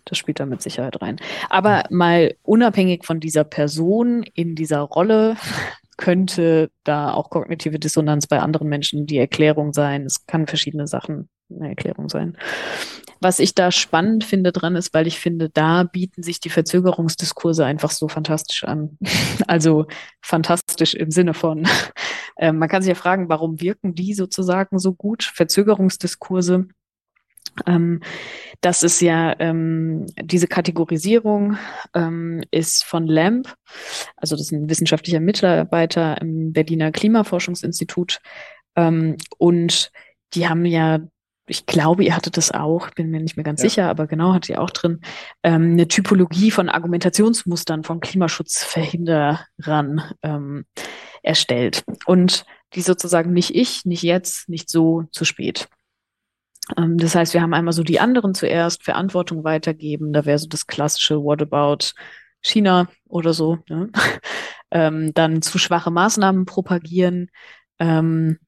Das 0.05 0.19
spielt 0.19 0.39
da 0.41 0.47
mit 0.47 0.63
Sicherheit 0.63 1.01
rein. 1.03 1.17
Aber 1.51 1.85
mal 1.91 2.37
unabhängig 2.43 3.05
von 3.05 3.21
dieser 3.21 3.45
Person 3.45 4.23
in 4.35 4.55
dieser 4.55 4.81
Rolle 4.81 5.37
könnte 5.97 6.71
da 6.85 7.13
auch 7.13 7.31
kognitive 7.31 7.79
Dissonanz 7.79 8.27
bei 8.27 8.41
anderen 8.41 8.69
Menschen 8.69 9.07
die 9.07 9.19
Erklärung 9.19 9.73
sein. 9.73 10.05
Es 10.05 10.27
kann 10.27 10.47
verschiedene 10.47 10.87
Sachen 10.87 11.29
eine 11.51 11.69
Erklärung 11.69 12.09
sein. 12.09 12.37
Was 13.21 13.39
ich 13.39 13.55
da 13.55 13.71
spannend 13.71 14.25
finde 14.25 14.53
dran 14.53 14.77
ist, 14.77 14.93
weil 14.93 15.07
ich 15.07 15.19
finde, 15.19 15.49
da 15.49 15.85
bieten 15.85 16.23
sich 16.23 16.41
die 16.41 16.51
Verzögerungsdiskurse 16.51 17.65
einfach 17.65 17.91
so 17.91 18.09
fantastisch 18.09 18.65
an. 18.65 18.99
Also 19.47 19.87
fantastisch 20.23 20.95
im 20.95 21.11
Sinne 21.11 21.35
von, 21.35 21.67
äh, 22.37 22.53
man 22.53 22.69
kann 22.69 22.83
sich 22.83 22.89
ja 22.89 22.95
fragen, 22.95 23.29
warum 23.29 23.61
wirken 23.61 23.95
die 23.95 24.15
sozusagen 24.15 24.79
so 24.79 24.93
gut? 24.93 25.23
Verzögerungsdiskurse. 25.25 26.67
Ähm, 27.67 28.01
das 28.61 28.83
ist 28.83 29.01
ja 29.01 29.35
ähm, 29.39 30.07
diese 30.21 30.47
Kategorisierung 30.47 31.57
ähm, 31.95 32.43
ist 32.51 32.85
von 32.85 33.07
Lamp, 33.07 33.55
also 34.17 34.37
das 34.37 34.47
ist 34.47 34.53
ein 34.53 34.69
wissenschaftlicher 34.69 35.21
Mitarbeiter 35.21 36.21
im 36.21 36.53
Berliner 36.53 36.93
Klimaforschungsinstitut 36.93 38.21
ähm, 38.77 39.17
und 39.39 39.91
die 40.35 40.49
haben 40.49 40.67
ja 40.67 41.01
ich 41.47 41.67
glaube, 41.67 42.05
ihr 42.05 42.17
hattet 42.17 42.37
das 42.37 42.51
auch, 42.51 42.91
bin 42.91 43.11
mir 43.11 43.21
nicht 43.21 43.37
mehr 43.37 43.45
ganz 43.45 43.63
ja. 43.63 43.69
sicher, 43.69 43.89
aber 43.89 44.07
genau, 44.07 44.35
hat 44.35 44.49
ihr 44.49 44.61
auch 44.61 44.71
drin, 44.71 45.01
ähm, 45.43 45.73
eine 45.73 45.89
Typologie 45.89 46.51
von 46.51 46.69
Argumentationsmustern 46.69 47.85
von 47.85 48.01
Klimaschutzverhinderern 48.01 50.03
ähm, 50.23 50.65
erstellt. 51.23 51.85
Und 52.07 52.45
die 52.75 52.83
sozusagen 52.83 53.33
nicht 53.33 53.55
ich, 53.55 53.85
nicht 53.85 54.03
jetzt, 54.03 54.49
nicht 54.49 54.69
so, 54.69 55.05
zu 55.13 55.25
spät. 55.25 55.69
Ähm, 56.77 56.99
das 56.99 57.15
heißt, 57.15 57.35
wir 57.35 57.43
haben 57.43 57.55
einmal 57.55 57.73
so 57.73 57.83
die 57.83 58.01
anderen 58.01 58.35
zuerst, 58.35 58.83
Verantwortung 58.83 59.45
weitergeben, 59.45 60.13
da 60.13 60.25
wäre 60.25 60.39
so 60.39 60.49
das 60.49 60.67
klassische 60.67 61.23
What 61.23 61.43
about 61.43 61.93
China 62.41 62.89
oder 63.09 63.33
so. 63.33 63.59
Ne? 63.69 63.91
ähm, 64.71 65.15
dann 65.15 65.43
zu 65.43 65.59
schwache 65.59 65.91
Maßnahmen 65.91 66.45
propagieren, 66.45 67.31
ähm, 67.79 68.39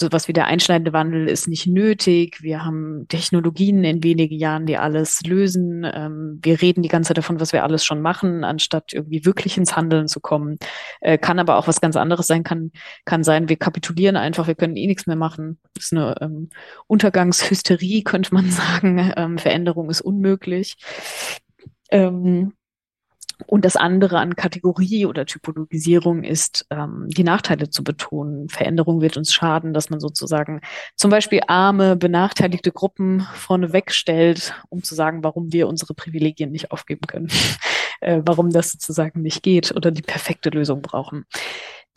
sowas 0.00 0.26
wie 0.26 0.32
der 0.32 0.46
einschneidende 0.46 0.92
Wandel 0.92 1.28
ist 1.28 1.46
nicht 1.46 1.66
nötig. 1.66 2.42
Wir 2.42 2.64
haben 2.64 3.06
Technologien 3.08 3.84
in 3.84 4.02
wenigen 4.02 4.34
Jahren, 4.34 4.66
die 4.66 4.76
alles 4.76 5.20
lösen. 5.22 5.84
Ähm, 5.84 6.40
wir 6.42 6.60
reden 6.60 6.82
die 6.82 6.88
ganze 6.88 7.08
Zeit 7.08 7.18
davon, 7.18 7.38
was 7.38 7.52
wir 7.52 7.62
alles 7.62 7.84
schon 7.84 8.00
machen, 8.00 8.42
anstatt 8.42 8.92
irgendwie 8.92 9.24
wirklich 9.24 9.56
ins 9.56 9.76
Handeln 9.76 10.08
zu 10.08 10.20
kommen. 10.20 10.58
Äh, 11.00 11.18
kann 11.18 11.38
aber 11.38 11.56
auch 11.56 11.68
was 11.68 11.80
ganz 11.80 11.96
anderes 11.96 12.26
sein, 12.26 12.42
kann, 12.42 12.72
kann 13.04 13.22
sein, 13.22 13.48
wir 13.48 13.56
kapitulieren 13.56 14.16
einfach, 14.16 14.46
wir 14.48 14.54
können 14.56 14.76
eh 14.76 14.86
nichts 14.86 15.06
mehr 15.06 15.16
machen. 15.16 15.60
Das 15.74 15.84
ist 15.84 15.92
eine 15.92 16.16
ähm, 16.20 16.48
Untergangshysterie, 16.86 18.02
könnte 18.04 18.34
man 18.34 18.50
sagen. 18.50 19.12
Ähm, 19.16 19.38
Veränderung 19.38 19.90
ist 19.90 20.00
unmöglich. 20.00 20.76
Ähm, 21.90 22.52
Und 23.46 23.64
das 23.64 23.76
andere 23.76 24.18
an 24.18 24.36
Kategorie 24.36 25.06
oder 25.06 25.26
Typologisierung 25.26 26.24
ist, 26.24 26.66
ähm, 26.70 27.06
die 27.08 27.24
Nachteile 27.24 27.70
zu 27.70 27.84
betonen. 27.84 28.48
Veränderung 28.48 29.00
wird 29.00 29.16
uns 29.16 29.32
schaden, 29.32 29.74
dass 29.74 29.90
man 29.90 30.00
sozusagen 30.00 30.60
zum 30.96 31.10
Beispiel 31.10 31.40
arme, 31.46 31.96
benachteiligte 31.96 32.72
Gruppen 32.72 33.26
vorne 33.34 33.72
wegstellt, 33.72 34.54
um 34.68 34.82
zu 34.82 34.94
sagen, 34.94 35.24
warum 35.24 35.52
wir 35.52 35.68
unsere 35.68 35.94
Privilegien 35.94 36.50
nicht 36.50 36.70
aufgeben 36.70 37.06
können, 37.06 37.28
äh, 38.00 38.20
warum 38.24 38.50
das 38.50 38.72
sozusagen 38.72 39.22
nicht 39.22 39.42
geht 39.42 39.74
oder 39.74 39.90
die 39.90 40.02
perfekte 40.02 40.50
Lösung 40.50 40.82
brauchen 40.82 41.26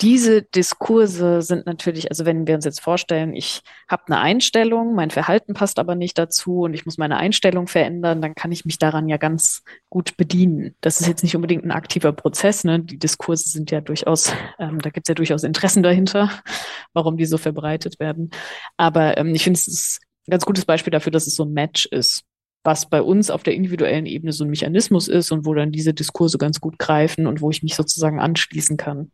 diese 0.02 0.42
Diskurse 0.42 1.42
sind 1.42 1.66
natürlich, 1.68 2.10
also 2.10 2.26
wenn 2.26 2.48
wir 2.48 2.56
uns 2.56 2.66
jetzt 2.66 2.82
vorstellen, 2.82 3.36
ich 3.36 3.62
habe 3.88 4.04
eine 4.08 4.20
Einstellung, 4.20 4.96
mein 4.96 5.12
Verhalten 5.12 5.54
passt 5.54 5.78
aber 5.78 5.96
nicht 5.96 6.18
dazu 6.18 6.62
und 6.62 6.74
ich 6.74 6.86
muss 6.86 6.98
meine 6.98 7.18
Einstellung 7.18 7.68
verändern, 7.68 8.22
dann 8.22 8.34
kann 8.34 8.52
ich 8.52 8.66
mich 8.66 8.80
daran 8.80 9.08
ja 9.08 9.18
ganz 9.18 9.64
gut 9.90 10.18
bedienen. 10.18 10.76
Das 10.82 11.00
ist 11.00 11.08
jetzt 11.08 11.24
nicht 11.24 11.36
unbedingt 11.36 11.64
ein 11.64 11.72
aktiver 11.72 12.12
Prozess. 12.12 12.64
Ne? 12.64 12.80
Die 12.80 12.98
Diskurse 12.98 13.50
sind 13.50 13.70
ja 13.70 13.82
durchaus, 13.82 14.34
ähm, 14.58 14.80
da 14.80 14.90
gibt 14.90 15.08
es 15.08 15.10
ja 15.10 15.16
durchaus 15.16 15.44
Interessen 15.44 15.84
dahinter, 15.84 16.30
warum 16.94 17.16
die 17.16 17.26
so 17.26 17.38
verbreitet 17.38 18.00
werden. 18.00 18.32
Aber 18.78 19.18
ähm, 19.18 19.36
ich 19.36 19.44
finde, 19.44 19.60
es 19.60 19.68
ist 19.68 20.00
ein 20.28 20.32
ganz 20.32 20.46
gutes 20.46 20.66
Beispiel 20.66 20.92
dafür, 20.92 21.12
dass 21.12 21.28
es 21.28 21.36
so 21.36 21.46
ein 21.46 21.54
Match 21.54 21.86
ist 21.86 22.24
was 22.66 22.90
bei 22.90 23.02
uns 23.02 23.30
auf 23.30 23.44
der 23.44 23.56
individuellen 23.56 24.06
Ebene 24.06 24.32
so 24.32 24.46
ein 24.46 24.50
Mechanismus 24.50 25.10
ist 25.10 25.34
und 25.34 25.46
wo 25.46 25.54
dann 25.54 25.74
diese 25.74 25.94
Diskurse 25.94 26.38
ganz 26.38 26.62
gut 26.62 26.80
greifen 26.80 27.28
und 27.28 27.42
wo 27.42 27.50
ich 27.50 27.62
mich 27.62 27.76
sozusagen 27.76 28.22
anschließen 28.22 28.78
kann 28.78 29.12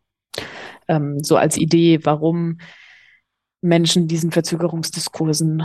ähm, 0.89 1.23
so 1.23 1.37
als 1.37 1.55
Idee, 1.55 1.99
warum 2.03 2.57
Menschen 3.61 4.07
diesen 4.07 4.31
Verzögerungsdiskursen 4.31 5.63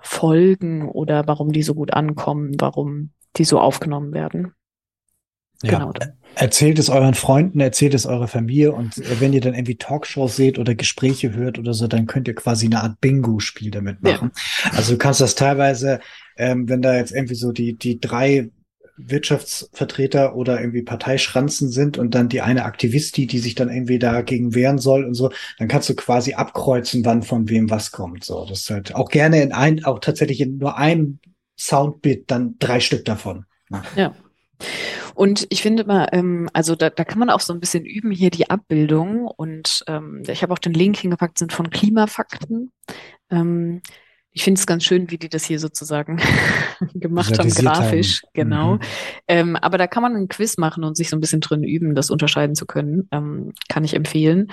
folgen 0.00 0.88
oder 0.88 1.26
warum 1.26 1.52
die 1.52 1.62
so 1.62 1.74
gut 1.74 1.92
ankommen, 1.92 2.54
warum 2.58 3.10
die 3.36 3.44
so 3.44 3.60
aufgenommen 3.60 4.12
werden. 4.12 4.54
Ja. 5.62 5.78
Genau. 5.78 5.92
Erzählt 6.36 6.78
es 6.78 6.88
euren 6.88 7.12
Freunden, 7.12 7.60
erzählt 7.60 7.92
es 7.92 8.06
eurer 8.06 8.28
Familie 8.28 8.72
und 8.72 8.96
äh, 8.96 9.20
wenn 9.20 9.34
ihr 9.34 9.42
dann 9.42 9.52
irgendwie 9.52 9.76
Talkshows 9.76 10.36
seht 10.36 10.58
oder 10.58 10.74
Gespräche 10.74 11.34
hört 11.34 11.58
oder 11.58 11.74
so, 11.74 11.86
dann 11.86 12.06
könnt 12.06 12.28
ihr 12.28 12.34
quasi 12.34 12.66
eine 12.66 12.82
Art 12.82 13.00
Bingo-Spiel 13.00 13.70
damit 13.70 14.02
machen. 14.02 14.30
Ja. 14.64 14.70
Also 14.72 14.92
du 14.92 14.98
kannst 14.98 15.20
das 15.20 15.34
teilweise, 15.34 16.00
ähm, 16.38 16.66
wenn 16.68 16.80
da 16.80 16.96
jetzt 16.96 17.12
irgendwie 17.12 17.34
so 17.34 17.52
die, 17.52 17.76
die 17.76 18.00
drei 18.00 18.50
Wirtschaftsvertreter 19.08 20.34
oder 20.34 20.60
irgendwie 20.60 20.82
Parteischranzen 20.82 21.70
sind 21.70 21.98
und 21.98 22.14
dann 22.14 22.28
die 22.28 22.40
eine 22.40 22.64
Aktivistin, 22.64 23.28
die 23.28 23.38
sich 23.38 23.54
dann 23.54 23.70
irgendwie 23.70 23.98
dagegen 23.98 24.54
wehren 24.54 24.78
soll 24.78 25.04
und 25.04 25.14
so, 25.14 25.30
dann 25.58 25.68
kannst 25.68 25.88
du 25.88 25.94
quasi 25.94 26.34
abkreuzen, 26.34 27.04
wann 27.04 27.22
von 27.22 27.48
wem 27.48 27.70
was 27.70 27.92
kommt. 27.92 28.24
So, 28.24 28.44
das 28.46 28.62
ist 28.62 28.70
halt 28.70 28.94
auch 28.94 29.08
gerne 29.08 29.42
in 29.42 29.52
ein, 29.52 29.84
auch 29.84 29.98
tatsächlich 30.00 30.40
in 30.40 30.58
nur 30.58 30.76
einem 30.76 31.18
Soundbit 31.58 32.30
dann 32.30 32.56
drei 32.58 32.80
Stück 32.80 33.04
davon. 33.04 33.44
Ja. 33.96 34.14
Und 35.14 35.46
ich 35.50 35.62
finde 35.62 35.84
mal, 35.84 36.08
ähm, 36.12 36.48
also 36.52 36.74
da, 36.76 36.90
da 36.90 37.04
kann 37.04 37.18
man 37.18 37.30
auch 37.30 37.40
so 37.40 37.52
ein 37.52 37.60
bisschen 37.60 37.84
üben, 37.84 38.10
hier 38.10 38.30
die 38.30 38.48
Abbildung. 38.48 39.26
Und 39.26 39.84
ähm, 39.86 40.22
ich 40.26 40.42
habe 40.42 40.52
auch 40.52 40.58
den 40.58 40.72
Link 40.72 40.96
hingepackt, 40.96 41.38
sind 41.38 41.52
von 41.52 41.70
Klimafakten. 41.70 42.72
Ähm, 43.30 43.82
ich 44.32 44.44
finde 44.44 44.58
es 44.58 44.66
ganz 44.66 44.84
schön, 44.84 45.10
wie 45.10 45.18
die 45.18 45.28
das 45.28 45.44
hier 45.44 45.58
sozusagen 45.58 46.20
gemacht 46.94 47.38
haben, 47.38 47.50
grafisch, 47.50 48.22
haben. 48.22 48.30
genau. 48.32 48.74
Mhm. 48.74 48.80
Ähm, 49.26 49.56
aber 49.56 49.76
da 49.76 49.86
kann 49.86 50.02
man 50.02 50.14
einen 50.14 50.28
Quiz 50.28 50.56
machen 50.56 50.84
und 50.84 50.96
sich 50.96 51.10
so 51.10 51.16
ein 51.16 51.20
bisschen 51.20 51.40
drin 51.40 51.64
üben, 51.64 51.94
das 51.94 52.10
unterscheiden 52.10 52.54
zu 52.54 52.66
können. 52.66 53.08
Ähm, 53.10 53.52
kann 53.68 53.84
ich 53.84 53.94
empfehlen. 53.94 54.52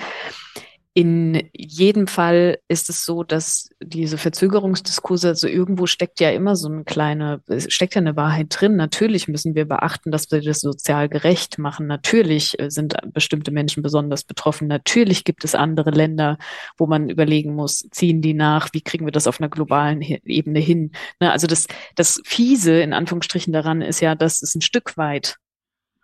In 0.97 1.47
jedem 1.53 2.07
Fall 2.07 2.57
ist 2.67 2.89
es 2.89 3.05
so, 3.05 3.21
dass 3.21 3.69
diese 3.79 4.17
Verzögerungsdiskurse, 4.17 5.27
also 5.27 5.47
irgendwo 5.47 5.85
steckt 5.85 6.19
ja 6.19 6.31
immer 6.31 6.55
so 6.55 6.69
eine 6.69 6.85
kleine, 6.85 7.43
steckt 7.67 7.93
ja 7.93 8.01
eine 8.01 8.15
Wahrheit 8.15 8.47
drin. 8.49 8.77
Natürlich 8.77 9.27
müssen 9.27 9.53
wir 9.53 9.65
beachten, 9.65 10.09
dass 10.09 10.31
wir 10.31 10.41
das 10.41 10.59
sozial 10.59 11.07
gerecht 11.07 11.59
machen. 11.59 11.85
Natürlich 11.85 12.59
äh, 12.59 12.71
sind 12.71 12.95
bestimmte 13.13 13.51
Menschen 13.51 13.83
besonders 13.83 14.23
betroffen. 14.23 14.67
Natürlich 14.67 15.23
gibt 15.23 15.43
es 15.43 15.53
andere 15.53 15.91
Länder, 15.91 16.39
wo 16.79 16.87
man 16.87 17.11
überlegen 17.11 17.53
muss, 17.53 17.87
ziehen 17.91 18.23
die 18.23 18.33
nach? 18.33 18.69
Wie 18.73 18.81
kriegen 18.81 19.05
wir 19.05 19.11
das 19.11 19.27
auf 19.27 19.39
einer 19.39 19.49
globalen 19.49 20.01
Ebene 20.01 20.57
hin? 20.57 20.93
Ne, 21.19 21.31
also 21.31 21.45
das, 21.45 21.67
das 21.93 22.19
Fiese 22.25 22.79
in 22.81 22.93
Anführungsstrichen 22.93 23.53
daran 23.53 23.83
ist 23.83 23.99
ja, 23.99 24.15
dass 24.15 24.41
es 24.41 24.55
ein 24.55 24.61
Stück 24.61 24.97
weit 24.97 25.35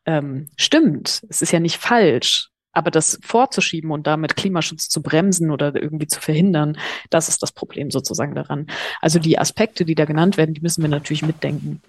ähm, 0.05 0.49
stimmt. 0.55 1.23
Es 1.29 1.41
ist 1.41 1.51
ja 1.51 1.59
nicht 1.59 1.77
falsch. 1.77 2.51
Aber 2.73 2.91
das 2.91 3.19
vorzuschieben 3.23 3.91
und 3.91 4.07
damit 4.07 4.35
Klimaschutz 4.35 4.89
zu 4.89 5.01
bremsen 5.01 5.51
oder 5.51 5.75
irgendwie 5.75 6.07
zu 6.07 6.19
verhindern, 6.19 6.77
das 7.09 7.29
ist 7.29 7.41
das 7.41 7.51
Problem 7.51 7.91
sozusagen 7.91 8.35
daran. 8.35 8.67
Also 9.01 9.19
die 9.19 9.39
Aspekte, 9.39 9.85
die 9.85 9.95
da 9.95 10.05
genannt 10.05 10.37
werden, 10.37 10.53
die 10.53 10.61
müssen 10.61 10.81
wir 10.81 10.89
natürlich 10.89 11.23
mitdenken. 11.23 11.81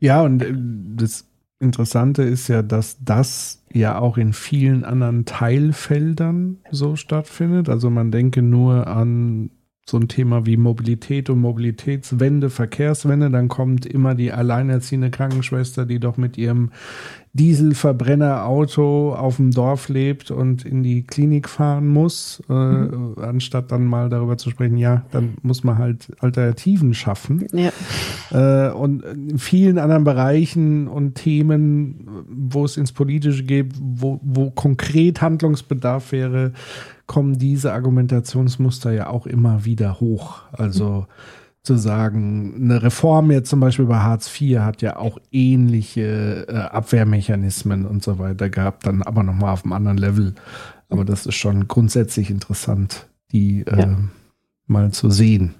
Ja, 0.00 0.22
und 0.22 0.42
äh, 0.42 0.52
das 0.96 1.26
Interessante 1.58 2.24
ist 2.24 2.48
ja, 2.48 2.62
dass 2.62 2.96
das 3.04 3.62
ja 3.72 3.96
auch 3.98 4.18
in 4.18 4.32
vielen 4.32 4.84
anderen 4.84 5.24
Teilfeldern 5.24 6.58
so 6.70 6.96
stattfindet. 6.96 7.68
Also 7.68 7.88
man 7.88 8.10
denke 8.10 8.42
nur 8.42 8.88
an 8.88 9.50
so 9.88 9.96
ein 9.96 10.08
Thema 10.08 10.46
wie 10.46 10.56
Mobilität 10.56 11.30
und 11.30 11.40
Mobilitätswende, 11.40 12.50
Verkehrswende, 12.50 13.30
dann 13.30 13.48
kommt 13.48 13.86
immer 13.86 14.14
die 14.14 14.32
alleinerziehende 14.32 15.10
Krankenschwester, 15.10 15.86
die 15.86 15.98
doch 15.98 16.16
mit 16.16 16.38
ihrem 16.38 16.70
Dieselverbrennerauto 17.34 19.14
auf 19.14 19.36
dem 19.36 19.52
Dorf 19.52 19.88
lebt 19.88 20.30
und 20.30 20.66
in 20.66 20.82
die 20.82 21.02
Klinik 21.04 21.48
fahren 21.48 21.88
muss, 21.88 22.42
äh, 22.50 22.52
mhm. 22.52 23.14
anstatt 23.16 23.72
dann 23.72 23.86
mal 23.86 24.10
darüber 24.10 24.36
zu 24.36 24.50
sprechen, 24.50 24.76
ja, 24.76 25.06
dann 25.12 25.34
muss 25.40 25.64
man 25.64 25.78
halt 25.78 26.12
Alternativen 26.20 26.92
schaffen. 26.92 27.46
Ja. 27.52 27.72
Äh, 28.30 28.72
und 28.72 29.02
in 29.02 29.38
vielen 29.38 29.78
anderen 29.78 30.04
Bereichen 30.04 30.88
und 30.88 31.14
Themen, 31.14 32.06
wo 32.28 32.66
es 32.66 32.76
ins 32.76 32.92
Politische 32.92 33.44
geht, 33.44 33.72
wo, 33.80 34.20
wo 34.22 34.50
konkret 34.50 35.22
Handlungsbedarf 35.22 36.12
wäre, 36.12 36.52
kommen 37.06 37.38
diese 37.38 37.72
Argumentationsmuster 37.72 38.92
ja 38.92 39.08
auch 39.08 39.26
immer 39.26 39.64
wieder 39.64 40.00
hoch. 40.00 40.42
Also 40.52 41.06
zu 41.62 41.76
sagen, 41.76 42.54
eine 42.56 42.82
Reform 42.82 43.30
jetzt 43.30 43.48
zum 43.48 43.60
Beispiel 43.60 43.84
bei 43.84 43.98
Hartz 43.98 44.28
IV 44.40 44.58
hat 44.60 44.82
ja 44.82 44.96
auch 44.96 45.18
ähnliche 45.30 46.46
äh, 46.48 46.54
Abwehrmechanismen 46.54 47.86
und 47.86 48.02
so 48.02 48.18
weiter 48.18 48.50
gehabt, 48.50 48.86
dann 48.86 49.02
aber 49.02 49.22
nochmal 49.22 49.52
auf 49.52 49.64
einem 49.64 49.72
anderen 49.72 49.98
Level. 49.98 50.34
Aber 50.88 51.04
das 51.04 51.24
ist 51.24 51.36
schon 51.36 51.68
grundsätzlich 51.68 52.30
interessant, 52.30 53.06
die 53.30 53.62
äh, 53.66 53.80
ja. 53.80 53.96
mal 54.66 54.90
zu 54.90 55.10
sehen. 55.10 55.54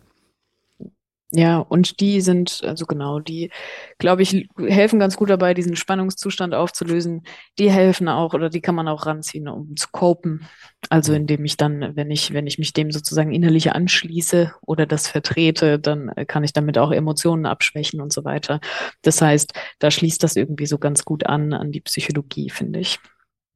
Ja, 1.34 1.60
und 1.60 2.00
die 2.00 2.20
sind, 2.20 2.60
also 2.62 2.84
genau, 2.84 3.18
die, 3.18 3.50
glaube 3.96 4.20
ich, 4.20 4.48
helfen 4.58 4.98
ganz 5.00 5.16
gut 5.16 5.30
dabei, 5.30 5.54
diesen 5.54 5.76
Spannungszustand 5.76 6.54
aufzulösen. 6.54 7.22
Die 7.58 7.70
helfen 7.70 8.08
auch 8.08 8.34
oder 8.34 8.50
die 8.50 8.60
kann 8.60 8.74
man 8.74 8.86
auch 8.86 9.06
ranziehen, 9.06 9.48
um 9.48 9.74
zu 9.74 9.88
copen. 9.92 10.46
Also 10.90 11.14
indem 11.14 11.42
ich 11.46 11.56
dann, 11.56 11.96
wenn 11.96 12.10
ich, 12.10 12.34
wenn 12.34 12.46
ich 12.46 12.58
mich 12.58 12.74
dem 12.74 12.90
sozusagen 12.90 13.32
innerlich 13.32 13.72
anschließe 13.72 14.52
oder 14.66 14.84
das 14.84 15.08
vertrete, 15.08 15.78
dann 15.78 16.12
kann 16.26 16.44
ich 16.44 16.52
damit 16.52 16.76
auch 16.76 16.92
Emotionen 16.92 17.46
abschwächen 17.46 18.02
und 18.02 18.12
so 18.12 18.26
weiter. 18.26 18.60
Das 19.00 19.22
heißt, 19.22 19.54
da 19.78 19.90
schließt 19.90 20.22
das 20.22 20.36
irgendwie 20.36 20.66
so 20.66 20.76
ganz 20.76 21.02
gut 21.06 21.24
an, 21.24 21.54
an 21.54 21.72
die 21.72 21.80
Psychologie, 21.80 22.50
finde 22.50 22.80
ich. 22.80 22.98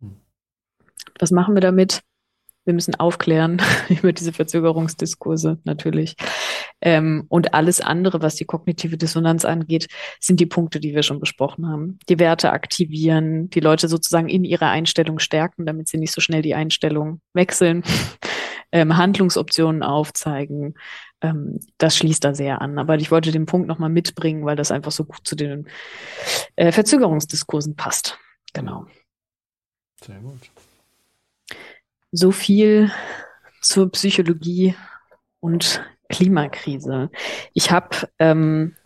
Hm. 0.01 0.17
Was 1.19 1.31
machen 1.31 1.55
wir 1.55 1.61
damit? 1.61 2.01
Wir 2.67 2.75
müssen 2.75 2.97
aufklären 2.97 3.63
über 3.89 4.13
diese 4.13 4.33
Verzögerungsdiskurse 4.33 5.59
natürlich. 5.65 6.17
Ähm, 6.83 7.25
und 7.29 7.55
alles 7.55 7.81
andere, 7.81 8.21
was 8.23 8.35
die 8.35 8.45
kognitive 8.45 8.99
Dissonanz 8.99 9.45
angeht, 9.45 9.87
sind 10.21 10.41
die 10.41 10.47
Punkte, 10.47 10.81
die 10.81 10.95
wir 10.95 11.05
schon 11.05 11.21
besprochen 11.21 11.69
haben. 11.69 11.99
Die 12.09 12.19
Werte 12.19 12.51
aktivieren, 12.51 13.49
die 13.51 13.61
Leute 13.61 13.89
sozusagen 13.89 14.29
in 14.29 14.45
ihrer 14.45 14.69
Einstellung 14.69 15.21
stärken, 15.21 15.65
damit 15.65 15.89
sie 15.89 15.97
nicht 15.97 16.13
so 16.13 16.21
schnell 16.21 16.43
die 16.43 16.55
Einstellung 16.55 17.21
wechseln, 17.33 17.83
ähm, 18.73 18.97
Handlungsoptionen 18.97 19.85
aufzeigen. 19.85 20.75
Ähm, 21.21 21.61
das 21.79 21.97
schließt 21.97 22.25
da 22.25 22.35
sehr 22.35 22.61
an. 22.61 22.79
Aber 22.81 22.97
ich 22.97 23.13
wollte 23.13 23.31
den 23.31 23.47
Punkt 23.47 23.69
nochmal 23.69 23.91
mitbringen, 23.91 24.45
weil 24.45 24.57
das 24.57 24.73
einfach 24.73 24.93
so 24.93 25.05
gut 25.05 25.21
zu 25.25 25.37
den 25.37 25.69
äh, 26.57 26.73
Verzögerungsdiskursen 26.73 27.77
passt. 27.77 28.19
Genau. 28.53 28.87
Sehr 30.03 30.19
gut. 30.19 30.51
So 32.13 32.31
viel 32.31 32.91
zur 33.61 33.91
Psychologie 33.93 34.75
und 35.41 35.83
Klimakrise. 36.09 37.11
Ich 37.53 37.71
habe 37.71 38.09
ähm, 38.19 38.77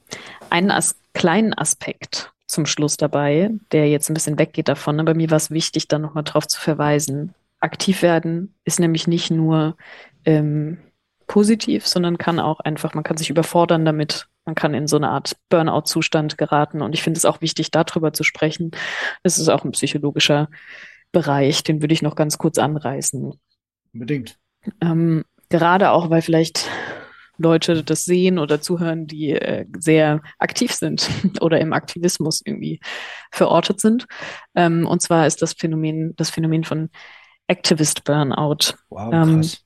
einen 0.49 0.71
as 0.71 0.97
kleinen 1.13 1.55
Aspekt 1.55 2.33
zum 2.47 2.67
Schluss 2.67 2.97
dabei, 2.97 3.51
der 3.73 3.89
jetzt 3.89 4.11
ein 4.11 4.15
bisschen 4.15 4.39
weggeht 4.39 4.69
davon. 4.69 5.01
Aber 5.01 5.15
mir 5.15 5.31
war 5.31 5.37
es 5.37 5.51
wichtig, 5.51 5.89
da 5.89 5.99
nochmal 5.99 6.25
drauf 6.25 6.47
zu 6.47 6.61
verweisen. 6.61 7.35
Aktiv 7.61 8.03
werden 8.03 8.55
ist 8.65 8.81
nämlich 8.81 9.07
nicht 9.07 9.31
nur 9.31 9.77
ähm, 10.25 10.79
positiv, 11.27 11.87
sondern 11.87 12.19
kann 12.19 12.41
auch 12.41 12.61
einfach, 12.61 12.95
man 12.95 13.05
kann 13.05 13.17
sich 13.17 13.31
überfordern 13.31 13.85
damit. 13.85 14.27
Man 14.47 14.55
kann 14.55 14.75
in 14.75 14.89
so 14.89 14.97
eine 14.97 15.11
Art 15.11 15.37
Burnout-Zustand 15.49 16.39
geraten. 16.39 16.83
Und 16.83 16.95
ich 16.95 17.03
finde 17.03 17.19
es 17.19 17.25
auch 17.25 17.41
wichtig, 17.41 17.71
darüber 17.71 18.13
zu 18.13 18.25
sprechen. 18.25 18.73
Es 19.23 19.39
ist 19.39 19.49
auch 19.49 19.65
ein 19.65 19.73
psychologischer 19.73 20.49
Bereich, 21.13 21.63
den 21.63 21.83
würde 21.83 21.95
ich 21.95 22.03
noch 22.03 22.15
ganz 22.15 22.39
kurz 22.39 22.59
anreißen. 22.59 23.33
Unbedingt. 23.93 24.39
Ähm, 24.81 25.25
gerade 25.49 25.91
auch, 25.91 26.11
weil 26.11 26.23
vielleicht 26.23 26.69
Leute 27.41 27.83
das 27.83 28.05
sehen 28.05 28.39
oder 28.39 28.61
zuhören, 28.61 29.07
die 29.07 29.31
äh, 29.31 29.67
sehr 29.79 30.21
aktiv 30.39 30.73
sind 30.73 31.09
oder 31.41 31.61
im 31.61 31.73
Aktivismus 31.73 32.43
irgendwie 32.45 32.81
verortet 33.33 33.81
sind. 33.81 34.07
Ähm, 34.55 34.87
und 34.87 35.01
zwar 35.01 35.27
ist 35.27 35.43
das 35.43 35.55
Phänomen, 35.55 36.15
das 36.17 36.31
Phänomen 36.31 36.65
von 36.65 36.91
Activist 37.47 38.05
Burnout. 38.05 38.75
Wow, 38.91 39.13
ähm, 39.13 39.41
krass. 39.41 39.65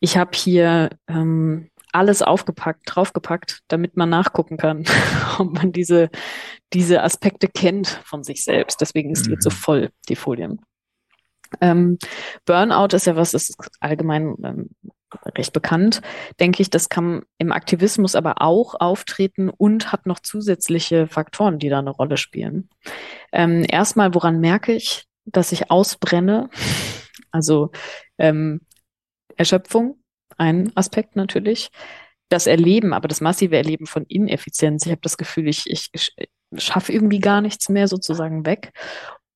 ich 0.00 0.16
habe 0.16 0.30
hier 0.34 0.90
ähm, 1.06 1.70
alles 1.92 2.22
aufgepackt, 2.22 2.82
draufgepackt, 2.86 3.60
damit 3.68 3.96
man 3.96 4.08
nachgucken 4.08 4.56
kann, 4.56 4.84
ob 5.38 5.52
man 5.52 5.72
diese, 5.72 6.10
diese 6.72 7.02
Aspekte 7.02 7.48
kennt 7.48 8.00
von 8.04 8.22
sich 8.22 8.44
selbst. 8.44 8.80
Deswegen 8.80 9.10
ist 9.10 9.26
die 9.26 9.32
jetzt 9.32 9.44
so 9.44 9.50
mhm. 9.50 9.54
voll, 9.54 9.90
die 10.08 10.16
Folien. 10.16 10.60
Ähm, 11.60 11.98
Burnout 12.44 12.94
ist 12.94 13.06
ja 13.06 13.16
was, 13.16 13.34
ist 13.34 13.56
allgemein 13.80 14.36
ähm, 14.44 14.70
recht 15.36 15.52
bekannt, 15.52 16.00
denke 16.38 16.62
ich. 16.62 16.70
Das 16.70 16.88
kann 16.88 17.22
im 17.38 17.52
Aktivismus 17.52 18.14
aber 18.14 18.40
auch 18.40 18.74
auftreten 18.78 19.48
und 19.50 19.92
hat 19.92 20.06
noch 20.06 20.20
zusätzliche 20.20 21.08
Faktoren, 21.08 21.58
die 21.58 21.68
da 21.68 21.80
eine 21.80 21.90
Rolle 21.90 22.16
spielen. 22.16 22.68
Ähm, 23.32 23.64
erstmal, 23.68 24.14
woran 24.14 24.40
merke 24.40 24.72
ich, 24.72 25.06
dass 25.24 25.52
ich 25.52 25.70
ausbrenne? 25.70 26.50
Also 27.32 27.70
ähm, 28.18 28.62
Erschöpfung, 29.36 29.99
ein 30.40 30.72
Aspekt 30.74 31.16
natürlich. 31.16 31.70
Das 32.28 32.46
Erleben, 32.46 32.92
aber 32.92 33.08
das 33.08 33.20
massive 33.20 33.56
Erleben 33.56 33.86
von 33.86 34.04
Ineffizienz. 34.04 34.86
Ich 34.86 34.92
habe 34.92 35.00
das 35.02 35.16
Gefühl, 35.16 35.48
ich, 35.48 35.68
ich, 35.68 35.88
ich 35.92 36.14
schaffe 36.56 36.92
irgendwie 36.92 37.18
gar 37.18 37.40
nichts 37.40 37.68
mehr 37.68 37.88
sozusagen 37.88 38.46
weg 38.46 38.72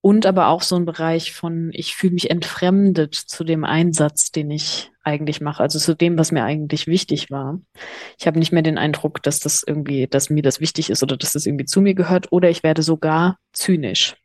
und 0.00 0.26
aber 0.26 0.48
auch 0.48 0.62
so 0.62 0.76
ein 0.76 0.84
Bereich 0.84 1.32
von, 1.32 1.70
ich 1.72 1.96
fühle 1.96 2.12
mich 2.12 2.30
entfremdet 2.30 3.14
zu 3.14 3.42
dem 3.42 3.64
Einsatz, 3.64 4.30
den 4.30 4.50
ich 4.50 4.90
eigentlich 5.02 5.40
mache, 5.40 5.62
also 5.62 5.78
zu 5.78 5.94
dem, 5.94 6.18
was 6.18 6.30
mir 6.30 6.44
eigentlich 6.44 6.86
wichtig 6.86 7.30
war. 7.30 7.58
Ich 8.18 8.26
habe 8.26 8.38
nicht 8.38 8.52
mehr 8.52 8.62
den 8.62 8.78
Eindruck, 8.78 9.22
dass 9.22 9.40
das 9.40 9.62
irgendwie, 9.66 10.06
dass 10.06 10.30
mir 10.30 10.42
das 10.42 10.60
wichtig 10.60 10.90
ist 10.90 11.02
oder 11.02 11.16
dass 11.16 11.32
das 11.32 11.46
irgendwie 11.46 11.64
zu 11.64 11.80
mir 11.80 11.94
gehört, 11.94 12.32
oder 12.32 12.50
ich 12.50 12.62
werde 12.62 12.82
sogar 12.82 13.38
zynisch 13.52 14.16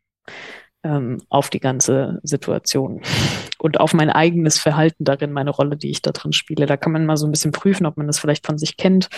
ähm, 0.82 1.20
auf 1.28 1.50
die 1.50 1.60
ganze 1.60 2.20
Situation 2.22 3.02
und 3.58 3.80
auf 3.80 3.92
mein 3.92 4.10
eigenes 4.10 4.58
Verhalten 4.58 5.04
darin, 5.04 5.32
meine 5.32 5.50
Rolle, 5.50 5.76
die 5.76 5.90
ich 5.90 6.02
da 6.02 6.12
drin 6.12 6.32
spiele. 6.32 6.66
Da 6.66 6.76
kann 6.76 6.92
man 6.92 7.06
mal 7.06 7.16
so 7.16 7.26
ein 7.26 7.30
bisschen 7.32 7.52
prüfen, 7.52 7.86
ob 7.86 7.96
man 7.96 8.06
das 8.06 8.18
vielleicht 8.18 8.46
von 8.46 8.58
sich 8.58 8.76
kennt. 8.76 9.08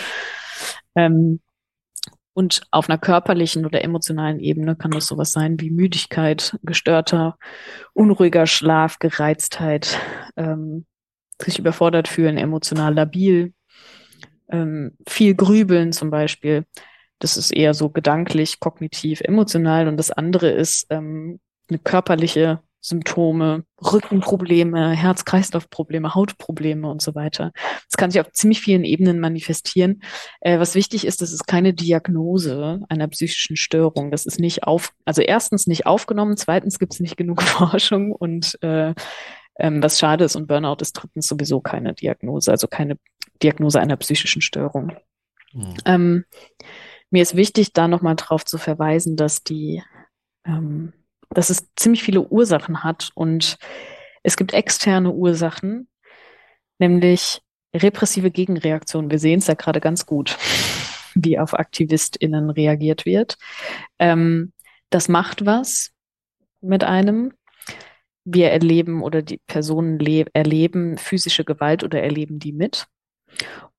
Ähm, 0.95 1.39
und 2.33 2.63
auf 2.71 2.89
einer 2.89 2.97
körperlichen 2.97 3.65
oder 3.65 3.83
emotionalen 3.83 4.39
Ebene 4.39 4.75
kann 4.75 4.91
das 4.91 5.05
sowas 5.05 5.31
sein 5.31 5.59
wie 5.59 5.69
Müdigkeit, 5.69 6.57
gestörter, 6.63 7.37
unruhiger 7.93 8.47
Schlaf, 8.47 8.97
Gereiztheit, 8.97 9.99
ähm, 10.35 10.85
sich 11.39 11.59
überfordert 11.59 12.07
fühlen, 12.07 12.37
emotional 12.37 12.95
labil, 12.95 13.53
ähm, 14.49 14.97
viel 15.07 15.35
Grübeln 15.35 15.91
zum 15.91 16.09
Beispiel. 16.09 16.65
Das 17.19 17.37
ist 17.37 17.51
eher 17.51 17.75
so 17.75 17.89
gedanklich, 17.89 18.59
kognitiv, 18.59 19.21
emotional. 19.21 19.87
Und 19.87 19.97
das 19.97 20.11
andere 20.11 20.49
ist 20.49 20.87
ähm, 20.89 21.39
körperliche 21.83 22.61
Symptome, 22.85 23.63
Rückenprobleme, 23.81 24.91
Herz-Kreislauf-Probleme, 24.91 26.13
Hautprobleme 26.13 26.89
und 26.89 27.01
so 27.01 27.15
weiter. 27.15 27.53
Das 27.89 27.95
kann 27.97 28.11
sich 28.11 28.19
auf 28.19 28.33
ziemlich 28.33 28.59
vielen 28.59 28.83
Ebenen 28.83 29.21
manifestieren. 29.21 30.03
Äh, 30.41 30.59
was 30.59 30.75
wichtig 30.75 31.07
ist, 31.07 31.21
das 31.21 31.31
ist 31.31 31.47
keine 31.47 31.73
Diagnose 31.73 32.81
einer 32.89 33.07
psychischen 33.07 33.55
Störung. 33.55 34.11
Das 34.11 34.25
ist 34.25 34.37
nicht 34.37 34.63
auf, 34.63 34.91
also 35.05 35.21
erstens 35.21 35.65
nicht 35.65 35.85
aufgenommen, 35.85 36.35
zweitens 36.35 36.77
gibt 36.77 36.93
es 36.93 36.99
nicht 36.99 37.15
genug 37.15 37.41
Forschung 37.41 38.11
und 38.11 38.61
äh, 38.61 38.93
ähm, 39.59 39.81
was 39.81 39.97
schade 39.97 40.25
ist 40.25 40.35
und 40.35 40.47
Burnout 40.47 40.77
ist 40.81 40.93
drittens 40.93 41.27
sowieso 41.27 41.61
keine 41.61 41.93
Diagnose, 41.93 42.51
also 42.51 42.67
keine 42.67 42.97
Diagnose 43.41 43.79
einer 43.79 43.95
psychischen 43.95 44.41
Störung. 44.41 44.91
Mhm. 45.53 45.75
Ähm, 45.85 46.25
mir 47.11 47.21
ist 47.21 47.37
wichtig, 47.37 47.71
da 47.71 47.87
nochmal 47.87 48.17
drauf 48.17 48.43
zu 48.43 48.57
verweisen, 48.57 49.15
dass 49.15 49.43
die 49.43 49.81
ähm, 50.45 50.91
dass 51.33 51.49
es 51.49 51.67
ziemlich 51.75 52.03
viele 52.03 52.21
Ursachen 52.21 52.83
hat 52.83 53.11
und 53.15 53.57
es 54.23 54.37
gibt 54.37 54.53
externe 54.53 55.11
Ursachen, 55.11 55.87
nämlich 56.79 57.41
repressive 57.75 58.31
Gegenreaktionen. 58.31 59.11
Wir 59.11 59.19
sehen 59.19 59.39
es 59.39 59.47
ja 59.47 59.55
gerade 59.55 59.81
ganz 59.81 60.05
gut, 60.05 60.37
wie 61.15 61.37
auf 61.39 61.53
AktivistInnen 61.53 62.49
reagiert 62.49 63.05
wird. 63.05 63.37
Ähm, 63.99 64.53
das 64.89 65.09
macht 65.09 65.45
was 65.45 65.91
mit 66.61 66.83
einem. 66.83 67.33
Wir 68.25 68.51
erleben 68.51 69.03
oder 69.03 69.21
die 69.21 69.41
Personen 69.47 69.99
erleben 70.33 70.97
physische 70.97 71.43
Gewalt 71.43 71.83
oder 71.83 72.01
erleben 72.01 72.39
die 72.39 72.53
mit. 72.53 72.85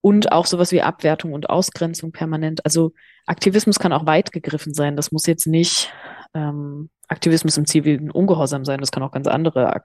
Und 0.02 0.32
auch 0.32 0.44
sowas 0.44 0.70
wie 0.70 0.82
Abwertung 0.82 1.32
und 1.32 1.48
Ausgrenzung 1.48 2.12
permanent. 2.12 2.62
Also 2.66 2.92
Aktivismus 3.24 3.78
kann 3.78 3.94
auch 3.94 4.04
weit 4.04 4.32
gegriffen 4.32 4.74
sein. 4.74 4.96
Das 4.96 5.12
muss 5.12 5.24
jetzt 5.26 5.46
nicht 5.46 5.90
ähm, 6.34 6.90
Aktivismus 7.08 7.56
im 7.56 7.66
zivilen 7.66 8.10
Ungehorsam 8.10 8.64
sein. 8.64 8.80
Das 8.80 8.90
kann 8.90 9.02
auch 9.02 9.12
ganz 9.12 9.26
andere, 9.26 9.82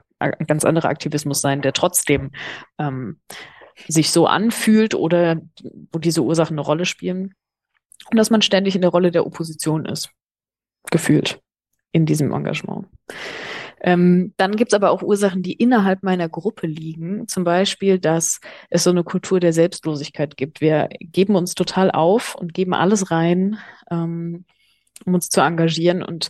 ganz 0.48 0.66
anderer 0.66 0.90
Aktivismus 0.90 1.42
sein, 1.42 1.62
der 1.62 1.74
trotzdem 1.74 2.32
ähm, 2.78 3.20
sich 3.88 4.12
so 4.12 4.26
anfühlt 4.28 4.96
oder 4.96 5.42
wo 5.92 6.00
diese 6.00 6.24
Ursachen 6.24 6.56
eine 6.56 6.66
Rolle 6.66 6.86
spielen. 6.86 7.36
Und 8.10 8.18
dass 8.18 8.30
man 8.30 8.42
ständig 8.42 8.76
in 8.76 8.82
der 8.82 8.92
Rolle 8.92 9.12
der 9.12 9.26
Opposition 9.26 9.86
ist, 9.86 10.10
gefühlt 10.90 11.42
in 11.92 12.06
diesem 12.06 12.32
Engagement. 12.32 12.88
Ähm, 13.82 14.34
dann 14.38 14.56
gibt's 14.56 14.74
aber 14.74 14.92
auch 14.92 15.02
Ursachen, 15.02 15.42
die 15.42 15.54
innerhalb 15.54 16.04
meiner 16.04 16.28
Gruppe 16.28 16.68
liegen. 16.68 17.28
Zum 17.28 17.44
Beispiel, 17.44 17.98
dass 17.98 18.40
es 18.70 18.84
so 18.84 18.90
eine 18.90 19.04
Kultur 19.04 19.40
der 19.40 19.54
Selbstlosigkeit 19.54 20.36
gibt. 20.38 20.60
Wir 20.60 20.90
geben 21.00 21.36
uns 21.36 21.56
total 21.56 21.92
auf 21.92 22.36
und 22.36 22.54
geben 22.54 22.74
alles 22.74 23.12
rein, 23.12 23.58
ähm, 23.90 24.46
um 25.06 25.14
uns 25.14 25.30
zu 25.30 25.42
engagieren 25.42 26.04
und 26.04 26.30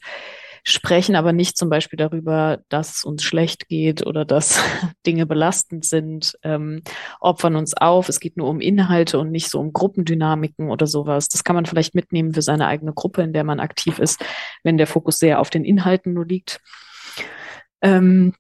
sprechen 0.64 1.16
aber 1.16 1.34
nicht 1.34 1.58
zum 1.58 1.70
Beispiel 1.70 1.98
darüber, 1.98 2.60
dass 2.70 2.98
es 2.98 3.04
uns 3.04 3.24
schlecht 3.24 3.68
geht 3.68 4.06
oder 4.06 4.26
dass 4.26 4.62
Dinge 5.06 5.26
belastend 5.26 5.86
sind, 5.86 6.38
ähm, 6.44 6.82
opfern 7.20 7.56
uns 7.56 7.76
auf. 7.76 8.10
Es 8.10 8.20
geht 8.20 8.38
nur 8.38 8.50
um 8.50 8.62
Inhalte 8.62 9.20
und 9.20 9.32
nicht 9.32 9.50
so 9.50 9.60
um 9.60 9.74
Gruppendynamiken 9.74 10.70
oder 10.70 10.88
sowas. 10.88 11.28
Das 11.28 11.44
kann 11.44 11.56
man 11.56 11.66
vielleicht 11.66 11.96
mitnehmen 11.96 12.34
für 12.34 12.42
seine 12.42 12.68
eigene 12.68 12.94
Gruppe, 12.94 13.22
in 13.22 13.34
der 13.34 13.44
man 13.44 13.60
aktiv 13.60 14.00
ist, 14.00 14.24
wenn 14.64 14.78
der 14.78 14.88
Fokus 14.88 15.20
sehr 15.20 15.40
auf 15.40 15.50
den 15.50 15.66
Inhalten 15.66 16.14
nur 16.14 16.26
liegt. 16.26 16.60
Ähm, 17.82 18.34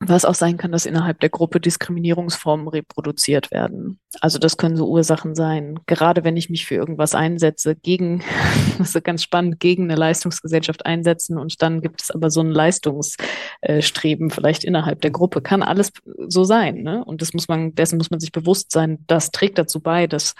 was 0.00 0.24
auch 0.24 0.34
sein 0.34 0.56
kann, 0.56 0.70
dass 0.70 0.86
innerhalb 0.86 1.18
der 1.20 1.28
Gruppe 1.28 1.60
Diskriminierungsformen 1.60 2.68
reproduziert 2.68 3.50
werden. 3.50 3.98
Also 4.20 4.38
das 4.38 4.56
können 4.56 4.76
so 4.76 4.88
Ursachen 4.88 5.34
sein. 5.34 5.80
Gerade 5.86 6.22
wenn 6.22 6.36
ich 6.36 6.50
mich 6.50 6.66
für 6.66 6.76
irgendwas 6.76 7.16
einsetze, 7.16 7.74
gegen, 7.74 8.22
das 8.78 8.94
ist 8.94 9.04
ganz 9.04 9.24
spannend, 9.24 9.58
gegen 9.58 9.84
eine 9.84 9.96
Leistungsgesellschaft 9.96 10.86
einsetzen 10.86 11.36
und 11.36 11.60
dann 11.62 11.80
gibt 11.80 12.02
es 12.02 12.10
aber 12.12 12.30
so 12.30 12.40
ein 12.40 12.50
Leistungsstreben 12.50 14.30
vielleicht 14.30 14.62
innerhalb 14.62 15.00
der 15.00 15.10
Gruppe. 15.10 15.42
Kann 15.42 15.64
alles 15.64 15.90
so 16.28 16.44
sein. 16.44 16.82
Ne? 16.82 17.04
Und 17.04 17.20
das 17.20 17.32
muss 17.32 17.48
man, 17.48 17.74
dessen 17.74 17.98
muss 17.98 18.10
man 18.10 18.20
sich 18.20 18.30
bewusst 18.30 18.70
sein. 18.70 19.04
Das 19.08 19.32
trägt 19.32 19.58
dazu 19.58 19.80
bei, 19.80 20.06
dass 20.06 20.34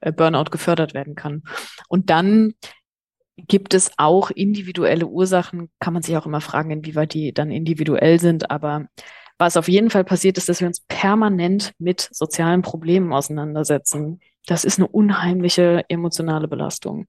äh, 0.00 0.10
Burnout 0.10 0.50
gefördert 0.50 0.94
werden 0.94 1.16
kann. 1.16 1.42
Und 1.88 2.08
dann 2.08 2.54
gibt 3.48 3.74
es 3.74 3.90
auch 3.96 4.30
individuelle 4.30 5.06
Ursachen, 5.06 5.70
kann 5.80 5.92
man 5.92 6.02
sich 6.02 6.16
auch 6.16 6.26
immer 6.26 6.40
fragen, 6.40 6.70
inwieweit 6.70 7.14
die 7.14 7.32
dann 7.32 7.50
individuell 7.50 8.18
sind. 8.18 8.50
Aber 8.50 8.86
was 9.38 9.56
auf 9.56 9.68
jeden 9.68 9.90
Fall 9.90 10.04
passiert 10.04 10.38
ist, 10.38 10.48
dass 10.48 10.60
wir 10.60 10.68
uns 10.68 10.80
permanent 10.88 11.72
mit 11.78 12.08
sozialen 12.12 12.62
Problemen 12.62 13.12
auseinandersetzen. 13.12 14.20
Das 14.46 14.64
ist 14.64 14.78
eine 14.78 14.88
unheimliche 14.88 15.84
emotionale 15.88 16.48
Belastung. 16.48 17.06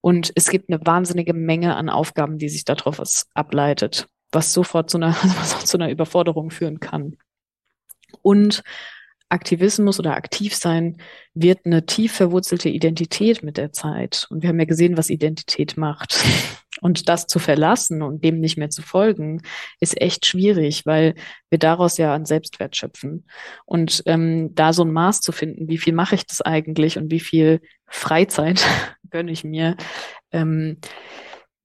Und 0.00 0.32
es 0.36 0.48
gibt 0.50 0.70
eine 0.70 0.84
wahnsinnige 0.86 1.34
Menge 1.34 1.76
an 1.76 1.88
Aufgaben, 1.88 2.38
die 2.38 2.48
sich 2.48 2.64
darauf 2.64 3.00
ableitet, 3.34 4.06
was 4.30 4.52
sofort 4.52 4.90
zu 4.90 4.98
einer, 4.98 5.14
was 5.22 5.64
zu 5.64 5.76
einer 5.76 5.90
Überforderung 5.90 6.50
führen 6.50 6.80
kann. 6.80 7.16
Und 8.22 8.62
Aktivismus 9.28 9.98
oder 9.98 10.14
Aktivsein 10.16 10.96
wird 11.34 11.66
eine 11.66 11.84
tief 11.86 12.12
verwurzelte 12.12 12.68
Identität 12.68 13.42
mit 13.42 13.56
der 13.56 13.72
Zeit. 13.72 14.26
Und 14.30 14.42
wir 14.42 14.48
haben 14.48 14.58
ja 14.58 14.64
gesehen, 14.64 14.96
was 14.96 15.10
Identität 15.10 15.76
macht. 15.76 16.16
Und 16.80 17.08
das 17.08 17.26
zu 17.26 17.40
verlassen 17.40 18.02
und 18.02 18.22
dem 18.22 18.38
nicht 18.38 18.56
mehr 18.56 18.70
zu 18.70 18.82
folgen, 18.82 19.42
ist 19.80 20.00
echt 20.00 20.26
schwierig, 20.26 20.86
weil 20.86 21.16
wir 21.50 21.58
daraus 21.58 21.98
ja 21.98 22.14
an 22.14 22.24
Selbstwert 22.24 22.76
schöpfen. 22.76 23.26
Und 23.64 24.04
ähm, 24.06 24.54
da 24.54 24.72
so 24.72 24.84
ein 24.84 24.92
Maß 24.92 25.20
zu 25.20 25.32
finden, 25.32 25.68
wie 25.68 25.78
viel 25.78 25.92
mache 25.92 26.14
ich 26.14 26.24
das 26.24 26.40
eigentlich 26.40 26.96
und 26.96 27.10
wie 27.10 27.18
viel 27.18 27.60
Freizeit 27.88 28.64
gönne 29.10 29.32
ich 29.32 29.42
mir, 29.42 29.76
ähm, 30.30 30.78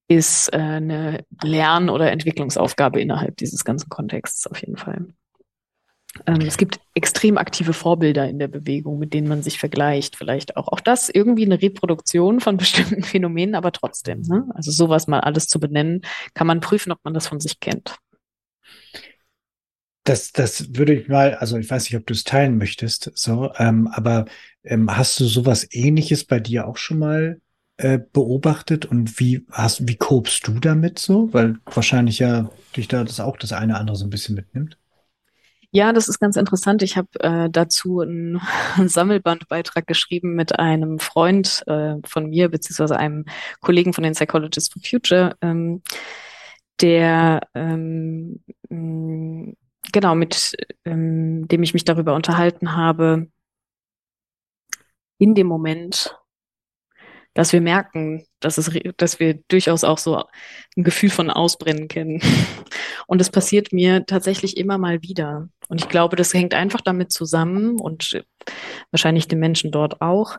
ist 0.07 0.51
äh, 0.51 0.57
eine 0.57 1.25
Lern- 1.43 1.89
oder 1.89 2.11
Entwicklungsaufgabe 2.11 2.99
innerhalb 2.99 3.37
dieses 3.37 3.63
ganzen 3.63 3.89
Kontexts 3.89 4.47
auf 4.47 4.59
jeden 4.61 4.77
Fall. 4.77 5.13
Ähm, 6.27 6.41
es 6.41 6.57
gibt 6.57 6.79
extrem 6.93 7.37
aktive 7.37 7.73
Vorbilder 7.73 8.27
in 8.27 8.39
der 8.39 8.47
Bewegung, 8.47 8.99
mit 8.99 9.13
denen 9.13 9.27
man 9.27 9.41
sich 9.41 9.59
vergleicht. 9.59 10.15
Vielleicht 10.15 10.57
auch. 10.57 10.67
Auch 10.67 10.79
das 10.79 11.09
irgendwie 11.09 11.45
eine 11.45 11.61
Reproduktion 11.61 12.39
von 12.39 12.57
bestimmten 12.63 13.03
Phänomenen, 13.03 13.55
aber 13.55 13.71
trotzdem. 13.71 14.21
Ne? 14.21 14.45
Also 14.53 14.71
sowas 14.71 15.07
mal 15.07 15.21
alles 15.21 15.47
zu 15.47 15.59
benennen, 15.59 16.01
kann 16.33 16.47
man 16.47 16.59
prüfen, 16.59 16.91
ob 16.91 16.99
man 17.03 17.13
das 17.13 17.27
von 17.27 17.39
sich 17.39 17.59
kennt. 17.59 17.97
Das, 20.05 20.33
das 20.33 20.75
würde 20.75 20.93
ich 20.93 21.07
mal, 21.07 21.35
also 21.35 21.57
ich 21.57 21.69
weiß 21.69 21.85
nicht, 21.85 21.95
ob 21.95 22.05
du 22.05 22.13
es 22.13 22.25
teilen 22.25 22.57
möchtest, 22.57 23.09
so, 23.15 23.53
ähm, 23.57 23.87
aber 23.87 24.25
ähm, 24.63 24.93
hast 24.93 25.17
du 25.21 25.25
sowas 25.25 25.65
ähnliches 25.71 26.25
bei 26.25 26.41
dir 26.41 26.67
auch 26.67 26.75
schon 26.75 26.99
mal 26.99 27.39
äh, 27.77 27.99
beobachtet 28.11 28.85
und 28.85 29.17
wie 29.21 29.45
hast, 29.49 29.87
wie 29.87 29.95
kopst 29.95 30.45
du 30.45 30.59
damit 30.59 30.99
so? 30.99 31.33
Weil 31.33 31.55
wahrscheinlich 31.65 32.19
ja 32.19 32.49
dich 32.75 32.89
da 32.89 33.05
das 33.05 33.21
auch 33.21 33.37
das 33.37 33.53
eine 33.53 33.73
oder 33.73 33.79
andere 33.79 33.95
so 33.95 34.05
ein 34.05 34.09
bisschen 34.09 34.35
mitnimmt. 34.35 34.77
Ja, 35.75 35.91
das 35.91 36.07
ist 36.07 36.19
ganz 36.19 36.35
interessant. 36.35 36.83
Ich 36.83 36.97
habe 36.97 37.07
äh, 37.19 37.49
dazu 37.49 38.01
einen, 38.01 38.39
Sammelbandbeitrag 38.87 39.87
geschrieben 39.87 40.35
mit 40.35 40.59
einem 40.59 40.99
Freund 40.99 41.63
äh, 41.65 41.95
von 42.05 42.29
mir, 42.29 42.49
beziehungsweise 42.49 42.95
einem 42.95 43.25
Kollegen 43.59 43.91
von 43.91 44.03
den 44.03 44.13
Psychologists 44.13 44.71
for 44.71 44.83
Future, 44.83 45.35
ähm, 45.41 45.81
der 46.79 47.41
ähm, 47.55 48.43
genau 49.91 50.15
mit 50.15 50.55
ähm, 50.85 51.47
dem 51.47 51.63
ich 51.63 51.73
mich 51.73 51.85
darüber 51.85 52.13
unterhalten 52.13 52.75
habe, 52.75 53.27
in 55.17 55.33
dem 55.33 55.47
Moment, 55.47 56.15
dass 57.33 57.53
wir 57.53 57.61
merken, 57.61 58.25
dass 58.39 58.57
es, 58.57 58.69
dass 58.97 59.19
wir 59.19 59.39
durchaus 59.47 59.83
auch 59.83 59.97
so 59.97 60.23
ein 60.75 60.83
Gefühl 60.83 61.09
von 61.09 61.29
Ausbrennen 61.29 61.87
kennen. 61.87 62.21
Und 63.07 63.21
es 63.21 63.29
passiert 63.29 63.73
mir 63.73 64.05
tatsächlich 64.05 64.57
immer 64.57 64.77
mal 64.77 65.01
wieder. 65.01 65.49
Und 65.67 65.81
ich 65.81 65.89
glaube, 65.89 66.15
das 66.15 66.33
hängt 66.33 66.53
einfach 66.53 66.81
damit 66.81 67.11
zusammen 67.11 67.79
und 67.79 68.23
wahrscheinlich 68.91 69.27
den 69.27 69.39
Menschen 69.39 69.71
dort 69.71 70.01
auch, 70.01 70.37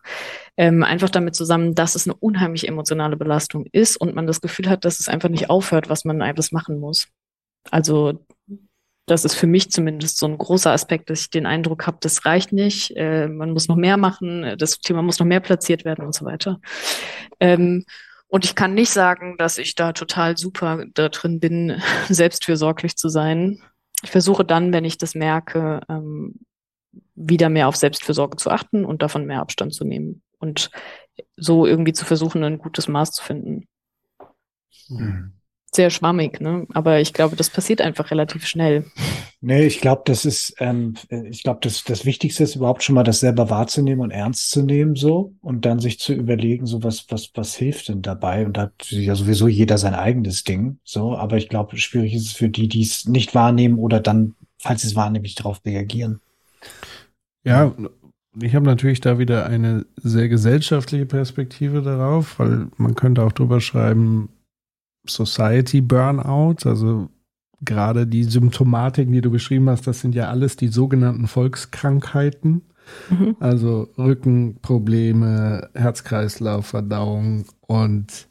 ähm, 0.57 0.83
einfach 0.83 1.11
damit 1.11 1.35
zusammen, 1.35 1.75
dass 1.75 1.95
es 1.95 2.07
eine 2.07 2.15
unheimlich 2.15 2.69
emotionale 2.69 3.17
Belastung 3.17 3.67
ist 3.73 3.97
und 3.97 4.15
man 4.15 4.27
das 4.27 4.41
Gefühl 4.41 4.69
hat, 4.69 4.85
dass 4.85 5.01
es 5.01 5.09
einfach 5.09 5.29
nicht 5.29 5.51
aufhört, 5.51 5.89
was 5.89 6.05
man 6.05 6.23
alles 6.23 6.53
machen 6.53 6.79
muss. 6.79 7.09
Also 7.71 8.25
das 9.07 9.25
ist 9.25 9.35
für 9.35 9.47
mich 9.47 9.71
zumindest 9.71 10.19
so 10.19 10.27
ein 10.27 10.39
großer 10.39 10.71
Aspekt, 10.71 11.11
dass 11.11 11.23
ich 11.23 11.31
den 11.31 11.47
Eindruck 11.47 11.87
habe, 11.87 11.99
das 12.01 12.25
reicht 12.25 12.53
nicht, 12.53 12.93
äh, 12.97 13.29
man 13.29 13.53
muss 13.53 13.69
noch 13.69 13.77
mehr 13.77 13.97
machen, 13.97 14.57
das 14.59 14.79
Thema 14.79 15.03
muss 15.03 15.19
noch 15.19 15.27
mehr 15.27 15.41
platziert 15.41 15.85
werden 15.85 16.05
und 16.05 16.15
so 16.15 16.25
weiter. 16.25 16.61
Ähm, 17.39 17.85
und 18.29 18.45
ich 18.45 18.55
kann 18.55 18.75
nicht 18.75 18.91
sagen, 18.91 19.37
dass 19.37 19.59
ich 19.59 19.75
da 19.75 19.93
total 19.93 20.37
super 20.37 20.85
da 20.95 21.09
drin 21.09 21.39
bin, 21.39 21.81
selbstfürsorglich 22.09 22.97
zu 22.97 23.09
sein. 23.09 23.61
Ich 24.03 24.11
versuche 24.11 24.45
dann, 24.45 24.73
wenn 24.73 24.85
ich 24.85 24.99
das 24.99 25.15
merke, 25.15 25.81
ähm, 25.89 26.41
wieder 27.15 27.49
mehr 27.49 27.69
auf 27.69 27.77
Selbstfürsorge 27.77 28.37
zu 28.37 28.51
achten 28.51 28.85
und 28.85 29.03
davon 29.03 29.27
mehr 29.27 29.41
Abstand 29.41 29.75
zu 29.75 29.85
nehmen 29.85 30.23
und 30.39 30.71
so 31.37 31.67
irgendwie 31.67 31.93
zu 31.93 32.05
versuchen, 32.05 32.43
ein 32.43 32.59
gutes 32.59 32.89
Maß 32.89 33.13
zu 33.13 33.23
finden. 33.23 33.69
Mhm 34.89 35.35
sehr 35.75 35.91
schwammig, 35.91 36.41
ne? 36.41 36.67
Aber 36.73 37.01
ich 37.01 37.13
glaube, 37.13 37.37
das 37.37 37.51
passiert 37.51 37.81
einfach 37.81 38.11
relativ 38.11 38.47
schnell. 38.47 38.85
Nee, 39.41 39.67
ich 39.67 39.81
glaube, 39.81 40.03
das 40.07 40.25
ist, 40.25 40.55
ähm, 40.59 40.95
ich 41.11 41.43
glaube, 41.43 41.61
das, 41.63 41.85
das 41.85 42.07
Wichtigste 42.07 42.45
ist 42.45 42.57
überhaupt 42.57 42.83
schon 42.83 42.95
mal, 42.95 43.03
das 43.03 43.21
selber 43.21 43.51
wahrzunehmen 43.51 44.01
und 44.01 44.11
ernst 44.11 44.51
zu 44.51 44.63
nehmen, 44.63 44.97
so 44.97 45.35
und 45.43 45.67
dann 45.67 45.81
sich 45.81 45.99
zu 45.99 46.13
überlegen, 46.15 46.67
so 46.67 46.83
was, 46.83 47.07
was, 47.11 47.31
was 47.35 47.55
hilft 47.55 47.89
denn 47.89 48.03
dabei? 48.03 48.47
Und 48.47 48.57
da 48.57 48.63
hat 48.63 48.91
ja 48.91 49.15
sowieso 49.15 49.47
jeder 49.47 49.77
sein 49.79 49.95
eigenes 49.95 50.45
Ding, 50.45 50.79
so. 50.85 51.17
Aber 51.17 51.37
ich 51.37 51.49
glaube, 51.49 51.77
schwierig 51.77 52.15
ist 52.15 52.27
es 52.27 52.33
für 52.33 52.49
die, 52.49 52.69
die 52.69 52.83
es 52.83 53.07
nicht 53.07 53.35
wahrnehmen 53.35 53.79
oder 53.79 54.01
dann, 54.01 54.35
falls 54.59 54.83
sie 54.83 54.89
es 54.89 54.97
wahrnehmen, 54.97 55.23
nicht 55.23 55.41
darauf 55.41 55.61
reagieren. 55.65 56.21
Ja, 57.45 57.75
ich 58.41 58.55
habe 58.55 58.65
natürlich 58.65 59.01
da 59.01 59.19
wieder 59.19 59.47
eine 59.47 59.87
sehr 59.97 60.29
gesellschaftliche 60.29 61.07
Perspektive 61.07 61.83
darauf, 61.83 62.39
weil 62.39 62.69
man 62.77 62.95
könnte 62.95 63.23
auch 63.23 63.33
drüber 63.33 63.61
schreiben, 63.61 64.29
Society 65.07 65.81
Burnout, 65.81 66.69
also 66.69 67.09
gerade 67.65 68.07
die 68.07 68.25
Symptomatiken, 68.25 69.13
die 69.13 69.21
du 69.21 69.31
beschrieben 69.31 69.69
hast, 69.69 69.87
das 69.87 70.01
sind 70.01 70.15
ja 70.15 70.29
alles 70.29 70.57
die 70.57 70.69
sogenannten 70.69 71.27
Volkskrankheiten. 71.27 72.63
Mhm. 73.09 73.37
Also 73.41 73.89
Rückenprobleme, 73.97 75.71
Herzkreislauf, 75.75 76.67
Verdauung 76.67 77.47
und 77.63 78.29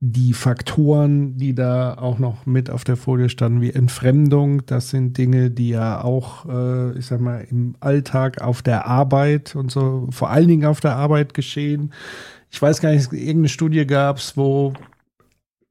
die 0.00 0.32
Faktoren, 0.32 1.36
die 1.36 1.54
da 1.54 1.94
auch 1.94 2.20
noch 2.20 2.46
mit 2.46 2.70
auf 2.70 2.84
der 2.84 2.96
Folie 2.96 3.28
standen, 3.28 3.60
wie 3.60 3.72
Entfremdung, 3.72 4.64
das 4.66 4.90
sind 4.90 5.18
Dinge, 5.18 5.50
die 5.50 5.70
ja 5.70 6.02
auch, 6.04 6.46
äh, 6.46 6.96
ich 6.96 7.06
sag 7.06 7.20
mal, 7.20 7.44
im 7.50 7.74
Alltag 7.80 8.40
auf 8.40 8.62
der 8.62 8.86
Arbeit 8.86 9.56
und 9.56 9.72
so, 9.72 10.06
vor 10.10 10.30
allen 10.30 10.46
Dingen 10.46 10.66
auf 10.66 10.78
der 10.78 10.94
Arbeit 10.94 11.34
geschehen. 11.34 11.92
Ich 12.50 12.62
weiß 12.62 12.80
gar 12.80 12.92
nicht, 12.92 13.12
irgendeine 13.12 13.48
Studie 13.48 13.86
gab 13.86 14.18
es, 14.18 14.36
wo 14.36 14.72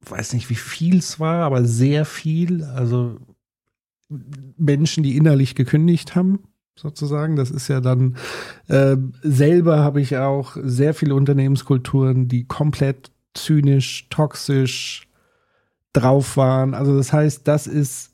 weiß 0.01 0.33
nicht, 0.33 0.49
wie 0.49 0.55
viel 0.55 0.97
es 0.97 1.19
war, 1.19 1.43
aber 1.43 1.65
sehr 1.65 2.05
viel. 2.05 2.63
Also 2.63 3.17
Menschen, 4.57 5.03
die 5.03 5.17
innerlich 5.17 5.55
gekündigt 5.55 6.15
haben, 6.15 6.39
sozusagen. 6.75 7.35
Das 7.35 7.51
ist 7.51 7.67
ja 7.67 7.81
dann 7.81 8.17
äh, 8.67 8.97
selber 9.21 9.79
habe 9.79 10.01
ich 10.01 10.17
auch 10.17 10.55
sehr 10.61 10.93
viele 10.93 11.15
Unternehmenskulturen, 11.15 12.27
die 12.27 12.45
komplett 12.45 13.11
zynisch, 13.33 14.07
toxisch 14.09 15.07
drauf 15.93 16.37
waren. 16.37 16.73
Also 16.73 16.95
das 16.95 17.11
heißt, 17.11 17.47
das 17.47 17.67
ist 17.67 18.13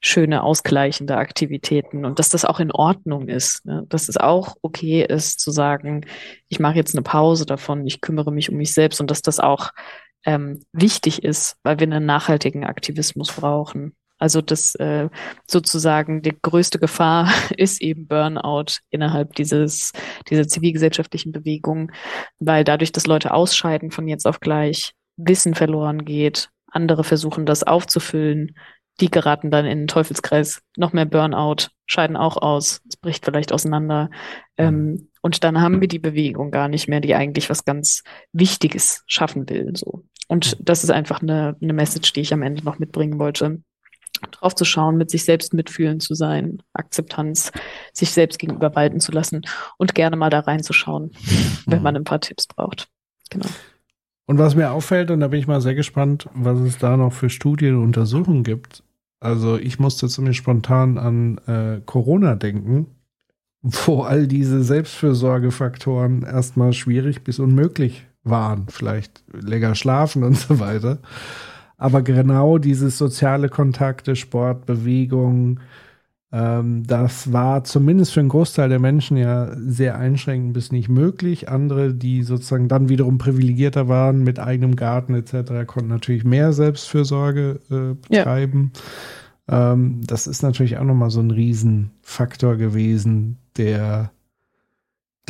schöne 0.00 0.42
ausgleichende 0.44 1.16
Aktivitäten 1.16 2.04
und 2.04 2.18
dass 2.18 2.30
das 2.30 2.44
auch 2.44 2.60
in 2.60 2.72
Ordnung 2.72 3.28
ist, 3.28 3.66
ne? 3.66 3.84
dass 3.88 4.08
es 4.08 4.16
auch 4.16 4.56
okay 4.62 5.04
ist 5.04 5.40
zu 5.40 5.50
sagen, 5.50 6.06
ich 6.48 6.60
mache 6.60 6.76
jetzt 6.76 6.94
eine 6.94 7.02
Pause 7.02 7.44
davon, 7.44 7.86
ich 7.86 8.00
kümmere 8.00 8.32
mich 8.32 8.50
um 8.50 8.56
mich 8.56 8.72
selbst 8.72 9.00
und 9.00 9.10
dass 9.10 9.20
das 9.20 9.40
auch 9.40 9.70
ähm, 10.24 10.60
wichtig 10.72 11.24
ist, 11.24 11.56
weil 11.64 11.78
wir 11.80 11.84
einen 11.84 12.06
nachhaltigen 12.06 12.64
Aktivismus 12.64 13.32
brauchen. 13.32 13.94
Also 14.20 14.42
das 14.42 14.74
äh, 14.76 15.08
sozusagen 15.48 16.22
die 16.22 16.36
größte 16.40 16.78
Gefahr 16.78 17.32
ist 17.56 17.80
eben 17.80 18.06
Burnout 18.06 18.78
innerhalb 18.90 19.34
dieses 19.34 19.92
dieser 20.28 20.46
zivilgesellschaftlichen 20.46 21.32
Bewegung, 21.32 21.90
weil 22.38 22.62
dadurch, 22.62 22.92
dass 22.92 23.06
Leute 23.06 23.34
ausscheiden 23.34 23.90
von 23.90 24.06
jetzt 24.06 24.26
auf 24.26 24.38
gleich, 24.38 24.92
Wissen 25.16 25.54
verloren 25.54 26.04
geht, 26.04 26.50
andere 26.70 27.02
versuchen 27.02 27.46
das 27.46 27.62
aufzufüllen, 27.62 28.54
die 29.00 29.10
geraten 29.10 29.50
dann 29.50 29.66
in 29.66 29.80
den 29.80 29.88
Teufelskreis, 29.88 30.62
noch 30.76 30.92
mehr 30.92 31.06
Burnout, 31.06 31.68
scheiden 31.86 32.16
auch 32.16 32.36
aus, 32.36 32.82
es 32.88 32.96
bricht 32.96 33.24
vielleicht 33.24 33.52
auseinander. 33.52 34.10
Ähm, 34.56 35.08
und 35.22 35.42
dann 35.42 35.60
haben 35.60 35.80
wir 35.80 35.88
die 35.88 35.98
Bewegung 35.98 36.50
gar 36.50 36.68
nicht 36.68 36.88
mehr, 36.88 37.00
die 37.00 37.14
eigentlich 37.14 37.50
was 37.50 37.64
ganz 37.64 38.02
Wichtiges 38.32 39.02
schaffen 39.06 39.48
will. 39.48 39.72
So. 39.74 40.04
Und 40.28 40.56
das 40.60 40.84
ist 40.84 40.90
einfach 40.90 41.22
eine, 41.22 41.56
eine 41.60 41.72
Message, 41.72 42.12
die 42.12 42.20
ich 42.20 42.32
am 42.32 42.42
Ende 42.42 42.64
noch 42.64 42.78
mitbringen 42.78 43.18
wollte. 43.18 43.62
Drauf 44.30 44.54
zu 44.54 44.64
schauen, 44.64 44.96
mit 44.96 45.10
sich 45.10 45.24
selbst 45.24 45.54
mitfühlen 45.54 46.00
zu 46.00 46.14
sein, 46.14 46.62
Akzeptanz, 46.72 47.52
sich 47.92 48.10
selbst 48.10 48.38
gegenüber 48.38 48.74
walten 48.74 49.00
zu 49.00 49.12
lassen 49.12 49.42
und 49.78 49.94
gerne 49.94 50.16
mal 50.16 50.30
da 50.30 50.40
reinzuschauen, 50.40 51.12
wenn 51.66 51.78
mhm. 51.78 51.84
man 51.84 51.96
ein 51.96 52.04
paar 52.04 52.20
Tipps 52.20 52.46
braucht. 52.46 52.88
Genau. 53.30 53.48
Und 54.26 54.38
was 54.38 54.54
mir 54.54 54.70
auffällt, 54.70 55.10
und 55.10 55.20
da 55.20 55.28
bin 55.28 55.40
ich 55.40 55.46
mal 55.46 55.60
sehr 55.60 55.74
gespannt, 55.74 56.28
was 56.34 56.58
es 56.60 56.78
da 56.78 56.96
noch 56.96 57.12
für 57.12 57.30
Studien 57.30 57.76
und 57.76 57.84
Untersuchungen 57.84 58.44
gibt. 58.44 58.82
Also 59.18 59.58
ich 59.58 59.78
musste 59.78 60.08
ziemlich 60.08 60.36
spontan 60.36 60.98
an 60.98 61.38
äh, 61.46 61.80
Corona 61.84 62.36
denken. 62.36 62.86
wo 63.62 64.02
all 64.02 64.26
diese 64.26 64.62
Selbstfürsorgefaktoren 64.62 66.22
erstmal 66.22 66.72
schwierig 66.72 67.24
bis 67.24 67.38
unmöglich 67.38 68.06
waren. 68.22 68.66
Vielleicht 68.68 69.22
länger 69.32 69.74
schlafen 69.74 70.24
und 70.24 70.36
so 70.36 70.60
weiter. 70.60 70.98
Aber 71.80 72.02
genau 72.02 72.58
dieses 72.58 72.98
soziale 72.98 73.48
Kontakte, 73.48 74.14
Sport, 74.14 74.66
Bewegung, 74.66 75.60
ähm, 76.30 76.86
das 76.86 77.32
war 77.32 77.64
zumindest 77.64 78.12
für 78.12 78.20
einen 78.20 78.28
Großteil 78.28 78.68
der 78.68 78.78
Menschen 78.78 79.16
ja 79.16 79.50
sehr 79.56 79.98
einschränkend 79.98 80.52
bis 80.52 80.72
nicht 80.72 80.90
möglich. 80.90 81.48
Andere, 81.48 81.94
die 81.94 82.22
sozusagen 82.22 82.68
dann 82.68 82.90
wiederum 82.90 83.16
privilegierter 83.16 83.88
waren 83.88 84.22
mit 84.22 84.38
eigenem 84.38 84.76
Garten 84.76 85.14
etc., 85.14 85.66
konnten 85.66 85.88
natürlich 85.88 86.22
mehr 86.22 86.52
Selbstfürsorge 86.52 87.60
äh, 87.70 87.94
betreiben. 88.08 88.72
Ja. 89.48 89.72
Ähm, 89.72 90.02
das 90.06 90.26
ist 90.26 90.42
natürlich 90.42 90.76
auch 90.76 90.84
nochmal 90.84 91.10
so 91.10 91.20
ein 91.20 91.30
Riesenfaktor 91.30 92.56
gewesen, 92.56 93.38
der 93.56 94.12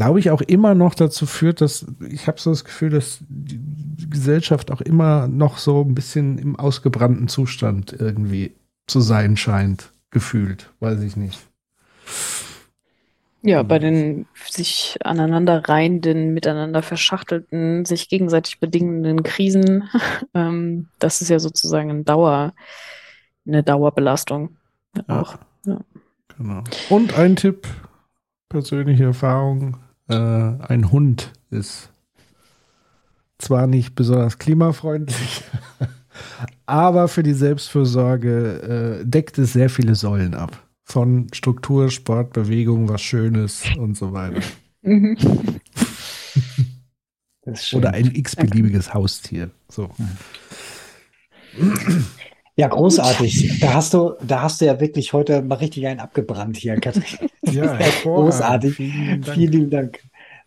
glaube 0.01 0.19
ich, 0.19 0.31
auch 0.31 0.41
immer 0.41 0.75
noch 0.75 0.95
dazu 0.95 1.27
führt, 1.27 1.61
dass 1.61 1.85
ich 2.09 2.27
habe 2.27 2.41
so 2.41 2.49
das 2.49 2.65
Gefühl, 2.65 2.89
dass 2.89 3.19
die 3.29 3.61
Gesellschaft 4.09 4.71
auch 4.71 4.81
immer 4.81 5.29
noch 5.29 5.59
so 5.59 5.83
ein 5.83 5.95
bisschen 5.95 6.39
im 6.39 6.57
ausgebrannten 6.57 7.29
Zustand 7.29 7.93
irgendwie 7.99 8.55
zu 8.87 9.03
sein 9.03 9.37
scheint, 9.37 9.93
gefühlt, 10.11 10.71
weiß 10.81 11.03
ich 11.03 11.19
nicht. 11.19 11.39
Ja, 13.43 13.63
bei 13.63 13.79
den 13.79 14.25
sich 14.49 14.97
aneinander 15.05 15.69
reihenden, 15.69 16.33
miteinander 16.33 16.81
verschachtelten, 16.81 17.85
sich 17.85 18.09
gegenseitig 18.09 18.59
bedingenden 18.59 19.23
Krisen, 19.23 19.91
ähm, 20.35 20.89
das 20.99 21.21
ist 21.21 21.29
ja 21.29 21.41
sozusagen 21.41 21.91
ein 21.91 22.05
Dauer, 22.07 22.55
eine 23.47 23.63
Dauerbelastung. 23.63 24.57
Auch. 25.09 25.37
Ja. 25.67 25.79
Genau. 26.39 26.65
Und 26.89 27.19
ein 27.19 27.37
Tipp, 27.37 27.69
persönliche 28.49 29.05
Erfahrung, 29.05 29.77
äh, 30.11 30.65
ein 30.69 30.91
Hund 30.91 31.33
ist 31.51 31.91
zwar 33.39 33.67
nicht 33.67 33.95
besonders 33.95 34.39
klimafreundlich, 34.39 35.43
aber 36.67 37.09
für 37.09 37.23
die 37.23 37.33
Selbstfürsorge 37.33 39.01
äh, 39.01 39.07
deckt 39.07 39.39
es 39.39 39.53
sehr 39.53 39.71
viele 39.71 39.95
Säulen 39.95 40.35
ab. 40.35 40.63
Von 40.85 41.29
Struktur, 41.33 41.91
Sport, 41.91 42.33
Bewegung, 42.33 42.89
was 42.89 43.01
Schönes 43.01 43.63
und 43.79 43.97
so 43.97 44.13
weiter. 44.13 44.43
Mhm. 44.83 45.17
Oder 47.73 47.95
ein 47.95 48.15
x-beliebiges 48.15 48.93
Haustier. 48.93 49.51
So. 49.69 49.91
Ja, 51.57 51.67
großartig. 52.69 53.61
Da 53.61 53.75
hast 53.75 53.95
du, 53.95 54.15
da 54.27 54.43
hast 54.43 54.61
du 54.61 54.67
ja 54.67 54.81
wirklich 54.81 55.13
heute 55.13 55.43
mal 55.43 55.57
richtig 55.57 55.87
einen 55.87 56.01
abgebrannt 56.01 56.57
hier, 56.57 56.77
Katrin. 56.77 57.05
Ja, 57.51 57.79
großartig. 58.03 58.77
Vielen, 58.77 59.23
Dank. 59.23 59.35
Vielen 59.35 59.53
lieben 59.53 59.71
Dank. 59.71 60.01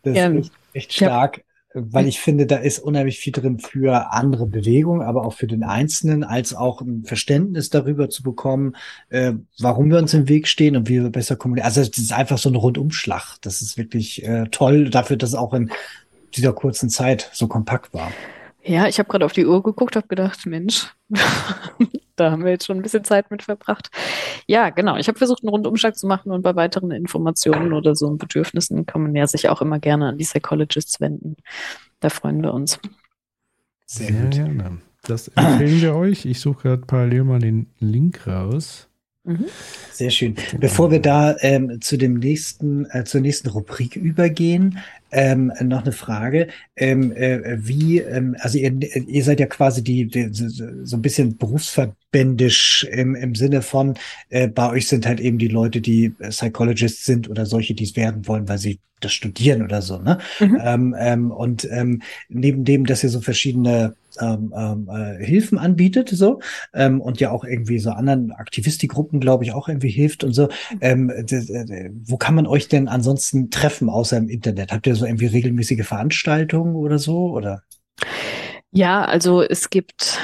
Das 0.03 0.15
ja, 0.15 0.27
ist 0.27 0.37
echt, 0.37 0.51
echt 0.73 0.93
stark, 0.93 1.43
ja. 1.73 1.81
weil 1.85 2.07
ich 2.07 2.19
finde, 2.19 2.45
da 2.45 2.57
ist 2.57 2.79
unheimlich 2.79 3.19
viel 3.19 3.33
drin 3.33 3.59
für 3.59 4.11
andere 4.13 4.45
Bewegungen, 4.45 5.01
aber 5.01 5.25
auch 5.25 5.33
für 5.33 5.47
den 5.47 5.63
Einzelnen, 5.63 6.23
als 6.23 6.53
auch 6.53 6.81
ein 6.81 7.03
Verständnis 7.03 7.69
darüber 7.69 8.09
zu 8.09 8.23
bekommen, 8.23 8.75
äh, 9.09 9.33
warum 9.59 9.89
wir 9.89 9.97
uns 9.97 10.13
im 10.13 10.29
Weg 10.29 10.47
stehen 10.47 10.77
und 10.77 10.87
wie 10.87 11.01
wir 11.01 11.09
besser 11.09 11.35
kommunizieren. 11.35 11.67
Also 11.67 11.81
das 11.81 11.97
ist 11.97 12.13
einfach 12.13 12.37
so 12.37 12.49
ein 12.49 12.55
Rundumschlag. 12.55 13.37
Das 13.41 13.61
ist 13.61 13.77
wirklich 13.77 14.23
äh, 14.23 14.45
toll 14.51 14.89
dafür, 14.89 15.17
dass 15.17 15.31
es 15.31 15.35
auch 15.35 15.53
in 15.53 15.71
dieser 16.35 16.53
kurzen 16.53 16.89
Zeit 16.89 17.29
so 17.33 17.47
kompakt 17.47 17.93
war. 17.93 18.11
Ja, 18.65 18.87
ich 18.87 18.97
habe 18.97 19.09
gerade 19.09 19.25
auf 19.25 19.33
die 19.33 19.45
Uhr 19.45 19.61
geguckt, 19.61 19.95
habe 19.95 20.07
gedacht, 20.07 20.45
Mensch, 20.45 20.87
da 22.15 22.31
haben 22.31 22.45
wir 22.45 22.51
jetzt 22.51 22.65
schon 22.65 22.77
ein 22.77 22.81
bisschen 22.81 23.03
Zeit 23.03 23.29
mit 23.29 23.43
verbracht. 23.43 23.89
Ja, 24.47 24.69
genau. 24.69 24.95
Ich 24.95 25.07
habe 25.07 25.17
versucht, 25.17 25.43
einen 25.43 25.49
Rundumschlag 25.49 25.97
zu 25.97 26.07
machen 26.07 26.31
und 26.31 26.43
bei 26.43 26.55
weiteren 26.55 26.91
Informationen 26.91 27.73
oder 27.73 27.95
so 27.95 28.09
Bedürfnissen 28.11 28.85
kann 28.85 29.03
man 29.03 29.15
ja 29.15 29.27
sich 29.27 29.49
auch 29.49 29.61
immer 29.61 29.79
gerne 29.79 30.07
an 30.07 30.17
die 30.17 30.23
Psychologists 30.23 31.01
wenden. 31.01 31.35
Da 31.99 32.09
freuen 32.09 32.41
wir 32.41 32.53
uns. 32.53 32.79
Sehr, 33.85 34.07
Sehr 34.07 34.29
gerne. 34.29 34.79
Das 35.03 35.27
empfehlen 35.27 35.81
wir 35.81 35.95
euch. 35.95 36.25
Ich 36.25 36.39
suche 36.39 36.63
gerade 36.63 36.85
parallel 36.85 37.25
mal 37.25 37.39
den 37.39 37.67
Link 37.79 38.25
raus. 38.25 38.87
Mhm. 39.25 39.45
Sehr 39.93 40.09
schön. 40.09 40.35
Bevor 40.59 40.91
wir 40.91 40.99
da 40.99 41.37
ähm, 41.39 41.79
zu 41.79 41.95
dem 41.95 42.15
nächsten, 42.15 42.85
äh, 42.89 43.05
zur 43.05 43.21
nächsten 43.21 43.47
Rubrik 43.49 43.95
übergehen, 43.95 44.79
ähm, 45.11 45.53
noch 45.61 45.83
eine 45.83 45.93
Frage. 45.93 46.47
Ähm, 46.75 47.13
äh, 47.13 47.57
wie, 47.65 47.99
ähm, 47.99 48.35
also 48.39 48.57
ihr, 48.57 48.73
ihr 48.81 49.23
seid 49.23 49.39
ja 49.39 49.45
quasi 49.45 49.81
die, 49.81 50.07
die 50.07 50.27
so 50.31 50.97
ein 50.97 51.01
bisschen 51.01 51.37
berufsverbändisch 51.37 52.85
im, 52.91 53.15
im 53.15 53.33
Sinne 53.35 53.61
von, 53.61 53.93
äh, 54.29 54.49
bei 54.49 54.69
euch 54.69 54.87
sind 54.87 55.05
halt 55.05 55.21
eben 55.21 55.37
die 55.37 55.47
Leute, 55.47 55.79
die 55.79 56.09
Psychologists 56.09 57.05
sind 57.05 57.29
oder 57.29 57.45
solche, 57.45 57.75
die 57.75 57.85
es 57.85 57.95
werden 57.95 58.27
wollen, 58.27 58.49
weil 58.49 58.57
sie 58.57 58.79
das 58.99 59.13
studieren 59.13 59.61
oder 59.61 59.81
so. 59.81 59.99
Ne? 59.99 60.17
Mhm. 60.41 60.61
Ähm, 60.61 60.95
ähm, 60.99 61.31
und 61.31 61.65
ähm, 61.71 62.01
neben 62.27 62.65
dem, 62.65 62.85
dass 62.85 63.03
ihr 63.03 63.09
so 63.09 63.21
verschiedene 63.21 63.95
ähm, 64.19 64.53
ähm, 64.55 64.89
äh, 64.89 65.23
Hilfen 65.23 65.57
anbietet, 65.57 66.09
so 66.09 66.39
ähm, 66.73 67.01
und 67.01 67.19
ja 67.19 67.31
auch 67.31 67.43
irgendwie 67.43 67.79
so 67.79 67.91
anderen 67.91 68.31
Aktivistikgruppen, 68.31 69.19
glaube 69.19 69.43
ich, 69.43 69.53
auch 69.53 69.67
irgendwie 69.67 69.89
hilft 69.89 70.23
und 70.23 70.33
so. 70.33 70.49
Ähm, 70.81 71.11
wo 72.05 72.17
kann 72.17 72.35
man 72.35 72.47
euch 72.47 72.67
denn 72.67 72.87
ansonsten 72.87 73.49
treffen 73.49 73.89
außer 73.89 74.17
im 74.17 74.29
Internet? 74.29 74.71
Habt 74.71 74.87
ihr 74.87 74.95
so 74.95 75.05
irgendwie 75.05 75.27
regelmäßige 75.27 75.85
Veranstaltungen 75.85 76.75
oder 76.75 76.99
so? 76.99 77.31
Oder? 77.31 77.63
Ja, 78.71 79.05
also 79.05 79.41
es 79.41 79.69
gibt 79.69 80.19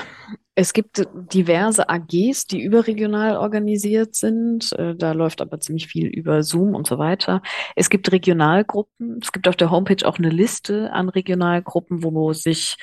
es 0.59 0.73
gibt 0.73 1.07
diverse 1.33 1.87
AGs, 1.87 2.45
die 2.45 2.61
überregional 2.61 3.37
organisiert 3.37 4.15
sind. 4.15 4.73
Äh, 4.73 4.93
da 4.93 5.13
läuft 5.13 5.39
aber 5.39 5.61
ziemlich 5.61 5.87
viel 5.87 6.07
über 6.07 6.43
Zoom 6.43 6.75
und 6.75 6.85
so 6.85 6.97
weiter. 6.97 7.41
Es 7.77 7.89
gibt 7.89 8.11
Regionalgruppen. 8.11 9.19
Es 9.21 9.31
gibt 9.31 9.47
auf 9.47 9.55
der 9.55 9.71
Homepage 9.71 10.05
auch 10.05 10.17
eine 10.17 10.29
Liste 10.29 10.91
an 10.91 11.07
Regionalgruppen, 11.07 12.03
wo 12.03 12.33
sich, 12.33 12.75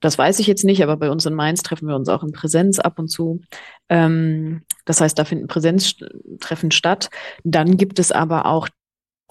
das 0.00 0.18
weiß 0.18 0.38
ich 0.38 0.46
jetzt 0.46 0.64
nicht, 0.64 0.82
aber 0.82 0.96
bei 0.96 1.10
uns 1.10 1.26
in 1.26 1.34
Mainz 1.34 1.62
treffen 1.62 1.88
wir 1.88 1.96
uns 1.96 2.08
auch 2.08 2.22
in 2.22 2.32
Präsenz 2.32 2.78
ab 2.78 2.98
und 2.98 3.08
zu. 3.08 3.40
Ähm, 3.88 4.62
das 4.84 5.00
heißt, 5.00 5.18
da 5.18 5.24
finden 5.24 5.46
Präsenztreffen 5.46 6.70
statt. 6.70 7.10
Dann 7.42 7.76
gibt 7.76 7.98
es 7.98 8.12
aber 8.12 8.46
auch 8.46 8.68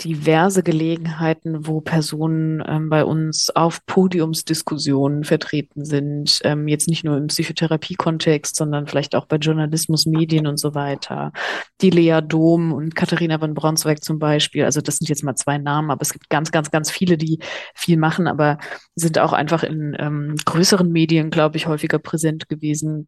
diverse 0.01 0.63
Gelegenheiten, 0.63 1.67
wo 1.67 1.79
Personen 1.79 2.63
ähm, 2.67 2.89
bei 2.89 3.05
uns 3.05 3.49
auf 3.51 3.85
Podiumsdiskussionen 3.85 5.23
vertreten 5.23 5.85
sind. 5.85 6.39
Ähm, 6.43 6.67
jetzt 6.67 6.87
nicht 6.87 7.03
nur 7.03 7.15
im 7.15 7.27
Psychotherapie-Kontext, 7.27 8.55
sondern 8.55 8.87
vielleicht 8.87 9.15
auch 9.15 9.27
bei 9.27 9.37
Journalismus, 9.37 10.05
Medien 10.05 10.47
und 10.47 10.57
so 10.57 10.73
weiter. 10.73 11.31
Die 11.81 11.91
Lea 11.91 12.21
Dom 12.21 12.73
und 12.73 12.95
Katharina 12.95 13.37
von 13.37 13.53
Braunzweig 13.53 14.03
zum 14.03 14.17
Beispiel. 14.17 14.65
Also 14.65 14.81
das 14.81 14.97
sind 14.97 15.09
jetzt 15.09 15.23
mal 15.23 15.35
zwei 15.35 15.59
Namen, 15.59 15.91
aber 15.91 16.01
es 16.01 16.11
gibt 16.11 16.29
ganz, 16.29 16.51
ganz, 16.51 16.71
ganz 16.71 16.89
viele, 16.89 17.17
die 17.17 17.39
viel 17.75 17.97
machen, 17.97 18.27
aber 18.27 18.57
sind 18.95 19.19
auch 19.19 19.33
einfach 19.33 19.63
in 19.63 19.95
ähm, 19.99 20.35
größeren 20.43 20.91
Medien, 20.91 21.29
glaube 21.29 21.57
ich, 21.57 21.67
häufiger 21.67 21.99
präsent 21.99 22.49
gewesen. 22.49 23.07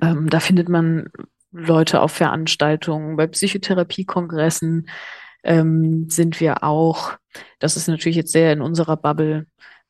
Ähm, 0.00 0.30
da 0.30 0.38
findet 0.38 0.68
man 0.68 1.08
Leute 1.50 2.02
auf 2.02 2.12
Veranstaltungen, 2.12 3.16
bei 3.16 3.26
Psychotherapie-Kongressen, 3.26 4.88
ähm, 5.42 6.08
sind 6.10 6.40
wir 6.40 6.64
auch. 6.64 7.12
Das 7.58 7.76
ist 7.76 7.88
natürlich 7.88 8.16
jetzt 8.16 8.32
sehr 8.32 8.52
in 8.52 8.60
unserer 8.60 8.96
Bubble. 8.96 9.46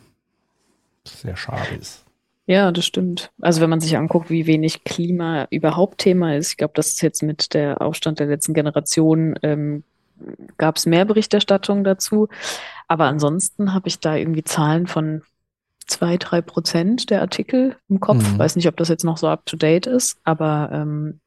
Sehr 1.06 1.36
schade 1.36 1.74
ist. 1.76 2.07
Ja, 2.48 2.72
das 2.72 2.86
stimmt. 2.86 3.30
Also 3.42 3.60
wenn 3.60 3.70
man 3.70 3.82
sich 3.82 3.98
anguckt, 3.98 4.30
wie 4.30 4.48
wenig 4.48 4.86
Klima 4.86 5.48
überhaupt 5.50 5.98
Thema 5.98 6.36
ist, 6.38 6.52
ich 6.52 6.58
glaube, 6.58 6.74
das 6.76 6.88
ist 6.88 7.02
jetzt 7.02 7.22
mit 7.22 7.54
der 7.54 7.82
Aufstand 7.82 8.20
der 8.20 8.28
letzten 8.28 8.54
Generation, 8.54 9.38
ähm, 9.44 9.84
gab 10.58 10.78
es 10.78 10.86
mehr 10.86 11.04
Berichterstattung 11.04 11.84
dazu. 11.84 12.30
Aber 12.88 13.06
ansonsten 13.06 13.74
habe 13.74 13.90
ich 13.90 14.00
da 14.00 14.16
irgendwie 14.16 14.46
Zahlen 14.46 14.88
von 14.88 15.24
zwei, 15.88 16.16
drei 16.16 16.42
Prozent 16.42 17.10
der 17.10 17.20
Artikel 17.20 17.76
im 17.90 18.00
Kopf. 18.00 18.26
Mhm. 18.32 18.40
Weiß 18.40 18.56
nicht, 18.56 18.70
ob 18.70 18.78
das 18.78 18.88
jetzt 18.88 19.04
noch 19.04 19.18
so 19.18 19.28
up 19.28 19.46
to 19.46 19.58
date 19.58 19.86
ist, 19.86 20.18
aber 20.24 20.70
ähm, 20.72 21.20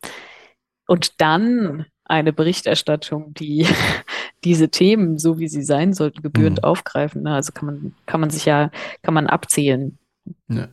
und 0.87 1.21
dann 1.21 1.85
eine 2.05 2.33
Berichterstattung, 2.33 3.35
die 3.35 3.67
diese 4.45 4.71
Themen, 4.71 5.19
so 5.19 5.39
wie 5.39 5.49
sie 5.49 5.63
sein 5.63 5.93
sollten, 5.93 6.23
gebührend 6.23 6.63
mhm. 6.63 6.65
aufgreifen. 6.65 7.27
Also 7.27 7.53
kann 7.53 7.67
man, 7.67 7.95
kann 8.07 8.21
man 8.21 8.31
sich 8.31 8.47
ja, 8.47 8.71
kann 9.03 9.13
man 9.13 9.27
abzählen. 9.27 9.99
Ja 10.49 10.69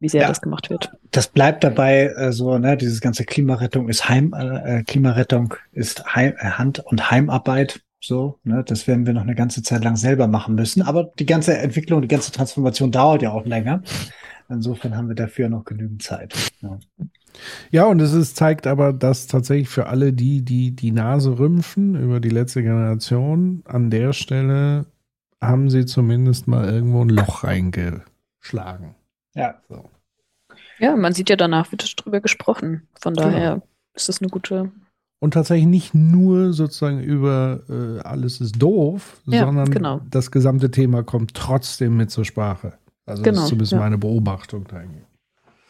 wie 0.00 0.08
sehr 0.08 0.22
ja, 0.22 0.28
das 0.28 0.40
gemacht 0.40 0.70
wird. 0.70 0.92
Das 1.10 1.28
bleibt 1.28 1.64
dabei 1.64 2.06
äh, 2.16 2.32
so, 2.32 2.56
ne, 2.58 2.76
dieses 2.76 3.00
ganze 3.00 3.24
Klimarettung 3.24 3.88
ist 3.88 4.08
Heim, 4.08 4.32
äh, 4.32 4.82
Klimarettung 4.84 5.54
ist 5.72 6.14
Heim, 6.14 6.34
äh, 6.38 6.50
Hand- 6.50 6.80
und 6.80 7.10
Heimarbeit. 7.10 7.80
So, 8.00 8.38
ne, 8.44 8.62
das 8.64 8.86
werden 8.86 9.06
wir 9.06 9.12
noch 9.12 9.22
eine 9.22 9.34
ganze 9.34 9.62
Zeit 9.62 9.82
lang 9.82 9.96
selber 9.96 10.28
machen 10.28 10.54
müssen. 10.54 10.82
Aber 10.82 11.10
die 11.18 11.26
ganze 11.26 11.58
Entwicklung, 11.58 12.00
die 12.02 12.08
ganze 12.08 12.30
Transformation 12.30 12.92
dauert 12.92 13.22
ja 13.22 13.32
auch 13.32 13.44
länger. 13.44 13.82
Insofern 14.48 14.96
haben 14.96 15.08
wir 15.08 15.16
dafür 15.16 15.48
noch 15.48 15.64
genügend 15.64 16.02
Zeit. 16.02 16.34
Ja. 16.62 16.78
Ja, 17.70 17.84
und 17.84 18.00
es 18.00 18.14
ist, 18.14 18.36
zeigt 18.36 18.66
aber, 18.66 18.92
dass 18.92 19.26
tatsächlich 19.26 19.68
für 19.68 19.86
alle 19.86 20.12
die, 20.12 20.42
die 20.44 20.74
die 20.74 20.90
Nase 20.90 21.38
rümpfen 21.38 21.94
über 21.94 22.20
die 22.20 22.30
letzte 22.30 22.62
Generation, 22.62 23.62
an 23.64 23.90
der 23.90 24.12
Stelle 24.12 24.86
haben 25.40 25.70
sie 25.70 25.86
zumindest 25.86 26.48
mal 26.48 26.68
irgendwo 26.68 27.04
ein 27.04 27.10
Loch 27.10 27.44
reingeschlagen. 27.44 28.94
Ja. 29.38 29.60
So. 29.68 29.84
Ja, 30.78 30.96
man 30.96 31.12
sieht 31.12 31.30
ja 31.30 31.36
danach 31.36 31.72
wird 31.72 31.94
drüber 32.04 32.20
gesprochen. 32.20 32.88
Von 33.00 33.14
genau. 33.14 33.28
daher 33.28 33.62
ist 33.94 34.08
das 34.08 34.20
eine 34.20 34.28
gute 34.28 34.70
und 35.20 35.34
tatsächlich 35.34 35.66
nicht 35.66 35.94
nur 35.94 36.52
sozusagen 36.52 37.00
über 37.00 37.60
äh, 37.68 38.00
alles 38.00 38.40
ist 38.40 38.62
doof, 38.62 39.20
ja, 39.26 39.44
sondern 39.44 39.70
genau. 39.70 40.00
das 40.08 40.30
gesamte 40.30 40.70
Thema 40.70 41.02
kommt 41.02 41.34
trotzdem 41.34 41.96
mit 41.96 42.10
zur 42.10 42.24
Sprache. 42.24 42.74
Also 43.04 43.22
genau, 43.22 43.36
das 43.36 43.44
ist 43.44 43.48
zumindest 43.48 43.72
ja. 43.72 43.78
meine 43.78 43.98
Beobachtung 43.98 44.66
eigentlich. 44.68 45.04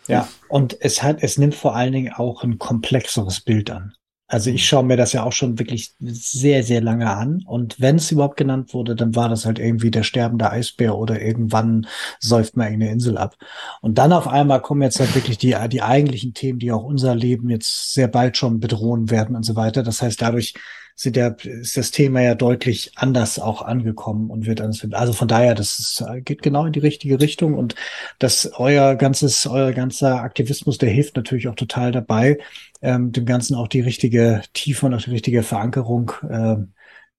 Ja, 0.06 0.28
und 0.48 0.76
es 0.80 1.02
hat, 1.02 1.22
es 1.22 1.38
nimmt 1.38 1.54
vor 1.54 1.76
allen 1.76 1.92
Dingen 1.92 2.12
auch 2.14 2.42
ein 2.42 2.58
komplexeres 2.58 3.40
Bild 3.40 3.70
an. 3.70 3.94
Also 4.28 4.50
ich 4.50 4.68
schaue 4.68 4.84
mir 4.84 4.98
das 4.98 5.14
ja 5.14 5.24
auch 5.24 5.32
schon 5.32 5.58
wirklich 5.58 5.94
sehr, 6.00 6.62
sehr 6.62 6.82
lange 6.82 7.10
an. 7.10 7.42
Und 7.46 7.80
wenn 7.80 7.96
es 7.96 8.12
überhaupt 8.12 8.36
genannt 8.36 8.74
wurde, 8.74 8.94
dann 8.94 9.16
war 9.16 9.30
das 9.30 9.46
halt 9.46 9.58
irgendwie 9.58 9.90
der 9.90 10.02
sterbende 10.02 10.50
Eisbär 10.50 10.96
oder 10.96 11.20
irgendwann 11.20 11.86
säuft 12.20 12.54
man 12.54 12.66
eine 12.66 12.90
Insel 12.90 13.16
ab. 13.16 13.36
Und 13.80 13.96
dann 13.96 14.12
auf 14.12 14.28
einmal 14.28 14.60
kommen 14.60 14.82
jetzt 14.82 15.00
halt 15.00 15.14
wirklich 15.14 15.38
die, 15.38 15.56
die 15.70 15.82
eigentlichen 15.82 16.34
Themen, 16.34 16.58
die 16.58 16.72
auch 16.72 16.84
unser 16.84 17.14
Leben 17.14 17.48
jetzt 17.48 17.94
sehr 17.94 18.08
bald 18.08 18.36
schon 18.36 18.60
bedrohen 18.60 19.10
werden 19.10 19.34
und 19.34 19.44
so 19.44 19.56
weiter. 19.56 19.82
Das 19.82 20.02
heißt, 20.02 20.20
dadurch 20.20 20.52
sind 21.00 21.14
der, 21.14 21.36
ist 21.44 21.76
das 21.76 21.92
Thema 21.92 22.22
ja 22.22 22.34
deutlich 22.34 22.90
anders 22.96 23.38
auch 23.38 23.62
angekommen 23.62 24.30
und 24.30 24.46
wird 24.46 24.60
anders. 24.60 24.84
Also 24.90 25.12
von 25.12 25.28
daher, 25.28 25.54
das 25.54 25.78
ist, 25.78 26.04
geht 26.24 26.42
genau 26.42 26.66
in 26.66 26.72
die 26.72 26.80
richtige 26.80 27.20
Richtung 27.20 27.54
und 27.54 27.76
das 28.18 28.50
euer 28.54 28.96
ganzes, 28.96 29.46
euer 29.46 29.70
ganzer 29.70 30.22
Aktivismus, 30.22 30.76
der 30.76 30.90
hilft 30.90 31.14
natürlich 31.14 31.46
auch 31.46 31.54
total 31.54 31.92
dabei, 31.92 32.38
ähm, 32.82 33.12
dem 33.12 33.26
Ganzen 33.26 33.54
auch 33.54 33.68
die 33.68 33.80
richtige 33.80 34.42
Tiefe 34.54 34.86
und 34.86 34.94
auch 34.94 35.00
die 35.00 35.12
richtige 35.12 35.44
Verankerung 35.44 36.10
äh, 36.28 36.56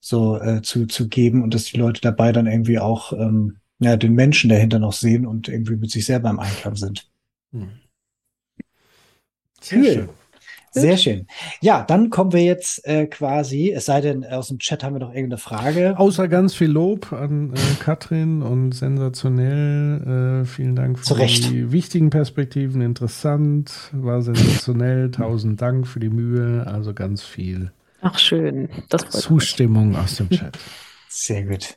so 0.01 0.41
äh, 0.41 0.61
zu, 0.61 0.85
zu 0.85 1.08
geben 1.08 1.41
und 1.41 1.53
dass 1.53 1.64
die 1.64 1.77
Leute 1.77 2.01
dabei 2.01 2.33
dann 2.33 2.48
irgendwie 2.48 2.80
auch 2.80 3.14
ähm, 3.14 3.59
ja, 3.80 3.95
den 3.95 4.14
Menschen 4.14 4.49
dahinter 4.49 4.80
noch 4.80 4.91
sehen 4.91 5.25
und 5.25 5.48
irgendwie 5.48 5.77
mit 5.77 5.90
sich 5.90 6.06
selber 6.06 6.30
im 6.30 6.40
Einklang 6.40 6.75
sind. 6.75 7.09
Hm. 7.53 7.69
Sehr 9.61 9.80
cool. 9.80 9.93
Schön. 9.93 10.09
Sehr 10.72 10.98
schön. 10.98 11.27
Ja, 11.61 11.83
dann 11.83 12.09
kommen 12.09 12.33
wir 12.33 12.43
jetzt 12.43 12.85
äh, 12.85 13.07
quasi, 13.07 13.72
es 13.72 13.85
sei 13.85 14.01
denn, 14.01 14.25
aus 14.25 14.49
dem 14.49 14.59
Chat 14.59 14.83
haben 14.83 14.93
wir 14.93 14.99
noch 14.99 15.14
irgendeine 15.14 15.38
Frage. 15.38 15.98
Außer 15.98 16.27
ganz 16.27 16.53
viel 16.53 16.69
Lob 16.69 17.11
an 17.11 17.53
äh, 17.53 17.57
Katrin 17.83 18.41
und 18.41 18.73
sensationell. 18.73 20.41
Äh, 20.43 20.45
vielen 20.45 20.75
Dank 20.75 20.99
für 20.99 21.06
Zurecht. 21.06 21.49
die 21.49 21.72
wichtigen 21.72 22.09
Perspektiven. 22.09 22.81
Interessant, 22.81 23.72
war 23.91 24.22
sensationell. 24.22 25.11
Tausend 25.19 25.61
Dank 25.61 25.88
für 25.88 25.99
die 25.99 26.09
Mühe. 26.09 26.65
Also 26.67 26.93
ganz 26.93 27.23
viel. 27.23 27.72
Ach 28.01 28.17
schön. 28.17 28.69
Das 28.89 29.09
Zustimmung 29.09 29.89
mich. 29.89 29.98
aus 29.98 30.15
dem 30.17 30.30
Chat. 30.30 30.57
Sehr 31.12 31.44
gut. 31.44 31.76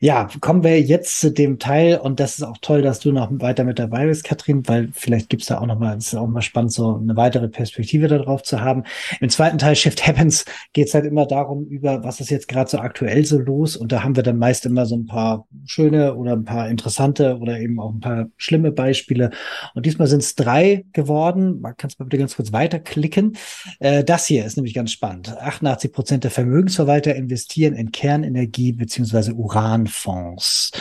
Ja, 0.00 0.28
kommen 0.40 0.64
wir 0.64 0.80
jetzt 0.80 1.20
zu 1.20 1.30
dem 1.30 1.60
Teil 1.60 1.98
und 1.98 2.18
das 2.18 2.38
ist 2.38 2.42
auch 2.42 2.58
toll, 2.60 2.82
dass 2.82 2.98
du 2.98 3.12
noch 3.12 3.30
weiter 3.30 3.62
mit 3.62 3.78
dabei 3.78 4.06
bist, 4.06 4.24
Katrin, 4.24 4.66
weil 4.66 4.88
vielleicht 4.92 5.28
gibt's 5.28 5.46
da 5.46 5.58
auch 5.58 5.66
noch 5.66 5.78
mal, 5.78 5.96
es 5.96 6.08
ist 6.08 6.16
auch 6.16 6.26
mal 6.26 6.42
spannend, 6.42 6.72
so 6.72 6.96
eine 6.96 7.16
weitere 7.16 7.48
Perspektive 7.48 8.08
darauf 8.08 8.42
zu 8.42 8.60
haben. 8.60 8.82
Im 9.20 9.28
zweiten 9.30 9.58
Teil 9.58 9.76
Shift 9.76 10.04
Happens 10.04 10.44
geht's 10.72 10.92
halt 10.92 11.04
immer 11.04 11.24
darum, 11.24 11.66
über 11.66 12.02
was 12.02 12.20
ist 12.20 12.30
jetzt 12.30 12.48
gerade 12.48 12.68
so 12.68 12.78
aktuell 12.78 13.24
so 13.24 13.38
los 13.38 13.76
und 13.76 13.92
da 13.92 14.02
haben 14.02 14.16
wir 14.16 14.24
dann 14.24 14.38
meist 14.38 14.66
immer 14.66 14.86
so 14.86 14.96
ein 14.96 15.06
paar 15.06 15.46
schöne 15.66 16.16
oder 16.16 16.32
ein 16.32 16.44
paar 16.44 16.68
interessante 16.68 17.38
oder 17.38 17.60
eben 17.60 17.78
auch 17.78 17.92
ein 17.92 18.00
paar 18.00 18.26
schlimme 18.36 18.72
Beispiele 18.72 19.30
und 19.74 19.86
diesmal 19.86 20.08
sind 20.08 20.24
es 20.24 20.34
drei 20.34 20.84
geworden. 20.92 21.60
Man 21.60 21.76
kann 21.76 21.90
es 21.90 21.98
mal 22.00 22.06
bitte 22.06 22.18
ganz 22.18 22.34
kurz 22.34 22.52
weiterklicken. 22.52 23.36
Äh, 23.78 24.02
das 24.02 24.26
hier 24.26 24.44
ist 24.44 24.56
nämlich 24.56 24.74
ganz 24.74 24.90
spannend. 24.90 25.36
88 25.38 25.92
Prozent 25.92 26.24
der 26.24 26.32
Vermögensverwalter 26.32 27.14
investieren 27.14 27.74
in 27.74 27.92
Kernenergie 27.92 28.63
Energie 28.64 28.72
beziehungsweise 28.72 29.34
Uranfonds. 29.34 30.72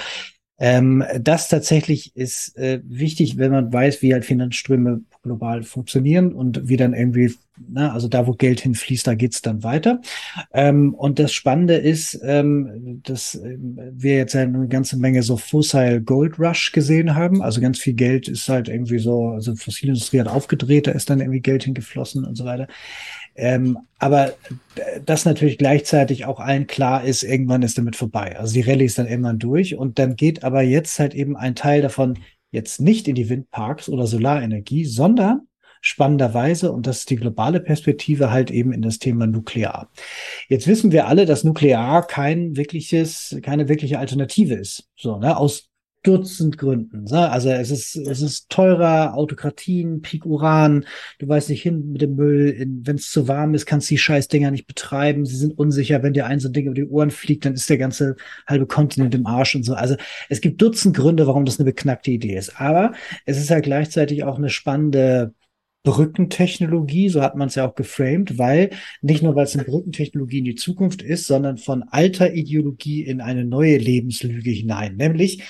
Ähm, 0.60 1.04
das 1.20 1.50
tatsächlich 1.50 2.16
ist 2.16 2.56
äh, 2.58 2.80
wichtig, 2.86 3.38
wenn 3.38 3.52
man 3.52 3.74
weiß, 3.74 4.02
wie 4.02 4.14
halt 4.14 4.24
Finanzströme 4.24 5.02
global 5.24 5.64
funktionieren 5.64 6.32
und 6.32 6.68
wie 6.68 6.78
dann 6.78 6.94
irgendwie, 6.94 7.34
na, 7.58 7.92
also 7.92 8.08
da, 8.08 8.28
wo 8.28 8.34
Geld 8.34 8.62
hinfließt, 8.62 9.08
da 9.08 9.16
geht's 9.16 9.42
dann 9.42 9.64
weiter. 9.64 10.00
Ähm, 10.54 10.94
und 10.94 11.18
das 11.18 11.34
Spannende 11.34 11.76
ist, 11.76 12.20
ähm, 12.24 13.02
dass 13.04 13.36
äh, 13.36 13.58
wir 13.58 14.16
jetzt 14.16 14.36
eine 14.36 14.68
ganze 14.68 14.98
Menge 14.98 15.24
so 15.24 15.38
Fossil 15.38 16.02
Gold 16.02 16.40
Rush 16.40 16.72
gesehen 16.72 17.16
haben. 17.16 17.42
Also 17.42 17.60
ganz 17.60 17.80
viel 17.80 17.94
Geld 17.94 18.28
ist 18.28 18.48
halt 18.48 18.70
irgendwie 18.70 19.00
so, 19.00 19.30
also 19.30 19.56
Fossilindustrie 19.56 20.20
hat 20.20 20.28
aufgedreht, 20.28 20.86
da 20.86 20.92
ist 20.92 21.10
dann 21.10 21.20
irgendwie 21.20 21.42
Geld 21.42 21.64
hingeflossen 21.64 22.26
und 22.26 22.36
so 22.36 22.46
weiter. 22.46 22.68
Ähm, 23.36 23.80
aber 24.00 24.34
das 25.06 25.26
natürlich 25.26 25.58
gleichzeitig 25.58 26.26
auch 26.26 26.40
allen 26.40 26.68
klar 26.68 27.04
ist, 27.04 27.24
irgendwann 27.24 27.64
ist 27.64 27.78
damit 27.78 27.96
vorbei. 27.96 28.38
Also 28.38 28.54
die 28.54 28.62
Rallye 28.62 28.86
ist 28.86 29.00
dann 29.00 29.08
irgendwann 29.08 29.40
durch 29.40 29.76
und 29.76 29.98
dann 30.00 30.16
geht 30.16 30.44
aber 30.44 30.62
jetzt 30.62 31.00
halt 31.00 31.16
eben 31.16 31.36
ein 31.36 31.56
Teil 31.56 31.82
davon 31.82 32.20
jetzt 32.52 32.80
nicht 32.80 33.08
in 33.08 33.16
die 33.16 33.30
Windparks 33.30 33.90
oder 33.90 34.06
Solarenergie, 34.06 34.86
sondern 34.86 35.48
spannenderweise, 35.82 36.72
und 36.72 36.88
das 36.88 37.00
ist 37.00 37.10
die 37.10 37.18
globale 37.18 37.60
Perspektive, 37.60 38.32
halt 38.32 38.52
eben 38.52 38.72
in 38.72 38.82
das 38.82 39.00
Thema 39.00 39.28
Nuklear. 39.28 39.90
Jetzt 40.48 40.66
wissen 40.66 40.94
wir 40.94 41.08
alle, 41.08 41.26
dass 41.26 41.44
Nuklear 41.44 42.08
kein 42.08 42.56
wirkliches, 42.56 43.36
keine 43.42 43.68
wirkliche 43.68 44.00
Alternative 44.00 44.54
ist. 44.54 44.88
So, 44.96 45.18
ne, 45.18 45.36
aus 45.36 45.73
Dutzend 46.04 46.58
Gründen. 46.58 47.06
Ne? 47.06 47.30
Also 47.30 47.50
es 47.50 47.72
ist, 47.72 47.96
es 47.96 48.22
ist 48.22 48.50
teurer, 48.50 49.16
Autokratien, 49.16 50.02
Peak 50.02 50.26
Uran, 50.26 50.86
du 51.20 51.28
weißt 51.28 51.50
nicht 51.50 51.62
hin 51.62 51.92
mit 51.94 52.02
dem 52.02 52.16
Müll, 52.16 52.68
wenn 52.84 52.98
es 52.98 53.10
zu 53.10 53.28
warm 53.28 53.54
ist, 53.54 53.66
kannst 53.66 53.90
du 53.90 53.94
die 53.94 54.00
Scheißdinger 54.00 54.52
nicht 54.52 54.68
betreiben, 54.68 55.26
sie 55.26 55.38
sind 55.38 55.58
unsicher, 55.58 56.04
wenn 56.04 56.14
dir 56.14 56.26
ein 56.26 56.40
so 56.40 56.50
ein 56.50 56.54
Ding 56.54 56.66
über 56.66 56.76
die 56.76 56.86
Ohren 56.86 57.10
fliegt, 57.10 57.46
dann 57.46 57.54
ist 57.54 57.70
der 57.70 57.78
ganze 57.78 58.18
halbe 58.46 58.68
Kontinent 58.68 59.16
im 59.16 59.26
Arsch 59.26 59.56
und 59.56 59.64
so. 59.64 59.74
Also 59.74 59.96
es 60.30 60.42
gibt 60.42 60.62
Dutzend 60.62 60.96
Gründe, 60.96 61.26
warum 61.26 61.46
das 61.46 61.60
eine 61.60 61.66
beknackte 61.66 62.12
Idee 62.12 62.36
ist. 62.36 62.60
Aber 62.60 62.94
es 63.26 63.38
ist 63.38 63.50
halt 63.50 63.64
gleichzeitig 63.64 64.24
auch 64.26 64.38
eine 64.38 64.50
spannende 64.50 65.34
Brückentechnologie, 65.84 67.10
so 67.10 67.22
hat 67.22 67.36
man 67.36 67.50
es 67.50 67.56
ja 67.56 67.68
auch 67.68 67.76
geframed, 67.76 68.38
weil 68.38 68.70
nicht 69.02 69.22
nur, 69.22 69.36
weil 69.36 69.44
es 69.44 69.54
eine 69.54 69.66
Brückentechnologie 69.66 70.40
in 70.40 70.46
die 70.46 70.56
Zukunft 70.56 71.02
ist, 71.02 71.28
sondern 71.28 71.58
von 71.58 71.84
alter 71.84 72.34
Ideologie 72.34 73.04
in 73.04 73.20
eine 73.20 73.44
neue 73.44 73.78
Lebenslüge 73.78 74.50
hinein. 74.50 74.96
Nämlich, 74.96 75.44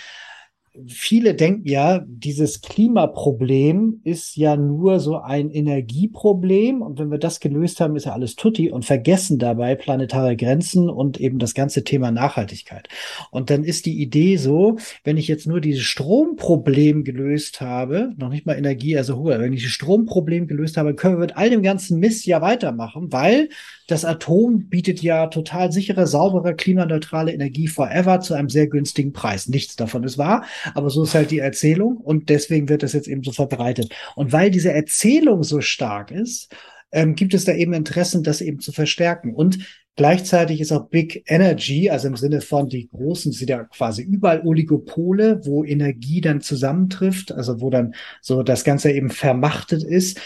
viele 0.87 1.35
denken 1.35 1.67
ja, 1.67 2.03
dieses 2.07 2.61
Klimaproblem 2.61 4.01
ist 4.03 4.35
ja 4.35 4.55
nur 4.55 4.99
so 4.99 5.17
ein 5.17 5.51
Energieproblem 5.51 6.81
und 6.81 6.97
wenn 6.97 7.11
wir 7.11 7.19
das 7.19 7.39
gelöst 7.39 7.79
haben, 7.79 7.95
ist 7.95 8.05
ja 8.05 8.13
alles 8.13 8.35
tutti 8.35 8.71
und 8.71 8.83
vergessen 8.83 9.37
dabei 9.37 9.75
planetare 9.75 10.35
Grenzen 10.35 10.89
und 10.89 11.19
eben 11.19 11.37
das 11.37 11.53
ganze 11.53 11.83
Thema 11.83 12.09
Nachhaltigkeit. 12.09 12.87
Und 13.29 13.51
dann 13.51 13.63
ist 13.63 13.85
die 13.85 14.01
Idee 14.01 14.37
so, 14.37 14.77
wenn 15.03 15.17
ich 15.17 15.27
jetzt 15.27 15.45
nur 15.45 15.61
dieses 15.61 15.83
Stromproblem 15.83 17.03
gelöst 17.03 17.61
habe, 17.61 18.13
noch 18.17 18.29
nicht 18.29 18.47
mal 18.47 18.57
Energie, 18.57 18.97
also 18.97 19.17
hohe, 19.17 19.39
wenn 19.39 19.53
ich 19.53 19.63
das 19.63 19.71
Stromproblem 19.71 20.47
gelöst 20.47 20.77
habe, 20.77 20.95
können 20.95 21.15
wir 21.15 21.21
mit 21.21 21.37
all 21.37 21.51
dem 21.51 21.61
ganzen 21.61 21.99
Mist 21.99 22.25
ja 22.25 22.41
weitermachen, 22.41 23.11
weil 23.11 23.49
das 23.87 24.05
Atom 24.05 24.69
bietet 24.69 25.01
ja 25.03 25.27
total 25.27 25.71
sichere, 25.71 26.07
saubere, 26.07 26.55
klimaneutrale 26.55 27.31
Energie 27.31 27.67
forever 27.67 28.21
zu 28.21 28.33
einem 28.33 28.49
sehr 28.49 28.67
günstigen 28.67 29.13
Preis. 29.13 29.47
Nichts 29.47 29.75
davon 29.75 30.03
ist 30.03 30.17
wahr, 30.17 30.45
aber 30.73 30.89
so 30.89 31.03
ist 31.03 31.15
halt 31.15 31.31
die 31.31 31.39
Erzählung 31.39 31.97
und 31.97 32.29
deswegen 32.29 32.69
wird 32.69 32.83
das 32.83 32.93
jetzt 32.93 33.07
eben 33.07 33.23
so 33.23 33.31
verbreitet. 33.31 33.93
Und 34.15 34.31
weil 34.31 34.51
diese 34.51 34.71
Erzählung 34.71 35.43
so 35.43 35.61
stark 35.61 36.11
ist, 36.11 36.53
ähm, 36.91 37.15
gibt 37.15 37.33
es 37.33 37.45
da 37.45 37.53
eben 37.53 37.73
Interessen, 37.73 38.23
das 38.23 38.41
eben 38.41 38.59
zu 38.59 38.71
verstärken. 38.71 39.33
Und 39.33 39.59
Gleichzeitig 39.95 40.59
ist 40.59 40.71
auch 40.71 40.89
Big 40.89 41.23
Energy, 41.27 41.91
also 41.91 42.07
im 42.07 42.15
Sinne 42.15 42.41
von 42.41 42.67
die 42.67 42.89
großen 42.89 43.31
sind 43.31 43.49
ja 43.49 43.63
quasi 43.65 44.01
überall 44.01 44.41
Oligopole, 44.43 45.45
wo 45.45 45.63
Energie 45.63 46.19
dann 46.19 46.41
zusammentrifft, 46.41 47.31
also 47.31 47.61
wo 47.61 47.69
dann 47.69 47.93
so 48.19 48.41
das 48.41 48.63
Ganze 48.63 48.91
eben 48.91 49.11
vermachtet 49.11 49.83
ist. 49.83 50.19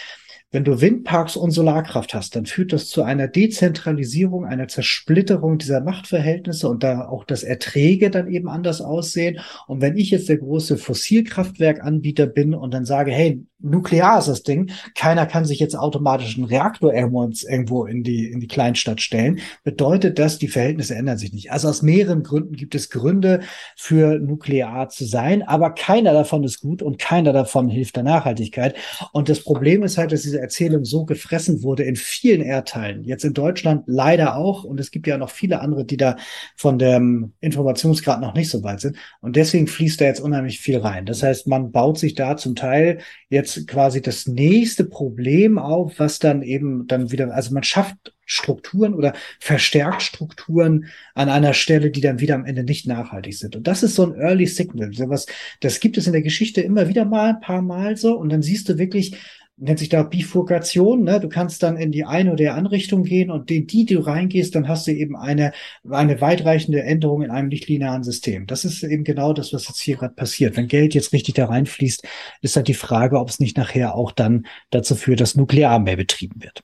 Wenn 0.49 0.63
du 0.63 0.79
Windparks 0.79 1.35
und 1.35 1.51
Solarkraft 1.51 2.13
hast, 2.13 2.37
dann 2.37 2.45
führt 2.45 2.71
das 2.71 2.87
zu 2.87 3.03
einer 3.03 3.27
Dezentralisierung, 3.27 4.45
einer 4.45 4.69
Zersplitterung 4.69 5.57
dieser 5.57 5.81
Machtverhältnisse 5.81 6.69
und 6.69 6.83
da 6.83 7.09
auch 7.09 7.25
das 7.25 7.43
Erträge 7.43 8.09
dann 8.09 8.31
eben 8.31 8.47
anders 8.47 8.79
aussehen. 8.79 9.41
Und 9.67 9.81
wenn 9.81 9.97
ich 9.97 10.09
jetzt 10.11 10.29
der 10.29 10.37
große 10.37 10.77
Fossilkraftwerkanbieter 10.77 12.27
bin 12.27 12.53
und 12.53 12.73
dann 12.73 12.85
sage, 12.85 13.11
hey, 13.11 13.45
nuklear 13.59 14.19
ist 14.19 14.27
das 14.27 14.43
Ding. 14.43 14.71
Keiner 14.95 15.25
kann 15.25 15.45
sich 15.45 15.59
jetzt 15.59 15.75
automatisch 15.75 16.37
einen 16.37 16.45
Reaktor 16.45 16.93
irgendwo 16.93 17.85
in 17.85 18.03
die, 18.03 18.31
in 18.31 18.39
die 18.39 18.47
Kleinstadt 18.47 19.01
stellen. 19.01 19.39
Bedeutet 19.63 20.19
das, 20.19 20.37
die 20.37 20.47
Verhältnisse 20.47 20.95
ändern 20.95 21.17
sich 21.17 21.33
nicht. 21.33 21.51
Also 21.51 21.67
aus 21.67 21.81
mehreren 21.81 22.23
Gründen 22.23 22.55
gibt 22.55 22.75
es 22.75 22.89
Gründe 22.89 23.41
für 23.75 24.19
nuklear 24.19 24.89
zu 24.89 25.05
sein, 25.05 25.41
aber 25.41 25.71
keiner 25.71 26.13
davon 26.13 26.43
ist 26.43 26.61
gut 26.61 26.81
und 26.81 26.99
keiner 26.99 27.33
davon 27.33 27.69
hilft 27.69 27.95
der 27.95 28.03
Nachhaltigkeit. 28.03 28.75
Und 29.11 29.29
das 29.29 29.41
Problem 29.41 29.83
ist 29.83 29.97
halt, 29.97 30.11
dass 30.11 30.21
diese 30.21 30.39
Erzählung 30.39 30.85
so 30.85 31.05
gefressen 31.05 31.63
wurde 31.63 31.83
in 31.83 31.95
vielen 31.95 32.41
Erdteilen. 32.41 33.03
Jetzt 33.03 33.25
in 33.25 33.33
Deutschland 33.33 33.83
leider 33.87 34.35
auch. 34.35 34.63
Und 34.63 34.79
es 34.79 34.91
gibt 34.91 35.07
ja 35.07 35.17
noch 35.17 35.29
viele 35.29 35.61
andere, 35.61 35.85
die 35.85 35.97
da 35.97 36.17
von 36.55 36.77
dem 36.77 37.33
Informationsgrad 37.39 38.21
noch 38.21 38.33
nicht 38.33 38.49
so 38.49 38.63
weit 38.63 38.81
sind. 38.81 38.97
Und 39.21 39.35
deswegen 39.35 39.67
fließt 39.67 39.99
da 39.99 40.05
jetzt 40.05 40.19
unheimlich 40.19 40.59
viel 40.59 40.77
rein. 40.77 41.05
Das 41.05 41.23
heißt, 41.23 41.47
man 41.47 41.71
baut 41.71 41.97
sich 41.97 42.13
da 42.13 42.37
zum 42.37 42.55
Teil 42.55 42.99
jetzt 43.29 43.46
jetzt 43.55 43.67
quasi 43.67 44.01
das 44.01 44.27
nächste 44.27 44.83
Problem 44.83 45.57
auf, 45.57 45.99
was 45.99 46.19
dann 46.19 46.41
eben 46.41 46.87
dann 46.87 47.11
wieder, 47.11 47.33
also 47.33 47.53
man 47.53 47.63
schafft 47.63 48.13
Strukturen 48.25 48.93
oder 48.93 49.13
verstärkt 49.39 50.01
Strukturen 50.01 50.87
an 51.15 51.29
einer 51.29 51.53
Stelle, 51.53 51.91
die 51.91 52.01
dann 52.01 52.19
wieder 52.19 52.35
am 52.35 52.45
Ende 52.45 52.63
nicht 52.63 52.85
nachhaltig 52.85 53.37
sind. 53.37 53.55
Und 53.55 53.67
das 53.67 53.83
ist 53.83 53.95
so 53.95 54.05
ein 54.05 54.15
Early 54.19 54.47
Signal. 54.47 54.93
Sowas, 54.93 55.27
das 55.61 55.79
gibt 55.79 55.97
es 55.97 56.07
in 56.07 56.13
der 56.13 56.21
Geschichte 56.21 56.61
immer 56.61 56.89
wieder 56.89 57.05
mal, 57.05 57.29
ein 57.29 57.39
paar 57.39 57.61
Mal 57.61 57.95
so. 57.95 58.17
Und 58.17 58.29
dann 58.29 58.41
siehst 58.41 58.67
du 58.67 58.77
wirklich, 58.77 59.15
nennt 59.57 59.79
sich 59.79 59.89
da 59.89 60.03
Bifurkation, 60.03 61.03
ne? 61.03 61.19
Du 61.19 61.29
kannst 61.29 61.63
dann 61.63 61.77
in 61.77 61.91
die 61.91 62.05
eine 62.05 62.31
oder 62.31 62.53
andere 62.53 62.75
Richtung 62.75 63.03
gehen 63.03 63.31
und 63.31 63.49
in 63.49 63.65
die, 63.65 63.85
die 63.85 63.95
du 63.95 64.01
reingehst, 64.01 64.53
dann 64.53 64.67
hast 64.67 64.85
du 64.87 64.91
eben 64.91 65.15
eine, 65.15 65.51
eine 65.89 66.21
weitreichende 66.21 66.83
Änderung 66.83 67.23
in 67.23 67.31
einem 67.31 67.49
nichtlinearen 67.49 68.03
System. 68.03 68.45
Das 68.45 68.65
ist 68.65 68.83
eben 68.83 69.03
genau 69.03 69.33
das, 69.33 69.53
was 69.53 69.67
jetzt 69.67 69.79
hier 69.79 69.97
gerade 69.97 70.13
passiert. 70.13 70.55
Wenn 70.57 70.67
Geld 70.67 70.93
jetzt 70.93 71.11
richtig 71.11 71.35
da 71.35 71.45
reinfließt, 71.45 72.07
ist 72.41 72.55
halt 72.55 72.67
die 72.67 72.75
Frage, 72.75 73.19
ob 73.19 73.29
es 73.29 73.39
nicht 73.39 73.57
nachher 73.57 73.95
auch 73.95 74.11
dann 74.11 74.45
dazu 74.69 74.95
führt, 74.95 75.21
dass 75.21 75.35
Nuklear 75.35 75.79
mehr 75.79 75.97
betrieben 75.97 76.41
wird. 76.41 76.61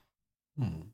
Hm. 0.56 0.93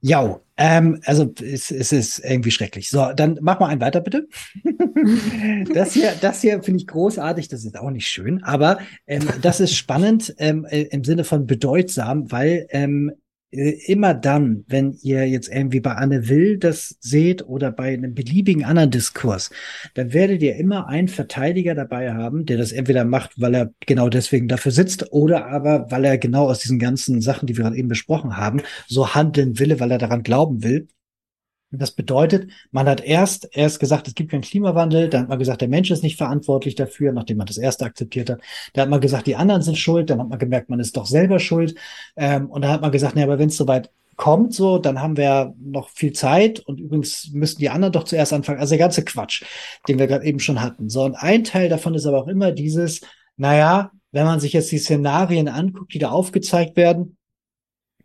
Ja, 0.00 0.40
ähm, 0.56 1.00
also 1.04 1.32
es, 1.42 1.70
es 1.70 1.92
ist 1.92 2.18
irgendwie 2.20 2.50
schrecklich. 2.50 2.90
So, 2.90 3.12
dann 3.14 3.38
mach 3.42 3.60
mal 3.60 3.68
einen 3.68 3.80
weiter, 3.80 4.00
bitte. 4.00 4.28
das 5.74 5.92
hier, 5.92 6.12
das 6.20 6.40
hier 6.40 6.62
finde 6.62 6.80
ich 6.80 6.86
großartig. 6.86 7.48
Das 7.48 7.64
ist 7.64 7.78
auch 7.78 7.90
nicht 7.90 8.08
schön, 8.08 8.42
aber 8.42 8.78
ähm, 9.06 9.28
das 9.42 9.60
ist 9.60 9.74
spannend 9.74 10.34
ähm, 10.38 10.64
äh, 10.64 10.82
im 10.82 11.04
Sinne 11.04 11.24
von 11.24 11.46
bedeutsam, 11.46 12.30
weil 12.32 12.66
ähm, 12.70 13.10
äh, 13.10 13.14
immer 13.50 14.14
dann, 14.14 14.64
wenn 14.68 14.96
ihr 15.02 15.28
jetzt 15.28 15.48
irgendwie 15.48 15.80
bei 15.80 15.92
Anne 15.94 16.28
Will 16.28 16.58
das 16.58 16.96
seht 17.00 17.46
oder 17.46 17.72
bei 17.72 17.92
einem 17.92 18.14
beliebigen 18.14 18.64
anderen 18.64 18.90
Diskurs, 18.90 19.50
dann 19.94 20.12
werdet 20.12 20.42
ihr 20.42 20.56
immer 20.56 20.86
einen 20.86 21.08
Verteidiger 21.08 21.74
dabei 21.74 22.12
haben, 22.12 22.46
der 22.46 22.58
das 22.58 22.70
entweder 22.72 23.04
macht, 23.04 23.40
weil 23.40 23.54
er 23.54 23.74
genau 23.80 24.08
deswegen 24.08 24.46
dafür 24.46 24.72
sitzt 24.72 25.12
oder 25.12 25.46
aber, 25.46 25.90
weil 25.90 26.04
er 26.04 26.18
genau 26.18 26.48
aus 26.48 26.60
diesen 26.60 26.78
ganzen 26.78 27.20
Sachen, 27.20 27.46
die 27.46 27.56
wir 27.56 27.64
gerade 27.64 27.76
eben 27.76 27.88
besprochen 27.88 28.36
haben, 28.36 28.62
so 28.86 29.14
handeln 29.14 29.58
will, 29.58 29.80
weil 29.80 29.90
er 29.90 29.98
daran 29.98 30.22
glauben 30.22 30.62
will. 30.62 30.88
Das 31.72 31.92
bedeutet, 31.92 32.50
man 32.72 32.88
hat 32.88 33.00
erst 33.00 33.48
erst 33.52 33.78
gesagt, 33.78 34.08
es 34.08 34.14
gibt 34.14 34.32
keinen 34.32 34.40
Klimawandel, 34.42 35.08
dann 35.08 35.22
hat 35.22 35.28
man 35.28 35.38
gesagt, 35.38 35.60
der 35.60 35.68
Mensch 35.68 35.90
ist 35.90 36.02
nicht 36.02 36.16
verantwortlich 36.16 36.74
dafür, 36.74 37.12
nachdem 37.12 37.36
man 37.36 37.46
das 37.46 37.58
erste 37.58 37.84
akzeptiert 37.84 38.28
hat. 38.28 38.40
Dann 38.72 38.82
hat 38.82 38.90
man 38.90 39.00
gesagt, 39.00 39.26
die 39.28 39.36
anderen 39.36 39.62
sind 39.62 39.78
schuld, 39.78 40.10
dann 40.10 40.20
hat 40.20 40.28
man 40.28 40.38
gemerkt, 40.38 40.68
man 40.68 40.80
ist 40.80 40.96
doch 40.96 41.06
selber 41.06 41.38
schuld. 41.38 41.76
Ähm, 42.16 42.50
und 42.50 42.62
dann 42.62 42.72
hat 42.72 42.80
man 42.80 42.90
gesagt, 42.90 43.14
nee, 43.14 43.22
aber 43.22 43.38
wenn 43.38 43.50
es 43.50 43.56
soweit 43.56 43.90
kommt, 44.16 44.52
so, 44.52 44.78
dann 44.78 45.00
haben 45.00 45.16
wir 45.16 45.54
noch 45.58 45.88
viel 45.90 46.12
Zeit 46.12 46.60
und 46.60 46.80
übrigens 46.80 47.30
müssten 47.32 47.60
die 47.60 47.70
anderen 47.70 47.92
doch 47.92 48.04
zuerst 48.04 48.32
anfangen. 48.32 48.58
Also 48.58 48.72
der 48.72 48.78
ganze 48.78 49.04
Quatsch, 49.04 49.44
den 49.88 49.98
wir 49.98 50.08
gerade 50.08 50.26
eben 50.26 50.40
schon 50.40 50.60
hatten. 50.60 50.90
So, 50.90 51.04
und 51.04 51.14
ein 51.14 51.44
Teil 51.44 51.68
davon 51.68 51.94
ist 51.94 52.04
aber 52.04 52.18
auch 52.22 52.28
immer 52.28 52.52
dieses, 52.52 53.00
naja, 53.36 53.92
wenn 54.12 54.26
man 54.26 54.40
sich 54.40 54.52
jetzt 54.52 54.72
die 54.72 54.78
Szenarien 54.78 55.48
anguckt, 55.48 55.94
die 55.94 55.98
da 55.98 56.10
aufgezeigt 56.10 56.76
werden, 56.76 57.16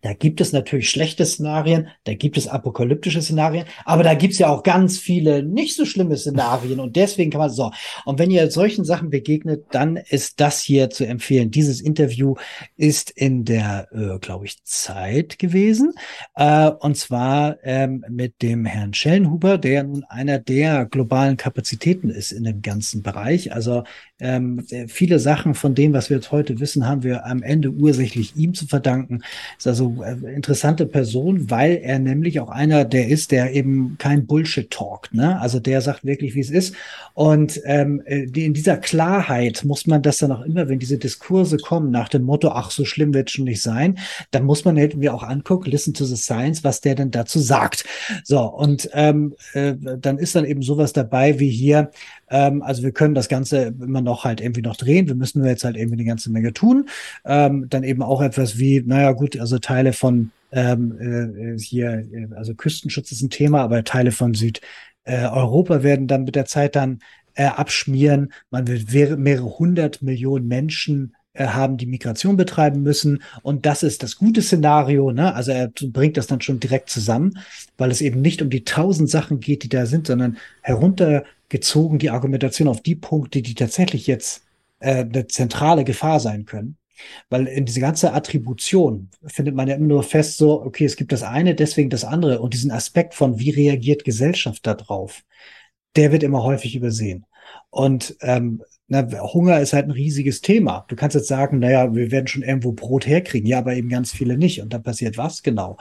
da 0.05 0.13
gibt 0.13 0.39
es 0.39 0.53
natürlich 0.53 0.91
schlechte 0.91 1.25
Szenarien, 1.25 1.87
da 2.03 2.13
gibt 2.13 2.37
es 2.37 2.47
apokalyptische 2.47 3.23
Szenarien, 3.23 3.65
aber 3.85 4.03
da 4.03 4.13
gibt 4.13 4.33
es 4.33 4.39
ja 4.39 4.49
auch 4.49 4.61
ganz 4.61 4.99
viele 4.99 5.41
nicht 5.41 5.75
so 5.75 5.83
schlimme 5.83 6.15
Szenarien 6.15 6.79
und 6.79 6.95
deswegen 6.95 7.31
kann 7.31 7.39
man 7.39 7.49
so. 7.49 7.71
Und 8.05 8.19
wenn 8.19 8.29
ihr 8.29 8.51
solchen 8.51 8.85
Sachen 8.85 9.09
begegnet, 9.09 9.65
dann 9.71 9.97
ist 9.97 10.39
das 10.39 10.61
hier 10.61 10.91
zu 10.91 11.07
empfehlen. 11.07 11.49
Dieses 11.49 11.81
Interview 11.81 12.35
ist 12.77 13.09
in 13.09 13.45
der, 13.45 13.87
äh, 13.93 14.19
glaube 14.19 14.45
ich, 14.45 14.63
Zeit 14.63 15.39
gewesen 15.39 15.93
äh, 16.35 16.69
und 16.69 16.95
zwar 16.97 17.57
ähm, 17.63 18.05
mit 18.07 18.43
dem 18.43 18.65
Herrn 18.65 18.93
Schellenhuber, 18.93 19.57
der 19.57 19.85
nun 19.85 20.03
einer 20.03 20.37
der 20.37 20.85
globalen 20.85 21.35
Kapazitäten 21.35 22.11
ist 22.11 22.31
in 22.31 22.43
dem 22.43 22.61
ganzen 22.61 23.01
Bereich. 23.01 23.53
Also 23.53 23.85
ähm, 24.19 24.63
viele 24.87 25.17
Sachen 25.17 25.55
von 25.55 25.73
dem, 25.73 25.93
was 25.93 26.11
wir 26.11 26.17
jetzt 26.17 26.31
heute 26.31 26.59
wissen, 26.59 26.87
haben 26.87 27.01
wir 27.01 27.25
am 27.25 27.41
Ende 27.41 27.71
ursächlich 27.71 28.35
ihm 28.35 28.53
zu 28.53 28.67
verdanken. 28.67 29.23
Ist 29.57 29.65
also 29.65 29.94
interessante 30.03 30.85
Person, 30.85 31.49
weil 31.49 31.79
er 31.83 31.99
nämlich 31.99 32.39
auch 32.39 32.49
einer 32.49 32.85
der 32.85 33.07
ist, 33.07 33.31
der 33.31 33.53
eben 33.53 33.95
kein 33.97 34.25
Bullshit 34.25 34.69
talkt. 34.69 35.13
Ne? 35.13 35.39
Also 35.39 35.59
der 35.59 35.81
sagt 35.81 36.05
wirklich, 36.05 36.35
wie 36.35 36.41
es 36.41 36.49
ist. 36.49 36.75
Und 37.13 37.61
ähm, 37.65 38.01
äh, 38.05 38.25
die, 38.25 38.45
in 38.45 38.53
dieser 38.53 38.77
Klarheit 38.77 39.63
muss 39.63 39.87
man 39.87 40.01
das 40.01 40.17
dann 40.17 40.31
auch 40.31 40.41
immer, 40.41 40.67
wenn 40.67 40.79
diese 40.79 40.97
Diskurse 40.97 41.57
kommen, 41.57 41.91
nach 41.91 42.09
dem 42.09 42.23
Motto, 42.23 42.49
ach, 42.49 42.71
so 42.71 42.85
schlimm 42.85 43.13
wird 43.13 43.31
schon 43.31 43.45
nicht 43.45 43.61
sein, 43.61 43.97
dann 44.31 44.43
muss 44.43 44.65
man 44.65 44.77
halt 44.77 44.97
mir 44.97 45.13
auch 45.13 45.23
angucken, 45.23 45.71
listen 45.71 45.93
to 45.93 46.05
the 46.05 46.17
science, 46.17 46.63
was 46.63 46.81
der 46.81 46.95
denn 46.95 47.11
dazu 47.11 47.39
sagt. 47.39 47.85
So, 48.23 48.41
und 48.41 48.89
ähm, 48.93 49.35
äh, 49.53 49.75
dann 49.99 50.17
ist 50.17 50.35
dann 50.35 50.45
eben 50.45 50.61
sowas 50.61 50.93
dabei 50.93 51.39
wie 51.39 51.49
hier, 51.49 51.91
ähm, 52.29 52.61
also 52.61 52.83
wir 52.83 52.91
können 52.91 53.15
das 53.15 53.29
Ganze 53.29 53.73
immer 53.79 54.01
noch 54.01 54.23
halt 54.23 54.41
irgendwie 54.41 54.61
noch 54.61 54.75
drehen. 54.75 55.07
Wir 55.07 55.15
müssen 55.15 55.39
nur 55.39 55.47
jetzt 55.47 55.63
halt 55.63 55.77
irgendwie 55.77 55.97
eine 55.97 56.05
ganze 56.05 56.31
Menge 56.31 56.53
tun. 56.53 56.89
Ähm, 57.25 57.67
dann 57.69 57.83
eben 57.83 58.01
auch 58.01 58.21
etwas 58.21 58.57
wie, 58.57 58.81
naja 58.85 59.11
gut, 59.11 59.39
also 59.39 59.59
Teile 59.59 59.93
von 59.93 60.31
ähm, 60.51 61.55
äh, 61.55 61.59
hier, 61.59 62.05
äh, 62.11 62.27
also 62.35 62.55
Küstenschutz 62.55 63.11
ist 63.11 63.21
ein 63.21 63.29
Thema, 63.29 63.61
aber 63.61 63.83
Teile 63.83 64.11
von 64.11 64.33
Südeuropa 64.33 65.77
äh, 65.77 65.83
werden 65.83 66.07
dann 66.07 66.23
mit 66.23 66.35
der 66.35 66.45
Zeit 66.45 66.75
dann 66.75 66.99
äh, 67.35 67.45
abschmieren. 67.45 68.31
Man 68.49 68.67
wird 68.67 69.19
mehrere 69.19 69.59
hundert 69.59 70.01
Millionen 70.01 70.47
Menschen 70.47 71.15
haben, 71.37 71.77
die 71.77 71.85
Migration 71.85 72.37
betreiben 72.37 72.81
müssen. 72.81 73.21
Und 73.43 73.65
das 73.65 73.83
ist 73.83 74.03
das 74.03 74.17
gute 74.17 74.41
Szenario. 74.41 75.11
Ne? 75.11 75.33
Also 75.33 75.51
er 75.51 75.71
bringt 75.89 76.17
das 76.17 76.27
dann 76.27 76.41
schon 76.41 76.59
direkt 76.59 76.89
zusammen, 76.89 77.39
weil 77.77 77.91
es 77.91 78.01
eben 78.01 78.21
nicht 78.21 78.41
um 78.41 78.49
die 78.49 78.63
tausend 78.63 79.09
Sachen 79.09 79.39
geht, 79.39 79.63
die 79.63 79.69
da 79.69 79.85
sind, 79.85 80.07
sondern 80.07 80.37
heruntergezogen 80.61 81.99
die 81.99 82.09
Argumentation 82.09 82.67
auf 82.67 82.81
die 82.81 82.95
Punkte, 82.95 83.41
die 83.41 83.55
tatsächlich 83.55 84.07
jetzt 84.07 84.43
äh, 84.79 85.03
eine 85.03 85.27
zentrale 85.27 85.83
Gefahr 85.83 86.19
sein 86.19 86.45
können. 86.45 86.77
Weil 87.29 87.47
in 87.47 87.65
diese 87.65 87.81
ganze 87.81 88.13
Attribution 88.13 89.09
findet 89.25 89.53
man 89.55 89.67
ja 89.67 89.75
immer 89.75 89.87
nur 89.87 90.03
fest, 90.03 90.37
so, 90.37 90.61
okay, 90.61 90.85
es 90.85 90.95
gibt 90.95 91.11
das 91.11 91.23
eine, 91.23 91.53
deswegen 91.55 91.89
das 91.89 92.05
andere. 92.05 92.39
Und 92.39 92.53
diesen 92.53 92.71
Aspekt 92.71 93.13
von, 93.13 93.39
wie 93.39 93.49
reagiert 93.49 94.05
Gesellschaft 94.05 94.65
darauf, 94.65 95.23
der 95.95 96.11
wird 96.11 96.23
immer 96.23 96.43
häufig 96.43 96.75
übersehen. 96.75 97.25
Und 97.69 98.15
ähm, 98.21 98.63
na, 98.87 99.03
Hunger 99.33 99.59
ist 99.61 99.73
halt 99.73 99.87
ein 99.87 99.91
riesiges 99.91 100.41
Thema. 100.41 100.85
Du 100.87 100.95
kannst 100.95 101.15
jetzt 101.15 101.27
sagen, 101.27 101.57
naja, 101.57 101.95
wir 101.95 102.11
werden 102.11 102.27
schon 102.27 102.43
irgendwo 102.43 102.71
Brot 102.71 103.07
herkriegen. 103.07 103.47
Ja, 103.47 103.57
aber 103.57 103.75
eben 103.75 103.89
ganz 103.89 104.11
viele 104.11 104.37
nicht. 104.37 104.61
Und 104.61 104.73
dann 104.73 104.83
passiert 104.83 105.17
was 105.17 105.41
genau? 105.41 105.77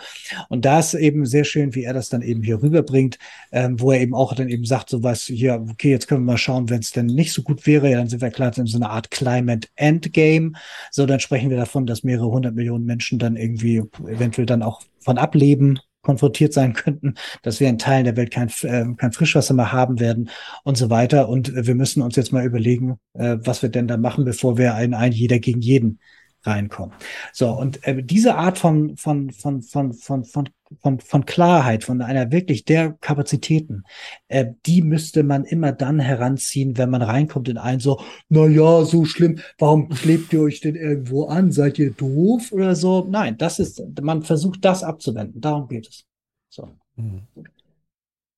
Und 0.48 0.64
da 0.64 0.78
ist 0.78 0.94
eben 0.94 1.26
sehr 1.26 1.44
schön, 1.44 1.74
wie 1.74 1.84
er 1.84 1.92
das 1.92 2.08
dann 2.08 2.22
eben 2.22 2.42
hier 2.42 2.62
rüberbringt, 2.62 3.18
ähm, 3.52 3.78
wo 3.78 3.92
er 3.92 4.00
eben 4.00 4.14
auch 4.14 4.34
dann 4.34 4.48
eben 4.48 4.64
sagt, 4.64 4.88
so 4.88 5.02
was 5.02 5.24
hier, 5.24 5.66
okay, 5.70 5.90
jetzt 5.90 6.08
können 6.08 6.22
wir 6.22 6.32
mal 6.32 6.38
schauen, 6.38 6.70
wenn 6.70 6.80
es 6.80 6.92
denn 6.92 7.06
nicht 7.06 7.32
so 7.32 7.42
gut 7.42 7.66
wäre, 7.66 7.90
ja, 7.90 7.98
dann 7.98 8.08
sind 8.08 8.22
wir 8.22 8.30
klar 8.30 8.56
in 8.56 8.66
so 8.66 8.78
einer 8.78 8.90
Art 8.90 9.10
Climate 9.10 9.68
Endgame. 9.76 10.52
So, 10.90 11.04
dann 11.04 11.20
sprechen 11.20 11.50
wir 11.50 11.58
davon, 11.58 11.86
dass 11.86 12.04
mehrere 12.04 12.30
hundert 12.30 12.54
Millionen 12.54 12.86
Menschen 12.86 13.18
dann 13.18 13.36
irgendwie 13.36 13.82
eventuell 14.08 14.46
dann 14.46 14.62
auch 14.62 14.82
von 15.00 15.18
ableben 15.18 15.78
konfrontiert 16.04 16.52
sein 16.52 16.72
könnten, 16.74 17.14
dass 17.42 17.58
wir 17.58 17.68
in 17.68 17.78
Teilen 17.78 18.04
der 18.04 18.16
Welt 18.16 18.30
kein, 18.30 18.48
äh, 18.62 18.94
kein 18.96 19.12
Frischwasser 19.12 19.54
mehr 19.54 19.72
haben 19.72 19.98
werden 19.98 20.30
und 20.62 20.76
so 20.76 20.90
weiter. 20.90 21.28
Und 21.28 21.48
äh, 21.48 21.66
wir 21.66 21.74
müssen 21.74 22.02
uns 22.02 22.14
jetzt 22.16 22.32
mal 22.32 22.44
überlegen, 22.44 22.98
äh, 23.14 23.38
was 23.40 23.62
wir 23.62 23.68
denn 23.70 23.88
da 23.88 23.96
machen, 23.96 24.24
bevor 24.24 24.56
wir 24.58 24.74
ein, 24.74 24.94
ein 24.94 25.12
jeder 25.12 25.38
gegen 25.40 25.60
jeden 25.60 25.98
reinkommen. 26.42 26.94
So, 27.32 27.50
und 27.50 27.84
äh, 27.86 28.02
diese 28.02 28.36
Art 28.36 28.58
von, 28.58 28.96
von, 28.96 29.30
von, 29.30 29.62
von, 29.62 29.92
von, 29.94 30.24
von, 30.24 30.48
von, 30.80 31.00
von 31.00 31.24
Klarheit, 31.26 31.84
von 31.84 32.00
einer 32.00 32.30
wirklich 32.32 32.64
der 32.64 32.92
Kapazitäten, 33.00 33.84
äh, 34.28 34.46
die 34.66 34.82
müsste 34.82 35.22
man 35.22 35.44
immer 35.44 35.72
dann 35.72 36.00
heranziehen, 36.00 36.76
wenn 36.76 36.90
man 36.90 37.02
reinkommt 37.02 37.48
in 37.48 37.58
ein 37.58 37.80
so, 37.80 38.00
na 38.28 38.46
ja, 38.46 38.84
so 38.84 39.04
schlimm, 39.04 39.40
warum 39.58 39.88
klebt 39.88 40.32
ihr 40.32 40.42
euch 40.42 40.60
denn 40.60 40.76
irgendwo 40.76 41.26
an? 41.26 41.52
Seid 41.52 41.78
ihr 41.78 41.90
doof 41.90 42.52
oder 42.52 42.74
so? 42.74 43.06
Nein, 43.08 43.36
das 43.38 43.58
ist, 43.58 43.82
man 44.00 44.22
versucht 44.22 44.64
das 44.64 44.82
abzuwenden. 44.82 45.40
Darum 45.40 45.68
geht 45.68 45.88
es. 45.88 46.04
So. 46.48 46.70
Mhm. 46.96 47.26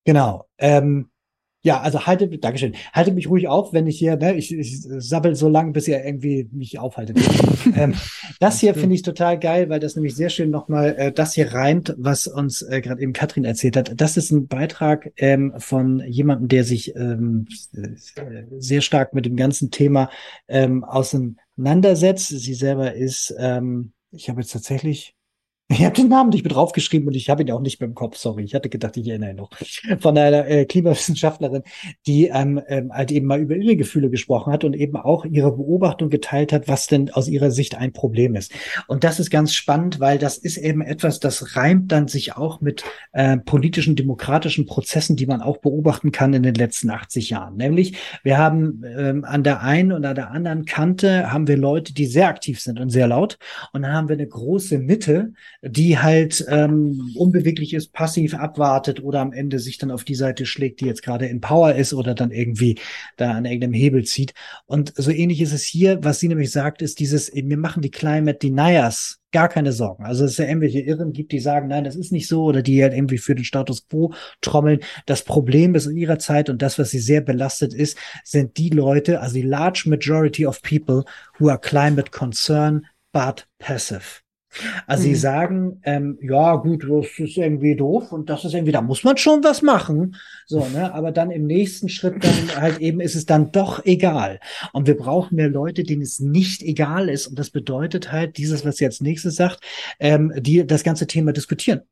Genau. 0.04 0.46
Ähm, 0.58 1.10
ja, 1.66 1.80
also 1.80 2.06
haltet, 2.06 2.44
Dankeschön, 2.44 2.76
haltet 2.92 3.16
mich 3.16 3.28
ruhig 3.28 3.48
auf, 3.48 3.72
wenn 3.72 3.88
ich 3.88 3.98
hier, 3.98 4.16
ne, 4.16 4.36
ich, 4.36 4.54
ich 4.54 4.82
sabbel 4.82 5.34
so 5.34 5.48
lange, 5.48 5.72
bis 5.72 5.88
ihr 5.88 6.04
irgendwie 6.04 6.48
mich 6.52 6.78
aufhaltet. 6.78 7.18
ähm, 7.76 7.94
das 8.38 8.60
hier 8.60 8.72
finde 8.74 8.94
ich 8.94 9.02
total 9.02 9.36
geil, 9.36 9.68
weil 9.68 9.80
das 9.80 9.96
nämlich 9.96 10.14
sehr 10.14 10.28
schön 10.28 10.50
nochmal 10.50 10.94
äh, 10.96 11.10
das 11.10 11.34
hier 11.34 11.52
reimt, 11.52 11.92
was 11.98 12.28
uns 12.28 12.62
äh, 12.62 12.80
gerade 12.80 13.02
eben 13.02 13.12
Katrin 13.12 13.44
erzählt 13.44 13.76
hat. 13.76 14.00
Das 14.00 14.16
ist 14.16 14.30
ein 14.30 14.46
Beitrag 14.46 15.12
ähm, 15.16 15.54
von 15.58 16.04
jemandem, 16.06 16.46
der 16.46 16.62
sich 16.62 16.94
ähm, 16.94 17.48
sehr 18.58 18.80
stark 18.80 19.12
mit 19.12 19.26
dem 19.26 19.34
ganzen 19.34 19.72
Thema 19.72 20.08
ähm, 20.46 20.84
auseinandersetzt. 20.84 22.28
Sie 22.28 22.54
selber 22.54 22.94
ist, 22.94 23.34
ähm, 23.40 23.90
ich 24.12 24.28
habe 24.28 24.40
jetzt 24.40 24.52
tatsächlich 24.52 25.15
ich 25.68 25.84
habe 25.84 25.96
den 25.96 26.08
Namen 26.08 26.30
nicht 26.30 26.44
mit 26.44 26.54
draufgeschrieben 26.54 27.08
und 27.08 27.14
ich 27.14 27.28
habe 27.28 27.42
ihn 27.42 27.50
auch 27.50 27.60
nicht 27.60 27.80
mehr 27.80 27.88
im 27.88 27.94
Kopf, 27.94 28.16
sorry. 28.16 28.44
Ich 28.44 28.54
hatte 28.54 28.68
gedacht, 28.68 28.96
ich 28.96 29.08
erinnere 29.08 29.30
ihn 29.30 29.36
noch. 29.36 29.50
Von 29.98 30.16
einer 30.16 30.46
äh, 30.46 30.64
Klimawissenschaftlerin, 30.64 31.64
die 32.06 32.28
ähm, 32.28 32.62
ähm, 32.68 32.92
halt 32.92 33.10
eben 33.10 33.26
mal 33.26 33.40
über 33.40 33.56
ihre 33.56 33.74
Gefühle 33.74 34.08
gesprochen 34.08 34.52
hat 34.52 34.62
und 34.62 34.74
eben 34.74 34.96
auch 34.96 35.24
ihre 35.24 35.50
Beobachtung 35.50 36.08
geteilt 36.08 36.52
hat, 36.52 36.68
was 36.68 36.86
denn 36.86 37.10
aus 37.10 37.26
ihrer 37.26 37.50
Sicht 37.50 37.74
ein 37.74 37.92
Problem 37.92 38.36
ist. 38.36 38.52
Und 38.86 39.02
das 39.02 39.18
ist 39.18 39.30
ganz 39.30 39.54
spannend, 39.54 39.98
weil 39.98 40.18
das 40.18 40.38
ist 40.38 40.56
eben 40.56 40.82
etwas, 40.82 41.18
das 41.18 41.56
reimt 41.56 41.90
dann 41.90 42.06
sich 42.06 42.36
auch 42.36 42.60
mit 42.60 42.84
äh, 43.12 43.36
politischen, 43.36 43.96
demokratischen 43.96 44.66
Prozessen, 44.66 45.16
die 45.16 45.26
man 45.26 45.42
auch 45.42 45.56
beobachten 45.56 46.12
kann 46.12 46.32
in 46.32 46.44
den 46.44 46.54
letzten 46.54 46.90
80 46.90 47.30
Jahren. 47.30 47.56
Nämlich, 47.56 47.96
wir 48.22 48.38
haben 48.38 48.84
ähm, 48.86 49.24
an 49.24 49.42
der 49.42 49.62
einen 49.62 49.90
und 49.90 50.04
an 50.04 50.14
der 50.14 50.30
anderen 50.30 50.64
Kante 50.64 51.32
haben 51.32 51.48
wir 51.48 51.56
Leute, 51.56 51.92
die 51.92 52.06
sehr 52.06 52.28
aktiv 52.28 52.60
sind 52.60 52.78
und 52.78 52.90
sehr 52.90 53.08
laut. 53.08 53.36
Und 53.72 53.82
dann 53.82 53.92
haben 53.92 54.08
wir 54.08 54.14
eine 54.14 54.28
große 54.28 54.78
Mitte, 54.78 55.32
die 55.62 55.98
halt 55.98 56.44
ähm, 56.48 57.12
unbeweglich 57.16 57.74
ist, 57.74 57.92
passiv 57.92 58.34
abwartet 58.34 59.02
oder 59.02 59.20
am 59.20 59.32
Ende 59.32 59.58
sich 59.58 59.78
dann 59.78 59.90
auf 59.90 60.04
die 60.04 60.14
Seite 60.14 60.46
schlägt, 60.46 60.80
die 60.80 60.86
jetzt 60.86 61.02
gerade 61.02 61.26
in 61.26 61.40
Power 61.40 61.74
ist 61.74 61.94
oder 61.94 62.14
dann 62.14 62.30
irgendwie 62.30 62.78
da 63.16 63.32
an 63.32 63.44
irgendeinem 63.44 63.74
Hebel 63.74 64.04
zieht. 64.04 64.34
Und 64.66 64.92
so 64.96 65.10
ähnlich 65.10 65.40
ist 65.40 65.52
es 65.52 65.64
hier, 65.64 65.98
was 66.02 66.20
sie 66.20 66.28
nämlich 66.28 66.50
sagt, 66.50 66.82
ist 66.82 67.00
dieses, 67.00 67.32
wir 67.34 67.56
machen 67.56 67.82
die 67.82 67.90
Climate 67.90 68.38
Deniers 68.38 69.20
gar 69.32 69.48
keine 69.48 69.72
Sorgen. 69.72 70.04
Also 70.04 70.24
es 70.24 70.32
ist 70.32 70.38
ja 70.38 70.46
irgendwelche 70.46 70.80
Irren 70.80 71.12
gibt, 71.12 71.32
die 71.32 71.40
sagen, 71.40 71.68
nein, 71.68 71.84
das 71.84 71.96
ist 71.96 72.12
nicht 72.12 72.28
so 72.28 72.44
oder 72.44 72.62
die 72.62 72.82
halt 72.82 72.94
irgendwie 72.94 73.18
für 73.18 73.34
den 73.34 73.44
Status 73.44 73.86
quo 73.86 74.14
trommeln. 74.40 74.80
Das 75.04 75.24
Problem 75.24 75.74
ist 75.74 75.86
in 75.86 75.96
ihrer 75.96 76.18
Zeit 76.18 76.48
und 76.48 76.62
das, 76.62 76.78
was 76.78 76.90
sie 76.90 77.00
sehr 77.00 77.20
belastet 77.20 77.74
ist, 77.74 77.98
sind 78.24 78.56
die 78.56 78.70
Leute, 78.70 79.20
also 79.20 79.34
die 79.34 79.42
large 79.42 79.84
majority 79.86 80.46
of 80.46 80.62
people 80.62 81.04
who 81.38 81.48
are 81.48 81.58
climate 81.58 82.10
concerned 82.12 82.84
but 83.12 83.46
passive. 83.58 84.25
Also 84.86 85.02
mhm. 85.02 85.06
sie 85.06 85.14
sagen, 85.14 85.80
ähm, 85.84 86.18
ja 86.22 86.56
gut, 86.56 86.84
das 86.88 87.06
ist 87.18 87.36
irgendwie 87.36 87.76
doof 87.76 88.12
und 88.12 88.30
das 88.30 88.44
ist 88.44 88.54
irgendwie, 88.54 88.72
da 88.72 88.82
muss 88.82 89.04
man 89.04 89.16
schon 89.16 89.42
was 89.44 89.62
machen. 89.62 90.16
So, 90.46 90.66
ne? 90.68 90.92
Aber 90.94 91.12
dann 91.12 91.30
im 91.30 91.46
nächsten 91.46 91.88
Schritt 91.88 92.22
dann 92.24 92.60
halt 92.60 92.78
eben 92.78 93.00
ist 93.00 93.14
es 93.14 93.26
dann 93.26 93.52
doch 93.52 93.84
egal. 93.84 94.40
Und 94.72 94.86
wir 94.86 94.96
brauchen 94.96 95.36
mehr 95.36 95.48
Leute, 95.48 95.82
denen 95.82 96.02
es 96.02 96.20
nicht 96.20 96.62
egal 96.62 97.08
ist. 97.08 97.26
Und 97.26 97.38
das 97.38 97.50
bedeutet 97.50 98.12
halt 98.12 98.38
dieses, 98.38 98.64
was 98.64 98.76
sie 98.76 98.86
als 98.86 99.00
nächstes 99.00 99.36
sagt, 99.36 99.60
ähm, 99.98 100.32
die 100.36 100.66
das 100.66 100.84
ganze 100.84 101.06
Thema 101.06 101.32
diskutieren. 101.32 101.82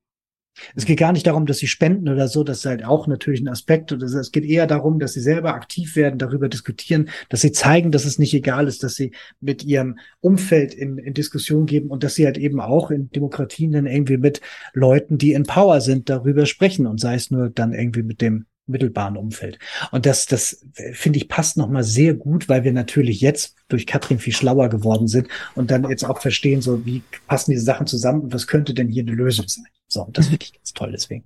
Es 0.74 0.84
geht 0.84 0.98
gar 0.98 1.12
nicht 1.12 1.26
darum, 1.26 1.46
dass 1.46 1.58
sie 1.58 1.66
spenden 1.66 2.08
oder 2.08 2.28
so, 2.28 2.44
das 2.44 2.58
ist 2.58 2.66
halt 2.66 2.84
auch 2.84 3.06
natürlich 3.06 3.40
ein 3.40 3.48
Aspekt. 3.48 3.90
Es 3.92 4.32
geht 4.32 4.44
eher 4.44 4.66
darum, 4.66 4.98
dass 4.98 5.12
sie 5.12 5.20
selber 5.20 5.54
aktiv 5.54 5.96
werden, 5.96 6.18
darüber 6.18 6.48
diskutieren, 6.48 7.08
dass 7.28 7.40
sie 7.40 7.52
zeigen, 7.52 7.90
dass 7.90 8.04
es 8.04 8.18
nicht 8.18 8.34
egal 8.34 8.68
ist, 8.68 8.82
dass 8.82 8.94
sie 8.94 9.12
mit 9.40 9.64
ihrem 9.64 9.98
Umfeld 10.20 10.74
in, 10.74 10.98
in 10.98 11.14
Diskussion 11.14 11.66
geben 11.66 11.90
und 11.90 12.04
dass 12.04 12.14
sie 12.14 12.26
halt 12.26 12.38
eben 12.38 12.60
auch 12.60 12.90
in 12.90 13.10
Demokratien 13.10 13.72
dann 13.72 13.86
irgendwie 13.86 14.16
mit 14.16 14.40
Leuten, 14.72 15.18
die 15.18 15.32
in 15.32 15.44
Power 15.44 15.80
sind, 15.80 16.08
darüber 16.08 16.46
sprechen 16.46 16.86
und 16.86 17.00
sei 17.00 17.14
es 17.14 17.30
nur 17.30 17.50
dann 17.50 17.72
irgendwie 17.72 18.02
mit 18.02 18.20
dem 18.20 18.46
mittelbaren 18.66 19.16
Umfeld. 19.16 19.58
Und 19.90 20.06
das, 20.06 20.26
das 20.26 20.66
finde 20.92 21.18
ich 21.18 21.28
passt 21.28 21.56
nochmal 21.56 21.84
sehr 21.84 22.14
gut, 22.14 22.48
weil 22.48 22.64
wir 22.64 22.72
natürlich 22.72 23.20
jetzt 23.20 23.56
durch 23.68 23.86
Katrin 23.86 24.18
viel 24.18 24.32
schlauer 24.32 24.68
geworden 24.68 25.08
sind 25.08 25.28
und 25.54 25.70
dann 25.70 25.88
jetzt 25.88 26.04
auch 26.04 26.20
verstehen, 26.20 26.62
so 26.62 26.84
wie 26.86 27.02
passen 27.26 27.50
diese 27.50 27.64
Sachen 27.64 27.86
zusammen 27.86 28.22
und 28.22 28.34
was 28.34 28.46
könnte 28.46 28.74
denn 28.74 28.88
hier 28.88 29.02
eine 29.02 29.12
Lösung 29.12 29.48
sein. 29.48 29.66
So, 29.86 30.08
das 30.12 30.28
finde 30.28 30.44
ich 30.44 30.54
ganz 30.54 30.72
toll 30.72 30.92
deswegen. 30.92 31.24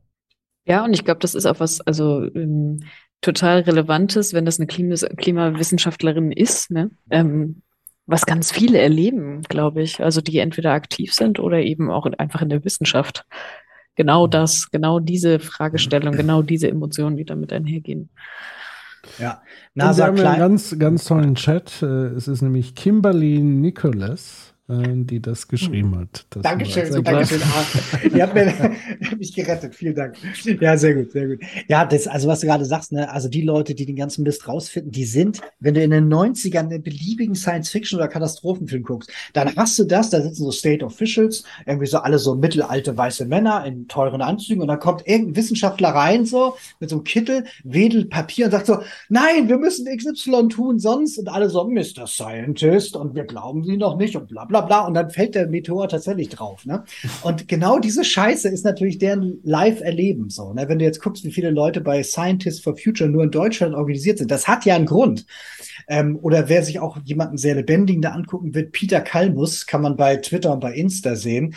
Ja, 0.67 0.85
und 0.85 0.93
ich 0.93 1.05
glaube, 1.05 1.21
das 1.21 1.35
ist 1.35 1.47
auch 1.47 1.61
was, 1.61 1.81
also 1.81 2.25
ähm, 2.35 2.81
total 3.21 3.61
Relevantes, 3.61 4.35
wenn 4.35 4.45
das 4.45 4.59
eine 4.59 4.67
Klimas 4.67 5.07
Klimawissenschaftlerin 5.17 6.31
ist, 6.31 6.71
ne? 6.71 6.91
Ähm, 7.11 7.63
was 8.09 8.25
ganz 8.25 8.51
viele 8.51 8.79
erleben, 8.79 9.43
glaube 9.43 9.83
ich. 9.83 10.03
Also 10.03 10.23
die 10.23 10.39
entweder 10.39 10.73
aktiv 10.73 11.13
sind 11.13 11.39
oder 11.39 11.61
eben 11.61 11.91
auch 11.91 12.07
einfach 12.17 12.41
in 12.41 12.49
der 12.49 12.65
Wissenschaft. 12.65 13.27
Genau 13.99 14.27
mhm. 14.27 14.31
das, 14.31 14.71
genau 14.71 15.01
diese 15.01 15.41
Fragestellung, 15.41 16.17
genau 16.17 16.41
diese 16.41 16.69
Emotionen, 16.69 17.17
die 17.17 17.25
damit 17.25 17.53
einhergehen. 17.53 18.09
Ja, 19.19 19.43
NASA 19.75 20.15
wir 20.15 20.25
haben 20.25 20.27
einen 20.27 20.39
ganz, 20.39 20.79
ganz 20.79 21.05
tollen 21.05 21.35
Chat. 21.35 21.83
Äh, 21.83 21.87
es 22.15 22.29
ist 22.29 22.41
nämlich 22.41 22.77
Kimberly 22.77 23.41
Nicholas 23.41 24.48
die 24.71 25.21
das 25.21 25.49
geschrieben 25.49 25.97
hat. 25.97 26.27
Das 26.29 26.43
Dankeschön, 26.43 26.93
so 26.93 27.01
Dankeschön. 27.01 27.41
Ihr 28.15 28.23
habt, 28.23 28.35
mir, 28.35 28.53
mich 29.19 29.35
gerettet, 29.35 29.75
vielen 29.75 29.95
Dank. 29.95 30.17
Ja, 30.61 30.77
sehr 30.77 30.95
gut, 30.95 31.11
sehr 31.11 31.27
gut. 31.27 31.41
Ja, 31.69 31.87
das, 31.87 32.07
also 32.07 32.29
was 32.29 32.41
du 32.41 32.49
gerade 32.49 32.67
sagst, 32.67 32.93
ne, 32.93 33.11
also 33.11 33.31
die 33.31 33.41
Leute, 33.41 33.75
die 33.75 33.87
den 33.87 33.97
ganzen 33.97 34.25
Mist 34.25 34.47
rausfinden, 34.47 34.93
die 34.93 35.07
sind, 35.07 35.41
wenn 35.59 35.73
du 35.73 35.83
in 35.83 35.91
den 35.91 36.13
90ern 36.13 36.67
einen 36.67 36.83
beliebigen 36.83 37.35
Science-Fiction 37.35 37.99
oder 37.99 38.09
Katastrophenfilm 38.09 38.83
guckst, 38.83 39.11
dann 39.33 39.57
hast 39.57 39.79
du 39.79 39.85
das, 39.85 40.11
da 40.11 40.21
sitzen 40.21 40.45
so 40.45 40.51
State 40.51 40.85
Officials, 40.85 41.45
irgendwie 41.65 41.87
so 41.87 41.99
alle 42.01 42.19
so 42.19 42.35
mittelalte 42.35 42.95
weiße 42.95 43.25
Männer 43.25 43.65
in 43.65 43.89
teuren 43.89 44.21
Anzügen 44.21 44.61
und 44.61 44.69
dann 44.69 44.81
kommt 44.81 45.09
irgendein 45.09 45.37
Wissenschaftler 45.37 45.89
rein 45.89 46.27
so 46.27 46.57
mit 46.79 46.91
so 46.91 46.97
einem 46.97 47.05
Kittel, 47.05 47.45
wedelt 47.65 48.11
Papier 48.11 48.47
und 48.47 48.53
sagt 48.53 48.67
so, 48.67 48.81
nein, 49.09 49.49
wir 49.49 49.57
müssen 49.57 49.87
XY 49.87 50.49
tun, 50.49 50.79
sonst 50.79 51.17
und 51.17 51.29
alle 51.29 51.49
so, 51.49 51.67
Mr. 51.67 52.07
Scientist 52.07 52.97
und 52.97 53.15
wir 53.15 53.25
glauben 53.25 53.65
sie 53.65 53.79
noch 53.79 53.97
nicht 53.97 54.15
und 54.15 54.29
bla 54.29 54.45
bla 54.45 54.58
bla 54.61 54.67
bla 54.67 54.87
und 54.87 54.95
dann 54.95 55.11
fällt 55.11 55.35
der 55.35 55.49
Meteor 55.49 55.89
tatsächlich 55.89 56.29
drauf. 56.29 56.65
Ne? 56.67 56.85
Und 57.23 57.49
genau 57.49 57.79
diese 57.79 58.05
Scheiße 58.05 58.49
ist 58.49 58.65
natürlich 58.65 58.99
deren 58.99 59.41
Live-Erleben 59.43 60.31
so. 60.31 60.53
Ne? 60.53 60.69
Wenn 60.69 60.79
du 60.79 60.85
jetzt 60.85 61.01
guckst, 61.01 61.25
wie 61.25 61.33
viele 61.33 61.51
Leute 61.51 61.81
bei 61.81 62.03
Scientists 62.03 62.63
for 62.63 62.77
Future 62.77 63.09
nur 63.09 63.25
in 63.25 63.31
Deutschland 63.31 63.75
organisiert 63.75 64.19
sind, 64.19 64.31
das 64.31 64.49
hat 64.49 64.65
ja 64.65 64.75
einen 64.75 64.87
Grund. 64.87 65.27
Ähm, 65.89 66.19
oder 66.21 66.49
wer 66.49 66.63
sich 66.63 66.81
auch 66.81 66.99
jemanden 67.05 67.39
sehr 67.39 67.55
lebendigen 67.55 68.03
da 68.03 68.11
angucken 68.11 68.55
wird, 68.55 68.73
Peter 68.73 69.01
Kalmus, 69.01 69.67
kann 69.67 69.83
man 69.83 69.97
bei 69.97 70.17
Twitter 70.17 70.53
und 70.53 70.61
bei 70.61 70.75
Insta 70.75 71.17
sehen 71.17 71.55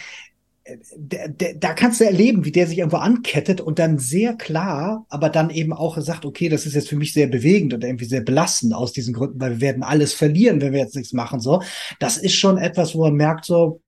da 0.66 1.74
kannst 1.74 2.00
du 2.00 2.06
erleben, 2.06 2.46
wie 2.46 2.52
der 2.52 2.68
sich 2.68 2.78
irgendwo 2.78 2.98
ankettet 2.98 3.62
und 3.62 3.80
dann 3.80 3.98
sehr 3.98 4.36
klar, 4.36 5.06
aber 5.10 5.30
dann 5.30 5.50
eben 5.50 5.74
auch 5.74 5.98
sagt, 6.00 6.26
okay, 6.26 6.50
das 6.50 6.66
ist 6.66 6.76
jetzt 6.76 6.90
für 6.90 6.96
mich 6.96 7.14
sehr 7.14 7.28
bewegend 7.28 7.74
und 7.74 7.84
irgendwie 7.84 8.06
sehr 8.06 8.22
belastend 8.22 8.74
aus 8.74 8.94
diesen 8.94 9.14
Gründen, 9.14 9.40
weil 9.40 9.54
wir 9.54 9.62
werden 9.62 9.84
alles 9.84 10.14
verlieren, 10.14 10.62
wenn 10.62 10.74
wir 10.74 10.80
jetzt 10.80 10.96
nichts 10.96 11.14
machen. 11.14 11.40
So, 11.40 11.64
das 12.00 12.18
ist 12.18 12.36
schon 12.36 12.58
etwas, 12.58 12.94
wo 12.94 13.02
man 13.02 13.16
merkt, 13.16 13.46
so 13.46 13.82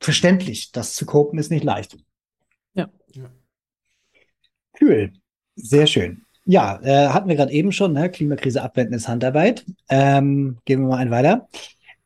verständlich, 0.00 0.72
das 0.72 0.94
zu 0.94 1.04
kopen 1.04 1.38
ist 1.38 1.50
nicht 1.50 1.64
leicht. 1.64 1.96
Ja. 2.74 2.88
ja. 3.12 3.30
Cool, 4.80 5.12
sehr 5.54 5.86
schön. 5.86 6.22
Ja, 6.48 6.80
äh, 6.82 7.08
hatten 7.08 7.28
wir 7.28 7.36
gerade 7.36 7.52
eben 7.52 7.72
schon, 7.72 7.92
ne? 7.92 8.08
Klimakrise 8.08 8.62
abwenden 8.62 8.94
ist 8.94 9.08
Handarbeit. 9.08 9.66
Ähm, 9.88 10.58
gehen 10.64 10.80
wir 10.80 10.88
mal 10.88 10.98
einen 10.98 11.10
weiter. 11.10 11.48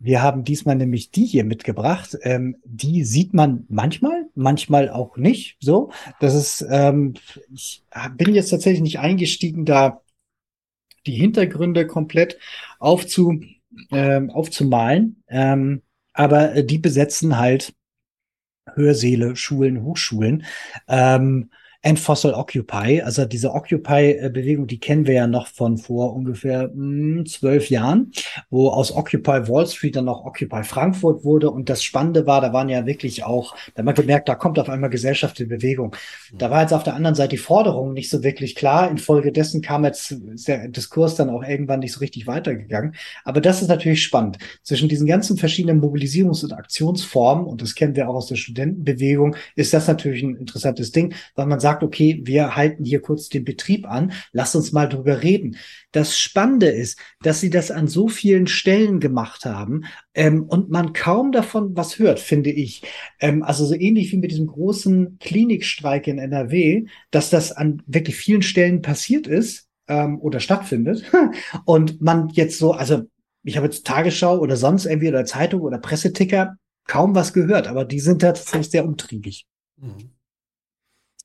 Wir 0.03 0.23
haben 0.23 0.45
diesmal 0.45 0.77
nämlich 0.77 1.11
die 1.11 1.27
hier 1.27 1.45
mitgebracht. 1.45 2.17
Ähm, 2.23 2.57
die 2.65 3.05
sieht 3.05 3.35
man 3.35 3.67
manchmal, 3.69 4.29
manchmal 4.35 4.89
auch 4.89 5.19
nicht. 5.19 5.59
So, 5.61 5.93
das 6.21 6.35
ist. 6.35 6.67
Ähm, 6.71 7.15
ich 7.53 7.85
bin 8.17 8.35
jetzt 8.35 8.49
tatsächlich 8.49 8.81
nicht 8.81 8.99
eingestiegen, 8.99 9.67
da 9.67 10.01
die 11.07 11.13
Hintergründe 11.13 11.87
komplett 11.87 12.39
aufzu, 12.79 13.41
ähm, 13.93 14.31
aufzumalen. 14.31 15.23
Ähm, 15.29 15.83
aber 16.15 16.63
die 16.63 16.79
besetzen 16.79 17.37
halt 17.37 17.75
Hörsäle, 18.75 19.37
Schulen, 19.37 19.83
Hochschulen. 19.83 20.45
Ähm, 20.89 21.51
and 21.83 21.99
Fossil 21.99 22.35
Occupy. 22.35 23.01
Also 23.01 23.25
diese 23.25 23.53
Occupy-Bewegung, 23.55 24.67
die 24.67 24.79
kennen 24.79 25.07
wir 25.07 25.15
ja 25.15 25.27
noch 25.27 25.47
von 25.47 25.79
vor 25.79 26.15
ungefähr 26.15 26.65
hm, 26.65 27.25
zwölf 27.27 27.71
Jahren, 27.71 28.13
wo 28.51 28.69
aus 28.69 28.93
Occupy 28.95 29.49
Wall 29.49 29.67
Street 29.67 29.97
dann 29.97 30.05
noch 30.05 30.25
Occupy 30.25 30.63
Frankfurt 30.63 31.25
wurde. 31.25 31.51
Und 31.51 31.71
das 31.71 31.83
Spannende 31.83 32.27
war, 32.27 32.43
da 32.43 32.53
waren 32.53 32.69
ja 32.69 32.85
wirklich 32.85 33.25
auch, 33.25 33.57
da 33.75 33.79
hat 33.79 33.87
man 33.87 33.95
gemerkt, 33.95 34.29
da 34.29 34.35
kommt 34.35 34.59
auf 34.59 34.69
einmal 34.69 34.91
Gesellschaft 34.91 35.41
in 35.41 35.49
Bewegung. 35.49 35.97
Da 36.35 36.51
war 36.51 36.61
jetzt 36.61 36.75
auf 36.75 36.83
der 36.83 36.95
anderen 36.95 37.15
Seite 37.15 37.31
die 37.31 37.39
Forderung 37.39 37.95
nicht 37.95 38.11
so 38.11 38.23
wirklich 38.23 38.55
klar. 38.55 38.91
Infolgedessen 38.91 39.63
kam 39.63 39.85
jetzt 39.85 40.15
der 40.47 40.69
Diskurs 40.69 41.15
dann 41.15 41.31
auch 41.31 41.43
irgendwann 41.43 41.81
nicht 41.81 41.93
so 41.93 42.01
richtig 42.01 42.27
weitergegangen. 42.27 42.95
Aber 43.25 43.41
das 43.41 43.63
ist 43.63 43.69
natürlich 43.69 44.03
spannend. 44.03 44.37
Zwischen 44.63 44.89
diesen 44.89 45.07
ganzen 45.07 45.39
verschiedenen 45.39 45.81
Mobilisierungs- 45.81 46.45
und 46.45 46.53
Aktionsformen, 46.53 47.47
und 47.47 47.63
das 47.63 47.75
kennen 47.75 47.97
wir 47.97 48.11
auch 48.11 48.15
aus 48.15 48.27
der 48.27 48.37
Studentenbewegung, 48.37 49.37
ist 49.55 49.73
das 49.73 49.89
natürlich 49.89 50.23
ein 50.23 50.37
interessantes 50.37 50.93
Ding, 50.93 51.15
weil 51.35 51.47
man 51.47 51.61
sagt, 51.61 51.70
sagt, 51.71 51.85
okay, 51.85 52.21
wir 52.25 52.57
halten 52.57 52.85
hier 52.85 53.01
kurz 53.01 53.29
den 53.29 53.45
Betrieb 53.45 53.87
an, 53.87 54.13
lass 54.33 54.57
uns 54.57 54.73
mal 54.73 54.89
drüber 54.89 55.23
reden. 55.23 55.57
Das 55.93 56.19
Spannende 56.19 56.67
ist, 56.67 56.99
dass 57.23 57.41
sie 57.41 57.51
das 57.51 57.71
an 57.71 57.87
so 57.87 58.09
vielen 58.09 58.49
Stellen 58.49 58.99
gemacht 58.99 59.45
haben 59.45 59.85
ähm, 60.15 60.43
und 60.45 60.69
man 60.69 60.93
kaum 60.93 61.31
davon 61.31 61.77
was 61.77 62.01
hört, 62.01 62.19
finde 62.19 62.51
ich. 62.51 62.83
Ähm, 63.21 63.45
also 63.45 63.65
so 63.65 63.75
ähnlich 63.75 64.11
wie 64.11 64.17
mit 64.17 64.33
diesem 64.33 64.49
großen 64.49 65.19
Klinikstreik 65.21 66.09
in 66.09 66.19
NRW, 66.19 66.87
dass 67.13 67.31
das 67.31 67.53
an 67.53 67.83
wirklich 67.87 68.17
vielen 68.17 68.43
Stellen 68.43 68.83
passiert 68.83 69.29
ist 69.29 69.69
ähm, 69.87 70.19
oder 70.21 70.41
stattfindet 70.41 71.05
und 71.67 72.01
man 72.01 72.31
jetzt 72.31 72.59
so, 72.59 72.73
also 72.73 73.03
ich 73.45 73.57
habe 73.57 73.67
jetzt 73.67 73.87
Tagesschau 73.87 74.39
oder 74.39 74.57
sonst 74.57 74.87
irgendwie 74.87 75.09
oder 75.09 75.25
Zeitung 75.25 75.61
oder 75.61 75.79
Presseticker 75.79 76.57
kaum 76.89 77.15
was 77.15 77.33
gehört, 77.33 77.69
aber 77.69 77.85
die 77.85 78.01
sind 78.01 78.23
tatsächlich 78.23 78.71
sehr 78.71 78.85
umtriebig. 78.85 79.47
Mhm. 79.77 80.11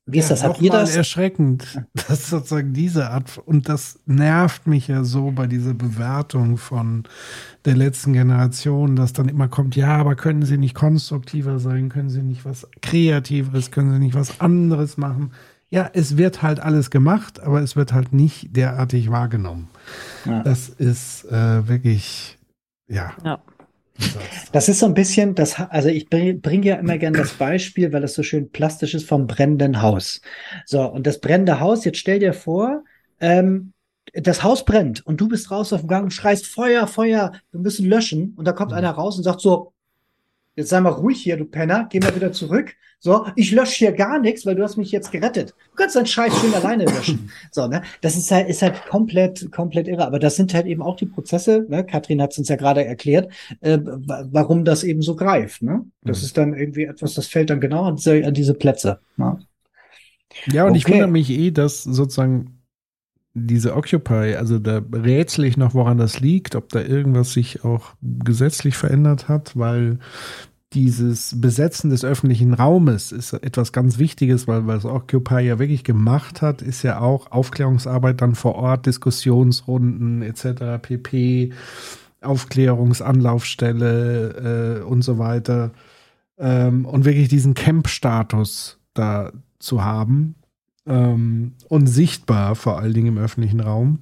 Wie 0.08 0.18
ist 0.18 0.30
ja, 0.30 0.36
das? 0.36 0.44
Habt 0.44 0.62
ihr 0.62 0.70
das? 0.70 0.94
erschreckend, 0.94 1.82
dass 2.08 2.30
sozusagen 2.30 2.72
diese 2.72 3.10
Art, 3.10 3.38
und 3.38 3.68
das 3.68 3.98
nervt 4.06 4.68
mich 4.68 4.86
ja 4.86 5.02
so 5.02 5.32
bei 5.32 5.48
dieser 5.48 5.74
Bewertung 5.74 6.58
von 6.58 7.04
der 7.64 7.76
letzten 7.76 8.12
Generation, 8.12 8.94
dass 8.94 9.12
dann 9.12 9.28
immer 9.28 9.48
kommt, 9.48 9.74
ja, 9.74 9.96
aber 9.96 10.14
können 10.14 10.42
sie 10.42 10.58
nicht 10.58 10.76
konstruktiver 10.76 11.58
sein, 11.58 11.88
können 11.88 12.08
sie 12.08 12.22
nicht 12.22 12.44
was 12.44 12.68
Kreativeres, 12.82 13.72
können 13.72 13.92
sie 13.92 13.98
nicht 13.98 14.14
was 14.14 14.40
anderes 14.40 14.96
machen? 14.96 15.32
Ja, 15.68 15.90
es 15.92 16.16
wird 16.16 16.42
halt 16.42 16.60
alles 16.60 16.90
gemacht, 16.90 17.40
aber 17.40 17.60
es 17.60 17.74
wird 17.74 17.92
halt 17.92 18.12
nicht 18.12 18.54
derartig 18.54 19.10
wahrgenommen. 19.10 19.68
Ja. 20.24 20.44
Das 20.44 20.68
ist 20.68 21.24
äh, 21.24 21.66
wirklich, 21.66 22.38
ja. 22.86 23.12
ja. 23.24 23.40
Das 24.52 24.68
ist 24.68 24.78
so 24.78 24.86
ein 24.86 24.94
bisschen, 24.94 25.34
das, 25.34 25.58
also 25.58 25.88
ich 25.88 26.08
bringe 26.08 26.34
bring 26.34 26.62
ja 26.62 26.76
immer 26.76 26.98
gerne 26.98 27.18
das 27.18 27.34
Beispiel, 27.34 27.92
weil 27.92 28.02
das 28.02 28.14
so 28.14 28.22
schön 28.22 28.50
plastisch 28.50 28.94
ist 28.94 29.08
vom 29.08 29.26
brennenden 29.26 29.82
Haus. 29.82 30.20
So, 30.64 30.82
und 30.82 31.06
das 31.06 31.20
brennende 31.20 31.60
Haus, 31.60 31.84
jetzt 31.84 31.98
stell 31.98 32.18
dir 32.18 32.32
vor, 32.32 32.84
ähm, 33.20 33.72
das 34.14 34.42
Haus 34.42 34.64
brennt 34.64 35.04
und 35.06 35.20
du 35.20 35.28
bist 35.28 35.50
raus 35.50 35.72
auf 35.72 35.80
dem 35.80 35.88
Gang 35.88 36.04
und 36.04 36.10
schreist 36.10 36.46
Feuer, 36.46 36.86
Feuer, 36.86 37.32
wir 37.50 37.60
müssen 37.60 37.86
löschen. 37.86 38.34
Und 38.36 38.46
da 38.46 38.52
kommt 38.52 38.70
mhm. 38.70 38.78
einer 38.78 38.90
raus 38.90 39.16
und 39.16 39.24
sagt 39.24 39.40
so, 39.40 39.72
jetzt 40.56 40.70
sei 40.70 40.80
mal 40.80 40.90
ruhig 40.90 41.22
hier, 41.22 41.36
du 41.36 41.44
Penner, 41.44 41.86
geh 41.90 42.00
mal 42.00 42.14
wieder 42.16 42.32
zurück. 42.32 42.74
So, 42.98 43.26
ich 43.36 43.52
lösche 43.52 43.76
hier 43.76 43.92
gar 43.92 44.18
nichts, 44.18 44.46
weil 44.46 44.54
du 44.54 44.62
hast 44.62 44.78
mich 44.78 44.90
jetzt 44.90 45.12
gerettet. 45.12 45.54
Du 45.70 45.76
kannst 45.76 45.94
deinen 45.94 46.06
Scheiß 46.06 46.32
schön 46.40 46.54
alleine 46.54 46.86
löschen. 46.86 47.30
So, 47.52 47.68
ne? 47.68 47.82
Das 48.00 48.16
ist 48.16 48.30
halt, 48.30 48.48
ist 48.48 48.62
halt 48.62 48.86
komplett, 48.88 49.52
komplett 49.52 49.86
irre. 49.86 50.06
Aber 50.06 50.18
das 50.18 50.36
sind 50.36 50.54
halt 50.54 50.66
eben 50.66 50.82
auch 50.82 50.96
die 50.96 51.06
Prozesse, 51.06 51.66
ne? 51.68 51.84
Katrin 51.84 52.20
hat 52.20 52.32
es 52.32 52.38
uns 52.38 52.48
ja 52.48 52.56
gerade 52.56 52.84
erklärt, 52.84 53.30
äh, 53.60 53.78
warum 53.82 54.64
das 54.64 54.82
eben 54.82 55.02
so 55.02 55.14
greift, 55.14 55.62
ne? 55.62 55.84
Das 56.02 56.20
mhm. 56.20 56.24
ist 56.24 56.38
dann 56.38 56.54
irgendwie 56.54 56.84
etwas, 56.84 57.14
das 57.14 57.26
fällt 57.26 57.50
dann 57.50 57.60
genau 57.60 57.84
an 57.84 57.96
diese, 57.96 58.24
an 58.24 58.34
diese 58.34 58.54
Plätze. 58.54 58.98
Ne? 59.16 59.38
Ja, 60.46 60.64
und 60.64 60.70
okay. 60.70 60.78
ich 60.78 60.88
wundere 60.88 61.08
mich 61.08 61.30
eh, 61.30 61.50
dass 61.50 61.82
sozusagen 61.82 62.55
diese 63.38 63.76
Occupy, 63.76 64.36
also 64.36 64.58
da 64.58 64.80
rätsel 64.92 65.44
ich 65.44 65.58
noch, 65.58 65.74
woran 65.74 65.98
das 65.98 66.20
liegt, 66.20 66.56
ob 66.56 66.70
da 66.70 66.80
irgendwas 66.80 67.34
sich 67.34 67.64
auch 67.64 67.90
gesetzlich 68.00 68.78
verändert 68.78 69.28
hat, 69.28 69.58
weil 69.58 69.98
dieses 70.72 71.38
Besetzen 71.38 71.90
des 71.90 72.02
öffentlichen 72.02 72.54
Raumes 72.54 73.12
ist 73.12 73.34
etwas 73.34 73.72
ganz 73.72 73.98
Wichtiges, 73.98 74.48
weil 74.48 74.66
was 74.66 74.86
Occupy 74.86 75.40
ja 75.40 75.58
wirklich 75.58 75.84
gemacht 75.84 76.40
hat, 76.40 76.62
ist 76.62 76.82
ja 76.82 77.00
auch 77.00 77.30
Aufklärungsarbeit 77.30 78.22
dann 78.22 78.34
vor 78.34 78.54
Ort, 78.54 78.86
Diskussionsrunden 78.86 80.22
etc. 80.22 80.80
pp, 80.80 81.52
Aufklärungsanlaufstelle 82.22 84.78
äh, 84.80 84.82
und 84.82 85.02
so 85.02 85.18
weiter 85.18 85.72
ähm, 86.38 86.86
und 86.86 87.04
wirklich 87.04 87.28
diesen 87.28 87.52
Camp-Status 87.52 88.78
da 88.94 89.30
zu 89.58 89.84
haben 89.84 90.36
ähm, 90.86 91.54
und 91.68 91.86
sichtbar, 91.86 92.54
vor 92.54 92.78
allen 92.78 92.94
Dingen 92.94 93.08
im 93.08 93.18
öffentlichen 93.18 93.60
Raum. 93.60 94.00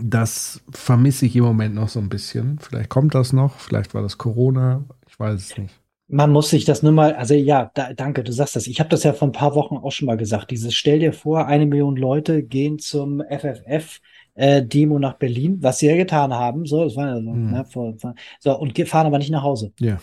Das 0.00 0.62
vermisse 0.70 1.26
ich 1.26 1.36
im 1.36 1.44
Moment 1.44 1.74
noch 1.74 1.88
so 1.88 2.00
ein 2.00 2.08
bisschen. 2.08 2.58
Vielleicht 2.58 2.88
kommt 2.88 3.14
das 3.14 3.32
noch, 3.32 3.58
vielleicht 3.58 3.92
war 3.94 4.02
das 4.02 4.18
Corona, 4.18 4.84
ich 5.08 5.18
weiß 5.18 5.40
es 5.40 5.58
nicht. 5.58 5.74
Man 6.12 6.32
muss 6.32 6.50
sich 6.50 6.64
das 6.64 6.82
nur 6.82 6.90
mal, 6.90 7.14
also 7.14 7.34
ja, 7.34 7.70
da, 7.74 7.92
danke, 7.92 8.24
du 8.24 8.32
sagst 8.32 8.56
das. 8.56 8.66
Ich 8.66 8.80
habe 8.80 8.90
das 8.90 9.04
ja 9.04 9.12
vor 9.12 9.28
ein 9.28 9.32
paar 9.32 9.54
Wochen 9.54 9.76
auch 9.76 9.92
schon 9.92 10.06
mal 10.06 10.16
gesagt. 10.16 10.50
Dieses 10.50 10.74
Stell 10.74 10.98
dir 10.98 11.12
vor, 11.12 11.46
eine 11.46 11.66
Million 11.66 11.94
Leute 11.96 12.42
gehen 12.42 12.80
zum 12.80 13.22
FFF 13.30 14.00
äh, 14.34 14.64
Demo 14.64 14.98
nach 14.98 15.14
Berlin, 15.14 15.58
was 15.60 15.78
sie 15.78 15.86
ja 15.86 15.96
getan 15.96 16.34
haben. 16.34 16.66
So, 16.66 16.84
das 16.84 16.96
war 16.96 17.06
ja 17.06 17.22
so, 17.22 17.30
mhm. 17.30 17.50
ne, 17.52 17.64
vor, 17.64 17.94
so 18.40 18.58
und 18.58 18.76
fahren 18.88 19.06
aber 19.06 19.18
nicht 19.18 19.30
nach 19.30 19.44
Hause. 19.44 19.72
Ja. 19.78 19.98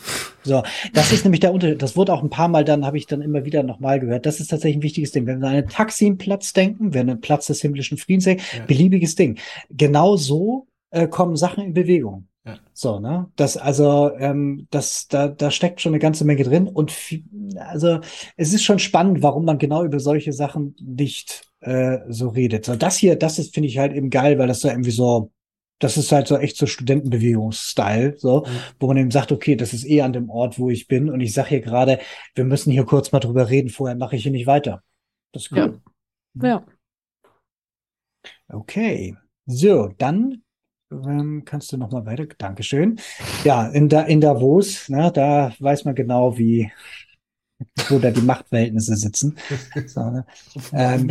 So, 0.48 0.64
das 0.94 1.12
ist 1.12 1.24
nämlich 1.24 1.42
der 1.42 1.54
Unterschied. 1.54 1.82
Das 1.82 1.96
wurde 1.96 2.14
auch 2.14 2.24
ein 2.24 2.30
paar 2.30 2.48
Mal 2.48 2.64
dann, 2.64 2.86
habe 2.86 2.98
ich 2.98 3.06
dann 3.06 3.22
immer 3.22 3.46
wieder 3.46 3.64
nochmal 3.64 4.00
gehört. 4.00 4.26
Das 4.26 4.40
ist 4.40 4.48
tatsächlich 4.48 4.78
ein 4.78 4.84
wichtiges 4.84 5.12
Ding. 5.12 5.26
Wenn 5.28 5.40
wir 5.40 5.48
an 5.48 5.56
einen 5.56 5.70
Taxi-Platz 5.70 6.54
denken, 6.54 6.94
wenn 6.94 7.10
einen 7.10 7.22
Platz 7.22 7.48
des 7.48 7.62
himmlischen 7.62 7.98
Friedens 7.98 8.26
denken, 8.26 8.44
ja. 8.58 8.66
beliebiges 8.66 9.16
Ding. 9.16 9.38
Genau 9.70 10.16
so 10.16 10.68
äh, 10.92 11.08
kommen 11.08 11.36
Sachen 11.36 11.64
in 11.64 11.74
Bewegung. 11.74 12.28
Ja. 12.46 12.58
So, 12.74 13.00
ne? 13.00 13.30
Das, 13.36 13.58
also, 13.58 14.12
ähm, 14.18 14.68
das, 14.72 15.08
da, 15.10 15.28
da 15.28 15.52
steckt 15.52 15.82
schon 15.82 15.92
eine 15.92 16.00
ganze 16.00 16.24
Menge 16.24 16.44
drin. 16.44 16.68
Und 16.68 16.94
also 17.58 18.00
es 18.38 18.54
ist 18.54 18.64
schon 18.64 18.80
spannend, 18.80 19.22
warum 19.22 19.44
man 19.44 19.58
genau 19.58 19.84
über 19.84 20.00
solche 20.00 20.32
Sachen 20.32 20.76
nicht 20.82 21.44
äh, 21.60 22.00
so 22.08 22.30
redet. 22.30 22.66
So, 22.66 22.76
das 22.76 22.98
hier, 22.98 23.18
das 23.18 23.40
ist, 23.40 23.54
finde 23.54 23.68
ich 23.68 23.78
halt 23.78 23.94
eben 23.94 24.10
geil, 24.10 24.40
weil 24.40 24.48
das 24.48 24.62
so 24.62 24.70
irgendwie 24.70 24.92
so, 24.92 25.32
das 25.80 25.98
ist 25.98 26.12
halt 26.12 26.28
so 26.28 26.38
echt 26.38 26.58
so 26.58 26.66
Studentenbewegungsstyle, 26.66 28.16
so, 28.18 28.42
mhm. 28.42 28.60
wo 28.80 28.88
man 28.88 28.98
eben 28.98 29.12
sagt, 29.12 29.32
okay, 29.32 29.56
das 29.56 29.74
ist 29.74 29.86
eh 29.86 30.02
an 30.02 30.14
dem 30.14 30.30
Ort, 30.30 30.58
wo 30.58 30.70
ich 30.70 30.88
bin. 30.88 31.10
Und 31.10 31.22
ich 31.22 31.34
sage 31.34 31.50
hier 31.50 31.62
gerade, 31.62 32.00
wir 32.36 32.46
müssen 32.46 32.72
hier 32.72 32.86
kurz 32.86 33.12
mal 33.12 33.20
drüber 33.20 33.50
reden, 33.50 33.70
vorher 33.70 33.96
mache 33.96 34.16
ich 34.16 34.24
hier 34.24 34.32
nicht 34.32 34.48
weiter. 34.48 34.84
Das 35.32 35.44
ist 35.44 35.52
cool. 35.52 35.80
Ja. 36.42 36.48
ja. 36.48 36.66
Okay. 38.50 39.16
So, 39.46 39.94
dann 39.98 40.44
ähm, 40.92 41.44
kannst 41.46 41.72
du 41.72 41.78
noch 41.78 41.92
mal 41.92 42.06
weiter. 42.06 42.26
Dankeschön. 42.38 43.00
Ja, 43.44 43.68
in, 43.68 43.90
da, 43.90 44.02
in 44.02 44.22
Davos, 44.22 44.90
ne, 44.90 45.12
da 45.14 45.54
weiß 45.60 45.86
man 45.86 45.96
genau, 45.96 46.38
wie 46.38 46.72
wo 47.90 48.00
da 48.00 48.12
die 48.12 48.22
Machtverhältnisse 48.22 48.96
sitzen. 48.96 49.38
So, 49.88 50.10
ne? 50.10 50.26
ähm, 50.74 51.10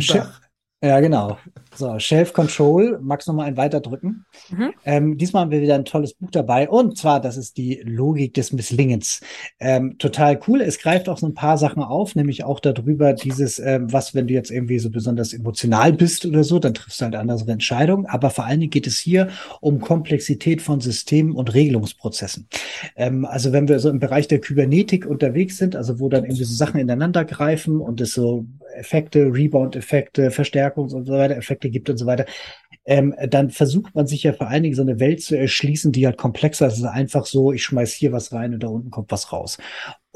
ja, 0.83 0.99
genau. 0.99 1.37
So, 1.75 1.97
Shelf 1.97 2.33
Control. 2.33 2.99
Magst 3.01 3.27
du 3.27 3.31
noch 3.31 3.37
mal 3.37 3.45
ein 3.45 3.57
weiter 3.57 3.79
drücken? 3.79 4.25
Mhm. 4.49 4.73
Ähm, 4.85 5.17
diesmal 5.17 5.41
haben 5.41 5.51
wir 5.51 5.61
wieder 5.61 5.73
ein 5.73 5.85
tolles 5.85 6.13
Buch 6.13 6.29
dabei. 6.31 6.69
Und 6.69 6.97
zwar, 6.97 7.19
das 7.19 7.35
ist 7.35 7.57
die 7.57 7.81
Logik 7.83 8.35
des 8.35 8.53
Misslingens. 8.53 9.21
Ähm, 9.59 9.97
total 9.97 10.39
cool. 10.47 10.61
Es 10.61 10.77
greift 10.77 11.09
auch 11.09 11.17
so 11.17 11.25
ein 11.25 11.33
paar 11.33 11.57
Sachen 11.57 11.81
auf, 11.81 12.15
nämlich 12.15 12.43
auch 12.43 12.59
darüber, 12.59 13.13
dieses, 13.13 13.57
ähm, 13.57 13.91
was, 13.91 14.13
wenn 14.13 14.27
du 14.27 14.35
jetzt 14.35 14.51
irgendwie 14.51 14.77
so 14.77 14.91
besonders 14.91 15.33
emotional 15.33 15.93
bist 15.93 16.27
oder 16.27 16.43
so, 16.43 16.59
dann 16.59 16.75
triffst 16.75 17.01
du 17.01 17.05
halt 17.05 17.15
andere 17.15 17.51
Entscheidungen. 17.51 18.05
Aber 18.05 18.29
vor 18.29 18.45
allen 18.45 18.59
Dingen 18.59 18.69
geht 18.69 18.85
es 18.85 18.99
hier 18.99 19.29
um 19.61 19.79
Komplexität 19.79 20.61
von 20.61 20.79
Systemen 20.79 21.33
und 21.33 21.55
Regelungsprozessen. 21.55 22.47
Ähm, 22.95 23.25
also 23.25 23.51
wenn 23.51 23.67
wir 23.67 23.79
so 23.79 23.89
im 23.89 23.99
Bereich 23.99 24.27
der 24.27 24.41
Kybernetik 24.41 25.07
unterwegs 25.07 25.57
sind, 25.57 25.75
also 25.75 25.99
wo 25.99 26.07
dann 26.07 26.23
irgendwie 26.23 26.43
so 26.43 26.53
Sachen 26.53 26.79
ineinander 26.79 27.25
greifen 27.25 27.81
und 27.81 27.99
es 27.99 28.13
so 28.13 28.45
Effekte, 28.77 29.33
Rebound-Effekte, 29.33 30.29
Verstärkungs- 30.67 30.93
und 30.93 31.05
so 31.05 31.13
weiter, 31.13 31.35
Effekte 31.35 31.69
gibt 31.69 31.89
und 31.89 31.97
so 31.97 32.05
weiter, 32.05 32.25
ähm, 32.85 33.15
dann 33.29 33.49
versucht 33.49 33.95
man 33.95 34.07
sich 34.07 34.23
ja 34.23 34.33
vor 34.33 34.47
allen 34.47 34.63
Dingen 34.63 34.75
so 34.75 34.81
eine 34.81 34.99
Welt 34.99 35.21
zu 35.21 35.37
erschließen, 35.37 35.91
die 35.91 36.05
halt 36.05 36.17
komplexer 36.17 36.67
ist. 36.67 36.73
Es 36.73 36.79
ist 36.79 36.85
einfach 36.85 37.25
so, 37.25 37.51
ich 37.51 37.63
schmeiß 37.63 37.93
hier 37.93 38.11
was 38.11 38.31
rein 38.31 38.53
und 38.53 38.63
da 38.63 38.67
unten 38.67 38.91
kommt 38.91 39.11
was 39.11 39.31
raus. 39.31 39.57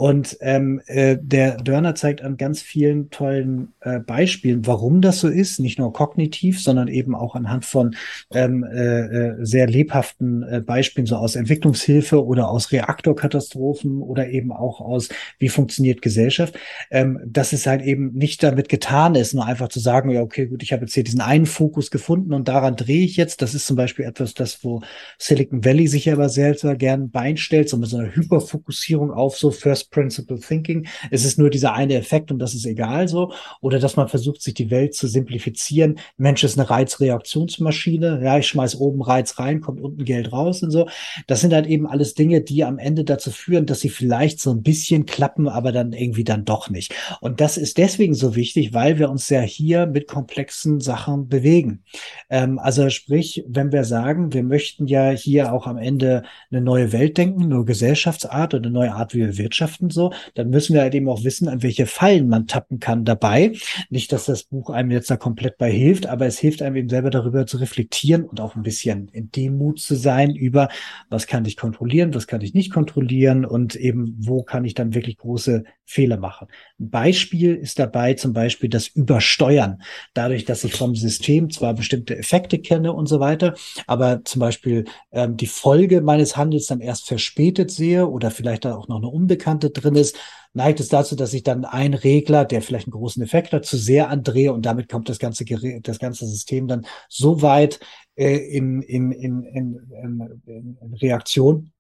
Und 0.02 0.36
ähm, 0.42 0.82
äh, 0.88 1.16
der 1.22 1.58
Dörner 1.58 1.94
zeigt 1.94 2.24
an 2.24 2.36
ganz 2.36 2.64
vielen 2.64 3.12
tollen 3.12 3.74
äh, 3.82 4.00
Beispielen, 4.00 4.66
warum 4.66 5.00
das 5.00 5.20
so 5.20 5.28
ist, 5.28 5.60
nicht 5.60 5.78
nur 5.78 5.94
kognitiv, 5.94 6.60
sondern 6.60 6.88
eben 6.88 7.14
auch 7.14 7.36
anhand 7.36 7.66
von 7.66 7.96
ähm, 8.34 8.64
äh, 8.64 9.02
äh, 9.02 9.36
sehr 9.46 9.68
lebhaften 9.68 10.42
äh, 10.42 10.60
Beispielen, 10.60 11.06
so 11.06 11.18
aus 11.18 11.36
Entwicklungshilfe 11.36 12.26
oder 12.26 12.50
aus 12.50 12.72
Reaktorkatastrophen 12.72 14.02
oder 14.02 14.30
eben 14.30 14.52
auch 14.52 14.82
aus, 14.82 15.10
wie 15.38 15.50
funktioniert 15.50 16.02
Gesellschaft, 16.02 16.58
ähm, 16.90 17.20
dass 17.24 17.54
es 17.54 17.68
halt 17.68 17.84
eben 17.84 18.12
nicht 18.14 18.42
damit 18.42 18.70
getan 18.70 19.14
ist, 19.14 19.36
nur 19.36 19.46
einfach 19.46 19.68
zu 19.68 19.80
sagen, 19.80 20.10
ja, 20.10 20.24
okay, 20.24 20.48
gut, 20.48 20.64
ich 20.64 20.74
habe 20.74 20.86
jetzt 20.86 20.96
hier 20.96 21.04
diesen 21.04 21.22
einen 21.22 21.46
Fokus 21.46 21.92
gefunden 21.92 22.34
und 22.34 22.48
daran 22.48 22.76
drehe 22.76 23.06
ich 23.06 23.18
jetzt. 23.18 23.44
Das 23.44 23.54
ist 23.54 23.68
zum 23.68 23.76
Beispiel 23.76 24.06
etwas, 24.06 24.34
das, 24.34 24.64
wo 24.64 24.82
Silicon 25.20 25.64
Valley 25.64 25.88
sich 25.88 26.12
aber 26.12 26.28
sehr 26.30 26.56
gern 26.56 27.12
beinstellt, 27.12 27.70
so 27.70 27.78
mit 27.78 27.90
so 27.90 27.98
einer 27.98 28.16
Hyperfokussierung 28.16 29.12
auf 29.12 29.38
so 29.38 29.52
First 29.52 29.91
Principle 29.92 30.40
Thinking. 30.40 30.88
Es 31.12 31.26
ist 31.26 31.38
nur 31.38 31.50
dieser 31.50 31.74
eine 31.74 31.96
Effekt 31.96 32.32
und 32.32 32.40
das 32.40 32.56
ist 32.56 32.66
egal 32.66 33.08
so. 33.08 33.34
Oder 33.62 33.80
dass 33.80 33.96
man 33.96 34.08
versucht, 34.08 34.42
sich 34.42 34.54
die 34.54 34.72
Welt 34.72 34.96
zu 34.96 35.08
simplifizieren. 35.08 36.00
Mensch 36.18 36.44
ist 36.44 36.58
eine 36.58 36.70
Reizreaktionsmaschine. 36.70 38.22
Ja, 38.24 38.38
ich 38.38 38.48
schmeiß 38.48 38.76
oben 38.80 39.02
Reiz 39.02 39.38
rein, 39.38 39.62
kommt 39.62 39.82
unten 39.82 40.04
Geld 40.04 40.32
raus 40.32 40.64
und 40.64 40.72
so. 40.72 40.88
Das 41.28 41.42
sind 41.42 41.54
halt 41.54 41.68
eben 41.68 41.86
alles 41.86 42.16
Dinge, 42.16 42.42
die 42.42 42.64
am 42.64 42.80
Ende 42.80 43.04
dazu 43.04 43.32
führen, 43.32 43.66
dass 43.66 43.82
sie 43.82 43.90
vielleicht 43.90 44.40
so 44.40 44.52
ein 44.52 44.64
bisschen 44.64 45.06
klappen, 45.06 45.48
aber 45.48 45.72
dann 45.72 45.94
irgendwie 45.94 46.24
dann 46.24 46.46
doch 46.46 46.70
nicht. 46.70 46.96
Und 47.20 47.42
das 47.42 47.58
ist 47.58 47.78
deswegen 47.78 48.14
so 48.14 48.36
wichtig, 48.36 48.74
weil 48.74 48.98
wir 48.98 49.10
uns 49.10 49.30
ja 49.30 49.42
hier 49.42 49.86
mit 49.86 50.08
komplexen 50.08 50.80
Sachen 50.80 51.28
bewegen. 51.28 51.84
Ähm, 52.30 52.58
also 52.58 52.90
sprich, 52.90 53.44
wenn 53.48 53.72
wir 53.72 53.84
sagen, 53.84 54.34
wir 54.34 54.44
möchten 54.44 54.88
ja 54.88 55.10
hier 55.12 55.54
auch 55.54 55.68
am 55.68 55.78
Ende 55.78 56.24
eine 56.50 56.62
neue 56.62 56.92
Welt 56.94 57.18
denken, 57.18 57.44
eine 57.44 57.66
Gesellschaftsart 57.66 58.54
oder 58.54 58.64
eine 58.64 58.74
neue 58.74 58.94
Art, 58.94 59.14
wie 59.14 59.20
wir 59.20 59.38
Wirtschaft 59.38 59.71
Eigenschaften 59.72 59.90
so, 59.90 60.12
dann 60.36 60.50
müssen 60.50 60.74
wir 60.74 60.82
halt 60.82 60.96
eben 60.96 61.10
auch 61.10 61.24
wissen, 61.24 61.48
an 61.48 61.64
welche 61.64 61.86
Fallen 61.86 62.28
man 62.28 62.48
tappen 62.48 62.80
kann 62.80 63.06
dabei. 63.06 63.54
Nicht, 63.90 64.12
dass 64.12 64.26
das 64.26 64.44
Buch 64.44 64.70
einem 64.70 64.92
jetzt 64.92 65.10
da 65.10 65.18
komplett 65.18 65.58
bei 65.58 65.72
hilft, 65.72 66.08
aber 66.08 66.26
es 66.26 66.40
hilft 66.40 66.62
einem 66.62 66.76
eben 66.76 66.90
selber 66.90 67.10
darüber 67.10 67.46
zu 67.46 67.58
reflektieren 67.58 68.24
und 68.26 68.40
auch 68.40 68.56
ein 68.56 68.64
bisschen 68.64 69.08
in 69.10 69.32
Demut 69.32 69.80
zu 69.80 69.96
sein 69.96 70.36
über, 70.36 70.70
was 71.10 71.28
kann 71.28 71.46
ich 71.46 71.58
kontrollieren, 71.58 72.14
was 72.14 72.28
kann 72.28 72.42
ich 72.42 72.54
nicht 72.54 72.72
kontrollieren 72.72 73.46
und 73.46 73.76
eben, 73.76 74.16
wo 74.20 74.44
kann 74.44 74.66
ich 74.66 74.74
dann 74.74 74.94
wirklich 74.94 75.18
große 75.18 75.64
Fehler 75.92 76.18
machen. 76.18 76.48
Ein 76.80 76.90
Beispiel 76.90 77.56
ist 77.56 77.78
dabei 77.78 78.14
zum 78.14 78.34
Beispiel 78.34 78.70
das 78.70 78.88
Übersteuern. 78.88 79.82
Dadurch, 80.14 80.46
dass 80.46 80.64
ich 80.64 80.74
vom 80.74 80.96
System 80.96 81.50
zwar 81.50 81.74
bestimmte 81.74 82.18
Effekte 82.18 82.60
kenne 82.60 82.94
und 82.94 83.08
so 83.08 83.20
weiter, 83.20 83.56
aber 83.88 84.24
zum 84.24 84.40
Beispiel 84.40 84.86
ähm, 85.12 85.36
die 85.36 85.48
Folge 85.48 86.02
meines 86.02 86.38
Handels 86.38 86.68
dann 86.68 86.80
erst 86.80 87.08
verspätet 87.08 87.72
sehe 87.72 88.08
oder 88.08 88.32
vielleicht 88.32 88.66
auch 88.66 88.88
noch 88.88 88.98
eine 88.98 89.08
Unbekannte 89.08 89.61
drin 89.70 89.96
ist, 89.96 90.18
neigt 90.54 90.80
es 90.80 90.90
dazu, 90.90 91.16
dass 91.16 91.34
ich 91.34 91.44
dann 91.44 91.66
einen 91.66 91.94
Regler, 91.94 92.46
der 92.46 92.62
vielleicht 92.62 92.88
einen 92.88 92.94
großen 92.94 93.24
Effekt 93.24 93.54
hat, 93.54 93.66
zu 93.66 93.78
sehr 93.78 94.10
andrehe 94.10 94.52
und 94.54 94.66
damit 94.66 94.90
kommt 94.90 95.10
das 95.10 95.20
ganze 95.20 95.46
Gerät, 95.46 95.88
das 95.88 96.00
ganze 96.00 96.28
System 96.28 96.68
dann 96.68 96.86
so 97.08 97.42
weit 97.42 97.80
äh, 98.16 98.38
in, 98.38 98.82
in, 98.82 99.12
in, 99.12 99.44
in, 99.44 99.80
in, 100.04 100.78
in 100.82 100.94
Reaktion, 100.96 101.72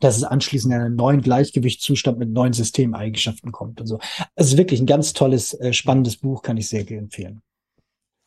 dass 0.00 0.16
es 0.16 0.24
anschließend 0.24 0.74
in 0.74 0.80
einen 0.80 0.96
neuen 0.96 1.22
Gleichgewichtszustand 1.22 2.18
mit 2.18 2.30
neuen 2.30 2.52
Systemeigenschaften 2.52 3.52
kommt 3.52 3.80
und 3.80 3.86
so. 3.86 3.98
Also 4.34 4.58
wirklich 4.58 4.80
ein 4.80 4.86
ganz 4.86 5.12
tolles, 5.12 5.54
äh, 5.54 5.72
spannendes 5.72 6.18
Buch, 6.18 6.42
kann 6.42 6.56
ich 6.56 6.68
sehr 6.68 6.90
empfehlen. 6.90 7.42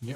Ja. 0.02 0.16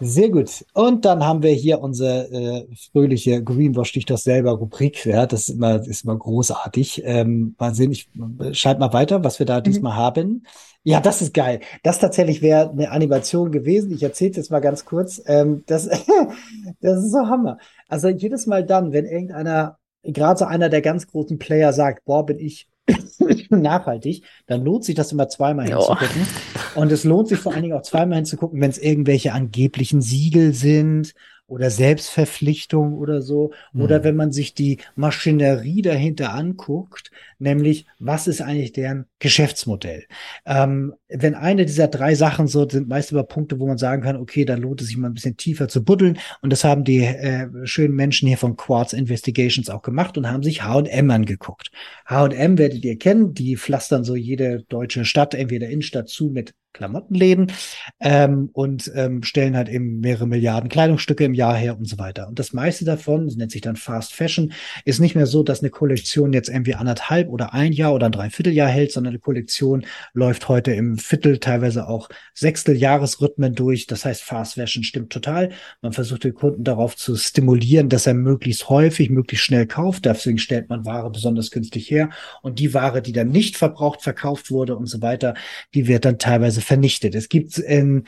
Sehr 0.00 0.28
gut. 0.28 0.64
Und 0.72 1.04
dann 1.04 1.24
haben 1.24 1.44
wir 1.44 1.52
hier 1.52 1.80
unsere 1.80 2.28
äh, 2.28 2.66
fröhliche 2.90 3.42
Greenwash 3.44 3.92
dich 3.92 4.04
das 4.04 4.24
selber 4.24 4.50
Rubrik. 4.52 5.06
Ja, 5.06 5.24
das 5.26 5.48
ist 5.48 5.54
immer, 5.54 5.86
ist 5.86 6.02
immer 6.02 6.16
großartig. 6.18 7.02
Ähm, 7.04 7.54
mal 7.58 7.74
sehen, 7.74 7.92
ich 7.92 8.10
schalt 8.52 8.80
mal 8.80 8.92
weiter, 8.92 9.22
was 9.22 9.38
wir 9.38 9.46
da 9.46 9.60
mhm. 9.60 9.62
diesmal 9.62 9.94
haben. 9.94 10.46
Ja, 10.82 11.00
das 11.00 11.22
ist 11.22 11.32
geil. 11.32 11.60
Das 11.84 12.00
tatsächlich 12.00 12.42
wäre 12.42 12.70
eine 12.70 12.90
Animation 12.90 13.52
gewesen. 13.52 13.92
Ich 13.92 14.02
erzähle 14.02 14.32
jetzt 14.32 14.50
mal 14.50 14.60
ganz 14.60 14.84
kurz. 14.84 15.22
Ähm, 15.26 15.62
das, 15.66 15.88
das 16.80 16.98
ist 17.04 17.12
so 17.12 17.28
Hammer. 17.28 17.58
Also 17.88 18.08
jedes 18.08 18.46
Mal 18.46 18.66
dann, 18.66 18.92
wenn 18.92 19.06
irgendeiner, 19.06 19.78
gerade 20.02 20.38
so 20.38 20.44
einer 20.44 20.70
der 20.70 20.82
ganz 20.82 21.06
großen 21.06 21.38
Player 21.38 21.72
sagt, 21.72 22.04
boah, 22.04 22.26
bin 22.26 22.40
ich 22.40 22.68
nachhaltig, 23.50 24.24
dann 24.46 24.64
lohnt 24.64 24.84
sich 24.84 24.94
das 24.94 25.12
immer 25.12 25.28
zweimal 25.28 25.66
hinzugucken. 25.66 26.26
Und 26.74 26.92
es 26.92 27.04
lohnt 27.04 27.28
sich 27.28 27.38
vor 27.38 27.52
allen 27.52 27.62
Dingen 27.62 27.76
auch 27.76 27.82
zweimal 27.82 28.16
hinzugucken, 28.16 28.60
wenn 28.60 28.70
es 28.70 28.78
irgendwelche 28.78 29.32
angeblichen 29.32 30.02
Siegel 30.02 30.52
sind 30.54 31.14
oder 31.46 31.70
Selbstverpflichtung 31.70 32.94
oder 32.94 33.22
so. 33.22 33.52
Mhm. 33.72 33.82
Oder 33.82 34.04
wenn 34.04 34.16
man 34.16 34.32
sich 34.32 34.54
die 34.54 34.78
Maschinerie 34.96 35.82
dahinter 35.82 36.34
anguckt, 36.34 37.10
nämlich 37.44 37.86
was 38.00 38.26
ist 38.26 38.40
eigentlich 38.40 38.72
deren 38.72 39.06
Geschäftsmodell? 39.20 40.04
Ähm, 40.44 40.94
wenn 41.08 41.34
eine 41.34 41.64
dieser 41.64 41.86
drei 41.86 42.16
Sachen 42.16 42.48
so 42.48 42.68
sind, 42.68 42.88
meist 42.88 43.12
über 43.12 43.22
Punkte, 43.22 43.60
wo 43.60 43.66
man 43.68 43.78
sagen 43.78 44.02
kann, 44.02 44.16
okay, 44.16 44.44
dann 44.44 44.60
lohnt 44.60 44.80
es 44.80 44.88
sich 44.88 44.96
mal 44.96 45.08
ein 45.08 45.14
bisschen 45.14 45.36
tiefer 45.36 45.68
zu 45.68 45.84
buddeln. 45.84 46.18
Und 46.42 46.52
das 46.52 46.64
haben 46.64 46.82
die 46.82 47.04
äh, 47.04 47.48
schönen 47.64 47.94
Menschen 47.94 48.26
hier 48.26 48.38
von 48.38 48.56
Quartz 48.56 48.92
Investigations 48.92 49.70
auch 49.70 49.82
gemacht 49.82 50.18
und 50.18 50.28
haben 50.28 50.42
sich 50.42 50.64
H&M 50.64 51.10
angeguckt. 51.10 51.70
H&M 52.06 52.58
werdet 52.58 52.84
ihr 52.84 52.98
kennen, 52.98 53.34
die 53.34 53.56
pflastern 53.56 54.02
so 54.02 54.16
jede 54.16 54.64
deutsche 54.68 55.04
Stadt, 55.04 55.34
entweder 55.34 55.68
Innenstadt 55.68 56.08
zu 56.08 56.30
mit 56.30 56.54
Klamottenläden 56.74 57.52
ähm, 58.00 58.50
und 58.52 58.92
ähm, 58.94 59.22
stellen 59.22 59.56
halt 59.56 59.70
eben 59.70 60.00
mehrere 60.00 60.26
Milliarden 60.26 60.68
Kleidungsstücke 60.68 61.24
im 61.24 61.32
Jahr 61.32 61.56
her 61.56 61.78
und 61.78 61.88
so 61.88 61.98
weiter. 61.98 62.28
Und 62.28 62.38
das 62.38 62.52
meiste 62.52 62.84
davon, 62.84 63.26
das 63.26 63.36
nennt 63.36 63.52
sich 63.52 63.62
dann 63.62 63.76
Fast 63.76 64.12
Fashion, 64.12 64.52
ist 64.84 65.00
nicht 65.00 65.14
mehr 65.14 65.26
so, 65.26 65.42
dass 65.42 65.60
eine 65.60 65.70
Kollektion 65.70 66.32
jetzt 66.34 66.50
irgendwie 66.50 66.74
anderthalb 66.74 67.30
oder 67.34 67.52
ein 67.52 67.72
Jahr 67.72 67.92
oder 67.92 68.06
ein 68.06 68.12
Dreivierteljahr 68.12 68.68
hält, 68.68 68.92
sondern 68.92 69.10
eine 69.10 69.18
Kollektion 69.18 69.84
läuft 70.12 70.48
heute 70.48 70.72
im 70.72 70.98
Viertel, 70.98 71.38
teilweise 71.38 71.88
auch 71.88 72.08
Sechsteljahresrhythmen 72.32 73.56
durch. 73.56 73.88
Das 73.88 74.04
heißt, 74.04 74.22
Fast 74.22 74.54
Fashion 74.54 74.84
stimmt 74.84 75.12
total. 75.12 75.50
Man 75.82 75.92
versucht 75.92 76.22
den 76.22 76.34
Kunden 76.34 76.62
darauf 76.62 76.94
zu 76.94 77.16
stimulieren, 77.16 77.88
dass 77.88 78.06
er 78.06 78.14
möglichst 78.14 78.68
häufig, 78.68 79.10
möglichst 79.10 79.44
schnell 79.44 79.66
kauft. 79.66 80.04
Deswegen 80.04 80.38
stellt 80.38 80.68
man 80.68 80.84
Ware 80.84 81.10
besonders 81.10 81.50
günstig 81.50 81.90
her. 81.90 82.10
Und 82.40 82.60
die 82.60 82.72
Ware, 82.72 83.02
die 83.02 83.12
dann 83.12 83.30
nicht 83.30 83.56
verbraucht, 83.56 84.02
verkauft 84.02 84.52
wurde 84.52 84.76
und 84.76 84.86
so 84.86 85.02
weiter, 85.02 85.34
die 85.74 85.88
wird 85.88 86.04
dann 86.04 86.20
teilweise 86.20 86.60
vernichtet. 86.60 87.16
Es 87.16 87.28
gibt 87.28 87.58
in, 87.58 88.04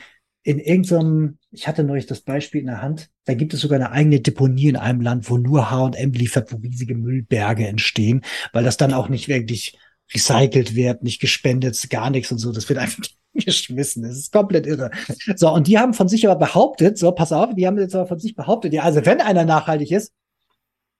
in 0.47 0.59
irgendeinem, 0.59 1.39
ich 1.51 1.67
hatte 1.67 1.83
neulich 1.83 2.05
das 2.05 2.21
Beispiel 2.21 2.61
in 2.61 2.67
der 2.67 2.81
Hand, 2.81 3.09
da 3.25 3.33
gibt 3.33 3.53
es 3.53 3.59
sogar 3.59 3.75
eine 3.75 3.91
eigene 3.91 4.21
Deponie 4.21 4.69
in 4.69 4.77
einem 4.77 5.01
Land, 5.01 5.29
wo 5.29 5.37
nur 5.37 5.69
H&M 5.69 6.13
liefert, 6.13 6.53
wo 6.53 6.55
riesige 6.55 6.95
Müllberge 6.95 7.67
entstehen, 7.67 8.21
weil 8.53 8.63
das 8.63 8.77
dann 8.77 8.93
auch 8.93 9.09
nicht 9.09 9.27
wirklich 9.27 9.77
recycelt 10.13 10.73
wird, 10.73 11.03
nicht 11.03 11.19
gespendet, 11.19 11.89
gar 11.89 12.09
nichts 12.11 12.31
und 12.31 12.37
so. 12.37 12.53
Das 12.53 12.69
wird 12.69 12.79
einfach 12.79 13.03
geschmissen. 13.33 14.03
Das 14.03 14.17
ist 14.17 14.31
komplett 14.31 14.65
irre. 14.67 14.89
So, 15.35 15.51
und 15.51 15.67
die 15.67 15.79
haben 15.79 15.93
von 15.93 16.07
sich 16.07 16.25
aber 16.25 16.39
behauptet, 16.39 16.97
so, 16.97 17.11
pass 17.11 17.33
auf, 17.33 17.53
die 17.53 17.67
haben 17.67 17.77
jetzt 17.77 17.93
aber 17.93 18.07
von 18.07 18.19
sich 18.19 18.33
behauptet, 18.33 18.71
ja, 18.71 18.83
also 18.83 19.05
wenn 19.05 19.19
einer 19.19 19.43
nachhaltig 19.43 19.91
ist, 19.91 20.13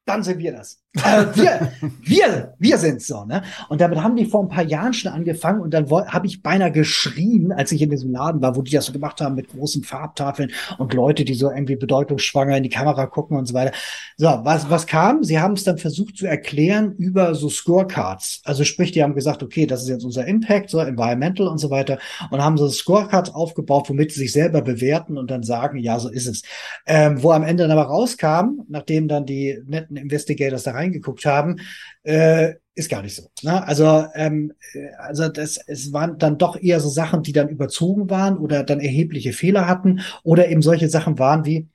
dann 0.03 0.23
sind 0.23 0.39
wir 0.39 0.51
das. 0.51 0.81
Äh, 1.03 1.25
wir, 1.35 1.71
wir, 2.01 2.53
wir 2.57 2.77
sind 2.77 3.01
so, 3.01 3.25
ne? 3.25 3.43
Und 3.69 3.81
damit 3.81 4.01
haben 4.01 4.15
die 4.15 4.25
vor 4.25 4.43
ein 4.43 4.49
paar 4.49 4.63
Jahren 4.63 4.93
schon 4.93 5.11
angefangen 5.11 5.61
und 5.61 5.73
dann 5.73 5.89
habe 5.89 6.27
ich 6.27 6.41
beinahe 6.41 6.71
geschrien, 6.71 7.51
als 7.51 7.71
ich 7.71 7.81
in 7.81 7.89
diesem 7.89 8.11
Laden 8.11 8.41
war, 8.41 8.55
wo 8.55 8.61
die 8.61 8.71
das 8.71 8.85
so 8.85 8.93
gemacht 8.93 9.21
haben 9.21 9.35
mit 9.35 9.49
großen 9.49 9.83
Farbtafeln 9.83 10.51
und 10.77 10.93
Leute, 10.93 11.25
die 11.25 11.33
so 11.33 11.49
irgendwie 11.49 11.75
bedeutungsschwanger 11.75 12.57
in 12.57 12.63
die 12.63 12.69
Kamera 12.69 13.05
gucken 13.05 13.37
und 13.37 13.45
so 13.45 13.53
weiter. 13.53 13.71
So, 14.17 14.27
was, 14.43 14.69
was 14.69 14.87
kam? 14.87 15.23
Sie 15.23 15.39
haben 15.39 15.53
es 15.53 15.63
dann 15.63 15.77
versucht 15.77 16.17
zu 16.17 16.25
erklären 16.25 16.93
über 16.97 17.35
so 17.35 17.49
Scorecards. 17.49 18.41
Also 18.43 18.63
sprich, 18.63 18.91
die 18.91 19.03
haben 19.03 19.13
gesagt, 19.13 19.43
okay, 19.43 19.65
das 19.65 19.83
ist 19.83 19.89
jetzt 19.89 20.05
unser 20.05 20.25
Impact, 20.25 20.69
so 20.69 20.79
Environmental 20.79 21.47
und 21.47 21.57
so 21.57 21.69
weiter 21.69 21.99
und 22.31 22.43
haben 22.43 22.57
so 22.57 22.67
Scorecards 22.69 23.33
aufgebaut, 23.33 23.89
womit 23.89 24.11
sie 24.11 24.19
sich 24.19 24.31
selber 24.31 24.61
bewerten 24.61 25.17
und 25.17 25.29
dann 25.31 25.43
sagen, 25.43 25.77
ja, 25.77 25.99
so 25.99 26.09
ist 26.09 26.27
es. 26.27 26.41
Ähm, 26.85 27.21
wo 27.21 27.31
am 27.31 27.43
Ende 27.43 27.63
dann 27.63 27.77
aber 27.77 27.89
rauskam, 27.89 28.61
nachdem 28.67 29.07
dann 29.07 29.25
die 29.25 29.61
netten 29.65 29.97
Investigators 29.97 30.63
da 30.63 30.71
reingeguckt 30.87 31.25
haben, 31.25 31.57
äh, 32.03 32.55
ist 32.75 32.89
gar 32.89 33.01
nicht 33.01 33.15
so. 33.15 33.29
Ne? 33.43 33.65
Also, 33.67 34.05
ähm, 34.13 34.53
äh, 34.73 34.89
also 34.97 35.29
das, 35.29 35.57
es 35.67 35.93
waren 35.93 36.17
dann 36.17 36.37
doch 36.37 36.61
eher 36.61 36.79
so 36.79 36.89
Sachen, 36.89 37.23
die 37.23 37.33
dann 37.33 37.49
überzogen 37.49 38.09
waren 38.09 38.37
oder 38.37 38.63
dann 38.63 38.79
erhebliche 38.79 39.33
Fehler 39.33 39.67
hatten 39.67 40.01
oder 40.23 40.49
eben 40.49 40.61
solche 40.61 40.89
Sachen 40.89 41.19
waren 41.19 41.45
wie, 41.45 41.67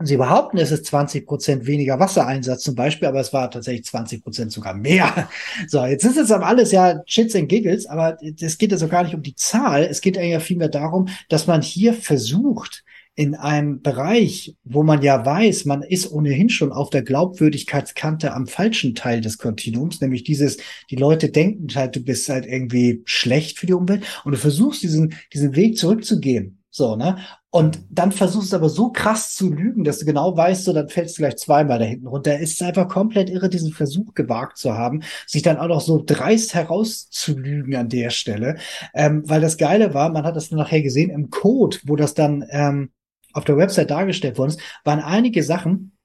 Sie 0.00 0.16
behaupten, 0.16 0.58
es 0.58 0.70
ist 0.70 0.86
20 0.86 1.26
Prozent 1.26 1.66
weniger 1.66 1.98
Wassereinsatz 1.98 2.62
zum 2.62 2.76
Beispiel, 2.76 3.08
aber 3.08 3.18
es 3.18 3.32
war 3.32 3.50
tatsächlich 3.50 3.84
20 3.86 4.22
Prozent 4.22 4.52
sogar 4.52 4.74
mehr. 4.74 5.28
So, 5.66 5.84
jetzt 5.84 6.04
ist 6.04 6.16
es 6.16 6.30
aber 6.30 6.46
alles 6.46 6.70
ja 6.70 7.02
Chits 7.04 7.34
and 7.34 7.48
Giggles, 7.48 7.86
aber 7.86 8.16
es 8.22 8.58
geht 8.58 8.72
also 8.72 8.86
gar 8.86 9.02
nicht 9.02 9.14
um 9.14 9.22
die 9.22 9.34
Zahl. 9.34 9.82
Es 9.82 10.00
geht 10.00 10.16
ja 10.16 10.38
vielmehr 10.38 10.68
darum, 10.68 11.08
dass 11.28 11.48
man 11.48 11.62
hier 11.62 11.94
versucht, 11.94 12.84
in 13.18 13.34
einem 13.34 13.82
Bereich, 13.82 14.54
wo 14.62 14.84
man 14.84 15.02
ja 15.02 15.26
weiß, 15.26 15.64
man 15.64 15.82
ist 15.82 16.12
ohnehin 16.12 16.50
schon 16.50 16.70
auf 16.70 16.88
der 16.90 17.02
Glaubwürdigkeitskante 17.02 18.32
am 18.32 18.46
falschen 18.46 18.94
Teil 18.94 19.20
des 19.20 19.38
Kontinuums, 19.38 20.00
nämlich 20.00 20.22
dieses, 20.22 20.58
die 20.88 20.94
Leute 20.94 21.28
denken 21.28 21.66
halt, 21.74 21.96
du 21.96 22.00
bist 22.00 22.28
halt 22.28 22.46
irgendwie 22.46 23.02
schlecht 23.06 23.58
für 23.58 23.66
die 23.66 23.72
Umwelt 23.72 24.04
und 24.24 24.30
du 24.30 24.38
versuchst 24.38 24.84
diesen, 24.84 25.14
diesen 25.34 25.56
Weg 25.56 25.76
zurückzugehen. 25.76 26.62
So, 26.70 26.94
ne? 26.94 27.18
Und 27.50 27.80
dann 27.90 28.12
versuchst 28.12 28.52
du 28.52 28.56
aber 28.56 28.68
so 28.68 28.92
krass 28.92 29.34
zu 29.34 29.52
lügen, 29.52 29.82
dass 29.82 29.98
du 29.98 30.04
genau 30.04 30.36
weißt, 30.36 30.62
so, 30.62 30.72
dann 30.72 30.88
fällst 30.88 31.18
du 31.18 31.22
gleich 31.22 31.38
zweimal 31.38 31.80
da 31.80 31.86
hinten 31.86 32.06
runter. 32.06 32.38
Es 32.40 32.52
ist 32.52 32.62
einfach 32.62 32.86
komplett 32.86 33.30
irre, 33.30 33.48
diesen 33.48 33.72
Versuch 33.72 34.14
gewagt 34.14 34.58
zu 34.58 34.74
haben, 34.74 35.02
sich 35.26 35.42
dann 35.42 35.56
auch 35.56 35.66
noch 35.66 35.80
so 35.80 36.00
dreist 36.06 36.54
herauszulügen 36.54 37.74
an 37.74 37.88
der 37.88 38.10
Stelle. 38.10 38.58
Ähm, 38.94 39.22
weil 39.26 39.40
das 39.40 39.56
Geile 39.56 39.92
war, 39.92 40.08
man 40.10 40.22
hat 40.22 40.36
das 40.36 40.52
nachher 40.52 40.82
gesehen 40.82 41.10
im 41.10 41.30
Code, 41.30 41.78
wo 41.84 41.96
das 41.96 42.14
dann, 42.14 42.46
ähm, 42.50 42.90
auf 43.38 43.44
der 43.44 43.56
Website 43.56 43.90
dargestellt 43.90 44.36
worden 44.36 44.50
ist, 44.50 44.60
waren 44.84 45.00
einige 45.00 45.42
Sachen, 45.42 45.97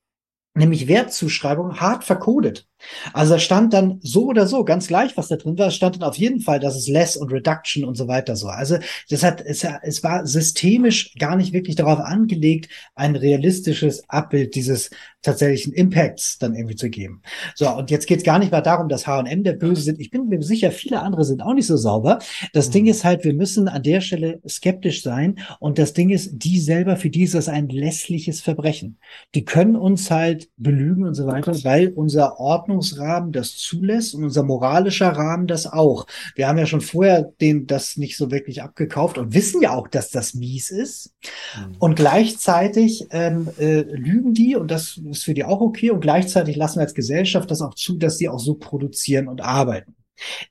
nämlich 0.55 0.87
Wertzuschreibung 0.87 1.79
hart 1.79 2.03
verkodet. 2.03 2.67
Also 3.13 3.33
da 3.33 3.39
stand 3.39 3.73
dann 3.73 3.99
so 4.01 4.25
oder 4.25 4.45
so, 4.45 4.63
ganz 4.65 4.87
gleich, 4.87 5.15
was 5.17 5.27
da 5.27 5.37
drin 5.37 5.57
war, 5.57 5.71
stand 5.71 5.95
dann 5.95 6.03
auf 6.03 6.17
jeden 6.17 6.41
Fall, 6.41 6.59
dass 6.59 6.75
es 6.75 6.87
Less 6.87 7.15
und 7.15 7.31
Reduction 7.31 7.85
und 7.85 7.95
so 7.95 8.07
weiter 8.07 8.35
so. 8.35 8.47
Also 8.47 8.77
das 9.09 9.23
hat, 9.23 9.41
es, 9.41 9.65
es 9.83 10.03
war 10.03 10.27
systemisch 10.27 11.13
gar 11.17 11.35
nicht 11.35 11.53
wirklich 11.53 11.75
darauf 11.75 11.99
angelegt, 11.99 12.69
ein 12.95 13.15
realistisches 13.15 14.07
Abbild 14.09 14.55
dieses 14.55 14.89
tatsächlichen 15.21 15.73
Impacts 15.73 16.37
dann 16.37 16.53
irgendwie 16.53 16.75
zu 16.75 16.89
geben. 16.89 17.21
So, 17.55 17.69
und 17.69 17.89
jetzt 17.89 18.07
geht 18.07 18.19
es 18.19 18.23
gar 18.23 18.39
nicht 18.39 18.51
mal 18.51 18.61
darum, 18.61 18.89
dass 18.89 19.07
H&M 19.07 19.43
der 19.43 19.53
Böse 19.53 19.81
sind. 19.81 19.99
Ich 19.99 20.11
bin 20.11 20.27
mir 20.27 20.41
sicher, 20.43 20.71
viele 20.71 21.01
andere 21.01 21.23
sind 21.23 21.41
auch 21.41 21.53
nicht 21.53 21.67
so 21.67 21.77
sauber. 21.77 22.19
Das 22.51 22.67
mhm. 22.67 22.71
Ding 22.73 22.85
ist 22.87 23.03
halt, 23.03 23.23
wir 23.23 23.33
müssen 23.33 23.69
an 23.69 23.83
der 23.83 24.01
Stelle 24.01 24.41
skeptisch 24.47 25.01
sein. 25.01 25.39
Und 25.59 25.79
das 25.79 25.93
Ding 25.93 26.09
ist, 26.09 26.31
die 26.33 26.59
selber, 26.59 26.97
für 26.97 27.09
die 27.09 27.23
ist 27.23 27.35
das 27.35 27.47
ein 27.47 27.69
lässliches 27.69 28.41
Verbrechen. 28.41 28.99
Die 29.33 29.45
können 29.45 29.77
uns 29.77 30.11
halt 30.11 30.42
Belügen 30.57 31.05
und 31.05 31.13
so 31.13 31.27
weiter, 31.27 31.53
weil 31.63 31.89
unser 31.89 32.39
Ordnungsrahmen 32.39 33.31
das 33.31 33.55
zulässt 33.57 34.15
und 34.15 34.23
unser 34.23 34.43
moralischer 34.43 35.09
Rahmen 35.09 35.47
das 35.47 35.67
auch. 35.67 36.05
Wir 36.35 36.47
haben 36.47 36.57
ja 36.57 36.65
schon 36.65 36.81
vorher 36.81 37.31
den, 37.41 37.67
das 37.67 37.97
nicht 37.97 38.17
so 38.17 38.31
wirklich 38.31 38.61
abgekauft 38.61 39.17
und 39.17 39.33
wissen 39.33 39.61
ja 39.61 39.71
auch, 39.71 39.87
dass 39.87 40.09
das 40.09 40.33
mies 40.33 40.69
ist. 40.69 41.13
Mhm. 41.57 41.75
Und 41.79 41.95
gleichzeitig 41.95 43.07
ähm, 43.11 43.49
äh, 43.59 43.81
lügen 43.81 44.33
die 44.33 44.55
und 44.55 44.71
das 44.71 44.99
ist 45.09 45.23
für 45.23 45.33
die 45.33 45.43
auch 45.43 45.61
okay 45.61 45.91
und 45.91 46.01
gleichzeitig 46.01 46.55
lassen 46.55 46.77
wir 46.77 46.83
als 46.83 46.93
Gesellschaft 46.93 47.49
das 47.51 47.61
auch 47.61 47.73
zu, 47.73 47.97
dass 47.97 48.17
die 48.17 48.29
auch 48.29 48.39
so 48.39 48.55
produzieren 48.55 49.27
und 49.27 49.41
arbeiten. 49.41 49.95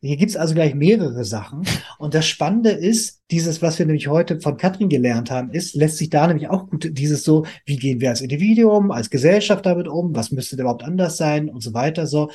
Hier 0.01 0.17
gibt's 0.17 0.37
also 0.37 0.55
gleich 0.55 0.75
mehrere 0.75 1.25
Sachen. 1.25 1.65
Und 1.99 2.15
das 2.15 2.27
Spannende 2.27 2.71
ist, 2.71 3.23
dieses, 3.31 3.63
was 3.63 3.79
wir 3.79 3.87
nämlich 3.87 4.09
heute 4.09 4.41
von 4.41 4.57
Katrin 4.57 4.89
gelernt 4.89 5.31
haben, 5.31 5.51
ist, 5.51 5.75
lässt 5.75 5.99
sich 5.99 6.11
da 6.11 6.27
nämlich 6.27 6.49
auch 6.49 6.69
gut, 6.69 6.89
dieses 6.99 7.25
so, 7.25 7.47
wie 7.65 7.77
gehen 7.77 8.01
wir 8.01 8.11
als 8.11 8.21
Individuum, 8.21 8.91
als 8.91 9.11
Gesellschaft 9.11 9.65
damit 9.67 9.89
um, 9.89 10.15
was 10.15 10.33
müsste 10.33 10.57
überhaupt 10.57 10.83
anders 10.83 11.17
sein 11.17 11.49
und 11.49 11.63
so 11.63 11.75
weiter, 11.75 12.07
so. 12.07 12.31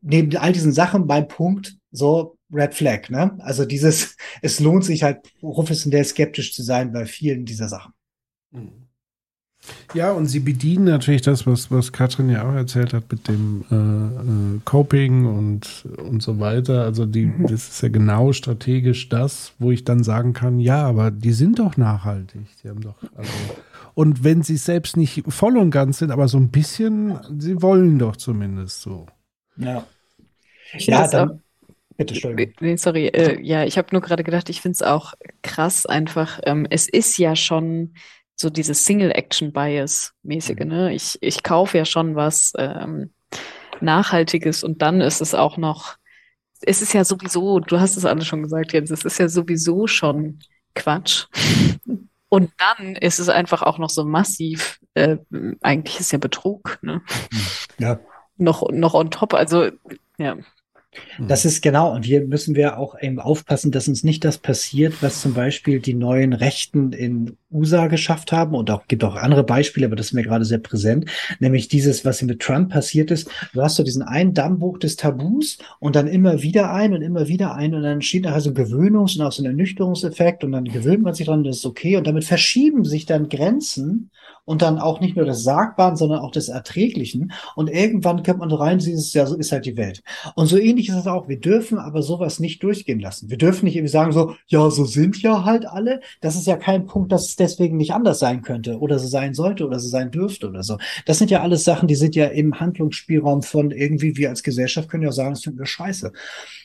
Neben 0.00 0.36
all 0.36 0.52
diesen 0.52 0.72
Sachen 0.72 1.06
beim 1.06 1.28
Punkt, 1.28 1.76
so 1.90 2.36
Red 2.52 2.74
Flag, 2.74 3.08
ne? 3.10 3.36
Also 3.40 3.64
dieses, 3.64 4.16
es 4.42 4.60
lohnt 4.60 4.84
sich 4.84 5.02
halt 5.02 5.22
professionell 5.40 6.04
skeptisch 6.04 6.52
zu 6.54 6.62
sein 6.62 6.92
bei 6.92 7.06
vielen 7.06 7.44
dieser 7.44 7.68
Sachen. 7.68 7.92
Mhm. 8.50 8.83
Ja, 9.94 10.12
und 10.12 10.26
sie 10.26 10.40
bedienen 10.40 10.84
natürlich 10.84 11.22
das, 11.22 11.46
was, 11.46 11.70
was 11.70 11.92
Katrin 11.92 12.28
ja 12.28 12.48
auch 12.48 12.54
erzählt 12.54 12.92
hat 12.92 13.10
mit 13.10 13.28
dem 13.28 13.64
äh, 13.70 13.74
äh, 14.56 14.60
Coping 14.64 15.26
und, 15.26 15.86
und 15.98 16.22
so 16.22 16.40
weiter. 16.40 16.82
Also 16.82 17.06
die, 17.06 17.26
mhm. 17.26 17.46
das 17.46 17.68
ist 17.68 17.82
ja 17.82 17.88
genau 17.88 18.32
strategisch 18.32 19.08
das, 19.08 19.52
wo 19.58 19.70
ich 19.70 19.84
dann 19.84 20.02
sagen 20.02 20.32
kann, 20.32 20.58
ja, 20.58 20.84
aber 20.84 21.10
die 21.10 21.32
sind 21.32 21.58
doch 21.58 21.76
nachhaltig. 21.76 22.46
Die 22.62 22.68
haben 22.68 22.80
doch, 22.80 22.96
also, 23.14 23.30
und 23.94 24.24
wenn 24.24 24.42
sie 24.42 24.56
selbst 24.56 24.96
nicht 24.96 25.22
voll 25.28 25.56
und 25.56 25.70
ganz 25.70 25.98
sind, 25.98 26.10
aber 26.10 26.28
so 26.28 26.38
ein 26.38 26.50
bisschen, 26.50 27.18
sie 27.38 27.62
wollen 27.62 27.98
doch 27.98 28.16
zumindest 28.16 28.82
so. 28.82 29.06
Ja. 29.56 29.86
Ja, 30.76 31.06
dann, 31.06 31.40
Bitte, 31.96 32.52
Nee, 32.60 32.76
sorry, 32.76 33.06
äh, 33.06 33.40
ja, 33.40 33.64
ich 33.64 33.78
habe 33.78 33.88
nur 33.92 34.00
gerade 34.00 34.24
gedacht, 34.24 34.48
ich 34.48 34.60
finde 34.60 34.74
es 34.74 34.82
auch 34.82 35.14
krass 35.42 35.86
einfach. 35.86 36.40
Ähm, 36.44 36.66
es 36.68 36.88
ist 36.88 37.18
ja 37.18 37.36
schon 37.36 37.94
so 38.36 38.50
dieses 38.50 38.84
Single-Action-Bias-mäßige. 38.84 40.60
Mhm. 40.60 40.68
Ne? 40.68 40.94
Ich, 40.94 41.18
ich 41.20 41.42
kaufe 41.42 41.78
ja 41.78 41.84
schon 41.84 42.16
was 42.16 42.52
ähm, 42.58 43.12
Nachhaltiges 43.80 44.64
und 44.64 44.82
dann 44.82 45.00
ist 45.00 45.20
es 45.20 45.34
auch 45.34 45.56
noch, 45.56 45.96
es 46.62 46.82
ist 46.82 46.94
ja 46.94 47.04
sowieso, 47.04 47.60
du 47.60 47.80
hast 47.80 47.96
es 47.96 48.04
alle 48.04 48.24
schon 48.24 48.42
gesagt, 48.42 48.72
Jens, 48.72 48.90
es 48.90 49.04
ist 49.04 49.18
ja 49.18 49.28
sowieso 49.28 49.86
schon 49.86 50.40
Quatsch. 50.74 51.26
Und 52.30 52.50
dann 52.58 52.96
ist 52.96 53.20
es 53.20 53.28
einfach 53.28 53.62
auch 53.62 53.78
noch 53.78 53.90
so 53.90 54.04
massiv, 54.04 54.80
äh, 54.94 55.18
eigentlich 55.60 56.00
ist 56.00 56.10
ja 56.10 56.18
Betrug, 56.18 56.80
ne? 56.82 57.00
Ja. 57.78 58.00
Noch, 58.38 58.68
noch 58.72 58.94
on 58.94 59.12
top, 59.12 59.34
also 59.34 59.70
ja. 60.18 60.36
Das 61.18 61.44
ist 61.44 61.62
genau, 61.62 61.92
und 61.94 62.04
hier 62.04 62.26
müssen 62.26 62.54
wir 62.54 62.78
auch 62.78 63.00
eben 63.00 63.20
aufpassen, 63.20 63.70
dass 63.70 63.88
uns 63.88 64.04
nicht 64.04 64.24
das 64.24 64.38
passiert, 64.38 65.02
was 65.02 65.20
zum 65.20 65.34
Beispiel 65.34 65.80
die 65.80 65.94
neuen 65.94 66.32
Rechten 66.32 66.92
in 66.92 67.36
USA 67.52 67.86
geschafft 67.86 68.32
haben 68.32 68.54
und 68.54 68.70
auch 68.70 68.86
gibt 68.88 69.04
auch 69.04 69.14
andere 69.14 69.44
Beispiele, 69.44 69.86
aber 69.86 69.96
das 69.96 70.06
ist 70.06 70.12
mir 70.12 70.24
gerade 70.24 70.44
sehr 70.44 70.58
präsent, 70.58 71.08
nämlich 71.38 71.68
dieses, 71.68 72.04
was 72.04 72.22
mit 72.22 72.40
Trump 72.40 72.70
passiert 72.70 73.10
ist. 73.10 73.30
Du 73.52 73.62
hast 73.62 73.76
so 73.76 73.82
diesen 73.84 74.02
einen 74.02 74.34
Dammbuch 74.34 74.78
des 74.78 74.96
Tabus 74.96 75.58
und 75.78 75.94
dann 75.96 76.08
immer 76.08 76.42
wieder 76.42 76.72
ein 76.72 76.92
und 76.92 77.02
immer 77.02 77.28
wieder 77.28 77.54
ein 77.54 77.74
und 77.74 77.82
dann 77.82 78.02
steht 78.02 78.24
nachher 78.24 78.40
so 78.40 78.50
ein 78.50 78.56
Gewöhnungs- 78.56 79.18
und 79.18 79.24
auch 79.24 79.32
so 79.32 79.42
ein 79.42 79.46
Ernüchterungseffekt 79.46 80.42
und 80.42 80.52
dann 80.52 80.64
gewöhnt 80.64 81.02
man 81.02 81.14
sich 81.14 81.26
dran, 81.26 81.44
das 81.44 81.58
ist 81.58 81.66
okay 81.66 81.96
und 81.96 82.06
damit 82.06 82.24
verschieben 82.24 82.84
sich 82.84 83.06
dann 83.06 83.28
Grenzen 83.28 84.10
und 84.44 84.62
dann 84.62 84.78
auch 84.78 85.00
nicht 85.00 85.16
nur 85.16 85.24
des 85.24 85.42
Sagbaren, 85.42 85.96
sondern 85.96 86.20
auch 86.20 86.30
des 86.30 86.48
Erträglichen. 86.48 87.32
Und 87.56 87.70
irgendwann 87.70 88.22
kommt 88.22 88.40
man 88.40 88.52
rein, 88.52 88.78
dieses, 88.78 89.12
ja, 89.14 89.26
so 89.26 89.36
ist 89.36 89.52
halt 89.52 89.66
die 89.66 89.76
Welt. 89.76 90.02
Und 90.34 90.46
so 90.46 90.58
ähnlich 90.58 90.88
ist 90.88 90.96
es 90.96 91.06
auch. 91.06 91.28
Wir 91.28 91.40
dürfen 91.40 91.78
aber 91.78 92.02
sowas 92.02 92.40
nicht 92.40 92.62
durchgehen 92.62 93.00
lassen. 93.00 93.30
Wir 93.30 93.38
dürfen 93.38 93.64
nicht 93.64 93.76
irgendwie 93.76 93.90
sagen 93.90 94.12
so, 94.12 94.34
ja, 94.46 94.70
so 94.70 94.84
sind 94.84 95.20
ja 95.22 95.44
halt 95.44 95.66
alle. 95.66 96.00
Das 96.20 96.36
ist 96.36 96.46
ja 96.46 96.56
kein 96.56 96.86
Punkt, 96.86 97.12
dass 97.12 97.26
es 97.26 97.36
deswegen 97.36 97.76
nicht 97.76 97.92
anders 97.92 98.18
sein 98.18 98.42
könnte 98.42 98.78
oder 98.78 98.98
so 98.98 99.08
sein 99.08 99.34
sollte 99.34 99.66
oder 99.66 99.78
so 99.78 99.88
sein 99.88 100.10
dürfte 100.10 100.48
oder 100.48 100.62
so. 100.62 100.78
Das 101.06 101.18
sind 101.18 101.30
ja 101.30 101.42
alles 101.42 101.64
Sachen, 101.64 101.88
die 101.88 101.94
sind 101.94 102.14
ja 102.14 102.26
im 102.26 102.60
Handlungsspielraum 102.60 103.42
von 103.42 103.70
irgendwie, 103.70 104.16
wir 104.16 104.28
als 104.28 104.42
Gesellschaft 104.42 104.88
können 104.88 105.02
ja 105.02 105.12
sagen, 105.12 105.32
es 105.32 105.42
finden 105.42 105.58
wir 105.58 105.66
scheiße. 105.66 106.12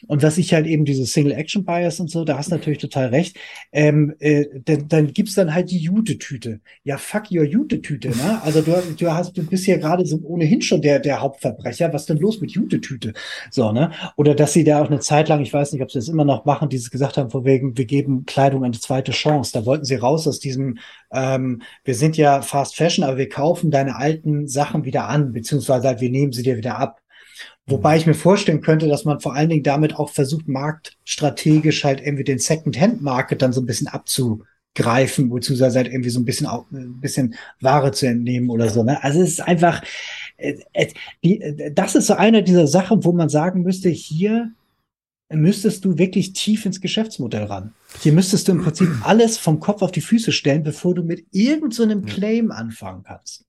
Und 0.08 0.24
was 0.24 0.38
ich 0.38 0.54
halt 0.54 0.68
eben 0.68 0.86
dieses 0.86 1.14
Single-Action-Bias 1.14 2.00
und 2.00 2.10
so, 2.10 2.26
da 2.26 2.38
hast 2.38 2.52
du 2.52 2.56
natürlich 2.56 2.80
total 2.80 3.08
recht, 3.08 3.38
ähm, 3.72 4.16
äh, 4.20 4.46
dann, 4.66 4.88
dann 4.88 5.14
gibt's 5.14 5.36
dann 5.36 5.54
halt 5.54 5.72
die 5.72 5.78
Jute-Tüte. 5.78 6.60
Ja, 6.84 6.98
fuck 6.98 7.32
your 7.32 7.44
Jute 7.44 7.69
Jutetüte, 7.70 8.10
ne? 8.10 8.42
Also 8.44 8.62
du, 8.62 8.82
du 8.98 9.14
hast, 9.14 9.38
du 9.38 9.44
bist 9.46 9.68
ja 9.68 9.78
gerade 9.78 10.06
so 10.06 10.20
ohnehin 10.24 10.62
schon 10.62 10.82
der, 10.82 11.00
der 11.00 11.22
Hauptverbrecher. 11.22 11.94
Was 11.94 12.06
denn 12.06 12.18
los 12.18 12.42
mit 12.42 12.52
Jutetüte? 12.52 13.14
So, 13.52 13.72
ne? 13.72 13.92
Oder 14.16 14.34
dass 14.36 14.54
sie 14.54 14.64
da 14.64 14.82
auch 14.82 14.88
eine 14.88 15.00
Zeit 15.00 15.30
lang, 15.30 15.42
ich 15.42 15.54
weiß 15.54 15.72
nicht, 15.72 15.82
ob 15.82 15.92
sie 15.92 16.00
das 16.00 16.08
immer 16.08 16.26
noch 16.26 16.46
machen, 16.46 16.70
die 16.70 16.78
sie 16.78 16.90
gesagt 16.90 17.18
haben, 17.18 17.30
von 17.30 17.46
wegen, 17.46 17.78
wir 17.78 17.86
geben 17.86 18.26
Kleidung 18.26 18.64
eine 18.64 18.80
zweite 18.80 19.12
Chance. 19.12 19.52
Da 19.54 19.66
wollten 19.66 19.86
sie 19.86 19.96
raus 19.96 20.28
aus 20.28 20.40
diesem, 20.40 20.80
ähm, 21.12 21.62
wir 21.84 21.96
sind 21.96 22.18
ja 22.18 22.42
Fast 22.42 22.76
Fashion, 22.76 23.04
aber 23.04 23.18
wir 23.18 23.30
kaufen 23.30 23.72
deine 23.72 23.96
alten 23.96 24.48
Sachen 24.48 24.84
wieder 24.86 25.08
an, 25.08 25.32
beziehungsweise 25.32 25.88
halt, 25.88 26.02
wir 26.02 26.10
nehmen 26.10 26.32
sie 26.32 26.44
dir 26.44 26.58
wieder 26.58 26.78
ab. 26.78 27.02
Wobei 27.68 27.98
ich 27.98 28.08
mir 28.08 28.16
vorstellen 28.16 28.62
könnte, 28.62 28.88
dass 28.88 29.06
man 29.06 29.20
vor 29.20 29.36
allen 29.36 29.50
Dingen 29.50 29.64
damit 29.64 29.96
auch 29.96 30.10
versucht, 30.10 30.48
marktstrategisch 30.48 31.84
halt 31.84 32.02
irgendwie 32.02 32.24
den 32.24 32.40
Second-Hand-Market 32.40 33.44
dann 33.44 33.54
so 33.54 33.62
ein 33.62 33.68
bisschen 33.68 33.88
abzu, 33.88 34.44
greifen, 34.80 35.30
beziehungsweise 35.30 35.78
halt 35.78 35.88
irgendwie 35.88 36.10
so 36.10 36.20
ein 36.20 36.26
bisschen 36.26 36.48
auch 36.48 36.66
ein 36.72 37.00
bisschen 37.02 37.36
Ware 37.60 37.92
zu 37.92 38.08
entnehmen 38.08 38.50
oder 38.50 38.70
so. 38.70 38.84
Ne? 38.84 39.04
Also 39.04 39.22
es 39.22 39.32
ist 39.32 39.42
einfach, 39.42 39.84
äh, 40.38 40.56
äh, 40.74 40.88
die, 41.24 41.42
äh, 41.42 41.72
das 41.74 41.96
ist 41.96 42.08
so 42.08 42.14
eine 42.14 42.44
dieser 42.44 42.66
Sachen, 42.66 43.04
wo 43.04 43.12
man 43.12 43.28
sagen 43.28 43.62
müsste, 43.62 43.90
hier 43.90 44.52
müsstest 45.32 45.84
du 45.84 45.98
wirklich 45.98 46.34
tief 46.34 46.66
ins 46.66 46.82
Geschäftsmodell 46.82 47.44
ran. 47.44 47.74
Hier 48.00 48.14
müsstest 48.14 48.48
du 48.48 48.54
im 48.54 48.64
Prinzip 48.64 48.90
alles 49.04 49.38
vom 49.38 49.60
Kopf 49.60 49.82
auf 49.82 49.92
die 49.92 50.02
Füße 50.02 50.32
stellen, 50.32 50.64
bevor 50.64 50.96
du 50.96 51.04
mit 51.04 51.26
irgendeinem 51.32 52.08
so 52.08 52.16
Claim 52.16 52.52
anfangen 52.52 53.04
kannst. 53.04 53.46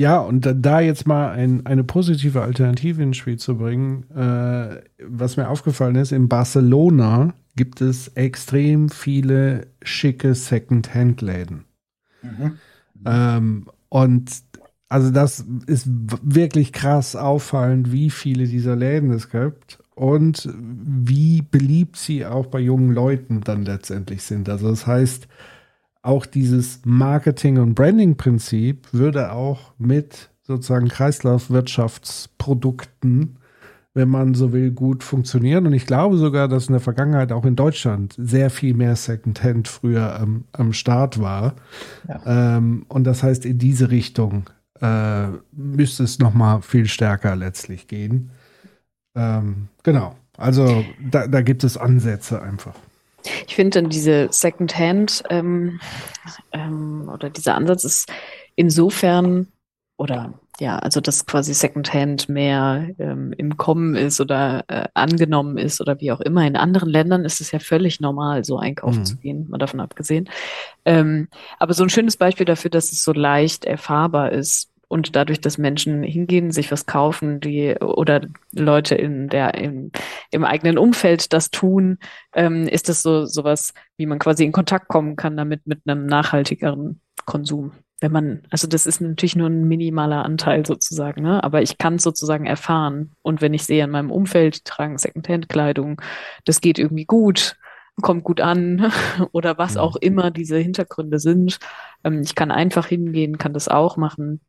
Ja, 0.00 0.20
und 0.20 0.48
da 0.60 0.80
jetzt 0.80 1.08
mal 1.08 1.32
ein, 1.32 1.66
eine 1.66 1.82
positive 1.82 2.42
Alternative 2.42 3.02
ins 3.02 3.16
Spiel 3.16 3.36
zu 3.36 3.56
bringen, 3.56 4.08
äh, 4.14 4.82
was 5.04 5.36
mir 5.36 5.48
aufgefallen 5.48 5.96
ist, 5.96 6.12
in 6.12 6.28
Barcelona 6.28 7.34
gibt 7.58 7.82
es 7.82 8.08
extrem 8.14 8.88
viele 8.88 9.66
schicke 9.82 10.34
Second-Hand-Läden. 10.34 11.66
Mhm. 12.22 12.56
Ähm, 13.04 13.66
und 13.88 14.30
also 14.88 15.10
das 15.10 15.44
ist 15.66 15.86
wirklich 15.86 16.72
krass 16.72 17.16
auffallend, 17.16 17.92
wie 17.92 18.08
viele 18.10 18.46
dieser 18.46 18.76
Läden 18.76 19.10
es 19.10 19.28
gibt 19.28 19.80
und 19.94 20.48
wie 20.54 21.42
beliebt 21.42 21.96
sie 21.96 22.24
auch 22.24 22.46
bei 22.46 22.60
jungen 22.60 22.92
Leuten 22.92 23.42
dann 23.42 23.64
letztendlich 23.64 24.22
sind. 24.22 24.48
Also 24.48 24.70
das 24.70 24.86
heißt, 24.86 25.26
auch 26.00 26.24
dieses 26.24 26.82
Marketing- 26.84 27.58
und 27.58 27.74
Branding-Prinzip 27.74 28.86
würde 28.92 29.32
auch 29.32 29.74
mit 29.78 30.30
sozusagen 30.42 30.86
Kreislaufwirtschaftsprodukten 30.88 33.37
wenn 33.94 34.08
man 34.08 34.34
so 34.34 34.52
will, 34.52 34.70
gut 34.70 35.02
funktionieren. 35.02 35.66
Und 35.66 35.72
ich 35.72 35.86
glaube 35.86 36.16
sogar, 36.18 36.48
dass 36.48 36.68
in 36.68 36.72
der 36.72 36.80
Vergangenheit 36.80 37.32
auch 37.32 37.44
in 37.44 37.56
Deutschland 37.56 38.14
sehr 38.16 38.50
viel 38.50 38.74
mehr 38.74 38.96
Secondhand 38.96 39.68
früher 39.68 40.18
am, 40.18 40.44
am 40.52 40.72
Start 40.72 41.20
war. 41.20 41.54
Ja. 42.06 42.56
Ähm, 42.56 42.86
und 42.88 43.04
das 43.04 43.22
heißt, 43.22 43.44
in 43.44 43.58
diese 43.58 43.90
Richtung 43.90 44.50
äh, 44.80 45.28
müsste 45.52 46.04
es 46.04 46.18
noch 46.18 46.34
mal 46.34 46.60
viel 46.60 46.86
stärker 46.86 47.34
letztlich 47.34 47.88
gehen. 47.88 48.30
Ähm, 49.16 49.68
genau. 49.82 50.14
Also 50.36 50.84
da, 51.00 51.26
da, 51.26 51.42
gibt 51.42 51.64
es 51.64 51.76
Ansätze 51.76 52.40
einfach. 52.40 52.74
Ich 53.48 53.56
finde 53.56 53.80
dann 53.80 53.90
diese 53.90 54.28
Secondhand 54.30 55.24
ähm, 55.30 55.80
ähm, 56.52 57.10
oder 57.12 57.28
dieser 57.28 57.56
Ansatz 57.56 57.82
ist 57.82 58.12
insofern 58.54 59.48
oder 59.96 60.34
ja, 60.60 60.78
also 60.78 61.00
dass 61.00 61.26
quasi 61.26 61.54
Secondhand 61.54 62.28
mehr 62.28 62.88
ähm, 62.98 63.32
im 63.36 63.56
Kommen 63.56 63.94
ist 63.94 64.20
oder 64.20 64.64
äh, 64.68 64.88
angenommen 64.94 65.56
ist 65.56 65.80
oder 65.80 66.00
wie 66.00 66.10
auch 66.10 66.20
immer. 66.20 66.46
In 66.46 66.56
anderen 66.56 66.88
Ländern 66.88 67.24
ist 67.24 67.40
es 67.40 67.52
ja 67.52 67.60
völlig 67.60 68.00
normal, 68.00 68.44
so 68.44 68.58
einkaufen 68.58 69.00
mhm. 69.00 69.04
zu 69.04 69.16
gehen, 69.16 69.46
mal 69.48 69.58
davon 69.58 69.80
abgesehen. 69.80 70.28
Ähm, 70.84 71.28
aber 71.58 71.74
so 71.74 71.84
ein 71.84 71.90
schönes 71.90 72.16
Beispiel 72.16 72.46
dafür, 72.46 72.70
dass 72.70 72.92
es 72.92 73.04
so 73.04 73.12
leicht 73.12 73.64
erfahrbar 73.64 74.32
ist 74.32 74.70
und 74.88 75.14
dadurch, 75.14 75.40
dass 75.40 75.58
Menschen 75.58 76.02
hingehen, 76.02 76.50
sich 76.50 76.72
was 76.72 76.86
kaufen, 76.86 77.40
die 77.40 77.76
oder 77.76 78.22
Leute 78.52 78.94
in 78.96 79.28
der 79.28 79.54
im, 79.54 79.92
im 80.30 80.44
eigenen 80.44 80.78
Umfeld 80.78 81.32
das 81.32 81.50
tun, 81.50 81.98
ähm, 82.34 82.66
ist 82.66 82.88
das 82.88 83.02
so 83.02 83.26
sowas, 83.26 83.74
wie 83.96 84.06
man 84.06 84.18
quasi 84.18 84.44
in 84.44 84.52
Kontakt 84.52 84.88
kommen 84.88 85.14
kann 85.14 85.36
damit 85.36 85.66
mit 85.66 85.82
einem 85.86 86.06
nachhaltigeren 86.06 87.00
Konsum 87.26 87.72
wenn 88.00 88.12
man, 88.12 88.42
also 88.50 88.68
das 88.68 88.86
ist 88.86 89.00
natürlich 89.00 89.36
nur 89.36 89.48
ein 89.48 89.66
minimaler 89.66 90.24
Anteil 90.24 90.64
sozusagen, 90.64 91.22
ne? 91.22 91.42
aber 91.42 91.62
ich 91.62 91.78
kann 91.78 91.96
es 91.96 92.04
sozusagen 92.04 92.46
erfahren. 92.46 93.12
Und 93.22 93.40
wenn 93.40 93.54
ich 93.54 93.64
sehe 93.64 93.84
in 93.84 93.90
meinem 93.90 94.10
Umfeld, 94.10 94.58
die 94.58 94.64
tragen 94.64 94.98
Secondhand-Kleidung, 94.98 96.00
das 96.44 96.60
geht 96.60 96.78
irgendwie 96.78 97.06
gut, 97.06 97.56
kommt 98.00 98.22
gut 98.22 98.40
an 98.40 98.92
oder 99.32 99.58
was 99.58 99.76
auch 99.76 99.96
immer 99.96 100.30
diese 100.30 100.58
Hintergründe 100.58 101.18
sind. 101.18 101.58
Ähm, 102.04 102.22
ich 102.22 102.34
kann 102.34 102.50
einfach 102.50 102.86
hingehen, 102.86 103.38
kann 103.38 103.52
das 103.52 103.68
auch 103.68 103.96
machen. 103.96 104.40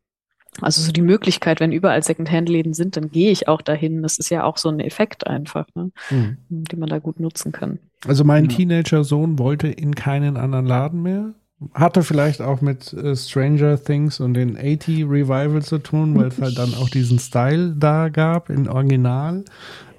Also 0.60 0.82
so 0.82 0.92
die 0.92 1.02
Möglichkeit, 1.02 1.60
wenn 1.60 1.72
überall 1.72 2.02
Secondhand-Läden 2.02 2.74
sind, 2.74 2.96
dann 2.96 3.10
gehe 3.10 3.30
ich 3.30 3.48
auch 3.48 3.62
dahin. 3.62 4.02
Das 4.02 4.18
ist 4.18 4.30
ja 4.30 4.44
auch 4.44 4.56
so 4.56 4.68
ein 4.68 4.80
Effekt 4.80 5.26
einfach, 5.26 5.66
ne? 5.74 5.92
mhm. 6.10 6.36
den 6.48 6.78
man 6.78 6.88
da 6.88 6.98
gut 6.98 7.20
nutzen 7.20 7.52
kann. 7.52 7.78
Also 8.06 8.24
mein 8.24 8.46
ja. 8.46 8.56
Teenager-Sohn 8.56 9.38
wollte 9.38 9.68
in 9.68 9.94
keinen 9.94 10.36
anderen 10.36 10.66
Laden 10.66 11.02
mehr. 11.02 11.34
Hatte 11.74 12.02
vielleicht 12.02 12.40
auch 12.40 12.62
mit 12.62 12.92
äh, 12.94 13.14
Stranger 13.14 13.82
Things 13.82 14.18
und 14.18 14.34
den 14.34 14.56
80 14.56 15.04
Revival 15.04 15.62
zu 15.62 15.78
tun, 15.78 16.16
weil 16.16 16.28
es 16.28 16.40
halt 16.40 16.56
dann 16.56 16.74
auch 16.74 16.88
diesen 16.88 17.18
Style 17.18 17.74
da 17.76 18.08
gab 18.08 18.48
in 18.48 18.68
Original. 18.68 19.44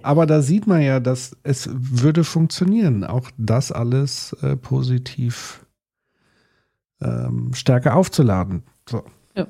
Aber 0.02 0.26
da 0.26 0.42
sieht 0.42 0.66
man 0.66 0.82
ja, 0.82 1.00
dass 1.00 1.38
es 1.44 1.70
würde 1.72 2.24
funktionieren, 2.24 3.04
auch 3.04 3.30
das 3.38 3.72
alles 3.72 4.34
äh, 4.42 4.56
positiv 4.56 5.64
ähm, 7.02 7.54
stärker 7.54 7.96
aufzuladen. 7.96 8.64
So. 8.90 9.04
Ja. 9.36 9.48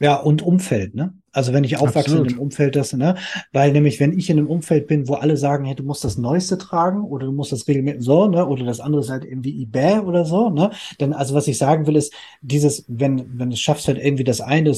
ja, 0.00 0.16
und 0.16 0.42
Umfeld, 0.42 0.94
ne? 0.94 1.14
Also 1.34 1.52
wenn 1.52 1.64
ich 1.64 1.76
aufwachse 1.76 1.98
Absolut. 1.98 2.26
in 2.28 2.32
einem 2.34 2.42
Umfeld, 2.42 2.76
das, 2.76 2.92
ne, 2.92 3.16
weil 3.52 3.72
nämlich, 3.72 4.00
wenn 4.00 4.16
ich 4.16 4.30
in 4.30 4.38
einem 4.38 4.48
Umfeld 4.48 4.86
bin, 4.86 5.08
wo 5.08 5.14
alle 5.14 5.36
sagen, 5.36 5.64
hey, 5.64 5.74
du 5.74 5.82
musst 5.82 6.04
das 6.04 6.16
Neueste 6.16 6.56
tragen 6.56 7.04
oder 7.04 7.26
du 7.26 7.32
musst 7.32 7.52
das 7.52 7.68
regelmäßig 7.68 8.02
so, 8.02 8.26
ne, 8.28 8.46
oder 8.46 8.64
das 8.64 8.80
andere 8.80 9.02
ist 9.02 9.10
halt 9.10 9.24
irgendwie 9.24 9.62
eBay 9.62 9.98
oder 9.98 10.24
so, 10.24 10.50
ne, 10.50 10.70
dann, 10.98 11.12
also 11.12 11.34
was 11.34 11.48
ich 11.48 11.58
sagen 11.58 11.86
will, 11.86 11.96
ist, 11.96 12.12
dieses, 12.40 12.84
wenn, 12.88 13.38
wenn 13.38 13.50
du 13.50 13.54
es 13.54 13.60
schaffst, 13.60 13.88
halt 13.88 13.98
irgendwie 13.98 14.24
das 14.24 14.40
eine 14.40 14.72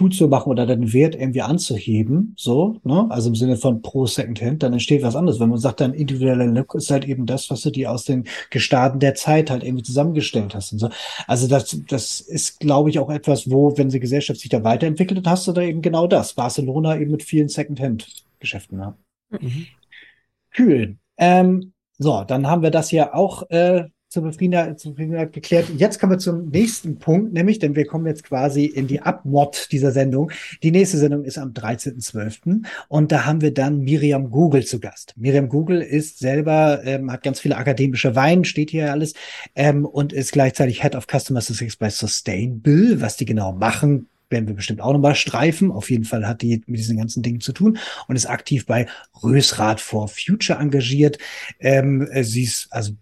cool 0.00 0.10
zu 0.10 0.28
machen 0.28 0.50
oder 0.50 0.66
den 0.66 0.92
Wert 0.92 1.14
irgendwie 1.14 1.42
anzuheben, 1.42 2.34
so, 2.36 2.76
ne, 2.84 3.06
also 3.08 3.28
im 3.28 3.34
Sinne 3.34 3.56
von 3.56 3.82
pro 3.82 4.06
Secondhand, 4.06 4.62
dann 4.62 4.72
entsteht 4.72 5.02
was 5.02 5.16
anderes. 5.16 5.40
Wenn 5.40 5.48
man 5.48 5.58
sagt, 5.58 5.80
dein 5.80 5.94
individueller 5.94 6.46
Look 6.46 6.74
ist 6.74 6.90
halt 6.90 7.04
eben 7.04 7.26
das, 7.26 7.50
was 7.50 7.62
du 7.62 7.70
dir 7.70 7.92
aus 7.92 8.04
den 8.04 8.24
Gestaden 8.50 9.00
der 9.00 9.14
Zeit 9.14 9.50
halt 9.50 9.62
irgendwie 9.62 9.84
zusammengestellt 9.84 10.54
hast 10.54 10.72
und 10.72 10.78
so. 10.78 10.88
Also 11.26 11.46
das, 11.46 11.78
das 11.88 12.20
ist, 12.20 12.60
glaube 12.60 12.90
ich, 12.90 12.98
auch 12.98 13.10
etwas, 13.10 13.50
wo, 13.50 13.76
wenn 13.76 13.88
die 13.88 14.00
Gesellschaft 14.00 14.40
sich 14.40 14.50
da 14.50 14.64
weiterentwickelt, 14.64 15.26
hast 15.26 15.46
du 15.46 15.52
da 15.52 15.62
eben 15.62 15.75
genau 15.82 16.06
das. 16.06 16.34
Barcelona 16.34 16.98
eben 16.98 17.10
mit 17.10 17.22
vielen 17.22 17.48
Second-Hand-Geschäften. 17.48 18.78
Ja. 18.78 18.96
Mhm. 19.30 19.66
Kühl. 20.52 20.96
Ähm, 21.18 21.72
so, 21.98 22.24
dann 22.24 22.46
haben 22.46 22.62
wir 22.62 22.70
das 22.70 22.90
hier 22.90 23.14
auch 23.14 23.48
äh, 23.50 23.84
zur 24.08 24.22
Befriedenheit, 24.22 24.78
zur 24.78 24.92
Befriedenheit 24.92 25.32
geklärt. 25.32 25.68
Jetzt 25.76 25.98
kommen 25.98 26.12
wir 26.12 26.18
zum 26.18 26.48
nächsten 26.48 26.98
Punkt, 26.98 27.32
nämlich, 27.32 27.58
denn 27.58 27.74
wir 27.74 27.86
kommen 27.86 28.06
jetzt 28.06 28.24
quasi 28.24 28.64
in 28.64 28.86
die 28.86 29.00
Abmod 29.02 29.68
dieser 29.72 29.90
Sendung. 29.92 30.30
Die 30.62 30.70
nächste 30.70 30.96
Sendung 30.98 31.24
ist 31.24 31.38
am 31.38 31.52
13.12. 31.52 32.64
und 32.88 33.12
da 33.12 33.26
haben 33.26 33.40
wir 33.40 33.52
dann 33.52 33.80
Miriam 33.80 34.30
Google 34.30 34.64
zu 34.64 34.78
Gast. 34.78 35.14
Miriam 35.16 35.48
Google 35.48 35.82
ist 35.82 36.18
selber, 36.18 36.82
ähm, 36.84 37.10
hat 37.10 37.24
ganz 37.24 37.40
viele 37.40 37.56
akademische 37.56 38.14
Wein, 38.14 38.44
steht 38.44 38.70
hier 38.70 38.92
alles, 38.92 39.14
ähm, 39.54 39.84
und 39.84 40.12
ist 40.12 40.32
gleichzeitig 40.32 40.82
Head 40.82 40.94
of 40.94 41.06
Customer 41.06 41.40
Success 41.40 41.76
bei 41.76 41.90
Sustainable. 41.90 43.00
Was 43.00 43.16
die 43.16 43.26
genau 43.26 43.52
machen, 43.52 44.08
werden 44.30 44.46
wir 44.48 44.54
bestimmt 44.54 44.80
auch 44.80 44.92
nochmal 44.92 45.14
streifen. 45.14 45.70
Auf 45.70 45.90
jeden 45.90 46.04
Fall 46.04 46.26
hat 46.26 46.42
die 46.42 46.62
mit 46.66 46.78
diesen 46.78 46.96
ganzen 46.96 47.22
Dingen 47.22 47.40
zu 47.40 47.52
tun 47.52 47.78
und 48.08 48.16
ist 48.16 48.26
aktiv 48.26 48.66
bei 48.66 48.86
Rösrad 49.22 49.80
for 49.80 50.08
Future 50.08 50.58
engagiert. 50.58 51.18
Ähm, 51.60 52.08
äh, 52.10 52.24
sie 52.24 52.44
ist, 52.44 52.68
also 52.70 52.92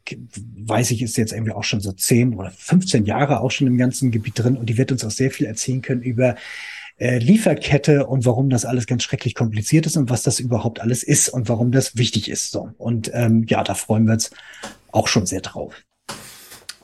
weiß 0.56 0.90
ich, 0.90 1.02
ist 1.02 1.16
jetzt 1.16 1.32
irgendwie 1.32 1.52
auch 1.52 1.64
schon 1.64 1.80
so 1.80 1.92
zehn 1.92 2.34
oder 2.34 2.50
15 2.50 3.06
Jahre 3.06 3.40
auch 3.40 3.50
schon 3.50 3.66
im 3.66 3.78
ganzen 3.78 4.10
Gebiet 4.10 4.38
drin 4.38 4.56
und 4.56 4.66
die 4.66 4.76
wird 4.76 4.92
uns 4.92 5.04
auch 5.04 5.10
sehr 5.10 5.30
viel 5.30 5.46
erzählen 5.46 5.82
können 5.82 6.02
über 6.02 6.36
äh, 6.96 7.18
Lieferkette 7.18 8.06
und 8.06 8.24
warum 8.24 8.50
das 8.50 8.64
alles 8.64 8.86
ganz 8.86 9.02
schrecklich 9.02 9.34
kompliziert 9.34 9.86
ist 9.86 9.96
und 9.96 10.10
was 10.10 10.22
das 10.22 10.38
überhaupt 10.40 10.80
alles 10.80 11.02
ist 11.02 11.28
und 11.28 11.48
warum 11.48 11.72
das 11.72 11.96
wichtig 11.96 12.30
ist. 12.30 12.52
So. 12.52 12.70
Und 12.78 13.10
ähm, 13.14 13.44
ja, 13.48 13.64
da 13.64 13.74
freuen 13.74 14.06
wir 14.06 14.14
uns 14.14 14.30
auch 14.92 15.08
schon 15.08 15.26
sehr 15.26 15.40
drauf. 15.40 15.74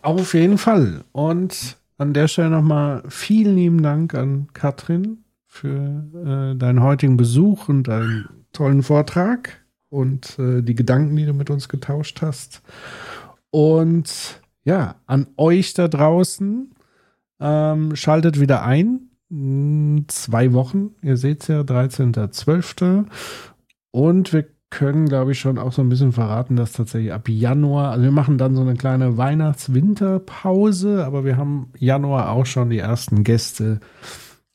Auf 0.02 0.34
jeden 0.34 0.58
Fall. 0.58 1.04
Und 1.12 1.76
an 2.00 2.14
der 2.14 2.28
Stelle 2.28 2.48
nochmal 2.48 3.02
vielen 3.08 3.56
lieben 3.56 3.82
Dank 3.82 4.14
an 4.14 4.48
Katrin 4.54 5.24
für 5.46 6.06
äh, 6.14 6.56
deinen 6.56 6.82
heutigen 6.82 7.18
Besuch 7.18 7.68
und 7.68 7.88
deinen 7.88 8.26
tollen 8.54 8.82
Vortrag 8.82 9.60
und 9.90 10.38
äh, 10.38 10.62
die 10.62 10.74
Gedanken, 10.74 11.14
die 11.14 11.26
du 11.26 11.34
mit 11.34 11.50
uns 11.50 11.68
getauscht 11.68 12.22
hast. 12.22 12.62
Und 13.50 14.40
ja, 14.64 14.94
an 15.06 15.26
euch 15.36 15.74
da 15.74 15.88
draußen, 15.88 16.70
ähm, 17.38 17.94
schaltet 17.96 18.40
wieder 18.40 18.62
ein. 18.62 19.10
In 19.28 20.06
zwei 20.08 20.54
Wochen, 20.54 20.94
ihr 21.02 21.18
seht 21.18 21.42
es 21.42 21.48
ja, 21.48 21.60
13.12. 21.60 23.04
Und 23.90 24.32
wir 24.32 24.46
können, 24.70 25.08
glaube 25.08 25.32
ich, 25.32 25.40
schon 25.40 25.58
auch 25.58 25.72
so 25.72 25.82
ein 25.82 25.88
bisschen 25.88 26.12
verraten, 26.12 26.54
dass 26.56 26.72
tatsächlich 26.72 27.12
ab 27.12 27.28
Januar, 27.28 27.90
also 27.90 28.04
wir 28.04 28.12
machen 28.12 28.38
dann 28.38 28.54
so 28.54 28.62
eine 28.62 28.74
kleine 28.74 29.16
Weihnachts-Winterpause, 29.16 31.04
aber 31.04 31.24
wir 31.24 31.36
haben 31.36 31.72
Januar 31.76 32.30
auch 32.30 32.46
schon 32.46 32.70
die 32.70 32.78
ersten 32.78 33.24
Gäste 33.24 33.80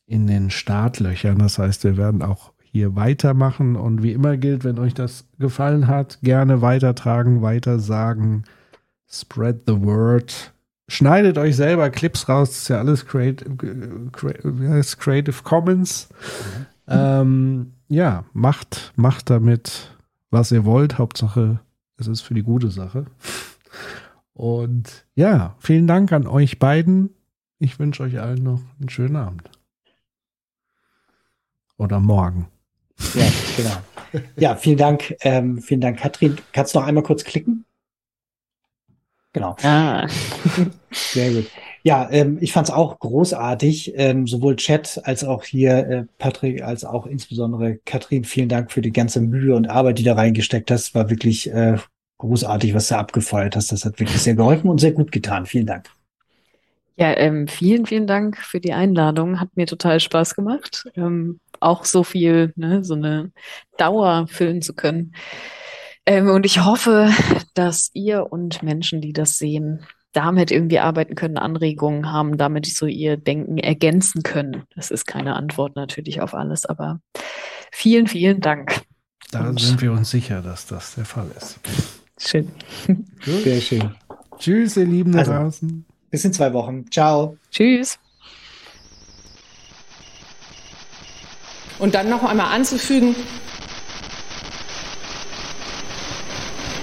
in 0.08 0.26
den 0.26 0.50
Startlöchern. 0.50 1.38
Das 1.38 1.60
heißt, 1.60 1.84
wir 1.84 1.98
werden 1.98 2.22
auch 2.22 2.54
hier 2.62 2.96
weitermachen 2.96 3.76
und 3.76 4.04
wie 4.04 4.14
immer 4.14 4.38
gilt, 4.38 4.64
wenn 4.64 4.80
euch 4.80 4.94
das 4.94 5.28
gefallen 5.38 5.88
hat, 5.88 6.20
gerne 6.22 6.62
weitertragen, 6.62 7.42
weitersagen, 7.42 8.44
spread 9.10 9.62
the 9.68 9.82
word. 9.82 10.54
Schneidet 10.88 11.38
euch 11.38 11.56
selber 11.56 11.90
Clips 11.90 12.30
raus, 12.30 12.50
das 12.50 12.58
ist 12.60 12.68
ja 12.70 12.80
alles 12.80 13.06
Creative, 13.06 13.56
Creative 14.12 15.44
Commons. 15.44 16.10
Mhm. 16.10 16.66
Ähm, 16.88 17.72
ja, 17.88 18.24
macht, 18.34 18.94
macht 18.96 19.30
damit 19.30 19.95
was 20.36 20.52
ihr 20.52 20.66
wollt. 20.66 20.98
Hauptsache, 20.98 21.62
es 21.98 22.08
ist 22.08 22.22
für 22.22 22.34
die 22.34 22.44
gute 22.44 22.70
Sache. 22.70 23.06
Und 24.34 25.06
ja, 25.16 25.56
vielen 25.60 25.88
Dank 25.88 26.12
an 26.12 26.28
euch 26.28 26.60
beiden. 26.60 27.16
Ich 27.58 27.80
wünsche 27.80 28.04
euch 28.04 28.20
allen 28.20 28.44
noch 28.44 28.62
einen 28.80 28.90
schönen 28.90 29.16
Abend. 29.16 29.50
Oder 31.78 32.02
morgen. 32.02 32.50
Ja, 33.14 33.26
genau. 33.56 34.24
Ja, 34.36 34.56
vielen 34.56 34.78
Dank. 34.78 35.16
Ähm, 35.22 35.62
vielen 35.62 35.82
Dank, 35.82 36.00
Katrin. 36.00 36.38
Kannst 36.52 36.76
du 36.76 36.80
noch 36.80 36.88
einmal 36.88 37.04
kurz 37.04 37.24
klicken? 37.24 37.66
Genau. 39.32 39.56
Ah. 39.64 40.08
Sehr 40.92 41.32
gut. 41.32 41.50
Ja, 41.86 42.10
ähm, 42.10 42.40
ich 42.42 42.52
fand 42.52 42.68
es 42.68 42.74
auch 42.74 42.98
großartig, 42.98 43.94
ähm, 43.96 44.26
sowohl 44.26 44.56
Chat 44.56 45.02
als 45.04 45.24
auch 45.24 45.44
hier 45.44 45.78
äh, 45.88 46.06
Patrick, 46.18 46.64
als 46.64 46.84
auch 46.84 47.06
insbesondere 47.06 47.78
Katrin. 47.86 48.24
Vielen 48.24 48.50
Dank 48.50 48.72
für 48.72 48.82
die 48.82 48.92
ganze 48.92 49.22
Mühe 49.22 49.56
und 49.56 49.70
Arbeit, 49.70 50.00
die 50.00 50.04
da 50.04 50.16
reingesteckt 50.16 50.72
hast. 50.72 50.96
War 50.96 51.12
wirklich 51.12 51.48
äh, 51.52 51.78
großartig, 52.18 52.74
was 52.74 52.88
du 52.88 52.98
abgefeuert 52.98 53.56
hast. 53.56 53.72
Das 53.72 53.86
hat 53.86 54.00
wirklich 54.00 54.20
sehr 54.20 54.34
geholfen 54.34 54.68
und 54.68 54.80
sehr 54.80 54.94
gut 54.94 55.12
getan. 55.12 55.46
Vielen 55.46 55.68
Dank. 55.68 55.88
Ja, 56.96 57.16
ähm, 57.18 57.48
vielen, 57.48 57.86
vielen 57.86 58.08
Dank 58.08 58.38
für 58.38 58.60
die 58.60 58.74
Einladung. 58.74 59.40
Hat 59.40 59.56
mir 59.56 59.68
total 59.68 60.00
Spaß 60.00 60.34
gemacht. 60.34 60.90
Ähm, 60.96 61.40
auch 61.60 61.86
so 61.86 62.04
viel, 62.04 62.52
ne, 62.56 62.84
so 62.84 62.96
eine 62.96 63.32
Dauer 63.78 64.26
füllen 64.28 64.64
zu 64.64 64.74
können. 64.74 65.14
Ähm, 66.08 66.32
und 66.32 66.48
ich 66.48 66.66
hoffe, 66.66 67.12
dass 67.54 67.92
ihr 67.94 68.32
und 68.32 68.64
Menschen, 68.64 69.02
die 69.02 69.14
das 69.14 69.38
sehen, 69.38 69.86
damit 70.16 70.52
irgendwie 70.52 70.80
arbeiten 70.80 71.16
können, 71.16 71.38
Anregungen 71.38 72.12
haben, 72.12 72.38
damit 72.38 72.66
so 72.68 72.86
ihr 72.86 73.18
Denken 73.18 73.58
ergänzen 73.58 74.24
können. 74.24 74.64
Das 74.76 74.92
ist 74.92 75.06
keine 75.06 75.36
Antwort 75.36 75.76
natürlich 75.76 76.22
auf 76.22 76.34
alles, 76.34 76.66
aber 76.66 77.00
vielen, 77.72 78.08
vielen 78.08 78.40
Dank. 78.40 78.82
Da 79.32 79.50
Und 79.50 79.60
sind 79.60 79.82
wir 79.82 79.92
uns 79.92 80.10
sicher, 80.10 80.42
dass 80.42 80.66
das 80.68 80.96
der 80.96 81.06
Fall 81.06 81.28
ist. 81.38 81.60
Schön. 82.18 82.50
Sehr 83.26 83.60
schön. 83.60 83.92
Tschüss, 84.38 84.78
ihr 84.78 84.86
Lieben 84.86 85.12
da 85.12 85.20
also, 85.20 85.34
draußen. 85.34 85.86
Bis 86.10 86.24
in 86.24 86.32
zwei 86.32 86.54
Wochen. 86.54 86.90
Ciao. 86.92 87.38
Tschüss. 87.52 88.00
Und 91.78 91.94
dann 91.94 92.10
noch 92.10 92.24
einmal 92.24 92.56
anzufügen, 92.56 93.16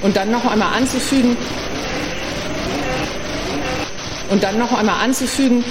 und 0.03 0.17
dann 0.17 0.31
noch 0.31 0.45
einmal 0.45 0.75
anzufügen, 0.75 1.37
und 4.33 4.43
dann 4.43 4.59
noch 4.59 4.73
einmal 4.73 5.05
anzufügen, 5.05 5.63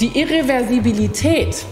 die 0.00 0.18
Irreversibilität 0.18 1.64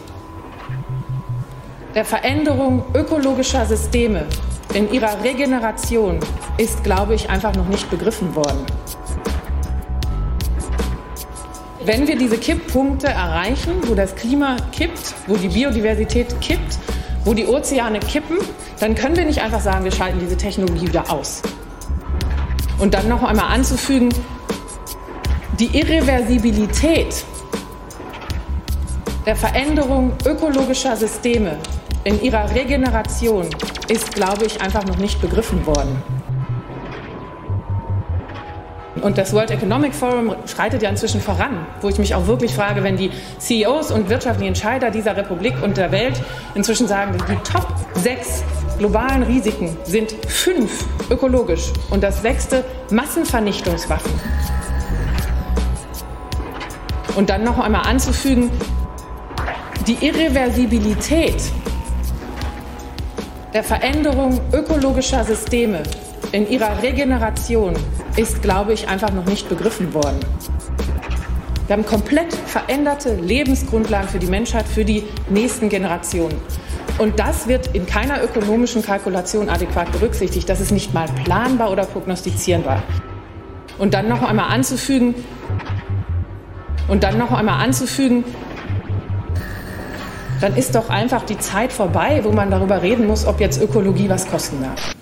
der 1.96 2.04
Veränderung 2.04 2.84
ökologischer 2.94 3.66
Systeme 3.66 4.26
in 4.74 4.92
ihrer 4.92 5.24
Regeneration 5.24 6.20
ist, 6.56 6.84
glaube 6.84 7.16
ich, 7.16 7.28
einfach 7.28 7.52
noch 7.56 7.66
nicht 7.66 7.90
begriffen 7.90 8.36
worden. 8.36 8.64
Wenn 11.84 12.06
wir 12.06 12.16
diese 12.16 12.38
Kipppunkte 12.38 13.08
erreichen, 13.08 13.72
wo 13.88 13.96
das 13.96 14.14
Klima 14.14 14.56
kippt, 14.70 15.14
wo 15.26 15.34
die 15.34 15.48
Biodiversität 15.48 16.40
kippt, 16.40 16.78
wo 17.24 17.34
die 17.34 17.46
Ozeane 17.46 17.98
kippen, 17.98 18.38
dann 18.78 18.94
können 18.94 19.16
wir 19.16 19.24
nicht 19.24 19.42
einfach 19.42 19.60
sagen, 19.60 19.82
wir 19.82 19.90
schalten 19.90 20.20
diese 20.20 20.36
Technologie 20.36 20.86
wieder 20.86 21.10
aus. 21.10 21.42
Und 22.80 22.94
dann 22.94 23.08
noch 23.08 23.22
einmal 23.22 23.54
anzufügen, 23.54 24.08
die 25.58 25.78
Irreversibilität 25.78 27.24
der 29.26 29.36
Veränderung 29.36 30.12
ökologischer 30.24 30.96
Systeme 30.96 31.58
in 32.04 32.22
ihrer 32.22 32.50
Regeneration 32.54 33.46
ist, 33.88 34.14
glaube 34.14 34.46
ich, 34.46 34.62
einfach 34.62 34.86
noch 34.86 34.96
nicht 34.96 35.20
begriffen 35.20 35.66
worden. 35.66 36.02
Und 39.02 39.18
das 39.18 39.32
World 39.32 39.50
Economic 39.50 39.94
Forum 39.94 40.34
schreitet 40.46 40.82
ja 40.82 40.90
inzwischen 40.90 41.20
voran, 41.20 41.66
wo 41.80 41.88
ich 41.88 41.98
mich 41.98 42.14
auch 42.14 42.26
wirklich 42.26 42.54
frage, 42.54 42.82
wenn 42.82 42.96
die 42.96 43.10
CEOs 43.38 43.92
und 43.92 44.08
wirtschaftlichen 44.08 44.48
Entscheider 44.48 44.90
dieser 44.90 45.16
Republik 45.16 45.54
und 45.62 45.76
der 45.76 45.92
Welt 45.92 46.20
inzwischen 46.54 46.88
sagen, 46.88 47.16
die 47.28 47.36
Top 47.48 47.68
6 47.94 48.42
globalen 48.78 49.22
Risiken 49.22 49.76
sind 49.84 50.12
fünf 50.26 50.86
ökologisch 51.10 51.72
und 51.90 52.02
das 52.02 52.20
sechste 52.22 52.64
Massenvernichtungswaffen. 52.90 54.12
Und 57.14 57.30
dann 57.30 57.44
noch 57.44 57.58
einmal 57.58 57.86
anzufügen, 57.86 58.50
die 59.86 60.04
Irreversibilität 60.04 61.42
der 63.52 63.64
Veränderung 63.64 64.40
ökologischer 64.52 65.24
Systeme 65.24 65.82
in 66.32 66.48
ihrer 66.48 66.82
Regeneration 66.82 67.74
ist, 68.16 68.42
glaube 68.42 68.72
ich, 68.72 68.88
einfach 68.88 69.12
noch 69.12 69.26
nicht 69.26 69.48
begriffen 69.48 69.94
worden. 69.94 70.18
Wir 71.66 71.76
haben 71.76 71.86
komplett 71.86 72.32
veränderte 72.34 73.14
Lebensgrundlagen 73.14 74.08
für 74.08 74.18
die 74.18 74.26
Menschheit, 74.26 74.66
für 74.66 74.84
die 74.84 75.04
nächsten 75.28 75.68
Generationen. 75.68 76.36
Und 76.98 77.18
das 77.18 77.46
wird 77.46 77.74
in 77.74 77.86
keiner 77.86 78.22
ökonomischen 78.22 78.82
Kalkulation 78.82 79.48
adäquat 79.48 79.90
berücksichtigt. 79.92 80.48
Das 80.48 80.60
ist 80.60 80.72
nicht 80.72 80.92
mal 80.92 81.06
planbar 81.24 81.70
oder 81.70 81.84
prognostizierbar. 81.84 82.82
Und 83.78 83.94
dann 83.94 84.08
noch 84.08 84.22
einmal 84.22 84.52
anzufügen, 84.52 85.14
und 86.90 87.04
dann 87.04 87.18
noch 87.18 87.30
einmal 87.30 87.64
anzufügen, 87.64 88.24
dann 90.40 90.56
ist 90.56 90.74
doch 90.74 90.90
einfach 90.90 91.22
die 91.22 91.38
Zeit 91.38 91.72
vorbei, 91.72 92.20
wo 92.24 92.32
man 92.32 92.50
darüber 92.50 92.82
reden 92.82 93.06
muss, 93.06 93.26
ob 93.26 93.40
jetzt 93.40 93.62
Ökologie 93.62 94.08
was 94.08 94.28
kosten 94.28 94.60
darf. 94.62 94.99